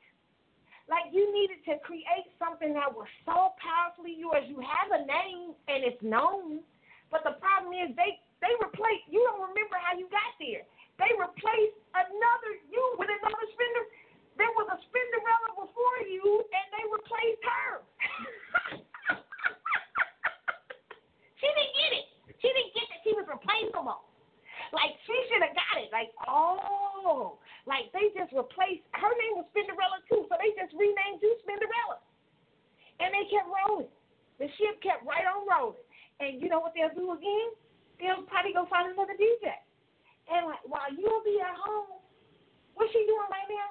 Like 0.87 1.11
you 1.11 1.27
needed 1.33 1.65
to 1.67 1.79
create 1.83 2.29
something 2.39 2.71
that 2.75 2.87
was 2.87 3.09
so 3.27 3.57
powerfully 3.59 4.15
yours. 4.15 4.47
You 4.47 4.63
have 4.63 4.93
a 4.93 5.01
name 5.03 5.57
and 5.67 5.83
it's 5.83 5.99
known, 6.03 6.63
but 7.11 7.23
the 7.27 7.39
problem 7.41 7.71
is 7.75 7.95
they 7.95 8.19
they 8.43 8.51
replaced. 8.59 9.07
You 9.07 9.23
don't 9.27 9.47
remember 9.47 9.79
how 9.79 9.95
you 9.95 10.11
got 10.11 10.35
there. 10.39 10.67
They 11.03 11.11
replaced 11.19 11.83
another 11.91 12.51
you 12.71 12.79
with 12.95 13.11
another 13.11 13.43
spender. 13.51 13.83
There 14.39 14.47
was 14.55 14.71
a 14.71 14.79
Spinderella 14.87 15.67
before 15.67 15.99
you, 16.07 16.23
and 16.23 16.65
they 16.71 16.83
replaced 16.87 17.43
her. 17.43 17.71
she 21.43 21.47
didn't 21.51 21.75
get 21.75 21.91
it. 21.91 22.07
She 22.39 22.47
didn't 22.47 22.71
get 22.71 22.87
that 22.87 23.03
she 23.03 23.11
was 23.19 23.27
replaceable. 23.27 24.07
Like 24.71 24.95
she 25.03 25.11
should 25.27 25.43
have 25.43 25.51
got 25.51 25.75
it. 25.83 25.91
Like 25.91 26.15
oh, 26.23 27.35
like 27.67 27.91
they 27.91 28.07
just 28.15 28.31
replaced 28.31 28.87
her 28.95 29.11
name 29.11 29.43
was 29.43 29.47
Spinderella 29.51 29.99
too, 30.07 30.23
so 30.31 30.39
they 30.39 30.55
just 30.55 30.71
renamed 30.71 31.19
you 31.19 31.35
Spinderella, 31.43 31.99
and 33.03 33.11
they 33.11 33.27
kept 33.27 33.51
rolling. 33.51 33.91
The 34.39 34.47
ship 34.55 34.79
kept 34.79 35.03
right 35.03 35.27
on 35.27 35.51
rolling. 35.51 35.83
And 36.23 36.39
you 36.39 36.47
know 36.47 36.63
what 36.63 36.71
they'll 36.71 36.95
do 36.95 37.11
again? 37.11 37.59
They'll 37.99 38.23
probably 38.23 38.55
go 38.55 38.71
find 38.71 38.87
another 38.87 39.19
DJ. 39.19 39.51
And 40.31 40.47
like 40.47 40.63
while 40.65 40.91
you'll 40.91 41.23
be 41.25 41.39
at 41.41 41.55
home, 41.55 41.99
what's 42.75 42.91
she 42.91 43.03
doing 43.07 43.29
right 43.29 43.49
now? 43.49 43.69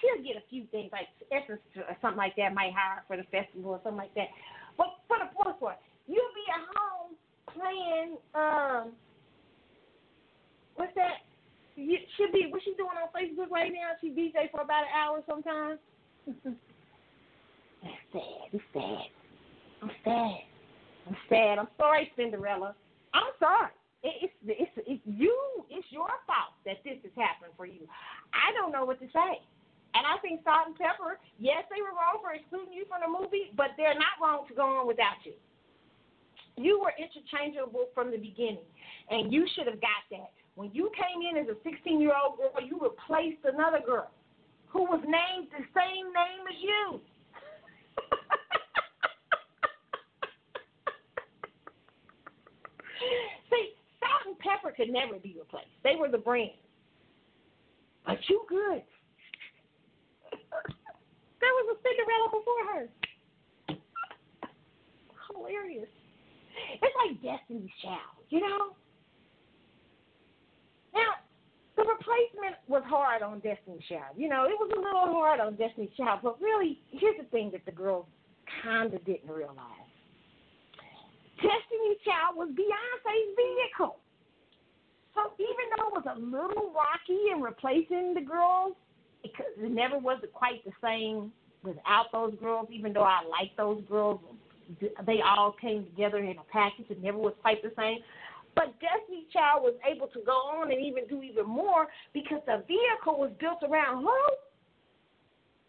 She'll 0.00 0.22
get 0.24 0.36
a 0.36 0.44
few 0.50 0.66
things 0.68 0.92
like 0.92 1.08
Essence 1.32 1.62
or 1.76 1.96
something 2.02 2.18
like 2.18 2.36
that 2.36 2.52
might 2.52 2.74
hire 2.76 3.04
for 3.06 3.16
the 3.16 3.24
festival 3.32 3.78
or 3.78 3.80
something 3.82 4.04
like 4.04 4.14
that. 4.14 4.28
But 4.76 5.00
for 5.08 5.16
the 5.16 5.30
most 5.32 5.60
part, 5.60 5.78
you'll 6.06 6.34
be 6.34 6.46
at 6.52 6.64
home 6.76 7.16
playing 7.54 8.18
um 8.34 8.92
what's 10.76 10.94
that? 10.96 11.24
You, 11.76 11.98
she'll 12.16 12.32
be 12.32 12.46
what's 12.50 12.64
she 12.64 12.74
doing 12.76 12.94
on 12.98 13.08
Facebook 13.14 13.50
right 13.50 13.72
now? 13.72 13.96
She 14.00 14.10
DJ 14.10 14.50
for 14.50 14.60
about 14.60 14.84
an 14.84 14.92
hour 14.94 15.22
sometimes. 15.26 15.78
That's 17.84 18.04
sad. 18.12 18.48
It's 18.52 18.64
sad. 18.72 19.08
I'm 19.82 19.90
sad. 20.04 20.40
I'm 21.06 21.16
sad. 21.28 21.58
I'm 21.58 21.68
sorry, 21.76 22.10
Spinderella. 22.16 22.74
I'm 23.12 23.32
sorry. 23.38 23.70
It, 24.04 24.28
it's, 24.28 24.36
it's 24.44 24.76
it's 24.84 25.04
you. 25.08 25.34
It's 25.72 25.88
your 25.88 26.12
fault 26.28 26.54
that 26.68 26.84
this 26.84 27.00
has 27.02 27.16
happened 27.16 27.56
for 27.56 27.64
you. 27.64 27.88
I 28.36 28.52
don't 28.52 28.70
know 28.70 28.84
what 28.84 29.00
to 29.00 29.08
say. 29.08 29.40
And 29.94 30.02
I 30.02 30.18
think 30.18 30.42
Salt-N-Pepa, 30.42 31.22
yes, 31.38 31.62
they 31.70 31.78
were 31.78 31.94
wrong 31.94 32.18
for 32.18 32.34
excluding 32.34 32.74
you 32.74 32.84
from 32.90 33.06
the 33.06 33.10
movie, 33.10 33.54
but 33.54 33.78
they're 33.78 33.94
not 33.94 34.18
wrong 34.18 34.42
to 34.50 34.54
go 34.54 34.82
on 34.82 34.90
without 34.90 35.22
you. 35.22 35.38
You 36.58 36.82
were 36.82 36.92
interchangeable 36.98 37.86
from 37.94 38.10
the 38.10 38.18
beginning, 38.18 38.66
and 39.08 39.32
you 39.32 39.46
should 39.54 39.70
have 39.70 39.80
got 39.80 40.02
that. 40.10 40.34
When 40.54 40.70
you 40.74 40.90
came 40.94 41.22
in 41.22 41.38
as 41.38 41.48
a 41.48 41.56
16 41.62 42.00
year 42.00 42.12
old 42.14 42.38
girl, 42.38 42.58
you 42.62 42.78
replaced 42.78 43.42
another 43.46 43.80
girl 43.84 44.10
who 44.66 44.82
was 44.82 45.00
named 45.06 45.48
the 45.54 45.64
same 45.74 46.10
name 46.10 46.42
as 46.50 46.58
you. 46.58 47.00
See, 53.50 53.74
Salt 54.02 54.26
and 54.26 54.33
Pepper 54.44 54.74
could 54.76 54.90
never 54.90 55.14
be 55.14 55.34
replaced. 55.38 55.72
They 55.82 55.96
were 55.98 56.08
the 56.08 56.18
brand. 56.18 56.50
But 58.06 58.18
you 58.28 58.42
good. 58.48 58.82
there 61.40 61.54
was 61.56 61.76
a 61.76 61.76
Spinderella 61.80 62.30
before 62.30 62.64
her. 62.74 62.88
Hilarious. 65.32 65.88
It's 66.82 66.96
like 67.00 67.22
Destiny's 67.22 67.70
Child, 67.82 68.20
you 68.28 68.40
know? 68.40 68.76
Now, 70.92 71.14
the 71.76 71.82
replacement 71.82 72.56
was 72.68 72.82
hard 72.86 73.22
on 73.22 73.40
Destiny's 73.40 73.82
Child. 73.88 74.14
You 74.16 74.28
know, 74.28 74.44
it 74.44 74.54
was 74.60 74.70
a 74.76 74.78
little 74.78 75.14
hard 75.14 75.40
on 75.40 75.56
Destiny's 75.56 75.90
Child, 75.96 76.20
but 76.22 76.40
really, 76.40 76.78
here's 76.90 77.16
the 77.18 77.24
thing 77.30 77.50
that 77.52 77.64
the 77.64 77.72
girls 77.72 78.06
kind 78.62 78.92
of 78.92 79.04
didn't 79.04 79.30
realize. 79.30 79.56
Destiny's 81.36 81.98
Child 82.04 82.36
was 82.36 82.48
Beyonce's 82.50 83.34
vehicle. 83.34 83.98
So 85.14 85.32
even 85.38 85.66
though 85.76 85.88
it 85.88 86.04
was 86.04 86.16
a 86.16 86.18
little 86.18 86.72
rocky 86.74 87.30
in 87.32 87.40
replacing 87.40 88.14
the 88.14 88.20
girls, 88.20 88.74
it, 89.22 89.30
it 89.58 89.70
never 89.70 89.98
was 89.98 90.18
quite 90.32 90.64
the 90.64 90.72
same 90.82 91.32
without 91.62 92.12
those 92.12 92.34
girls. 92.40 92.68
Even 92.70 92.92
though 92.92 93.04
I 93.04 93.22
like 93.28 93.56
those 93.56 93.82
girls, 93.88 94.20
they 95.06 95.20
all 95.24 95.54
came 95.60 95.84
together 95.84 96.18
in 96.18 96.36
a 96.38 96.44
package. 96.52 96.86
It 96.90 97.02
never 97.02 97.18
was 97.18 97.34
quite 97.42 97.62
the 97.62 97.72
same. 97.78 97.98
But 98.54 98.74
Destiny 98.78 99.26
Child 99.32 99.62
was 99.62 99.74
able 99.84 100.06
to 100.08 100.20
go 100.24 100.32
on 100.32 100.70
and 100.70 100.80
even 100.80 101.06
do 101.08 101.22
even 101.22 101.46
more 101.46 101.88
because 102.12 102.40
the 102.46 102.62
vehicle 102.66 103.18
was 103.18 103.30
built 103.40 103.62
around 103.68 104.02
who? 104.02 104.14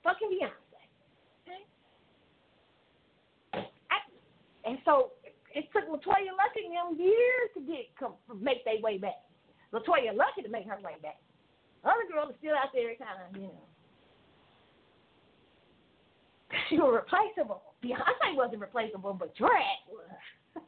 Fucking 0.04 0.30
Beyonce. 0.30 0.54
Okay? 1.42 1.62
I, 3.90 4.70
and 4.70 4.78
so 4.86 5.12
it 5.54 5.66
took 5.74 5.90
LeToya 5.90 6.30
and 6.30 6.38
them 6.76 7.00
years 7.00 7.50
to 7.56 7.62
get 7.62 7.96
come 8.00 8.14
make 8.40 8.64
their 8.66 8.80
way 8.82 8.98
back. 8.98 9.26
LeToya 9.74 10.14
Luckett 10.14 10.44
to 10.44 10.50
make 10.50 10.66
her 10.68 10.78
way 10.84 10.96
back. 11.02 11.18
Other 11.84 12.06
girls 12.12 12.32
are 12.32 12.38
still 12.40 12.56
out 12.56 12.70
there 12.74 12.96
kind 12.96 13.20
of, 13.22 13.36
you 13.36 13.48
know. 13.48 13.68
She 16.70 16.78
was 16.78 16.94
replaceable. 16.96 17.62
Beyonce 17.84 18.36
wasn't 18.36 18.62
replaceable, 18.62 19.14
but 19.14 19.34
your 19.38 19.50
was. 19.90 20.10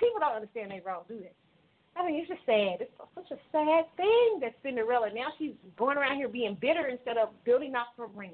People 0.00 0.20
don't 0.20 0.36
understand 0.36 0.70
they 0.70 0.80
wrong, 0.84 1.02
do 1.08 1.18
they? 1.18 1.32
I 1.96 2.06
mean, 2.06 2.16
it's 2.20 2.28
just 2.28 2.44
sad. 2.44 2.80
It's 2.80 2.90
such 3.14 3.30
a 3.30 3.38
sad 3.52 3.84
thing 3.96 4.40
that 4.40 4.54
Spinderella. 4.62 5.14
Now 5.14 5.28
she's 5.38 5.54
going 5.78 5.96
around 5.96 6.16
here 6.16 6.28
being 6.28 6.56
bitter 6.60 6.88
instead 6.88 7.16
of 7.16 7.30
building 7.44 7.74
up 7.74 7.88
her 7.96 8.06
brand. 8.08 8.32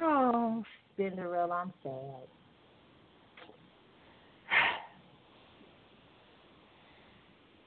Oh, 0.00 0.64
Spinderella, 0.98 1.62
I'm 1.62 1.72
sad. 1.82 2.26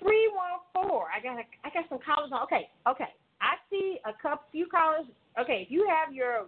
Three 0.02 0.30
one 0.34 0.60
four. 0.74 1.08
I 1.14 1.22
got 1.22 1.38
a, 1.38 1.46
I 1.64 1.70
got 1.70 1.88
some 1.90 2.00
callers 2.04 2.32
on. 2.34 2.44
Okay, 2.44 2.70
okay. 2.90 3.14
I 3.42 3.58
see 3.70 3.98
a 4.06 4.14
couple 4.22 4.46
few 4.52 4.68
callers. 4.68 5.06
Okay, 5.40 5.64
if 5.66 5.72
you 5.72 5.88
have 5.90 6.14
your, 6.14 6.46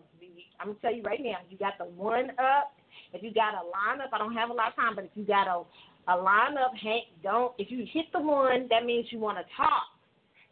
I'm 0.59 0.73
gonna 0.73 0.79
tell 0.81 0.93
you 0.93 1.03
right 1.03 1.21
now. 1.21 1.37
You 1.49 1.57
got 1.57 1.77
the 1.77 1.85
one 1.85 2.31
up. 2.37 2.73
If 3.13 3.21
you 3.21 3.33
got 3.33 3.53
a 3.53 3.63
lineup, 3.69 4.09
I 4.11 4.17
don't 4.17 4.33
have 4.33 4.49
a 4.49 4.53
lot 4.53 4.69
of 4.69 4.75
time, 4.75 4.95
but 4.95 5.05
if 5.05 5.11
you 5.15 5.23
got 5.23 5.47
a 5.47 5.63
a 6.07 6.13
lineup, 6.13 6.75
Hank, 6.81 7.05
don't. 7.21 7.53
If 7.57 7.71
you 7.71 7.85
hit 7.91 8.05
the 8.13 8.19
one, 8.19 8.67
that 8.69 8.85
means 8.85 9.07
you 9.09 9.19
want 9.19 9.37
to 9.37 9.43
talk. 9.55 9.83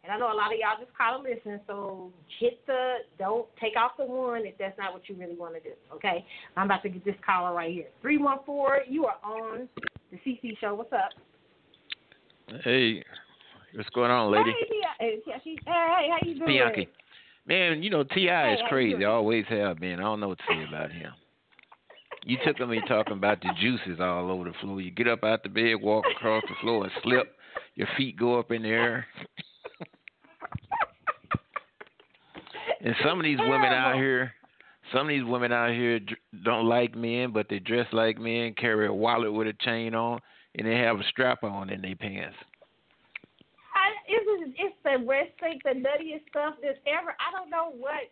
And 0.04 0.12
I 0.12 0.18
know 0.18 0.32
a 0.32 0.34
lot 0.34 0.52
of 0.52 0.58
y'all 0.58 0.82
just 0.82 0.96
call 0.96 1.16
and 1.16 1.24
listen, 1.24 1.60
so 1.66 2.10
hit 2.40 2.58
the, 2.66 3.06
don't 3.20 3.46
take 3.60 3.76
off 3.76 3.92
the 3.96 4.04
one 4.04 4.44
if 4.44 4.58
that's 4.58 4.76
not 4.76 4.92
what 4.92 5.08
you 5.08 5.14
really 5.14 5.36
want 5.36 5.54
to 5.54 5.60
do, 5.60 5.74
okay? 5.94 6.24
I'm 6.56 6.66
about 6.66 6.82
to 6.82 6.88
get 6.88 7.04
this 7.04 7.14
caller 7.24 7.54
right 7.54 7.72
here. 7.72 7.86
314, 8.00 8.92
you 8.92 9.06
are 9.06 9.18
on 9.22 9.68
the 10.10 10.16
CC 10.26 10.58
show. 10.60 10.74
What's 10.74 10.92
up? 10.92 11.10
Hey, 12.60 13.02
what's 13.74 13.88
going 13.90 14.10
on, 14.10 14.30
lady? 14.30 14.54
Hey, 14.98 15.20
hey, 15.24 15.38
hey, 15.44 15.58
how 15.64 16.18
you 16.22 16.34
doing? 16.34 16.46
Bianchi. 16.46 16.88
Man, 17.46 17.82
you 17.82 17.90
know, 17.90 18.04
T.I. 18.04 18.48
Hey, 18.48 18.54
is 18.54 18.60
crazy. 18.68 18.92
doing? 18.92 19.06
Always 19.06 19.44
have 19.48 19.78
been. 19.78 19.98
I 19.98 20.02
don't 20.02 20.20
know 20.20 20.28
what 20.28 20.38
to 20.38 20.44
say 20.48 20.62
about 20.68 20.92
him. 20.92 21.12
You 22.24 22.36
took 22.44 22.60
me 22.68 22.80
talking 22.86 23.14
about 23.14 23.40
the 23.40 23.48
juices 23.60 24.00
all 24.00 24.30
over 24.30 24.44
the 24.44 24.52
floor. 24.60 24.80
You 24.80 24.90
get 24.90 25.08
up 25.08 25.24
out 25.24 25.42
the 25.42 25.48
bed, 25.48 25.74
walk 25.80 26.04
across 26.14 26.44
the 26.48 26.54
floor, 26.60 26.84
and 26.84 26.92
slip. 27.02 27.34
Your 27.74 27.88
feet 27.96 28.16
go 28.18 28.38
up 28.38 28.52
in 28.52 28.62
the 28.62 28.68
air. 28.68 29.06
and 32.84 32.94
some 33.04 33.18
of 33.18 33.24
these 33.24 33.40
women 33.40 33.72
out 33.72 33.96
here, 33.96 34.32
some 34.92 35.02
of 35.02 35.08
these 35.08 35.24
women 35.24 35.50
out 35.52 35.70
here 35.70 35.98
don't 36.44 36.68
like 36.68 36.94
men, 36.94 37.32
but 37.32 37.48
they 37.48 37.58
dress 37.58 37.88
like 37.92 38.18
men, 38.18 38.54
carry 38.56 38.86
a 38.86 38.92
wallet 38.92 39.32
with 39.32 39.48
a 39.48 39.54
chain 39.64 39.94
on, 39.94 40.20
and 40.56 40.66
they 40.66 40.76
have 40.78 41.00
a 41.00 41.04
strap 41.10 41.42
on 41.44 41.70
in 41.70 41.80
their 41.80 41.96
pants. 41.96 42.36
I, 43.72 43.88
it's, 44.06 44.54
it's 44.58 44.76
the 44.84 45.04
worst 45.04 45.32
thing, 45.40 45.58
the 45.64 45.70
nuttiest 45.70 46.28
stuff 46.28 46.54
that's 46.62 46.78
ever. 46.86 47.16
I 47.16 47.32
don't 47.32 47.50
know 47.50 47.72
what. 47.72 48.04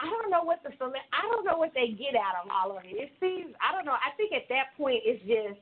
I 0.00 0.08
don't 0.08 0.30
know 0.30 0.42
what 0.42 0.62
the. 0.64 0.72
I 0.72 1.22
don't 1.30 1.44
know 1.44 1.58
what 1.58 1.72
they 1.74 1.92
get 1.92 2.16
out 2.16 2.42
of 2.42 2.50
all 2.50 2.76
of 2.76 2.84
it. 2.84 2.96
It 2.96 3.12
seems. 3.20 3.54
I 3.60 3.74
don't 3.74 3.84
know. 3.84 3.94
I 3.94 4.16
think 4.16 4.32
at 4.32 4.48
that 4.48 4.74
point 4.76 5.02
it's 5.04 5.22
just 5.22 5.60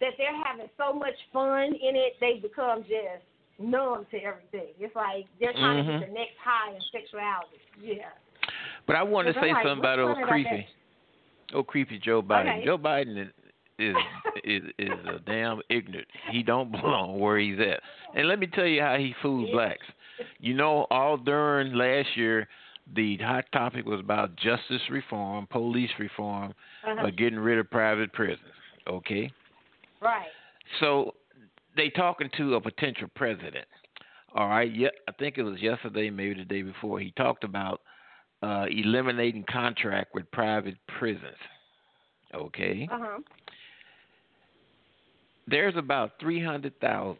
that 0.00 0.12
they're 0.18 0.36
having 0.44 0.68
so 0.76 0.92
much 0.92 1.16
fun 1.32 1.72
in 1.72 1.96
it, 1.96 2.14
they 2.20 2.38
become 2.40 2.82
just 2.82 3.24
numb 3.58 4.06
to 4.10 4.16
everything. 4.20 4.76
It's 4.78 4.94
like 4.94 5.24
they're 5.40 5.54
trying 5.54 5.84
to 5.84 5.90
Mhm. 5.90 6.00
get 6.00 6.08
the 6.08 6.14
next 6.14 6.36
high 6.42 6.72
in 6.74 6.80
sexuality. 6.92 7.60
Yeah. 7.80 8.10
But 8.86 8.96
I 8.96 9.02
wanted 9.02 9.34
to 9.34 9.40
say 9.40 9.52
like, 9.52 9.64
something 9.64 9.78
about 9.78 9.98
old 9.98 10.22
creepy, 10.22 10.68
old 11.54 11.66
creepy 11.66 11.98
Joe 11.98 12.22
Biden. 12.22 12.58
Okay. 12.58 12.64
Joe 12.64 12.78
Biden, 12.78 13.32
is 13.78 13.96
is 14.44 14.62
is 14.78 14.90
a 15.14 15.18
damn 15.26 15.60
ignorant. 15.70 16.08
He 16.30 16.42
don't 16.42 16.70
belong 16.80 17.18
where 17.20 17.38
he's 17.38 17.58
at. 17.60 17.80
And 18.14 18.28
let 18.28 18.38
me 18.38 18.46
tell 18.46 18.66
you 18.66 18.80
how 18.80 18.96
he 18.96 19.14
fools 19.22 19.50
blacks. 19.52 19.86
You 20.38 20.54
know, 20.54 20.86
all 20.90 21.16
during 21.18 21.74
last 21.74 22.08
year, 22.16 22.48
the 22.94 23.16
hot 23.18 23.44
topic 23.52 23.84
was 23.84 24.00
about 24.00 24.36
justice 24.36 24.80
reform, 24.90 25.46
police 25.50 25.90
reform, 25.98 26.54
Uh-huh. 26.84 27.02
but 27.02 27.16
getting 27.16 27.38
rid 27.38 27.58
of 27.58 27.70
private 27.70 28.12
prisons. 28.12 28.40
Okay, 28.88 29.30
Right. 30.00 30.28
so 30.80 31.14
they 31.76 31.90
talking 31.90 32.30
to 32.38 32.54
a 32.54 32.60
potential 32.60 33.08
president. 33.16 33.66
All 34.34 34.48
right, 34.48 34.72
yeah, 34.74 34.88
I 35.08 35.12
think 35.12 35.36
it 35.38 35.42
was 35.42 35.60
yesterday, 35.60 36.08
maybe 36.10 36.34
the 36.34 36.44
day 36.44 36.62
before. 36.62 37.00
He 37.00 37.10
talked 37.16 37.42
about 37.44 37.80
uh, 38.42 38.66
eliminating 38.70 39.44
contract 39.50 40.14
with 40.14 40.30
private 40.30 40.76
prisons. 40.98 41.36
Okay, 42.34 42.88
Uh 42.90 42.98
huh. 43.00 43.18
There's 45.46 45.76
about 45.76 46.12
300,000 46.20 47.18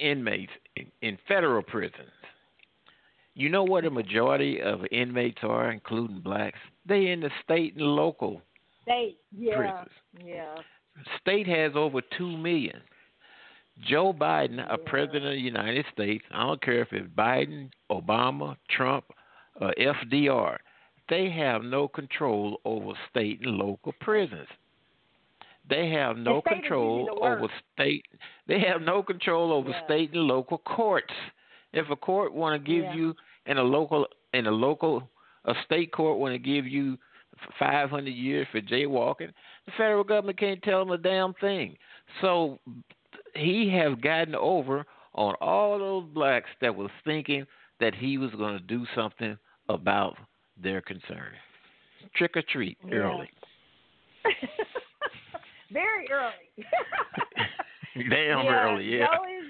inmates 0.00 0.52
in, 0.76 0.86
in 1.02 1.18
federal 1.26 1.62
prisons. 1.62 2.10
You 3.34 3.50
know 3.50 3.64
what 3.64 3.84
a 3.84 3.90
majority 3.90 4.60
of 4.62 4.80
inmates 4.90 5.38
are, 5.42 5.70
including 5.70 6.20
blacks? 6.20 6.58
They 6.86 7.08
in 7.08 7.20
the 7.20 7.30
state 7.44 7.74
and 7.76 7.84
local. 7.84 8.40
state, 8.82 9.18
Yeah. 9.36 9.56
Prisons. 9.56 9.90
Yeah. 10.24 10.54
State 11.20 11.46
has 11.46 11.72
over 11.74 12.00
two 12.16 12.36
million. 12.36 12.80
Joe 13.86 14.14
Biden, 14.14 14.64
a 14.72 14.78
president 14.78 15.26
of 15.26 15.32
the 15.32 15.38
United 15.40 15.84
States, 15.92 16.24
I 16.30 16.44
don't 16.44 16.62
care 16.62 16.80
if 16.80 16.92
it's 16.92 17.08
Biden, 17.08 17.70
Obama, 17.90 18.56
Trump, 18.70 19.04
or 19.60 19.74
FDR, 19.78 20.56
they 21.10 21.30
have 21.30 21.62
no 21.62 21.86
control 21.86 22.58
over 22.64 22.92
state 23.10 23.40
and 23.42 23.56
local 23.58 23.92
prisons. 24.00 24.48
They 25.68 25.88
have 25.90 26.16
no 26.16 26.36
The 26.44 26.50
control 26.50 26.98
usually 27.00 27.14
the 27.16 27.20
worst. 27.20 27.42
over 27.44 27.52
state. 27.74 28.06
They 28.46 28.60
have 28.60 28.82
no 28.82 29.02
control 29.02 29.52
over 29.52 29.70
Yeah. 29.70 29.84
state 29.84 30.12
and 30.12 30.22
local 30.22 30.58
courts. 30.58 31.12
If 31.72 31.90
a 31.90 31.96
court 31.96 32.32
want 32.32 32.54
to 32.54 32.58
give 32.72 32.84
Yeah. 32.84 32.94
you 32.94 33.16
in 33.46 33.58
a 33.58 33.62
local 33.62 34.06
in 34.32 34.46
a 34.46 34.50
local 34.50 35.08
a 35.44 35.54
state 35.64 35.92
court 35.92 36.18
want 36.18 36.34
to 36.34 36.38
give 36.38 36.66
you 36.66 36.98
500 37.58 38.10
years 38.10 38.46
for 38.48 38.60
jaywalking, 38.60 39.32
the 39.66 39.72
federal 39.72 40.04
government 40.04 40.38
can't 40.38 40.62
tell 40.62 40.80
them 40.80 40.90
a 40.90 40.98
damn 40.98 41.34
thing. 41.34 41.76
So 42.20 42.58
he 43.34 43.68
has 43.70 43.94
gotten 43.96 44.34
over 44.34 44.86
on 45.14 45.34
all 45.40 45.78
those 45.78 46.04
blacks 46.12 46.50
that 46.60 46.74
was 46.74 46.90
thinking 47.04 47.46
that 47.80 47.94
he 47.94 48.18
was 48.18 48.30
going 48.34 48.56
to 48.58 48.64
do 48.64 48.86
something 48.94 49.38
about 49.68 50.16
their 50.56 50.80
concern. 50.80 51.32
Trick 52.14 52.36
or 52.36 52.42
treat 52.42 52.78
Yeah. 52.84 53.24
Very 55.72 56.06
early. 56.10 56.66
Damn 58.10 58.44
yeah, 58.44 58.60
early, 58.62 58.84
yeah. 58.84 59.06
Joe 59.06 59.24
is 59.24 59.46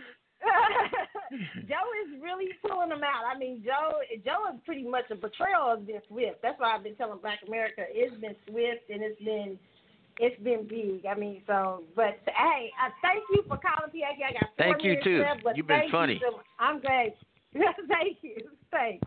Joe 1.69 1.87
is 2.07 2.23
really 2.23 2.51
pulling 2.63 2.91
them 2.91 3.03
out. 3.03 3.27
I 3.27 3.39
mean, 3.39 3.63
Joe 3.65 3.99
Joe 4.25 4.55
is 4.55 4.61
pretty 4.65 4.85
much 4.85 5.05
a 5.11 5.17
betrayal 5.17 5.73
of 5.73 5.87
this 5.87 6.03
Swift. 6.09 6.43
That's 6.43 6.59
why 6.61 6.75
I've 6.75 6.85
been 6.85 6.95
telling 6.97 7.19
Black 7.19 7.41
America 7.47 7.83
it's 7.89 8.15
been 8.21 8.37
Swift 8.49 8.89
and 8.91 9.03
it's 9.03 9.21
been 9.21 9.59
it's 10.19 10.41
been 10.43 10.67
big. 10.69 11.07
I 11.07 11.19
mean, 11.19 11.43
so 11.47 11.83
but 11.95 12.19
hey, 12.27 12.71
I 12.79 12.91
thank 13.03 13.25
you 13.35 13.43
for 13.49 13.59
calling 13.59 13.91
PAK. 13.91 14.19
I 14.23 14.33
got 14.33 14.51
four 14.57 14.73
Thank 14.73 14.85
you, 14.85 14.91
minutes 14.91 15.05
too. 15.05 15.19
Left, 15.45 15.57
You've 15.57 15.67
been 15.67 15.91
funny. 15.91 16.15
You 16.15 16.31
so, 16.31 16.41
I'm 16.59 16.81
glad. 16.81 17.15
thank 17.53 18.19
you. 18.23 18.37
Thanks. 18.71 19.07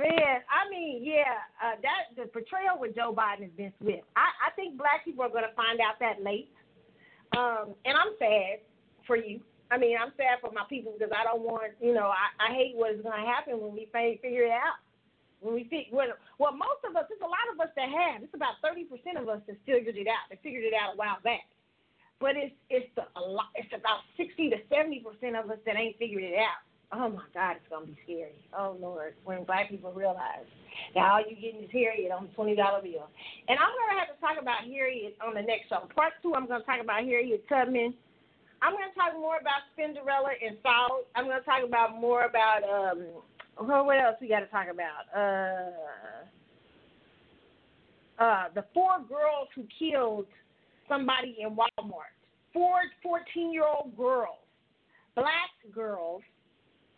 Man, 0.00 0.40
I 0.48 0.64
mean, 0.72 1.04
yeah, 1.04 1.44
uh, 1.60 1.76
that 1.84 2.16
the 2.16 2.24
portrayal 2.32 2.80
with 2.80 2.96
Joe 2.96 3.12
Biden 3.12 3.52
has 3.52 3.52
been 3.52 3.72
swift. 3.76 4.08
I, 4.16 4.48
I 4.48 4.50
think 4.56 4.80
black 4.80 5.04
people 5.04 5.28
are 5.28 5.28
going 5.28 5.44
to 5.44 5.52
find 5.52 5.76
out 5.76 6.00
that 6.00 6.24
late, 6.24 6.48
um, 7.36 7.76
and 7.84 7.92
I'm 7.92 8.16
sad 8.16 8.64
for 9.04 9.20
you. 9.20 9.44
I 9.68 9.76
mean, 9.76 10.00
I'm 10.00 10.16
sad 10.16 10.40
for 10.40 10.56
my 10.56 10.64
people 10.72 10.96
because 10.96 11.12
I 11.12 11.28
don't 11.28 11.44
want, 11.44 11.76
you 11.84 11.92
know, 11.92 12.08
I, 12.08 12.32
I 12.40 12.48
hate 12.56 12.72
what 12.80 12.96
is 12.96 13.04
going 13.04 13.20
to 13.20 13.28
happen 13.28 13.60
when 13.60 13.76
we 13.76 13.92
figure 13.92 14.48
it 14.48 14.56
out. 14.56 14.80
When 15.44 15.52
we 15.52 15.68
fig- 15.68 15.92
well, 15.92 16.16
well, 16.40 16.56
most 16.56 16.80
of 16.88 16.96
us, 16.96 17.04
there's 17.12 17.20
a 17.20 17.28
lot 17.28 17.44
of 17.52 17.60
us 17.60 17.72
that 17.76 17.92
have. 17.92 18.24
It's 18.24 18.32
about 18.32 18.56
30% 18.64 18.88
of 19.20 19.28
us 19.28 19.44
that 19.46 19.56
figured 19.68 20.00
it 20.00 20.08
out. 20.08 20.32
They 20.32 20.40
figured 20.40 20.64
it 20.64 20.72
out 20.72 20.94
a 20.94 20.96
while 20.96 21.20
back. 21.20 21.44
But 22.20 22.36
it's 22.36 22.52
it's 22.68 22.88
the, 22.96 23.08
a 23.16 23.22
lot. 23.22 23.48
It's 23.56 23.72
about 23.72 24.04
60 24.16 24.52
to 24.52 24.58
70% 24.68 25.00
of 25.36 25.48
us 25.48 25.60
that 25.64 25.76
ain't 25.76 25.96
figured 25.96 26.24
it 26.24 26.36
out. 26.36 26.60
Oh 26.92 27.08
my 27.08 27.22
God, 27.32 27.56
it's 27.56 27.70
gonna 27.70 27.86
be 27.86 27.96
scary. 28.02 28.34
Oh 28.56 28.76
Lord, 28.80 29.14
when 29.24 29.44
black 29.44 29.70
people 29.70 29.92
realize 29.92 30.46
that 30.94 31.06
all 31.06 31.22
you 31.22 31.36
getting 31.36 31.62
is 31.62 31.70
Harriet 31.72 32.10
on 32.10 32.28
twenty 32.34 32.56
dollar 32.56 32.82
bill. 32.82 33.06
And 33.48 33.58
I'm 33.58 33.70
gonna 33.70 34.00
have 34.00 34.10
to 34.10 34.20
talk 34.20 34.42
about 34.42 34.64
Harriet 34.66 35.16
on 35.24 35.34
the 35.34 35.42
next 35.42 35.68
show. 35.68 35.86
Part 35.94 36.14
two, 36.22 36.34
I'm 36.34 36.48
gonna 36.48 36.64
talk 36.64 36.80
about 36.82 37.04
Harriet 37.04 37.46
Tubman. 37.48 37.94
I'm 38.60 38.72
gonna 38.72 38.92
talk 38.94 39.14
more 39.14 39.38
about 39.38 39.62
Spinderella 39.72 40.34
and 40.44 40.58
Salt. 40.62 41.06
I'm 41.14 41.26
gonna 41.26 41.42
talk 41.42 41.62
about 41.64 41.94
more 41.94 42.24
about 42.24 42.64
um 42.66 43.06
what 43.56 44.00
else 44.00 44.16
we 44.20 44.28
gotta 44.28 44.46
talk 44.46 44.66
about? 44.68 45.06
Uh 45.14 45.70
uh 48.22 48.44
the 48.54 48.64
four 48.74 48.98
girls 49.08 49.46
who 49.54 49.62
killed 49.78 50.26
somebody 50.88 51.36
in 51.38 51.50
Walmart. 51.54 52.10
Four 52.52 52.80
14 53.00 53.52
year 53.52 53.62
old 53.64 53.96
girls, 53.96 54.42
black 55.14 55.54
girls, 55.72 56.22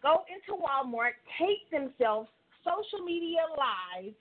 go 0.03 0.27
into 0.29 0.61
Walmart, 0.61 1.17
take 1.39 1.65
themselves 1.71 2.29
social 2.67 3.05
media 3.05 3.43
live, 3.57 4.13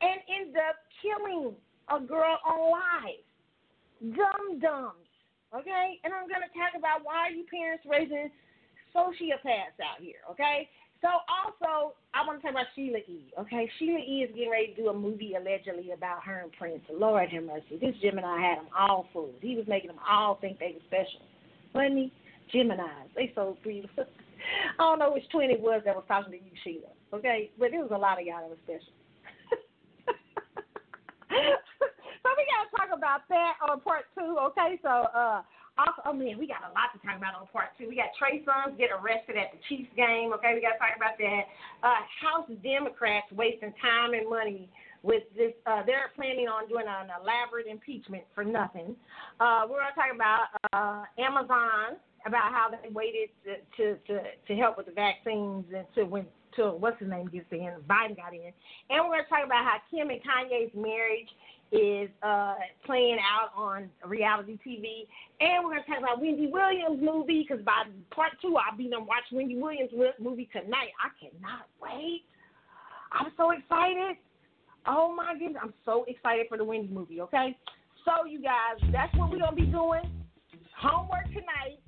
and 0.00 0.18
end 0.28 0.56
up 0.56 0.76
killing 1.00 1.54
a 1.88 2.00
girl 2.00 2.38
on 2.44 2.70
live. 2.72 3.24
Dumb 4.16 4.60
dumbs. 4.60 5.08
Okay? 5.54 6.00
And 6.02 6.12
I'm 6.12 6.26
gonna 6.26 6.50
talk 6.52 6.74
about 6.76 7.04
why 7.04 7.28
are 7.28 7.30
you 7.30 7.44
parents 7.46 7.84
raising 7.88 8.30
sociopaths 8.94 9.78
out 9.78 10.00
here, 10.00 10.22
okay? 10.30 10.68
So 11.04 11.08
also, 11.28 11.92
I 12.14 12.26
want 12.26 12.40
to 12.40 12.42
talk 12.42 12.52
about 12.52 12.66
Sheila 12.74 12.98
E. 12.98 13.28
Okay, 13.38 13.68
Sheila 13.78 13.98
E. 13.98 14.24
is 14.24 14.30
getting 14.34 14.50
ready 14.50 14.68
to 14.68 14.74
do 14.74 14.88
a 14.88 14.94
movie 14.94 15.34
allegedly 15.34 15.90
about 15.92 16.24
her 16.24 16.40
and 16.40 16.52
Prince. 16.52 16.80
Lord 16.90 17.28
have 17.28 17.44
mercy. 17.44 17.76
This 17.78 17.94
Gemini 18.00 18.40
had 18.40 18.58
them 18.58 18.68
all 18.72 19.06
fooled. 19.12 19.34
He 19.42 19.54
was 19.54 19.66
making 19.68 19.88
them 19.88 20.00
all 20.08 20.38
think 20.40 20.58
they 20.58 20.72
were 20.72 20.86
special. 20.86 21.20
Wasn't 21.74 21.98
he? 21.98 22.12
Geminis. 22.52 23.08
They 23.14 23.32
so 23.34 23.56
free. 23.62 23.88
I 23.98 24.82
don't 24.82 24.98
know 24.98 25.12
which 25.12 25.28
twin 25.30 25.50
it 25.50 25.60
was 25.60 25.82
that 25.84 25.94
was 25.94 26.04
talking 26.08 26.32
to 26.32 26.38
you, 26.38 26.50
Sheila. 26.62 26.92
Okay, 27.12 27.50
but 27.58 27.70
there 27.70 27.80
was 27.80 27.92
a 27.94 27.98
lot 27.98 28.20
of 28.20 28.26
y'all 28.26 28.40
that 28.40 28.50
was 28.50 28.58
special. 28.64 28.92
so 32.22 32.28
we 32.36 32.44
gotta 32.50 32.70
talk 32.76 32.90
about 32.96 33.22
that 33.28 33.54
on 33.68 33.80
part 33.80 34.04
two. 34.14 34.36
Okay, 34.52 34.78
so 34.82 35.08
uh. 35.14 35.42
Also, 35.74 36.06
oh 36.06 36.14
man, 36.14 36.38
we 36.38 36.46
got 36.46 36.62
a 36.62 36.70
lot 36.70 36.94
to 36.94 37.02
talk 37.02 37.18
about 37.18 37.34
on 37.34 37.50
part 37.50 37.74
two. 37.74 37.90
We 37.90 37.98
got 37.98 38.14
Trey 38.14 38.38
get 38.78 38.94
arrested 38.94 39.34
at 39.34 39.50
the 39.50 39.58
Chiefs 39.66 39.90
game. 39.98 40.30
Okay, 40.38 40.54
we 40.54 40.62
got 40.62 40.78
to 40.78 40.78
talk 40.78 40.94
about 40.94 41.18
that. 41.18 41.50
Uh, 41.82 41.98
House 42.22 42.46
Democrats 42.62 43.26
wasting 43.34 43.74
time 43.82 44.14
and 44.14 44.30
money 44.30 44.70
with 45.02 45.22
this. 45.36 45.50
Uh, 45.66 45.82
they're 45.84 46.14
planning 46.14 46.46
on 46.46 46.68
doing 46.68 46.86
an 46.86 47.10
elaborate 47.10 47.66
impeachment 47.66 48.22
for 48.34 48.42
nothing. 48.42 48.94
Uh, 49.38 49.66
we're 49.68 49.82
going 49.82 49.90
to 49.90 49.98
talk 49.98 50.14
about 50.14 50.46
uh, 50.72 51.02
Amazon 51.18 51.98
about 52.26 52.52
how 52.52 52.68
they 52.70 52.88
waited 52.90 53.28
to, 53.44 53.56
to 53.76 53.98
to 54.06 54.22
to 54.48 54.56
help 54.56 54.76
with 54.76 54.86
the 54.86 54.92
vaccines 54.92 55.64
and 55.76 55.86
to 55.94 56.04
when 56.04 56.26
to 56.56 56.70
what's 56.70 56.98
his 57.00 57.08
name 57.08 57.28
gets 57.28 57.46
in, 57.50 57.72
Biden 57.88 58.16
got 58.16 58.32
in, 58.32 58.52
and 58.90 59.04
we're 59.04 59.16
going 59.16 59.24
to 59.24 59.28
talk 59.28 59.44
about 59.44 59.64
how 59.64 59.76
Kim 59.90 60.10
and 60.10 60.20
Kanye's 60.22 60.72
marriage 60.74 61.28
is 61.72 62.08
uh, 62.22 62.54
playing 62.86 63.18
out 63.18 63.50
on 63.56 63.90
reality 64.06 64.58
TV. 64.64 65.06
And 65.40 65.64
we're 65.64 65.72
going 65.72 65.82
to 65.84 65.90
talk 65.90 65.98
about 65.98 66.20
Wendy 66.20 66.46
Williams' 66.46 67.02
movie 67.02 67.44
because 67.46 67.64
by 67.64 67.84
part 68.14 68.32
two, 68.40 68.56
I'll 68.56 68.76
be 68.76 68.88
done 68.88 69.06
watch 69.06 69.24
Wendy 69.32 69.56
Williams' 69.56 69.90
movie 70.20 70.48
tonight. 70.52 70.94
I 71.02 71.10
cannot 71.18 71.66
wait. 71.82 72.22
I'm 73.12 73.32
so 73.36 73.50
excited. 73.50 74.16
Oh 74.86 75.14
my 75.14 75.32
goodness, 75.34 75.60
I'm 75.62 75.74
so 75.84 76.04
excited 76.06 76.46
for 76.48 76.58
the 76.58 76.64
Wendy 76.64 76.92
movie, 76.92 77.20
okay? 77.22 77.56
So, 78.04 78.26
you 78.28 78.42
guys, 78.42 78.76
that's 78.92 79.14
what 79.16 79.30
we're 79.30 79.38
going 79.38 79.56
to 79.56 79.56
be 79.56 79.66
doing. 79.66 80.02
Homework 80.76 81.24
tonight. 81.28 81.80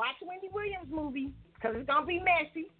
Watch 0.00 0.16
Wendy 0.24 0.48
Williams' 0.48 0.88
movie 0.88 1.28
because 1.52 1.76
it's 1.76 1.86
to 1.86 2.06
be 2.06 2.24
messy. 2.24 2.72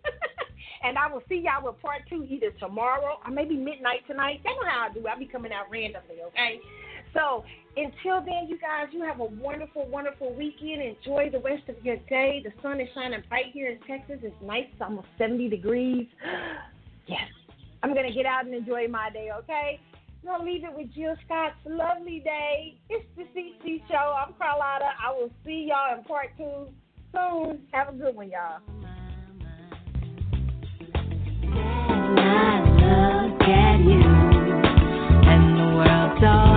and 0.82 0.96
I 0.96 1.12
will 1.12 1.20
see 1.28 1.44
y'all 1.44 1.60
with 1.60 1.76
part 1.82 2.08
two 2.08 2.24
either 2.24 2.52
tomorrow 2.58 3.20
or 3.22 3.30
maybe 3.30 3.54
midnight 3.54 4.00
tonight. 4.08 4.40
That's 4.42 4.56
how 4.64 4.88
I 4.88 4.94
do. 4.94 5.06
I'll 5.06 5.18
be 5.18 5.26
coming 5.26 5.52
out 5.52 5.68
randomly, 5.70 6.24
okay? 6.28 6.56
So 7.12 7.44
until 7.76 8.24
then, 8.24 8.48
you 8.48 8.56
guys, 8.58 8.88
you 8.92 9.02
have 9.02 9.20
a 9.20 9.26
wonderful, 9.26 9.86
wonderful 9.88 10.32
weekend. 10.32 10.80
Enjoy 10.80 11.28
the 11.30 11.40
rest 11.40 11.68
of 11.68 11.76
your 11.84 11.96
day. 12.08 12.40
The 12.42 12.52
sun 12.62 12.80
is 12.80 12.88
shining 12.94 13.22
bright 13.28 13.52
here 13.52 13.70
in 13.70 13.78
Texas. 13.86 14.16
It's 14.22 14.34
nice. 14.42 14.64
It's 14.72 14.80
almost 14.80 15.08
70 15.18 15.48
degrees. 15.48 16.08
Yes. 17.08 17.28
I'm 17.82 17.94
going 17.94 18.06
to 18.06 18.14
get 18.14 18.26
out 18.26 18.44
and 18.46 18.54
enjoy 18.54 18.86
my 18.86 19.10
day, 19.10 19.30
okay? 19.36 19.80
To 20.24 20.38
leave 20.44 20.62
it 20.62 20.72
with 20.76 20.94
Jill 20.94 21.16
Scott's 21.24 21.56
lovely 21.66 22.20
day. 22.20 22.78
It's 22.88 23.04
the 23.16 23.24
CC 23.34 23.82
Show. 23.88 24.14
I'm 24.16 24.32
Carlotta. 24.34 24.90
I 25.04 25.12
will 25.12 25.30
see 25.44 25.68
y'all 25.68 25.98
in 25.98 26.04
part 26.04 26.28
two 26.38 26.68
soon. 27.12 27.66
Have 27.72 27.88
a 27.88 27.92
good 27.92 28.14
one, 28.14 28.30
y'all. 28.30 28.60
I 32.18 32.60
look 32.78 33.42
at 33.42 33.80
you, 33.80 34.00
and 35.28 35.58
the 35.58 35.76
world's 35.76 36.22
alright. 36.22 36.51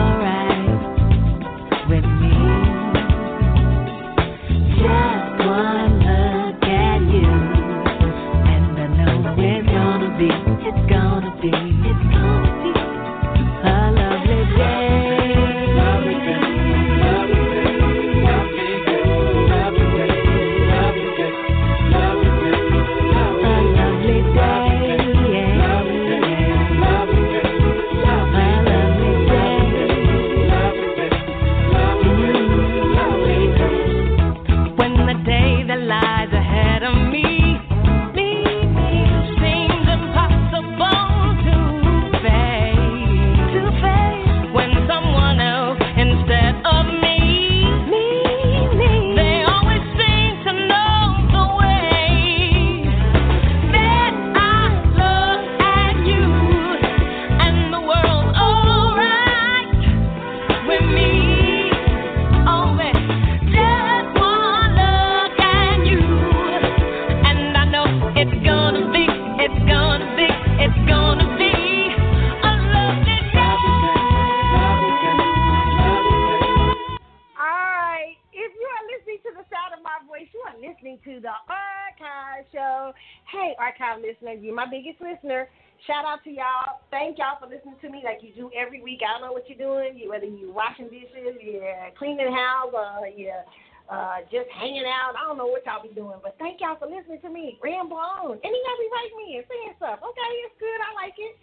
Every 88.76 88.84
week. 88.84 89.02
I 89.04 89.18
don't 89.18 89.28
know 89.28 89.34
what 89.34 89.48
you're 89.48 89.58
doing, 89.58 90.08
whether 90.10 90.26
you're 90.26 90.52
washing 90.52 90.90
dishes, 90.90 91.40
you're 91.42 91.92
cleaning 91.98 92.26
the 92.26 92.32
house, 92.32 92.74
uh, 92.74 93.02
or 93.02 93.08
you're 93.08 93.44
uh, 93.90 94.26
just 94.34 94.50
hanging 94.50 94.86
out. 94.86 95.14
I 95.14 95.28
don't 95.28 95.38
know 95.38 95.48
what 95.48 95.66
y'all 95.66 95.84
be 95.84 95.94
doing, 95.94 96.18
but 96.24 96.36
thank 96.40 96.62
y'all 96.62 96.78
for 96.78 96.90
listening 96.90 97.22
to 97.22 97.30
me 97.30 97.60
ramble 97.62 97.98
on. 97.98 98.38
And 98.42 98.52
y'all 98.54 98.82
be 98.82 98.90
writing 98.90 99.18
me 99.18 99.28
and 99.38 99.46
saying 99.46 99.74
stuff. 99.78 100.00
Okay, 100.02 100.32
it's 100.46 100.58
good. 100.58 100.80
I 100.82 100.92
like 100.98 101.18
it. 101.18 101.34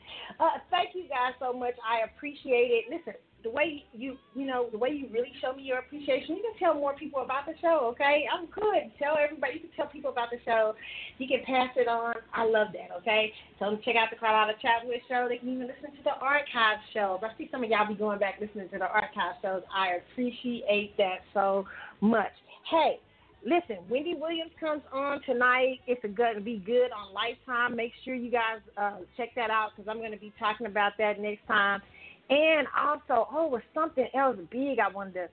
Uh, 0.41 0.59
thank 0.71 0.95
you 0.95 1.07
guys 1.07 1.39
so 1.39 1.53
much. 1.53 1.75
I 1.87 2.09
appreciate 2.11 2.75
it. 2.75 2.91
Listen, 2.91 3.15
the 3.43 3.51
way 3.51 3.85
you 3.93 4.17
you 4.35 4.47
know 4.47 4.69
the 4.71 4.79
way 4.79 4.91
you 4.91 5.09
really 5.11 5.33
show 5.41 5.53
me 5.53 5.63
your 5.63 5.79
appreciation, 5.79 6.37
you 6.37 6.43
can 6.43 6.59
tell 6.59 6.75
more 6.75 6.95
people 6.95 7.23
about 7.23 7.47
the 7.47 7.55
show. 7.61 7.91
Okay, 7.93 8.27
I'm 8.33 8.47
good. 8.47 8.91
Tell 8.99 9.17
everybody. 9.19 9.55
You 9.55 9.61
can 9.61 9.71
tell 9.77 9.87
people 9.87 10.11
about 10.11 10.31
the 10.31 10.39
show. 10.45 10.75
You 11.19 11.27
can 11.27 11.43
pass 11.45 11.71
it 11.77 11.89
on. 11.89 12.15
I 12.33 12.45
love 12.45 12.69
that. 12.75 12.95
Okay, 12.99 13.33
tell 13.59 13.71
them 13.71 13.81
check 13.85 13.97
out 13.97 14.11
the 14.11 14.17
Carlotta 14.17 14.55
Chatwood 14.63 15.03
show. 15.09 15.27
They 15.29 15.39
can 15.39 15.49
even 15.49 15.67
listen 15.67 15.91
to 15.97 16.03
the 16.05 16.17
archive 16.23 16.79
shows. 16.95 17.21
I 17.23 17.37
see 17.37 17.49
some 17.51 17.65
of 17.65 17.71
y'all 17.71 17.89
be 17.89 17.95
going 17.95 18.19
back 18.19 18.39
listening 18.41 18.69
to 18.71 18.79
the 18.79 18.89
archive 18.89 19.39
shows. 19.43 19.63
I 19.75 20.03
appreciate 20.03 20.97
that 20.99 21.27
so 21.35 21.67
much. 22.03 22.33
Hey. 22.71 23.01
Listen, 23.45 23.79
Wendy 23.91 24.15
Williams 24.15 24.53
comes 24.61 24.83
on 24.93 25.21
tonight. 25.23 25.81
It's 25.89 26.01
going 26.15 26.37
to 26.37 26.41
be 26.41 26.63
good 26.65 26.91
on 26.93 27.13
Lifetime. 27.13 27.75
Make 27.75 27.91
sure 28.05 28.15
you 28.15 28.31
guys 28.31 28.61
uh, 28.77 28.99
check 29.17 29.31
that 29.35 29.51
out 29.51 29.71
because 29.75 29.91
I'm 29.91 29.99
going 29.99 30.13
to 30.13 30.17
be 30.17 30.33
talking 30.39 30.69
about 30.69 30.93
that 30.99 31.19
next 31.19 31.45
time. 31.49 31.83
And 32.31 32.69
also, 32.81 33.27
oh, 33.33 33.49
was 33.49 33.63
something 33.75 34.07
else 34.15 34.37
big 34.53 34.79
I 34.79 34.89
wanted 34.95 35.15
to. 35.15 35.29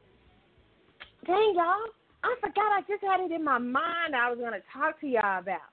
Dang, 1.28 1.54
y'all. 1.56 1.94
I 2.24 2.36
forgot 2.42 2.66
I 2.66 2.82
just 2.88 3.04
had 3.04 3.20
it 3.20 3.32
in 3.32 3.44
my 3.44 3.60
mind 3.60 4.16
I 4.16 4.30
was 4.32 4.40
going 4.40 4.54
to 4.54 4.64
talk 4.74 5.00
to 5.02 5.08
y'all 5.08 5.40
about. 5.40 5.70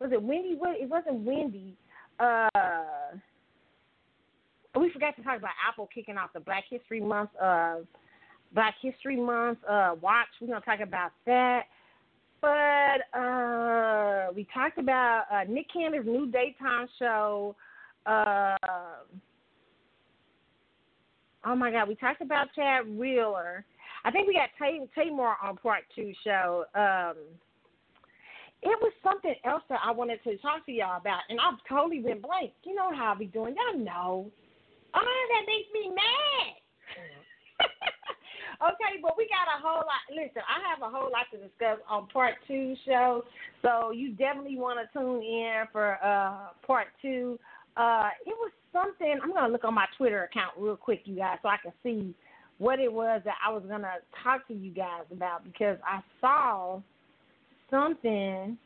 Was 0.00 0.12
it 0.12 0.22
Wendy? 0.22 0.56
It 0.80 0.88
wasn't 0.88 1.24
Wendy. 1.24 1.76
Uh, 2.20 2.48
we 4.78 4.90
forgot 4.92 5.16
to 5.16 5.22
talk 5.22 5.38
about 5.38 5.50
Apple 5.68 5.88
kicking 5.92 6.16
off 6.18 6.32
the 6.32 6.40
Black 6.40 6.64
History 6.70 7.00
Month. 7.00 7.30
Uh, 7.40 7.78
Black 8.54 8.74
History 8.80 9.16
Month 9.16 9.58
uh, 9.68 9.94
watch. 10.00 10.28
We're 10.40 10.48
to 10.60 10.66
talk 10.66 10.80
about 10.80 11.12
that. 11.26 11.64
But 12.40 13.18
uh, 13.18 14.32
we 14.34 14.46
talked 14.52 14.78
about 14.78 15.24
uh, 15.32 15.44
Nick 15.48 15.66
Cannon's 15.72 16.06
new 16.06 16.30
daytime 16.30 16.86
show. 16.98 17.56
Uh, 18.06 18.56
Oh 21.46 21.54
my 21.54 21.70
God, 21.70 21.88
we 21.88 21.94
talked 21.94 22.22
about 22.22 22.48
Chad 22.54 22.88
Wheeler. 22.88 23.64
I 24.04 24.10
think 24.10 24.26
we 24.26 24.34
got 24.34 24.48
Tay 24.58 24.80
on 25.42 25.56
part 25.56 25.84
two 25.94 26.12
show. 26.24 26.64
Um, 26.74 27.16
it 28.62 28.78
was 28.80 28.92
something 29.02 29.34
else 29.44 29.62
that 29.68 29.80
I 29.84 29.90
wanted 29.90 30.22
to 30.24 30.38
talk 30.38 30.64
to 30.66 30.72
y'all 30.72 30.96
about, 30.96 31.20
and 31.28 31.38
I've 31.38 31.58
totally 31.68 32.00
been 32.00 32.22
blank. 32.22 32.52
You 32.64 32.74
know 32.74 32.94
how 32.94 33.12
I 33.14 33.18
be 33.18 33.26
doing. 33.26 33.54
Y'all 33.54 33.78
know. 33.78 34.30
Oh, 34.94 35.26
that 35.34 35.46
makes 35.46 35.68
me 35.74 35.90
mad. 35.94 37.68
okay, 38.62 39.00
but 39.02 39.16
we 39.16 39.28
got 39.28 39.48
a 39.58 39.62
whole 39.62 39.82
lot. 39.82 40.04
Listen, 40.10 40.42
I 40.48 40.60
have 40.68 40.82
a 40.82 40.90
whole 40.90 41.10
lot 41.10 41.26
to 41.32 41.38
discuss 41.38 41.78
on 41.88 42.06
part 42.08 42.34
two 42.46 42.74
show, 42.86 43.24
so 43.62 43.90
you 43.90 44.10
definitely 44.10 44.56
want 44.56 44.78
to 44.78 44.98
tune 44.98 45.22
in 45.22 45.64
for 45.72 45.98
uh, 46.04 46.50
part 46.66 46.88
two. 47.00 47.38
Uh, 47.76 48.08
it 48.26 48.34
was 48.38 48.52
something. 48.72 49.18
I'm 49.22 49.32
gonna 49.32 49.52
look 49.52 49.64
on 49.64 49.74
my 49.74 49.86
Twitter 49.96 50.24
account 50.24 50.52
real 50.58 50.76
quick, 50.76 51.02
you 51.04 51.16
guys, 51.16 51.38
so 51.42 51.48
I 51.48 51.56
can 51.62 51.72
see 51.82 52.14
what 52.58 52.78
it 52.78 52.92
was 52.92 53.22
that 53.24 53.34
I 53.44 53.52
was 53.52 53.62
gonna 53.68 53.94
talk 54.22 54.46
to 54.48 54.54
you 54.54 54.72
guys 54.72 55.04
about 55.10 55.44
because 55.44 55.78
I 55.84 56.00
saw 56.20 56.80
something 57.70 58.56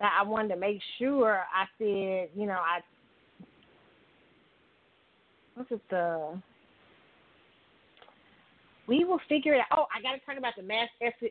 that 0.00 0.12
I 0.18 0.22
wanted 0.24 0.48
to 0.48 0.56
make 0.56 0.80
sure 0.98 1.42
I 1.54 1.66
said, 1.78 2.30
you 2.34 2.46
know, 2.46 2.58
I 2.58 2.80
what's 5.54 5.70
it 5.70 5.80
the 5.90 6.40
we 8.86 9.04
will 9.04 9.20
figure 9.28 9.54
it 9.54 9.60
out. 9.60 9.78
Oh, 9.78 9.86
I 9.94 10.02
got 10.02 10.12
to 10.12 10.20
talk 10.26 10.36
about 10.38 10.54
the 10.56 10.62
mass 10.62 10.88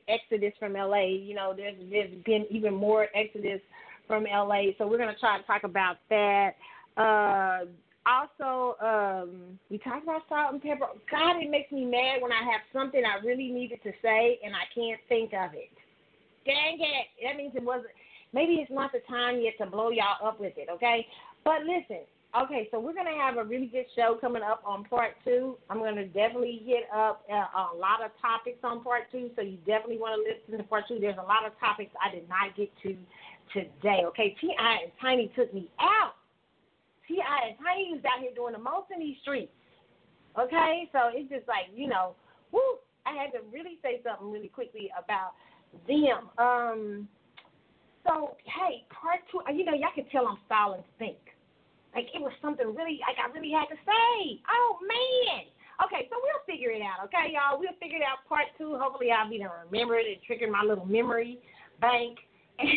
exodus 0.08 0.54
from 0.60 0.74
LA. 0.74 1.06
You 1.06 1.36
know, 1.36 1.54
there's 1.56 1.76
there's 1.90 2.14
been 2.26 2.46
even 2.50 2.74
more 2.74 3.08
exodus 3.16 3.62
from 4.08 4.24
LA. 4.24 4.74
So 4.78 4.88
we're 4.88 4.98
going 4.98 5.14
to 5.14 5.20
try 5.20 5.38
to 5.38 5.44
talk 5.46 5.64
about 5.64 5.98
that. 6.10 6.56
Uh, 6.98 7.66
also, 8.10 8.76
um, 8.82 9.60
we 9.70 9.78
talked 9.78 10.04
about 10.04 10.24
Salt-N-Pepa. 10.28 10.80
God, 11.12 11.42
it 11.42 11.50
makes 11.50 11.72
me 11.72 11.86
mad 11.86 12.22
when 12.22 12.32
I 12.32 12.42
have 12.52 12.62
something 12.74 13.04
I 13.06 13.24
really 13.24 13.52
needed 13.52 13.80
to 13.84 13.92
say 14.02 14.40
and 14.44 14.56
I 14.56 14.66
can't 14.74 15.00
think 15.08 15.32
of 15.34 15.54
it. 15.54 15.70
Dang 16.46 16.80
it. 16.80 17.06
That 17.24 17.38
means 17.38 17.54
it 17.56 17.64
wasn't, 17.64 17.94
maybe 18.34 18.54
it's 18.54 18.72
not 18.72 18.92
the 18.92 19.02
time 19.08 19.40
yet 19.42 19.54
to 19.64 19.70
blow 19.70 19.92
y'all 19.92 20.26
up 20.28 20.40
with 20.40 20.54
it, 20.58 20.70
okay? 20.72 21.06
But 21.44 21.62
listen, 21.62 22.04
okay, 22.38 22.68
so 22.72 22.80
we're 22.80 22.94
going 22.94 23.08
to 23.08 23.20
have 23.20 23.38
a 23.38 23.44
really 23.44 23.68
good 23.68 23.86
show 23.96 24.18
coming 24.20 24.44
up 24.44 24.62
on 24.66 24.84
part 24.84 25.16
two. 25.24 25.58
I'm 25.70 25.80
going 25.80 25.96
to 25.96 26.06
definitely 26.06 26.62
hit 26.66 26.84
up 26.94 27.24
uh, 27.32 27.74
a 27.74 27.78
lot 27.78 28.04
of 28.04 28.12
topics 28.22 28.60
on 28.64 28.84
part 28.84 29.12
two, 29.12 29.30
so 29.36 29.42
you 29.42 29.58
definitely 29.66 29.98
want 29.98 30.22
to 30.22 30.22
listen 30.22 30.64
to 30.64 30.70
part 30.70 30.86
two. 30.88 31.00
There's 31.00 31.18
a 31.18 31.28
lot 31.28 31.46
of 31.46 31.58
topics 31.60 31.92
I 32.04 32.14
did 32.14 32.28
not 32.30 32.56
get 32.56 32.70
to 32.84 32.96
today. 33.54 34.04
Okay, 34.08 34.36
T.I. 34.40 34.78
and 34.84 34.92
Tiny 35.02 35.32
took 35.36 35.54
me 35.54 35.70
out. 35.80 36.14
T.I. 37.08 37.50
and 37.50 37.58
Tiny 37.58 37.90
was 37.94 38.02
out 38.06 38.22
here 38.22 38.32
doing 38.36 38.54
the 38.54 38.60
most 38.60 38.92
in 38.94 39.00
these 39.00 39.18
streets. 39.22 39.52
Okay, 40.38 40.88
so 40.94 41.10
it's 41.12 41.30
just 41.30 41.48
like 41.48 41.74
you 41.74 41.88
know, 41.88 42.14
whoo! 42.52 42.78
I 43.06 43.14
had 43.14 43.32
to 43.34 43.40
really 43.52 43.80
say 43.82 44.02
something 44.06 44.32
really 44.32 44.48
quickly 44.48 44.92
about 44.94 45.34
them. 45.88 46.30
Um, 46.38 47.08
so 48.06 48.38
hey, 48.46 48.86
part 48.94 49.20
two. 49.32 49.42
You 49.52 49.66
know, 49.66 49.74
y'all 49.74 49.90
can 49.96 50.06
tell 50.12 50.28
I'm 50.28 50.38
stalling 50.46 50.82
to 50.82 50.88
think. 51.00 51.18
Like 51.96 52.08
it 52.14 52.22
was 52.22 52.34
something 52.42 52.70
really, 52.74 53.02
like 53.02 53.18
I 53.18 53.32
really 53.34 53.52
had 53.52 53.68
to 53.72 53.80
say. 53.82 54.42
Oh 54.46 54.78
man. 54.82 55.50
Okay, 55.80 56.12
so 56.12 56.20
we'll 56.20 56.44
figure 56.44 56.76
it 56.76 56.84
out. 56.84 57.08
Okay, 57.08 57.32
y'all, 57.32 57.56
we'll 57.56 57.76
figure 57.80 58.04
it 58.04 58.04
out. 58.04 58.28
Part 58.28 58.52
two. 58.60 58.76
Hopefully, 58.76 59.16
I'll 59.16 59.32
be 59.32 59.40
able 59.40 59.56
to 59.56 59.64
remember 59.72 59.96
it 59.96 60.12
and 60.12 60.20
trigger 60.28 60.52
my 60.52 60.62
little 60.62 60.86
memory 60.86 61.40
bank 61.80 62.20
And 62.60 62.68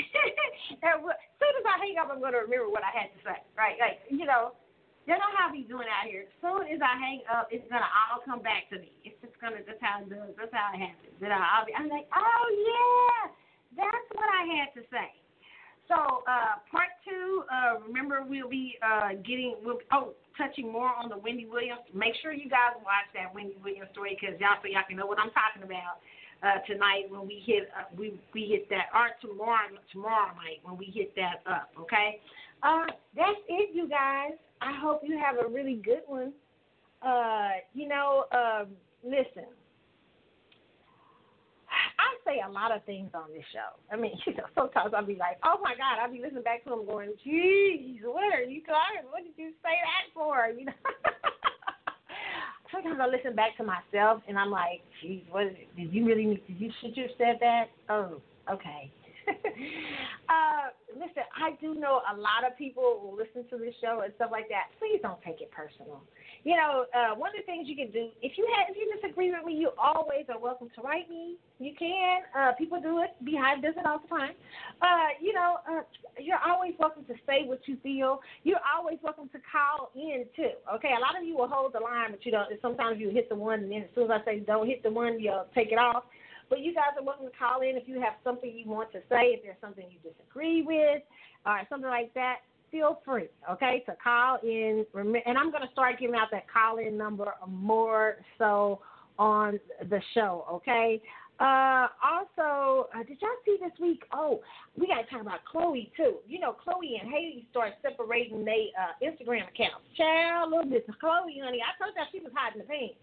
as 1.10 1.18
soon 1.42 1.54
as 1.58 1.66
I 1.66 1.76
hang 1.82 1.98
up, 1.98 2.06
I'm 2.06 2.22
to 2.38 2.46
remember 2.46 2.70
what 2.70 2.86
I 2.86 2.94
had 2.94 3.10
to 3.18 3.20
say, 3.26 3.38
right? 3.58 3.74
Like, 3.82 3.98
you 4.06 4.22
know, 4.22 4.54
you 5.10 5.18
know 5.18 5.32
how 5.34 5.50
he's 5.50 5.66
doing 5.66 5.90
out 5.90 6.06
here. 6.06 6.30
As 6.30 6.34
soon 6.38 6.70
as 6.70 6.78
I 6.78 6.94
hang 6.94 7.26
up, 7.26 7.50
it's 7.50 7.66
to 7.82 7.90
all 7.90 8.22
come 8.22 8.46
back 8.46 8.70
to 8.70 8.78
me. 8.78 8.94
It's 9.02 9.18
just 9.18 9.34
to, 9.58 9.66
that's 9.66 9.82
how 9.82 10.06
it 10.06 10.06
does. 10.06 10.38
That's 10.38 10.54
how 10.54 10.70
it 10.70 10.78
happens. 10.78 11.14
Then 11.18 11.34
I'll 11.34 11.66
be, 11.66 11.74
I'm 11.74 11.90
like, 11.90 12.06
oh, 12.14 12.44
yeah, 12.54 13.34
that's 13.74 14.08
what 14.14 14.30
I 14.30 14.46
had 14.54 14.70
to 14.78 14.82
say. 14.86 15.10
So, 15.88 16.24
uh, 16.24 16.62
part 16.70 16.94
two, 17.04 17.44
uh, 17.52 17.80
remember 17.86 18.24
we'll 18.26 18.48
be 18.48 18.78
uh, 18.80 19.14
getting, 19.26 19.56
we'll, 19.62 19.78
oh, 19.92 20.14
touching 20.36 20.70
more 20.70 20.88
on 20.88 21.08
the 21.08 21.18
Wendy 21.18 21.46
Williams. 21.46 21.82
Make 21.94 22.14
sure 22.22 22.32
you 22.32 22.48
guys 22.48 22.76
watch 22.80 23.08
that 23.14 23.34
Wendy 23.34 23.56
Williams 23.62 23.88
story 23.92 24.16
because 24.18 24.38
y'all 24.40 24.56
so 24.62 24.68
y'all 24.68 24.86
can 24.88 24.96
know 24.96 25.06
what 25.06 25.18
I'm 25.18 25.30
talking 25.30 25.62
about 25.62 26.00
uh, 26.42 26.58
tonight 26.66 27.06
when 27.08 27.26
we 27.26 27.42
hit 27.44 27.68
uh, 27.76 27.84
we 27.96 28.18
we 28.34 28.48
hit 28.48 28.68
that 28.70 28.88
or 28.94 29.10
tomorrow 29.20 29.68
tomorrow 29.92 30.34
night 30.34 30.60
when 30.62 30.76
we 30.76 30.86
hit 30.86 31.14
that 31.16 31.42
up. 31.46 31.70
Okay, 31.78 32.20
uh, 32.62 32.86
that's 33.16 33.40
it, 33.48 33.74
you 33.74 33.88
guys. 33.88 34.32
I 34.60 34.72
hope 34.80 35.02
you 35.04 35.18
have 35.18 35.36
a 35.44 35.48
really 35.48 35.80
good 35.84 36.02
one. 36.06 36.32
Uh, 37.02 37.60
you 37.74 37.88
know, 37.88 38.24
uh, 38.32 38.64
listen. 39.04 39.50
Say 42.24 42.38
a 42.46 42.50
lot 42.50 42.74
of 42.74 42.84
things 42.84 43.10
on 43.14 43.32
this 43.32 43.44
show. 43.52 43.74
I 43.90 43.96
mean, 43.96 44.12
you 44.26 44.34
know, 44.34 44.46
sometimes 44.54 44.94
I'll 44.94 45.06
be 45.06 45.16
like, 45.16 45.38
"Oh 45.44 45.58
my 45.62 45.74
God!" 45.74 45.98
I'll 46.00 46.12
be 46.12 46.20
listening 46.20 46.42
back 46.42 46.64
to 46.64 46.70
them, 46.70 46.86
going, 46.86 47.12
"Geez, 47.24 48.00
what 48.04 48.32
are 48.32 48.42
you 48.42 48.62
talking? 48.62 49.08
What 49.10 49.24
did 49.24 49.34
you 49.36 49.52
say 49.62 49.74
that 49.74 50.12
for?" 50.14 50.48
You 50.58 50.66
know. 50.66 50.72
sometimes 52.72 52.98
I 53.00 53.06
listen 53.06 53.36
back 53.36 53.56
to 53.58 53.64
myself 53.64 54.22
and 54.26 54.38
I'm 54.38 54.50
like, 54.50 54.80
geez, 55.00 55.22
what 55.30 55.46
is 55.46 55.52
it? 55.52 55.76
Did 55.76 55.92
you 55.92 56.06
really 56.06 56.42
did 56.46 56.60
you 56.60 56.70
should 56.80 56.96
you 56.96 57.04
have 57.04 57.12
said 57.18 57.36
that? 57.40 57.66
Oh, 57.88 58.20
okay. 58.50 58.90
uh, 60.28 60.72
listen, 60.94 61.24
I 61.36 61.52
do 61.60 61.74
know 61.74 62.00
a 62.10 62.16
lot 62.16 62.46
of 62.46 62.56
people 62.56 63.00
will 63.02 63.16
listen 63.16 63.48
to 63.50 63.58
this 63.58 63.74
show 63.80 64.02
and 64.04 64.12
stuff 64.16 64.30
like 64.30 64.48
that. 64.48 64.72
Please 64.78 65.00
don't 65.02 65.20
take 65.22 65.40
it 65.40 65.50
personal 65.50 66.02
you 66.44 66.56
know, 66.56 66.86
uh, 66.90 67.14
one 67.14 67.30
of 67.30 67.36
the 67.38 67.46
things 67.46 67.68
you 67.68 67.76
can 67.76 67.90
do 67.92 68.08
if 68.20 68.36
you 68.36 68.46
have 68.56 68.66
if 68.68 68.76
you 68.76 68.90
disagree 69.00 69.30
with 69.30 69.44
me, 69.46 69.54
you 69.54 69.70
always 69.78 70.26
are 70.28 70.38
welcome 70.38 70.68
to 70.74 70.82
write 70.82 71.08
me. 71.08 71.36
You 71.58 71.72
can. 71.78 72.22
Uh, 72.36 72.52
people 72.58 72.80
do 72.80 73.00
it. 73.02 73.14
Behind 73.24 73.62
does 73.62 73.74
it 73.76 73.86
all 73.86 74.00
the 74.00 74.08
time. 74.08 74.34
Uh, 74.82 75.14
you 75.20 75.32
know, 75.32 75.58
uh, 75.70 75.82
you're 76.18 76.42
always 76.44 76.74
welcome 76.80 77.04
to 77.04 77.14
say 77.26 77.46
what 77.46 77.60
you 77.66 77.76
feel. 77.82 78.20
You're 78.42 78.64
always 78.76 78.98
welcome 79.02 79.28
to 79.30 79.38
call 79.38 79.90
in 79.94 80.24
too. 80.34 80.50
Okay, 80.74 80.90
a 80.96 81.00
lot 81.00 81.16
of 81.16 81.26
you 81.26 81.36
will 81.36 81.48
hold 81.48 81.74
the 81.74 81.80
line, 81.80 82.10
but 82.10 82.26
you 82.26 82.32
know 82.32 82.44
sometimes 82.60 82.98
you 82.98 83.10
hit 83.10 83.28
the 83.28 83.36
one, 83.36 83.60
and 83.60 83.70
then 83.70 83.82
as 83.82 83.88
soon 83.94 84.10
as 84.10 84.20
I 84.22 84.24
say 84.24 84.40
don't 84.40 84.66
hit 84.66 84.82
the 84.82 84.90
one, 84.90 85.20
you'll 85.20 85.46
take 85.54 85.70
it 85.70 85.78
off. 85.78 86.04
But 86.52 86.60
you 86.60 86.74
guys 86.74 86.92
are 87.00 87.02
welcome 87.02 87.24
to 87.24 87.32
call 87.32 87.62
in 87.62 87.80
if 87.80 87.88
you 87.88 87.98
have 88.02 88.12
something 88.22 88.52
you 88.54 88.68
want 88.68 88.92
to 88.92 88.98
say, 89.08 89.32
if 89.32 89.42
there's 89.42 89.56
something 89.62 89.86
you 89.88 89.96
disagree 90.04 90.60
with, 90.60 91.00
or 91.46 91.62
something 91.70 91.88
like 91.88 92.12
that 92.12 92.44
feel 92.70 93.00
free, 93.06 93.28
okay, 93.50 93.82
to 93.86 93.96
call 94.04 94.36
in. 94.42 94.84
And 94.94 95.38
I'm 95.38 95.50
going 95.50 95.64
to 95.64 95.72
start 95.72 95.98
giving 95.98 96.14
out 96.14 96.28
that 96.30 96.44
call 96.52 96.76
in 96.76 96.98
number 96.98 97.32
more 97.48 98.16
so 98.36 98.80
on 99.18 99.58
the 99.88 100.02
show, 100.12 100.44
okay? 100.52 101.00
Uh, 101.40 101.88
also, 102.04 102.88
uh, 102.94 103.02
did 103.08 103.16
y'all 103.22 103.30
see 103.46 103.56
this 103.58 103.72
week? 103.80 104.02
Oh, 104.12 104.40
we 104.76 104.86
got 104.86 105.00
to 105.00 105.08
talk 105.08 105.22
about 105.22 105.46
Chloe 105.50 105.90
too. 105.96 106.16
You 106.28 106.38
know, 106.38 106.52
Chloe 106.52 106.98
and 107.00 107.10
Haley 107.10 107.46
started 107.50 107.76
separating 107.80 108.44
their 108.44 108.68
uh, 108.76 108.92
Instagram 109.02 109.48
accounts. 109.48 109.88
Child, 109.96 110.50
little 110.50 110.66
Miss 110.66 110.82
Chloe, 111.00 111.40
honey, 111.42 111.60
I 111.64 111.82
told 111.82 111.96
y'all 111.96 112.04
she 112.12 112.20
was 112.20 112.32
hiding 112.36 112.60
the 112.60 112.68
pants. 112.68 113.00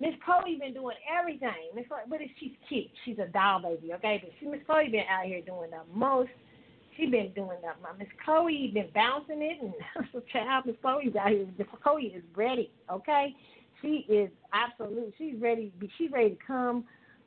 Miss 0.00 0.12
Chloe 0.24 0.58
been 0.60 0.74
doing 0.74 0.96
everything. 1.18 1.72
Miss, 1.74 1.86
but 1.88 2.18
she's 2.38 2.52
cute. 2.68 2.86
She's 3.04 3.18
a 3.18 3.28
doll 3.28 3.62
baby, 3.62 3.94
okay? 3.94 4.22
But 4.22 4.50
Miss 4.50 4.60
Chloe 4.66 4.88
been 4.88 5.04
out 5.10 5.24
here 5.24 5.40
doing 5.40 5.70
the 5.70 5.80
most. 5.92 6.30
She 6.96 7.06
been 7.06 7.32
doing. 7.34 7.58
My 7.82 7.96
Miss 7.98 8.08
Chloe 8.24 8.70
been 8.74 8.88
bouncing 8.94 9.40
it, 9.42 9.62
and 9.62 9.72
child, 10.32 10.66
Miss 10.66 10.76
Chloe's 10.82 11.16
out 11.18 11.30
here. 11.30 11.46
Miss 11.58 11.66
Chloe 11.82 12.12
is 12.14 12.22
ready, 12.34 12.70
okay? 12.90 13.34
She 13.80 14.06
is 14.08 14.30
absolute. 14.52 15.14
She's 15.16 15.40
ready. 15.40 15.72
She's 15.96 16.10
ready 16.10 16.30
to 16.30 16.38
come 16.46 16.84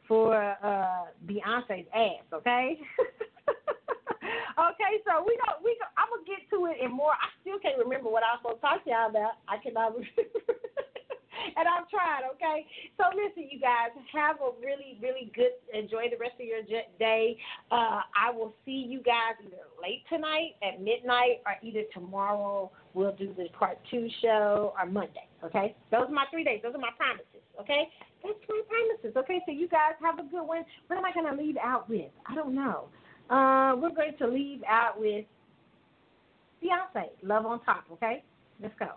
for 0.07 0.35
uh 0.35 1.05
Beyonce's 1.25 1.87
ass, 1.93 2.25
okay? 2.33 2.79
okay, 4.59 4.93
so 5.05 5.23
we 5.25 5.37
don't. 5.45 5.63
we 5.63 5.77
go 5.77 5.85
I'm 5.97 6.09
gonna 6.09 6.25
get 6.25 6.49
to 6.51 6.65
it 6.65 6.83
and 6.83 6.93
more. 6.93 7.13
I 7.13 7.29
still 7.41 7.59
can't 7.59 7.77
remember 7.77 8.09
what 8.09 8.23
I 8.23 8.33
was 8.33 8.39
supposed 8.41 8.61
to 8.61 8.67
talk 8.67 8.83
to 8.83 8.89
y'all 8.89 9.09
about. 9.09 9.33
I 9.47 9.57
cannot 9.57 9.93
remember. 9.93 10.13
and 11.55 11.67
I've 11.67 11.89
tried, 11.89 12.21
okay? 12.35 12.65
So 12.97 13.05
listen, 13.15 13.49
you 13.49 13.59
guys, 13.59 13.89
have 14.13 14.37
a 14.37 14.51
really, 14.59 14.97
really 15.01 15.31
good, 15.35 15.53
enjoy 15.73 16.09
the 16.09 16.17
rest 16.17 16.35
of 16.39 16.45
your 16.45 16.61
day. 16.97 17.37
Uh, 17.71 18.01
I 18.15 18.31
will 18.33 18.53
see 18.65 18.85
you 18.87 19.01
guys 19.01 19.37
either 19.43 19.63
late 19.81 20.03
tonight 20.09 20.55
at 20.63 20.81
midnight 20.81 21.41
or 21.45 21.53
either 21.61 21.83
tomorrow. 21.93 22.71
We'll 22.93 23.15
do 23.15 23.33
the 23.37 23.47
part 23.57 23.77
two 23.91 24.07
show 24.21 24.73
or 24.77 24.85
Monday, 24.85 25.27
okay? 25.43 25.75
Those 25.91 26.09
are 26.09 26.11
my 26.11 26.25
three 26.31 26.43
days. 26.43 26.61
Those 26.63 26.75
are 26.75 26.79
my 26.81 26.91
promises, 26.97 27.43
okay? 27.59 27.89
That's 28.23 28.39
my 28.47 28.61
promises. 28.67 29.15
Okay, 29.15 29.41
so 29.45 29.51
you 29.51 29.67
guys 29.67 29.93
have 30.01 30.19
a 30.19 30.29
good 30.29 30.45
one. 30.45 30.63
What 30.87 30.97
am 30.97 31.05
I 31.05 31.13
going 31.13 31.29
to 31.29 31.41
leave 31.41 31.57
out 31.57 31.89
with? 31.89 32.11
I 32.25 32.35
don't 32.35 32.53
know. 32.53 32.89
Uh, 33.29 33.75
we're 33.77 33.95
going 33.95 34.17
to 34.19 34.27
leave 34.27 34.61
out 34.67 34.99
with 34.99 35.25
Beyonce, 36.63 37.09
Love 37.23 37.45
on 37.45 37.63
Top. 37.63 37.85
Okay, 37.93 38.23
let's 38.61 38.73
go. 38.79 38.87